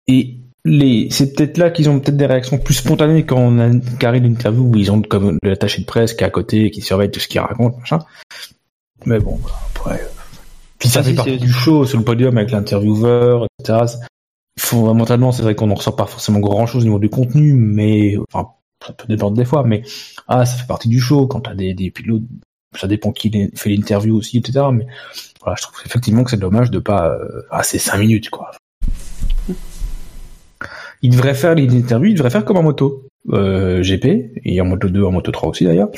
et 0.08 0.38
les 0.66 1.08
c'est 1.12 1.34
peut-être 1.36 1.58
là 1.60 1.70
qu'ils 1.70 1.90
ont 1.90 2.00
peut-être 2.00 2.18
des 2.18 2.26
réactions 2.26 2.58
plus 2.58 2.74
spontanées 2.74 3.24
quand 3.26 3.38
on 3.38 3.60
a 3.60 3.70
carré 4.00 4.20
d'interview 4.20 4.64
où 4.64 4.76
ils 4.76 4.92
ont 4.92 5.02
comme 5.02 5.38
l'attaché 5.44 5.82
de 5.82 5.86
presse 5.86 6.14
qui 6.14 6.24
est 6.24 6.28
à 6.28 6.32
côté 6.32 6.66
et 6.66 6.72
qui 6.72 6.82
surveille 6.82 7.12
tout 7.12 7.20
ce 7.20 7.28
qu'ils 7.28 7.40
racontent 7.42 7.78
machin. 7.78 8.00
Mais 9.06 9.20
bon, 9.20 9.40
après. 9.76 10.02
euh, 10.02 10.08
Puis 10.80 10.90
ça 10.90 11.02
Ah, 11.02 11.04
fait 11.04 11.12
si, 11.12 11.16
partie 11.16 11.38
du 11.38 11.52
show 11.52 11.86
sur 11.86 12.00
le 12.00 12.04
podium 12.04 12.36
avec 12.38 12.50
l'intervieweur, 12.50 13.46
etc. 13.60 13.86
Fondamentalement, 14.60 15.32
c'est 15.32 15.44
vrai 15.44 15.54
qu'on 15.54 15.68
n'en 15.68 15.76
ressort 15.76 15.96
pas 15.98 16.06
forcément 16.06 16.40
grand 16.40 16.66
chose 16.66 16.84
au 16.84 16.86
niveau 16.86 16.98
du 17.00 17.10
contenu, 17.10 17.54
mais 17.54 18.16
enfin, 18.32 18.50
ça 18.86 18.94
peut 18.94 19.08
dépendre 19.08 19.38
des 19.38 19.46
fois, 19.46 19.64
mais 19.64 19.84
ah, 20.28 20.46
ça 20.46 20.58
fait 20.58 20.68
partie 20.68 20.90
du 20.90 21.00
show 21.00 21.28
quand 21.28 21.42
t'as 21.42 21.56
des, 21.56 21.74
des 21.74 21.92
pilotes. 21.92 22.24
Ça 22.76 22.88
dépend 22.88 23.12
qui 23.12 23.32
fait 23.56 23.70
l'interview 23.70 24.16
aussi, 24.18 24.38
etc. 24.38 24.66
Mais 24.74 24.86
voilà, 25.42 25.56
je 25.58 25.64
trouve 25.64 25.80
effectivement 25.86 26.24
que 26.24 26.32
c'est 26.32 26.38
dommage 26.38 26.72
de 26.72 26.80
pas. 26.80 27.10
Euh, 27.10 27.42
ah, 27.50 27.64
c'est 27.64 27.80
cinq 27.80 27.98
minutes, 27.98 28.30
quoi. 28.30 28.52
Il 31.02 31.12
devrait 31.12 31.36
faire 31.36 31.56
les 31.56 31.70
interviews, 31.76 32.10
il 32.10 32.16
devrait 32.16 32.30
faire 32.30 32.46
comme 32.46 32.58
en 32.58 32.64
moto 32.64 33.08
euh, 33.32 33.82
GP 33.82 34.40
et 34.44 34.60
en 34.62 34.66
moto 34.66 34.90
2, 34.90 35.04
en 35.04 35.12
moto 35.12 35.32
3 35.32 35.50
aussi 35.50 35.66
d'ailleurs. 35.66 35.90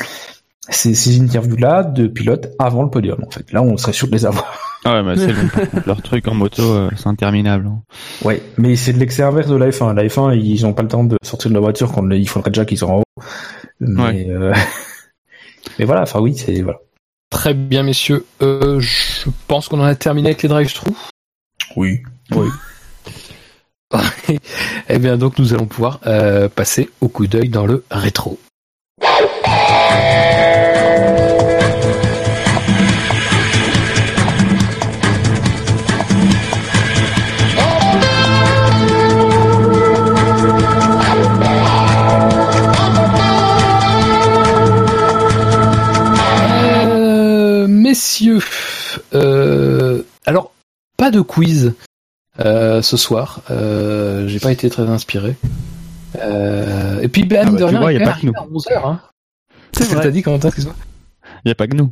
Ces, 0.69 0.93
ces 0.93 1.19
interviews-là 1.21 1.83
de 1.83 2.07
pilotes 2.07 2.49
avant 2.59 2.83
le 2.83 2.89
podium, 2.89 3.23
en 3.25 3.31
fait. 3.31 3.51
Là, 3.53 3.63
on 3.63 3.77
serait 3.77 3.93
sûr 3.93 4.07
de 4.07 4.13
les 4.13 4.25
avoir. 4.25 4.66
Ah 4.89 4.93
ouais, 4.93 5.03
mais 5.03 5.15
c'est 5.17 5.85
Leur 5.85 6.01
truc 6.01 6.27
en 6.27 6.33
moto, 6.33 6.61
euh, 6.63 6.89
c'est 6.95 7.07
interminable. 7.07 7.67
hein. 7.67 7.81
Ouais, 8.23 8.41
mais 8.57 8.75
c'est 8.75 8.93
de 8.93 8.99
l'excès 8.99 9.23
inverse 9.23 9.47
de 9.47 9.55
la 9.55 9.69
F1. 9.69 9.93
La 9.93 10.03
F1, 10.05 10.37
ils 10.39 10.65
ont 10.65 10.73
pas 10.73 10.81
le 10.83 10.87
temps 10.87 11.03
de 11.03 11.17
sortir 11.23 11.49
de 11.49 11.55
la 11.55 11.61
voiture 11.61 11.91
quand 11.91 12.09
il 12.09 12.27
faudrait 12.29 12.51
déjà 12.51 12.65
qu'ils 12.65 12.77
sont 12.77 12.87
en 12.87 12.97
haut. 12.99 13.21
Mais, 13.79 14.01
Ouais. 14.01 14.25
euh, 14.29 14.53
mais 15.79 15.85
voilà, 15.85 16.01
enfin 16.03 16.19
oui, 16.19 16.35
c'est 16.37 16.61
voilà. 16.61 16.79
Très 17.29 17.53
bien, 17.53 17.83
messieurs. 17.83 18.25
Euh, 18.41 18.79
je 18.79 19.29
pense 19.47 19.67
qu'on 19.67 19.79
en 19.81 19.83
a 19.83 19.95
terminé 19.95 20.29
avec 20.29 20.41
les 20.43 20.49
drive-thru. 20.49 20.91
Oui. 21.75 22.01
Eh 24.89 24.99
bien, 24.99 25.17
donc, 25.17 25.39
nous 25.39 25.53
allons 25.53 25.65
pouvoir 25.65 25.99
euh, 26.07 26.49
passer 26.49 26.89
au 26.99 27.07
coup 27.07 27.25
d'œil 27.27 27.47
dans 27.49 27.65
le 27.65 27.85
rétro. 27.89 28.37
Messieurs, 47.97 48.39
euh, 49.15 50.03
alors 50.27 50.51
pas 50.97 51.09
de 51.09 51.21
quiz 51.21 51.73
euh, 52.39 52.83
ce 52.83 52.95
soir. 52.95 53.41
Euh, 53.49 54.27
J'ai 54.27 54.39
pas 54.39 54.51
été 54.51 54.69
très 54.69 54.83
inspiré. 54.83 55.35
Et 57.01 57.07
puis 57.07 57.23
Ben 57.25 57.47
Ah 57.47 57.51
bah, 57.51 57.51
de 57.51 57.57
tu 57.57 57.63
rien, 57.65 57.79
vois, 57.79 57.93
il 57.93 57.99
y 57.99 58.03
a 58.03 58.05
pas 58.05 58.19
que 58.19 58.25
nous. 58.27 58.33
à 58.35 58.45
11h. 58.45 58.85
Hein. 58.87 58.99
C'est 59.71 59.87
que 59.89 59.93
vrai. 59.95 60.03
t'as 60.03 60.11
dit 60.11 60.21
Quentin 60.21 60.47
excuse-moi 60.49 60.75
Il 61.45 61.49
y 61.49 61.51
a 61.51 61.55
pas 61.55 61.67
que 61.67 61.75
nous. 61.75 61.91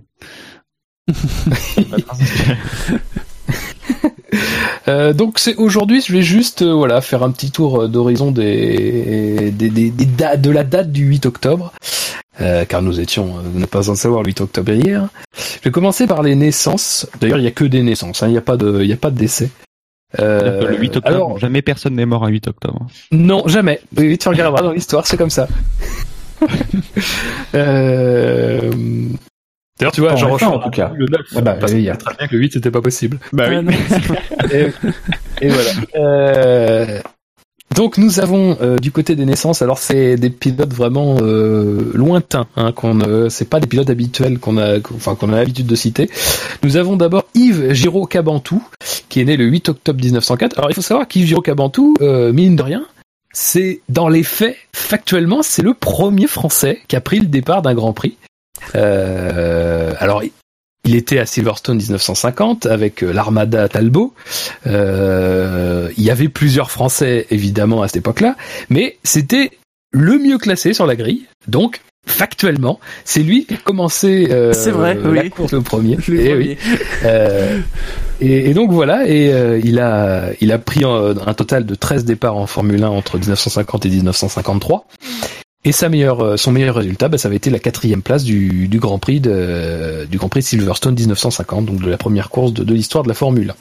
Euh, 4.87 5.13
donc 5.13 5.39
c'est 5.39 5.55
aujourd'hui, 5.55 6.01
je 6.05 6.11
vais 6.13 6.21
juste 6.21 6.61
euh, 6.61 6.73
voilà 6.73 7.01
faire 7.01 7.23
un 7.23 7.31
petit 7.31 7.49
tour 7.51 7.87
d'horizon 7.89 8.31
des, 8.31 9.49
des, 9.51 9.69
des, 9.69 9.89
des 9.89 10.05
dates- 10.05 10.41
de 10.41 10.49
la 10.51 10.63
date 10.63 10.91
du 10.91 11.05
8 11.05 11.25
octobre, 11.25 11.71
euh, 12.41 12.65
car 12.65 12.81
nous 12.81 12.99
étions, 12.99 13.37
euh, 13.37 13.41
n'êtes 13.59 13.69
pas 13.69 13.89
en 13.89 13.95
savoir, 13.95 14.21
le 14.23 14.27
8 14.27 14.41
octobre 14.41 14.71
hier. 14.71 15.07
Je 15.37 15.59
vais 15.63 15.71
commencer 15.71 16.07
par 16.07 16.21
les 16.23 16.35
naissances. 16.35 17.07
D'ailleurs, 17.19 17.37
il 17.39 17.43
y 17.43 17.47
a 17.47 17.51
que 17.51 17.65
des 17.65 17.81
naissances, 17.83 18.23
hein, 18.23 18.27
il 18.27 18.31
n'y 18.31 18.37
a 18.37 18.41
pas 18.41 18.57
de, 18.57 18.81
il 18.83 18.91
a 18.91 18.97
pas 18.97 19.11
de 19.11 19.17
décès. 19.17 19.49
Euh, 20.19 20.69
le 20.69 20.77
8 20.77 20.97
octobre, 20.97 21.07
alors, 21.15 21.39
jamais 21.39 21.61
personne 21.61 21.95
n'est 21.95 22.05
mort 22.05 22.23
un 22.23 22.29
8 22.29 22.47
octobre. 22.47 22.87
non, 23.11 23.47
jamais. 23.47 23.81
Oui, 23.97 24.07
oui, 24.07 24.17
tu 24.17 24.29
regarderas 24.29 24.61
dans 24.61 24.71
l'histoire, 24.71 25.05
c'est 25.07 25.17
comme 25.17 25.29
ça. 25.29 25.47
euh... 27.55 28.71
D'ailleurs, 29.77 29.91
tu 29.91 29.99
vois, 30.01 30.13
En 30.13 30.15
Jean 30.15 30.27
F1, 30.27 30.31
Rochefort, 30.31 30.53
en 30.53 30.59
tout 30.59 30.69
cas. 30.69 30.91
le 30.95 31.05
9, 31.07 31.19
Ah 31.35 31.41
bah, 31.41 31.53
parce 31.59 31.71
oui, 31.73 31.77
qu'il 31.79 31.83
il 31.83 31.87
y 31.87 31.89
a- 31.89 31.97
très 31.97 32.15
bien 32.15 32.27
que 32.27 32.33
le 32.35 32.39
8 32.41 32.53
c'était 32.53 32.71
pas 32.71 32.81
possible. 32.81 33.19
Bah 33.33 33.45
Ah, 33.49 33.61
non. 33.61 33.71
et, 34.53 34.67
et 35.41 35.49
voilà. 35.49 35.69
Euh, 35.95 37.01
donc 37.73 37.97
nous 37.97 38.19
avons 38.19 38.57
euh, 38.61 38.77
du 38.77 38.91
côté 38.91 39.15
des 39.15 39.25
naissances, 39.25 39.61
alors 39.61 39.79
c'est 39.79 40.17
des 40.17 40.29
pilotes 40.29 40.73
vraiment 40.73 41.17
euh, 41.21 41.91
lointains, 41.93 42.47
hein, 42.55 42.71
qu'on 42.71 43.01
euh, 43.01 43.29
c'est 43.29 43.49
pas 43.49 43.59
des 43.59 43.67
pilotes 43.67 43.89
habituels 43.89 44.39
qu'on 44.39 44.57
a, 44.57 44.77
enfin 44.95 45.15
qu'on 45.15 45.33
a 45.33 45.37
l'habitude 45.37 45.65
de 45.65 45.75
citer. 45.75 46.09
Nous 46.63 46.77
avons 46.77 46.95
d'abord 46.95 47.25
Yves 47.33 47.73
Giraud 47.73 48.05
Cabantou, 48.05 48.61
qui 49.09 49.19
est 49.19 49.25
né 49.25 49.35
le 49.35 49.45
8 49.45 49.69
octobre 49.69 49.99
1904. 50.01 50.57
Alors 50.57 50.69
il 50.69 50.73
faut 50.73 50.81
savoir 50.81 51.07
qu'Yves 51.07 51.25
Giraud 51.25 51.41
Cabantou, 51.41 51.95
euh, 52.01 52.31
mine 52.31 52.55
de 52.55 52.63
rien, 52.63 52.85
c'est 53.33 53.81
dans 53.89 54.07
les 54.07 54.23
faits, 54.23 54.55
factuellement, 54.73 55.41
c'est 55.43 55.61
le 55.61 55.73
premier 55.73 56.27
Français 56.27 56.79
qui 56.87 56.95
a 56.95 57.01
pris 57.01 57.19
le 57.19 57.27
départ 57.27 57.61
d'un 57.61 57.73
Grand 57.73 57.93
Prix. 57.93 58.17
Euh, 58.75 59.93
alors 59.99 60.23
il 60.85 60.95
était 60.95 61.19
à 61.19 61.25
Silverstone 61.25 61.77
1950 61.77 62.65
avec 62.67 63.03
euh, 63.03 63.11
l'armada 63.11 63.67
Talbot. 63.67 64.13
Euh, 64.67 65.89
il 65.97 66.03
y 66.03 66.11
avait 66.11 66.29
plusieurs 66.29 66.71
Français 66.71 67.27
évidemment 67.31 67.81
à 67.81 67.87
cette 67.87 67.97
époque-là, 67.97 68.35
mais 68.69 68.97
c'était 69.03 69.51
le 69.91 70.17
mieux 70.17 70.37
classé 70.37 70.73
sur 70.73 70.85
la 70.85 70.95
grille. 70.95 71.25
Donc 71.47 71.81
factuellement, 72.07 72.79
c'est 73.03 73.23
lui 73.23 73.45
qui 73.45 73.55
a 73.55 73.57
commencé 73.57 74.27
euh, 74.29 74.53
C'est 74.53 74.69
vrai, 74.71 74.93
la 74.93 75.09
oui. 75.09 75.29
course 75.31 75.53
le 75.53 75.61
premier. 75.61 75.97
Le 76.07 76.19
Eh 76.19 76.29
premier. 76.29 76.35
oui. 76.35 76.57
Euh, 77.03 77.59
et, 78.21 78.51
et 78.51 78.53
donc 78.53 78.71
voilà, 78.71 79.07
et 79.07 79.33
euh, 79.33 79.59
il 79.63 79.79
a 79.79 80.29
il 80.39 80.51
a 80.51 80.59
pris 80.59 80.83
un 80.85 81.33
total 81.33 81.65
de 81.65 81.73
13 81.75 82.05
départs 82.05 82.37
en 82.37 82.45
Formule 82.45 82.83
1 82.83 82.89
entre 82.89 83.17
1950 83.17 83.85
et 83.87 83.89
1953. 83.89 84.85
Et 85.65 85.71
sa 85.71 85.89
meilleure, 85.89 86.21
euh, 86.21 86.37
son 86.37 86.51
meilleur 86.51 86.75
résultat, 86.75 87.09
bah, 87.09 87.17
ça 87.17 87.27
avait 87.27 87.37
été 87.37 87.49
la 87.49 87.59
quatrième 87.59 88.01
place 88.01 88.23
du, 88.23 88.67
du 88.67 88.79
Grand 88.79 88.99
Prix 88.99 89.19
de, 89.19 90.05
du 90.09 90.17
Grand 90.17 90.29
Prix 90.29 90.41
de 90.41 90.45
Silverstone 90.45 90.95
1950, 90.95 91.65
donc 91.65 91.81
de 91.81 91.89
la 91.89 91.97
première 91.97 92.29
course 92.29 92.53
de, 92.53 92.63
de 92.63 92.73
l'histoire 92.73 93.03
de 93.03 93.09
la 93.09 93.15
Formule 93.15 93.49
1. 93.49 93.55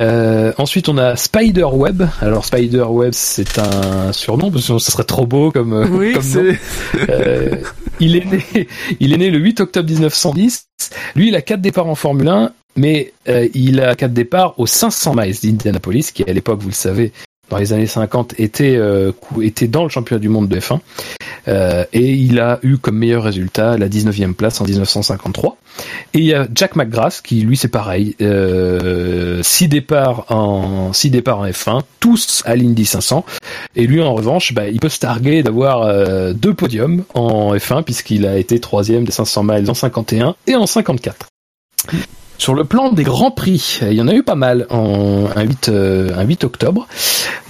Euh, 0.00 0.52
ensuite, 0.56 0.88
on 0.88 0.96
a 0.98 1.14
Spider 1.16 1.64
Web. 1.64 2.02
Alors 2.20 2.44
Spider 2.44 2.84
Web, 2.84 3.12
c'est 3.12 3.58
un 3.58 4.12
surnom 4.12 4.50
parce 4.50 4.66
que 4.66 4.78
ce 4.78 4.90
serait 4.90 5.04
trop 5.04 5.26
beau 5.26 5.50
comme, 5.50 5.74
euh, 5.74 5.86
Oui, 5.88 6.14
comme 6.14 6.44
nom. 6.44 6.52
Euh, 7.08 7.56
il 8.00 8.16
est 8.16 8.24
né, 8.24 8.68
il 9.00 9.12
est 9.12 9.18
né 9.18 9.30
le 9.30 9.38
8 9.38 9.60
octobre 9.60 9.88
1910. 9.88 10.66
Lui, 11.16 11.28
il 11.28 11.36
a 11.36 11.42
quatre 11.42 11.60
départs 11.60 11.86
en 11.86 11.94
Formule 11.94 12.28
1, 12.28 12.52
mais 12.76 13.12
euh, 13.28 13.46
il 13.52 13.80
a 13.80 13.94
quatre 13.94 14.14
départs 14.14 14.58
aux 14.58 14.66
500 14.66 15.14
miles 15.14 15.36
d'Indianapolis, 15.42 16.12
qui 16.12 16.22
à 16.22 16.32
l'époque, 16.32 16.60
vous 16.60 16.68
le 16.68 16.74
savez, 16.74 17.12
dans 17.50 17.58
les 17.58 17.72
années 17.72 17.86
50, 17.86 18.34
était 18.38 18.76
euh, 18.76 19.12
était 19.42 19.66
dans 19.66 19.82
le 19.82 19.88
championnat 19.88 20.20
du 20.20 20.28
monde 20.28 20.48
de 20.48 20.58
F1. 20.58 20.78
Euh, 21.48 21.84
et 21.92 22.12
il 22.12 22.38
a 22.38 22.58
eu 22.62 22.78
comme 22.78 22.96
meilleur 22.96 23.24
résultat 23.24 23.76
la 23.76 23.88
19e 23.88 24.34
place 24.34 24.60
en 24.60 24.64
1953. 24.64 25.56
Et 26.14 26.18
il 26.18 26.24
y 26.24 26.34
a 26.34 26.46
Jack 26.54 26.76
McGrath 26.76 27.20
qui 27.22 27.40
lui 27.42 27.56
c'est 27.56 27.68
pareil, 27.68 28.14
euh, 28.20 29.42
six 29.42 29.68
départs 29.68 30.26
en 30.30 30.92
six 30.92 31.10
départs 31.10 31.40
en 31.40 31.46
F1, 31.46 31.82
tous 31.98 32.42
à 32.46 32.56
l'Indy 32.56 32.84
500. 32.84 33.24
Et 33.76 33.86
lui 33.86 34.00
en 34.00 34.14
revanche, 34.14 34.52
bah, 34.54 34.68
il 34.68 34.80
peut 34.80 34.88
se 34.88 35.00
targuer 35.00 35.42
d'avoir 35.42 35.82
euh, 35.82 36.32
deux 36.32 36.54
podiums 36.54 37.04
en 37.14 37.54
F1 37.54 37.82
puisqu'il 37.82 38.26
a 38.26 38.36
été 38.36 38.60
troisième 38.60 39.04
des 39.04 39.12
500 39.12 39.44
miles 39.44 39.70
en 39.70 39.74
51 39.74 40.36
et 40.46 40.54
en 40.54 40.66
54. 40.66 41.26
Sur 42.40 42.54
le 42.54 42.64
plan 42.64 42.90
des 42.90 43.02
grands 43.02 43.30
prix, 43.30 43.80
il 43.82 43.92
y 43.92 44.00
en 44.00 44.08
a 44.08 44.14
eu 44.14 44.22
pas 44.22 44.34
mal 44.34 44.66
en 44.70 45.26
un 45.36 45.42
8, 45.42 45.68
euh, 45.68 46.16
un 46.16 46.24
8 46.24 46.44
octobre. 46.44 46.88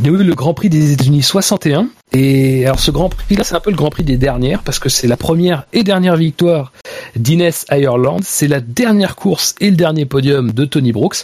Il 0.00 0.06
y 0.06 0.08
a 0.08 0.12
eu 0.12 0.24
le 0.24 0.34
Grand 0.34 0.52
Prix 0.52 0.68
des 0.68 0.90
États-Unis 0.90 1.22
61. 1.22 1.86
Et 2.12 2.66
alors 2.66 2.80
ce 2.80 2.90
Grand 2.90 3.08
Prix 3.08 3.36
là, 3.36 3.44
c'est 3.44 3.54
un 3.54 3.60
peu 3.60 3.70
le 3.70 3.76
Grand 3.76 3.90
Prix 3.90 4.02
des 4.02 4.16
dernières 4.16 4.64
parce 4.64 4.80
que 4.80 4.88
c'est 4.88 5.06
la 5.06 5.16
première 5.16 5.64
et 5.72 5.84
dernière 5.84 6.16
victoire 6.16 6.72
d'Inès 7.14 7.66
Ireland. 7.70 8.18
C'est 8.24 8.48
la 8.48 8.60
dernière 8.60 9.14
course 9.14 9.54
et 9.60 9.70
le 9.70 9.76
dernier 9.76 10.06
podium 10.06 10.50
de 10.50 10.64
Tony 10.64 10.90
Brooks. 10.90 11.18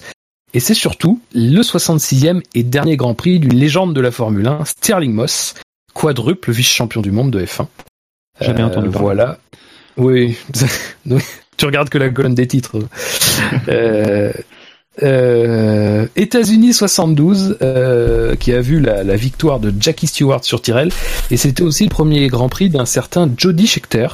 Et 0.55 0.61
c'est 0.61 0.73
surtout 0.73 1.21
le 1.35 1.61
66e 1.63 2.43
et 2.55 2.63
dernier 2.63 2.97
Grand 2.97 3.15
Prix 3.15 3.41
d'une 3.41 3.59
légende 3.59 3.95
de 3.95 4.01
la 4.01 4.13
Formule 4.13 4.47
1, 4.47 4.65
Sterling 4.65 5.13
Moss, 5.13 5.55
quadruple 5.93 6.53
vice-champion 6.53 7.01
du 7.01 7.11
monde 7.11 7.33
de 7.33 7.45
F1. 7.45 7.67
Jamais 8.41 8.63
entendu 8.63 8.91
parler. 8.91 9.05
Voilà. 9.05 9.39
Oui. 9.97 10.37
Tu 11.57 11.67
regardes 11.67 11.89
que 11.89 11.99
la 11.99 12.11
colonne 12.11 12.35
des 12.35 12.47
titres. 12.47 12.79
euh, 13.69 14.33
euh, 15.03 16.07
États-Unis 16.17 16.73
72, 16.73 17.59
euh, 17.63 18.35
qui 18.37 18.53
a 18.53 18.61
vu 18.61 18.81
la, 18.81 19.17
victoire 19.17 19.61
de 19.61 19.73
Jackie 19.79 20.07
Stewart 20.07 20.45
sur 20.45 20.63
Tyrrell, 20.63 20.91
et 21.31 21.37
c'était 21.37 21.63
aussi 21.63 21.85
le 21.85 21.91
premier 21.91 22.29
Grand 22.29 22.49
Prix 22.49 22.71
d'un 22.71 22.87
certain 22.87 23.31
Jody 23.37 23.67
Scheckter, 23.67 24.07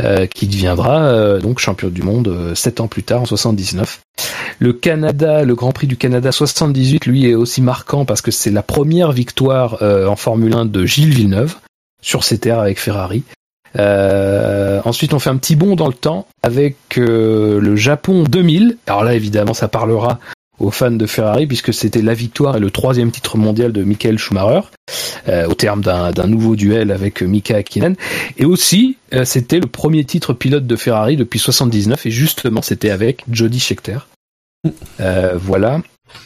euh, 0.00 0.26
qui 0.26 0.46
deviendra 0.46 1.02
euh, 1.06 1.40
donc 1.40 1.58
champion 1.58 1.88
du 1.88 2.02
monde 2.02 2.28
euh, 2.28 2.54
sept 2.54 2.80
ans 2.80 2.88
plus 2.88 3.02
tard 3.02 3.22
en 3.22 3.26
79. 3.26 4.00
Le 4.60 4.72
Canada, 4.72 5.44
le 5.44 5.54
Grand 5.54 5.72
Prix 5.72 5.86
du 5.86 5.96
Canada 5.96 6.30
78, 6.30 7.06
lui 7.06 7.28
est 7.28 7.34
aussi 7.34 7.62
marquant 7.62 8.04
parce 8.04 8.22
que 8.22 8.30
c'est 8.30 8.50
la 8.50 8.62
première 8.62 9.12
victoire 9.12 9.82
euh, 9.82 10.06
en 10.06 10.16
Formule 10.16 10.54
1 10.54 10.66
de 10.66 10.84
Gilles 10.84 11.14
Villeneuve 11.14 11.56
sur 12.00 12.22
ses 12.22 12.38
terres 12.38 12.60
avec 12.60 12.78
Ferrari. 12.78 13.24
Euh, 13.78 14.80
ensuite, 14.84 15.14
on 15.14 15.18
fait 15.18 15.30
un 15.30 15.36
petit 15.36 15.56
bond 15.56 15.76
dans 15.76 15.88
le 15.88 15.94
temps 15.94 16.26
avec 16.42 16.76
euh, 16.96 17.60
le 17.60 17.76
Japon 17.76 18.24
2000. 18.24 18.78
Alors 18.86 19.04
là, 19.04 19.14
évidemment, 19.14 19.54
ça 19.54 19.68
parlera 19.68 20.18
aux 20.58 20.70
fans 20.70 20.90
de 20.90 21.06
Ferrari 21.06 21.46
puisque 21.46 21.72
c'était 21.72 22.02
la 22.02 22.14
victoire 22.14 22.56
et 22.56 22.60
le 22.60 22.70
troisième 22.70 23.10
titre 23.10 23.36
mondial 23.36 23.72
de 23.72 23.84
Michael 23.84 24.18
Schumacher 24.18 24.60
euh, 25.28 25.46
au 25.46 25.54
terme 25.54 25.82
d'un 25.82 26.26
nouveau 26.26 26.56
duel 26.56 26.90
avec 26.90 27.22
Mika 27.22 27.56
Hakkinen. 27.56 27.94
Et 28.38 28.44
aussi, 28.44 28.96
euh, 29.14 29.24
c'était 29.24 29.60
le 29.60 29.66
premier 29.66 30.04
titre 30.04 30.32
pilote 30.32 30.66
de 30.66 30.76
Ferrari 30.76 31.16
depuis 31.16 31.38
79 31.38 32.06
et 32.06 32.10
justement, 32.10 32.62
c'était 32.62 32.90
avec 32.90 33.24
Jody 33.30 33.60
Scheckter. 33.60 33.98
Euh, 35.00 35.38
voilà. 35.40 35.80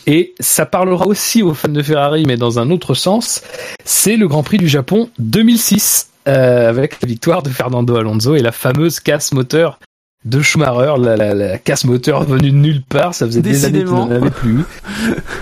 Et 0.07 0.33
ça 0.41 0.65
parlera 0.65 1.07
aussi 1.07 1.43
aux 1.43 1.55
fans 1.55 1.69
de 1.69 1.83
Ferrari, 1.83 2.25
mais 2.27 2.37
dans 2.37 2.59
un 2.59 2.71
autre 2.71 2.95
sens. 2.95 3.43
C'est 3.85 4.17
le 4.17 4.29
Grand 4.29 4.43
Prix 4.43 4.59
du 4.59 4.69
Japon 4.69 5.11
2006 5.19 6.12
euh, 6.29 6.69
avec 6.69 7.01
la 7.03 7.09
victoire 7.09 7.43
de 7.43 7.49
Fernando 7.51 7.97
Alonso 7.97 8.35
et 8.35 8.41
la 8.41 8.53
fameuse 8.53 9.01
casse 9.01 9.33
moteur 9.33 9.79
de 10.25 10.41
Schumacher, 10.41 10.95
la, 10.99 11.17
la, 11.17 11.35
la 11.35 11.59
casse 11.59 11.85
moteur 11.85 12.23
venue 12.25 12.51
de 12.53 12.57
nulle 12.57 12.83
part. 12.83 13.15
Ça 13.15 13.27
faisait 13.27 13.43
des 13.43 13.65
années 13.65 13.85
qu'il 13.85 13.93
n'en 13.93 14.11
avait 14.11 14.31
plus. 14.31 14.61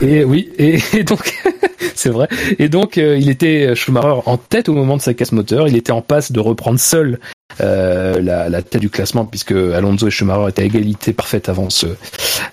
Et 0.00 0.24
oui, 0.24 0.50
et, 0.56 0.78
et 0.94 1.04
donc 1.04 1.38
c'est 1.94 2.08
vrai. 2.08 2.28
Et 2.58 2.68
donc 2.68 2.96
euh, 2.96 3.18
il 3.18 3.28
était 3.28 3.74
Schumacher 3.74 4.22
en 4.24 4.38
tête 4.38 4.68
au 4.68 4.74
moment 4.74 4.96
de 4.96 5.02
sa 5.02 5.12
casse 5.12 5.32
moteur. 5.32 5.68
Il 5.68 5.76
était 5.76 5.92
en 5.92 6.02
passe 6.02 6.32
de 6.32 6.40
reprendre 6.40 6.80
seul 6.80 7.18
euh, 7.60 8.20
la, 8.20 8.48
la 8.48 8.62
tête 8.62 8.80
du 8.80 8.88
classement 8.90 9.24
puisque 9.26 9.52
Alonso 9.52 10.06
et 10.06 10.10
Schumacher 10.10 10.48
étaient 10.48 10.62
à 10.62 10.64
égalité 10.64 11.12
parfaite 11.12 11.48
avant 11.48 11.68
ce 11.68 11.86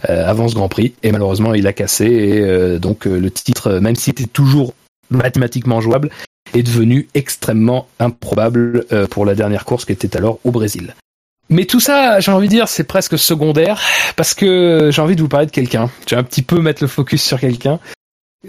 euh, 0.10 0.28
avant 0.28 0.48
ce 0.48 0.56
Grand 0.56 0.70
Prix. 0.70 0.94
Et 1.04 1.12
malheureusement 1.12 1.54
il 1.54 1.68
a 1.68 1.74
cassé 1.74 2.06
et 2.06 2.42
euh, 2.42 2.80
donc 2.80 3.08
euh, 3.08 3.20
le 3.20 3.32
titre, 3.32 3.80
même 3.80 3.96
s'il 3.96 4.12
était 4.12 4.26
toujours 4.26 4.74
mathématiquement 5.10 5.82
jouable, 5.82 6.10
est 6.54 6.64
devenu 6.64 7.08
extrêmement 7.14 7.88
improbable 8.00 8.86
euh, 8.92 9.08
pour 9.08 9.26
la 9.26 9.36
dernière 9.36 9.66
course 9.66 9.86
qui 9.86 9.92
était 9.92 10.16
alors 10.18 10.40
au 10.44 10.52
Brésil. 10.52 10.96
Mais 11.50 11.66
tout 11.66 11.80
ça, 11.80 12.20
j'ai 12.20 12.32
envie 12.32 12.48
de 12.48 12.54
dire, 12.54 12.68
c'est 12.68 12.84
presque 12.84 13.18
secondaire 13.18 13.82
parce 14.16 14.34
que 14.34 14.90
j'ai 14.92 15.02
envie 15.02 15.16
de 15.16 15.22
vous 15.22 15.30
parler 15.30 15.46
de 15.46 15.52
quelqu'un. 15.52 15.90
Je 16.08 16.16
vais 16.16 16.20
un 16.20 16.24
petit 16.24 16.42
peu 16.42 16.60
mettre 16.60 16.84
le 16.84 16.88
focus 16.88 17.24
sur 17.24 17.40
quelqu'un. 17.40 17.80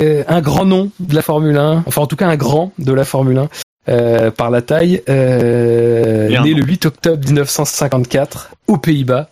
Euh, 0.01 0.25
un 0.29 0.41
grand 0.41 0.65
nom 0.65 0.91
de 0.99 1.15
la 1.15 1.23
Formule 1.23 1.57
1, 1.57 1.85
enfin 1.87 2.03
en 2.03 2.07
tout 2.07 2.17
cas 2.17 2.29
un 2.29 2.37
grand 2.37 2.73
de 2.79 2.93
la 2.93 3.05
Formule 3.05 3.39
1 3.39 3.49
euh, 3.89 4.31
par 4.31 4.51
la 4.51 4.61
taille, 4.61 5.03
euh, 5.09 6.29
né 6.43 6.53
le 6.53 6.63
8 6.63 6.87
octobre 6.87 7.25
1954 7.25 8.51
aux 8.67 8.77
Pays-Bas. 8.77 9.31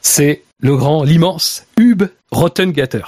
C'est 0.00 0.44
le 0.60 0.76
grand, 0.76 1.02
l'immense 1.04 1.66
Hub 1.78 2.04
Rottengatter. 2.30 3.02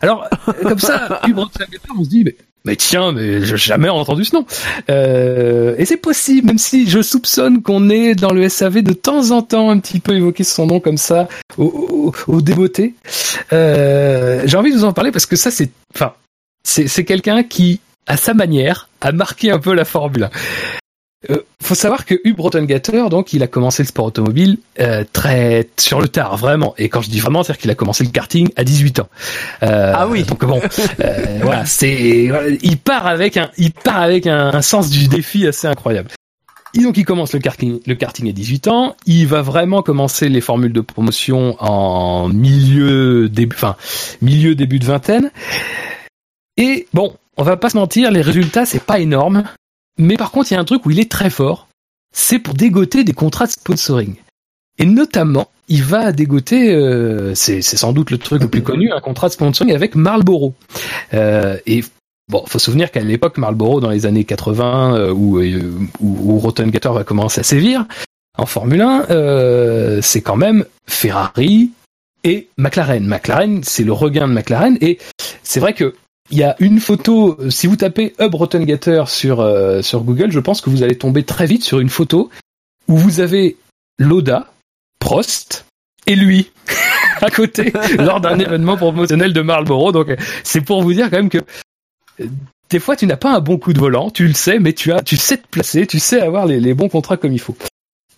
Alors, 0.00 0.26
euh, 0.48 0.52
comme 0.62 0.78
ça, 0.78 1.20
Hub 1.28 1.38
Rottengatter, 1.38 1.78
on 1.98 2.04
se 2.04 2.08
dit, 2.08 2.24
mais, 2.24 2.36
mais 2.64 2.76
tiens, 2.76 3.12
mais 3.12 3.42
j'ai 3.42 3.56
jamais 3.56 3.88
entendu 3.88 4.24
ce 4.24 4.36
nom. 4.36 4.46
Euh, 4.90 5.74
et 5.78 5.84
c'est 5.84 5.96
possible, 5.96 6.46
même 6.46 6.58
si 6.58 6.88
je 6.88 7.02
soupçonne 7.02 7.62
qu'on 7.62 7.90
est 7.90 8.14
dans 8.14 8.32
le 8.32 8.48
SAV 8.48 8.82
de 8.82 8.92
temps 8.92 9.30
en 9.30 9.42
temps 9.42 9.70
un 9.70 9.78
petit 9.78 10.00
peu 10.00 10.14
évoqué 10.14 10.44
son 10.44 10.66
nom 10.66 10.80
comme 10.80 10.98
ça, 10.98 11.28
au, 11.58 12.12
au, 12.28 12.32
au. 12.32 12.42
Euh, 13.52 14.42
j'ai 14.44 14.56
envie 14.56 14.72
de 14.72 14.76
vous 14.76 14.84
en 14.84 14.92
parler 14.92 15.10
parce 15.10 15.26
que 15.26 15.36
ça, 15.36 15.50
c'est, 15.50 15.70
enfin, 15.94 16.14
c'est, 16.62 16.86
c'est 16.86 17.04
quelqu'un 17.04 17.42
qui, 17.42 17.80
à 18.06 18.16
sa 18.16 18.34
manière, 18.34 18.88
a 19.00 19.12
marqué 19.12 19.50
un 19.50 19.58
peu 19.58 19.74
la 19.74 19.84
Formule 19.84 20.24
1. 20.24 20.30
Euh, 21.30 21.38
faut 21.60 21.74
savoir 21.74 22.04
que 22.04 22.14
Hub 22.24 22.40
Rottengatter, 22.40 23.04
donc, 23.08 23.32
il 23.32 23.42
a 23.42 23.46
commencé 23.46 23.82
le 23.82 23.86
sport 23.88 24.06
automobile 24.06 24.58
euh, 24.80 25.04
très 25.12 25.68
sur 25.76 26.00
le 26.00 26.08
tard, 26.08 26.36
vraiment. 26.36 26.74
Et 26.78 26.88
quand 26.88 27.00
je 27.00 27.10
dis 27.10 27.20
vraiment, 27.20 27.42
c'est-à-dire 27.42 27.60
qu'il 27.60 27.70
a 27.70 27.74
commencé 27.74 28.04
le 28.04 28.10
karting 28.10 28.48
à 28.56 28.64
18 28.64 29.00
ans. 29.00 29.08
Euh, 29.62 29.92
Ah 29.94 30.08
oui. 30.08 30.24
Donc 30.24 30.44
bon, 30.44 30.60
euh, 31.00 31.38
voilà, 31.42 31.64
c'est, 31.64 32.26
voilà, 32.28 32.48
il 32.62 32.76
part 32.78 33.06
avec 33.06 33.36
un, 33.36 33.50
il 33.56 33.72
part 33.72 34.02
avec 34.02 34.26
un, 34.26 34.52
un 34.52 34.62
sens 34.62 34.90
du 34.90 35.08
défi 35.08 35.46
assez 35.46 35.66
incroyable. 35.66 36.10
Et 36.74 36.82
donc 36.82 36.96
il 36.96 37.04
commence 37.04 37.34
le 37.34 37.38
karting, 37.38 37.80
le 37.86 37.94
karting 37.94 38.28
à 38.28 38.32
18 38.32 38.68
ans. 38.68 38.96
Il 39.06 39.26
va 39.26 39.42
vraiment 39.42 39.82
commencer 39.82 40.28
les 40.28 40.40
formules 40.40 40.72
de 40.72 40.80
promotion 40.80 41.56
en 41.60 42.28
milieu 42.28 43.28
début, 43.28 43.54
enfin 43.54 43.76
milieu 44.22 44.54
début 44.54 44.78
de 44.78 44.86
vingtaine. 44.86 45.30
Et 46.56 46.86
bon, 46.94 47.14
on 47.36 47.42
va 47.42 47.56
pas 47.56 47.68
se 47.70 47.76
mentir, 47.76 48.10
les 48.10 48.22
résultats 48.22 48.64
c'est 48.64 48.82
pas 48.82 49.00
énorme, 49.00 49.44
mais 49.98 50.16
par 50.16 50.30
contre 50.30 50.50
il 50.50 50.54
y 50.54 50.56
a 50.56 50.60
un 50.60 50.64
truc 50.64 50.86
où 50.86 50.90
il 50.90 51.00
est 51.00 51.10
très 51.10 51.30
fort, 51.30 51.68
c'est 52.14 52.38
pour 52.38 52.54
dégoter 52.54 53.04
des 53.04 53.12
contrats 53.12 53.46
de 53.46 53.52
sponsoring. 53.52 54.16
Et 54.78 54.86
notamment, 54.86 55.48
il 55.68 55.82
va 55.82 56.12
dégoter, 56.12 56.74
euh, 56.74 57.34
c'est 57.34 57.62
sans 57.62 57.92
doute 57.92 58.10
le 58.10 58.18
truc 58.18 58.42
le 58.42 58.48
plus 58.48 58.62
connu, 58.62 58.90
un 58.92 59.00
contrat 59.00 59.28
de 59.28 59.34
sponsoring 59.34 59.74
avec 59.74 59.94
Marlboro. 59.94 60.54
Euh, 61.14 61.56
et 61.66 61.84
bon, 62.28 62.42
faut 62.46 62.58
se 62.58 62.66
souvenir 62.66 62.90
qu'à 62.90 63.00
l'époque 63.00 63.38
Marlboro, 63.38 63.80
dans 63.80 63.90
les 63.90 64.06
années 64.06 64.24
80, 64.24 64.96
euh, 64.96 65.12
où, 65.12 65.38
euh, 65.38 65.72
où, 66.00 66.34
où 66.34 66.38
Rotten 66.38 66.70
Gator 66.70 66.94
va 66.94 67.04
commencer 67.04 67.40
à 67.40 67.44
sévir 67.44 67.86
en 68.38 68.46
Formule 68.46 68.80
1, 68.80 69.10
euh, 69.10 70.00
c'est 70.02 70.22
quand 70.22 70.36
même 70.36 70.64
Ferrari 70.86 71.70
et 72.24 72.48
McLaren. 72.56 73.06
McLaren, 73.06 73.62
c'est 73.62 73.84
le 73.84 73.92
regain 73.92 74.26
de 74.26 74.32
McLaren, 74.32 74.78
et 74.80 74.98
c'est 75.42 75.60
vrai 75.60 75.74
que 75.74 75.94
il 76.30 76.38
y 76.38 76.42
a 76.42 76.56
une 76.60 76.80
photo, 76.80 77.38
si 77.50 77.66
vous 77.66 77.76
tapez 77.76 78.14
Hub 78.18 78.34
Rotten 78.34 78.64
Gator 78.64 79.08
sur, 79.08 79.40
euh, 79.40 79.82
sur 79.82 80.02
Google, 80.02 80.30
je 80.30 80.40
pense 80.40 80.60
que 80.60 80.70
vous 80.70 80.82
allez 80.82 80.96
tomber 80.96 81.24
très 81.24 81.46
vite 81.46 81.64
sur 81.64 81.80
une 81.80 81.90
photo 81.90 82.30
où 82.88 82.96
vous 82.96 83.20
avez 83.20 83.56
Loda, 83.98 84.52
Prost 84.98 85.66
et 86.06 86.16
lui 86.16 86.50
à 87.20 87.30
côté 87.30 87.72
lors 87.98 88.20
d'un 88.20 88.38
événement 88.38 88.76
promotionnel 88.76 89.32
de 89.32 89.40
Marlboro. 89.40 89.92
Donc 89.92 90.16
c'est 90.44 90.60
pour 90.60 90.82
vous 90.82 90.92
dire 90.92 91.10
quand 91.10 91.16
même 91.16 91.28
que 91.28 91.38
euh, 92.20 92.26
des 92.70 92.78
fois 92.78 92.96
tu 92.96 93.06
n'as 93.06 93.16
pas 93.16 93.34
un 93.34 93.40
bon 93.40 93.58
coup 93.58 93.72
de 93.72 93.78
volant, 93.78 94.10
tu 94.10 94.26
le 94.26 94.34
sais, 94.34 94.58
mais 94.58 94.72
tu 94.72 94.92
as, 94.92 95.02
tu 95.02 95.16
sais 95.16 95.36
te 95.36 95.46
placer, 95.48 95.86
tu 95.86 95.98
sais 95.98 96.20
avoir 96.20 96.46
les, 96.46 96.60
les 96.60 96.74
bons 96.74 96.88
contrats 96.88 97.16
comme 97.16 97.32
il 97.32 97.40
faut. 97.40 97.56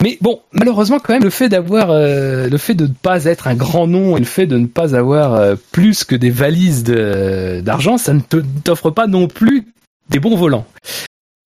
Mais 0.04 0.18
bon, 0.20 0.42
malheureusement 0.52 0.98
quand 0.98 1.14
même 1.14 1.24
le 1.24 1.30
fait 1.30 1.48
d'avoir, 1.48 1.90
euh, 1.90 2.46
le 2.46 2.58
fait 2.58 2.74
de 2.74 2.86
ne 2.86 2.92
pas 2.92 3.24
être 3.24 3.46
un 3.46 3.54
grand 3.54 3.86
nom 3.86 4.18
et 4.18 4.20
le 4.20 4.26
fait 4.26 4.46
de 4.46 4.58
ne 4.58 4.66
pas 4.66 4.94
avoir 4.94 5.32
euh, 5.32 5.56
plus 5.72 6.04
que 6.04 6.14
des 6.14 6.28
valises 6.28 6.84
d'argent, 6.84 7.96
ça 7.96 8.12
ne 8.12 8.20
t'offre 8.20 8.90
pas 8.90 9.06
non 9.06 9.28
plus 9.28 9.66
des 10.10 10.20
bons 10.20 10.36
volants. 10.36 10.66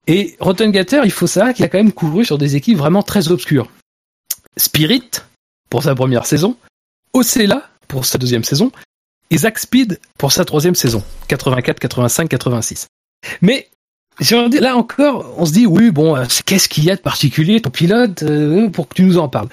Et 0.08 0.36
Rotten 0.40 0.72
Gator, 0.72 1.04
il 1.04 1.12
faut 1.12 1.28
savoir 1.28 1.54
qu'il 1.54 1.64
a 1.64 1.68
quand 1.68 1.78
même 1.78 1.92
couru 1.92 2.24
sur 2.24 2.36
des 2.36 2.56
équipes 2.56 2.78
vraiment 2.78 3.04
très 3.04 3.30
obscures. 3.30 3.70
Spirit 4.56 5.08
pour 5.70 5.84
sa 5.84 5.94
première 5.94 6.26
saison, 6.26 6.56
Ocella 7.12 7.62
pour 7.86 8.06
sa 8.06 8.18
deuxième 8.18 8.42
saison 8.42 8.72
et 9.30 9.38
Zack 9.38 9.60
Speed 9.60 10.00
pour 10.18 10.32
sa 10.32 10.44
troisième 10.44 10.74
saison, 10.74 11.04
84, 11.28 11.78
85, 11.78 12.28
86. 12.28 12.88
Mais 13.40 13.68
là 14.20 14.76
encore, 14.76 15.34
on 15.36 15.46
se 15.46 15.52
dit 15.52 15.66
oui 15.66 15.90
bon, 15.90 16.16
euh, 16.16 16.24
qu'est-ce 16.44 16.68
qu'il 16.68 16.84
y 16.84 16.90
a 16.90 16.96
de 16.96 17.00
particulier 17.00 17.60
ton 17.60 17.70
pilote 17.70 18.22
euh, 18.22 18.68
pour 18.68 18.88
que 18.88 18.94
tu 18.94 19.02
nous 19.02 19.18
en 19.18 19.28
parles? 19.28 19.48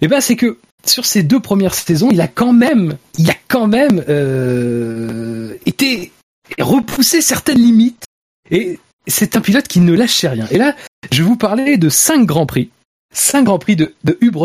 Eh 0.00 0.08
ben 0.08 0.20
c'est 0.20 0.36
que 0.36 0.58
sur 0.86 1.04
ces 1.04 1.22
deux 1.22 1.40
premières 1.40 1.74
saisons, 1.74 2.08
il 2.10 2.20
a 2.20 2.28
quand 2.28 2.52
même, 2.52 2.96
il 3.18 3.30
a 3.30 3.36
quand 3.48 3.66
même 3.66 4.02
euh, 4.08 5.54
été 5.66 6.12
repoussé 6.58 7.20
certaines 7.20 7.58
limites 7.58 8.04
et 8.50 8.78
c'est 9.06 9.36
un 9.36 9.40
pilote 9.40 9.68
qui 9.68 9.80
ne 9.80 9.92
lâche 9.92 10.24
rien. 10.24 10.46
Et 10.50 10.58
là, 10.58 10.74
je 11.12 11.22
vais 11.22 11.28
vous 11.28 11.36
parler 11.36 11.76
de 11.76 11.88
cinq 11.88 12.24
grands 12.24 12.46
prix, 12.46 12.70
cinq 13.12 13.44
grands 13.44 13.58
prix 13.58 13.76
de, 13.76 13.94
de 14.04 14.16
Hub 14.20 14.36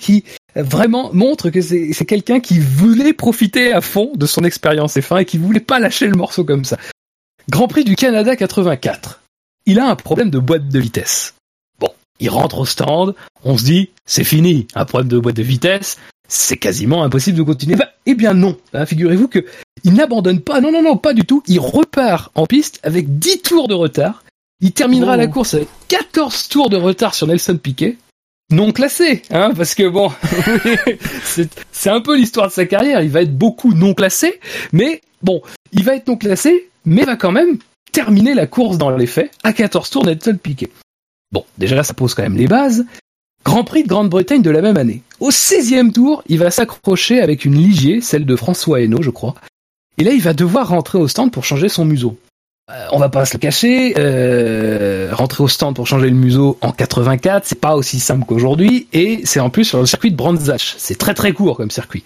qui 0.00 0.24
vraiment 0.54 1.10
montrent 1.12 1.50
que 1.50 1.60
c'est 1.60 1.92
c'est 1.92 2.04
quelqu'un 2.04 2.40
qui 2.40 2.58
voulait 2.58 3.14
profiter 3.14 3.72
à 3.72 3.80
fond 3.80 4.12
de 4.14 4.26
son 4.26 4.44
expérience 4.44 4.96
F1 4.96 5.22
et 5.22 5.24
qui 5.24 5.38
voulait 5.38 5.60
pas 5.60 5.78
lâcher 5.78 6.06
le 6.06 6.16
morceau 6.16 6.44
comme 6.44 6.64
ça. 6.64 6.78
Grand 7.50 7.68
Prix 7.68 7.84
du 7.84 7.96
Canada 7.96 8.36
84. 8.36 9.20
Il 9.66 9.78
a 9.78 9.86
un 9.88 9.96
problème 9.96 10.30
de 10.30 10.38
boîte 10.38 10.68
de 10.68 10.78
vitesse. 10.78 11.34
Bon, 11.78 11.90
il 12.20 12.30
rentre 12.30 12.58
au 12.58 12.66
stand, 12.66 13.14
on 13.44 13.56
se 13.58 13.64
dit, 13.64 13.90
c'est 14.06 14.24
fini, 14.24 14.66
un 14.74 14.84
problème 14.84 15.08
de 15.08 15.18
boîte 15.18 15.36
de 15.36 15.42
vitesse, 15.42 15.98
c'est 16.28 16.56
quasiment 16.56 17.02
impossible 17.04 17.38
de 17.38 17.42
continuer. 17.42 17.76
Bah, 17.76 17.90
eh 18.06 18.14
bien 18.14 18.34
non, 18.34 18.56
Hein, 18.72 18.86
figurez-vous 18.86 19.28
que 19.28 19.44
il 19.84 19.94
n'abandonne 19.94 20.40
pas, 20.40 20.60
non, 20.60 20.72
non, 20.72 20.82
non, 20.82 20.96
pas 20.96 21.14
du 21.14 21.24
tout, 21.24 21.42
il 21.46 21.60
repart 21.60 22.30
en 22.34 22.46
piste 22.46 22.80
avec 22.82 23.18
10 23.18 23.42
tours 23.42 23.68
de 23.68 23.74
retard. 23.74 24.24
Il 24.60 24.72
terminera 24.72 25.14
Oh. 25.14 25.16
la 25.16 25.26
course 25.26 25.54
avec 25.54 25.68
14 25.88 26.48
tours 26.48 26.70
de 26.70 26.76
retard 26.76 27.14
sur 27.14 27.26
Nelson 27.26 27.56
Piquet. 27.60 27.96
Non 28.50 28.70
classé, 28.72 29.22
hein, 29.30 29.52
parce 29.56 29.74
que 29.74 29.88
bon, 29.88 30.12
c'est 31.24 31.48
c'est 31.72 31.90
un 31.90 32.00
peu 32.00 32.16
l'histoire 32.16 32.48
de 32.48 32.52
sa 32.52 32.66
carrière. 32.66 33.00
Il 33.02 33.10
va 33.10 33.22
être 33.22 33.36
beaucoup 33.36 33.72
non 33.72 33.94
classé, 33.94 34.38
mais 34.72 35.00
bon, 35.22 35.40
il 35.72 35.82
va 35.84 35.96
être 35.96 36.06
non 36.06 36.16
classé, 36.16 36.68
mais 36.84 37.04
va 37.04 37.16
quand 37.16 37.32
même 37.32 37.58
terminer 37.92 38.34
la 38.34 38.46
course 38.46 38.78
dans 38.78 38.90
les 38.90 39.06
faits 39.06 39.30
à 39.44 39.52
14 39.52 39.90
tours 39.90 40.06
Nelson 40.06 40.38
Piquet. 40.42 40.70
Bon, 41.30 41.44
déjà 41.58 41.76
là, 41.76 41.84
ça 41.84 41.94
pose 41.94 42.14
quand 42.14 42.22
même 42.22 42.36
les 42.36 42.46
bases. 42.48 42.84
Grand 43.44 43.64
Prix 43.64 43.82
de 43.82 43.88
Grande-Bretagne 43.88 44.42
de 44.42 44.50
la 44.50 44.62
même 44.62 44.76
année. 44.76 45.02
Au 45.18 45.30
16e 45.30 45.92
tour, 45.92 46.22
il 46.28 46.38
va 46.38 46.50
s'accrocher 46.50 47.20
avec 47.20 47.44
une 47.44 47.54
Ligier, 47.54 48.00
celle 48.00 48.24
de 48.24 48.36
François 48.36 48.80
Hainaut, 48.80 49.02
je 49.02 49.10
crois. 49.10 49.34
Et 49.98 50.04
là, 50.04 50.12
il 50.12 50.22
va 50.22 50.32
devoir 50.32 50.68
rentrer 50.68 50.98
au 50.98 51.08
stand 51.08 51.32
pour 51.32 51.44
changer 51.44 51.68
son 51.68 51.84
museau. 51.84 52.16
Euh, 52.70 52.86
on 52.92 52.98
va 52.98 53.08
pas 53.08 53.24
se 53.24 53.34
le 53.34 53.40
cacher, 53.40 53.94
euh, 53.98 55.08
rentrer 55.12 55.42
au 55.42 55.48
stand 55.48 55.74
pour 55.74 55.86
changer 55.86 56.08
le 56.08 56.16
museau 56.16 56.58
en 56.60 56.70
84, 56.70 57.44
c'est 57.44 57.60
pas 57.60 57.74
aussi 57.74 57.98
simple 57.98 58.24
qu'aujourd'hui, 58.24 58.86
et 58.92 59.20
c'est 59.24 59.40
en 59.40 59.50
plus 59.50 59.64
sur 59.64 59.80
le 59.80 59.86
circuit 59.86 60.12
de 60.12 60.16
Brands 60.16 60.48
Hatch. 60.48 60.76
C'est 60.78 60.96
très 60.96 61.14
très 61.14 61.32
court 61.32 61.56
comme 61.56 61.72
circuit. 61.72 62.04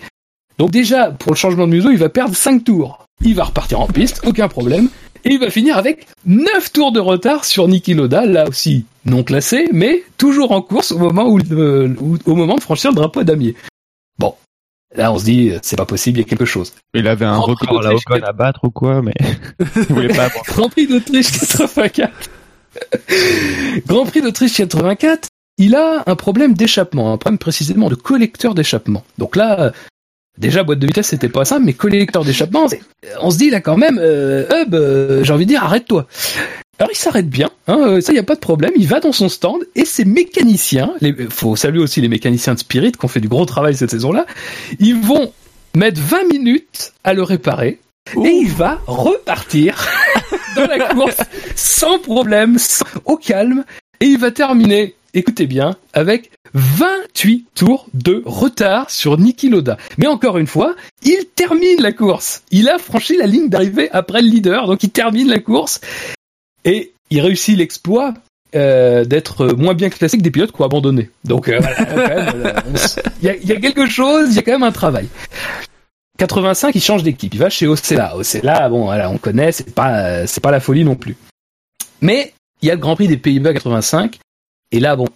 Donc 0.58 0.70
déjà, 0.70 1.10
pour 1.10 1.32
le 1.32 1.36
changement 1.36 1.66
de 1.66 1.72
museau, 1.72 1.90
il 1.90 1.98
va 1.98 2.08
perdre 2.08 2.34
5 2.34 2.64
tours. 2.64 3.05
Il 3.24 3.34
va 3.34 3.44
repartir 3.44 3.80
en 3.80 3.86
piste, 3.86 4.20
aucun 4.26 4.48
problème, 4.48 4.88
et 5.24 5.32
il 5.32 5.38
va 5.40 5.50
finir 5.50 5.76
avec 5.78 6.06
9 6.26 6.72
tours 6.72 6.92
de 6.92 7.00
retard 7.00 7.44
sur 7.44 7.66
Niki 7.66 7.94
Loda, 7.94 8.26
là 8.26 8.46
aussi 8.48 8.84
non 9.04 9.22
classé, 9.22 9.68
mais 9.72 10.02
toujours 10.18 10.52
en 10.52 10.60
course 10.62 10.92
au 10.92 10.98
moment 10.98 11.26
où, 11.28 11.38
euh, 11.52 11.94
où- 12.00 12.18
au 12.26 12.34
moment 12.34 12.56
de 12.56 12.60
franchir 12.60 12.90
le 12.90 12.96
drapeau 12.96 13.22
damier. 13.24 13.54
Bon, 14.18 14.34
là 14.94 15.12
on 15.12 15.18
se 15.18 15.24
dit, 15.24 15.50
euh, 15.50 15.58
c'est 15.62 15.76
pas 15.76 15.86
possible, 15.86 16.18
il 16.18 16.22
y 16.22 16.24
a 16.24 16.28
quelque 16.28 16.44
chose. 16.44 16.74
Il 16.94 17.06
avait 17.08 17.24
un 17.24 17.38
Grand 17.38 17.54
Prix 17.54 17.66
record 17.66 17.82
là 17.82 17.90
d'Autriche, 17.90 18.04
Ocon 18.10 18.22
à 18.26 18.32
battre 18.32 18.60
ou 18.64 18.70
quoi, 18.70 19.00
mais 19.02 19.14
il 19.76 19.94
voulait 19.94 20.08
pas 20.14 20.24
avoir. 20.26 20.44
Grand 20.44 20.68
Prix 20.68 20.86
d'Autriche 20.86 21.30
84. 21.32 22.12
Grand 23.86 24.04
Prix 24.06 24.20
d'Autriche 24.22 24.54
84, 24.56 25.28
il 25.58 25.74
a 25.74 26.02
un 26.06 26.16
problème 26.16 26.54
d'échappement, 26.54 27.12
un 27.12 27.16
problème 27.16 27.38
précisément 27.38 27.88
de 27.88 27.94
collecteur 27.94 28.54
d'échappement. 28.54 29.04
Donc 29.18 29.36
là, 29.36 29.72
déjà 30.38 30.62
boîte 30.62 30.78
de 30.78 30.86
vitesse 30.86 31.08
c'était 31.08 31.28
pas 31.28 31.44
simple, 31.44 31.64
mais 31.64 31.72
collecteur 31.72 32.24
d'échappement, 32.24 32.66
on 33.20 33.30
se 33.30 33.38
dit 33.38 33.50
là 33.50 33.60
quand 33.60 33.76
même, 33.76 33.98
euh, 34.00 34.46
Hub, 34.62 34.74
euh, 34.74 35.24
j'ai 35.24 35.32
envie 35.32 35.44
de 35.46 35.50
dire 35.50 35.64
arrête-toi. 35.64 36.06
Alors 36.78 36.90
il 36.92 36.96
s'arrête 36.96 37.28
bien, 37.30 37.48
hein, 37.68 37.78
euh, 37.86 38.00
ça 38.02 38.12
y 38.12 38.18
a 38.18 38.22
pas 38.22 38.34
de 38.34 38.40
problème, 38.40 38.72
il 38.76 38.86
va 38.86 39.00
dans 39.00 39.12
son 39.12 39.28
stand 39.30 39.62
et 39.74 39.86
ses 39.86 40.04
mécaniciens, 40.04 40.92
les, 41.00 41.14
faut 41.30 41.56
saluer 41.56 41.80
aussi 41.80 42.02
les 42.02 42.08
mécaniciens 42.08 42.52
de 42.52 42.58
Spirit 42.58 42.92
qui 42.92 43.04
ont 43.04 43.08
fait 43.08 43.20
du 43.20 43.28
gros 43.28 43.46
travail 43.46 43.74
cette 43.74 43.90
saison-là, 43.90 44.26
ils 44.78 44.94
vont 44.96 45.32
mettre 45.74 46.00
20 46.00 46.24
minutes 46.30 46.92
à 47.02 47.14
le 47.14 47.22
réparer 47.22 47.80
et 48.24 48.28
il 48.28 48.50
va 48.50 48.78
repartir 48.86 49.88
dans 50.56 50.66
la 50.66 50.88
course 50.88 51.16
sans 51.54 51.98
problème, 51.98 52.58
sans- 52.58 52.84
au 53.06 53.16
calme, 53.16 53.64
et 54.00 54.06
il 54.06 54.18
va 54.18 54.30
terminer, 54.30 54.94
écoutez 55.16 55.46
bien, 55.46 55.76
avec 55.94 56.30
28 56.54 57.46
tours 57.54 57.86
de 57.94 58.22
retard 58.26 58.90
sur 58.90 59.18
Niki 59.18 59.48
Loda. 59.48 59.78
Mais 59.98 60.06
encore 60.06 60.38
une 60.38 60.46
fois, 60.46 60.76
il 61.02 61.24
termine 61.34 61.80
la 61.80 61.92
course. 61.92 62.42
Il 62.50 62.68
a 62.68 62.78
franchi 62.78 63.16
la 63.16 63.26
ligne 63.26 63.48
d'arrivée 63.48 63.90
après 63.90 64.20
le 64.20 64.28
leader, 64.28 64.66
donc 64.66 64.82
il 64.82 64.90
termine 64.90 65.28
la 65.28 65.38
course 65.38 65.80
et 66.64 66.92
il 67.10 67.20
réussit 67.20 67.56
l'exploit. 67.56 68.14
euh, 68.54 69.04
d'être 69.04 69.48
moins 69.48 69.74
bien 69.74 69.90
classé 69.90 70.16
que 70.16 70.22
des 70.22 70.30
pilotes 70.30 70.52
qui 70.52 70.62
ont 70.62 70.64
abandonné. 70.64 71.10
Donc 71.24 71.48
euh, 71.48 71.60
euh, 71.60 72.52
il 73.20 73.28
y, 73.28 73.52
a, 73.52 73.60
quelque 73.60 73.86
chose, 73.86 74.28
il 74.30 74.36
y 74.36 74.38
a 74.38 74.42
quand 74.42 74.52
même 74.52 74.62
un 74.62 74.72
travail. 74.72 75.08
85, 76.18 76.74
il 76.74 76.80
change 76.80 77.02
d'équipe, 77.02 77.34
il 77.34 77.40
va 77.40 77.50
chez 77.50 77.66
Ocella. 77.66 78.16
Ocella, 78.16 78.68
bon, 78.68 78.84
voilà, 78.84 79.10
on 79.10 79.18
connaît, 79.18 79.52
c'est 79.52 79.74
pas, 79.74 80.26
c'est 80.26 80.40
pas 80.40 80.52
la 80.52 80.60
folie 80.60 80.84
non 80.84 80.94
plus. 80.94 81.16
Mais 82.00 82.32
il 82.62 82.68
y 82.68 82.70
a 82.70 82.74
le 82.74 82.80
Grand 82.80 82.94
Prix 82.94 83.08
des 83.08 83.18
Pays-Bas 83.18 83.52
85, 83.52 84.18
et 84.72 84.80
là, 84.80 84.96
bon, 84.96 85.06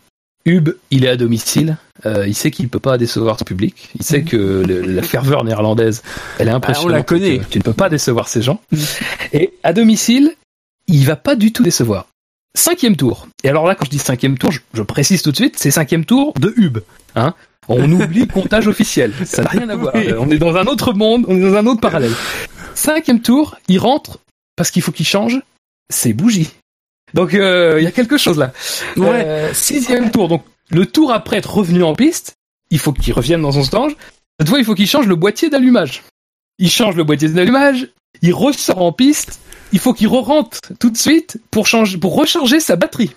Hub, 0.47 0.71
il 0.91 1.05
est 1.05 1.09
à 1.09 1.17
domicile, 1.17 1.77
euh, 2.07 2.27
il 2.27 2.35
sait 2.35 2.51
qu'il 2.51 2.69
peut 2.69 2.79
pas 2.79 2.97
décevoir 2.99 3.39
son 3.39 3.45
public, 3.45 3.91
il 3.99 4.03
sait 4.05 4.23
que 4.23 4.37
le- 4.67 4.81
la 4.83 5.03
ferveur 5.03 5.45
néerlandaise, 5.45 6.03
elle 6.39 6.49
est 6.49 6.53
impressionnante. 6.53 6.91
Ah, 6.91 6.95
on 6.95 6.97
la 6.97 7.03
connaît. 7.03 7.39
Tu, 7.41 7.45
tu 7.51 7.59
ne 7.59 7.63
peux 7.63 7.73
pas 7.75 7.89
décevoir 7.91 8.29
ces 8.29 8.41
gens. 8.43 8.61
Et 9.33 9.53
à 9.63 9.73
domicile, 9.73 10.35
il 10.87 11.05
va 11.05 11.17
pas 11.17 11.37
du 11.37 11.53
tout 11.53 11.63
décevoir. 11.63 12.07
Cinquième 12.57 12.97
tour. 12.97 13.29
Et 13.45 13.49
alors 13.49 13.67
là, 13.67 13.75
quand 13.75 13.85
je 13.85 13.91
dis 13.91 13.99
cinquième 13.99 14.39
tour, 14.39 14.51
je, 14.51 14.61
je 14.75 14.83
précise 14.83 15.23
tout 15.23 15.31
de 15.31 15.37
suite, 15.37 15.57
c'est 15.59 15.71
cinquième 15.71 16.05
tour 16.05 16.33
de 16.41 16.53
Hub. 16.57 16.79
Hein 17.15 17.35
on 17.69 17.91
oublie 18.01 18.21
le 18.21 18.27
comptage 18.27 18.67
officiel. 18.67 19.13
Ça 19.27 19.43
n'a 19.43 19.51
rien 19.51 19.69
à 19.69 19.77
voir. 19.77 19.95
Oui. 19.95 20.09
Euh, 20.09 20.17
On 20.19 20.31
est 20.31 20.39
dans 20.39 20.57
un 20.57 20.65
autre 20.65 20.93
monde, 20.95 21.27
on 21.29 21.37
est 21.37 21.41
dans 21.43 21.55
un 21.55 21.67
autre 21.67 21.81
parallèle. 21.81 22.13
Cinquième 22.75 23.21
tour, 23.21 23.57
il 23.69 23.79
rentre 23.79 24.19
parce 24.57 24.71
qu'il 24.71 24.81
faut 24.83 24.91
qu'il 24.91 25.07
change 25.07 25.39
ses 25.91 26.13
bougies. 26.13 26.51
Donc 27.15 27.35
euh, 27.35 27.77
il 27.79 27.85
y 27.85 27.87
a 27.87 27.91
quelque 27.93 28.17
chose 28.19 28.39
là. 28.39 28.53
Ouais. 28.97 29.25
Euh, 29.25 29.55
sixième 29.55 30.11
tour, 30.11 30.29
donc 30.29 30.45
le 30.71 30.87
tour 30.87 31.13
après 31.13 31.37
être 31.39 31.53
revenu 31.55 31.83
en 31.83 31.95
piste, 31.95 32.35
il 32.71 32.79
faut 32.79 32.93
qu'il 32.93 33.13
revienne 33.13 33.43
dans 33.43 33.53
son 33.53 33.65
stand. 33.65 33.93
Cette 34.39 34.49
fois, 34.49 34.59
il 34.59 34.65
faut 34.65 34.75
qu'il 34.75 34.87
change 34.87 35.07
le 35.07 35.17
boîtier 35.17 35.51
d'allumage. 35.51 36.03
Il 36.59 36.71
change 36.71 36.95
le 36.97 37.05
boîtier 37.05 37.29
d'allumage, 37.29 37.89
il 38.23 38.33
ressort 38.33 38.83
en 38.83 38.93
piste, 38.93 39.41
il 39.73 39.79
faut 39.79 39.93
qu'il 39.93 40.09
re-rentre 40.09 40.61
tout 40.79 40.91
de 40.91 40.97
suite 40.97 41.39
pour 41.51 41.67
changer, 41.67 41.99
pour 41.99 42.15
recharger 42.15 42.61
sa 42.61 42.77
batterie. 42.77 43.11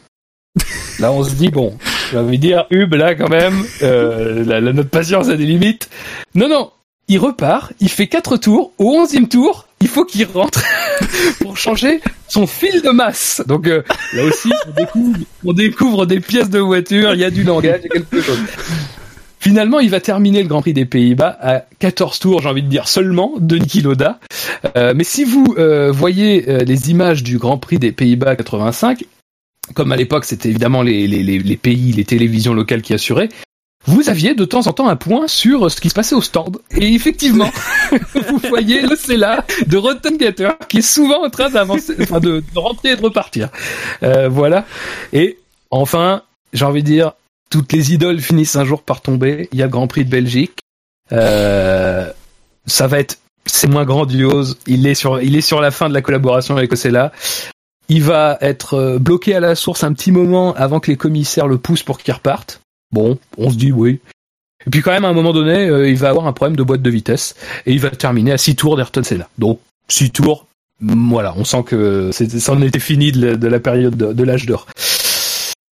Là, 0.99 1.11
on 1.11 1.23
se 1.23 1.33
dit 1.33 1.49
bon, 1.49 1.77
j'ai 2.11 2.17
envie 2.17 2.37
de 2.37 2.41
dire 2.41 2.65
Hub, 2.71 2.93
là 2.93 3.15
quand 3.15 3.29
même, 3.29 3.65
euh, 3.81 4.43
la, 4.45 4.61
la- 4.61 4.73
notre 4.73 4.89
patience 4.89 5.29
a 5.29 5.35
des 5.35 5.45
limites. 5.45 5.89
Non, 6.35 6.47
non, 6.47 6.71
il 7.07 7.19
repart, 7.19 7.73
il 7.79 7.89
fait 7.89 8.07
quatre 8.07 8.37
tours. 8.37 8.71
Au 8.77 8.91
onzième 8.95 9.27
tour, 9.27 9.67
il 9.83 9.89
faut 9.89 10.05
qu'il 10.05 10.25
rentre 10.25 10.63
pour 11.41 11.57
changer 11.57 11.99
son 12.29 12.47
fil 12.47 12.81
de 12.81 12.89
masse. 12.89 13.43
Donc 13.47 13.67
euh, 13.67 13.83
là 14.13 14.23
aussi, 14.23 14.49
on 14.65 14.71
découvre, 14.71 15.17
on 15.43 15.53
découvre 15.53 16.05
des 16.05 16.21
pièces 16.21 16.49
de 16.49 16.59
voiture, 16.59 17.13
il 17.13 17.19
y 17.19 17.25
a 17.25 17.29
du 17.29 17.43
langage, 17.43 17.81
il 17.83 17.87
y 17.87 17.97
a 17.97 18.01
quelque 18.01 18.21
chose. 18.21 18.39
Finalement, 19.39 19.81
il 19.81 19.89
va 19.89 19.99
terminer 19.99 20.41
le 20.41 20.47
Grand 20.47 20.61
Prix 20.61 20.71
des 20.71 20.85
Pays-Bas 20.85 21.37
à 21.41 21.65
14 21.79 22.17
tours, 22.19 22.41
j'ai 22.41 22.47
envie 22.47 22.63
de 22.63 22.69
dire 22.69 22.87
seulement, 22.87 23.33
de 23.37 23.57
Niki 23.57 23.81
Loda. 23.81 24.19
Euh, 24.77 24.93
mais 24.95 25.03
si 25.03 25.25
vous 25.25 25.53
euh, 25.57 25.91
voyez 25.91 26.63
les 26.63 26.89
images 26.89 27.23
du 27.23 27.37
Grand 27.37 27.57
Prix 27.57 27.77
des 27.77 27.91
Pays-Bas 27.91 28.37
85, 28.37 29.03
comme 29.73 29.91
à 29.91 29.97
l'époque 29.97 30.23
c'était 30.23 30.47
évidemment 30.47 30.81
les, 30.81 31.07
les, 31.07 31.23
les, 31.23 31.39
les 31.39 31.57
pays, 31.57 31.91
les 31.91 32.05
télévisions 32.05 32.53
locales 32.53 32.81
qui 32.81 32.93
assuraient, 32.93 33.29
vous 33.85 34.09
aviez 34.09 34.33
de 34.33 34.45
temps 34.45 34.67
en 34.67 34.73
temps 34.73 34.87
un 34.87 34.95
point 34.95 35.27
sur 35.27 35.69
ce 35.69 35.79
qui 35.81 35.89
se 35.89 35.93
passait 35.93 36.15
au 36.15 36.21
stand. 36.21 36.57
Et 36.71 36.93
effectivement, 36.93 37.51
vous 38.13 38.37
voyez 38.49 38.81
le 38.81 38.95
de 39.65 39.77
Rotten 39.77 40.17
Gator 40.17 40.57
qui 40.69 40.77
est 40.77 40.81
souvent 40.81 41.25
en 41.25 41.29
train 41.29 41.49
d'avancer, 41.49 41.95
enfin 42.01 42.19
de, 42.19 42.43
de 42.53 42.59
rentrer 42.59 42.91
et 42.91 42.95
de 42.95 43.01
repartir. 43.01 43.49
Euh, 44.01 44.29
voilà. 44.29 44.65
Et 45.11 45.37
enfin, 45.71 46.23
j'ai 46.53 46.65
envie 46.65 46.81
de 46.83 46.87
dire, 46.87 47.13
toutes 47.49 47.71
les 47.73 47.93
idoles 47.93 48.19
finissent 48.19 48.55
un 48.55 48.65
jour 48.65 48.81
par 48.81 49.01
tomber. 49.01 49.49
Il 49.51 49.59
y 49.59 49.61
a 49.61 49.65
le 49.65 49.71
Grand 49.71 49.87
Prix 49.87 50.05
de 50.05 50.09
Belgique. 50.09 50.59
Euh, 51.11 52.09
ça 52.65 52.87
va 52.87 52.99
être, 52.99 53.17
c'est 53.45 53.67
moins 53.67 53.85
grandiose. 53.85 54.57
Il 54.65 54.87
est 54.87 54.95
sur, 54.95 55.21
il 55.21 55.35
est 55.35 55.41
sur 55.41 55.61
la 55.61 55.71
fin 55.71 55.89
de 55.89 55.93
la 55.93 56.01
collaboration 56.01 56.55
avec 56.55 56.71
Ocella. 56.71 57.11
Il 57.89 58.01
va 58.01 58.37
être 58.39 58.75
euh, 58.75 58.97
bloqué 58.97 59.35
à 59.35 59.41
la 59.41 59.55
source 59.55 59.83
un 59.83 59.93
petit 59.93 60.11
moment 60.11 60.53
avant 60.53 60.79
que 60.79 60.89
les 60.89 60.97
commissaires 60.97 61.47
le 61.47 61.57
poussent 61.57 61.83
pour 61.83 61.99
qu'il 61.99 62.13
reparte. 62.13 62.62
Bon, 62.93 63.17
on 63.37 63.49
se 63.49 63.55
dit 63.57 63.71
oui. 63.71 63.99
Et 64.65 64.69
puis 64.69 64.81
quand 64.81 64.91
même, 64.91 65.03
à 65.03 65.09
un 65.09 65.13
moment 65.13 65.33
donné, 65.33 65.67
euh, 65.67 65.89
il 65.89 65.97
va 65.97 66.09
avoir 66.09 66.27
un 66.27 66.31
problème 66.31 66.55
de 66.55 66.63
boîte 66.63 66.81
de 66.81 66.89
vitesse 66.89 67.35
et 67.65 67.73
il 67.73 67.79
va 67.81 67.89
terminer 67.89 68.31
à 68.31 68.37
6 68.37 68.55
tours 68.55 68.77
d'Ayrton 68.77 69.03
Senna. 69.03 69.27
Donc, 69.37 69.59
6 69.89 70.11
tours, 70.11 70.45
voilà, 70.79 71.33
on 71.35 71.43
sent 71.43 71.63
que 71.65 72.11
c'est- 72.13 72.39
ça 72.39 72.53
en 72.53 72.61
était 72.61 72.79
fini 72.79 73.11
de 73.11 73.25
la, 73.25 73.35
de 73.35 73.47
la 73.47 73.59
période 73.59 73.95
de, 73.97 74.23
l'âge 74.23 74.45
d'or. 74.45 74.67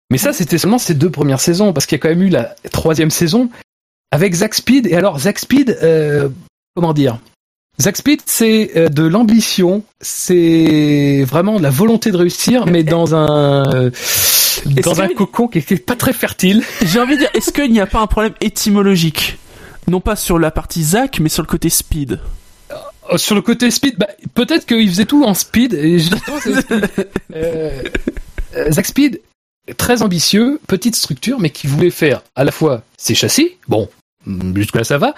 Mais 0.09 0.17
ça, 0.17 0.33
c'était 0.33 0.57
seulement 0.57 0.79
ces 0.79 0.95
deux 0.95 1.11
premières 1.11 1.39
saisons, 1.39 1.71
parce 1.71 1.85
qu'il 1.85 1.97
y 1.97 1.99
a 1.99 2.01
quand 2.01 2.09
même 2.09 2.23
eu 2.23 2.29
la 2.29 2.55
troisième 2.71 3.11
saison 3.11 3.49
avec 4.11 4.33
Zack 4.33 4.55
Speed. 4.55 4.87
Et 4.87 4.95
alors, 4.95 5.19
Zack 5.19 5.37
Speed, 5.37 5.77
euh, 5.83 6.29
comment 6.75 6.93
dire? 6.93 7.19
Zack 7.79 7.95
Speed, 7.97 8.21
c'est 8.25 8.71
euh, 8.75 8.89
de 8.89 9.03
l'ambition, 9.03 9.83
c'est 10.01 11.23
vraiment 11.27 11.57
de 11.59 11.63
la 11.63 11.69
volonté 11.69 12.11
de 12.11 12.17
réussir, 12.17 12.65
mais 12.65 12.83
dans 12.83 13.13
un 13.13 13.63
euh, 13.75 13.91
dans 14.65 15.01
un 15.01 15.07
que- 15.07 15.13
cocon 15.13 15.47
qui 15.47 15.59
est 15.59 15.85
pas 15.85 15.95
très 15.95 16.13
fertile. 16.13 16.63
J'ai 16.83 16.99
envie 16.99 17.15
de 17.15 17.19
dire, 17.21 17.29
est-ce 17.33 17.51
qu'il 17.51 17.71
n'y 17.71 17.79
a 17.79 17.85
pas 17.87 17.99
un 17.99 18.07
problème 18.07 18.33
étymologique? 18.41 19.37
Non 19.87 20.01
pas 20.01 20.15
sur 20.15 20.37
la 20.39 20.51
partie 20.51 20.83
Zach, 20.83 21.19
mais 21.19 21.29
sur 21.29 21.41
le 21.43 21.47
côté 21.47 21.69
speed. 21.69 22.19
Euh, 23.11 23.17
Sur 23.17 23.33
le 23.35 23.41
côté 23.41 23.71
speed, 23.71 23.97
bah, 23.97 24.07
peut-être 24.35 24.65
qu'il 24.67 24.87
faisait 24.89 25.05
tout 25.05 25.23
en 25.23 25.33
speed. 25.33 25.73
Et 25.73 25.97
euh, 27.35 27.71
euh, 28.55 28.71
Zack 28.71 28.85
Speed, 28.85 29.21
très 29.77 30.01
ambitieux, 30.03 30.59
petite 30.67 30.95
structure, 30.95 31.39
mais 31.39 31.49
qui 31.49 31.67
voulait 31.67 31.89
faire 31.89 32.21
à 32.35 32.43
la 32.43 32.51
fois 32.51 32.83
ses 32.97 33.15
châssis, 33.15 33.51
bon, 33.67 33.89
jusque-là 34.55 34.83
ça 34.83 34.97
va, 34.97 35.13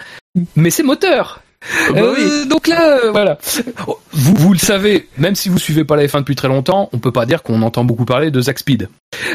mais 0.55 0.69
ses 0.69 0.83
moteurs. 0.83 1.41
Bah 1.61 2.01
Euh, 2.01 2.45
Donc 2.45 2.67
là, 2.67 2.99
euh, 3.03 3.11
voilà. 3.11 3.37
Vous, 4.11 4.33
vous 4.35 4.53
le 4.53 4.59
savez, 4.59 5.07
même 5.17 5.35
si 5.35 5.49
vous 5.49 5.59
suivez 5.59 5.83
pas 5.83 5.95
la 5.95 6.05
F1 6.05 6.19
depuis 6.19 6.35
très 6.35 6.47
longtemps, 6.47 6.89
on 6.91 6.99
peut 6.99 7.11
pas 7.11 7.25
dire 7.25 7.43
qu'on 7.43 7.61
entend 7.61 7.83
beaucoup 7.83 8.05
parler 8.05 8.31
de 8.31 8.41
Zack 8.41 8.59
Speed. 8.59 8.89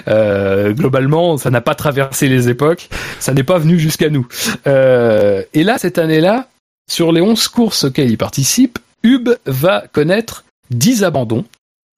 Euh, 0.08 0.72
globalement, 0.72 1.36
ça 1.36 1.50
n'a 1.50 1.60
pas 1.60 1.74
traversé 1.74 2.28
les 2.28 2.48
époques, 2.48 2.88
ça 3.20 3.32
n'est 3.32 3.44
pas 3.44 3.58
venu 3.58 3.78
jusqu'à 3.78 4.10
nous. 4.10 4.26
Et 4.66 5.64
là, 5.64 5.78
cette 5.78 5.98
année-là, 5.98 6.48
sur 6.90 7.12
les 7.12 7.20
11 7.20 7.48
courses 7.48 7.84
auxquelles 7.84 8.10
il 8.10 8.18
participe, 8.18 8.78
Hub 9.02 9.30
va 9.46 9.84
connaître 9.92 10.44
10 10.70 11.04
abandons. 11.04 11.44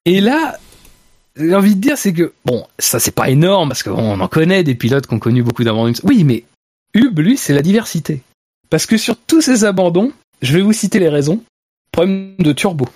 Et 0.05 0.21
là, 0.21 0.59
j'ai 1.37 1.55
envie 1.55 1.75
de 1.75 1.81
dire, 1.81 1.97
c'est 1.97 2.13
que, 2.13 2.33
bon, 2.45 2.67
ça 2.79 2.99
c'est 2.99 3.15
pas 3.15 3.29
énorme, 3.31 3.69
parce 3.69 3.83
qu'on 3.83 4.21
en 4.21 4.29
connaît 4.29 4.65
des 4.65 4.75
pilotes 4.75 5.07
qui 5.07 5.15
ont 5.15 5.19
connu 5.19 5.43
beaucoup 5.43 5.65
d'abandons. 5.65 5.93
Oui, 6.05 6.25
mais 6.25 6.45
Hub, 6.95 7.19
lui, 7.19 7.37
c'est 7.37 7.55
la 7.55 7.63
diversité. 7.63 8.23
Parce 8.71 8.87
que 8.87 8.97
sur 8.97 9.17
tous 9.17 9.41
ces 9.41 9.65
abandons, 9.65 10.13
je 10.43 10.55
vais 10.55 10.63
vous 10.63 10.73
citer 10.73 10.99
les 10.99 11.09
raisons. 11.09 11.43
Problème 11.93 12.35
de 12.39 12.53
turbo, 12.53 12.89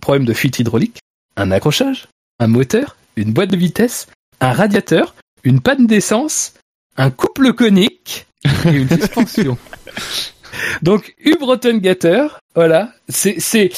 problème 0.00 0.24
de 0.24 0.32
fuite 0.32 0.58
hydraulique, 0.58 0.98
un 1.36 1.50
accrochage, 1.50 2.08
un 2.38 2.46
moteur, 2.46 2.96
une 3.16 3.32
boîte 3.32 3.50
de 3.50 3.56
vitesse, 3.56 4.06
un 4.40 4.52
radiateur, 4.52 5.14
une 5.42 5.60
panne 5.60 5.86
d'essence, 5.86 6.54
un 6.96 7.10
couple 7.10 7.52
conique. 7.52 8.26
Et 8.64 8.70
une 8.70 8.88
suspension. 8.88 9.58
Donc 10.82 11.14
Rottengatter, 11.40 12.26
voilà, 12.54 12.92
c'est 13.08 13.40
c'est 13.40 13.70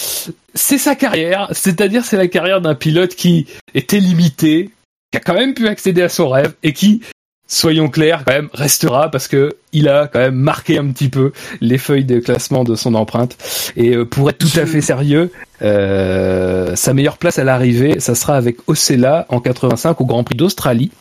c'est 0.55 0.79
sa 0.79 0.95
carrière, 0.95 1.49
c'est-à-dire 1.53 2.05
c'est 2.05 2.17
la 2.17 2.29
carrière 2.29 2.61
d'un 2.61 2.75
pilote 2.75 3.15
qui 3.15 3.47
était 3.75 4.01
limité, 4.01 4.71
qui 5.11 5.19
a 5.19 5.21
quand 5.21 5.35
même 5.35 5.55
pu 5.55 5.69
accéder 5.69 6.03
à 6.03 6.09
son 6.09 6.29
rêve 6.29 6.55
et 6.63 6.73
qui 6.73 7.03
soyons 7.49 7.89
clairs, 7.89 8.23
quand 8.25 8.33
même, 8.33 8.49
restera 8.53 9.11
parce 9.11 9.27
que 9.27 9.57
il 9.73 9.89
a 9.89 10.07
quand 10.07 10.21
même 10.21 10.37
marqué 10.37 10.79
un 10.79 10.87
petit 10.93 11.09
peu 11.09 11.33
les 11.61 11.79
feuilles 11.79 12.05
de 12.05 12.21
classement 12.21 12.63
de 12.63 12.77
son 12.77 12.95
empreinte. 12.95 13.37
Et 13.77 13.97
euh, 13.97 14.05
pour 14.05 14.31
être 14.31 14.39
tout 14.39 14.61
à 14.61 14.67
fait 14.67 14.81
sérieux, 14.81 15.33
euh, 15.63 16.77
sa 16.77 16.95
meilleure 16.95 17.19
place 17.19 17.39
à 17.39 17.45
l'arrivée, 17.45 17.99
ça 17.99 18.15
sera 18.15 18.37
avec 18.37 18.59
Ocella 18.69 19.27
en 19.31 19.41
85 19.41 20.01
au 20.01 20.05
Grand 20.05 20.23
Prix 20.23 20.37
d'Australie, 20.37 20.93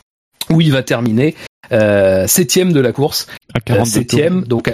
où 0.50 0.62
il 0.62 0.72
va 0.72 0.82
terminer 0.82 1.36
euh, 1.72 2.28
septième 2.28 2.72
de 2.72 2.80
la 2.80 2.92
course, 2.94 3.28
À 3.54 3.58
euh, 3.58 3.62
42 3.66 3.84
tours. 3.84 3.94
septième, 3.94 4.44
donc 4.44 4.74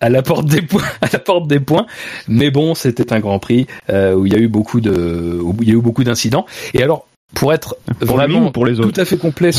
à 0.00 0.10
la 0.10 0.22
porte 0.22 0.46
des 0.46 0.62
points, 0.62 0.82
à 1.00 1.08
la 1.12 1.18
porte 1.18 1.48
des 1.48 1.60
points. 1.60 1.86
Mais 2.28 2.50
bon, 2.50 2.74
c'était 2.74 3.12
un 3.12 3.20
Grand 3.20 3.38
Prix 3.38 3.66
euh, 3.90 4.14
où 4.14 4.26
il 4.26 4.32
y 4.32 4.36
a 4.36 4.38
eu 4.38 4.48
beaucoup 4.48 4.80
de, 4.80 5.38
où 5.42 5.54
il 5.60 5.68
y 5.68 5.72
a 5.72 5.74
eu 5.74 5.80
beaucoup 5.80 6.04
d'incidents. 6.04 6.46
Et 6.74 6.82
alors, 6.82 7.07
pour 7.34 7.52
être 7.52 7.76
Pour 8.00 8.16
vraiment 8.16 8.50
pour 8.50 8.66
les 8.66 8.76
tout 8.76 8.92
à 8.96 9.04
fait 9.04 9.16
complet 9.18 9.50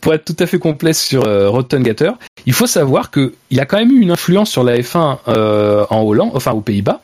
pour 0.00 0.14
être 0.14 0.24
tout 0.24 0.36
à 0.38 0.46
fait 0.46 0.58
complet 0.58 0.92
sur 0.92 1.26
euh, 1.26 1.48
Rotten 1.48 1.82
Gatter, 1.82 2.12
il 2.44 2.52
faut 2.52 2.66
savoir 2.66 3.10
que 3.10 3.34
il 3.50 3.58
a 3.60 3.66
quand 3.66 3.78
même 3.78 3.90
eu 3.90 4.00
une 4.00 4.10
influence 4.12 4.50
sur 4.50 4.62
la 4.62 4.76
F1 4.78 5.18
euh, 5.28 5.84
en 5.90 6.02
Hollande, 6.02 6.30
enfin 6.34 6.52
aux 6.52 6.60
Pays-Bas, 6.60 7.00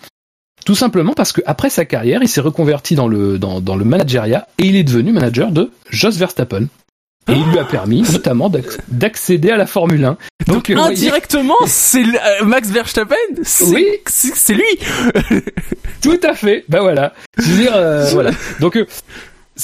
tout 0.64 0.74
simplement 0.76 1.12
parce 1.14 1.32
que 1.32 1.40
après 1.46 1.70
sa 1.70 1.84
carrière, 1.84 2.20
il 2.22 2.28
s'est 2.28 2.40
reconverti 2.42 2.94
dans 2.94 3.08
le 3.08 3.38
dans, 3.38 3.60
dans 3.60 3.74
le 3.74 3.84
manageriat 3.84 4.46
et 4.58 4.66
il 4.66 4.76
est 4.76 4.84
devenu 4.84 5.12
manager 5.12 5.50
de 5.50 5.70
Jos 5.90 6.10
Verstappen. 6.10 6.66
Et 7.28 7.34
il 7.34 7.44
lui 7.52 7.58
a 7.60 7.64
permis 7.64 8.02
notamment 8.02 8.50
d'acc- 8.50 8.80
d'accéder 8.88 9.50
à 9.50 9.56
la 9.56 9.66
Formule 9.66 10.04
1. 10.04 10.16
Donc, 10.48 10.70
euh, 10.70 10.74
voyez, 10.74 10.90
Indirectement, 10.92 11.54
c'est 11.66 12.02
euh, 12.02 12.44
Max 12.44 12.68
Verstappen 12.68 13.14
C'est 13.44 13.64
Oui. 13.66 13.86
c'est- 14.06 14.54
lui 14.54 14.64
Tout 16.02 16.18
à 16.24 16.34
fait. 16.34 16.64
Ben 16.68 16.80
voilà. 16.80 17.14
Je 17.38 17.44
veux 17.48 17.56
dire, 17.62 17.72
euh, 17.76 18.10
voilà. 18.12 18.30
Donc 18.60 18.74
euh, 18.76 18.86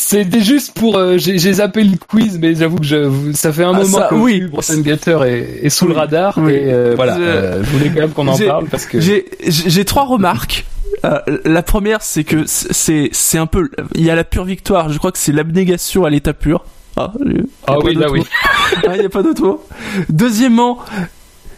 c'était 0.01 0.41
juste 0.41 0.75
pour. 0.79 0.97
euh, 0.97 1.19
J'ai 1.19 1.53
zappé 1.55 1.83
le 1.83 1.97
quiz, 1.97 2.39
mais 2.41 2.55
j'avoue 2.55 2.77
que 2.79 2.85
je, 2.85 3.33
ça 3.35 3.53
fait 3.53 3.65
un 3.65 3.71
Ah, 3.75 3.83
moment 3.83 3.99
ça, 3.99 4.07
que 4.11 4.15
oui. 4.15 4.43
Bronson 4.43 4.81
Gator 4.81 5.25
est, 5.25 5.59
est 5.63 5.71
sous 5.71 5.89
le 5.89 5.95
radar 5.95 6.35
Oui. 6.39 6.53
et 6.53 6.73
euh, 6.73 6.93
voilà. 6.95 7.17
Je- 7.17 7.23
euh, 7.23 7.65
je 7.65 7.71
voulais 7.71 7.89
quand 7.91 8.01
même 8.01 8.11
qu'on 8.11 8.29
en 8.29 8.39
parle 8.39 8.67
parce 8.67 8.87
que. 8.87 9.01
J'ai 9.01 9.85
trois 9.85 10.05
remarques. 10.05 10.65
Euh, 11.05 11.19
la 11.45 11.63
première, 11.63 12.03
c'est 12.03 12.25
que 12.25 12.45
c'est 12.47 13.09
c'est 13.13 13.39
un 13.39 13.47
peu 13.47 13.71
il 13.95 14.05
y 14.05 14.11
a 14.11 14.15
la 14.15 14.25
pure 14.25 14.45
victoire. 14.45 14.89
Je 14.89 14.99
crois 14.99 15.11
que 15.13 15.19
c'est 15.19 15.33
l'abnégation 15.33 16.05
à 16.05 16.11
l'état 16.11 16.33
pur. 16.33 16.65
Ah, 16.97 17.13
Ah 17.67 17.79
oui, 17.81 17.95
là 17.95 18.07
d'autre 18.07 18.13
oui. 18.15 18.23
Ah, 18.87 18.97
il 18.97 19.03
y 19.03 19.05
a 19.05 19.09
pas 19.09 19.23
d'autre 19.23 19.43
mot. 19.43 19.65
Deuxièmement, 20.09 20.79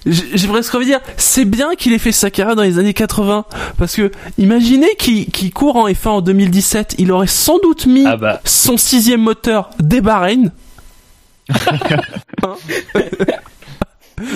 j'ai 0.06 0.48
presque 0.48 0.74
envie 0.74 0.86
de 0.86 0.90
dire, 0.90 1.00
c'est 1.16 1.44
bien 1.44 1.74
qu'il 1.74 1.92
ait 1.92 1.98
fait 1.98 2.12
sa 2.12 2.30
carrière 2.30 2.56
dans 2.56 2.62
les 2.62 2.78
années 2.78 2.94
80 2.94 3.44
parce 3.76 3.94
que 3.96 4.10
imaginez 4.38 4.88
qu'il 4.96 5.52
court 5.52 5.76
en 5.76 5.88
F1 5.88 6.08
en 6.08 6.20
2017, 6.20 6.94
il 6.98 7.12
aurait 7.12 7.26
sans 7.26 7.58
doute 7.58 7.86
mis 7.86 8.04
Ah 8.06 8.16
bah. 8.16 8.40
son 8.44 8.76
sixième 8.76 9.20
moteur 9.20 9.70
des 9.78 10.00
Bahreïn. 10.00 10.52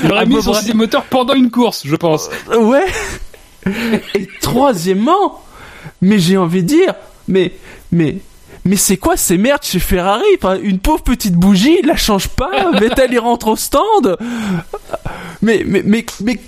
Il 0.02 0.10
aurait 0.10 0.23
à 0.23 0.25
mis 0.25 0.43
son 0.43 0.55
sixième 0.55 0.78
moteur 0.78 1.05
pendant 1.05 1.34
une 1.34 1.51
course, 1.51 1.83
je 1.84 1.97
pense. 1.97 2.31
Euh, 2.51 2.59
Ouais. 2.59 2.84
Et 4.15 4.28
troisièmement, 4.43 5.43
mais 6.02 6.18
j'ai 6.18 6.36
envie 6.36 6.62
de 6.62 6.68
dire, 6.68 6.94
mais, 7.28 7.52
mais, 7.93 8.18
mais 8.65 8.76
c'est 8.76 8.97
quoi 8.97 9.17
ces 9.17 9.36
merdes 9.36 9.62
chez 9.62 9.78
Ferrari? 9.78 10.25
Enfin, 10.36 10.59
Une 10.62 10.78
pauvre 10.78 11.02
petite 11.02 11.34
bougie, 11.34 11.78
il 11.83 11.86
la 11.86 11.97
change 11.97 12.28
pas. 12.28 12.70
Vettel 12.78 13.12
il 13.12 13.18
rentre 13.18 13.49
au 13.49 13.57
stand. 13.57 14.17
Mais, 15.43 15.62
mais, 15.67 15.83
mais, 15.84 16.05
mais, 16.23 16.41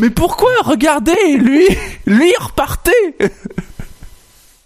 mais 0.00 0.10
pourquoi? 0.10 0.50
Regardez, 0.64 1.36
lui, 1.36 1.66
lui 2.06 2.32
repartait. 2.40 3.30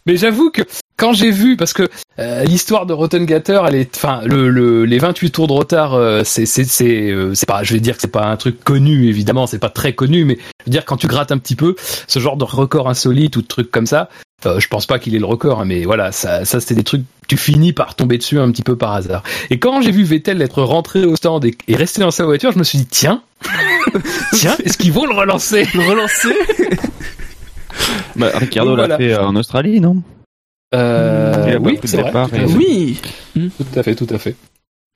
Mais 0.07 0.17
j'avoue 0.17 0.51
que 0.51 0.63
quand 0.97 1.13
j'ai 1.13 1.31
vu, 1.31 1.57
parce 1.57 1.73
que 1.73 1.89
euh, 2.19 2.45
l'histoire 2.45 2.87
de 2.87 2.93
Rotten 2.93 3.25
Gator, 3.25 3.67
elle 3.69 3.75
est, 3.75 3.97
enfin, 3.97 4.23
le, 4.25 4.49
le, 4.49 4.85
les 4.85 4.99
28 4.99 5.31
tours 5.31 5.47
de 5.47 5.53
retard, 5.53 5.95
euh, 5.95 6.23
c'est, 6.25 6.47
c'est, 6.47 6.65
c'est, 6.65 7.11
euh, 7.11 7.35
c'est 7.35 7.47
pas, 7.47 7.63
je 7.63 7.75
vais 7.75 7.81
dire 7.81 7.95
que 7.95 8.03
c'est 8.03 8.09
pas 8.09 8.27
un 8.27 8.37
truc 8.37 8.63
connu, 8.65 9.09
évidemment, 9.09 9.47
c'est 9.47 9.59
pas 9.59 9.71
très 9.71 9.95
connu, 9.95 10.25
mais 10.25 10.37
je 10.61 10.65
veux 10.67 10.71
dire 10.73 10.85
quand 10.85 10.97
tu 10.97 11.07
grattes 11.07 11.33
un 11.33 11.39
petit 11.39 11.57
peu, 11.57 11.75
ce 12.07 12.19
genre 12.19 12.37
de 12.37 12.45
record 12.45 12.89
insolite 12.89 13.37
ou 13.37 13.43
de 13.43 13.47
trucs 13.47 13.71
comme 13.71 13.87
ça, 13.87 14.09
je 14.45 14.67
pense 14.69 14.87
pas 14.87 14.99
qu'il 14.99 15.15
ait 15.15 15.19
le 15.19 15.27
record, 15.27 15.61
hein, 15.61 15.65
mais 15.65 15.85
voilà, 15.85 16.13
ça, 16.13 16.45
ça 16.45 16.61
c'était 16.61 16.75
des 16.75 16.85
trucs, 16.85 17.05
tu 17.29 17.37
finis 17.37 17.73
par 17.73 17.95
tomber 17.95 18.19
dessus 18.19 18.39
un 18.39 18.51
petit 18.51 18.63
peu 18.63 18.77
par 18.77 18.93
hasard. 18.93 19.23
Et 19.51 19.59
quand 19.59 19.83
j'ai 19.83 19.91
vu 19.91 20.05
Vettel 20.05 20.41
être 20.43 20.63
rentré 20.63 21.05
au 21.05 21.17
stand 21.17 21.45
et, 21.45 21.57
et 21.69 21.77
rester 21.77 22.01
dans 22.01 22.11
sa 22.11 22.25
voiture, 22.25 22.53
je 22.53 22.59
me 22.59 22.65
suis 22.65 22.79
dit 22.79 22.87
tiens, 22.87 23.23
tiens, 24.33 24.57
est-ce 24.65 24.79
qu'ils 24.79 24.93
vont 24.93 25.07
le 25.07 25.15
relancer? 25.15 25.67
Le 25.75 25.81
relancer? 25.89 26.35
Bah, 28.17 28.31
Ricardo 28.35 28.77
l'a 28.77 28.87
voilà. 28.87 28.99
fait 28.99 29.17
en 29.17 29.35
Australie, 29.37 29.81
non? 29.81 30.03
Euh, 30.75 31.59
oui, 31.61 31.79
c'est 31.85 32.01
vrai. 32.01 32.13
tout 32.13 32.35
et-. 32.37 32.45
Oui. 32.57 33.01
Tout 33.35 33.79
à 33.79 33.83
fait, 33.83 33.95
tout 33.95 34.07
à 34.11 34.19
fait. 34.19 34.37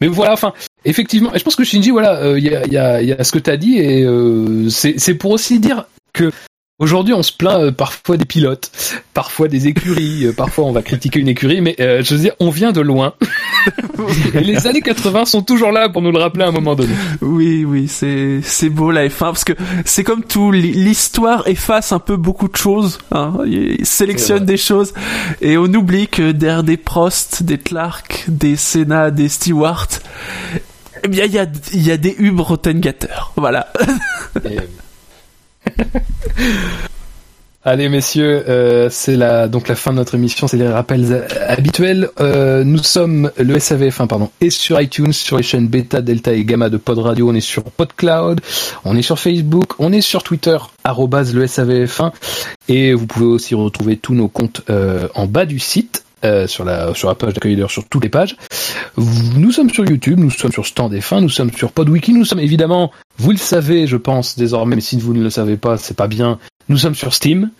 Mais 0.00 0.08
voilà, 0.08 0.32
enfin, 0.32 0.52
effectivement, 0.84 1.32
et 1.34 1.38
je 1.38 1.44
pense 1.44 1.56
que 1.56 1.64
Shinji, 1.64 1.90
voilà, 1.90 2.16
euh, 2.18 2.38
il 2.38 2.44
y, 2.44 2.54
a, 2.54 2.66
il 2.66 2.72
y, 2.72 2.78
a, 2.78 3.00
il 3.02 3.08
y 3.08 3.12
a 3.12 3.22
ce 3.24 3.32
que 3.32 3.38
t'as 3.38 3.56
dit, 3.56 3.78
et 3.78 4.04
euh, 4.04 4.68
c'est 4.68 5.14
pour 5.14 5.30
aussi 5.30 5.60
dire 5.60 5.86
que 6.12 6.30
aujourd'hui, 6.78 7.14
on 7.14 7.22
se 7.22 7.32
plaint 7.32 7.60
euh, 7.60 7.72
parfois 7.72 8.16
des 8.16 8.24
pilotes, 8.24 8.70
parfois 9.14 9.48
des 9.48 9.68
écuries, 9.68 10.26
euh, 10.26 10.32
parfois 10.32 10.64
on 10.64 10.72
va 10.72 10.82
critiquer 10.82 11.20
une 11.20 11.28
écurie, 11.28 11.60
mais 11.60 11.76
euh, 11.80 12.02
je 12.02 12.14
veux 12.14 12.20
dire, 12.20 12.32
on 12.40 12.50
vient 12.50 12.72
de 12.72 12.80
loin. 12.80 13.14
et 14.34 14.40
les 14.40 14.66
années 14.66 14.80
80 14.82 15.24
sont 15.24 15.42
toujours 15.42 15.72
là 15.72 15.88
pour 15.88 16.02
nous 16.02 16.10
le 16.12 16.18
rappeler 16.18 16.44
à 16.44 16.48
un 16.48 16.52
moment 16.52 16.74
donné. 16.74 16.92
Oui, 17.22 17.64
oui, 17.64 17.88
c'est 17.88 18.40
c'est 18.42 18.68
beau 18.68 18.90
la 18.90 19.06
F1 19.08 19.18
parce 19.18 19.44
que 19.44 19.54
c'est 19.84 20.04
comme 20.04 20.24
tout, 20.24 20.52
l'hi- 20.52 20.72
l'histoire 20.72 21.46
efface 21.48 21.92
un 21.92 21.98
peu 22.00 22.16
beaucoup 22.16 22.48
de 22.48 22.56
choses, 22.56 22.98
hein, 23.12 23.38
il 23.46 23.84
sélectionne 23.86 24.44
des 24.44 24.56
choses 24.58 24.92
et 25.40 25.56
on 25.56 25.64
oublie 25.66 26.08
que 26.08 26.32
derrière 26.32 26.62
des 26.64 26.76
Prost, 26.76 27.42
des 27.42 27.58
Clark, 27.58 28.24
des 28.28 28.56
Senna, 28.56 29.10
des 29.10 29.28
Stewart, 29.28 29.88
eh 31.02 31.08
bien 31.08 31.24
il 31.24 31.32
y 31.32 31.38
a 31.38 31.46
il 31.72 31.86
y 31.86 31.90
a 31.90 31.96
des 31.96 32.14
Hub 32.18 32.40
Rottengatter, 32.40 33.08
voilà. 33.36 33.72
Et, 34.44 34.58
Allez 37.66 37.88
messieurs, 37.88 38.44
euh, 38.46 38.90
c'est 38.90 39.16
la 39.16 39.48
fin 39.74 39.92
de 39.92 39.96
notre 39.96 40.16
émission, 40.16 40.46
c'est 40.46 40.58
les 40.58 40.68
rappels 40.68 41.26
habituels. 41.48 42.10
Euh, 42.20 42.62
nous 42.62 42.82
sommes 42.82 43.30
le 43.38 43.56
SAVF1 43.56 44.06
pardon, 44.06 44.30
et 44.42 44.50
sur 44.50 44.78
iTunes, 44.78 45.14
sur 45.14 45.38
les 45.38 45.42
chaînes 45.42 45.68
Beta, 45.68 46.02
Delta 46.02 46.34
et 46.34 46.44
Gamma 46.44 46.68
de 46.68 46.76
Pod 46.76 46.98
Radio, 46.98 47.30
on 47.30 47.34
est 47.34 47.40
sur 47.40 47.64
PodCloud, 47.64 48.42
on 48.84 48.94
est 48.98 49.02
sur 49.02 49.18
Facebook, 49.18 49.72
on 49.78 49.94
est 49.94 50.02
sur 50.02 50.22
Twitter 50.22 50.58
le 50.84 51.46
SAVF1 51.46 52.12
et 52.68 52.92
vous 52.92 53.06
pouvez 53.06 53.26
aussi 53.26 53.54
retrouver 53.54 53.96
tous 53.96 54.14
nos 54.14 54.28
comptes 54.28 54.60
euh, 54.68 55.08
en 55.14 55.26
bas 55.26 55.46
du 55.46 55.58
site. 55.58 56.03
Euh, 56.24 56.46
sur 56.46 56.64
la 56.64 56.94
sur 56.94 57.08
la 57.08 57.14
page 57.14 57.34
d'accueil 57.34 57.54
d'ailleurs 57.54 57.70
sur 57.70 57.84
toutes 57.88 58.02
les 58.02 58.08
pages. 58.08 58.36
Nous 58.96 59.52
sommes 59.52 59.70
sur 59.70 59.84
YouTube, 59.84 60.18
nous 60.18 60.30
sommes 60.30 60.52
sur 60.52 60.66
Stand 60.66 60.92
F1, 60.94 61.20
nous 61.20 61.28
sommes 61.28 61.52
sur 61.52 61.72
PodWiki, 61.72 62.12
nous 62.12 62.24
sommes 62.24 62.40
évidemment, 62.40 62.90
vous 63.18 63.30
le 63.32 63.36
savez, 63.36 63.86
je 63.86 63.96
pense 63.96 64.36
désormais, 64.36 64.76
mais 64.76 64.82
si 64.82 64.98
vous 64.98 65.14
ne 65.14 65.22
le 65.22 65.30
savez 65.30 65.56
pas, 65.56 65.76
c'est 65.76 65.96
pas 65.96 66.08
bien. 66.08 66.38
Nous 66.68 66.78
sommes 66.78 66.94
sur 66.94 67.12
Steam 67.14 67.50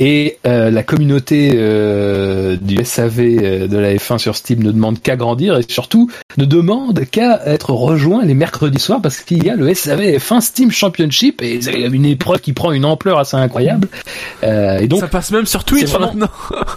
et 0.00 0.38
euh, 0.46 0.70
la 0.70 0.84
communauté 0.84 1.50
euh, 1.54 2.56
du 2.60 2.84
SAV 2.84 3.18
euh, 3.18 3.66
de 3.66 3.76
la 3.76 3.94
F1 3.94 4.18
sur 4.18 4.36
Steam 4.36 4.62
ne 4.62 4.70
demande 4.70 5.02
qu'à 5.02 5.16
grandir 5.16 5.58
et 5.58 5.64
surtout 5.68 6.08
ne 6.36 6.44
demande 6.44 7.04
qu'à 7.10 7.42
être 7.46 7.70
rejoint 7.72 8.24
les 8.24 8.34
mercredis 8.34 8.78
soirs 8.78 9.00
parce 9.02 9.18
qu'il 9.22 9.44
y 9.44 9.50
a 9.50 9.56
le 9.56 9.74
SAV 9.74 10.16
F1 10.18 10.40
Steam 10.40 10.70
Championship 10.70 11.42
et 11.42 11.60
c'est 11.60 11.72
une 11.72 12.04
épreuve 12.04 12.40
qui 12.40 12.52
prend 12.52 12.70
une 12.70 12.84
ampleur 12.84 13.18
assez 13.18 13.36
incroyable. 13.36 13.88
Euh, 14.44 14.78
et 14.78 14.86
donc 14.86 15.00
ça 15.00 15.08
passe 15.08 15.32
même 15.32 15.46
sur 15.46 15.64
Twitch 15.64 15.86
vraiment- 15.88 16.06
maintenant. 16.14 16.30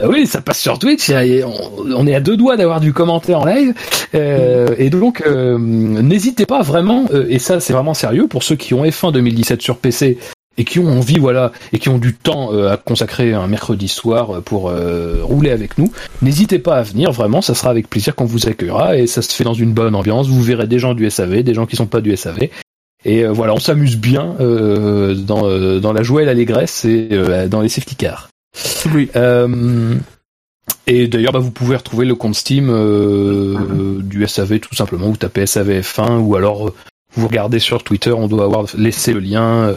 euh, 0.00 0.08
Oui, 0.08 0.26
ça 0.26 0.40
passe 0.40 0.60
sur 0.60 0.78
Twitch. 0.78 1.10
On, 1.10 2.06
est 2.06 2.14
à 2.14 2.20
deux 2.20 2.36
doigts 2.36 2.56
d'avoir 2.56 2.80
du 2.80 2.92
commentaire 2.92 3.40
en 3.40 3.44
live. 3.44 3.74
Euh, 4.14 4.74
et 4.78 4.90
donc, 4.90 5.22
euh, 5.26 5.58
n'hésitez 5.58 6.46
pas 6.46 6.62
vraiment, 6.62 7.06
euh, 7.12 7.26
et 7.28 7.38
ça 7.38 7.60
c'est 7.60 7.72
vraiment 7.72 7.94
sérieux, 7.94 8.26
pour 8.26 8.42
ceux 8.42 8.56
qui 8.56 8.74
ont 8.74 8.84
F1 8.84 9.12
2017 9.12 9.62
sur 9.62 9.78
PC 9.78 10.18
et 10.58 10.64
qui 10.64 10.78
ont 10.78 10.88
envie, 10.88 11.18
voilà, 11.18 11.52
et 11.74 11.78
qui 11.78 11.90
ont 11.90 11.98
du 11.98 12.14
temps 12.14 12.50
à 12.66 12.78
consacrer 12.78 13.34
un 13.34 13.46
mercredi 13.46 13.88
soir 13.88 14.40
pour 14.42 14.72
rouler 15.22 15.50
avec 15.50 15.76
nous, 15.76 15.92
n'hésitez 16.22 16.58
pas 16.58 16.76
à 16.76 16.82
venir, 16.82 17.12
vraiment, 17.12 17.42
ça 17.42 17.54
sera 17.54 17.68
avec 17.68 17.90
plaisir 17.90 18.14
qu'on 18.14 18.24
vous 18.24 18.48
accueillera, 18.48 18.96
et 18.96 19.06
ça 19.06 19.20
se 19.20 19.34
fait 19.34 19.44
dans 19.44 19.52
une 19.52 19.74
bonne 19.74 19.94
ambiance, 19.94 20.28
vous 20.28 20.40
verrez 20.40 20.66
des 20.66 20.78
gens 20.78 20.94
du 20.94 21.10
SAV, 21.10 21.42
des 21.42 21.52
gens 21.52 21.66
qui 21.66 21.76
sont 21.76 21.84
pas 21.84 22.00
du 22.00 22.16
SAV, 22.16 22.48
et 23.04 23.26
voilà, 23.26 23.52
on 23.52 23.58
s'amuse 23.58 23.98
bien 23.98 24.34
dans, 24.38 25.78
dans 25.78 25.92
la 25.92 26.02
joie 26.02 26.22
et 26.22 26.24
l'allégresse 26.24 26.86
et 26.86 27.10
dans 27.50 27.60
les 27.60 27.68
safety 27.68 27.94
cars. 27.94 28.30
Oui. 28.92 29.10
Euh, 29.16 29.96
et 30.86 31.08
d'ailleurs, 31.08 31.32
bah, 31.32 31.38
vous 31.38 31.50
pouvez 31.50 31.76
retrouver 31.76 32.06
le 32.06 32.14
compte 32.14 32.34
Steam 32.34 32.68
euh, 32.70 34.00
du 34.00 34.26
SAV 34.26 34.60
tout 34.60 34.74
simplement. 34.74 35.08
Vous 35.08 35.16
tapez 35.16 35.44
SAVF1 35.44 36.18
ou 36.18 36.36
alors 36.36 36.72
vous 37.16 37.28
regardez 37.28 37.58
sur 37.58 37.82
Twitter, 37.82 38.12
on 38.12 38.28
doit 38.28 38.44
avoir 38.44 38.66
laissé 38.76 39.12
le 39.12 39.20
lien. 39.20 39.68
euh, 39.68 39.74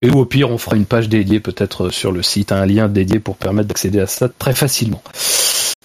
et 0.00 0.10
au 0.10 0.24
pire, 0.24 0.50
on 0.50 0.58
fera 0.58 0.76
une 0.76 0.86
page 0.86 1.08
dédiée 1.08 1.40
peut-être 1.40 1.90
sur 1.90 2.12
le 2.12 2.22
site, 2.22 2.52
un 2.52 2.64
lien 2.66 2.88
dédié 2.88 3.18
pour 3.18 3.36
permettre 3.36 3.68
d'accéder 3.68 3.98
à 3.98 4.06
ça 4.06 4.28
très 4.28 4.54
facilement. 4.54 5.02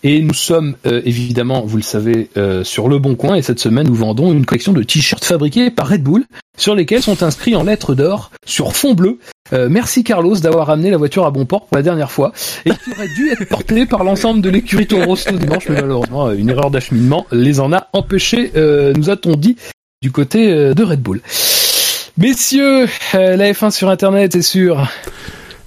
Et 0.03 0.21
nous 0.21 0.33
sommes 0.33 0.75
euh, 0.85 1.01
évidemment, 1.05 1.63
vous 1.65 1.77
le 1.77 1.83
savez, 1.83 2.29
euh, 2.35 2.63
sur 2.63 2.89
le 2.89 2.99
bon 2.99 3.15
coin. 3.15 3.35
Et 3.35 3.41
cette 3.41 3.59
semaine, 3.59 3.87
nous 3.87 3.95
vendons 3.95 4.31
une 4.31 4.45
collection 4.45 4.73
de 4.73 4.83
t-shirts 4.83 5.23
fabriqués 5.23 5.71
par 5.71 5.87
Red 5.87 6.03
Bull, 6.03 6.25
sur 6.57 6.75
lesquels 6.75 7.01
sont 7.01 7.23
inscrits 7.23 7.55
en 7.55 7.63
lettres 7.63 7.95
d'or 7.95 8.31
sur 8.45 8.75
fond 8.75 8.93
bleu. 8.93 9.19
Euh, 9.51 9.67
merci 9.69 10.03
Carlos 10.03 10.37
d'avoir 10.37 10.69
amené 10.69 10.89
la 10.89 10.97
voiture 10.97 11.25
à 11.25 11.31
bon 11.31 11.45
port 11.45 11.65
pour 11.65 11.75
la 11.75 11.83
dernière 11.83 12.11
fois 12.11 12.31
et 12.65 12.69
qui 12.69 12.91
aurait 12.91 13.09
dû 13.09 13.29
être 13.29 13.47
portée 13.49 13.85
par 13.85 14.03
l'ensemble 14.03 14.41
de 14.41 14.49
l'écurie 14.49 14.87
Toro 14.87 15.15
ce 15.15 15.31
dimanche, 15.31 15.67
mais 15.67 15.81
malheureusement 15.81 16.27
euh, 16.27 16.35
une 16.35 16.49
erreur 16.49 16.71
d'acheminement 16.71 17.27
les 17.31 17.59
en 17.59 17.73
a 17.73 17.89
empêchés, 17.91 18.51
euh, 18.55 18.93
nous 18.95 19.09
a-t-on 19.09 19.35
dit, 19.35 19.57
du 20.01 20.11
côté 20.11 20.51
euh, 20.51 20.73
de 20.73 20.83
Red 20.83 21.01
Bull. 21.01 21.21
Messieurs, 22.17 22.87
la 23.13 23.51
F1 23.51 23.71
sur 23.71 23.89
Internet 23.89 24.35
est 24.35 24.43
sur 24.43 24.87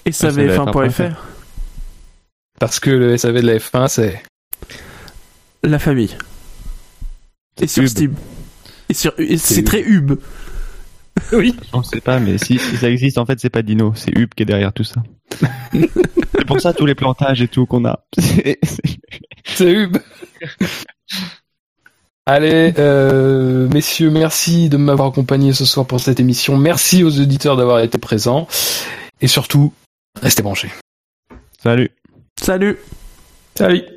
savf1.fr 0.08 1.35
parce 2.58 2.80
que 2.80 2.90
le 2.90 3.16
SAV 3.16 3.42
de 3.42 3.46
la 3.46 3.56
F1 3.58 3.88
c'est... 3.88 4.22
La 5.62 5.78
famille. 5.78 6.16
Et 7.60 7.66
sur 7.66 7.82
Hub. 7.82 7.88
Steam. 7.88 8.14
Et 8.88 8.94
sur 8.94 9.12
c'est 9.38 9.64
très 9.64 9.82
Hub. 9.82 10.18
Oui, 11.32 11.56
On 11.72 11.82
sait 11.82 12.00
pas, 12.00 12.20
mais 12.20 12.36
si, 12.38 12.58
si 12.58 12.76
ça 12.76 12.90
existe, 12.90 13.16
en 13.16 13.24
fait, 13.24 13.40
c'est 13.40 13.50
pas 13.50 13.62
Dino, 13.62 13.92
c'est 13.96 14.16
Hub 14.16 14.34
qui 14.34 14.42
est 14.42 14.46
derrière 14.46 14.72
tout 14.72 14.84
ça. 14.84 15.02
c'est 15.72 16.44
pour 16.46 16.60
ça 16.60 16.72
tous 16.72 16.86
les 16.86 16.94
plantages 16.94 17.40
et 17.42 17.48
tout 17.48 17.66
qu'on 17.66 17.84
a. 17.86 18.04
C'est 19.44 19.72
Hub. 19.72 19.96
Allez, 22.26 22.74
euh, 22.78 23.68
messieurs, 23.68 24.10
merci 24.10 24.68
de 24.68 24.76
m'avoir 24.76 25.08
accompagné 25.08 25.52
ce 25.52 25.64
soir 25.64 25.86
pour 25.86 26.00
cette 26.00 26.18
émission. 26.18 26.56
Merci 26.56 27.04
aux 27.04 27.20
auditeurs 27.20 27.56
d'avoir 27.56 27.80
été 27.80 27.98
présents. 27.98 28.48
Et 29.20 29.28
surtout, 29.28 29.72
restez 30.20 30.42
branchés. 30.42 30.70
Salut. 31.62 31.90
Salut. 32.40 32.78
Salut. 33.56 33.95